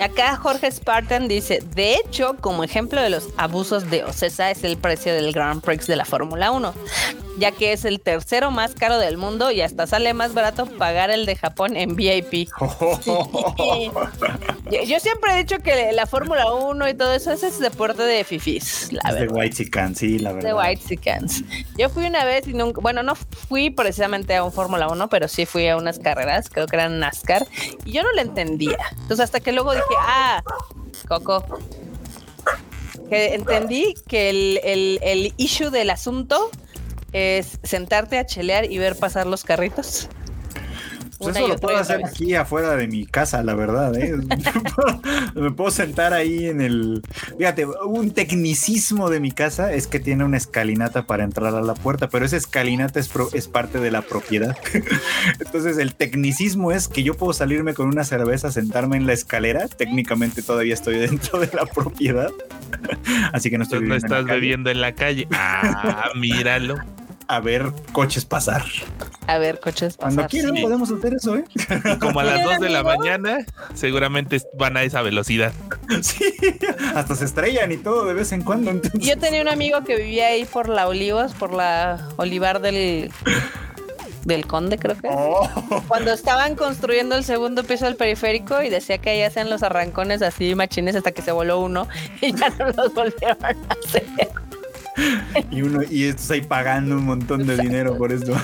Acá 0.00 0.36
Jorge 0.36 0.70
Spartan 0.72 1.28
dice, 1.28 1.62
de 1.74 1.94
hecho, 1.94 2.36
como 2.40 2.64
ejemplo 2.64 3.02
de 3.02 3.10
los 3.10 3.28
abusos 3.36 3.90
de 3.90 4.02
Ocesa 4.04 4.50
es 4.50 4.64
el 4.64 4.78
precio 4.78 5.12
del 5.12 5.32
Grand 5.32 5.62
Prix 5.62 5.86
de 5.86 5.96
la 5.96 6.06
Fórmula 6.06 6.50
1, 6.52 6.72
ya 7.38 7.52
que 7.52 7.72
es 7.72 7.84
el 7.84 8.00
tercero 8.00 8.50
más 8.50 8.74
caro 8.74 8.98
del 8.98 9.18
mundo 9.18 9.50
y 9.50 9.60
hasta 9.60 9.86
sale 9.86 10.14
más 10.14 10.32
barato 10.32 10.64
pagar 10.64 11.10
el 11.10 11.26
de 11.26 11.36
Japón 11.36 11.76
en 11.76 11.96
VIP. 11.96 12.48
Yo, 14.70 14.84
yo 14.84 15.00
siempre 15.00 15.32
he 15.32 15.36
dicho 15.38 15.58
que 15.58 15.90
la 15.92 16.06
Fórmula 16.06 16.52
1 16.52 16.88
y 16.90 16.94
todo 16.94 17.12
eso 17.12 17.32
ese 17.32 17.48
es 17.48 17.58
deporte 17.58 18.04
de 18.04 18.22
fifis, 18.22 18.92
la 18.92 19.00
es 19.08 19.14
de 19.14 19.20
verdad. 19.22 19.36
White 19.36 19.56
Chican, 19.56 19.96
sí, 19.96 20.18
la 20.20 20.32
verdad. 20.32 20.48
De 20.48 20.54
White 20.54 20.82
Chickens. 20.86 21.42
Yo 21.76 21.88
fui 21.88 22.06
una 22.06 22.24
vez 22.24 22.46
y 22.46 22.52
nunca, 22.52 22.80
bueno, 22.80 23.02
no 23.02 23.16
fui 23.16 23.70
precisamente 23.70 24.36
a 24.36 24.44
un 24.44 24.52
Fórmula 24.52 24.86
1, 24.86 25.08
pero 25.08 25.26
sí 25.26 25.44
fui 25.44 25.66
a 25.66 25.76
unas 25.76 25.98
carreras, 25.98 26.48
creo 26.48 26.66
que 26.66 26.76
eran 26.76 27.00
NASCAR, 27.00 27.46
y 27.84 27.90
yo 27.90 28.04
no 28.04 28.12
le 28.12 28.22
entendía. 28.22 28.78
Entonces 28.92 29.20
hasta 29.20 29.40
que 29.40 29.50
luego 29.50 29.72
dije, 29.72 29.84
ah, 29.98 30.42
Coco, 31.08 31.44
que 33.08 33.34
entendí 33.34 33.94
que 34.06 34.30
el, 34.30 34.60
el, 34.62 34.98
el 35.02 35.34
issue 35.36 35.70
del 35.70 35.90
asunto 35.90 36.50
es 37.12 37.58
sentarte 37.62 38.18
a 38.18 38.26
chelear 38.26 38.70
y 38.70 38.78
ver 38.78 38.96
pasar 38.96 39.26
los 39.26 39.44
carritos. 39.44 40.08
Pues 41.20 41.36
eso 41.36 41.48
lo 41.48 41.56
puedo 41.56 41.76
hacer 41.76 41.98
vez. 41.98 42.06
aquí 42.12 42.34
afuera 42.34 42.76
de 42.76 42.88
mi 42.88 43.04
casa, 43.06 43.42
la 43.42 43.54
verdad. 43.54 43.94
¿eh? 43.96 44.14
Me 45.34 45.50
puedo 45.50 45.70
sentar 45.70 46.12
ahí 46.12 46.46
en 46.46 46.60
el. 46.60 47.02
Fíjate, 47.38 47.66
un 47.66 48.10
tecnicismo 48.12 49.10
de 49.10 49.20
mi 49.20 49.30
casa 49.30 49.72
es 49.72 49.86
que 49.86 50.00
tiene 50.00 50.24
una 50.24 50.36
escalinata 50.38 51.06
para 51.06 51.24
entrar 51.24 51.54
a 51.54 51.60
la 51.60 51.74
puerta, 51.74 52.08
pero 52.08 52.24
esa 52.24 52.36
escalinata 52.36 52.98
es, 52.98 53.08
pro- 53.08 53.28
es 53.32 53.48
parte 53.48 53.78
de 53.80 53.90
la 53.90 54.02
propiedad. 54.02 54.56
Entonces, 55.40 55.78
el 55.78 55.94
tecnicismo 55.94 56.72
es 56.72 56.88
que 56.88 57.02
yo 57.02 57.14
puedo 57.14 57.32
salirme 57.32 57.74
con 57.74 57.86
una 57.88 58.04
cerveza, 58.04 58.50
sentarme 58.50 58.96
en 58.96 59.06
la 59.06 59.12
escalera. 59.12 59.68
Técnicamente 59.68 60.42
todavía 60.42 60.74
estoy 60.74 60.98
dentro 60.98 61.38
de 61.38 61.50
la 61.52 61.66
propiedad. 61.66 62.30
Así 63.32 63.50
que 63.50 63.58
no 63.58 63.64
estoy 63.64 63.80
no 63.80 63.94
viviendo 63.94 63.96
en 63.96 64.00
la 64.00 64.06
estás 64.16 64.26
calle. 64.26 64.40
bebiendo 64.40 64.70
en 64.70 64.80
la 64.80 64.94
calle. 64.94 65.28
Ah, 65.32 66.10
míralo. 66.16 66.76
A 67.36 67.40
ver 67.40 67.72
coches 67.92 68.24
pasar. 68.24 68.64
A 69.26 69.38
ver, 69.38 69.60
coches 69.60 69.96
Cuando 69.96 70.16
pasar. 70.22 70.30
quieran 70.30 70.56
sí. 70.56 70.62
podemos 70.62 70.90
hacer 70.90 71.14
eso, 71.14 71.36
¿eh? 71.36 71.44
Y 71.94 71.96
como 71.98 72.20
a 72.20 72.24
las 72.24 72.34
Mira, 72.40 72.52
2 72.56 72.60
de 72.60 72.68
la 72.70 72.82
mañana, 72.82 73.38
seguramente 73.74 74.40
van 74.58 74.76
a 74.76 74.82
esa 74.82 75.02
velocidad. 75.02 75.52
Sí, 76.02 76.24
hasta 76.94 77.14
se 77.14 77.24
estrellan 77.26 77.70
y 77.72 77.76
todo 77.76 78.04
de 78.06 78.14
vez 78.14 78.32
en 78.32 78.42
cuando. 78.42 78.70
entonces- 78.72 79.00
Yo 79.00 79.18
tenía 79.18 79.40
un 79.42 79.48
amigo 79.48 79.84
que 79.84 79.96
vivía 79.96 80.28
ahí 80.28 80.44
por 80.44 80.68
la 80.68 80.88
Olivos, 80.88 81.32
por 81.34 81.52
la 81.52 82.08
Olivar 82.16 82.60
del 82.60 83.10
del 84.24 84.46
Conde, 84.46 84.78
creo 84.78 84.96
que. 85.00 85.08
Oh. 85.10 85.48
Cuando 85.88 86.12
estaban 86.12 86.54
construyendo 86.54 87.14
el 87.16 87.24
segundo 87.24 87.64
piso 87.64 87.86
del 87.86 87.96
periférico 87.96 88.62
y 88.62 88.68
decía 88.68 88.98
que 88.98 89.10
ahí 89.10 89.22
hacían 89.22 89.48
los 89.48 89.62
arrancones 89.62 90.20
así 90.22 90.54
machines 90.54 90.94
hasta 90.94 91.12
que 91.12 91.22
se 91.22 91.32
voló 91.32 91.58
uno 91.60 91.88
y 92.20 92.34
ya 92.34 92.50
no 92.50 92.66
los 92.70 92.92
volvieron 92.92 93.38
a 93.44 93.48
hacer. 93.48 94.04
Y 95.50 95.62
uno, 95.62 95.82
y 95.88 96.04
estos 96.06 96.30
ahí 96.30 96.40
pagando 96.42 96.96
un 96.96 97.04
montón 97.04 97.46
de 97.46 97.56
dinero 97.56 97.96
por 97.96 98.12
esto. 98.12 98.34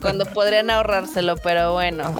Cuando 0.00 0.26
podrían 0.26 0.70
ahorrárselo, 0.70 1.36
pero 1.36 1.72
bueno. 1.72 2.14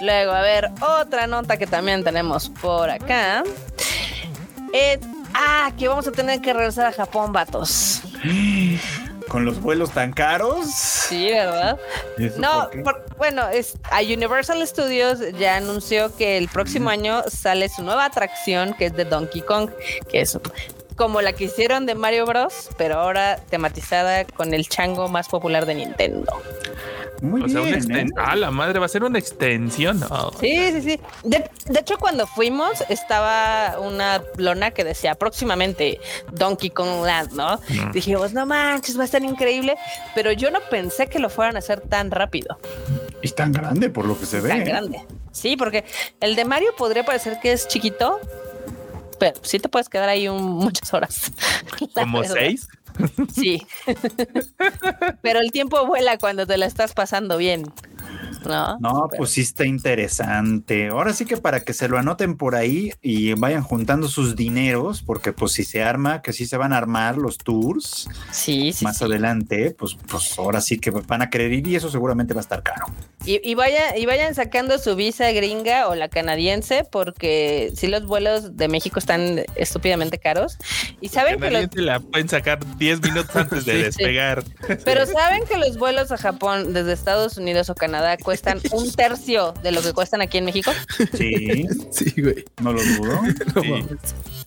Luego, 0.00 0.32
a 0.32 0.42
ver, 0.42 0.70
otra 1.00 1.26
nota 1.26 1.56
que 1.56 1.66
también 1.66 2.04
tenemos 2.04 2.48
por 2.48 2.90
acá. 2.90 3.42
Es, 4.72 4.98
ah, 5.34 5.72
que 5.78 5.88
vamos 5.88 6.06
a 6.06 6.12
tener 6.12 6.40
que 6.40 6.52
regresar 6.52 6.86
a 6.86 6.92
Japón, 6.92 7.32
vatos. 7.32 8.02
Con 9.28 9.44
los 9.44 9.60
vuelos 9.60 9.90
tan 9.90 10.12
caros. 10.12 10.70
Sí, 10.70 11.30
¿verdad? 11.30 11.76
¿Y 12.16 12.26
eso 12.26 12.40
No, 12.40 12.70
por- 12.84 13.04
bueno, 13.18 13.48
es, 13.48 13.76
a 13.90 14.00
Universal 14.00 14.64
Studios 14.64 15.18
ya 15.36 15.56
anunció 15.56 16.14
que 16.14 16.38
el 16.38 16.48
próximo 16.48 16.90
año 16.90 17.24
sale 17.28 17.68
su 17.68 17.82
nueva 17.82 18.04
atracción, 18.04 18.72
que 18.74 18.86
es 18.86 18.94
de 18.94 19.04
Donkey 19.04 19.40
Kong, 19.42 19.70
que 20.08 20.20
es 20.20 20.38
como 20.96 21.20
la 21.22 21.32
que 21.34 21.44
hicieron 21.44 21.86
de 21.86 21.94
Mario 21.94 22.26
Bros, 22.26 22.70
pero 22.76 22.98
ahora 22.98 23.36
tematizada 23.50 24.24
con 24.24 24.54
el 24.54 24.68
chango 24.68 25.08
más 25.08 25.28
popular 25.28 25.66
de 25.66 25.74
Nintendo. 25.74 26.32
Muy 27.22 27.42
O 27.42 27.48
sea, 27.48 27.62
una 27.62 27.70
bien. 27.70 27.80
exten- 27.80 28.08
¿eh? 28.10 28.14
Ah, 28.18 28.36
la 28.36 28.50
madre 28.50 28.78
va 28.78 28.84
a 28.86 28.88
ser 28.90 29.02
una 29.02 29.18
extensión. 29.18 30.00
Sí, 30.38 30.70
sí, 30.72 30.82
sí. 30.82 31.00
De, 31.24 31.48
de 31.66 31.80
hecho, 31.80 31.96
cuando 31.96 32.26
fuimos, 32.26 32.82
estaba 32.90 33.78
una 33.80 34.22
lona 34.36 34.70
que 34.72 34.84
decía 34.84 35.14
próximamente 35.14 35.98
Donkey 36.32 36.68
Kong 36.70 37.04
Land, 37.06 37.32
¿no? 37.32 37.58
Mm. 37.70 37.92
Dijimos, 37.92 38.34
no 38.34 38.44
manches, 38.44 38.98
va 38.98 39.02
a 39.02 39.04
estar 39.06 39.22
increíble, 39.22 39.76
pero 40.14 40.30
yo 40.32 40.50
no 40.50 40.60
pensé 40.70 41.06
que 41.06 41.18
lo 41.18 41.30
fueran 41.30 41.56
a 41.56 41.60
hacer 41.60 41.80
tan 41.80 42.10
rápido. 42.10 42.58
Y 43.22 43.28
tan 43.30 43.50
grande 43.52 43.88
por 43.88 44.04
lo 44.04 44.18
que 44.18 44.26
se 44.26 44.40
ve. 44.40 44.50
tan 44.50 44.60
¿eh? 44.60 44.64
grande. 44.64 45.04
Sí, 45.32 45.56
porque 45.56 45.84
el 46.20 46.36
de 46.36 46.44
Mario 46.44 46.74
podría 46.76 47.04
parecer 47.04 47.38
que 47.42 47.52
es 47.52 47.66
chiquito, 47.66 48.20
pero 49.18 49.38
sí 49.42 49.58
te 49.58 49.68
puedes 49.68 49.88
quedar 49.88 50.08
ahí 50.08 50.28
un- 50.28 50.42
muchas 50.58 50.92
horas. 50.94 51.32
Como 51.94 52.22
seis. 52.24 52.68
Sí. 53.34 53.66
pero 55.22 55.40
el 55.40 55.52
tiempo 55.52 55.84
vuela 55.86 56.16
cuando 56.18 56.46
te 56.46 56.56
la 56.56 56.66
estás 56.66 56.94
pasando 56.94 57.36
bien. 57.36 57.70
¿No? 58.46 58.78
No, 58.80 59.06
Pero- 59.10 59.18
pues 59.18 59.30
sí 59.30 59.40
está 59.42 59.64
interesante. 59.66 60.88
Ahora 60.88 61.12
sí 61.12 61.24
que 61.24 61.36
para 61.36 61.60
que 61.60 61.72
se 61.72 61.88
lo 61.88 61.98
anoten 61.98 62.36
por 62.36 62.54
ahí 62.54 62.92
y 63.02 63.34
vayan 63.34 63.62
juntando 63.62 64.08
sus 64.08 64.36
dineros, 64.36 65.02
porque 65.02 65.32
pues 65.32 65.52
si 65.52 65.64
se 65.64 65.82
arma, 65.82 66.22
que 66.22 66.32
sí 66.32 66.46
se 66.46 66.56
van 66.56 66.72
a 66.72 66.78
armar 66.78 67.16
los 67.16 67.38
tours 67.38 68.08
Sí, 68.30 68.72
sí. 68.72 68.84
más 68.84 68.98
sí. 68.98 69.04
adelante, 69.04 69.74
pues, 69.78 69.96
pues 70.08 70.38
ahora 70.38 70.60
sí 70.60 70.78
que 70.78 70.90
van 70.90 71.22
a 71.22 71.30
querer 71.30 71.52
ir 71.52 71.66
y 71.66 71.76
eso 71.76 71.90
seguramente 71.90 72.34
va 72.34 72.40
a 72.40 72.42
estar 72.42 72.62
caro. 72.62 72.86
Y, 73.24 73.40
y 73.48 73.54
vaya, 73.54 73.96
y 73.96 74.06
vayan 74.06 74.34
sacando 74.34 74.78
su 74.78 74.94
visa 74.94 75.30
gringa 75.32 75.88
o 75.88 75.94
la 75.94 76.08
canadiense, 76.08 76.84
porque 76.90 77.72
sí 77.74 77.88
los 77.88 78.06
vuelos 78.06 78.56
de 78.56 78.68
México 78.68 78.98
están 78.98 79.42
estúpidamente 79.56 80.18
caros. 80.18 80.56
Y 81.00 81.08
saben 81.08 81.34
que 81.40 81.50
los, 81.50 81.62
Canadiense 81.68 81.80
la 81.82 82.00
pueden 82.00 82.28
sacar 82.28 82.58
10 82.78 83.02
minutos 83.02 83.34
antes 83.34 83.64
de 83.64 83.72
Sí. 83.76 83.82
despegar. 83.82 84.44
pero 84.84 85.04
saben 85.06 85.42
que 85.46 85.56
los 85.58 85.76
vuelos 85.76 86.12
a 86.12 86.16
Japón 86.16 86.72
desde 86.72 86.92
Estados 86.92 87.36
Unidos 87.36 87.68
o 87.70 87.74
Canadá 87.74 88.16
cuestan 88.16 88.35
un 88.72 88.92
tercio 88.92 89.54
de 89.62 89.72
lo 89.72 89.82
que 89.82 89.92
cuestan 89.92 90.20
aquí 90.22 90.38
en 90.38 90.44
México. 90.46 90.70
Sí, 91.16 91.66
Sí, 91.90 92.14
güey. 92.20 92.44
no 92.62 92.72
lo 92.72 92.82
dudo. 92.82 93.20
No 93.54 93.62
Sí. 93.62 93.84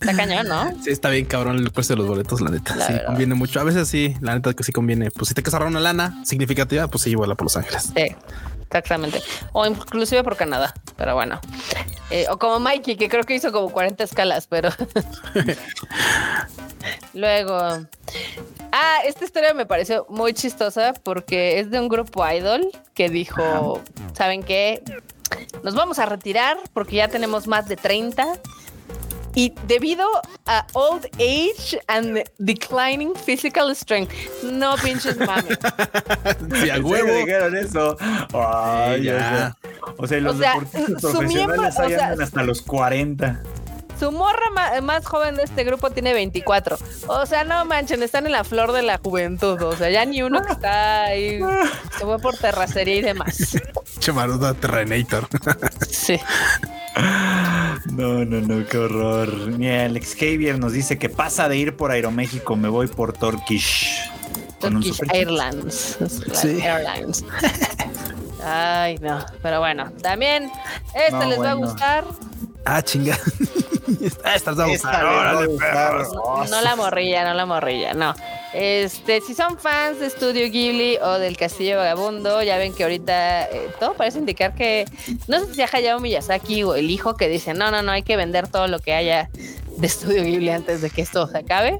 Está 0.01 0.15
cañón, 0.15 0.47
¿no? 0.47 0.71
Sí, 0.83 0.91
está 0.91 1.09
bien 1.09 1.25
cabrón 1.25 1.57
el 1.57 1.71
precio 1.71 1.95
de 1.95 1.99
los 2.01 2.07
boletos, 2.07 2.39
la 2.39 2.49
neta. 2.51 2.75
La 2.75 2.87
sí, 2.87 2.93
verdad. 2.93 3.07
conviene 3.07 3.35
mucho. 3.35 3.59
A 3.59 3.63
veces 3.65 3.87
sí, 3.87 4.15
la 4.21 4.33
neta 4.35 4.53
que 4.53 4.63
sí 4.63 4.71
conviene. 4.71 5.11
Pues 5.11 5.27
si 5.27 5.33
te 5.33 5.41
quieres 5.41 5.53
ahorrar 5.55 5.69
una 5.69 5.81
lana 5.81 6.23
significativa, 6.25 6.87
pues 6.87 7.03
sí, 7.03 7.15
vuela 7.15 7.35
por 7.35 7.45
Los 7.45 7.57
Ángeles. 7.57 7.91
Sí, 7.95 8.15
exactamente. 8.69 9.21
O 9.51 9.65
inclusive 9.65 10.23
por 10.23 10.37
Canadá, 10.37 10.73
pero 10.95 11.15
bueno. 11.15 11.41
Eh, 12.11 12.27
o 12.29 12.37
como 12.37 12.59
Mikey, 12.59 12.95
que 12.95 13.09
creo 13.09 13.23
que 13.23 13.33
hizo 13.35 13.51
como 13.51 13.69
40 13.69 14.03
escalas, 14.03 14.47
pero... 14.47 14.69
Luego... 17.13 17.57
Ah, 18.71 18.99
esta 19.05 19.25
historia 19.25 19.53
me 19.55 19.65
pareció 19.65 20.05
muy 20.09 20.33
chistosa 20.33 20.93
porque 21.03 21.59
es 21.59 21.71
de 21.71 21.79
un 21.79 21.89
grupo 21.89 22.27
idol 22.29 22.69
que 22.93 23.09
dijo, 23.09 23.81
¿saben 24.13 24.43
qué? 24.43 24.83
Nos 25.63 25.73
vamos 25.73 25.97
a 25.99 26.05
retirar 26.05 26.57
porque 26.73 26.97
ya 26.97 27.07
tenemos 27.07 27.47
más 27.47 27.67
de 27.67 27.75
30 27.75 28.39
y 29.35 29.53
debido 29.67 30.05
a 30.47 30.65
old 30.73 31.05
age 31.19 31.79
and 31.87 32.23
declining 32.39 33.13
physical 33.15 33.73
strength, 33.75 34.11
no 34.43 34.75
pinches 34.77 35.17
mames. 35.17 35.57
Sí, 36.61 36.69
a 36.69 36.75
¿En 36.77 36.85
huevo. 36.85 37.13
dijeron 37.13 37.55
eso? 37.55 37.95
Ay, 38.33 38.99
Sí, 38.99 39.05
ya. 39.05 39.55
O 39.97 40.07
sea, 40.07 40.19
los 40.19 40.35
O 40.35 40.39
sea, 40.39 40.53
deportistas 40.53 41.01
profesionales 41.01 41.33
miembro, 41.33 41.67
o 41.67 41.71
sea, 41.89 42.15
hasta 42.23 42.43
los 42.43 42.61
40. 42.61 43.41
Su 43.99 44.11
morra 44.13 44.81
más 44.81 45.05
joven 45.05 45.35
de 45.35 45.43
este 45.43 45.65
grupo 45.65 45.89
tiene 45.89 46.13
24. 46.13 46.77
O 47.07 47.25
sea, 47.25 47.43
no 47.43 47.65
manchen, 47.65 48.01
están 48.01 48.25
en 48.25 48.31
la 48.31 48.45
flor 48.45 48.71
de 48.71 48.81
la 48.81 48.97
juventud. 48.97 49.61
O 49.61 49.75
sea, 49.75 49.89
ya 49.89 50.05
ni 50.05 50.21
uno 50.21 50.41
que 50.41 50.53
está 50.53 51.03
ahí 51.03 51.41
se 51.97 52.05
fue 52.05 52.17
por 52.19 52.37
terracería 52.37 52.95
y 52.95 53.01
demás. 53.01 53.57
Chemaruda 53.99 54.53
Terrenator. 54.53 55.27
Sí. 55.89 56.19
No, 57.91 58.25
no, 58.25 58.41
no, 58.41 58.65
qué 58.67 58.77
horror. 58.77 59.51
Mira, 59.51 59.85
Alex 59.85 60.15
Xavier 60.15 60.57
nos 60.57 60.73
dice 60.73 60.97
que 60.97 61.09
pasa 61.09 61.47
de 61.47 61.57
ir 61.57 61.75
por 61.75 61.91
Aeroméxico, 61.91 62.55
me 62.55 62.67
voy 62.69 62.87
por 62.87 63.13
Turkish. 63.13 64.09
Con 64.59 64.77
un 64.77 64.83
Turkish. 64.83 65.13
Airlines. 65.13 65.97
Sí. 66.33 66.59
Airlines. 66.61 67.23
Ay, 68.43 68.97
no. 68.99 69.25
Pero 69.41 69.59
bueno, 69.59 69.91
también 70.01 70.51
esta 70.93 71.19
No, 71.19 71.25
les 71.25 71.39
va 71.39 71.51
a 71.51 71.55
gustar. 71.55 72.05
Ah, 72.65 72.81
chinga. 72.81 73.17
Esta 74.01 74.35
está 74.35 74.71
Esta 74.71 75.31
a 75.31 75.47
perros. 75.57 76.09
Oh, 76.13 76.45
No 76.45 76.61
la 76.61 76.75
morrilla, 76.75 77.23
no 77.23 77.33
la 77.33 77.45
morrilla, 77.45 77.93
no. 77.93 78.13
Este, 78.53 79.21
si 79.21 79.35
son 79.35 79.59
fans 79.59 79.99
de 79.99 80.09
Studio 80.09 80.49
Ghibli 80.49 80.97
o 80.97 81.19
del 81.19 81.37
Castillo 81.37 81.77
Vagabundo, 81.77 82.41
ya 82.41 82.57
ven 82.57 82.73
que 82.73 82.83
ahorita 82.83 83.45
eh, 83.45 83.69
todo 83.79 83.93
parece 83.93 84.19
indicar 84.19 84.55
que 84.55 84.85
no 85.27 85.39
sé 85.39 85.47
si 85.47 85.55
sea 85.55 85.69
Hayao 85.71 85.99
Miyazaki 85.99 86.63
o 86.63 86.73
el 86.75 86.89
hijo 86.89 87.15
que 87.15 87.27
dice, 87.29 87.53
no, 87.53 87.69
no, 87.69 87.83
no, 87.83 87.91
hay 87.91 88.01
que 88.03 88.17
vender 88.17 88.47
todo 88.47 88.67
lo 88.67 88.79
que 88.79 88.93
haya 88.93 89.29
de 89.79 89.89
Studio 89.89 90.23
Ghibli 90.23 90.49
antes 90.49 90.81
de 90.81 90.89
que 90.89 91.01
esto 91.01 91.27
se 91.27 91.37
acabe. 91.37 91.79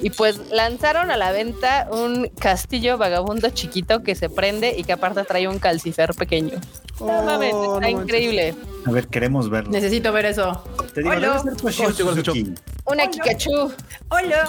Y 0.00 0.10
pues 0.10 0.38
lanzaron 0.50 1.10
a 1.10 1.16
la 1.16 1.30
venta 1.32 1.86
un 1.90 2.28
castillo 2.38 2.98
vagabundo 2.98 3.50
chiquito 3.50 4.02
que 4.02 4.14
se 4.14 4.28
prende 4.28 4.74
y 4.76 4.84
que 4.84 4.92
aparte 4.92 5.22
trae 5.24 5.46
un 5.48 5.58
calcifer 5.58 6.14
pequeño. 6.14 6.58
No 7.00 7.06
Oh, 7.06 7.22
mames, 7.24 7.52
no 7.54 7.64
está 7.74 7.80
manches. 7.80 8.02
increíble. 8.02 8.54
A 8.86 8.90
ver, 8.90 9.06
queremos 9.08 9.48
verlo. 9.50 9.70
Necesito 9.70 10.12
ver 10.12 10.26
eso. 10.26 10.62
Te 10.94 11.00
digo, 11.02 11.12
Hola. 11.14 11.42
debe 11.42 11.72
ser 11.72 11.86
Oh, 11.86 11.92
Suzuki. 11.92 12.54
Una 12.84 13.06
Kikachu. 13.08 13.72
Hola. 14.08 14.48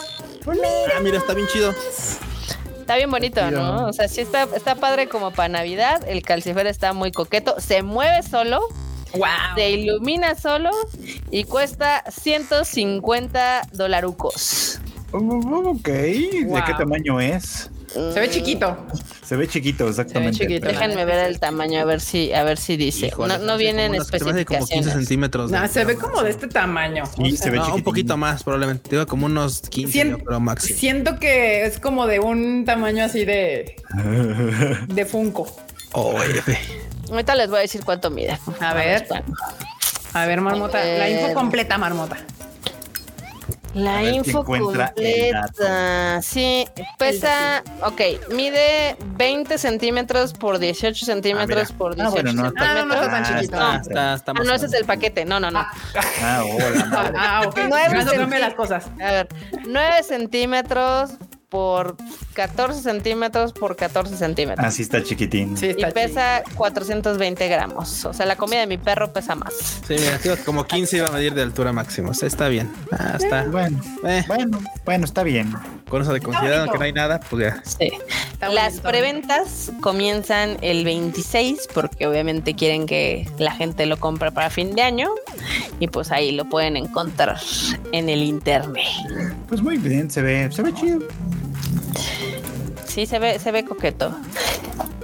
Ah, 0.96 1.00
mira, 1.02 1.18
está 1.20 1.34
bien 1.34 1.48
chido. 1.48 1.74
Está 2.80 2.98
bien 2.98 3.10
bonito, 3.12 3.50
¿no? 3.50 3.88
O 3.88 3.94
sea, 3.94 4.08
sí 4.08 4.22
está, 4.22 4.44
está 4.56 4.76
padre 4.76 5.08
como 5.08 5.32
para 5.32 5.48
Navidad. 5.50 6.04
El 6.08 6.22
calcifer 6.24 6.68
está 6.68 6.94
muy 6.94 7.12
coqueto. 7.12 7.56
Se 7.60 7.82
mueve 7.82 8.24
solo, 8.24 8.60
Wow. 9.14 9.28
se 9.56 9.72
ilumina 9.72 10.36
solo 10.36 10.70
y 11.32 11.44
cuesta 11.44 12.04
150 12.10 13.68
dolarucos. 13.74 14.80
Oh, 15.12 15.76
ok, 15.78 15.88
¿de 15.88 16.46
Wow. 16.48 16.62
qué 16.66 16.74
tamaño 16.74 17.20
es? 17.22 17.70
Se 17.94 18.20
ve 18.20 18.28
chiquito. 18.28 18.76
Se 19.24 19.36
ve 19.36 19.48
chiquito, 19.48 19.88
exactamente. 19.88 20.40
chiquito. 20.40 20.68
Déjenme 20.68 21.06
ver 21.06 21.28
el 21.28 21.40
tamaño, 21.40 21.80
a 21.80 21.86
ver 21.86 22.02
si, 22.02 22.34
a 22.34 22.44
ver 22.44 22.58
si 22.58 22.76
dice. 22.76 23.08
Híjole, 23.08 23.38
no, 23.38 23.44
no 23.46 23.58
se 23.60 23.72
me 23.72 23.82
hace 23.82 23.86
como 23.86 24.00
15 24.00 24.18
especificaciones. 24.18 24.94
centímetros. 24.94 25.52
No, 25.52 25.68
se 25.68 25.86
ve 25.86 25.96
como 25.96 26.24
de 26.24 26.32
este 26.32 26.48
tamaño. 26.48 27.04
Sí, 27.06 27.38
se 27.38 27.52
ve 27.52 27.58
No, 27.58 27.76
un 27.76 27.84
poquito 27.84 28.18
más, 28.18 28.44
probablemente. 28.44 28.90
Digo, 28.90 29.06
como 29.06 29.28
unos 29.28 29.62
15, 29.62 29.92
Cien- 30.00 30.10
yo 30.10 30.18
creo, 30.24 30.40
máximo. 30.40 30.80
Siento 30.80 31.20
que 31.20 31.66
es 31.68 31.78
como 31.80 32.08
de 32.08 32.20
un 32.20 32.66
tamaño 32.66 33.04
así 33.04 33.26
de, 33.26 33.76
de 34.88 35.06
Funko. 35.06 35.56
Oh, 35.92 36.20
F. 36.24 36.58
Ahorita 37.14 37.36
les 37.36 37.50
voy 37.50 37.60
a 37.60 37.62
decir 37.62 37.84
cuánto 37.86 38.10
mide. 38.10 38.38
A 38.60 38.74
ver. 38.74 39.08
A 40.14 40.26
ver, 40.26 40.42
marmota. 40.42 40.84
La 40.84 41.10
info 41.10 41.28
Eh, 41.28 41.34
completa, 41.34 41.78
marmota. 41.78 42.18
La 43.74 43.98
A 43.98 44.04
info 44.04 44.44
completa. 44.46 44.94
Sí, 46.22 46.66
pesa, 47.00 47.64
ok, 47.82 48.02
mide 48.30 48.96
20 49.16 49.58
centímetros 49.58 50.34
por 50.34 50.60
18 50.60 51.06
centímetros 51.08 51.70
mira. 51.72 51.78
por 51.80 51.92
Ah, 51.94 51.96
18 51.96 52.12
bueno, 52.12 52.34
no 52.34 52.48
está- 52.50 52.70
Ah, 52.72 52.74
no, 52.76 52.86
no 52.86 52.94
está 52.94 53.08
tan 53.10 53.24
Ah, 53.24 53.28
chiquito. 53.28 53.56
Está, 53.56 53.76
está, 53.78 54.14
está 54.14 54.32
Ah, 54.36 54.44
no, 54.46 54.54
ese 54.54 54.66
es 54.68 54.74
el 54.74 54.86
paquete. 54.86 55.26
No, 55.26 55.40
no, 55.40 55.50
no. 55.50 55.60
Ah, 56.22 56.44
hola, 56.46 56.88
Ah, 56.94 57.12
ah, 57.18 57.44
ok. 57.48 57.60
Nueve 57.68 57.88
Resuélveme 57.96 58.38
centí- 58.38 58.40
las 58.42 58.54
cosas. 58.54 58.86
A 59.02 59.12
ver, 59.12 59.28
9 59.66 60.04
centímetros 60.04 61.12
por 61.54 61.96
14 62.34 62.82
centímetros 62.82 63.54
por 63.54 63.76
14 63.76 64.18
centímetros. 64.18 64.66
Así 64.66 64.82
está 64.82 65.04
chiquitín. 65.04 65.56
Sí, 65.56 65.76
y 65.78 65.86
pesa 65.92 66.42
420 66.56 67.48
gramos. 67.48 68.04
O 68.06 68.14
sea, 68.14 68.26
la 68.26 68.36
comida 68.36 68.62
de 68.62 68.68
mi 68.68 68.80
perro 68.80 69.14
pesa 69.14 69.36
más. 69.36 69.54
Sí, 69.88 69.94
mira, 70.00 70.18
digo, 70.18 70.36
como 70.44 70.66
15 70.66 70.98
iba 70.98 71.08
a 71.10 71.12
medir 71.12 71.36
de 71.36 71.44
altura 71.44 71.72
máximo. 71.72 72.10
O 72.10 72.14
sea, 72.16 72.28
está 72.28 72.48
bien. 72.48 72.72
Ah, 72.92 73.18
está. 73.20 73.44
Bueno, 73.44 73.80
Eh, 74.04 74.24
bueno, 74.28 74.60
bueno, 74.84 75.06
está 75.06 75.22
bien. 75.22 75.54
con 75.88 76.02
eso 76.02 76.12
de 76.12 76.22
considerando 76.22 76.72
que 76.72 76.78
no 76.80 76.84
hay 76.86 76.94
nada, 76.94 77.20
pues 77.20 77.44
ya. 77.54 77.62
Sí. 77.64 77.92
Está 78.32 78.50
Las 78.50 78.74
bonito. 78.82 78.90
preventas 78.90 79.72
comienzan 79.82 80.58
el 80.62 80.84
26 80.84 81.68
porque 81.72 82.08
obviamente 82.08 82.56
quieren 82.56 82.88
que 82.88 83.30
la 83.38 83.52
gente 83.52 83.86
lo 83.86 83.98
compre 84.00 84.32
para 84.32 84.50
fin 84.50 84.74
de 84.74 84.82
año 84.82 85.10
y 85.80 85.88
pues 85.88 86.12
ahí 86.12 86.32
lo 86.32 86.46
pueden 86.46 86.78
encontrar 86.78 87.40
en 87.92 88.10
el 88.10 88.24
internet. 88.24 88.88
Pues 89.48 89.62
muy 89.62 89.78
bien, 89.78 90.10
se 90.10 90.24
ve, 90.24 90.50
se 90.52 90.64
ve 90.64 90.74
chido. 90.74 91.00
Sí, 92.86 93.06
se 93.08 93.18
ve, 93.20 93.40
se 93.40 93.52
ve 93.52 93.66
coqueto. 93.66 94.16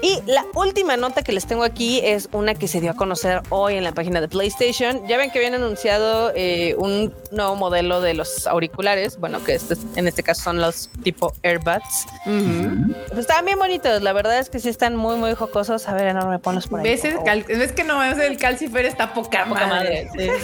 Y 0.01 0.21
la 0.27 0.45
última 0.55 0.95
nota 0.95 1.23
que 1.23 1.33
les 1.33 1.45
tengo 1.45 1.63
aquí 1.63 1.99
es 2.03 2.29
una 2.31 2.53
que 2.55 2.67
se 2.69 2.79
dio 2.79 2.91
a 2.91 2.93
conocer 2.93 3.41
hoy 3.49 3.75
en 3.75 3.83
la 3.83 3.91
página 3.93 4.21
de 4.21 4.29
PlayStation. 4.29 5.05
Ya 5.07 5.17
ven 5.17 5.29
que 5.31 5.39
habían 5.39 5.55
anunciado 5.55 6.31
eh, 6.35 6.75
un 6.77 7.13
nuevo 7.31 7.55
modelo 7.55 7.99
de 7.99 8.13
los 8.13 8.47
auriculares, 8.47 9.17
bueno, 9.17 9.43
que 9.43 9.55
este- 9.55 9.75
en 9.95 10.07
este 10.07 10.23
caso 10.23 10.43
son 10.43 10.61
los 10.61 10.89
tipo 11.03 11.33
AirBuds. 11.43 12.05
Pues 13.07 13.19
estaban 13.19 13.43
bien 13.45 13.59
bonitos, 13.59 14.01
la 14.01 14.13
verdad 14.13 14.39
es 14.39 14.49
que 14.49 14.59
sí 14.59 14.69
están 14.69 14.95
muy, 14.95 15.17
muy 15.17 15.33
jocosos. 15.35 15.87
A 15.89 15.93
ver, 15.93 16.07
enorme, 16.07 16.39
ponlos 16.39 16.67
por 16.67 16.79
ahí. 16.79 16.85
¿Ves, 16.85 17.03
el 17.03 17.21
cal- 17.23 17.43
¿Ves 17.47 17.71
que 17.73 17.83
no? 17.83 18.01
El 18.03 18.37
calcifer 18.37 18.85
está 18.85 19.13
poca, 19.13 19.45
Poca 19.49 19.67
madre. 19.67 20.09
madre, 20.15 20.37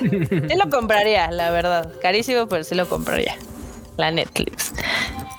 sí. 0.00 0.08
Sí 0.48 0.56
lo 0.56 0.70
compraría, 0.70 1.30
la 1.30 1.50
verdad. 1.50 1.92
Carísimo, 2.00 2.46
pero 2.48 2.64
sí 2.64 2.74
lo 2.74 2.88
compraría. 2.88 3.36
La 3.98 4.10
Netflix. 4.10 4.72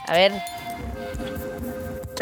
A 0.07 0.13
ver. 0.13 0.31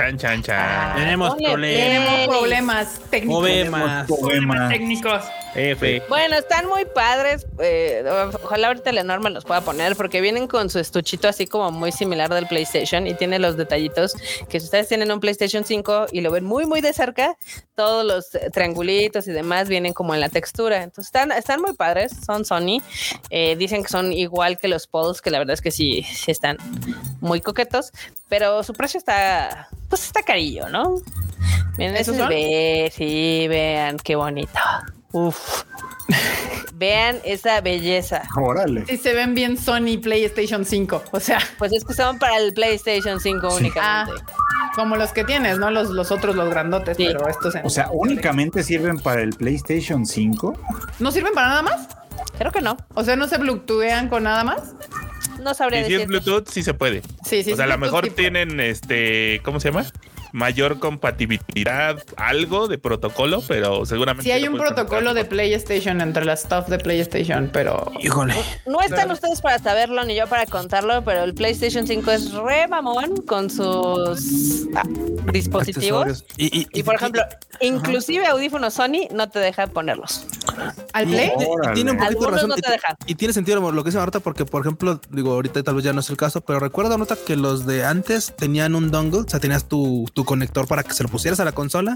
Chan, 0.02 0.18
chan, 0.18 0.42
chan. 0.42 0.96
Tenemos 0.96 1.36
problemas. 1.36 1.78
Tenemos 1.78 2.28
problemas 2.28 3.02
técnicos. 3.12 3.38
Problemas. 3.38 4.08
Problemas. 4.08 4.70
técnicos. 4.70 5.24
F. 5.56 6.04
Bueno, 6.08 6.36
están 6.36 6.68
muy 6.68 6.86
padres. 6.86 7.46
eh, 7.60 8.04
ojalá 8.44 8.68
ahorita 8.68 8.90
el 8.90 8.98
enorme 8.98 9.30
los 9.30 9.46
pueda 9.46 9.62
poner 9.62 9.96
porque 9.96 10.22
vienen 10.22 10.48
con 10.48 10.70
su 10.70 10.80
estuchito 10.80 11.28
así 11.28 11.48
como 11.48 11.72
muy 11.72 11.92
similar 11.92 12.34
del 12.34 12.48
PlayStation 12.48 13.08
y 13.08 13.14
tiene 13.14 13.40
los 13.40 13.58
detallitos 13.58 14.14
que 14.50 14.60
si 14.60 14.66
ustedes 14.66 14.88
tienen 14.88 15.12
un 15.12 15.20
PlayStation 15.20 15.64
5 15.64 16.08
y 16.12 16.22
lo 16.22 16.32
ven 16.32 16.46
muy 16.46 16.66
muy 16.66 16.82
de 16.82 16.94
cerca, 16.94 17.38
todos 17.76 18.06
los 18.06 18.30
triangulitos 18.54 19.28
y 19.28 19.32
demás 19.32 19.68
vienen 19.68 19.94
como 19.94 20.14
en 20.14 20.22
la 20.22 20.30
textura. 20.30 20.84
Entonces 20.84 21.06
están, 21.06 21.32
están 21.32 21.62
muy 21.62 21.74
padres, 21.74 22.14
son 22.26 22.46
Sony. 22.46 22.82
Eh, 23.30 23.56
dicen 23.56 23.84
que 23.84 23.90
son 23.90 24.14
igual 24.14 24.58
que 24.58 24.68
los 24.68 24.88
Pulse, 24.88 25.22
que 25.22 25.32
la 25.32 25.40
verdad 25.40 25.54
es 25.54 25.62
que 25.62 25.72
sí, 25.72 26.04
sí 26.04 26.32
están 26.32 26.58
muy 27.20 27.42
coquetos, 27.42 27.92
pero 28.30 28.64
su 28.64 28.74
precio 28.74 28.98
está, 28.98 29.70
pues 29.90 30.06
está 30.06 30.24
carillo, 30.24 30.70
¿no? 30.70 30.96
Miren, 31.78 31.96
¿Esos 31.96 32.18
ve, 32.28 32.92
sí, 32.96 33.48
vean 33.48 33.98
qué 33.98 34.16
bonito. 34.16 34.60
Uf. 35.12 35.64
Vean 36.74 37.18
esa 37.24 37.62
belleza. 37.62 38.24
Órale. 38.36 38.86
Sí, 38.88 38.98
se 38.98 39.14
ven 39.14 39.36
bien 39.36 39.58
Sony 39.58 40.00
PlayStation 40.02 40.66
5. 40.66 41.04
O 41.12 41.20
sea, 41.20 41.40
Pues 41.58 41.72
es 41.74 41.86
que 41.86 41.94
son 41.94 42.18
para 42.18 42.38
el 42.38 42.54
PlayStation 42.54 43.20
5 43.20 43.48
ah, 43.50 43.56
únicamente. 43.56 44.24
como 44.76 44.96
los 44.96 45.12
que 45.12 45.24
tienes, 45.24 45.60
¿no? 45.60 45.70
Los, 45.70 45.90
los 45.90 46.12
otros, 46.12 46.36
los 46.36 46.50
grandotes, 46.50 46.98
Sí. 46.98 47.06
pero 47.08 47.28
estos 47.28 47.54
en- 47.56 47.66
O 47.66 47.70
sea, 47.70 47.90
únicamente 47.92 48.64
sirven 48.64 48.98
para 49.00 49.22
el 49.22 49.32
PlayStation 49.32 50.06
5. 50.06 50.58
¿No 51.00 51.12
sirven 51.12 51.34
para 51.34 51.50
nada 51.50 51.62
más? 51.62 51.88
Creo 52.38 52.52
que 52.52 52.62
no. 52.62 52.78
O 52.96 53.04
sea, 53.04 53.16
¿no 53.16 53.28
se 53.28 53.38
bluetoothean 53.38 54.10
con 54.10 54.24
nada 54.24 54.44
más? 54.44 54.74
No 55.42 55.54
sabría 55.54 55.82
Y 55.82 55.86
si 55.86 55.94
es 55.94 56.00
decir. 56.00 56.08
Bluetooth, 56.08 56.48
sí 56.50 56.64
se 56.64 56.74
puede. 56.74 57.02
Sí, 57.26 57.44
sí. 57.44 57.54
o 57.54 57.56
sea, 57.56 57.66
a 57.66 57.68
lo 57.68 57.78
mejor 57.78 58.08
tienen 58.10 58.60
este, 58.60 59.40
¿cómo 59.44 59.60
se 59.60 59.70
llama? 59.72 59.86
Mayor 60.32 60.80
compatibilidad, 60.80 62.02
algo 62.18 62.68
de 62.68 62.78
protocolo, 62.78 63.42
pero 63.48 63.86
seguramente. 63.86 64.24
Sí 64.24 64.32
hay 64.32 64.48
un 64.48 64.58
protocolo 64.58 65.14
de. 65.14 65.26
PlayStation 65.32 66.02
entre 66.02 66.26
las 66.26 66.42
stuff 66.42 66.68
de 66.68 66.78
PlayStation, 66.78 67.50
pero... 67.54 67.90
Híjole. 68.02 68.34
No 68.66 68.82
están 68.82 69.10
ustedes 69.12 69.40
para 69.40 69.60
saberlo 69.60 70.04
ni 70.04 70.16
yo 70.16 70.28
para 70.28 70.46
contarlo, 70.46 71.04
pero 71.06 71.24
el 71.24 71.34
PlayStation 71.34 71.88
5 71.88 72.12
es 72.12 72.34
re 72.34 72.68
mamón 72.68 73.18
con 73.26 73.50
sus 73.50 74.68
ah, 74.76 74.84
dispositivos. 75.32 76.26
Y, 76.38 76.60
y, 76.62 76.68
Y 76.74 76.84
por 76.84 76.96
ejemplo, 76.96 77.24
inclusive 77.62 78.26
audífonos 78.28 78.74
Sony 78.74 79.08
no 79.12 79.30
te 79.30 79.40
deja 79.40 79.68
ponerlos. 79.68 80.26
¿Al 80.94 81.06
Play? 81.08 81.32
y- 81.40 81.44
y 81.44 81.46
Órale. 81.48 81.74
tiene 81.76 81.92
un 81.92 81.98
poquito 81.98 82.20
de 82.20 82.26
Algunos 82.28 82.34
razón. 82.34 82.50
no 82.50 82.58
y, 82.58 82.62
te 82.62 82.72
dejan. 82.72 82.96
y 83.06 83.16
tiene 83.16 83.34
sentido 83.34 83.72
lo 83.72 83.84
que 83.84 83.90
dice 83.90 84.00
Marta, 84.00 84.20
porque, 84.20 84.46
por 84.46 84.62
ejemplo, 84.62 85.00
digo, 85.10 85.34
ahorita 85.34 85.64
tal 85.64 85.76
vez 85.76 85.84
ya 85.86 85.94
no 85.94 86.02
es 86.02 86.10
el 86.10 86.18
caso, 86.18 86.42
pero 86.42 86.60
recuerda, 86.60 86.98
nota 86.98 87.16
que 87.26 87.36
los 87.36 87.66
de 87.66 87.86
antes 87.86 88.34
tenían 88.36 88.76
un 88.76 88.92
dongle, 88.92 89.22
o 89.22 89.30
sea, 89.30 89.40
tenías 89.40 89.66
tu, 89.68 90.06
tu 90.14 90.21
conector 90.26 90.68
para 90.68 90.84
que 90.84 90.94
se 90.94 91.04
lo 91.04 91.10
pusieras 91.10 91.40
a 91.40 91.46
la 91.46 91.52
consola 91.52 91.96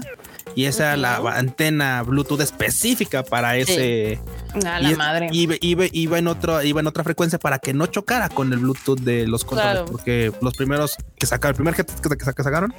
y 0.54 0.64
esa 0.64 0.84
era 0.94 0.96
la 0.96 1.16
antena 1.36 2.02
Bluetooth 2.02 2.40
específica 2.40 3.22
para 3.22 3.56
ese. 3.56 4.20
A 4.64 4.80
y 4.80 4.84
la 4.84 4.90
es- 4.90 4.96
madre. 4.96 5.28
Iba, 5.32 5.54
iba, 5.60 5.84
iba 5.92 6.18
en 6.18 6.28
otro, 6.28 6.62
iba 6.62 6.80
en 6.80 6.86
otra 6.86 7.04
frecuencia 7.04 7.38
para 7.38 7.58
que 7.58 7.74
no 7.74 7.86
chocara 7.86 8.28
con 8.28 8.52
el 8.52 8.58
Bluetooth 8.60 9.00
de 9.00 9.26
los 9.26 9.44
controles, 9.44 9.72
Claro. 9.74 9.92
porque 9.92 10.32
los 10.40 10.54
primeros 10.54 10.96
que 11.18 11.26
sacaron, 11.26 11.52
el 11.52 11.56
primer 11.56 11.74
que, 11.74 11.84
que, 11.84 12.16
que 12.34 12.42
sacaron, 12.42 12.72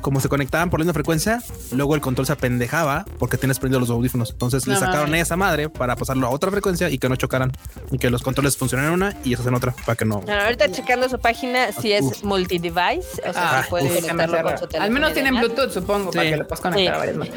como 0.00 0.20
se 0.20 0.28
conectaban 0.28 0.70
por 0.70 0.78
la 0.80 0.84
misma 0.84 0.94
frecuencia, 0.94 1.42
luego 1.72 1.94
el 1.94 2.00
control 2.00 2.26
se 2.26 2.32
apendejaba 2.32 3.04
porque 3.18 3.36
tienes 3.38 3.58
prendido 3.58 3.80
los 3.80 3.90
audífonos. 3.90 4.30
Entonces 4.30 4.66
le 4.66 4.76
sacaron 4.76 5.06
mames. 5.10 5.22
esa 5.22 5.36
madre 5.36 5.68
para 5.68 5.96
pasarlo 5.96 6.26
a 6.26 6.30
otra 6.30 6.50
frecuencia 6.50 6.90
y 6.90 6.98
que 6.98 7.08
no 7.08 7.16
chocaran 7.16 7.50
y 7.90 7.98
que 7.98 8.10
los 8.10 8.22
controles 8.22 8.56
funcionaran 8.56 8.92
en 8.92 8.94
una 9.02 9.16
y 9.24 9.34
esos 9.34 9.46
en 9.46 9.54
otra 9.54 9.72
para 9.84 9.96
que 9.96 10.04
no. 10.04 10.20
Bueno, 10.20 10.42
ahorita 10.42 10.70
checando 10.70 11.08
su 11.08 11.18
página, 11.18 11.72
si 11.72 11.92
es 11.92 12.22
multi-device, 12.24 13.22
o 13.28 13.32
sea, 13.32 13.60
Ah, 13.60 13.66
uf, 13.70 13.78
se 13.80 13.84
me 13.84 14.00
conectarlo 14.00 14.34
hace 14.36 14.42
con 14.44 14.58
su 14.58 14.66
teléfono. 14.66 14.85
Al 14.86 14.90
menos 14.92 15.12
tienen 15.12 15.34
demás. 15.34 15.52
Bluetooth, 15.52 15.72
supongo, 15.72 16.10
para 16.10 16.30
que 16.30 16.36
le 16.36 16.44
puedas 16.44 16.60
conectar 16.60 16.84
Sí. 16.84 16.86
a 16.94 16.98
varias 16.98 17.16
más. 17.16 17.28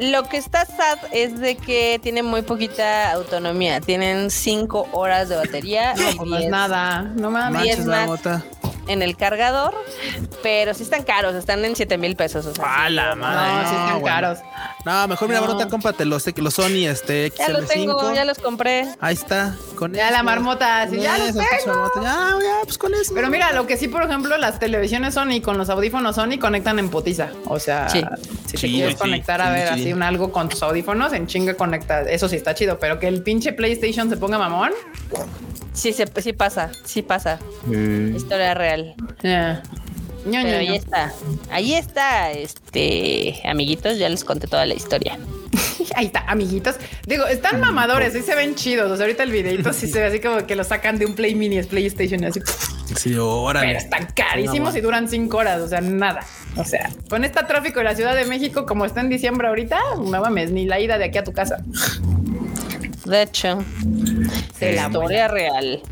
Lo 0.00 0.22
que 0.28 0.36
está 0.36 0.64
sad 0.66 0.98
es 1.12 1.38
de 1.38 1.56
que 1.56 1.98
tiene 2.02 2.22
muy 2.22 2.42
poquita 2.42 3.12
autonomía. 3.12 3.80
Tienen 3.80 4.30
5 4.30 4.88
horas 4.92 5.28
de 5.28 5.36
batería 5.36 5.94
No, 5.94 6.10
y 6.10 6.14
pues 6.16 6.28
no 6.30 6.36
es 6.36 6.40
10 6.42 6.50
nada. 6.50 7.02
No 7.16 7.30
mames. 7.30 7.52
Manches, 7.60 7.78
más. 7.86 7.86
Marmota. 8.08 8.44
En 8.88 9.02
el 9.02 9.16
cargador, 9.16 9.74
pero 10.42 10.74
sí 10.74 10.82
están 10.82 11.02
caros, 11.04 11.34
están 11.34 11.64
en 11.64 11.74
7 11.76 11.98
mil 11.98 12.16
pesos. 12.16 12.46
O 12.46 12.54
sea, 12.54 12.84
A 12.84 12.88
sí, 12.88 12.94
la 12.94 13.14
no, 13.14 13.22
madre. 13.22 13.52
No, 13.52 13.60
sí 13.68 13.74
están 13.74 14.00
bueno. 14.00 14.06
caros. 14.06 14.38
No, 14.84 15.08
mejor 15.08 15.28
mira, 15.28 15.40
No. 15.40 15.46
Marmota, 15.46 15.68
cómprate 15.68 16.04
los, 16.04 16.24
los 16.36 16.54
Sony 16.54 16.86
este 16.86 17.32
Ya 17.38 17.48
los 17.48 17.66
tengo, 17.66 17.98
XL5. 18.00 18.14
ya 18.14 18.24
los 18.24 18.38
compré. 18.38 18.86
Ahí 19.00 19.14
está, 19.14 19.56
con 19.76 19.92
Ya 19.94 20.10
la 20.10 20.22
marmota, 20.22 20.82
así, 20.82 20.96
Con 20.96 21.04
ya 21.04 21.18
los 21.18 21.32
tengo. 21.32 21.90
Ya, 22.02 22.02
ya, 22.42 22.60
pues 22.64 22.76
con 22.78 22.92
eso. 22.94 23.12
Pero 23.14 23.30
mira, 23.30 23.52
lo 23.52 23.66
que 23.66 23.76
sí, 23.76 23.88
por 23.88 24.02
ejemplo, 24.02 24.36
las 24.36 24.58
televisiones 24.58 25.14
Sony 25.14 25.40
con 25.42 25.56
los 25.56 25.70
audífonos 25.70 26.16
Sony 26.16 26.38
conectan 26.38 26.78
en 26.78 26.90
potiza. 26.90 27.30
O 27.46 27.58
sea, 27.58 27.88
Sí. 27.88 28.04
si 28.46 28.52
te 28.52 28.58
Sí, 28.58 28.72
quieres 28.74 28.92
sí, 28.94 28.98
conectar 28.98 29.40
a 29.40 29.46
sí, 29.48 29.52
ver 29.52 29.68
sí. 29.68 29.74
así 29.74 29.92
un 29.92 30.02
algo 30.02 30.30
con 30.32 30.48
tus 30.48 30.62
audífonos, 30.62 31.12
en 31.14 31.26
chinga 31.26 31.54
conecta. 31.54 32.02
Eso 32.02 32.28
sí 32.28 32.36
está 32.36 32.54
chido, 32.54 32.78
pero 32.78 32.98
que 32.98 33.08
el 33.08 33.22
pinche 33.22 33.52
PlayStation 33.52 34.10
se 34.10 34.16
ponga 34.16 34.38
mamón. 34.38 34.72
Sí, 35.72 35.92
se, 35.92 36.06
sí 36.22 36.32
pasa, 36.32 36.70
sí 36.84 37.02
pasa. 37.02 37.38
Historia 38.14 38.54
real. 38.54 38.73
Ya. 39.22 39.62
Ño, 40.24 40.40
Pero 40.42 40.48
ño, 40.48 40.56
ahí 40.56 40.76
está. 40.76 41.12
Ahí 41.50 41.74
está, 41.74 42.32
este, 42.32 43.42
amiguitos, 43.44 43.98
ya 43.98 44.08
les 44.08 44.24
conté 44.24 44.46
toda 44.46 44.64
la 44.64 44.74
historia. 44.74 45.18
Ahí 45.96 46.06
está, 46.06 46.24
amiguitos. 46.26 46.76
Digo, 47.06 47.26
están 47.26 47.60
mamadores, 47.60 48.14
sí 48.14 48.22
se 48.22 48.34
ven 48.34 48.54
chidos. 48.54 48.90
O 48.90 48.96
sea, 48.96 49.04
ahorita 49.04 49.22
el 49.22 49.30
videito 49.30 49.72
sí 49.72 49.86
se 49.90 50.00
ve 50.00 50.06
así 50.06 50.20
como 50.20 50.46
que 50.46 50.56
lo 50.56 50.64
sacan 50.64 50.98
de 50.98 51.06
un 51.06 51.14
Play 51.14 51.34
Mini, 51.34 51.58
es 51.58 51.66
PlayStation 51.66 52.24
así. 52.24 52.40
Sí, 52.96 53.14
órale. 53.16 53.66
Pero 53.66 53.78
están 53.78 54.08
carísimos 54.14 54.74
y 54.76 54.80
duran 54.80 55.08
cinco 55.08 55.38
horas, 55.38 55.60
o 55.60 55.68
sea, 55.68 55.80
nada. 55.80 56.20
O 56.56 56.64
sea, 56.64 56.90
con 57.08 57.24
este 57.24 57.42
tráfico 57.44 57.80
de 57.80 57.84
la 57.84 57.94
Ciudad 57.94 58.14
de 58.14 58.24
México, 58.24 58.66
como 58.66 58.84
está 58.84 59.00
en 59.00 59.08
diciembre 59.08 59.48
ahorita, 59.48 59.78
no 59.98 60.20
mames, 60.20 60.50
ni 60.50 60.66
la 60.66 60.80
ida 60.80 60.98
de 60.98 61.04
aquí 61.04 61.18
a 61.18 61.24
tu 61.24 61.32
casa. 61.32 61.58
De 63.04 63.22
hecho, 63.22 63.58
Se 64.58 64.72
la 64.72 64.86
historia 64.86 65.28
real. 65.28 65.82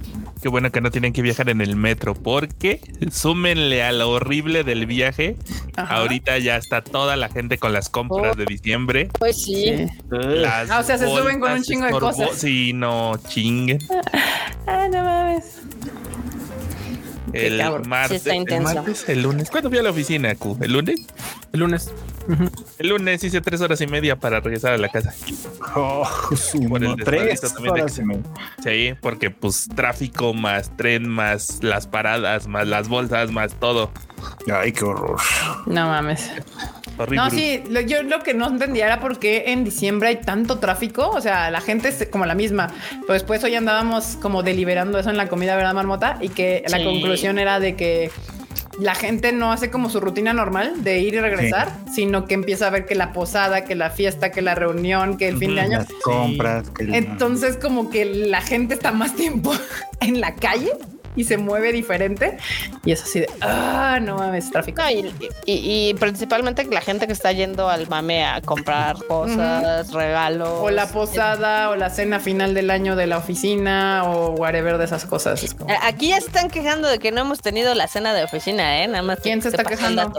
Qué 0.43 0.49
bueno 0.49 0.73
que 0.73 0.81
no 0.81 0.91
tienen 0.91 1.13
que 1.13 1.23
viajar 1.23 1.49
en 1.51 1.61
el 1.61 1.77
metro, 1.77 2.15
porque 2.15 2.81
súmenle 3.13 3.83
a 3.85 3.93
lo 3.93 4.11
horrible 4.11 4.65
del 4.65 4.87
viaje. 4.87 5.37
Ajá. 5.77 5.95
Ahorita 5.97 6.37
ya 6.39 6.57
está 6.57 6.83
toda 6.83 7.15
la 7.15 7.29
gente 7.29 7.59
con 7.59 7.73
las 7.73 7.89
compras 7.89 8.33
Oh. 8.35 8.37
de 8.37 8.45
diciembre. 8.47 9.09
Pues 9.19 9.41
sí. 9.43 9.87
Las 10.11 10.69
Ah, 10.71 10.81
o 10.81 10.83
sea, 10.83 10.99
se 10.99 11.07
suben 11.07 11.39
con 11.39 11.53
un 11.53 11.63
chingo 11.63 11.87
de 11.87 11.93
cosas. 11.93 12.31
Sí, 12.35 12.73
no 12.75 13.13
chinguen. 13.29 13.79
Ah, 14.67 14.89
no 14.91 15.03
mames. 15.05 15.63
El 17.33 17.59
cabrón. 17.59 17.89
martes, 17.89 18.11
Sí 18.11 18.17
está 18.17 18.31
el 18.31 18.37
intenso. 18.43 18.75
martes, 18.75 19.09
el 19.09 19.23
lunes. 19.23 19.51
¿Cuándo 19.51 19.71
fui 19.71 19.79
a 19.79 19.83
la 19.83 19.91
oficina, 19.91 20.35
Q? 20.35 20.59
¿El 20.61 20.73
lunes? 20.73 21.01
El 21.53 21.61
lunes. 21.61 21.93
El 22.79 22.89
lunes 22.89 23.25
hice 23.25 23.41
tres 23.41 23.61
horas 23.61 23.81
y 23.81 23.87
media 23.87 24.17
para 24.17 24.41
regresar 24.41 24.73
a 24.73 24.79
la 24.79 24.89
casa. 24.89 25.13
oh, 25.75 26.09
Por 26.69 26.85
el 26.85 26.97
tres 26.97 27.43
horas 27.59 27.99
y 27.99 28.05
media. 28.05 28.23
Sí, 28.63 28.95
porque 29.01 29.31
pues 29.31 29.69
tráfico 29.75 30.33
más 30.35 30.77
tren 30.77 31.09
más 31.09 31.59
las 31.63 31.87
paradas 31.87 32.47
más 32.47 32.67
las 32.69 32.89
bolsas 32.89 33.31
más 33.33 33.55
todo. 33.59 33.91
Ay, 34.53 34.73
qué 34.73 34.85
horror. 34.85 35.19
No 35.67 35.87
mames. 35.89 36.31
Horrible. 36.99 37.17
No, 37.17 37.31
sí, 37.31 37.63
lo- 37.71 37.81
yo 37.81 38.03
lo 38.03 38.23
que 38.23 38.35
no 38.35 38.47
entendía 38.49 38.87
era 38.87 39.01
por 39.01 39.19
qué 39.19 39.45
en 39.49 39.65
diciembre 39.65 40.09
hay 40.09 40.17
tanto 40.17 40.59
tráfico. 40.59 41.09
O 41.11 41.21
sea, 41.21 41.51
la 41.51 41.61
gente 41.61 41.89
es 41.89 42.07
como 42.11 42.27
la 42.27 42.35
misma. 42.35 42.69
Pero 43.03 43.15
después 43.15 43.43
hoy 43.45 43.55
andábamos 43.55 44.17
como 44.21 44.43
deliberando 44.43 44.99
eso 44.99 45.11
en 45.11 45.17
la 45.17 45.29
comida, 45.29 45.57
¿verdad, 45.57 45.75
Marmota? 45.75 46.19
Y 46.21 46.29
que 46.29 46.63
la 46.69 46.79
conclusión 46.85 47.39
era 47.39 47.61
de 47.61 47.77
que 47.77 48.11
la 48.79 48.95
gente 48.95 49.33
no 49.33 49.53
hace 49.53 49.71
como 49.71 49.91
su 49.91 50.01
rutina 50.01 50.33
normal 50.33 50.83
de 50.83 50.99
ir 51.01 51.15
y 51.15 51.21
regresar, 51.21 51.71
sino 51.95 52.25
que 52.25 52.35
empieza 52.35 52.67
a 52.67 52.71
ver 52.71 52.87
que 52.87 52.95
la 52.95 53.13
posada, 53.13 53.65
que 53.65 53.75
la 53.75 53.91
fiesta, 53.91 54.31
que 54.31 54.41
la 54.43 54.55
reunión, 54.55 55.17
que 55.19 55.29
el 55.29 55.37
fin 55.37 55.55
de 55.55 55.61
año. 55.63 55.79
Las 55.79 55.89
compras. 56.03 56.71
que 56.71 56.85
el- 56.85 56.95
Entonces, 56.95 57.57
como 57.59 57.91
que 57.91 58.05
la 58.07 58.41
gente 58.41 58.75
está 58.75 58.91
más 58.93 59.15
tiempo 59.15 59.53
en 60.01 60.21
la 60.21 60.35
calle 60.35 60.73
y 61.15 61.25
se 61.25 61.37
mueve 61.37 61.73
diferente. 61.73 62.39
Y 62.85 62.93
es 62.93 63.03
así 63.03 63.21
de, 63.21 63.29
ah, 63.41 63.99
no 64.01 64.17
mames, 64.17 64.51
tráfico. 64.51 64.81
No, 64.83 64.91
y, 64.91 65.15
y- 65.47 65.89
y 65.91 65.95
principalmente 65.95 66.65
la 66.65 66.81
gente 66.81 67.07
que 67.07 67.13
está 67.13 67.33
yendo 67.33 67.69
al 67.69 67.89
mame 67.89 68.25
a 68.25 68.41
comprar 68.41 68.97
cosas, 69.07 69.93
regalos. 69.93 70.49
O 70.51 70.71
la 70.71 70.87
posada 70.87 71.71
o 71.71 71.77
la 71.77 71.91
cena 71.91 72.19
final 72.21 72.55
del 72.55 72.71
año 72.71 72.97
de 72.97 73.07
la 73.07 73.19
oficina 73.19 74.05
o 74.07 74.31
whatever 74.31 74.79
de 74.79 74.85
esas 74.87 75.05
cosas. 75.05 75.43
Es 75.43 75.55
como, 75.55 75.71
Eh, 75.73 75.77
Aquí 75.83 76.09
ya 76.09 76.21
se 76.21 76.27
están 76.27 76.49
quejando 76.51 76.89
de 76.89 76.99
que 76.99 77.13
no 77.13 77.21
hemos 77.23 77.41
tenido 77.41 77.75
la 77.75 77.87
cena 77.89 78.15
de 78.15 78.25
oficina, 78.25 78.83
¿eh? 78.83 78.89
Nada 78.89 79.03
más. 79.03 79.21
¿Quién 79.21 79.43
se 79.43 79.49
está 79.49 79.63
el 79.63 79.69
quejando? 79.69 80.13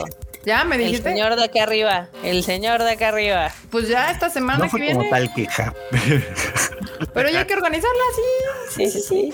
Ya 0.46 0.66
me 0.66 0.76
El 0.76 0.82
dijiste. 0.84 1.10
señor 1.10 1.38
de 1.38 1.44
acá 1.46 1.64
arriba. 1.64 2.08
El 2.24 2.44
señor 2.44 2.84
de 2.84 2.92
acá 2.92 3.08
arriba. 3.10 3.50
Pues 3.72 3.88
ya 3.88 4.12
esta 4.12 4.30
semana 4.30 4.58
No 4.60 4.64
que 4.66 4.70
fue 4.72 4.82
viene. 4.82 4.96
como 4.98 5.10
tal 5.10 5.34
queja. 5.34 5.74
Pero 7.14 7.30
ya 7.30 7.40
hay 7.40 7.46
que 7.46 7.54
organizarla, 7.54 8.02
sí. 8.16 8.76
Sí, 8.76 8.92
sí, 8.92 9.02
sí. 9.02 9.34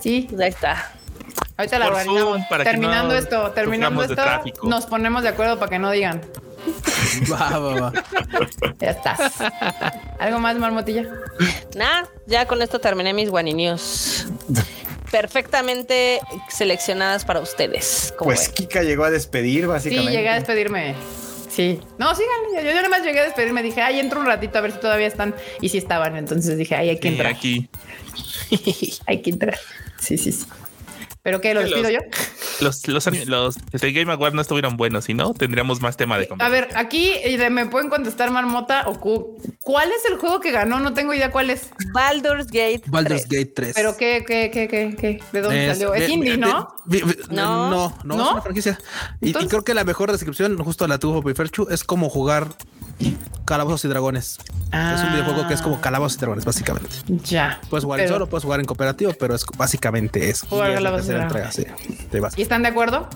Sí, 0.00 0.26
Pues 0.30 0.40
ahí 0.40 0.48
está. 0.50 0.92
Ahorita 1.56 1.78
la 1.78 1.86
organizamos. 1.88 2.20
Zoom, 2.22 2.48
para 2.48 2.64
que 2.64 2.70
terminando 2.70 3.12
no 3.12 3.18
esto, 3.18 3.50
terminando 3.52 4.02
esto, 4.02 4.22
nos 4.64 4.86
ponemos 4.86 5.22
de 5.22 5.28
acuerdo 5.30 5.58
para 5.58 5.70
que 5.70 5.78
no 5.78 5.90
digan. 5.90 6.20
Va, 7.30 7.58
va, 7.58 7.80
va. 7.80 7.92
Ya 8.80 8.90
estás. 8.90 9.32
¿Algo 10.18 10.40
más, 10.40 10.56
Marmotilla? 10.56 11.04
Nada, 11.76 12.08
ya 12.26 12.46
con 12.46 12.62
esto 12.62 12.78
terminé 12.80 13.12
mis 13.12 13.28
Wani 13.30 13.52
News. 13.54 14.26
Perfectamente 15.10 16.20
seleccionadas 16.48 17.24
para 17.24 17.40
ustedes. 17.40 18.12
como 18.18 18.30
Pues 18.30 18.46
ven. 18.46 18.54
Kika 18.54 18.82
llegó 18.82 19.04
a 19.04 19.10
despedir, 19.10 19.62
Sí, 19.62 19.66
básicamente. 19.66 20.12
llegué 20.12 20.28
a 20.30 20.34
despedirme. 20.34 20.94
Sí. 21.48 21.78
No, 21.98 22.12
síganle. 22.16 22.64
Yo, 22.64 22.70
yo 22.70 22.74
nada 22.76 22.88
más 22.88 23.02
llegué 23.04 23.20
a 23.20 23.24
despedirme. 23.24 23.62
Dije, 23.62 23.80
ay, 23.80 24.00
entro 24.00 24.18
un 24.18 24.26
ratito 24.26 24.58
a 24.58 24.60
ver 24.60 24.72
si 24.72 24.78
todavía 24.80 25.06
están. 25.06 25.34
Y 25.60 25.68
si 25.68 25.78
estaban. 25.78 26.16
Entonces 26.16 26.56
dije, 26.58 26.74
ay, 26.74 26.88
hay 26.90 26.98
que 26.98 27.08
Sí, 27.08 27.14
entrar. 27.14 27.32
aquí 27.32 27.68
hay 29.06 29.22
que 29.22 29.30
entrar. 29.30 29.56
Sí, 30.00 30.18
sí, 30.18 30.32
sí. 30.32 30.46
¿Pero 31.24 31.40
qué? 31.40 31.54
¿Lo 31.54 31.62
los- 31.62 31.70
despido 31.70 31.90
yo? 31.90 31.98
los 32.60 32.86
los, 32.86 33.06
los 33.26 33.56
este, 33.72 33.90
Game 33.92 34.12
Awards 34.12 34.34
no 34.34 34.42
estuvieron 34.42 34.76
buenos, 34.76 35.06
si 35.06 35.14
no 35.14 35.32
tendríamos 35.34 35.80
más 35.80 35.96
tema 35.96 36.18
de 36.18 36.26
A 36.26 36.28
conversación. 36.28 36.68
ver, 36.68 36.76
aquí 36.76 37.12
me 37.50 37.66
pueden 37.66 37.88
contestar 37.88 38.30
Marmota 38.30 38.84
o 38.86 39.00
Q. 39.00 39.38
¿Cuál 39.62 39.88
es 39.90 40.04
el 40.08 40.18
juego 40.18 40.38
que 40.40 40.52
ganó? 40.52 40.78
No 40.80 40.92
tengo 40.94 41.12
idea 41.14 41.30
cuál 41.32 41.48
es. 41.50 41.70
Baldur's 41.92 42.46
Gate. 42.48 42.82
Baldur's 42.86 43.26
3. 43.26 43.40
Gate 43.40 43.52
3. 43.54 43.72
¿Pero 43.74 43.96
qué, 43.96 44.22
qué, 44.26 44.50
qué, 44.52 44.68
qué, 44.68 44.96
qué? 45.00 45.20
¿De 45.32 45.40
dónde 45.40 45.66
Es- 45.66 45.72
salió? 45.78 45.94
Es 45.94 46.08
indie, 46.08 46.36
¿no? 46.36 46.68
No. 46.86 47.08
no, 47.30 47.96
no, 48.04 48.16
¿No? 48.16 48.24
es 48.26 48.32
una 48.32 48.42
franquicia. 48.42 48.78
Y- 49.22 49.32
creo 49.32 49.64
que 49.64 49.72
la 49.74 49.84
mejor 49.84 50.12
descripción, 50.12 50.56
justo 50.58 50.86
la 50.86 50.98
tuvo 50.98 51.22
Piferchu, 51.22 51.66
es 51.70 51.82
como 51.84 52.10
jugar 52.10 52.48
calabozos 53.44 53.84
y 53.84 53.88
dragones. 53.88 54.38
Es 54.72 55.02
un 55.02 55.12
videojuego 55.12 55.46
que 55.48 55.54
es 55.54 55.62
como 55.62 55.80
calabozos 55.80 56.16
y 56.16 56.20
dragones, 56.20 56.44
básicamente. 56.44 56.90
Ya. 57.24 57.60
Puedes 57.70 57.84
jugar 57.84 58.00
en 58.00 58.08
solo, 58.08 58.28
puedes 58.28 58.44
jugar 58.44 58.60
en 58.60 58.66
cooperativo, 58.66 59.12
pero 59.18 59.34
es 59.34 59.44
básicamente 59.56 60.30
eso. 60.30 60.46
Jugar 60.48 60.70
Y 60.70 60.74
es 60.74 60.80
la 60.82 61.22
entrega, 61.22 61.52
sí. 61.52 61.64
¿Y 62.36 62.42
están 62.42 62.62
de 62.62 62.68
acuerdo? 62.68 63.08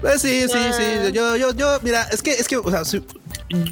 Pues 0.00 0.20
sí, 0.22 0.46
sí, 0.48 0.56
Ah. 0.58 0.72
sí. 0.72 1.12
Yo, 1.12 1.36
yo, 1.36 1.52
yo, 1.54 1.78
mira, 1.82 2.02
es 2.10 2.22
que, 2.22 2.32
es 2.32 2.48
que, 2.48 2.56
o 2.56 2.70
sea, 2.70 2.82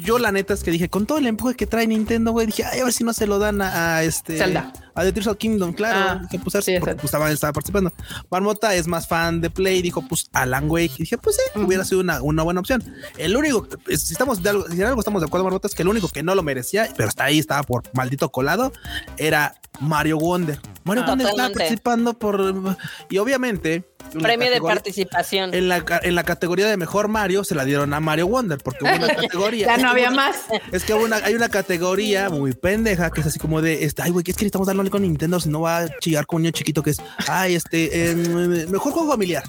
yo 0.03 0.19
la 0.19 0.31
neta 0.31 0.53
es 0.53 0.63
que 0.63 0.71
dije, 0.71 0.89
con 0.89 1.05
todo 1.05 1.17
el 1.17 1.27
empuje 1.27 1.55
que 1.55 1.65
trae 1.67 1.87
Nintendo, 1.87 2.31
güey, 2.31 2.45
dije, 2.47 2.63
ay, 2.65 2.79
a 2.79 2.83
ver 2.85 2.93
si 2.93 3.03
no 3.03 3.13
se 3.13 3.27
lo 3.27 3.39
dan 3.39 3.61
a, 3.61 3.97
a 3.97 4.03
este. 4.03 4.37
Zelda. 4.37 4.71
A 4.99 5.03
The 5.03 5.13
Tears 5.13 5.27
of 5.27 5.37
Kingdom, 5.37 5.73
claro. 5.73 5.99
Ah, 5.99 6.27
dije, 6.29 6.43
pues, 6.43 6.63
sí, 6.65 6.75
porque, 6.79 6.95
pues, 6.95 7.05
estaba, 7.05 7.31
estaba 7.31 7.53
participando. 7.53 7.93
Marmota 8.29 8.75
es 8.75 8.87
más 8.87 9.07
fan 9.07 9.41
de 9.41 9.49
Play, 9.49 9.81
dijo, 9.81 10.01
pues 10.07 10.29
Alan 10.33 10.69
Wake. 10.69 10.93
Y 10.97 11.03
dije, 11.03 11.17
pues 11.17 11.37
sí, 11.37 11.59
hubiera 11.59 11.85
sido 11.85 12.01
una, 12.01 12.21
una 12.21 12.43
buena 12.43 12.59
opción. 12.59 12.83
El 13.17 13.35
único, 13.35 13.67
si 13.87 13.93
estamos 14.13 14.43
de 14.43 14.49
algo, 14.49 14.67
si 14.67 14.75
en 14.81 14.87
algo 14.87 14.99
estamos 14.99 15.21
de 15.21 15.27
acuerdo, 15.27 15.43
Marmota, 15.45 15.67
es 15.67 15.75
que 15.75 15.83
el 15.83 15.87
único 15.87 16.09
que 16.09 16.23
no 16.23 16.35
lo 16.35 16.43
merecía, 16.43 16.89
pero 16.95 17.09
está 17.09 17.25
ahí, 17.25 17.39
estaba 17.39 17.63
por 17.63 17.83
maldito 17.93 18.29
colado, 18.31 18.73
era 19.17 19.55
Mario 19.79 20.17
Wonder. 20.17 20.59
Mario 20.83 21.03
Ah. 21.05 21.09
Wonder 21.09 21.27
estaba 21.27 21.49
participando 21.53 22.17
por. 22.19 22.77
Y 23.09 23.17
obviamente. 23.17 23.88
Premio 24.21 24.49
de 24.49 24.59
participación. 24.59 25.53
en 25.53 25.67
la, 25.67 25.83
en 26.01 26.15
la 26.15 26.23
categoría 26.23 26.67
de 26.67 26.77
mejor 26.77 27.07
Mario 27.07 27.43
se 27.43 27.53
la 27.53 27.63
dieron 27.63 27.93
a 27.93 27.99
Mario 27.99 28.27
Wonder 28.27 28.57
porque 28.57 28.83
hubo 28.83 28.95
una 28.95 29.07
categoría. 29.15 29.67
Ya 29.67 29.77
no 29.77 29.89
había 29.89 30.09
más. 30.09 30.35
Es 30.71 30.83
que 30.83 30.93
una, 30.93 31.17
hay 31.17 31.35
una 31.35 31.49
categoría 31.49 32.29
muy 32.29 32.53
pendeja 32.53 33.11
que 33.11 33.21
es 33.21 33.27
así 33.27 33.39
como 33.39 33.61
de 33.61 33.83
este, 33.83 34.01
ay, 34.01 34.11
güey, 34.11 34.23
¿qué 34.23 34.31
es 34.31 34.37
que 34.37 34.45
necesitamos 34.45 34.67
darle 34.67 34.89
con 34.89 35.03
Nintendo 35.03 35.39
si 35.39 35.49
no 35.49 35.61
va 35.61 35.79
a 35.79 35.99
chillar 35.99 36.25
con 36.25 36.37
un 36.37 36.43
niño 36.43 36.51
chiquito 36.51 36.81
que 36.81 36.91
es, 36.91 37.01
ay, 37.27 37.55
este, 37.55 38.09
em, 38.09 38.69
mejor 38.69 38.93
juego 38.93 39.11
familiar. 39.11 39.43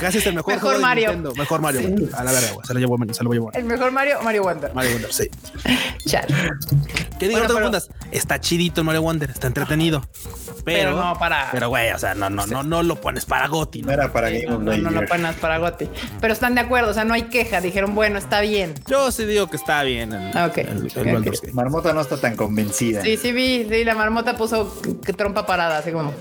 Casi 0.00 0.18
es 0.18 0.26
el 0.26 0.34
mejor, 0.34 0.54
Mejor 0.54 0.62
juego 0.70 0.78
de 0.78 0.82
Mario. 0.82 1.08
Nintendo. 1.12 1.34
Mejor 1.36 1.60
Mario. 1.60 1.80
Sí. 1.80 2.08
A 2.14 2.24
la 2.24 2.32
verga, 2.32 2.52
güey. 2.52 2.66
Se 2.66 2.74
lo 2.74 2.80
llevó, 2.80 2.96
se 3.12 3.24
lo 3.24 3.32
llevó 3.32 3.52
El 3.52 3.64
mejor 3.64 3.92
Mario, 3.92 4.18
Mario 4.22 4.42
Wonder. 4.44 4.74
Mario 4.74 4.92
Wonder, 4.92 5.12
sí. 5.12 5.28
Chale. 6.06 6.26
¿Qué 7.18 7.28
digo? 7.28 7.38
Bueno, 7.40 7.40
no 7.40 7.40
te 7.42 7.46
pero- 7.48 7.54
confundas. 7.54 7.90
Está 8.10 8.40
chidito 8.40 8.80
el 8.80 8.86
Mario 8.86 9.02
Wonder, 9.02 9.30
está 9.30 9.46
entretenido. 9.46 10.00
Pero, 10.64 10.90
Pero 10.90 10.96
no 10.96 11.18
para. 11.18 11.48
Pero, 11.52 11.68
güey, 11.68 11.90
o 11.92 11.98
sea, 11.98 12.14
no, 12.14 12.28
no, 12.30 12.46
no, 12.46 12.62
no 12.62 12.82
lo 12.82 13.00
pones 13.00 13.24
para 13.24 13.46
Goti. 13.48 13.82
No 13.82 13.88
¿no? 13.88 13.92
era 13.92 14.12
para 14.12 14.28
Game 14.30 14.46
no, 14.46 14.56
of 14.56 14.62
no, 14.62 14.76
no 14.76 14.90
lo 14.90 15.06
pones 15.06 15.34
para 15.36 15.58
Gotti. 15.58 15.88
Pero 16.20 16.32
están 16.32 16.54
de 16.54 16.60
acuerdo, 16.62 16.90
o 16.90 16.94
sea, 16.94 17.04
no 17.04 17.14
hay 17.14 17.22
queja. 17.24 17.60
Dijeron, 17.60 17.94
bueno, 17.94 18.18
está 18.18 18.40
bien. 18.40 18.74
Yo 18.88 19.10
sí 19.12 19.24
digo 19.26 19.48
que 19.48 19.56
está 19.56 19.82
bien 19.82 20.12
el, 20.12 20.36
Ah, 20.36 20.46
ok. 20.46 20.58
el- 20.58 20.92
el. 20.96 21.52
Marmota 21.54 21.92
no 21.92 22.00
está 22.00 22.16
tan 22.18 22.36
convencida. 22.36 23.02
Sí, 23.02 23.16
sí 23.16 23.32
vi, 23.32 23.66
sí, 23.68 23.84
la 23.84 23.94
marmota 23.94 24.36
puso 24.36 24.74
trompa 25.16 25.46
parada, 25.46 25.78
así 25.78 25.92
como. 25.92 26.12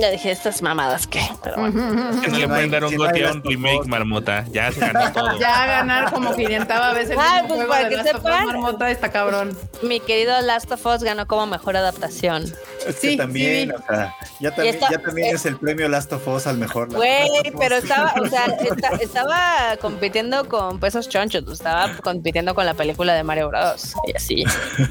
Ya 0.00 0.10
dije 0.10 0.30
estas 0.30 0.62
mamadas 0.62 1.06
que. 1.06 1.20
Pero 1.42 1.56
bueno. 1.56 2.20
Que 2.20 2.28
no 2.28 2.38
le 2.38 2.48
pueden 2.48 2.70
hay- 2.74 2.80
dar 2.80 2.84
un 2.84 2.90
si 2.90 2.96
no 2.96 3.02
hay 3.04 3.08
goti 3.10 3.20
a 3.20 3.26
Last 3.26 3.36
un 3.36 3.42
remake, 3.50 3.86
marmota. 3.86 4.44
Ya 4.52 4.72
se 4.72 4.80
ganó 4.80 5.12
todo. 5.12 5.38
Ya 5.38 5.66
ganar 5.66 6.12
como 6.12 6.34
500 6.34 6.94
veces 6.94 7.16
mismo 7.16 7.48
pues 7.48 7.48
juego 7.58 7.68
para 7.68 7.82
de 7.84 7.88
que 7.90 7.96
Last 7.96 8.08
of 8.10 8.14
Us, 8.16 8.22
sepan. 8.30 8.46
marmota 8.46 8.90
está 8.90 9.10
cabrón. 9.12 9.58
Mi 9.82 10.00
querido 10.00 10.40
Last 10.42 10.70
of 10.72 10.84
Us 10.86 11.02
ganó 11.02 11.26
como 11.26 11.46
mejor 11.46 11.76
adaptación. 11.76 12.44
Es 12.86 12.96
que 12.96 13.10
Sí, 13.10 13.16
también, 13.16 13.68
sí. 13.70 13.74
o 13.76 13.86
sea, 13.86 14.14
ya 14.40 14.50
también, 14.54 14.74
está- 14.74 14.90
ya 14.90 14.98
también 14.98 15.28
eh, 15.28 15.36
es 15.36 15.46
el 15.46 15.56
premio 15.56 15.88
Last 15.88 16.12
of 16.12 16.26
Us 16.28 16.46
al 16.46 16.58
mejor. 16.58 16.92
Güey, 16.94 17.28
pero 17.58 17.76
estaba, 17.76 18.14
o 18.20 18.26
sea, 18.26 18.44
esta- 18.60 18.96
estaba 19.00 19.76
compitiendo 19.80 20.48
con 20.48 20.78
pesos 20.80 21.08
chonchos, 21.08 21.44
estaba 21.50 21.90
compitiendo 22.02 22.54
con 22.54 22.66
la 22.66 22.74
película 22.74 23.14
de 23.14 23.22
Mario 23.22 23.48
Bros. 23.48 23.94
Y 24.06 24.16
así. 24.16 24.44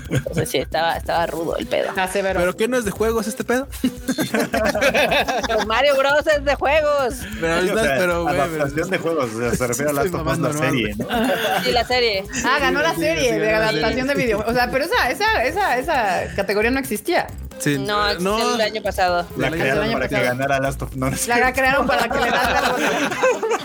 Entonces 0.09 0.49
sí, 0.49 0.57
estaba, 0.59 0.97
estaba 0.97 1.25
rudo 1.27 1.57
el 1.57 1.65
pedo. 1.67 1.91
Ah, 1.95 2.07
severo. 2.07 2.39
¿Pero 2.39 2.55
qué 2.55 2.67
no 2.67 2.77
es 2.77 2.85
de 2.85 2.91
juegos 2.91 3.27
este 3.27 3.43
pedo? 3.43 3.67
Pues 5.47 5.65
Mario 5.67 5.95
Bros 5.97 6.25
es 6.27 6.43
de 6.43 6.55
juegos. 6.55 7.15
Pero, 7.39 7.57
o 7.73 7.77
sea, 7.83 7.95
pero, 7.97 8.23
güey, 8.23 8.35
adaptación 8.35 8.73
pero- 8.75 8.87
de 8.87 8.97
juegos, 8.97 9.29
o 9.33 9.39
sea, 9.39 9.51
se 9.55 9.67
refiere 9.67 9.91
a 9.91 9.93
Last 9.93 10.13
of 10.13 10.27
Us, 10.27 10.39
la 10.39 10.53
serie, 10.53 10.95
¿no? 10.97 11.07
Sí, 11.63 11.71
la 11.71 11.85
serie. 11.85 12.23
Ah, 12.45 12.57
ganó 12.59 12.81
la 12.81 12.93
Sí, 12.93 13.01
serie 13.01 13.33
sí, 13.33 13.39
de 13.39 13.53
adaptación 13.53 14.07
de 14.07 14.13
serie. 14.13 14.25
video. 14.35 14.43
O 14.47 14.53
sea, 14.53 14.69
pero 14.71 14.85
esa, 14.85 15.09
esa, 15.09 15.43
esa, 15.45 15.77
esa 15.77 16.35
categoría 16.35 16.71
no 16.71 16.79
existía. 16.79 17.27
Sí, 17.63 17.77
No, 17.77 18.09
existió 18.09 18.55
el 18.55 18.61
año 18.61 18.81
pasado. 18.81 19.25
La 19.37 19.49
crearon 19.51 19.83
año 19.85 19.93
para 19.93 20.07
que 20.09 20.21
ganara 20.21 20.59
Last 20.59 20.81
of 20.81 20.89
Us. 20.91 20.95
No, 20.97 21.09
no 21.09 21.15
La 21.27 21.53
crearon 21.53 21.87
para 21.87 22.09
que 22.09 22.19
le 22.19 22.29
das 22.29 22.73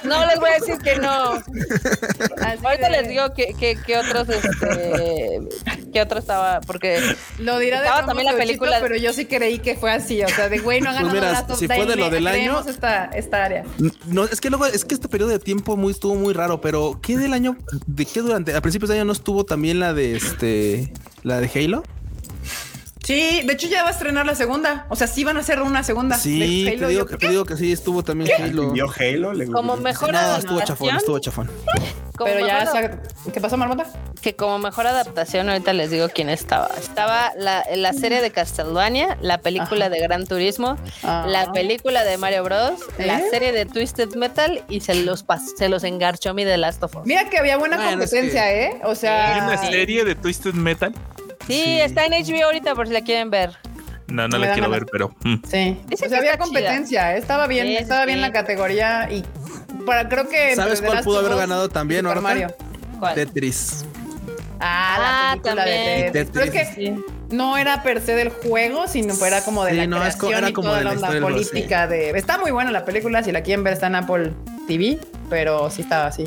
No 0.04 0.26
les 0.26 0.38
voy 0.40 0.50
a 0.50 0.54
decir 0.54 0.78
que 0.78 0.96
no. 0.96 1.32
Así 1.32 2.64
Ahorita 2.64 2.86
de- 2.88 2.90
les 2.90 3.08
digo 3.08 3.34
que, 3.34 3.54
que, 3.54 3.76
que 3.84 3.96
otros, 3.98 4.28
este, 4.28 5.40
que 5.92 6.00
otro 6.02 6.18
estaba, 6.18 6.60
porque 6.60 7.00
Lo 7.38 7.58
dirá 7.58 7.78
de 7.80 7.86
Estaba 7.86 8.02
broma 8.02 8.12
también 8.12 8.32
la 8.32 8.38
película- 8.38 8.78
pero 8.80 8.96
yo 8.96 9.12
sí 9.12 9.26
creí 9.26 9.58
que 9.58 9.76
fue 9.76 9.90
así. 9.90 10.22
O 10.22 10.28
sea, 10.28 10.48
de 10.48 10.58
güey, 10.58 10.80
no 10.80 10.90
ha 10.90 11.00
Pues 11.00 11.12
Last 11.20 11.50
of 11.50 11.58
si 11.58 11.66
fue 11.66 11.86
de 11.86 11.96
lo 11.96 12.10
del 12.10 12.26
año- 12.26 12.62
esta 13.14 13.44
área. 13.44 13.64
No, 14.06 14.24
es 14.24 14.40
que 14.40 14.50
luego, 14.50 14.66
es 14.66 14.84
que 14.84 14.94
este 14.94 15.08
periodo 15.08 15.30
de 15.30 15.38
tiempo 15.38 15.76
muy 15.76 15.92
estuvo 15.92 16.14
muy 16.14 16.32
raro, 16.34 16.60
pero 16.60 16.98
¿qué 17.02 17.16
del 17.18 17.32
año? 17.32 17.56
¿De 17.86 18.06
qué 18.06 18.20
durante? 18.20 18.54
A 18.54 18.60
principios 18.60 18.88
de 18.90 18.96
año 18.96 19.04
no 19.04 19.12
estuvo 19.12 19.44
también 19.44 19.80
la 19.80 19.92
de 19.92 20.16
este, 20.16 20.92
la 21.22 21.40
de 21.40 21.50
Halo. 21.54 21.82
Sí, 23.04 23.40
de 23.44 23.52
hecho 23.52 23.68
ya 23.68 23.82
va 23.82 23.88
a 23.88 23.92
estrenar 23.92 24.26
la 24.26 24.34
segunda. 24.34 24.86
O 24.90 24.96
sea, 24.96 25.06
sí 25.06 25.24
van 25.24 25.36
a 25.36 25.40
hacer 25.40 25.62
una 25.62 25.82
segunda. 25.82 26.16
Sí, 26.16 26.64
de 26.64 26.70
te 26.72 26.76
Halo, 26.76 26.88
digo, 26.88 27.08
yo 27.08 27.18
te 27.18 27.28
digo 27.28 27.44
que 27.44 27.56
sí 27.56 27.72
estuvo 27.72 28.02
también 28.02 28.30
Halo. 28.42 28.72
¿Vio 28.72 28.86
Halo? 28.98 29.32
Le- 29.32 29.46
como 29.46 29.76
mejor 29.76 30.12
No, 30.12 30.18
adaptación, 30.18 30.58
estuvo 30.58 30.66
chafón, 30.66 30.96
estuvo 30.96 31.18
chafón. 31.18 31.50
Pero 32.24 32.44
ya, 32.46 32.68
¿qué 33.32 33.40
pasó, 33.40 33.56
Marmota? 33.56 33.86
que 34.20 34.34
como 34.34 34.58
mejor 34.58 34.88
adaptación, 34.88 35.48
ahorita 35.48 35.72
les 35.72 35.92
digo 35.92 36.08
quién 36.12 36.28
estaba. 36.28 36.68
Estaba 36.76 37.30
la, 37.36 37.64
la 37.76 37.92
serie 37.92 38.20
de 38.20 38.32
Castlevania, 38.32 39.16
la 39.20 39.38
película 39.38 39.86
Ajá. 39.86 39.94
de 39.94 40.00
Gran 40.00 40.26
Turismo, 40.26 40.76
Ah. 41.04 41.24
la 41.28 41.52
película 41.52 42.02
de 42.02 42.18
Mario 42.18 42.42
Bros, 42.42 42.72
la 42.98 43.20
¿Eh? 43.20 43.24
serie 43.30 43.52
de 43.52 43.64
Twisted 43.64 44.16
Metal 44.16 44.64
y 44.68 44.80
se 44.80 44.96
los 44.96 45.24
se 45.56 45.68
los 45.68 45.84
engarchó 45.84 46.34
mi 46.34 46.44
The 46.44 46.56
Last 46.58 46.82
of 46.82 46.96
Us. 46.96 47.02
Mira 47.06 47.30
que 47.30 47.38
había 47.38 47.56
buena 47.56 47.76
Bueno, 47.76 47.90
es 48.02 48.10
competencia, 48.10 48.52
¿eh? 48.52 48.80
O 48.82 48.96
sea. 48.96 49.34
¿Hay 49.36 49.40
una 49.42 49.56
serie 49.70 50.04
de 50.04 50.16
Twisted 50.16 50.54
Metal? 50.54 50.92
Sí, 51.48 51.80
está 51.80 52.04
en 52.06 52.12
HBO 52.12 52.44
ahorita 52.44 52.74
por 52.76 52.86
si 52.86 52.92
la 52.92 53.00
quieren 53.02 53.30
ver. 53.30 53.56
No, 54.06 54.26
no 54.28 54.38
Me 54.38 54.46
la 54.46 54.52
quiero 54.54 54.70
ganas. 54.70 54.80
ver, 54.80 54.88
pero. 54.92 55.08
mm. 55.24 55.34
Sí. 55.50 55.80
Dice 55.88 56.06
o 56.06 56.08
sea, 56.08 56.18
había 56.18 56.38
competencia, 56.38 57.14
¿eh? 57.14 57.18
estaba 57.18 57.46
bien, 57.46 57.66
Sí, 57.66 57.76
sí, 57.76 57.82
estaba 57.82 58.06
bien 58.06 58.20
la 58.20 58.32
categoría 58.32 59.08
y 59.10 59.24
para 59.84 60.08
creo 60.08 60.28
que 60.28 60.54
¿Sabes 60.56 60.80
cuál 60.80 61.02
pudo 61.02 61.18
haber 61.18 61.36
ganado 61.36 61.68
también, 61.68 62.02
Super 62.06 62.20
Marta? 62.22 62.40
Mario. 62.40 62.56
¿Cuál? 63.00 63.14
Tetris. 63.14 63.84
Ah, 64.60 64.96
Ah, 65.30 65.36
la 65.36 65.42
película 65.42 65.64
también. 65.64 66.00
de 66.00 66.10
Tetris. 66.24 66.30
Pero 66.32 66.44
es 66.44 66.50
que 66.50 66.74
Sí. 66.74 67.04
no 67.30 67.56
era 67.58 67.82
per 67.82 68.00
se 68.00 68.14
del 68.14 68.30
juego, 68.30 68.88
sino 68.88 69.14
era 69.26 69.42
como 69.42 69.64
de 69.64 69.72
Sí, 69.72 69.76
la 69.76 69.86
no, 69.86 69.98
creación 70.00 70.32
era 70.34 70.48
y 70.48 70.52
como 70.52 70.68
toda 70.68 70.78
de 70.78 70.84
la 70.84 70.90
onda 70.92 71.06
historia 71.08 71.28
política 71.28 71.86
de... 71.86 72.10
Está 72.10 72.38
muy 72.38 72.50
buena 72.50 72.70
la 72.70 72.84
película, 72.84 73.22
si 73.22 73.30
la 73.32 73.42
quieren 73.42 73.62
ver 73.62 73.74
está 73.74 73.86
en 73.88 73.94
Apple 73.96 74.32
TV, 74.66 74.98
pero 75.30 75.68
sí 75.70 75.82
estaba 75.82 76.06
así. 76.06 76.24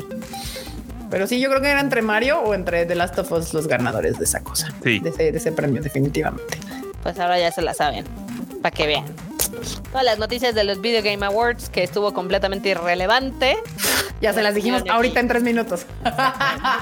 Pero 1.12 1.26
sí, 1.26 1.38
yo 1.38 1.50
creo 1.50 1.60
que 1.60 1.68
era 1.68 1.80
entre 1.80 2.00
Mario 2.00 2.40
o 2.40 2.54
entre 2.54 2.86
The 2.86 2.94
Last 2.94 3.18
of 3.18 3.30
Us 3.32 3.52
los 3.52 3.68
ganadores 3.68 4.18
de 4.18 4.24
esa 4.24 4.42
cosa. 4.42 4.72
Sí. 4.82 4.98
De 4.98 5.10
ese, 5.10 5.30
de 5.30 5.36
ese 5.36 5.52
premio, 5.52 5.82
definitivamente. 5.82 6.58
Pues 7.02 7.18
ahora 7.18 7.38
ya 7.38 7.52
se 7.52 7.60
la 7.60 7.74
saben, 7.74 8.06
para 8.62 8.74
que 8.74 8.86
vean. 8.86 9.04
Todas 9.90 10.06
las 10.06 10.18
noticias 10.18 10.54
de 10.54 10.64
los 10.64 10.80
Video 10.80 11.02
Game 11.02 11.24
Awards, 11.26 11.68
que 11.68 11.82
estuvo 11.82 12.14
completamente 12.14 12.70
irrelevante. 12.70 13.58
Ya 14.22 14.32
se 14.32 14.40
las 14.40 14.54
dijimos 14.54 14.84
ahorita 14.88 15.20
en 15.20 15.28
tres 15.28 15.42
minutos. 15.42 15.84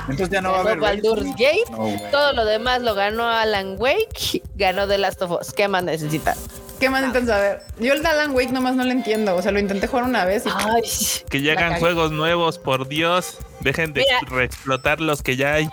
Entonces 0.08 0.30
ya 0.30 0.40
no 0.40 0.52
va 0.52 0.58
a 0.58 0.60
haber. 0.60 0.78
Baldur's 0.78 1.30
Gate. 1.30 1.64
No. 1.72 1.88
Todo 2.12 2.32
lo 2.32 2.44
demás 2.44 2.82
lo 2.82 2.94
ganó 2.94 3.28
Alan 3.28 3.74
Wake. 3.80 4.44
Ganó 4.54 4.86
The 4.86 4.98
Last 4.98 5.20
of 5.22 5.40
Us. 5.40 5.52
¿Qué 5.52 5.66
más 5.66 5.82
necesitan? 5.82 6.36
¿Qué 6.80 6.88
más 6.90 7.04
intentan 7.04 7.26
saber? 7.26 7.62
Yo 7.78 7.92
el 7.92 8.02
de 8.02 8.08
Alan 8.08 8.34
Wake 8.34 8.50
nomás 8.52 8.74
no 8.74 8.84
lo 8.84 8.90
entiendo. 8.90 9.36
O 9.36 9.42
sea, 9.42 9.52
lo 9.52 9.58
intenté 9.58 9.86
jugar 9.86 10.06
una 10.06 10.24
vez 10.24 10.46
y 10.46 10.48
Ay, 10.52 10.82
Que 11.28 11.40
llegan 11.42 11.68
cagué. 11.70 11.80
juegos 11.80 12.10
nuevos, 12.10 12.58
por 12.58 12.88
Dios. 12.88 13.36
Dejen 13.60 13.92
de 13.92 14.00
Mira. 14.00 14.20
reexplotar 14.34 15.00
los 15.00 15.22
que 15.22 15.36
ya 15.36 15.52
hay. 15.54 15.68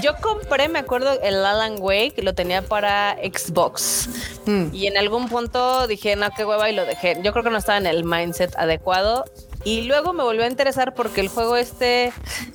yo 0.00 0.16
compré, 0.20 0.68
me 0.68 0.78
acuerdo, 0.78 1.20
el 1.22 1.44
Alan 1.44 1.76
Wake, 1.78 2.22
lo 2.22 2.34
tenía 2.34 2.62
para 2.62 3.16
Xbox. 3.22 4.08
Mm. 4.46 4.66
Y 4.72 4.86
en 4.86 4.96
algún 4.96 5.28
punto 5.28 5.86
dije, 5.86 6.16
no, 6.16 6.30
qué 6.36 6.44
hueva, 6.44 6.70
y 6.70 6.74
lo 6.74 6.86
dejé. 6.86 7.18
Yo 7.22 7.32
creo 7.32 7.44
que 7.44 7.50
no 7.50 7.58
estaba 7.58 7.76
en 7.78 7.86
el 7.86 8.04
mindset 8.04 8.56
adecuado. 8.56 9.24
Y 9.64 9.82
luego 9.84 10.12
me 10.12 10.22
volvió 10.22 10.44
a 10.44 10.46
interesar 10.48 10.94
porque 10.94 11.20
el 11.22 11.28
juego 11.28 11.56
este, 11.56 12.12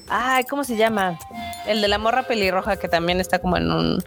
ay, 0.10 0.44
¿cómo 0.44 0.64
se 0.64 0.78
llama? 0.78 1.18
El 1.66 1.82
de 1.82 1.88
la 1.88 1.98
morra 1.98 2.24
pelirroja 2.24 2.78
que 2.78 2.88
también 2.88 3.20
está 3.20 3.40
como 3.40 3.58
en 3.58 3.72
un 3.72 4.04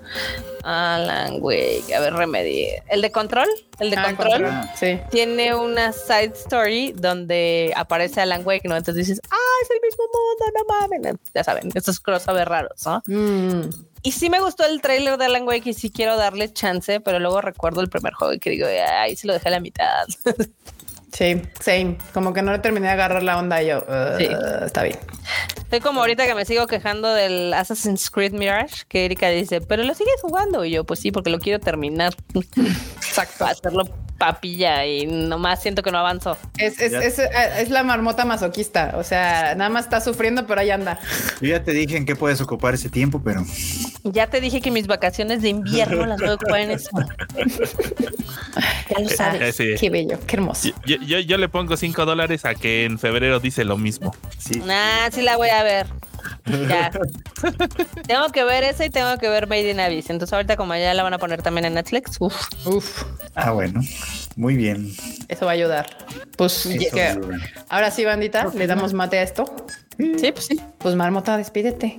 Alan 0.62 1.38
Wake. 1.40 1.92
A 1.96 2.00
ver, 2.00 2.14
Remedy. 2.14 2.68
El 2.88 3.02
de 3.02 3.10
Control, 3.10 3.48
el 3.80 3.90
de 3.90 3.96
Ah, 3.96 4.04
Control. 4.14 4.30
control. 4.42 4.52
Sí. 4.76 5.00
Tiene 5.10 5.54
una 5.54 5.92
side 5.92 6.32
story 6.34 6.92
donde 6.92 7.72
aparece 7.76 8.20
Alan 8.20 8.42
Wake, 8.44 8.68
¿no? 8.68 8.76
Entonces 8.76 9.06
dices, 9.06 9.20
ah, 9.30 9.36
es 9.62 9.70
el 9.70 9.80
mismo 9.82 10.04
mundo, 10.04 10.58
no 10.58 11.00
mames. 11.02 11.20
Ya 11.34 11.42
saben, 11.44 11.70
estos 11.74 11.98
crossover 11.98 12.48
raros, 12.48 12.86
¿no? 12.86 13.02
Mm. 13.06 13.68
Y 14.04 14.12
sí 14.12 14.30
me 14.30 14.40
gustó 14.40 14.64
el 14.64 14.80
tráiler 14.80 15.16
de 15.18 15.24
Alan 15.26 15.46
Wake 15.46 15.70
y 15.70 15.74
sí 15.74 15.90
quiero 15.90 16.16
darle 16.16 16.52
chance, 16.52 17.00
pero 17.00 17.18
luego 17.20 17.40
recuerdo 17.40 17.80
el 17.80 17.88
primer 17.88 18.12
juego 18.14 18.32
y 18.32 18.38
que 18.40 18.50
digo, 18.50 18.66
ay, 18.96 19.14
se 19.16 19.26
lo 19.26 19.32
dejé 19.32 19.48
a 19.48 19.52
la 19.52 19.60
mitad. 19.60 20.06
Sí, 21.12 21.42
same. 21.60 21.98
Como 22.14 22.32
que 22.32 22.40
no 22.42 22.52
le 22.52 22.58
terminé 22.58 22.86
de 22.86 22.92
agarrar 22.94 23.22
la 23.22 23.38
onda 23.38 23.62
y 23.62 23.66
yo. 23.68 23.84
"Uh, 23.86 24.16
Sí. 24.18 24.28
Está 24.64 24.82
bien. 24.82 24.98
Estoy 25.58 25.80
como 25.80 26.00
ahorita 26.00 26.26
que 26.26 26.34
me 26.34 26.44
sigo 26.44 26.66
quejando 26.66 27.12
del 27.12 27.52
Assassin's 27.54 28.10
Creed 28.10 28.32
Mirage, 28.32 28.84
que 28.88 29.04
Erika 29.04 29.28
dice, 29.28 29.60
pero 29.60 29.82
lo 29.84 29.94
sigues 29.94 30.20
jugando. 30.22 30.64
Y 30.64 30.70
yo, 30.70 30.84
pues 30.84 31.00
sí, 31.00 31.12
porque 31.12 31.30
lo 31.30 31.38
quiero 31.38 31.60
terminar. 31.60 32.14
Exacto. 32.96 33.44
Hacerlo 33.44 33.84
papilla 34.18 34.86
y 34.86 35.04
nomás 35.06 35.60
siento 35.60 35.82
que 35.82 35.90
no 35.90 35.98
avanzo. 35.98 36.38
Es, 36.56 36.80
es, 36.80 36.92
es, 36.92 37.18
es 37.18 37.70
la 37.70 37.82
marmota 37.82 38.24
masoquista. 38.24 38.94
O 38.96 39.02
sea, 39.02 39.54
nada 39.56 39.68
más 39.68 39.84
está 39.86 40.00
sufriendo, 40.00 40.46
pero 40.46 40.60
ahí 40.60 40.70
anda. 40.70 40.98
Yo 41.40 41.48
ya 41.48 41.64
te 41.64 41.72
dije 41.72 41.96
en 41.96 42.06
qué 42.06 42.14
puedes 42.14 42.40
ocupar 42.40 42.72
ese 42.74 42.88
tiempo, 42.88 43.20
pero 43.22 43.44
Ya 44.04 44.28
te 44.28 44.40
dije 44.40 44.60
que 44.60 44.70
mis 44.70 44.86
vacaciones 44.86 45.42
de 45.42 45.48
invierno 45.48 46.06
las 46.06 46.20
voy 46.20 46.28
a 46.30 46.34
ocupar 46.34 46.60
en 46.60 46.70
eso. 46.70 46.90
Ya 48.90 48.98
lo 49.00 49.08
Eh, 49.08 49.16
sabes. 49.16 49.56
sí. 49.56 49.74
Qué 49.80 49.88
bello, 49.90 50.18
qué 50.26 50.36
hermoso. 50.36 50.68
Yo, 50.84 50.96
yo, 51.06 51.18
yo 51.20 51.36
le 51.38 51.48
pongo 51.48 51.76
5 51.76 52.04
dólares 52.04 52.44
a 52.44 52.54
que 52.54 52.84
en 52.84 52.98
febrero 52.98 53.40
dice 53.40 53.64
lo 53.64 53.76
mismo. 53.78 54.14
sí. 54.38 54.60
Nah, 54.60 55.10
sí 55.10 55.22
la 55.22 55.36
voy 55.36 55.48
a 55.50 55.62
ver. 55.62 55.86
Ya. 56.46 56.90
tengo 58.06 58.28
que 58.32 58.44
ver 58.44 58.62
esa 58.64 58.84
y 58.84 58.90
tengo 58.90 59.16
que 59.18 59.28
ver 59.28 59.46
Made 59.48 59.70
in 59.70 59.80
Abyss. 59.80 60.10
Entonces 60.10 60.32
ahorita 60.32 60.56
como 60.56 60.74
ya 60.76 60.94
la 60.94 61.02
van 61.02 61.14
a 61.14 61.18
poner 61.18 61.42
también 61.42 61.64
en 61.66 61.74
Netflix, 61.74 62.16
uf, 62.20 62.34
Uf, 62.66 63.02
Ah, 63.34 63.50
bueno. 63.52 63.80
Muy 64.36 64.56
bien. 64.56 64.92
eso 65.28 65.44
va 65.46 65.52
a 65.52 65.54
ayudar. 65.54 65.96
Pues 66.36 66.66
Eso 66.66 66.94
que- 66.94 67.02
ayuda. 67.02 67.38
ahora 67.68 67.90
sí, 67.90 68.04
bandita, 68.04 68.46
le 68.54 68.66
damos 68.66 68.92
mate 68.92 69.18
a 69.18 69.22
esto. 69.22 69.44
sí, 69.98 70.32
pues 70.32 70.46
sí. 70.46 70.60
Pues 70.78 70.94
marmota, 70.94 71.36
despídete. 71.36 71.98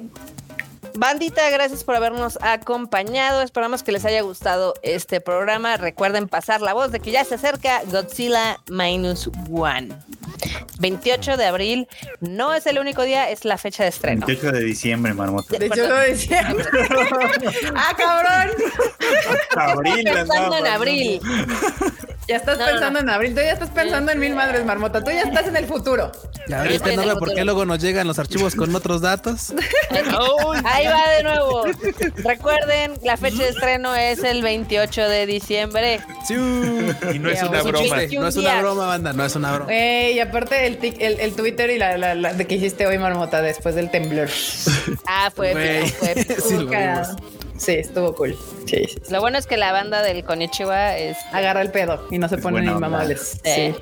Bandita, 0.95 1.49
gracias 1.49 1.83
por 1.83 1.95
habernos 1.95 2.37
acompañado. 2.41 3.41
Esperamos 3.41 3.83
que 3.83 3.91
les 3.91 4.05
haya 4.05 4.21
gustado 4.21 4.73
este 4.83 5.21
programa. 5.21 5.77
Recuerden 5.77 6.27
pasar 6.27 6.61
la 6.61 6.73
voz 6.73 6.91
de 6.91 6.99
que 6.99 7.11
ya 7.11 7.25
se 7.25 7.35
acerca 7.35 7.81
Godzilla 7.85 8.59
Minus 8.69 9.29
One. 9.51 9.89
28 10.79 11.37
de 11.37 11.45
abril 11.45 11.87
no 12.19 12.53
es 12.53 12.65
el 12.67 12.77
único 12.77 13.03
día, 13.03 13.29
es 13.29 13.45
la 13.45 13.57
fecha 13.57 13.83
de 13.83 13.89
estreno. 13.89 14.25
28 14.25 14.51
de 14.51 14.63
diciembre, 14.63 15.13
marmota. 15.13 15.57
De 15.57 15.65
hecho, 15.65 15.87
lo 15.87 15.95
decía. 15.95 16.47
¡Ah, 17.75 17.95
cabrón! 17.97 18.55
Abril, 19.55 20.03
Pensando 20.03 20.57
en 20.57 20.67
abril. 20.67 21.21
Ya 22.33 22.37
estás 22.37 22.57
No, 22.57 22.65
no, 22.65 22.71
pensando 22.71 22.99
en 22.99 23.09
abril. 23.09 23.35
Tú 23.35 23.41
ya 23.41 23.51
estás 23.51 23.69
pensando 23.69 24.11
en 24.11 24.19
mil 24.19 24.33
madres, 24.33 24.65
marmota. 24.65 25.03
Tú 25.03 25.11
ya 25.11 25.21
estás 25.21 25.45
en 25.45 25.55
el 25.55 25.65
futuro. 25.65 26.11
Ya 26.47 26.63
el 26.63 26.95
Nora, 26.95 27.15
por 27.15 27.31
qué 27.35 27.45
luego 27.45 27.63
nos 27.65 27.79
llegan 27.79 28.07
los 28.07 28.17
archivos 28.17 28.55
con 28.55 28.75
otros 28.75 29.01
datos. 29.01 29.53
Ahí 30.65 30.87
va 30.87 31.09
de 31.15 31.23
nuevo. 31.23 31.63
Recuerden, 32.17 32.93
la 33.03 33.17
fecha 33.17 33.43
de 33.43 33.49
estreno 33.49 33.95
es 33.95 34.23
el 34.23 34.41
28 34.41 35.09
de 35.09 35.25
diciembre. 35.27 35.99
Sí. 36.27 36.33
Y 36.33 37.19
no 37.19 37.29
es 37.29 37.43
una 37.43 37.61
broma. 37.61 37.95
No 38.11 38.27
es 38.27 38.35
una 38.35 38.59
broma, 38.61 38.87
banda, 38.87 39.13
no 39.13 39.23
es 39.25 39.35
una 39.35 39.53
broma. 39.53 39.71
Eh, 39.71 40.13
y 40.15 40.19
aparte 40.19 40.65
el, 40.65 40.79
tic- 40.79 40.97
el, 40.99 41.19
el 41.19 41.33
Twitter 41.35 41.69
y 41.69 41.77
la, 41.77 41.97
la- 41.99 42.15
la 42.15 42.33
de 42.33 42.47
que 42.47 42.55
hiciste 42.55 42.87
hoy, 42.87 42.97
marmota, 42.97 43.41
después 43.43 43.75
del 43.75 43.91
temblor. 43.91 44.29
Ah, 45.05 45.31
fue, 45.35 45.51
Güey. 45.53 45.87
fue- 45.89 46.15
Sí. 46.47 46.67
Sí, 47.63 47.71
estuvo 47.73 48.13
cool. 48.15 48.37
Sí, 48.65 48.83
sí. 48.87 48.97
Lo 49.09 49.21
bueno 49.21 49.37
es 49.37 49.47
que 49.47 49.55
la 49.57 49.71
banda 49.71 50.01
del 50.01 50.23
Konichiwa 50.23 50.97
es 50.97 51.17
Agarra 51.31 51.61
el 51.61 51.71
pedo 51.71 52.05
y 52.11 52.17
no 52.19 52.27
se 52.27 52.35
Es 52.35 52.41
ponen 52.41 52.65
inmamables. 52.65 53.39
Sí. 53.43 53.73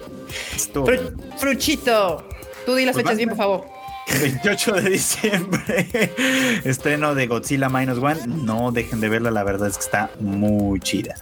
Fru- 0.73 1.15
Fruchito. 1.37 2.23
Tú 2.65 2.75
di 2.75 2.85
las 2.85 2.93
Pues 2.93 3.03
fechas 3.05 3.17
bien, 3.17 3.29
por 3.29 3.37
favor. 3.37 3.65
28 4.19 4.71
de 4.73 4.89
diciembre, 4.89 6.11
estreno 6.65 7.15
de 7.15 7.27
Godzilla 7.27 7.69
Minus 7.69 7.97
One. 7.99 8.19
No 8.27 8.71
dejen 8.71 8.99
de 9.01 9.09
verla, 9.09 9.31
la 9.31 9.43
verdad 9.43 9.67
es 9.69 9.77
que 9.77 9.83
está 9.83 10.09
muy 10.19 10.79
chida. 10.79 11.15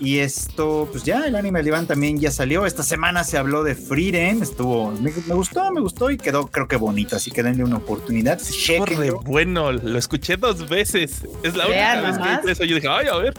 Y 0.00 0.18
esto, 0.18 0.88
pues 0.90 1.04
ya, 1.04 1.26
el 1.26 1.36
anime 1.36 1.60
Iván 1.62 1.86
también 1.86 2.18
ya 2.18 2.30
salió. 2.30 2.66
Esta 2.66 2.82
semana 2.82 3.24
se 3.24 3.38
habló 3.38 3.62
de 3.62 3.74
Frieren, 3.74 4.42
estuvo, 4.42 4.90
me, 4.92 5.12
me 5.26 5.34
gustó, 5.34 5.70
me 5.72 5.80
gustó 5.80 6.10
y 6.10 6.16
quedó, 6.16 6.46
creo 6.46 6.66
que 6.68 6.76
bonito. 6.76 7.16
Así 7.16 7.30
que 7.30 7.42
denle 7.42 7.64
una 7.64 7.76
oportunidad. 7.76 8.38
Corre, 8.38 8.94
Chequenlo. 8.96 9.20
bueno, 9.20 9.72
lo 9.72 9.98
escuché 9.98 10.36
dos 10.36 10.68
veces. 10.68 11.26
Es 11.42 11.54
la 11.56 11.66
Vean 11.66 11.98
única 11.98 12.08
vez 12.08 12.18
que 12.18 12.24
nomás. 12.24 12.42
hice 12.44 12.52
eso. 12.52 12.64
Yo 12.64 12.74
dije, 12.76 12.88
ay, 12.88 13.06
a 13.06 13.16
ver. 13.16 13.34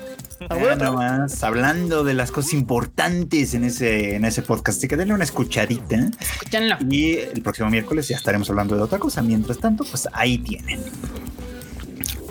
Ya 0.49 0.75
nomás, 0.75 1.43
hablando 1.43 2.03
de 2.03 2.13
las 2.13 2.31
cosas 2.31 2.53
importantes 2.53 3.53
en 3.53 3.63
ese, 3.63 4.15
en 4.15 4.25
ese 4.25 4.41
podcast, 4.41 4.77
así 4.77 4.87
que 4.87 4.97
denle 4.97 5.13
una 5.13 5.23
escuchadita. 5.23 6.09
Escúchenlo. 6.19 6.77
Y 6.89 7.17
el 7.17 7.41
próximo 7.41 7.69
miércoles 7.69 8.07
ya 8.07 8.17
estaremos 8.17 8.49
hablando 8.49 8.75
de 8.75 8.81
otra 8.81 8.99
cosa. 8.99 9.21
Mientras 9.21 9.59
tanto, 9.59 9.83
pues 9.85 10.07
ahí 10.13 10.37
tienen. 10.37 10.81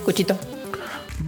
Cuchito. 0.04 0.38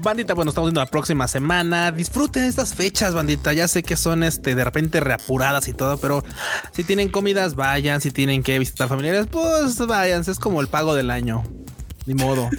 Bandita, 0.03 0.35
bueno, 0.35 0.51
estamos 0.51 0.69
viendo 0.69 0.81
la 0.81 0.91
próxima 0.91 1.29
semana. 1.29 1.93
Disfruten 1.93 2.45
estas 2.45 2.75
fechas, 2.75 3.15
bandita. 3.15 3.53
Ya 3.53 3.69
sé 3.69 3.83
que 3.83 3.97
son 3.97 4.23
este 4.23 4.55
de 4.55 4.65
repente 4.65 5.01
reapuradas 5.01 5.69
y 5.69 5.73
todo, 5.73 5.99
pero 5.99 6.23
si 6.73 6.85
tienen 6.85 7.09
comidas, 7.09 7.55
vayan. 7.55 8.01
Si 8.01 8.11
tienen 8.11 8.43
que 8.43 8.59
visitar 8.59 8.89
familiares, 8.89 9.27
pues 9.31 9.79
vayan. 9.79 10.23
Es 10.23 10.39
como 10.39 10.61
el 10.61 10.69
pago 10.69 10.95
del 10.95 11.11
año. 11.11 11.45
Ni 12.07 12.15
modo. 12.15 12.51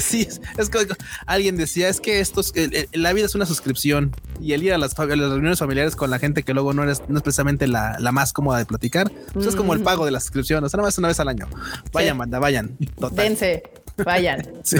Sí, 0.00 0.22
es, 0.28 0.40
es 0.58 0.68
que 0.68 0.86
alguien 1.26 1.56
decía, 1.56 1.88
es 1.88 2.00
que 2.00 2.20
esto 2.20 2.40
es, 2.40 2.52
el- 2.54 2.74
el- 2.74 3.02
la 3.02 3.12
vida 3.12 3.26
es 3.26 3.34
una 3.34 3.46
suscripción 3.46 4.14
y 4.40 4.52
el 4.52 4.62
ir 4.62 4.72
a 4.74 4.78
las, 4.78 4.94
fa- 4.94 5.04
a 5.04 5.06
las 5.06 5.30
reuniones 5.30 5.58
familiares 5.58 5.96
con 5.96 6.10
la 6.10 6.18
gente 6.18 6.42
que 6.42 6.52
luego 6.54 6.72
no 6.74 6.82
eres, 6.82 7.02
no 7.08 7.16
es 7.18 7.22
precisamente 7.22 7.66
la, 7.68 7.96
la 7.98 8.12
más 8.12 8.32
cómoda 8.32 8.58
de 8.58 8.66
platicar, 8.66 9.10
pues 9.32 9.46
es 9.46 9.56
como 9.56 9.72
el 9.74 9.80
pago 9.82 10.04
de 10.04 10.10
la 10.10 10.20
suscripción, 10.20 10.62
o 10.64 10.68
sea, 10.68 10.76
nada 10.78 10.88
más 10.88 10.98
una 10.98 11.08
vez 11.08 11.20
al 11.20 11.28
año. 11.28 11.46
Vayan, 11.92 12.14
Sí. 12.14 12.18
manda, 12.18 12.38
vayan. 12.38 12.76
Total. 12.98 13.16
Dense, 13.28 13.62
vayan. 14.04 14.46
Sí. 14.64 14.76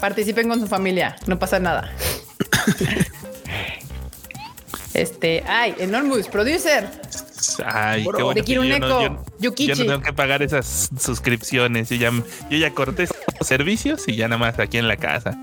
Participen 0.00 0.48
con 0.48 0.58
su 0.60 0.66
familia, 0.66 1.16
no 1.26 1.38
pasa 1.38 1.58
nada. 1.60 1.90
Este, 4.94 5.42
ay, 5.46 5.74
Enormous 5.78 6.28
Producer. 6.28 6.86
Ay, 7.66 8.04
Bro, 8.04 8.16
qué 8.16 8.22
bueno. 8.22 8.42
yo, 8.44 8.62
no, 8.78 8.88
yo- 8.88 9.00
yo 9.00 9.24
Yukichi. 9.40 9.70
no 9.82 9.86
tengo 9.86 10.00
que 10.02 10.12
pagar 10.12 10.42
esas 10.42 10.90
suscripciones. 10.98 11.88
Yo 11.90 11.96
ya, 11.96 12.10
yo 12.50 12.56
ya 12.58 12.70
corté 12.72 13.04
esos 13.04 13.16
servicios 13.40 14.06
y 14.08 14.16
ya 14.16 14.28
nada 14.28 14.38
más 14.38 14.58
aquí 14.58 14.78
en 14.78 14.88
la 14.88 14.96
casa. 14.96 15.38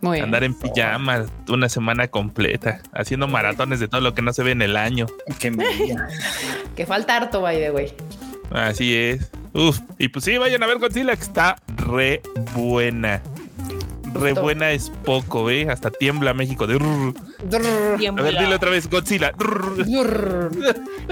Muy 0.00 0.16
bien. 0.16 0.24
Andar 0.26 0.44
en 0.44 0.54
pijama 0.54 1.24
una 1.48 1.68
semana 1.68 2.08
completa, 2.08 2.80
haciendo 2.92 3.28
maratones 3.28 3.80
de 3.80 3.88
todo 3.88 4.00
lo 4.02 4.14
que 4.14 4.20
no 4.22 4.32
se 4.32 4.42
ve 4.42 4.50
en 4.52 4.62
el 4.62 4.76
año. 4.76 5.06
Qué. 5.38 5.50
Que 6.76 6.84
falta 6.86 7.16
harto, 7.16 7.40
by 7.40 7.56
the 7.58 7.70
way. 7.70 7.92
Así 8.50 8.94
es. 8.94 9.30
Uf, 9.54 9.80
y 9.98 10.08
pues 10.08 10.24
sí, 10.26 10.36
vayan 10.36 10.62
a 10.62 10.66
ver 10.66 10.78
Godzilla, 10.78 11.16
que 11.16 11.22
está 11.22 11.56
re 11.76 12.20
buena. 12.54 13.22
Re 14.12 14.30
Justo. 14.30 14.42
buena 14.42 14.70
es 14.72 14.90
poco, 15.04 15.50
¿eh? 15.50 15.66
Hasta 15.70 15.90
tiembla 15.90 16.34
México. 16.34 16.66
de 16.66 16.76
A 17.38 18.22
ver, 18.22 18.38
dile 18.38 18.54
otra 18.54 18.70
vez, 18.70 18.88
Godzilla. 18.88 19.32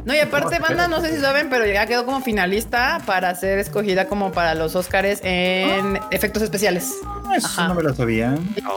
No, 0.04 0.14
y 0.14 0.18
aparte, 0.18 0.58
banda, 0.58 0.88
no 0.88 1.00
sé 1.00 1.14
si 1.14 1.20
saben, 1.20 1.48
pero 1.50 1.66
ya 1.66 1.86
quedó 1.86 2.04
como 2.04 2.20
finalista 2.20 3.00
para 3.06 3.34
ser 3.34 3.58
escogida 3.58 4.06
como 4.06 4.32
para 4.32 4.54
los 4.54 4.74
Oscars 4.74 5.20
en 5.22 6.00
efectos 6.10 6.42
especiales. 6.42 6.92
Eso 7.34 7.46
Ajá. 7.46 7.68
no 7.68 7.74
me 7.74 7.82
lo 7.82 7.94
sabía. 7.94 8.34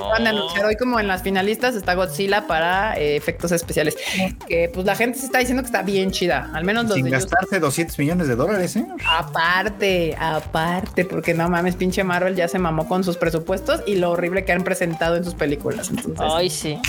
Van 0.09 0.25
a 0.25 0.29
anunciar 0.31 0.65
hoy 0.65 0.75
como 0.77 0.99
en 0.99 1.07
las 1.07 1.21
finalistas 1.21 1.75
está 1.75 1.93
Godzilla 1.95 2.47
para 2.47 2.97
eh, 2.97 3.15
efectos 3.15 3.51
especiales. 3.51 3.95
Que 4.47 4.69
pues 4.73 4.85
la 4.85 4.95
gente 4.95 5.19
se 5.19 5.25
está 5.25 5.39
diciendo 5.39 5.61
que 5.63 5.67
está 5.67 5.81
bien 5.83 6.11
chida. 6.11 6.49
Al 6.53 6.63
menos 6.63 6.85
los 6.85 6.93
Sin 6.95 7.03
de 7.03 7.09
ellos. 7.09 7.25
gastarse 7.25 7.59
200 7.59 7.99
millones 7.99 8.27
de 8.27 8.35
dólares, 8.35 8.75
¿eh? 8.77 8.85
Aparte, 9.05 10.15
aparte, 10.19 11.05
porque 11.05 11.33
no 11.33 11.49
mames, 11.49 11.75
pinche 11.75 12.03
Marvel 12.03 12.35
ya 12.35 12.47
se 12.47 12.57
mamó 12.57 12.87
con 12.87 13.03
sus 13.03 13.17
presupuestos 13.17 13.81
y 13.85 13.95
lo 13.95 14.11
horrible 14.11 14.43
que 14.45 14.53
han 14.53 14.63
presentado 14.63 15.17
en 15.17 15.23
sus 15.23 15.35
películas. 15.35 15.89
Entonces, 15.89 16.15
Ay, 16.19 16.49
sí. 16.49 16.79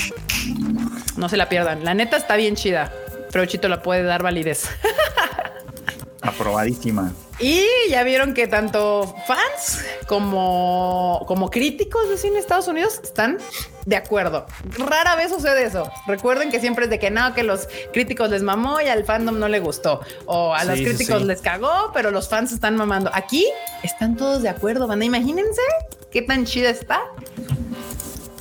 No 1.17 1.29
se 1.29 1.37
la 1.37 1.49
pierdan. 1.49 1.85
La 1.85 1.95
neta 1.95 2.17
está 2.17 2.37
bien 2.37 2.55
chida. 2.57 2.93
Pero 3.31 3.45
Chito 3.47 3.69
la 3.69 3.83
puede 3.83 4.03
dar 4.05 4.23
validez. 4.23 4.69
Aprobadísima. 6.23 7.13
Y 7.39 7.63
ya 7.91 8.03
vieron 8.03 8.35
que 8.35 8.49
tanto 8.49 9.15
fans 9.27 9.85
como, 10.09 11.23
como 11.29 11.49
críticos 11.51 12.09
de 12.09 12.19
cine 12.19 12.35
de 12.35 12.41
Estados 12.41 12.67
Unidos 12.67 13.01
están 13.05 13.39
de 13.87 13.95
acuerdo. 13.95 14.45
Rara 14.79 15.15
vez 15.15 15.31
sucede 15.31 15.65
eso. 15.65 15.89
Recuerden 16.09 16.51
que 16.51 16.59
siempre 16.59 16.85
es 16.87 16.91
de 16.91 16.99
que 16.99 17.11
no, 17.13 17.33
que 17.35 17.45
los 17.45 17.69
críticos 17.93 18.31
les 18.31 18.43
mamó 18.43 18.81
y 18.81 18.89
al 18.89 19.05
fandom 19.05 19.39
no 19.39 19.47
le 19.47 19.61
gustó. 19.61 20.01
O 20.27 20.53
a 20.53 20.63
Sí, 20.63 20.67
los 20.69 20.81
críticos 20.81 21.21
sí. 21.21 21.25
les 21.29 21.41
cagó, 21.41 21.93
pero 21.95 22.11
los 22.11 22.29
fans 22.29 22.51
están 22.51 22.75
mamando. 22.77 23.11
Aquí 23.15 23.47
están 23.85 24.17
todos 24.17 24.43
de 24.43 24.49
acuerdo, 24.49 24.89
banda. 24.89 25.05
Imagínense 25.05 25.63
qué 26.11 26.23
tan 26.23 26.45
chida 26.45 26.71
está. 26.71 27.01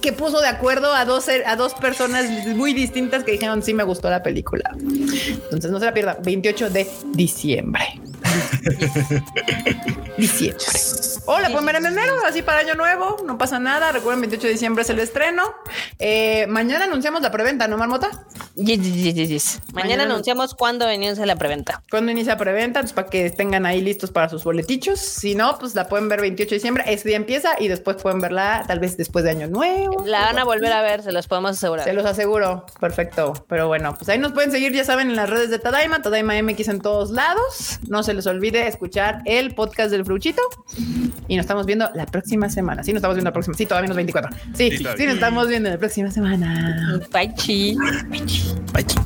Que 0.01 0.13
puso 0.13 0.39
de 0.39 0.47
acuerdo 0.47 0.93
a 0.93 1.05
dos, 1.05 1.27
a 1.45 1.55
dos 1.55 1.73
personas 1.73 2.25
muy 2.55 2.73
distintas 2.73 3.23
que 3.23 3.31
dijeron 3.33 3.63
sí 3.63 3.73
me 3.73 3.83
gustó 3.83 4.09
la 4.09 4.23
película. 4.23 4.71
Entonces 4.75 5.71
no 5.71 5.79
se 5.79 5.85
la 5.85 5.93
pierdan. 5.93 6.17
28 6.23 6.69
de 6.69 6.87
diciembre. 7.13 7.99
Diciembre. 10.17 10.65
O 11.25 11.39
la 11.39 11.49
pueden 11.49 11.65
ver 11.65 11.75
en 11.77 11.85
enero, 11.87 12.13
así 12.25 12.41
para 12.41 12.59
año 12.59 12.75
nuevo, 12.75 13.17
no 13.25 13.37
pasa 13.37 13.59
nada. 13.59 13.91
Recuerden, 13.91 14.21
28 14.21 14.47
de 14.47 14.53
diciembre 14.53 14.83
es 14.83 14.89
el 14.89 14.99
estreno. 14.99 15.43
Eh, 15.99 16.47
mañana 16.47 16.85
anunciamos 16.85 17.21
la 17.21 17.31
preventa, 17.31 17.67
¿no, 17.67 17.77
Marmota? 17.77 18.25
Yes, 18.55 18.81
yes, 18.81 19.29
yes. 19.29 19.61
Mañana, 19.73 19.97
Mañana 19.97 20.03
anunciamos 20.13 20.55
cuándo 20.55 20.91
inicia 20.91 21.25
la 21.25 21.35
preventa. 21.35 21.83
Cuando 21.91 22.11
inicia 22.11 22.37
preventa, 22.37 22.81
pues 22.81 22.93
para 22.93 23.09
que 23.09 23.29
tengan 23.29 23.65
ahí 23.65 23.81
listos 23.81 24.11
para 24.11 24.29
sus 24.29 24.43
boletichos. 24.43 24.99
Si 24.99 25.35
no, 25.35 25.57
pues 25.59 25.75
la 25.75 25.87
pueden 25.87 26.09
ver 26.09 26.21
28 26.21 26.49
de 26.49 26.55
diciembre. 26.55 26.83
Ese 26.87 27.07
día 27.07 27.17
empieza 27.17 27.51
y 27.59 27.67
después 27.67 27.97
pueden 27.97 28.19
verla 28.19 28.63
tal 28.67 28.79
vez 28.79 28.97
después 28.97 29.25
de 29.25 29.31
año 29.31 29.47
nuevo. 29.47 30.03
La 30.05 30.21
van 30.21 30.39
a 30.39 30.43
volver 30.43 30.71
a 30.71 30.81
ver, 30.81 31.03
se 31.03 31.11
los 31.11 31.27
podemos 31.27 31.51
asegurar. 31.51 31.85
Se 31.85 31.93
los 31.93 32.05
aseguro. 32.05 32.65
Perfecto. 32.79 33.33
Pero 33.47 33.67
bueno, 33.67 33.95
pues 33.95 34.09
ahí 34.09 34.17
nos 34.17 34.31
pueden 34.31 34.51
seguir, 34.51 34.71
ya 34.73 34.83
saben, 34.83 35.09
en 35.09 35.15
las 35.15 35.29
redes 35.29 35.49
de 35.49 35.59
Tadaima, 35.59 36.01
Tadaima 36.01 36.41
MX 36.41 36.67
en 36.69 36.81
todos 36.81 37.11
lados. 37.11 37.79
No 37.87 38.03
se 38.03 38.13
les 38.13 38.26
olvide 38.31 38.67
escuchar 38.67 39.21
el 39.25 39.53
podcast 39.53 39.91
del 39.91 40.05
Fruchito. 40.05 40.41
Y 41.27 41.35
nos 41.35 41.43
estamos 41.43 41.65
viendo 41.65 41.89
la 41.93 42.05
próxima 42.05 42.49
semana. 42.49 42.83
Sí, 42.83 42.91
nos 42.91 42.99
estamos 42.99 43.15
viendo 43.15 43.29
la 43.29 43.33
próxima. 43.33 43.55
Sí, 43.55 43.65
todavía 43.65 43.87
nos 43.87 43.97
24. 43.97 44.35
Sí, 44.53 44.77
Sí, 44.77 44.83
nos 44.83 45.15
estamos 45.15 45.47
viendo 45.47 45.69
la 45.69 45.77
próxima 45.77 46.11
semana. 46.11 46.99
Bye, 47.11 47.33
chi. 47.35 47.77
Bye, 48.09 48.85
chi. 48.85 48.99